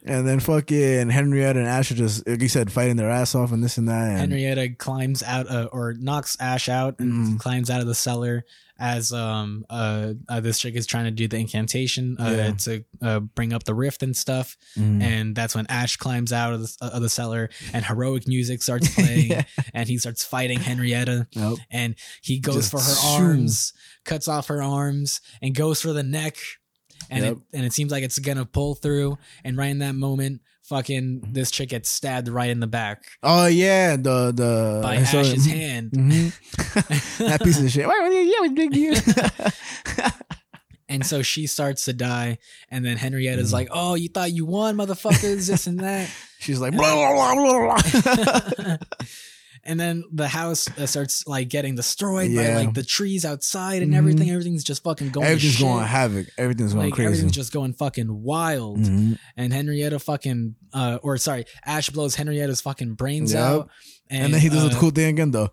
And 0.10 0.28
then 0.28 0.40
fucking 0.40 1.10
Henrietta 1.10 1.60
and 1.60 1.68
Ash 1.68 1.92
are 1.92 1.96
just, 1.96 2.28
like 2.28 2.42
you 2.42 2.48
said, 2.50 2.72
fighting 2.72 2.96
their 2.96 3.10
ass 3.10 3.36
off 3.36 3.52
and 3.52 3.64
this 3.64 3.78
and 3.78 3.88
that. 3.90 4.10
And 4.10 4.32
Henrietta 4.32 4.76
climbs 4.78 5.24
out 5.24 5.48
uh, 5.50 5.68
or 5.72 5.94
knocks 5.94 6.38
Ash 6.40 6.70
out 6.70 6.96
and 7.00 7.12
Mm. 7.12 7.40
climbs 7.40 7.70
out 7.70 7.82
of 7.82 7.88
the 7.88 7.96
cellar 7.96 8.44
as 8.80 9.12
um 9.12 9.66
uh, 9.72 10.14
uh 10.30 10.40
this 10.40 10.60
chick 10.60 10.76
is 10.76 10.86
trying 10.86 11.06
to 11.06 11.12
do 11.12 11.28
the 11.28 11.36
incantation 11.38 12.16
uh, 12.20 12.30
Yeah. 12.30 12.52
to 12.52 12.84
uh, 13.02 13.20
bring 13.22 13.52
up 13.52 13.64
the 13.64 13.74
rift 13.74 14.04
and 14.04 14.16
stuff 14.16 14.56
Mm. 14.78 15.02
and 15.02 15.36
that's 15.36 15.56
when 15.56 15.66
Ash 15.68 15.98
climbs 15.98 16.32
out 16.32 16.54
of 16.54 16.62
the, 16.62 16.86
of 16.86 17.02
the 17.02 17.10
cellar 17.10 17.50
and 17.74 17.84
heroic 17.84 18.28
music 18.28 18.62
starts 18.62 18.88
playing 18.96 19.32
Yeah. 19.32 19.44
and 19.74 19.90
he 19.90 19.98
starts 19.98 20.24
fighting 20.24 20.60
Henrietta 20.60 21.26
Nope. 21.36 21.58
and 21.72 21.96
he 22.22 22.38
goes 22.40 22.70
Just 22.70 22.72
for 22.72 22.78
her 22.80 22.84
zoom. 23.18 23.26
arms 23.26 23.74
cuts 24.06 24.28
off 24.28 24.48
her 24.50 24.62
arms 24.62 25.22
and 25.42 25.56
goes 25.56 25.82
for 25.82 25.92
the 25.92 26.04
neck 26.04 26.38
and 27.10 27.24
Yep. 27.24 27.34
it 27.34 27.40
and 27.58 27.66
it 27.66 27.74
seems 27.74 27.92
like 27.92 28.04
it's 28.04 28.20
gonna 28.20 28.46
pull 28.46 28.76
through 28.76 29.18
and 29.44 29.58
right 29.58 29.68
in 29.68 29.80
that 29.80 29.96
moment 29.96 30.42
fucking 30.64 31.30
this 31.32 31.50
chick 31.50 31.70
gets 31.70 31.88
stabbed 31.90 32.28
right 32.28 32.50
in 32.50 32.60
the 32.60 32.68
back 32.68 33.04
Oh 33.24 33.46
yeah, 33.48 33.96
the 33.96 34.32
the 34.34 34.80
by 34.84 35.04
so- 35.04 35.20
Ash's 35.22 35.46
hand. 35.46 35.92
Mhm. 35.92 37.18
that 37.20 37.42
piece 37.42 37.60
of 37.62 37.72
shit. 37.72 37.88
Why 37.88 38.10
you- 38.10 38.54
dig 38.56 38.76
you? 38.76 38.94
And 40.90 41.06
so 41.06 41.22
she 41.22 41.48
starts 41.48 41.84
to 41.86 41.94
die, 41.94 42.38
and 42.72 42.86
then 42.86 42.96
Henrietta's 42.96 43.50
Mhm. 43.50 43.54
like, 43.54 43.68
"Oh, 43.72 43.96
you 43.96 44.08
thought 44.08 44.32
you 44.32 44.46
won, 44.46 44.78
motherfuckers! 44.78 45.48
This 45.48 45.68
and 45.68 45.80
that." 45.82 46.10
She's 46.40 46.60
like, 46.62 46.72
blah, 46.74 46.96
blah, 46.96 47.36
blah, 47.36 47.36
blah, 47.36 48.52
blah. 48.56 48.78
And 49.68 49.80
then 49.80 50.04
the 50.12 50.28
house 50.28 50.68
uh, 50.80 50.86
starts 50.88 51.28
like 51.28 51.50
getting 51.50 51.76
destroyed 51.76 52.32
Yeah. 52.32 52.56
by 52.56 52.66
like 52.66 52.74
the 52.74 52.84
trees 52.84 53.26
outside 53.26 53.82
and 53.84 53.94
Mhm. 53.94 53.98
everything. 53.98 54.30
Everything's 54.32 54.64
just 54.64 54.82
fucking 54.84 55.10
going. 55.12 55.28
everything's 55.28 55.60
going 55.60 55.86
havoc. 55.86 56.28
Everything's 56.38 56.74
going 56.74 56.88
Like 56.88 56.94
crazy. 56.96 57.06
everything's 57.08 57.34
just 57.34 57.52
going 57.54 57.74
fucking 57.74 58.24
wild. 58.24 58.80
Mhm. 58.80 59.20
And 59.36 59.54
Henrietta 59.54 60.00
fucking, 60.00 60.56
uh, 60.74 60.98
or 61.04 61.18
sorry, 61.18 61.46
Ash 61.66 61.90
blows 61.90 62.16
Henrietta's 62.16 62.62
fucking 62.62 62.94
brains 62.96 63.34
Yep. 63.34 63.42
out. 63.44 63.70
And, 64.10 64.34
then 64.34 64.42
he 64.42 64.50
does 64.50 64.64
uh, 64.64 64.70
the 64.70 64.76
cool 64.76 64.92
thing 64.92 65.10
again, 65.10 65.32
though. 65.32 65.52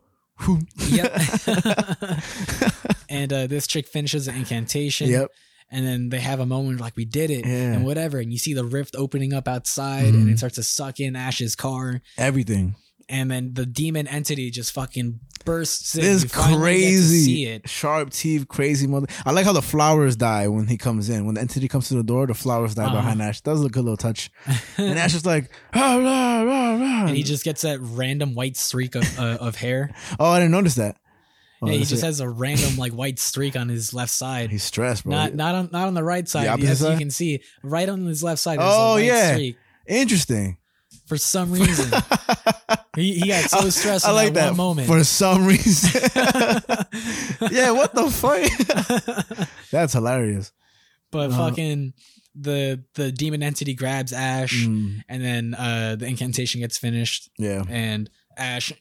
Yep. 0.89 1.13
and 3.09 3.33
uh, 3.33 3.47
this 3.47 3.67
chick 3.67 3.87
finishes 3.89 4.27
the 4.27 4.35
incantation. 4.35 5.09
yep. 5.11 5.31
and 5.71 5.85
then 5.87 6.09
they 6.11 6.21
have 6.21 6.41
a 6.41 6.47
moment 6.47 6.79
like 6.79 6.95
we 6.95 7.05
did 7.07 7.31
it 7.31 7.45
Yeah. 7.47 7.73
and 7.73 7.85
whatever 7.87 8.19
and 8.21 8.31
you 8.31 8.39
see 8.39 8.53
the 8.53 8.65
rift 8.65 8.95
opening 8.97 9.33
up 9.33 9.49
outside 9.49 10.13
Mhm. 10.13 10.15
and 10.15 10.31
it 10.31 10.39
starts 10.39 10.57
to 10.57 10.63
suck 10.63 11.01
in 11.01 11.17
ash's 11.17 11.57
car 11.57 12.03
Everything. 12.19 12.77
And 13.09 13.31
then 13.31 13.55
the 13.55 13.67
demon 13.67 14.07
entity 14.07 14.51
just 14.51 14.73
fucking 14.73 15.21
bursts 15.45 15.95
in. 15.95 16.03
This 16.03 16.23
You 16.23 16.29
finally 16.31 16.81
get 16.81 16.87
to 16.91 17.03
see 17.03 17.45
crazy, 17.45 17.45
it 17.47 17.69
sharp 17.69 18.11
teeth, 18.11 18.49
crazy 18.49 18.87
mother. 18.87 19.07
I 19.27 19.33
like 19.33 19.45
how 19.45 19.53
the 19.53 19.61
flowers 19.63 20.17
die 20.17 20.49
when 20.49 20.67
he 20.67 20.77
comes 20.79 21.11
in. 21.11 21.27
When 21.27 21.35
the 21.35 21.41
entity 21.43 21.69
comes 21.69 21.89
to 21.89 21.95
the 21.95 22.03
door, 22.03 22.27
the 22.27 22.35
flowers 22.35 22.75
die 22.75 22.85
Uh-huh. 22.87 22.95
behind 22.97 23.21
Ash. 23.23 23.41
That 23.43 23.53
was 23.53 23.65
a 23.65 23.69
good 23.69 23.85
little 23.85 23.97
touch. 23.97 24.31
And 24.79 24.99
Ash 24.99 25.15
is 25.15 25.27
like, 25.27 25.51
ah, 25.75 25.97
rah, 25.99 26.43
rah, 26.43 26.75
rah. 26.81 27.07
and 27.07 27.17
he 27.17 27.23
just 27.23 27.45
gets 27.45 27.63
that 27.63 27.79
random 27.81 28.35
white 28.35 28.57
streak 28.57 28.95
of, 28.95 29.19
uh, 29.19 29.39
of 29.41 29.57
hair 29.57 29.95
oh, 30.19 30.31
I 30.31 30.39
didn't 30.39 30.53
notice 30.53 30.77
that. 30.77 30.97
Oh, 31.63 31.69
yeah, 31.69 31.75
he 31.79 31.85
just 31.85 32.03
it. 32.03 32.07
has 32.07 32.21
a 32.21 32.29
random 32.29 32.77
like 32.77 32.93
white 32.93 33.19
streak 33.19 33.57
on 33.57 33.69
his 33.71 33.95
left 33.95 34.11
side 34.13 34.51
He's 34.51 34.63
stressed, 34.65 35.05
bro. 35.05 35.13
not 35.13 35.35
not 35.35 35.55
on 35.55 35.69
not 35.73 35.87
on 35.89 35.95
the 35.95 36.05
right 36.05 36.29
side 36.29 36.47
opposite 36.49 36.69
as 36.71 36.83
you 36.83 36.99
can 36.99 37.11
see 37.11 37.41
right 37.63 37.89
on 37.89 38.05
his 38.05 38.23
left 38.23 38.41
side 38.41 38.59
Oh, 38.61 38.65
a 38.65 38.95
white 38.97 39.05
yeah. 39.05 39.33
streak 39.33 39.57
Interesting. 39.87 40.59
for 41.07 41.17
some 41.17 41.53
reason 41.53 41.91
He, 42.97 43.15
he 43.21 43.29
got 43.29 43.51
so 43.51 43.71
stressed 43.71 44.07
I 44.07 44.11
in 44.11 44.15
like 44.17 44.33
that, 44.35 44.41
that 44.43 44.49
one 44.51 44.57
moment. 44.57 44.87
for 44.89 45.03
some 45.05 45.47
reason. 45.47 46.01
yeah, 47.51 47.71
what 47.73 47.95
the 47.95 48.11
fuck? 48.11 49.49
That's 49.71 49.93
hilarious. 49.93 50.53
but 51.11 51.31
Uh-huh. 51.31 51.49
fucking 51.51 51.93
the 52.35 52.83
the 52.95 53.13
demon 53.13 53.43
entity 53.43 53.75
grabs 53.75 54.13
Ash, 54.13 54.65
Mm, 54.67 55.03
and 55.09 55.25
then 55.25 55.55
uh, 55.55 55.97
the 55.97 56.07
incantation 56.07 56.61
gets 56.61 56.77
finished, 56.79 57.31
yeah, 57.39 57.63
and 57.69 58.11
Ash 58.37 58.73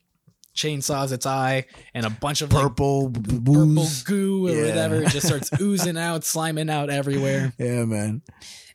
chainsaws 0.56 1.12
its 1.12 1.26
eye, 1.26 1.66
and 1.94 2.06
a 2.06 2.10
bunch 2.10 2.42
of 2.42 2.52
like, 2.54 2.62
purple 2.64 3.10
b- 3.10 3.40
purple 3.40 3.88
goo 4.06 4.48
or 4.48 4.52
Yeah. 4.52 4.66
whatever 4.68 5.02
it 5.04 5.10
just 5.10 5.28
starts 5.28 5.50
oozing 5.62 5.98
out, 5.98 6.22
sliming 6.22 6.70
out 6.70 6.90
everywhere, 6.90 7.54
Yeah, 7.60 7.86
man. 7.86 8.22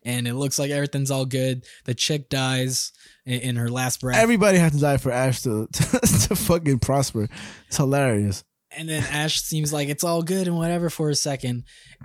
and 0.05 0.27
it 0.29 0.35
looks 0.35 0.59
like 0.59 0.71
everything's 0.71 1.11
all 1.11 1.27
good. 1.27 1.65
The 1.85 1.95
chick 1.95 2.29
dies 2.29 2.93
in, 3.29 3.41
in 3.41 3.57
her 3.57 3.69
last 3.69 4.01
breath, 4.01 4.19
Everybody 4.19 4.59
has 4.59 4.73
to 4.73 4.79
die 4.81 4.97
for 4.97 5.13
Ash 5.13 5.43
to, 5.43 5.67
to 5.73 5.83
to 6.29 6.35
fucking 6.37 6.79
prosper. 6.81 7.29
It's 7.69 7.77
hilarious. 7.77 8.45
and 8.77 8.89
then 8.89 9.03
Ash 9.05 9.41
seems 9.41 9.73
like 9.73 9.89
it's 9.89 10.05
all 10.05 10.23
good 10.23 10.47
and 10.47 10.57
whatever 10.57 10.91
for 10.91 11.09
a 11.11 11.15
second, 11.15 11.65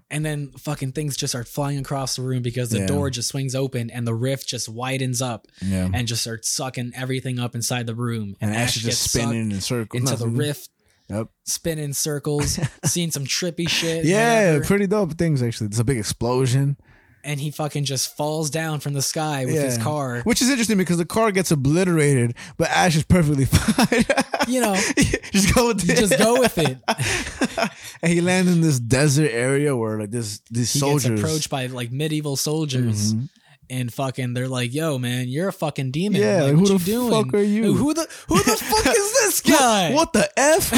and 0.10 0.26
then 0.26 0.52
fucking 0.60 0.94
things 0.94 1.18
just 1.18 1.32
start 1.32 1.48
flying 1.48 1.78
across 1.78 2.16
the 2.16 2.22
room 2.22 2.42
because 2.42 2.70
the 2.70 2.80
Yeah. 2.80 2.88
door 2.88 3.10
just 3.10 3.30
swings 3.30 3.54
open 3.56 3.90
and 3.92 4.08
the 4.08 4.14
rift 4.16 4.48
just 4.48 4.70
widens 4.70 5.22
up 5.22 5.48
Yeah, 5.62 5.90
and 5.94 6.08
just 6.08 6.22
starts 6.22 6.50
sucking 6.50 6.94
everything 6.96 7.38
up 7.40 7.54
inside 7.56 7.86
the 7.88 7.96
room, 7.96 8.36
and 8.40 8.56
Ash 8.56 8.78
is 8.78 8.84
just 8.84 9.12
sucked 9.12 9.26
spinning 9.26 9.52
in 9.52 9.62
circles 9.62 10.00
into 10.02 10.16
the 10.16 10.26
Nothing. 10.26 10.38
rift. 10.38 10.70
Yep. 11.10 11.28
Spinning 11.46 11.92
circles, 11.94 12.58
seeing 12.86 13.12
some 13.12 13.26
trippy 13.26 13.68
shit. 13.68 14.06
Yeah, 14.06 14.46
whatever. 14.54 14.66
pretty 14.66 14.88
dope 14.88 15.14
things 15.18 15.44
actually. 15.44 15.68
There's 15.68 15.80
a 15.80 15.84
big 15.84 15.98
explosion. 15.98 16.78
And 17.24 17.40
he 17.40 17.52
fucking 17.52 17.86
just 17.86 18.16
falls 18.18 18.50
down 18.50 18.80
from 18.80 18.94
the 18.94 19.02
sky 19.02 19.46
with 19.46 19.56
his 19.56 19.78
car. 19.78 20.22
Which 20.24 20.42
is 20.42 20.50
interesting 20.50 20.78
because 20.78 20.98
the 20.98 21.06
car 21.06 21.32
gets 21.32 21.52
obliterated, 21.52 22.36
but 22.58 22.70
Ash 22.70 22.96
is 22.96 23.04
perfectly 23.04 23.46
fine. 23.52 24.06
You 24.48 24.62
know, 24.62 24.76
just 25.32 25.54
go 25.56 25.68
with 25.68 25.90
it. 25.90 25.98
just 25.98 26.18
go 26.18 26.40
with 26.40 26.58
it. 26.58 26.78
and 28.02 28.12
he 28.12 28.22
lands 28.22 28.52
in 28.52 28.62
this 28.62 28.80
desert 28.80 29.32
area 29.32 29.76
where 29.76 30.00
like 30.00 30.12
this 30.12 30.40
these 30.52 30.74
He 30.74 30.80
soldiers 30.80 31.10
gets 31.12 31.22
approached 31.22 31.50
by 31.50 31.68
like 31.68 31.92
medieval 31.92 32.36
soldiers. 32.36 33.14
Mhm. 33.14 33.30
And 33.70 33.92
fucking, 33.92 34.34
they're 34.34 34.50
like, 34.50 34.74
"Yo, 34.74 34.98
man, 35.00 35.30
you're 35.30 35.48
a 35.48 35.54
fucking 35.54 35.92
demon. 35.92 36.22
Yeah, 36.22 36.44
like, 36.44 36.58
what 36.58 36.68
who 36.68 36.74
you 36.74 36.80
the 36.80 36.86
doing? 36.86 37.12
fuck 37.12 37.34
are 37.34 37.42
you? 37.42 37.74
Who 37.74 37.94
the 37.94 38.06
who 38.28 38.38
the 38.44 38.58
fuck 38.58 38.86
is 38.86 39.14
this 39.14 39.42
guy?" 39.42 39.94
What 39.94 40.12
the 40.12 40.30
f? 40.38 40.70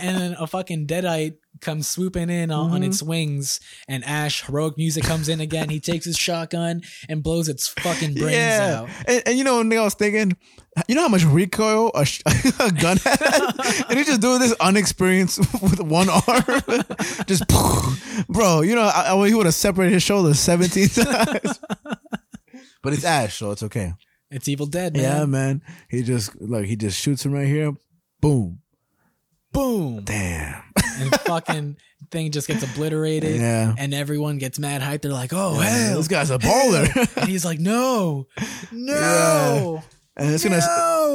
and 0.00 0.16
then 0.18 0.36
a 0.38 0.46
fucking 0.46 0.86
deadite 0.86 1.34
comes 1.62 1.88
swooping 1.88 2.28
in 2.28 2.50
on, 2.50 2.66
Mm-hmm. 2.66 2.74
on 2.74 2.82
its 2.82 3.02
wings, 3.02 3.58
and 3.88 4.04
Ash 4.04 4.42
heroic 4.44 4.76
music 4.76 5.04
comes 5.04 5.28
in 5.30 5.40
again. 5.40 5.70
He 5.70 5.80
takes 5.80 6.04
his 6.04 6.18
shotgun 6.18 6.82
and 7.08 7.22
blows 7.22 7.48
its 7.48 7.68
fucking 7.68 8.14
brains 8.14 8.32
yeah, 8.36 8.80
out. 8.82 8.88
and, 9.08 9.22
and 9.26 9.38
you 9.38 9.44
know 9.44 9.60
I 9.60 9.84
was 9.84 9.94
thinking, 9.94 10.36
you 10.88 10.94
know 10.94 11.02
how 11.02 11.08
much 11.08 11.24
recoil 11.24 11.90
a, 11.94 12.04
sh- 12.04 12.20
a 12.60 12.70
gun 12.70 12.98
had, 12.98 13.84
and 13.88 13.98
he 13.98 14.04
just 14.04 14.20
doing 14.20 14.40
this 14.40 14.54
unexperienced 14.60 15.38
with 15.62 15.80
one 15.80 16.08
arm, 16.10 16.82
just 17.26 17.44
bro. 18.28 18.60
You 18.60 18.74
know, 18.74 18.82
I, 18.82 19.14
I, 19.14 19.26
he 19.28 19.34
would 19.34 19.46
have 19.46 19.54
separated 19.54 19.94
his 19.94 20.02
shoulders 20.02 20.38
seventeen 20.40 20.88
times. 20.88 21.60
but 22.82 22.92
it's 22.92 23.04
Ash, 23.04 23.36
so 23.38 23.50
it's 23.52 23.62
okay. 23.62 23.92
It's 24.30 24.48
Evil 24.48 24.66
Dead, 24.66 24.94
man. 24.94 25.02
Yeah, 25.02 25.24
man. 25.26 25.62
He 25.90 26.02
just 26.02 26.40
like 26.40 26.64
he 26.64 26.74
just 26.76 26.98
shoots 26.98 27.24
him 27.24 27.32
right 27.32 27.46
here. 27.46 27.72
Boom. 28.20 28.60
Boom, 29.52 30.02
Damn. 30.04 30.62
and 30.98 31.10
fucking 31.20 31.76
thing 32.10 32.30
just 32.30 32.48
gets 32.48 32.62
obliterated. 32.62 33.40
Yeah. 33.40 33.74
And 33.76 33.92
everyone 33.94 34.38
gets 34.38 34.58
mad 34.58 34.82
hype. 34.82 35.02
They're 35.02 35.12
like, 35.12 35.32
"Oh 35.32 35.60
Yeah, 35.60 35.88
hell, 35.88 35.96
this 35.98 36.08
guy's 36.08 36.30
a 36.30 36.38
baller. 36.38 37.16
and 37.20 37.28
he's 37.28 37.44
like, 37.44 37.58
"No, 37.60 38.26
no, 38.72 39.82
and 40.16 40.30
it's 40.34 40.42
gonna 40.44 40.60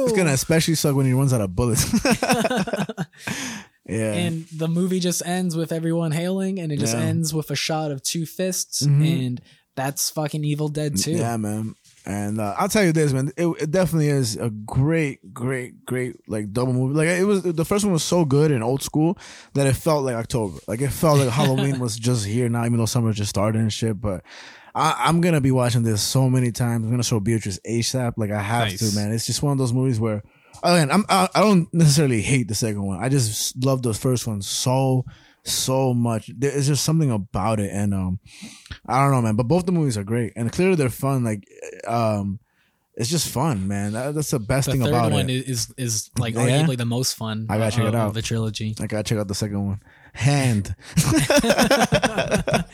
it's 0.04 0.12
gonna 0.12 0.32
especially 0.32 0.74
suck 0.76 0.94
when 0.94 1.06
he 1.06 1.12
runs 1.12 1.32
out 1.32 1.40
of 1.40 1.54
bullets. 1.56 1.84
yeah. 3.86 4.12
And 4.12 4.46
the 4.54 4.68
movie 4.68 5.00
just 5.00 5.24
ends 5.26 5.56
with 5.56 5.72
everyone 5.72 6.12
hailing, 6.12 6.58
and 6.58 6.70
it 6.72 6.78
just 6.78 6.94
Yeah. 6.94 7.02
ends 7.02 7.32
with 7.34 7.50
a 7.50 7.56
shot 7.56 7.90
of 7.90 8.02
two 8.02 8.26
fists, 8.26 8.86
Mhm. 8.86 9.26
and 9.26 9.40
that's 9.76 10.10
fucking 10.10 10.44
Evil 10.44 10.68
Dead 10.68 10.96
2. 10.96 11.12
Yeah, 11.12 11.36
man. 11.36 11.74
And 12.08 12.40
uh, 12.40 12.54
I'll 12.56 12.70
tell 12.70 12.84
you 12.84 12.92
this, 12.92 13.12
man. 13.12 13.30
It, 13.36 13.46
it 13.60 13.70
definitely 13.70 14.08
is 14.08 14.36
a 14.36 14.48
great, 14.48 15.34
great, 15.34 15.84
great 15.84 16.16
like 16.26 16.54
double 16.54 16.72
movie. 16.72 16.94
Like 16.94 17.08
it 17.08 17.24
was 17.24 17.42
the 17.42 17.66
first 17.66 17.84
one 17.84 17.92
was 17.92 18.02
so 18.02 18.24
good 18.24 18.50
and 18.50 18.64
old 18.64 18.82
school 18.82 19.18
that 19.52 19.66
it 19.66 19.74
felt 19.74 20.04
like 20.06 20.14
October. 20.16 20.58
Like 20.66 20.80
it 20.80 20.88
felt 20.88 21.18
like 21.18 21.28
Halloween 21.28 21.78
was 21.84 21.98
just 21.98 22.24
here 22.24 22.48
now, 22.48 22.64
even 22.64 22.78
though 22.78 22.86
summer 22.86 23.12
just 23.12 23.28
started 23.28 23.60
and 23.60 23.70
shit. 23.70 24.00
But 24.00 24.24
I, 24.74 24.94
I'm 25.06 25.20
gonna 25.20 25.42
be 25.42 25.50
watching 25.50 25.82
this 25.82 26.00
so 26.02 26.30
many 26.30 26.50
times. 26.50 26.82
I'm 26.84 26.90
gonna 26.90 27.02
show 27.02 27.20
Beatrice 27.20 27.60
ASAP. 27.68 28.14
Like 28.16 28.30
I 28.30 28.40
have 28.40 28.68
Nice. 28.68 28.78
to, 28.90 28.96
man. 28.98 29.12
It's 29.12 29.26
just 29.26 29.42
one 29.42 29.52
of 29.52 29.58
those 29.58 29.74
movies 29.74 30.00
where. 30.00 30.22
Again, 30.62 30.90
I'm, 30.90 31.04
I 31.10 31.28
I 31.36 31.40
don't 31.40 31.72
necessarily 31.74 32.20
hate 32.22 32.48
the 32.48 32.54
second 32.54 32.82
one. 32.82 32.98
I 33.04 33.08
just 33.10 33.54
love 33.64 33.82
the 33.82 33.92
first 33.94 34.26
one 34.26 34.42
so 34.42 35.04
so 35.44 35.94
much. 35.94 36.30
There's 36.36 36.66
just 36.66 36.84
something 36.84 37.10
about 37.10 37.60
it, 37.60 37.70
and 37.72 37.94
um, 37.94 38.20
I 38.86 39.00
don't 39.02 39.12
know, 39.12 39.22
man. 39.22 39.36
But 39.36 39.44
both 39.48 39.66
the 39.66 39.72
movies 39.72 39.96
are 39.98 40.04
great, 40.04 40.32
and 40.36 40.50
clearly 40.52 40.74
they're 40.76 40.88
fun. 40.90 41.24
Like, 41.24 41.44
um, 41.86 42.38
it's 42.94 43.08
just 43.10 43.28
fun, 43.28 43.68
man. 43.68 43.92
That, 43.92 44.14
that's 44.14 44.30
the 44.32 44.40
best 44.40 44.66
The 44.66 44.72
thing 44.72 44.80
third 44.82 44.88
about 44.90 45.12
one 45.12 45.30
it. 45.30 45.48
is 45.48 45.72
is 45.76 46.10
like 46.18 46.34
Yeah? 46.34 46.40
arguably 46.62 46.76
the 46.76 46.84
most 46.84 47.14
fun. 47.14 47.46
I 47.48 47.56
gotta 47.58 47.70
check 47.70 47.82
of, 47.86 47.88
it 47.88 47.94
out. 47.94 48.14
The 48.14 48.22
trilogy. 48.22 48.74
I 48.80 48.86
gotta 48.88 49.04
check 49.04 49.18
out 49.18 49.28
the 49.28 49.34
second 49.36 49.64
one. 49.66 49.80
Hand. 50.14 50.74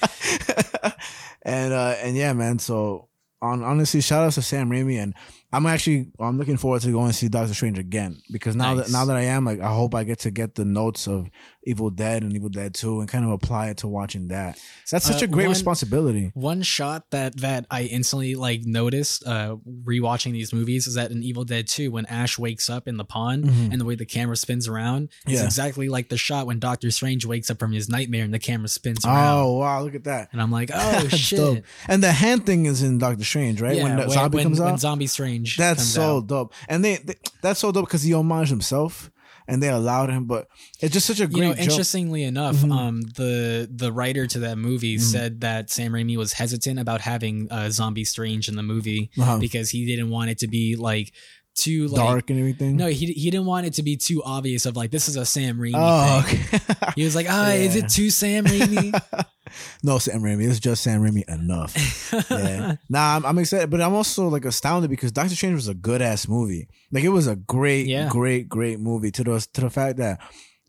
and 1.42 1.72
uh 1.72 1.94
and 2.02 2.16
yeah, 2.16 2.32
man. 2.32 2.58
So 2.58 3.08
on 3.42 3.62
honestly, 3.62 4.00
shout 4.00 4.24
out 4.24 4.32
to 4.32 4.42
Sam 4.42 4.70
Raimi 4.70 4.96
and 5.02 5.14
I'm 5.52 5.66
actually 5.66 6.08
I'm 6.18 6.38
looking 6.38 6.56
forward 6.56 6.80
to 6.82 6.90
going 6.92 7.08
to 7.10 7.12
see 7.16 7.28
Doctor 7.28 7.52
Strange 7.54 7.78
again 7.78 8.20
because 8.32 8.56
now 8.56 8.74
Nice. 8.74 8.86
that 8.86 8.92
now 8.92 9.04
that 9.04 9.16
I 9.16 9.22
am 9.24 9.44
like 9.44 9.60
I 9.60 9.74
hope 9.74 9.94
I 9.94 10.04
get 10.04 10.20
to 10.20 10.30
get 10.30 10.54
the 10.54 10.64
notes 10.64 11.06
of 11.06 11.28
Evil 11.66 11.90
Dead 11.90 12.22
and 12.22 12.32
Evil 12.34 12.48
Dead 12.48 12.74
2 12.74 13.00
and 13.00 13.08
kind 13.08 13.24
of 13.24 13.30
apply 13.30 13.68
it 13.70 13.78
to 13.78 13.88
watching 13.88 14.28
that. 14.28 14.58
That's 14.90 15.06
such 15.06 15.22
Uh, 15.22 15.24
a 15.24 15.28
great 15.28 15.46
one- 15.46 15.54
responsibility. 15.54 16.30
One 16.34 16.62
shot 16.62 17.10
that 17.10 17.38
that 17.40 17.66
I 17.70 17.84
instantly 17.84 18.34
like 18.34 18.64
noticed 18.64 19.26
uh 19.26 19.56
rewatching 19.84 20.32
these 20.32 20.52
movies 20.52 20.86
is 20.86 20.94
that 20.94 21.10
in 21.10 21.22
Evil 21.22 21.44
Dead 21.44 21.66
2 21.66 21.90
when 21.90 22.06
Ash 22.06 22.38
wakes 22.38 22.68
up 22.68 22.86
in 22.88 22.96
the 22.96 23.04
pond 23.04 23.44
Mhm. 23.44 23.72
and 23.72 23.80
the 23.80 23.84
way 23.84 23.94
the 23.94 24.04
camera 24.06 24.36
spins 24.36 24.68
around 24.68 25.08
is 25.26 25.40
Yeah. 25.40 25.44
exactly 25.44 25.88
like 25.88 26.08
the 26.08 26.16
shot 26.16 26.46
when 26.46 26.58
Doctor 26.58 26.90
Strange 26.90 27.24
wakes 27.26 27.50
up 27.50 27.58
from 27.58 27.72
his 27.72 27.88
nightmare 27.88 28.24
and 28.24 28.34
the 28.34 28.38
camera 28.38 28.68
spins 28.68 29.04
around. 29.04 29.38
Oh 29.38 29.52
wow, 29.58 29.82
look 29.82 29.94
at 29.94 30.04
that. 30.04 30.28
And 30.32 30.40
I'm 30.42 30.50
like, 30.50 30.70
oh 30.74 31.08
shit. 31.08 31.38
dope. 31.38 31.64
And 31.88 32.02
the 32.02 32.12
hand 32.12 32.46
thing 32.46 32.66
is 32.66 32.82
in 32.82 32.98
Doctor 32.98 33.24
Strange, 33.24 33.60
right? 33.60 33.76
Yeah, 33.76 33.82
when 33.84 33.96
the 33.96 34.02
when, 34.02 34.10
zombie 34.10 34.36
when, 34.36 34.44
comes 34.44 34.60
when 34.60 34.68
out. 34.74 34.80
Zombie 34.80 35.06
Strange. 35.06 35.56
That's 35.56 35.82
so 35.84 36.18
out. 36.18 36.26
dope. 36.26 36.54
And 36.68 36.84
they, 36.84 36.96
they 36.96 37.14
that's 37.42 37.60
so 37.60 37.72
dope 37.72 37.86
because 37.86 38.02
he 38.02 38.10
homaged 38.12 38.48
himself 38.48 39.10
and 39.46 39.62
they 39.62 39.68
allowed 39.68 40.10
him, 40.10 40.24
but 40.24 40.46
it's 40.80 40.92
just 40.92 41.06
such 41.06 41.20
a 41.20 41.24
You 41.24 41.28
great 41.28 41.40
know, 41.48 41.54
joke. 41.54 41.62
interestingly 41.64 42.22
enough, 42.24 42.56
Mhm. 42.56 42.72
um, 42.72 43.00
the 43.16 43.68
the 43.70 43.92
writer 43.92 44.26
to 44.26 44.38
that 44.40 44.56
movie 44.58 44.96
Mhm. 44.96 45.00
said 45.00 45.40
that 45.42 45.70
Sam 45.70 45.92
Raimi 45.92 46.16
was 46.16 46.32
hesitant 46.34 46.78
about 46.78 47.00
having 47.02 47.48
uh, 47.50 47.70
Zombie 47.70 48.04
Strange 48.04 48.48
in 48.48 48.56
the 48.56 48.62
movie 48.62 49.10
Uh-huh. 49.18 49.38
because 49.38 49.70
he 49.70 49.84
didn't 49.86 50.10
want 50.10 50.30
it 50.30 50.38
to 50.38 50.46
be 50.48 50.76
like 50.76 51.12
too 51.56 51.86
like 51.88 51.96
Dark 51.96 52.30
and 52.30 52.38
everything. 52.40 52.76
No, 52.76 52.88
he 52.88 53.06
he 53.12 53.30
didn't 53.30 53.46
want 53.46 53.64
it 53.66 53.74
to 53.74 53.82
be 53.82 53.96
too 53.96 54.22
obvious 54.24 54.66
of 54.66 54.74
like 54.76 54.90
this 54.90 55.08
is 55.08 55.16
a 55.16 55.24
Sam 55.24 55.58
Raimi 55.58 55.72
Oh, 55.76 56.22
thing. 56.22 56.40
okay. 56.54 56.92
He 56.96 57.04
was 57.04 57.14
like, 57.14 57.26
ah, 57.30 57.50
is 57.52 57.76
Yeah. 57.76 57.84
it 57.84 57.90
too 57.90 58.10
Sam 58.10 58.44
Raimi? 58.44 58.92
no, 59.82 59.98
Sam 59.98 60.20
Raimi. 60.22 60.48
It's 60.48 60.60
just 60.60 60.82
Sam 60.82 61.00
Raimi 61.02 61.24
enough. 61.28 61.74
yeah. 62.30 62.76
Nah, 62.88 63.16
I'm, 63.16 63.26
I'm 63.26 63.38
excited, 63.38 63.70
but 63.70 63.80
I'm 63.80 63.94
also 63.94 64.28
like 64.28 64.44
astounded 64.44 64.90
because 64.90 65.12
Doctor 65.12 65.34
Strange 65.34 65.54
was 65.56 65.68
a 65.68 65.74
good 65.74 66.02
ass 66.02 66.28
movie. 66.28 66.68
Like 66.92 67.04
it 67.04 67.08
was 67.10 67.26
a 67.26 67.36
great, 67.36 67.86
Yeah. 67.86 68.08
great, 68.08 68.48
great 68.48 68.80
movie. 68.80 69.10
To 69.12 69.24
the 69.24 69.46
to 69.54 69.60
the 69.62 69.70
fact 69.70 69.98
that 69.98 70.20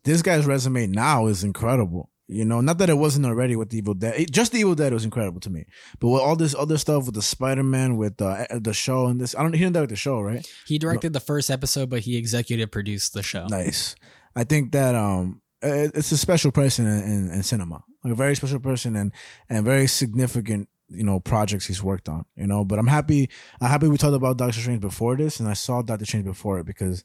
this 0.04 0.22
guy's 0.22 0.46
resume 0.46 0.86
now 0.86 1.26
is 1.26 1.42
incredible. 1.44 2.10
You 2.28 2.44
know, 2.44 2.60
not 2.60 2.78
that 2.78 2.90
it 2.90 2.98
wasn't 2.98 3.24
already 3.24 3.54
with 3.54 3.70
the 3.70 3.78
Evil 3.78 3.94
Dead. 3.94 4.14
It- 4.18 4.32
just 4.32 4.50
the 4.50 4.58
Evil 4.58 4.74
Dead 4.74 4.92
was 4.92 5.04
incredible 5.04 5.38
to 5.42 5.50
me. 5.50 5.64
But 6.00 6.08
with 6.08 6.20
all 6.22 6.34
this 6.34 6.56
other 6.56 6.76
stuff 6.76 7.06
with 7.06 7.14
the 7.14 7.22
Spider 7.22 7.62
Man, 7.62 7.96
with 7.96 8.16
the 8.16 8.48
the 8.60 8.74
show 8.74 9.06
and 9.06 9.20
this, 9.20 9.34
I 9.36 9.42
don't. 9.42 9.52
He 9.52 9.60
didn't 9.60 9.74
direct 9.74 9.90
the 9.90 9.96
show, 9.96 10.20
right? 10.20 10.44
he 10.66 10.78
directed 10.78 11.12
the 11.12 11.20
first 11.20 11.50
episode, 11.50 11.88
but 11.88 12.00
he 12.00 12.16
executive 12.16 12.72
produced 12.72 13.14
the 13.14 13.22
show. 13.22 13.46
Nice. 13.46 13.94
I 14.34 14.42
think 14.44 14.72
that 14.72 14.96
um, 14.96 15.40
it- 15.62 15.92
it's 15.94 16.10
a 16.10 16.16
special 16.18 16.50
person 16.50 16.86
in, 16.88 16.98
in, 17.04 17.30
in 17.30 17.42
cinema, 17.44 17.84
like 18.06 18.12
a 18.12 18.16
very 18.16 18.36
special 18.36 18.60
person 18.60 18.96
and 18.96 19.12
and 19.48 19.64
very 19.64 19.86
significant, 19.86 20.68
you 20.88 21.04
know, 21.04 21.20
projects 21.20 21.66
he's 21.66 21.82
worked 21.82 22.08
on. 22.08 22.24
You 22.36 22.46
know, 22.46 22.64
but 22.64 22.78
I'm 22.78 22.86
happy. 22.86 23.28
I'm 23.60 23.68
happy 23.68 23.88
we 23.88 23.96
talked 23.98 24.14
about 24.14 24.36
Doctor 24.38 24.60
Strange 24.60 24.80
before 24.80 25.16
this, 25.16 25.40
and 25.40 25.48
I 25.48 25.54
saw 25.54 25.82
Doctor 25.82 26.04
Strange 26.04 26.24
before 26.26 26.58
it 26.58 26.66
because. 26.66 27.04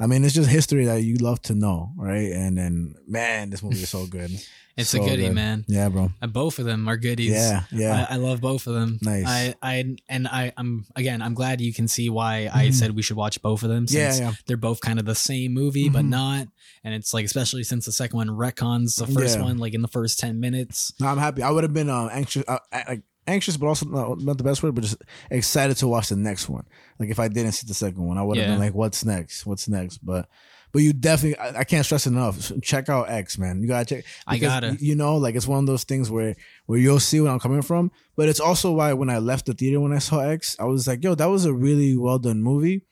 I 0.00 0.06
mean, 0.06 0.24
it's 0.24 0.34
just 0.34 0.48
history 0.48 0.84
that 0.86 1.02
you 1.02 1.16
love 1.16 1.42
to 1.42 1.54
know, 1.54 1.92
right? 1.96 2.30
And 2.32 2.56
then, 2.56 2.94
man, 3.06 3.50
this 3.50 3.62
movie 3.62 3.82
is 3.82 3.90
so 3.90 4.06
good. 4.06 4.30
It's 4.78 4.90
So 4.90 5.02
a 5.02 5.04
goodie, 5.04 5.22
good. 5.26 5.34
man. 5.34 5.64
Yeah, 5.66 5.88
bro. 5.88 6.10
Uh, 6.22 6.28
both 6.28 6.60
of 6.60 6.64
them 6.64 6.86
are 6.86 6.96
goodies. 6.96 7.32
Yeah, 7.32 7.64
yeah. 7.72 8.06
I, 8.08 8.14
I 8.14 8.16
love 8.18 8.40
both 8.40 8.68
of 8.68 8.74
them. 8.74 9.00
Nice. 9.02 9.24
I, 9.26 9.54
I 9.60 9.96
and 10.08 10.28
I, 10.28 10.52
I'm 10.56 10.86
again. 10.94 11.20
I'm 11.20 11.34
glad 11.34 11.60
you 11.60 11.74
can 11.74 11.88
see 11.88 12.08
why 12.10 12.48
I 12.54 12.66
Mhm. 12.68 12.74
said 12.74 12.94
we 12.94 13.02
should 13.02 13.16
watch 13.16 13.42
both 13.42 13.64
of 13.64 13.70
them. 13.70 13.86
yeah, 13.88 14.12
Since 14.12 14.20
yeah. 14.20 14.32
they're 14.46 14.56
both 14.56 14.80
kind 14.80 15.00
of 15.00 15.04
the 15.04 15.16
same 15.16 15.52
movie, 15.52 15.88
but 15.88 16.04
Mhm. 16.04 16.10
not. 16.10 16.46
And 16.84 16.94
it's 16.94 17.12
like, 17.12 17.24
especially 17.24 17.64
since 17.64 17.86
the 17.86 17.90
second 17.90 18.18
one 18.18 18.28
retcons 18.28 18.94
the 19.04 19.08
first 19.08 19.38
Yeah. 19.38 19.42
one, 19.46 19.58
like 19.58 19.74
in 19.74 19.82
the 19.82 19.88
first 19.88 20.20
ten 20.20 20.38
minutes. 20.38 20.92
No, 21.00 21.08
I'm 21.08 21.18
happy. 21.18 21.42
I 21.42 21.50
would 21.50 21.64
have 21.64 21.74
been 21.74 21.90
uh, 21.90 22.06
anxious, 22.12 22.44
uh, 22.46 22.60
like 22.72 23.02
anxious, 23.28 23.56
but 23.56 23.66
also 23.66 23.86
not, 23.86 24.20
not 24.20 24.38
the 24.38 24.44
best 24.44 24.62
word, 24.62 24.74
but 24.74 24.82
just 24.82 24.96
excited 25.30 25.76
to 25.78 25.88
watch 25.88 26.08
the 26.08 26.16
next 26.16 26.48
one. 26.48 26.64
Like 26.98 27.10
if 27.10 27.18
I 27.20 27.28
didn't 27.28 27.52
see 27.52 27.66
the 27.66 27.74
second 27.74 28.04
one, 28.04 28.18
I 28.18 28.22
would 28.22 28.36
have 28.38 28.46
Yeah. 28.46 28.52
been 28.54 28.60
like, 28.60 28.74
"What's 28.74 29.04
next? 29.04 29.46
What's 29.46 29.68
next?" 29.68 29.98
But 29.98 30.28
but 30.72 30.82
you 30.82 30.92
definitely, 30.92 31.38
I, 31.38 31.60
I 31.60 31.64
can't 31.64 31.84
stress 31.84 32.06
enough. 32.06 32.52
Check 32.62 32.88
out 32.88 33.08
X, 33.08 33.38
man. 33.38 33.62
You 33.62 33.68
gotta 33.68 33.84
check. 33.86 34.04
I 34.26 34.38
gotta. 34.38 34.76
You 34.80 34.94
know, 34.96 35.16
like 35.16 35.34
it's 35.34 35.46
one 35.46 35.60
of 35.60 35.66
those 35.66 35.84
things 35.84 36.10
where 36.10 36.34
where 36.66 36.78
you'll 36.78 37.00
see 37.00 37.20
where 37.20 37.30
I'm 37.32 37.38
coming 37.38 37.62
from. 37.62 37.90
But 38.16 38.28
it's 38.28 38.40
also 38.40 38.72
why 38.72 38.92
when 38.94 39.10
I 39.10 39.18
left 39.18 39.46
the 39.46 39.54
theater 39.54 39.80
when 39.80 39.92
I 39.92 39.98
saw 39.98 40.20
X, 40.20 40.56
I 40.58 40.64
was 40.64 40.86
like, 40.88 41.04
"Yo, 41.04 41.14
that 41.14 41.26
was 41.30 41.44
a 41.44 41.52
really 41.54 41.96
well 41.96 42.18
done 42.18 42.42
movie." 42.42 42.82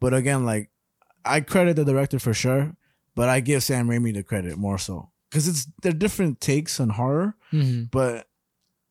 But 0.00 0.12
again, 0.14 0.44
like 0.44 0.70
I 1.24 1.40
credit 1.40 1.76
the 1.76 1.84
director 1.84 2.18
for 2.18 2.34
sure, 2.34 2.74
but 3.14 3.28
I 3.28 3.40
give 3.40 3.62
Sam 3.62 3.88
Raimi 3.88 4.12
the 4.12 4.22
credit 4.24 4.56
more 4.58 4.78
so 4.78 5.10
because 5.30 5.46
it's 5.48 5.66
they're 5.82 5.92
different 5.92 6.40
takes 6.40 6.80
on 6.80 6.88
horror. 6.90 7.36
Mhm. 7.52 7.90
But 7.90 8.26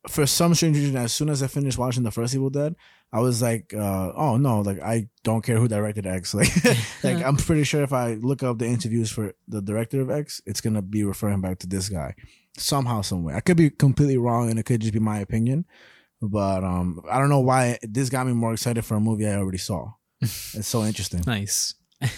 for 0.08 0.26
some 0.26 0.54
strange 0.56 0.78
reason, 0.78 0.96
as 0.98 1.14
soon 1.14 1.30
as 1.30 1.44
I 1.44 1.48
finished 1.48 1.78
watching 1.78 2.04
the 2.04 2.12
first 2.12 2.34
Evil 2.34 2.50
Dead, 2.50 2.76
I 3.14 3.20
was 3.20 3.42
like, 3.42 3.74
uh, 3.74 4.12
"Oh 4.16 4.38
no!" 4.38 4.62
Like 4.62 4.82
I 4.82 5.10
don't 5.24 5.44
care 5.44 5.58
who 5.58 5.68
directed 5.68 6.06
X. 6.06 6.34
Like, 6.40 6.50
like 7.04 7.24
I'm 7.24 7.38
pretty 7.38 7.64
sure 7.64 7.84
if 7.84 7.94
I 7.94 8.16
look 8.16 8.42
up 8.44 8.58
the 8.58 8.66
interviews 8.68 9.12
for 9.12 9.34
the 9.48 9.62
director 9.62 10.02
of 10.02 10.10
X, 10.10 10.42
it's 10.46 10.62
gonna 10.62 10.82
be 10.82 11.04
referring 11.04 11.42
back 11.42 11.60
to 11.60 11.68
this 11.68 11.90
guy 11.90 12.16
somehow, 12.58 13.02
some 13.02 13.24
way. 13.24 13.34
I 13.34 13.42
could 13.42 13.58
be 13.58 13.70
completely 13.70 14.18
wrong, 14.18 14.50
and 14.50 14.60
it 14.60 14.64
could 14.64 14.82
just 14.82 14.94
be 14.94 15.00
my 15.00 15.20
opinion. 15.20 15.66
But 16.22 16.64
um, 16.64 17.02
I 17.10 17.18
don't 17.20 17.30
know 17.30 17.40
why 17.40 17.80
this 17.82 18.10
got 18.10 18.28
me 18.28 18.34
more 18.34 18.54
excited 18.54 18.84
for 18.86 18.96
a 18.96 19.00
movie 19.00 19.28
I 19.28 19.36
already 19.36 19.58
saw. 19.58 19.94
It's 20.22 20.68
so 20.68 20.84
interesting, 20.84 21.24
Nice. 21.26 21.74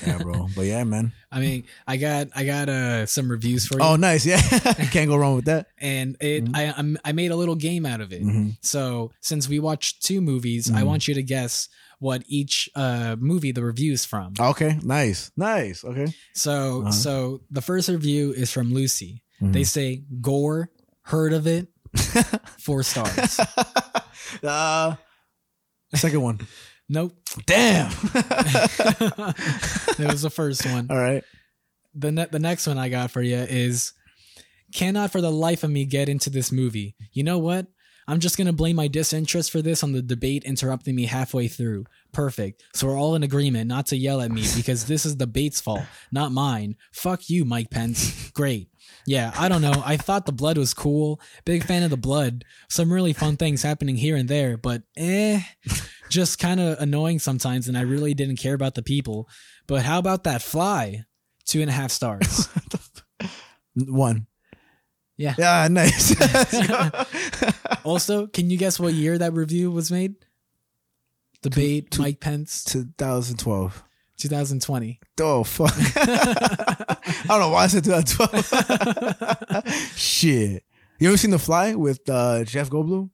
Yeah, 0.05 0.17
bro. 0.17 0.47
But 0.55 0.65
yeah, 0.65 0.83
man. 0.83 1.11
I 1.31 1.39
mean, 1.39 1.63
I 1.87 1.97
got 1.97 2.27
I 2.35 2.45
got 2.45 2.69
uh 2.69 3.05
some 3.05 3.29
reviews 3.29 3.65
for 3.67 3.77
you, 3.79 3.83
Oh, 3.83 3.95
nice. 3.95 4.25
Yeah, 4.25 4.39
can't 4.91 5.09
go 5.09 5.15
wrong 5.17 5.35
with 5.35 5.45
that. 5.45 5.67
and 5.77 6.15
it 6.21 6.43
I 6.53 6.73
I'm, 6.77 6.97
I 7.03 7.11
made 7.11 7.31
a 7.31 7.35
little 7.35 7.55
game 7.55 7.85
out 7.85 8.01
of 8.01 8.13
it. 8.13 8.21
hmm 8.21 8.49
So 8.61 9.11
since 9.21 9.49
we 9.49 9.59
watched 9.59 10.03
two 10.05 10.21
movies, 10.21 10.69
I 10.71 10.81
Mhm. 10.81 10.85
want 10.87 11.07
you 11.07 11.13
to 11.15 11.23
guess 11.23 11.69
what 11.99 12.23
each 12.27 12.69
uh 12.75 13.15
movie 13.19 13.51
the 13.51 13.63
review's 13.63 14.05
from. 14.05 14.33
Okay, 14.39 14.77
nice, 14.83 15.31
nice. 15.37 15.83
Okay. 15.83 16.13
So 16.33 16.81
Uh-huh. 16.81 16.91
so 16.91 17.41
the 17.51 17.61
first 17.61 17.89
review 17.89 18.31
is 18.33 18.51
from 18.51 18.73
Lucy. 18.73 19.21
They 19.41 19.65
say 19.65 20.03
gore, 20.21 20.69
heard 21.01 21.33
of 21.33 21.47
it, 21.47 21.67
four 22.59 22.81
stars. 22.83 23.39
uh, 24.41 24.95
second 25.95 26.21
one. 26.21 26.39
Nope. 26.89 27.13
Damn. 27.45 27.89
that 28.13 30.07
was 30.11 30.21
the 30.21 30.29
first 30.29 30.65
one. 30.65 30.87
All 30.89 30.97
right. 30.97 31.23
The 31.95 32.11
ne- 32.11 32.27
the 32.31 32.39
next 32.39 32.67
one 32.67 32.77
I 32.77 32.89
got 32.89 33.11
for 33.11 33.21
you 33.21 33.37
is 33.37 33.93
cannot 34.73 35.11
for 35.11 35.21
the 35.21 35.31
life 35.31 35.63
of 35.63 35.69
me 35.69 35.85
get 35.85 36.09
into 36.09 36.29
this 36.29 36.51
movie. 36.51 36.95
You 37.11 37.23
know 37.23 37.37
what? 37.37 37.67
I'm 38.07 38.19
just 38.19 38.37
gonna 38.37 38.53
blame 38.53 38.75
my 38.75 38.87
disinterest 38.87 39.51
for 39.51 39.61
this 39.61 39.83
on 39.83 39.93
the 39.93 40.01
debate 40.01 40.43
interrupting 40.43 40.95
me 40.95 41.05
halfway 41.05 41.47
through. 41.47 41.85
Perfect. 42.11 42.63
So 42.73 42.87
we're 42.87 42.99
all 42.99 43.15
in 43.15 43.23
agreement 43.23 43.67
not 43.67 43.87
to 43.87 43.97
yell 43.97 44.21
at 44.21 44.31
me 44.31 44.45
because 44.55 44.85
this 44.87 45.05
is 45.05 45.17
the 45.17 45.27
bait's 45.27 45.61
fault, 45.61 45.83
not 46.11 46.31
mine. 46.31 46.75
Fuck 46.91 47.29
you, 47.29 47.45
Mike 47.45 47.69
Pence. 47.69 48.31
Great. 48.31 48.69
Yeah, 49.05 49.31
I 49.37 49.47
don't 49.49 49.61
know. 49.61 49.81
I 49.85 49.97
thought 49.97 50.25
the 50.25 50.31
blood 50.31 50.57
was 50.57 50.73
cool. 50.73 51.19
Big 51.45 51.63
fan 51.63 51.83
of 51.83 51.89
the 51.89 51.97
blood. 51.97 52.43
Some 52.69 52.91
really 52.91 53.13
fun 53.13 53.37
things 53.37 53.63
happening 53.63 53.95
here 53.95 54.15
and 54.15 54.27
there, 54.27 54.57
but 54.57 54.83
eh, 54.97 55.41
just 56.13 56.39
kind 56.39 56.59
of 56.59 56.79
annoying 56.79 57.19
sometimes. 57.19 57.67
And 57.67 57.77
I 57.77 57.81
really 57.81 58.13
didn't 58.13 58.37
care 58.37 58.53
about 58.53 58.75
the 58.75 58.83
people. 58.83 59.27
But 59.67 59.83
how 59.83 59.99
about 59.99 60.23
that 60.25 60.41
fly? 60.41 61.03
Two 61.45 61.61
and 61.61 61.69
a 61.69 61.73
half 61.73 61.91
stars. 61.91 62.47
One. 63.75 64.27
Yeah. 65.17 65.35
Yeah, 65.37 65.67
nice. 65.69 66.15
also, 67.83 68.27
can 68.27 68.49
you 68.49 68.57
guess 68.57 68.79
what 68.79 68.93
year 68.93 69.17
that 69.17 69.33
review 69.33 69.71
was 69.71 69.91
made? 69.91 70.15
Debate 71.41 71.91
two- 71.91 72.01
Mike 72.01 72.19
Pence 72.19 72.63
2012. 72.63 73.83
2020. 74.17 74.99
Oh 75.19 75.43
fuck! 75.43 75.73
I 75.75 76.97
don't 77.27 77.39
know 77.39 77.49
why 77.49 77.63
I 77.63 77.67
said 77.67 77.83
2012. 77.83 79.67
Shit. 79.97 80.63
You 80.99 81.09
ever 81.09 81.17
seen 81.17 81.31
The 81.31 81.39
Fly 81.39 81.75
with 81.75 82.07
uh, 82.07 82.45
Jeff 82.45 82.69
Goldblum? 82.69 83.09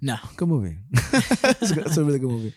No. 0.00 0.16
Good 0.36 0.48
movie. 0.48 0.78
it's, 0.92 1.96
a, 1.96 2.00
a 2.00 2.04
really 2.04 2.18
good 2.18 2.30
movie. 2.30 2.54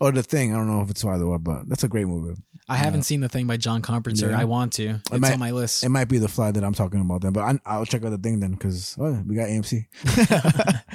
Or 0.00 0.12
The 0.12 0.22
Thing. 0.22 0.52
I 0.52 0.58
don't 0.58 0.66
know 0.68 0.82
if 0.82 0.90
it's 0.90 1.04
either 1.04 1.24
or, 1.24 1.38
but 1.38 1.68
that's 1.68 1.84
a 1.84 1.88
great 1.88 2.06
movie. 2.06 2.40
I 2.68 2.76
haven't 2.76 3.04
seen 3.04 3.20
the 3.20 3.28
thing 3.28 3.46
by 3.46 3.56
John 3.56 3.80
Carpenter. 3.80 4.30
Yeah. 4.30 4.40
I 4.40 4.44
want 4.44 4.72
to. 4.74 5.00
It's 5.10 5.10
might- 5.18 5.32
on 5.32 5.38
my 5.38 5.52
list. 5.52 5.84
It 5.84 5.88
might 5.88 6.06
be 6.08 6.18
The 6.18 6.28
Fly 6.28 6.50
that 6.50 6.64
I'm 6.64 6.74
talking 6.74 7.00
about 7.00 7.22
then, 7.22 7.32
but 7.32 7.40
I, 7.42 7.58
I'll 7.64 7.86
check 7.86 8.04
out 8.04 8.10
The 8.10 8.18
Thing 8.18 8.40
then 8.40 8.52
because 8.52 8.96
oh, 8.98 9.22
we 9.26 9.36
got 9.36 9.48
AMC. 9.48 9.86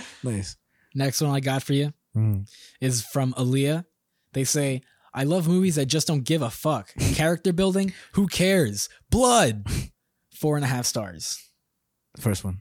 nice. 0.24 0.58
Next 0.94 1.22
one 1.22 1.32
I 1.32 1.40
got 1.40 1.64
for 1.64 1.74
you 1.74 1.94
Mm. 2.16 2.46
is 2.82 3.06
from 3.06 3.34
Aaliyah. 3.36 3.86
They 4.34 4.44
say, 4.44 4.82
I 5.14 5.24
love 5.24 5.48
movies 5.48 5.76
that 5.76 5.86
just 5.86 6.08
don't 6.08 6.24
give 6.26 6.42
a 6.42 6.50
fuck. 6.50 6.94
Character 7.14 7.54
building? 7.54 7.94
Who 8.14 8.28
cares? 8.28 8.90
Blood. 9.10 9.66
Four 10.36 10.58
and 10.58 10.66
a 10.66 10.68
half 10.68 10.86
stars. 10.86 11.42
First 12.20 12.44
one. 12.44 12.60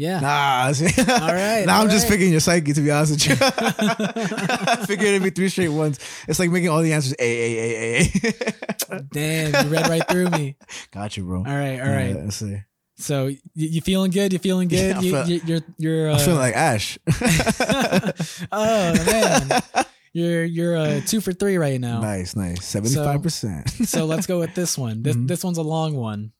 Yeah. 0.00 0.20
Nah, 0.20 0.72
see? 0.72 0.86
All 1.02 1.18
right, 1.34 1.64
now 1.66 1.76
all 1.76 1.82
I'm 1.84 1.90
just 1.90 2.08
picking 2.08 2.30
your 2.30 2.40
psyche 2.40 2.72
to 2.72 2.80
be 2.80 2.90
honest 2.90 3.12
with 3.12 3.26
you. 3.28 3.36
I 3.40 4.84
figured 4.86 5.08
it'd 5.08 5.22
be 5.22 5.28
three 5.28 5.50
straight 5.50 5.68
ones. 5.68 5.98
It's 6.26 6.38
like 6.38 6.50
making 6.50 6.70
all 6.70 6.80
the 6.80 6.94
answers 6.94 7.14
A 7.18 7.22
A 7.22 7.58
A 7.58 7.98
A 8.00 8.96
A. 8.96 9.00
Damn, 9.12 9.66
you 9.66 9.70
read 9.70 9.88
right 9.88 10.08
through 10.08 10.30
me. 10.30 10.56
Got 10.90 11.18
you, 11.18 11.24
bro. 11.24 11.38
All 11.40 11.44
right, 11.44 11.78
all 11.80 11.88
right. 11.88 12.16
let's 12.16 12.36
see. 12.36 12.62
So 12.96 13.26
you, 13.26 13.38
you 13.54 13.80
feeling 13.82 14.10
good? 14.10 14.32
You 14.32 14.38
feeling 14.38 14.68
good? 14.68 14.76
Yeah, 14.96 15.00
you, 15.00 15.10
feel- 15.12 15.28
you, 15.28 15.40
you're 15.44 15.60
you're. 15.76 16.10
Uh, 16.10 16.14
I 16.14 16.18
feel 16.18 16.34
like 16.36 16.56
Ash. 16.56 16.98
oh 18.52 19.04
man, 19.04 19.62
you're 20.14 20.44
you're 20.44 20.76
uh, 20.78 21.00
two 21.06 21.20
for 21.20 21.32
three 21.34 21.58
right 21.58 21.78
now. 21.80 22.00
Nice, 22.00 22.34
nice. 22.34 22.64
Seventy 22.64 22.94
five 22.94 23.22
percent. 23.22 23.68
So 23.68 24.06
let's 24.06 24.26
go 24.26 24.38
with 24.38 24.54
this 24.54 24.78
one. 24.78 25.02
This 25.02 25.14
Mhm. 25.16 25.28
this 25.28 25.44
one's 25.44 25.58
a 25.58 25.62
long 25.62 25.94
one. 25.94 26.32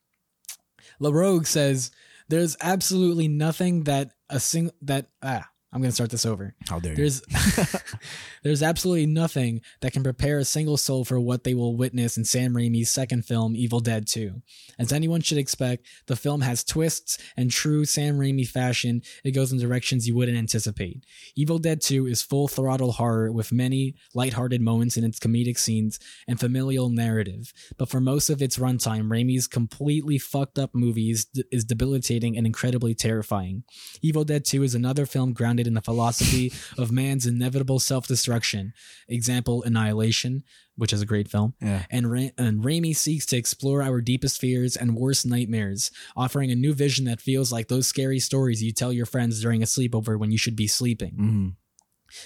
La 0.99 1.11
Rogue 1.11 1.47
says 1.47 1.91
there's 2.31 2.57
absolutely 2.61 3.29
nothing 3.29 3.85
that 3.85 4.13
a 4.31 4.39
sing 4.41 4.71
that 4.83 5.07
ah 5.23 5.51
I'm 5.73 5.81
gonna 5.81 5.93
start 5.93 6.11
this 6.11 6.27
over. 6.27 6.55
How 6.69 6.81
dare 6.81 6.93
you? 6.93 6.97
There's 6.97 7.23
there's 8.43 8.63
absolutely 8.63 9.07
nothing 9.07 9.61
that 9.83 9.93
can 9.93 10.03
prepare 10.03 10.39
a 10.39 10.45
single 10.45 10.77
soul 10.77 11.05
for 11.05 11.21
what 11.21 11.45
they 11.45 11.55
will 11.55 11.77
witness 11.77 12.17
in 12.17 12.25
Sam 12.25 12.55
Raimi's 12.55 12.91
second 12.91 13.25
film, 13.25 13.55
Evil 13.55 13.79
Dead 13.79 14.09
2. 14.09 14.43
As 14.81 14.93
anyone 14.93 15.21
should 15.21 15.39
expect, 15.39 15.87
the 16.07 16.17
film 16.17 16.41
has 16.41 16.65
twists 16.65 17.19
and 17.37 17.53
true 17.53 17.85
Sam 17.85 18.19
Raimi 18.19 18.47
fashion, 18.47 19.03
it 19.23 19.31
goes 19.31 19.53
in 19.53 19.59
directions 19.59 20.09
you 20.09 20.17
wouldn't 20.17 20.39
anticipate. 20.39 21.05
Evil 21.37 21.59
Dead 21.59 21.81
2 21.81 22.07
is 22.09 22.21
full 22.21 22.49
throttle 22.49 22.93
horror 22.93 23.31
with 23.31 23.53
many 23.53 23.95
lighthearted 24.13 24.61
moments 24.61 24.97
in 24.97 25.05
its 25.05 25.21
comedic 25.21 25.59
scenes 25.59 26.01
and 26.27 26.41
familial 26.41 26.89
narrative. 26.89 27.53
But 27.79 27.89
for 27.89 28.01
most 28.01 28.29
of 28.29 28.43
its 28.43 28.59
runtime, 28.59 29.09
Raimi's 29.09 29.47
completely 29.47 30.19
fucked 30.19 30.59
up 30.59 30.75
movies 30.75 31.29
is 31.53 31.65
debilitating 31.65 32.37
and 32.37 32.45
incredibly 32.45 32.95
terrifying. 32.95 33.63
Evil 34.03 34.25
Dead 34.25 34.45
2 34.45 34.65
is 34.65 34.75
another 34.75 35.07
film 35.07 35.33
grounded 35.33 35.60
in 35.67 35.75
the 35.75 35.81
philosophy 35.83 36.53
of 36.79 36.91
man's 36.93 37.27
inevitable 37.27 37.79
self 37.79 38.07
destruction. 38.07 38.73
Example 39.09 39.63
Annihilation, 39.63 40.45
which 40.77 40.93
is 40.93 41.03
a 41.03 41.07
great 41.07 41.29
film. 41.29 41.55
yeah. 41.61 41.85
And, 41.91 42.11
Ra- 42.11 42.31
and 42.39 42.63
Raimi 42.65 42.95
seeks 42.97 43.27
to 43.27 43.37
explore 43.37 43.83
our 43.83 44.01
deepest 44.01 44.41
fears 44.41 44.77
and 44.77 44.97
worst 44.97 45.27
nightmares, 45.27 45.91
offering 46.17 46.51
a 46.51 46.55
new 46.55 46.73
vision 46.75 47.05
that 47.07 47.21
feels 47.21 47.53
like 47.53 47.69
those 47.69 47.87
scary 47.87 48.19
stories 48.21 48.63
you 48.63 48.73
tell 48.73 48.93
your 48.93 49.07
friends 49.07 49.41
during 49.41 49.63
a 49.63 49.67
sleepover 49.67 50.19
when 50.19 50.31
you 50.33 50.39
should 50.39 50.57
be 50.57 50.67
sleeping. 50.67 51.15
Mhm. 51.19 51.57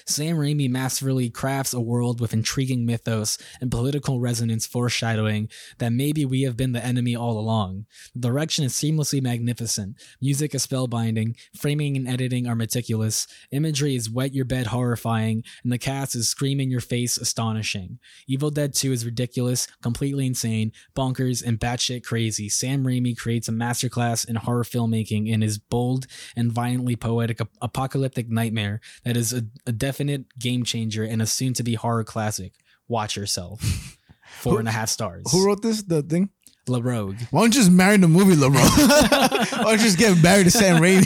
Sam 0.06 0.36
Raimi 0.36 0.68
masterfully 0.70 1.30
crafts 1.30 1.74
a 1.74 1.80
world 1.80 2.20
with 2.20 2.32
intriguing 2.32 2.86
mythos 2.86 3.38
and 3.60 3.70
political 3.70 4.20
resonance 4.20 4.66
foreshadowing 4.66 5.48
that 5.78 5.92
maybe 5.92 6.24
we 6.24 6.42
have 6.42 6.56
been 6.56 6.72
the 6.72 6.84
enemy 6.84 7.14
all 7.16 7.38
along. 7.38 7.86
The 8.14 8.28
direction 8.28 8.64
is 8.64 8.72
seamlessly 8.72 9.22
magnificent. 9.22 9.96
Music 10.20 10.54
is 10.54 10.66
spellbinding, 10.66 11.36
framing 11.56 11.96
and 11.96 12.08
editing 12.08 12.46
are 12.46 12.54
meticulous, 12.54 13.26
imagery 13.50 13.94
is 13.96 14.10
wet 14.10 14.34
your 14.34 14.44
bed 14.44 14.68
horrifying, 14.68 15.44
and 15.62 15.72
the 15.72 15.78
cast 15.78 16.14
is 16.14 16.28
scream 16.28 16.60
in 16.60 16.70
your 16.70 16.80
face 16.80 17.16
astonishing. 17.16 17.98
Evil 18.26 18.50
Dead 18.50 18.74
2 18.74 18.92
is 18.92 19.04
ridiculous, 19.04 19.66
completely 19.82 20.26
insane, 20.26 20.72
bonkers, 20.96 21.42
and 21.44 21.58
batshit 21.58 22.04
crazy. 22.04 22.48
Sam 22.48 22.84
Raimi 22.84 23.16
creates 23.16 23.48
a 23.48 23.52
masterclass 23.52 24.28
in 24.28 24.36
horror 24.36 24.64
filmmaking 24.64 25.28
in 25.28 25.42
his 25.42 25.58
bold 25.58 26.06
and 26.36 26.52
violently 26.52 26.96
poetic 26.96 27.40
ap- 27.40 27.50
apocalyptic 27.60 28.28
nightmare 28.28 28.80
that 29.04 29.16
is 29.16 29.32
a, 29.32 29.44
a 29.66 29.72
definite 29.74 30.38
game 30.38 30.64
changer 30.64 31.04
and 31.04 31.20
a 31.20 31.26
soon 31.26 31.52
to 31.54 31.62
be 31.62 31.74
horror 31.74 32.04
classic. 32.04 32.52
Watch 32.88 33.16
yourself. 33.16 33.60
Four 34.40 34.58
and 34.58 34.68
a 34.68 34.72
half 34.72 34.88
stars. 34.88 35.30
Who 35.32 35.46
wrote 35.46 35.62
this? 35.62 35.82
The 35.82 36.02
thing? 36.02 36.30
La 36.66 36.80
Rogue. 36.82 37.16
Why 37.30 37.40
don't 37.42 37.54
you 37.54 37.60
just 37.60 37.70
marry 37.70 37.96
the 37.98 38.08
movie, 38.08 38.34
LeBron? 38.34 38.54
Why 39.58 39.62
don't 39.64 39.72
you 39.78 39.84
just 39.84 39.98
get 39.98 40.22
married 40.22 40.44
to 40.44 40.50
Sam 40.50 40.80
Raimi? 40.82 41.04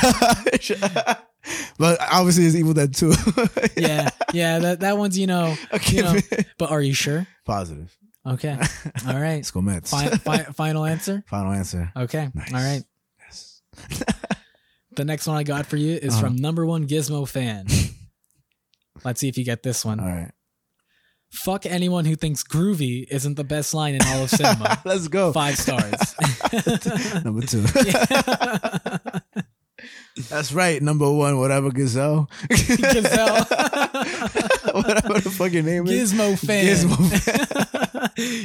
Gosh. 0.00 0.70
but 1.78 1.98
obviously 2.00 2.44
it's 2.46 2.54
Evil 2.54 2.74
Dead 2.74 2.94
2. 2.94 3.12
Yeah, 3.76 4.10
yeah, 4.32 4.58
that, 4.60 4.80
that 4.80 4.96
one's, 4.98 5.18
you 5.18 5.26
know, 5.26 5.56
Okay, 5.72 5.96
you 5.96 6.02
know, 6.04 6.16
but 6.58 6.70
are 6.70 6.80
you 6.80 6.94
sure? 6.94 7.26
Positive. 7.44 7.96
Okay. 8.26 8.56
All 9.06 9.14
right. 9.20 9.36
Let's 9.36 9.50
go 9.50 9.60
Mets. 9.60 9.90
Fi- 9.90 10.08
fi- 10.08 10.44
final 10.44 10.84
answer? 10.86 11.22
Final 11.26 11.52
answer. 11.52 11.92
Okay. 11.96 12.30
Nice. 12.34 12.54
All 12.54 12.60
right. 12.60 12.82
The 14.96 15.04
next 15.04 15.26
one 15.26 15.36
I 15.36 15.42
got 15.42 15.66
for 15.66 15.76
you 15.76 15.96
is 15.96 16.14
Uh-huh. 16.14 16.20
from 16.22 16.36
number 16.36 16.64
one 16.64 16.86
Gizmo 16.86 17.28
fan. 17.28 17.66
Let's 19.04 19.20
see 19.20 19.28
if 19.28 19.36
you 19.36 19.44
get 19.44 19.62
this 19.62 19.84
one. 19.84 19.98
All 20.00 20.06
right. 20.06 20.30
Fuck 21.30 21.66
anyone 21.66 22.04
who 22.04 22.14
thinks 22.14 22.44
groovy 22.44 23.06
isn't 23.10 23.34
the 23.34 23.42
best 23.42 23.74
line 23.74 23.96
in 23.96 24.02
all 24.06 24.22
of 24.22 24.30
cinema. 24.30 24.80
Let's 24.84 25.08
go. 25.08 25.32
Five 25.32 25.58
stars. 25.58 26.14
Number 27.24 27.44
two. 27.44 27.62
That's 30.30 30.52
right. 30.52 30.80
Number 30.80 31.10
one, 31.12 31.38
whatever 31.40 31.72
Gazelle. 31.72 32.30
Gazelle. 32.48 33.44
whatever 34.74 35.18
the 35.18 35.34
fuck 35.36 35.50
your 35.52 35.64
name 35.64 35.88
is. 35.88 36.12
Gizmo 36.12 36.38
fan. 36.38 36.66
Gizmo 36.66 36.96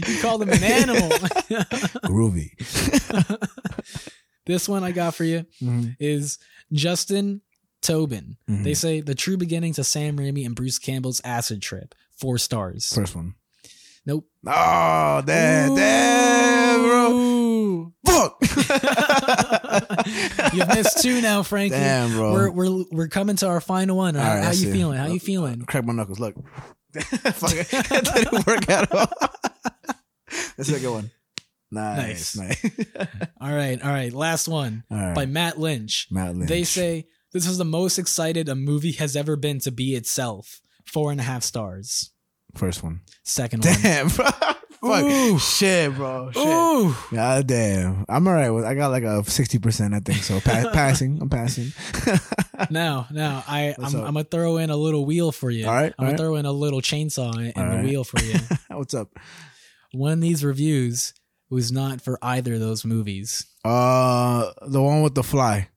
you 0.07 0.21
called 0.21 0.41
him 0.41 0.49
an 0.49 0.63
animal. 0.63 1.09
Groovy. 2.09 2.49
This 4.49 4.67
one 4.67 4.83
I 4.83 4.91
got 4.91 5.13
for 5.13 5.23
you 5.25 5.45
Mhm. 5.61 5.95
is 5.99 6.39
Justin 6.73 7.41
Tobin. 7.83 8.35
Mhm. 8.49 8.63
They 8.63 8.73
say 8.73 8.99
the 8.99 9.13
true 9.13 9.37
beginning 9.37 9.73
to 9.75 9.83
Sam 9.83 10.17
Raimi 10.17 10.43
and 10.43 10.55
Bruce 10.55 10.79
Campbell's 10.79 11.21
acid 11.23 11.61
trip. 11.61 11.93
Four 12.17 12.39
stars. 12.39 12.91
First 12.91 13.15
one. 13.15 13.35
Nope. 14.07 14.27
Oh, 14.47 15.21
damn, 15.23 15.75
damn, 15.75 16.81
bro. 16.81 17.93
Fuck. 18.07 18.37
You've 20.55 20.67
missed 20.69 21.03
two 21.03 21.21
now, 21.21 21.43
Franky. 21.43 21.75
Damn, 21.75 22.13
bro. 22.13 22.33
We're 22.33 22.49
we're 22.49 22.85
we're 22.91 23.07
coming 23.07 23.35
to 23.35 23.47
our 23.47 23.61
final 23.61 23.97
one. 23.97 24.15
All 24.17 24.23
right, 24.23 24.43
How 24.43 24.49
you 24.49 24.55
see. 24.55 24.71
feeling? 24.71 24.97
How 24.97 25.05
you 25.09 25.19
feeling? 25.19 25.61
Crack 25.61 25.85
my 25.85 25.93
knuckles. 25.93 26.19
Look. 26.19 26.33
Fuck 26.95 27.53
it. 27.53 27.67
That 27.69 28.11
didn't 28.15 28.47
work 28.47 28.67
at 28.67 28.91
all. 28.91 29.11
a 30.57 30.63
good 30.79 30.91
one. 30.91 31.11
Nice. 31.71 32.35
Nice. 32.35 32.65
All 33.41 33.53
right, 33.53 33.81
all 33.83 33.91
right. 33.91 34.11
Last 34.11 34.47
one 34.47 34.83
right. 34.89 35.13
by 35.13 35.25
Matt 35.25 35.59
Lynch. 35.59 36.07
Matt 36.09 36.35
Lynch. 36.35 36.49
They 36.49 36.63
say 36.63 37.07
this 37.31 37.47
is 37.47 37.57
the 37.57 37.65
most 37.65 37.99
excited 37.99 38.49
a 38.49 38.55
movie 38.55 38.93
has 38.93 39.15
ever 39.15 39.35
been 39.35 39.59
to 39.59 39.71
be 39.71 39.95
itself. 39.95 40.61
Four 40.85 41.11
and 41.11 41.19
a 41.19 41.23
half 41.23 41.43
stars. 41.43 42.11
First 42.55 42.83
one. 42.83 43.01
Second 43.23 43.63
one. 43.63 43.75
Damn, 43.81 44.07
bro. 44.15 44.25
Fuck. 44.25 45.03
Ooh. 45.03 45.37
Shit, 45.37 45.93
bro. 45.93 46.31
Shit. 46.31 46.47
Ooh. 46.47 46.95
God 47.13 47.47
damn. 47.47 48.05
I'm 48.09 48.27
all 48.27 48.33
right 48.33 48.49
with 48.49 48.63
I 48.65 48.73
got 48.75 48.89
like 48.89 49.03
a 49.03 49.21
60%, 49.21 49.93
I 49.93 49.99
think. 49.99 50.23
So 50.23 50.39
pa- 50.39 50.69
passing. 50.73 51.19
I'm 51.21 51.29
passing. 51.29 51.71
Now, 52.69 53.07
now 53.11 53.43
I 53.47 53.75
What's 53.77 53.93
I'm. 53.93 54.01
I'm 54.01 54.13
gonna 54.13 54.23
throw 54.23 54.57
in 54.57 54.69
a 54.69 54.77
little 54.77 55.05
wheel 55.05 55.31
for 55.31 55.51
you. 55.51 55.67
All 55.67 55.73
right, 55.73 55.93
I'm 55.99 56.05
all 56.05 56.11
gonna 56.11 56.17
throw 56.17 56.35
in 56.35 56.45
a 56.45 56.51
little 56.51 56.81
chainsaw 56.81 57.35
in, 57.35 57.45
in 57.45 57.53
the 57.55 57.61
right. 57.61 57.85
wheel 57.85 58.03
for 58.03 58.21
you. 58.23 58.35
What's 58.69 58.93
up? 58.93 59.09
One 59.91 60.13
of 60.13 60.21
these 60.21 60.43
reviews 60.43 61.13
was 61.49 61.71
not 61.71 62.01
for 62.01 62.19
either 62.21 62.55
of 62.55 62.59
those 62.59 62.85
movies. 62.85 63.45
Uh, 63.63 64.51
the 64.67 64.81
one 64.81 65.01
with 65.01 65.15
the 65.15 65.23
fly. 65.23 65.69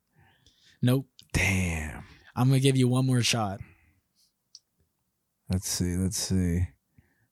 Nope. 0.81 1.07
Damn. 1.33 2.05
I'm 2.35 2.49
gonna 2.49 2.61
give 2.61 2.77
you 2.77 2.89
one 2.89 3.07
more 3.07 3.23
shot. 3.23 3.61
Let's 5.49 5.69
see. 5.69 5.97
Let's 5.97 6.17
see. 6.17 6.67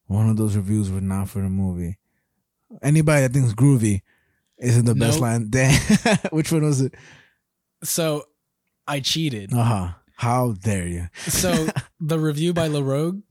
One 0.07 0.28
of 0.28 0.36
those 0.36 0.57
reviews 0.57 0.91
were 0.91 1.01
not 1.01 1.28
for 1.28 1.41
the 1.41 1.49
movie. 1.49 1.99
Anybody 2.83 3.23
that 3.23 3.33
thinks 3.33 3.52
groovy 3.52 4.02
isn't 4.59 4.85
the 4.85 4.94
best 4.94 5.20
line. 5.20 5.47
Damn. 5.51 5.81
Which 6.31 6.52
one 6.52 6.65
was 6.65 6.81
it? 6.81 6.94
So 7.83 8.25
I 8.86 9.01
cheated. 9.01 9.52
Uh 9.52 9.62
huh. 9.62 9.89
How 10.17 10.52
dare 10.52 10.86
you? 10.86 11.09
So 11.28 11.69
the 12.01 12.19
review 12.19 12.52
by 12.52 12.69
LaRogue 12.69 13.23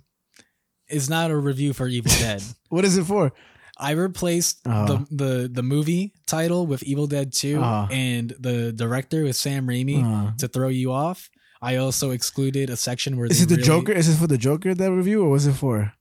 is 0.88 1.09
not 1.09 1.29
a 1.29 1.38
review 1.38 1.73
for 1.73 1.88
Evil 1.88 2.11
Dead. 2.19 2.41
What 2.69 2.83
is 2.85 2.97
it 2.97 3.05
for? 3.05 3.31
I 3.80 3.91
replaced 3.91 4.67
Uh-huh. 4.67 4.85
the, 4.85 5.16
the 5.24 5.32
the 5.48 5.64
movie 5.64 6.14
title 6.27 6.67
with 6.67 6.83
Evil 6.83 7.08
Dead 7.08 7.32
2 7.32 7.58
Uh-huh. 7.61 7.88
and 7.90 8.35
the 8.40 8.74
director 8.74 9.24
with 9.24 9.35
Sam 9.38 9.67
Raimi 9.67 10.03
Uh, 10.03 10.32
to 10.38 10.48
throw 10.48 10.67
you 10.67 10.91
off. 10.91 11.30
I 11.61 11.75
also 11.77 12.11
excluded 12.11 12.69
a 12.69 12.75
section 12.77 13.16
where 13.17 13.27
is 13.27 13.41
it 13.41 13.48
the 13.49 13.56
really- 13.56 13.64
Joker? 13.67 13.91
Is 13.91 14.08
it 14.09 14.16
for 14.17 14.27
the 14.27 14.38
Joker 14.38 14.75
that 14.75 14.91
review, 14.91 15.24
or 15.24 15.30
was 15.30 15.45
it 15.48 15.53
for? 15.56 15.93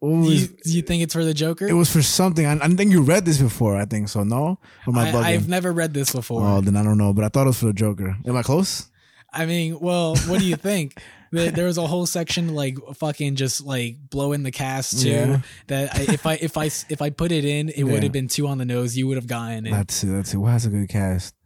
Was, 0.00 0.42
You, 0.42 0.48
you 0.76 0.82
think 0.82 1.02
it's 1.02 1.14
for 1.14 1.24
the 1.24 1.32
Joker? 1.32 1.66
it 1.66 1.72
was 1.72 1.90
for 1.90 2.02
something. 2.02 2.44
I, 2.44 2.52
I 2.60 2.68
think 2.68 2.92
you 2.92 3.00
read 3.00 3.24
this 3.24 3.40
before. 3.40 3.76
I 3.76 3.86
think 3.86 4.08
so. 4.08 4.22
No, 4.24 4.58
or 4.86 4.92
am 4.92 4.98
I 4.98 5.10
I, 5.12 5.28
I've 5.32 5.48
never 5.48 5.72
read 5.72 5.94
this 5.94 6.12
before. 6.12 6.42
oh, 6.46 6.60
then 6.60 6.76
I 6.76 6.82
don't 6.82 6.98
know. 6.98 7.12
But 7.14 7.24
I 7.24 7.28
thought 7.28 7.44
it 7.48 7.52
was 7.56 7.58
for 7.60 7.66
the 7.72 7.72
Joker. 7.72 8.16
Am 8.26 8.36
I 8.36 8.42
close? 8.42 8.84
I 9.32 9.46
mean, 9.46 9.78
well, 9.80 10.14
what 10.28 10.40
do 10.40 10.46
you 10.46 10.56
think? 10.56 11.00
There 11.34 11.50
there 11.56 11.66
was 11.66 11.78
a 11.78 11.86
whole 11.86 12.06
section 12.06 12.54
like 12.54 12.78
fucking 12.96 13.36
just 13.36 13.64
like 13.64 13.96
blowing 14.10 14.42
the 14.44 14.52
cast 14.52 15.02
too. 15.02 15.10
Yeah. 15.10 15.40
That 15.66 15.94
I, 15.94 16.00
if 16.12 16.26
I 16.26 16.34
if 16.34 16.56
I 16.56 16.64
if 16.66 17.02
I 17.02 17.10
put 17.10 17.32
it 17.32 17.44
in, 17.44 17.68
it 17.68 17.78
Yeah. 17.78 17.84
would 17.84 18.02
have 18.02 18.12
been 18.12 18.28
two 18.28 18.46
on 18.46 18.58
the 18.58 18.64
nose. 18.64 18.96
You 18.96 19.06
would 19.08 19.16
have 19.16 19.26
gotten 19.26 19.66
it. 19.66 19.70
That's 19.70 20.02
it. 20.04 20.08
That's 20.08 20.30
see. 20.30 20.36
What 20.36 20.52
has 20.52 20.66
a 20.66 20.70
good 20.70 20.88
cast? 20.88 21.34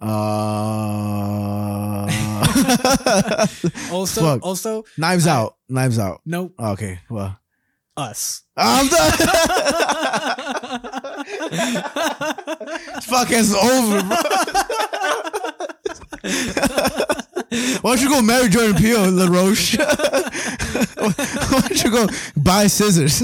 Uh, 0.00 2.06
Also, 3.92 4.20
Fuck. 4.20 4.42
also, 4.44 4.84
Knives 4.96 5.26
I- 5.26 5.34
Out. 5.36 5.56
Knives 5.68 5.98
Out. 5.98 6.20
nope, 6.24 6.54
Okay. 6.58 7.00
Well, 7.10 7.36
us. 7.98 8.42
I'm 8.56 8.88
done. 8.88 9.12
Fuck, 13.02 13.28
it's 13.30 13.54
over, 13.54 14.02
bro. 14.02 14.16
Why 17.80 17.96
don't 17.96 18.02
you 18.02 18.08
go 18.08 18.22
marry 18.22 18.48
Jordan 18.48 18.76
Peele, 18.76 19.10
LaRoche? 19.10 19.78
Why 20.98 21.60
don't 21.60 21.84
you 21.84 21.90
go 21.90 22.06
buy 22.36 22.66
scissors? 22.66 23.22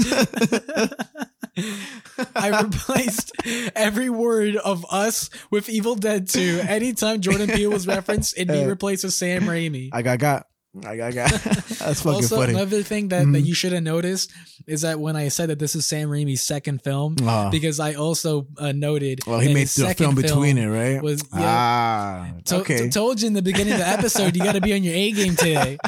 I 2.35 2.61
replaced 2.61 3.31
every 3.75 4.09
word 4.09 4.55
of 4.57 4.85
us 4.89 5.29
with 5.51 5.69
Evil 5.69 5.95
Dead 5.95 6.27
2. 6.27 6.61
Anytime 6.67 7.21
Jordan 7.21 7.47
Peele 7.49 7.69
was 7.71 7.87
referenced, 7.87 8.35
it'd 8.37 8.47
be 8.47 8.65
replaced 8.65 9.03
with 9.03 9.13
Sam 9.13 9.43
Raimi. 9.43 9.89
I 9.93 10.01
got 10.01 10.19
got. 10.19 10.47
I 10.83 10.97
got 10.97 11.13
got. 11.13 11.31
That's 11.79 12.01
fucking 12.01 12.15
also, 12.25 12.35
funny. 12.37 12.53
another 12.53 12.83
thing 12.83 13.07
that, 13.09 13.19
that 13.31 13.43
Mhm. 13.43 13.45
you 13.45 13.53
should 13.53 13.71
have 13.71 13.83
noticed 13.83 14.31
is 14.67 14.81
that 14.81 14.99
when 14.99 15.15
I 15.15 15.29
said 15.29 15.49
that 15.49 15.59
this 15.59 15.75
is 15.75 15.85
Sam 15.85 16.09
Raimi's 16.09 16.41
second 16.41 16.81
film, 16.83 17.15
Ah. 17.23 17.49
because 17.49 17.79
I 17.79 17.93
also 17.93 18.47
uh, 18.57 18.71
noted 18.73 19.21
well, 19.25 19.39
he 19.39 19.53
made 19.53 19.67
the 19.67 19.93
film 19.95 20.15
between 20.15 20.57
it, 20.57 20.67
right? 20.67 21.01
was 21.01 21.23
yeah. 21.33 21.39
ah, 21.41 22.27
To- 22.45 22.55
okay. 22.57 22.77
to- 22.77 22.89
told 22.89 23.21
you 23.21 23.27
in 23.27 23.33
the 23.33 23.41
beginning 23.41 23.73
of 23.73 23.79
the 23.79 23.87
episode, 23.87 24.35
you 24.35 24.43
got 24.43 24.55
to 24.55 24.61
be 24.61 24.73
on 24.73 24.83
your 24.83 24.93
A 24.95 25.11
game 25.11 25.35
today. 25.35 25.77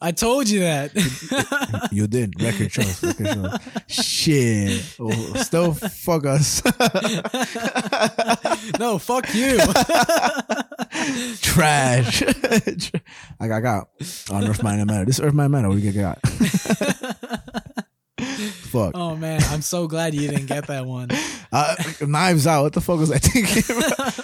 I 0.00 0.12
told 0.12 0.48
you 0.48 0.60
that. 0.60 0.92
You 1.92 2.06
did. 2.06 2.40
Record 2.42 2.72
shows. 2.72 3.02
Record 3.02 3.26
shows. 3.26 3.58
Shit. 3.86 4.96
Oh, 5.00 5.10
still 5.36 5.72
fuck 5.72 6.26
us. 6.26 6.62
no, 8.78 8.98
fuck 8.98 9.32
you. 9.34 9.58
Trash. 11.40 12.22
I 13.40 13.48
got 13.48 13.56
I 13.56 13.60
got. 13.60 13.88
On 14.30 14.46
Earth 14.46 14.62
Mind 14.62 14.80
and 14.80 14.90
Matter. 14.90 15.06
This 15.06 15.20
Earth 15.20 15.32
Mind 15.32 15.52
Matter. 15.52 15.70
We 15.70 15.80
get 15.80 15.94
got. 15.94 16.18
Fuck. 18.26 18.92
oh 18.94 19.16
man, 19.16 19.40
I'm 19.50 19.62
so 19.62 19.86
glad 19.86 20.14
you 20.14 20.28
didn't 20.28 20.46
get 20.46 20.66
that 20.68 20.86
one. 20.86 21.08
Uh, 21.52 21.74
Knives 22.02 22.46
Out. 22.46 22.64
What 22.64 22.72
the 22.74 22.80
fuck 22.82 22.98
was 22.98 23.10
I 23.10 23.18
thinking? 23.18 23.62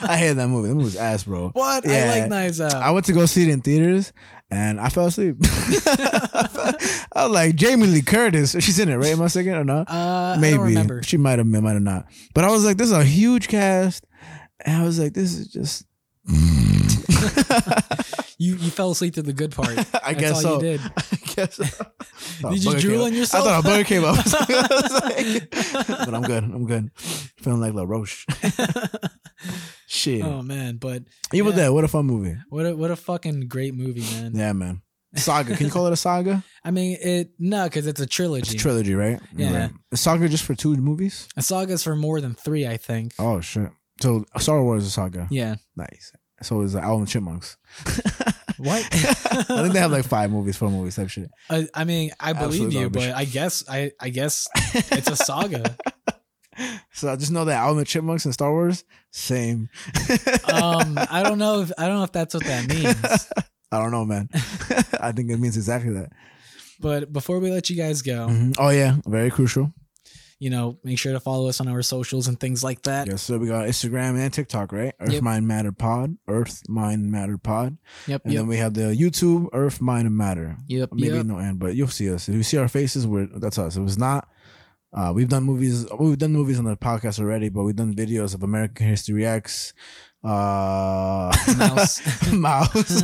I 0.07 0.17
hated 0.19 0.37
that 0.39 0.49
movie. 0.49 0.69
That 0.69 0.75
movie 0.75 0.85
was 0.85 0.97
ass, 0.97 1.23
bro. 1.25 1.51
What? 1.51 1.89
I 1.89 1.91
Yeah. 1.93 2.11
like 2.11 2.29
Knives 2.29 2.61
Out. 2.61 2.75
I 2.75 2.91
went 2.91 3.07
to 3.07 3.13
go 3.15 3.25
see 3.27 3.45
it 3.45 3.49
in 3.49 3.63
theaters 3.63 4.13
and 4.51 4.79
I 4.81 4.89
fell 4.91 5.07
asleep. 5.07 5.37
I 5.97 6.99
was 7.15 7.31
like, 7.31 7.55
Jamie 7.55 7.87
Lee 7.87 8.03
Curtis. 8.03 8.53
She's 8.61 8.79
in 8.81 8.89
it, 8.89 8.97
right? 8.97 9.13
Am 9.13 9.23
I 9.23 9.29
second 9.29 9.55
or 9.55 9.65
not? 9.65 9.89
uh, 9.91 10.37
Maybe 10.39 10.55
I 10.55 10.57
don't 10.59 10.67
remember. 10.67 11.03
she 11.05 11.17
might 11.17 11.39
have, 11.39 11.51
been, 11.51 11.63
might 11.63 11.73
have 11.75 11.83
not. 11.83 12.07
But 12.35 12.45
I 12.45 12.51
was 12.51 12.65
like, 12.65 12.77
this 12.77 12.89
is 12.89 12.93
a 12.93 13.05
huge 13.05 13.49
cast, 13.49 14.05
and 14.67 14.83
I 14.83 14.85
was 14.85 14.99
like, 14.99 15.15
this 15.15 15.33
is 15.35 15.49
just. 15.49 15.87
You 18.39 18.57
you 18.57 18.71
fell 18.71 18.91
asleep 18.91 19.15
to 19.15 19.23
the 19.23 19.33
good 19.33 19.53
part. 19.53 19.79
I 20.03 20.15
That's 20.15 20.19
guess 20.19 20.33
all 20.33 20.41
so. 20.43 20.55
you 20.57 20.61
did. 20.63 20.81
I 20.97 21.17
guess. 21.37 21.55
So. 21.55 21.87
Oh, 22.43 22.51
Did 22.51 22.65
you 22.65 22.81
drool 22.81 23.05
on 23.05 23.15
yourself? 23.15 23.47
I 23.47 23.61
thought 23.61 23.65
a 23.65 23.69
bugger 23.69 23.87
came 23.87 24.03
up. 24.05 24.17
Like- 25.05 25.51
but 26.07 26.13
I'm 26.13 26.23
good. 26.23 26.43
I'm 26.43 26.67
good. 26.67 26.91
Feeling 26.97 27.61
like 27.61 27.73
La 27.75 27.85
Roche. 27.85 28.27
Shit. 29.87 30.25
Oh 30.25 30.43
man, 30.43 30.77
but 30.79 31.05
Evil 31.33 31.53
yeah. 31.53 31.59
Dead. 31.59 31.69
What 31.69 31.85
a 31.85 31.89
fun 31.89 32.07
movie. 32.07 32.37
what 32.49 32.67
a 32.67 32.75
what 32.75 32.91
a 32.91 32.97
fucking 32.97 33.47
great 33.47 33.75
movie, 33.75 34.01
man. 34.21 34.33
Yeah, 34.35 34.53
man. 34.55 34.83
Saga. 35.15 35.55
Can 35.57 35.67
you 35.67 35.73
call 35.73 35.87
it 35.87 35.93
a 35.93 35.97
saga? 35.97 36.43
I 36.65 36.71
mean, 36.73 36.97
it 37.01 37.31
no, 37.39 37.65
because 37.65 37.87
it's 37.87 38.01
a 38.01 38.07
trilogy. 38.07 38.41
It's 38.43 38.55
a 38.55 38.57
trilogy, 38.57 38.95
right? 38.95 39.21
Yeah. 39.37 39.57
Right. 39.57 39.71
Is 39.93 40.01
saga 40.01 40.29
just 40.29 40.45
for 40.45 40.55
two 40.55 40.75
movies? 40.77 41.29
a 41.37 41.43
saga's 41.43 41.83
for 41.85 41.95
more 41.95 42.21
than 42.21 42.35
three, 42.35 42.67
I 42.67 42.77
think. 42.77 43.13
Oh 43.19 43.41
shit. 43.41 43.71
So 44.01 44.25
Star 44.39 44.63
Wars 44.63 44.83
is 44.83 44.89
a 44.89 44.93
saga. 44.93 45.29
Yeah. 45.31 45.57
Nice. 45.77 46.13
So 46.43 46.61
is 46.63 46.73
the 46.75 46.81
Alvin 46.83 47.07
Chipmunks. 47.07 47.57
What? 48.59 48.85
I 48.93 49.43
think 49.63 49.73
they 49.73 49.81
have 49.81 49.91
like 49.91 50.05
five 50.05 50.31
movies, 50.31 50.57
four 50.57 50.71
movies, 50.71 50.95
type 50.95 51.09
shit. 51.09 51.29
I, 51.51 51.67
I 51.75 51.83
mean, 51.83 52.13
I 52.21 52.33
believe 52.33 52.67
Absolute 52.67 52.73
you, 52.75 52.81
garbage. 52.91 53.09
but 53.09 53.17
I 53.17 53.25
guess 53.25 53.65
I 53.69 53.91
I 53.99 54.11
guess 54.11 54.47
it's 54.75 55.11
a 55.11 55.17
saga. 55.17 55.77
So 56.93 57.09
I 57.11 57.17
just 57.17 57.33
know 57.33 57.47
that 57.47 57.57
Alvin 57.57 57.87
Chipmunks 57.87 58.27
and 58.27 58.35
Star 58.35 58.53
Wars, 58.53 58.85
same. 59.11 59.71
Um, 60.53 60.99
I 61.11 61.23
don't 61.25 61.39
know 61.39 61.63
if 61.63 61.73
I 61.79 61.87
don't 61.89 61.97
know 61.97 62.05
if 62.05 62.13
that's 62.13 62.35
what 62.35 62.45
that 62.45 62.69
means. 62.69 63.29
I 63.73 63.79
don't 63.79 63.91
know, 63.91 64.05
man. 64.05 64.29
I 65.01 65.13
think 65.13 65.31
it 65.31 65.39
means 65.39 65.57
exactly 65.57 65.95
that. 65.95 66.11
But 66.79 67.11
before 67.11 67.41
we 67.41 67.51
let 67.51 67.71
you 67.71 67.77
guys 67.77 68.03
go, 68.03 68.27
Mhm. 68.29 68.55
Oh 68.59 68.69
yeah, 68.69 68.97
very 69.07 69.31
crucial. 69.31 69.73
You 70.43 70.51
know, 70.51 70.77
make 70.83 70.99
sure 70.99 71.13
to 71.13 71.21
follow 71.21 71.49
us 71.49 71.61
on 71.61 71.69
our 71.69 71.83
socials 71.83 72.27
and 72.27 72.41
things 72.41 72.65
like 72.65 72.83
that. 72.83 73.07
Yes, 73.07 73.23
so 73.23 73.39
we 73.39 73.47
got 73.47 73.69
Instagram 73.69 74.19
and 74.19 74.33
TikTok, 74.33 74.73
right? 74.73 74.93
Earth 74.99 75.13
Yep. 75.13 75.23
Mind 75.23 75.47
Matter 75.47 75.71
Pod, 75.71 76.17
Earth 76.27 76.63
Mind 76.69 77.13
Matter 77.13 77.39
Pod, 77.39 77.79
Yep, 78.09 78.23
and 78.25 78.33
yep, 78.33 78.41
then 78.41 78.49
we 78.49 78.57
have 78.57 78.75
the 78.75 78.93
YouTube 78.93 79.49
Earth 79.53 79.81
Mind 79.81 80.09
and 80.09 80.17
Matter. 80.17 80.57
yep, 80.67 80.89
Maybe 80.93 81.15
yep. 81.15 81.27
no 81.27 81.39
end, 81.39 81.61
but 81.61 81.77
you'll 81.77 81.87
see 81.87 82.13
us. 82.13 82.29
If 82.29 82.35
you 82.35 82.43
see 82.43 82.57
our 82.57 82.67
faces, 82.67 83.07
we're 83.07 83.27
that's 83.27 83.57
us. 83.57 83.77
It 83.77 83.83
was 83.83 83.97
not. 83.97 84.29
Uh, 84.93 85.13
we've 85.15 85.29
done 85.29 85.45
movies. 85.45 85.87
We've 85.97 86.19
done 86.19 86.33
movies 86.33 86.59
on 86.59 86.65
the 86.65 86.77
podcast 86.77 87.21
already, 87.21 87.49
but 87.49 87.63
we've 87.63 87.77
done 87.77 87.95
videos 87.95 88.35
of 88.35 88.43
American 88.43 88.89
History 88.89 89.25
X, 89.25 89.73
uh, 90.25 91.33
Maus. 91.57 92.01
Maus, 92.31 93.03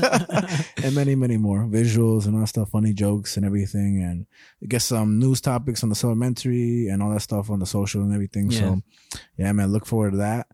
and 0.84 0.94
many, 0.94 1.14
many 1.14 1.36
more 1.36 1.64
visuals 1.64 2.26
and 2.26 2.34
all 2.34 2.42
that 2.42 2.46
stuff, 2.46 2.70
funny 2.70 2.92
jokes 2.92 3.36
and 3.36 3.44
everything, 3.44 4.02
and 4.02 4.26
get 4.68 4.82
some 4.82 5.18
news 5.18 5.40
topics 5.40 5.82
on 5.82 5.88
the 5.88 5.94
supplementary 5.94 6.88
and 6.88 7.02
all 7.02 7.10
that 7.10 7.20
stuff 7.20 7.50
on 7.50 7.58
the 7.58 7.66
social 7.66 8.02
and 8.02 8.14
everything. 8.14 8.50
Yeah. 8.50 8.58
So, 8.58 8.82
yeah, 9.36 9.52
man, 9.52 9.72
look 9.72 9.86
forward 9.86 10.12
to 10.12 10.16
that. 10.18 10.46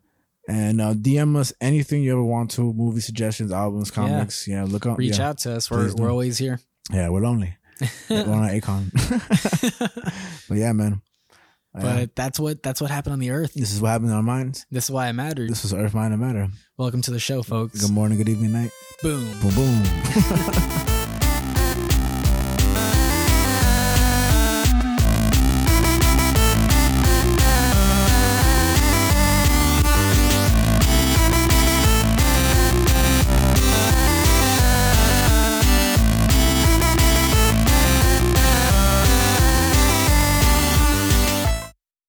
And 0.46 0.80
uh, 0.80 0.92
DM 0.92 1.36
us 1.36 1.54
anything 1.60 2.02
you 2.02 2.12
ever 2.12 2.24
want 2.24 2.50
to, 2.52 2.72
movie 2.72 3.00
suggestions, 3.00 3.50
albums, 3.50 3.90
comics. 3.90 4.46
Yeah, 4.46 4.64
look 4.64 4.84
up. 4.84 4.98
Reach 4.98 5.18
yeah. 5.18 5.30
out 5.30 5.38
to 5.38 5.56
us. 5.56 5.70
We're 5.70 5.84
Please 5.84 5.94
we're 5.94 6.10
always 6.10 6.36
here. 6.36 6.60
Yeah, 6.92 7.08
we're 7.08 7.22
lonely. 7.22 7.56
we're 8.10 8.30
on 8.30 8.48
Akon. 8.48 8.90
but 10.48 10.56
yeah, 10.58 10.72
man. 10.72 11.00
But 11.74 12.14
that's 12.14 12.38
what 12.38 12.62
that's 12.62 12.80
what 12.80 12.90
happened 12.90 13.14
on 13.14 13.18
the 13.18 13.30
earth. 13.30 13.54
this 13.54 13.72
is 13.72 13.80
what 13.80 13.88
happened 13.88 14.10
in 14.10 14.16
our 14.16 14.22
minds. 14.22 14.64
This 14.70 14.84
is 14.84 14.90
why 14.90 15.08
it 15.08 15.12
mattered. 15.12 15.50
This 15.50 15.64
is 15.64 15.74
Earth, 15.74 15.92
Mind, 15.92 16.12
and 16.12 16.22
Matter. 16.22 16.48
Welcome 16.76 17.02
to 17.02 17.10
the 17.10 17.18
show, 17.18 17.42
folks. 17.42 17.80
Good 17.80 17.90
morning, 17.90 18.16
good 18.18 18.28
evening, 18.28 18.52
night. 18.52 18.70
Boom. 19.02 19.28
Boom, 19.40 19.54
boom. 19.54 20.84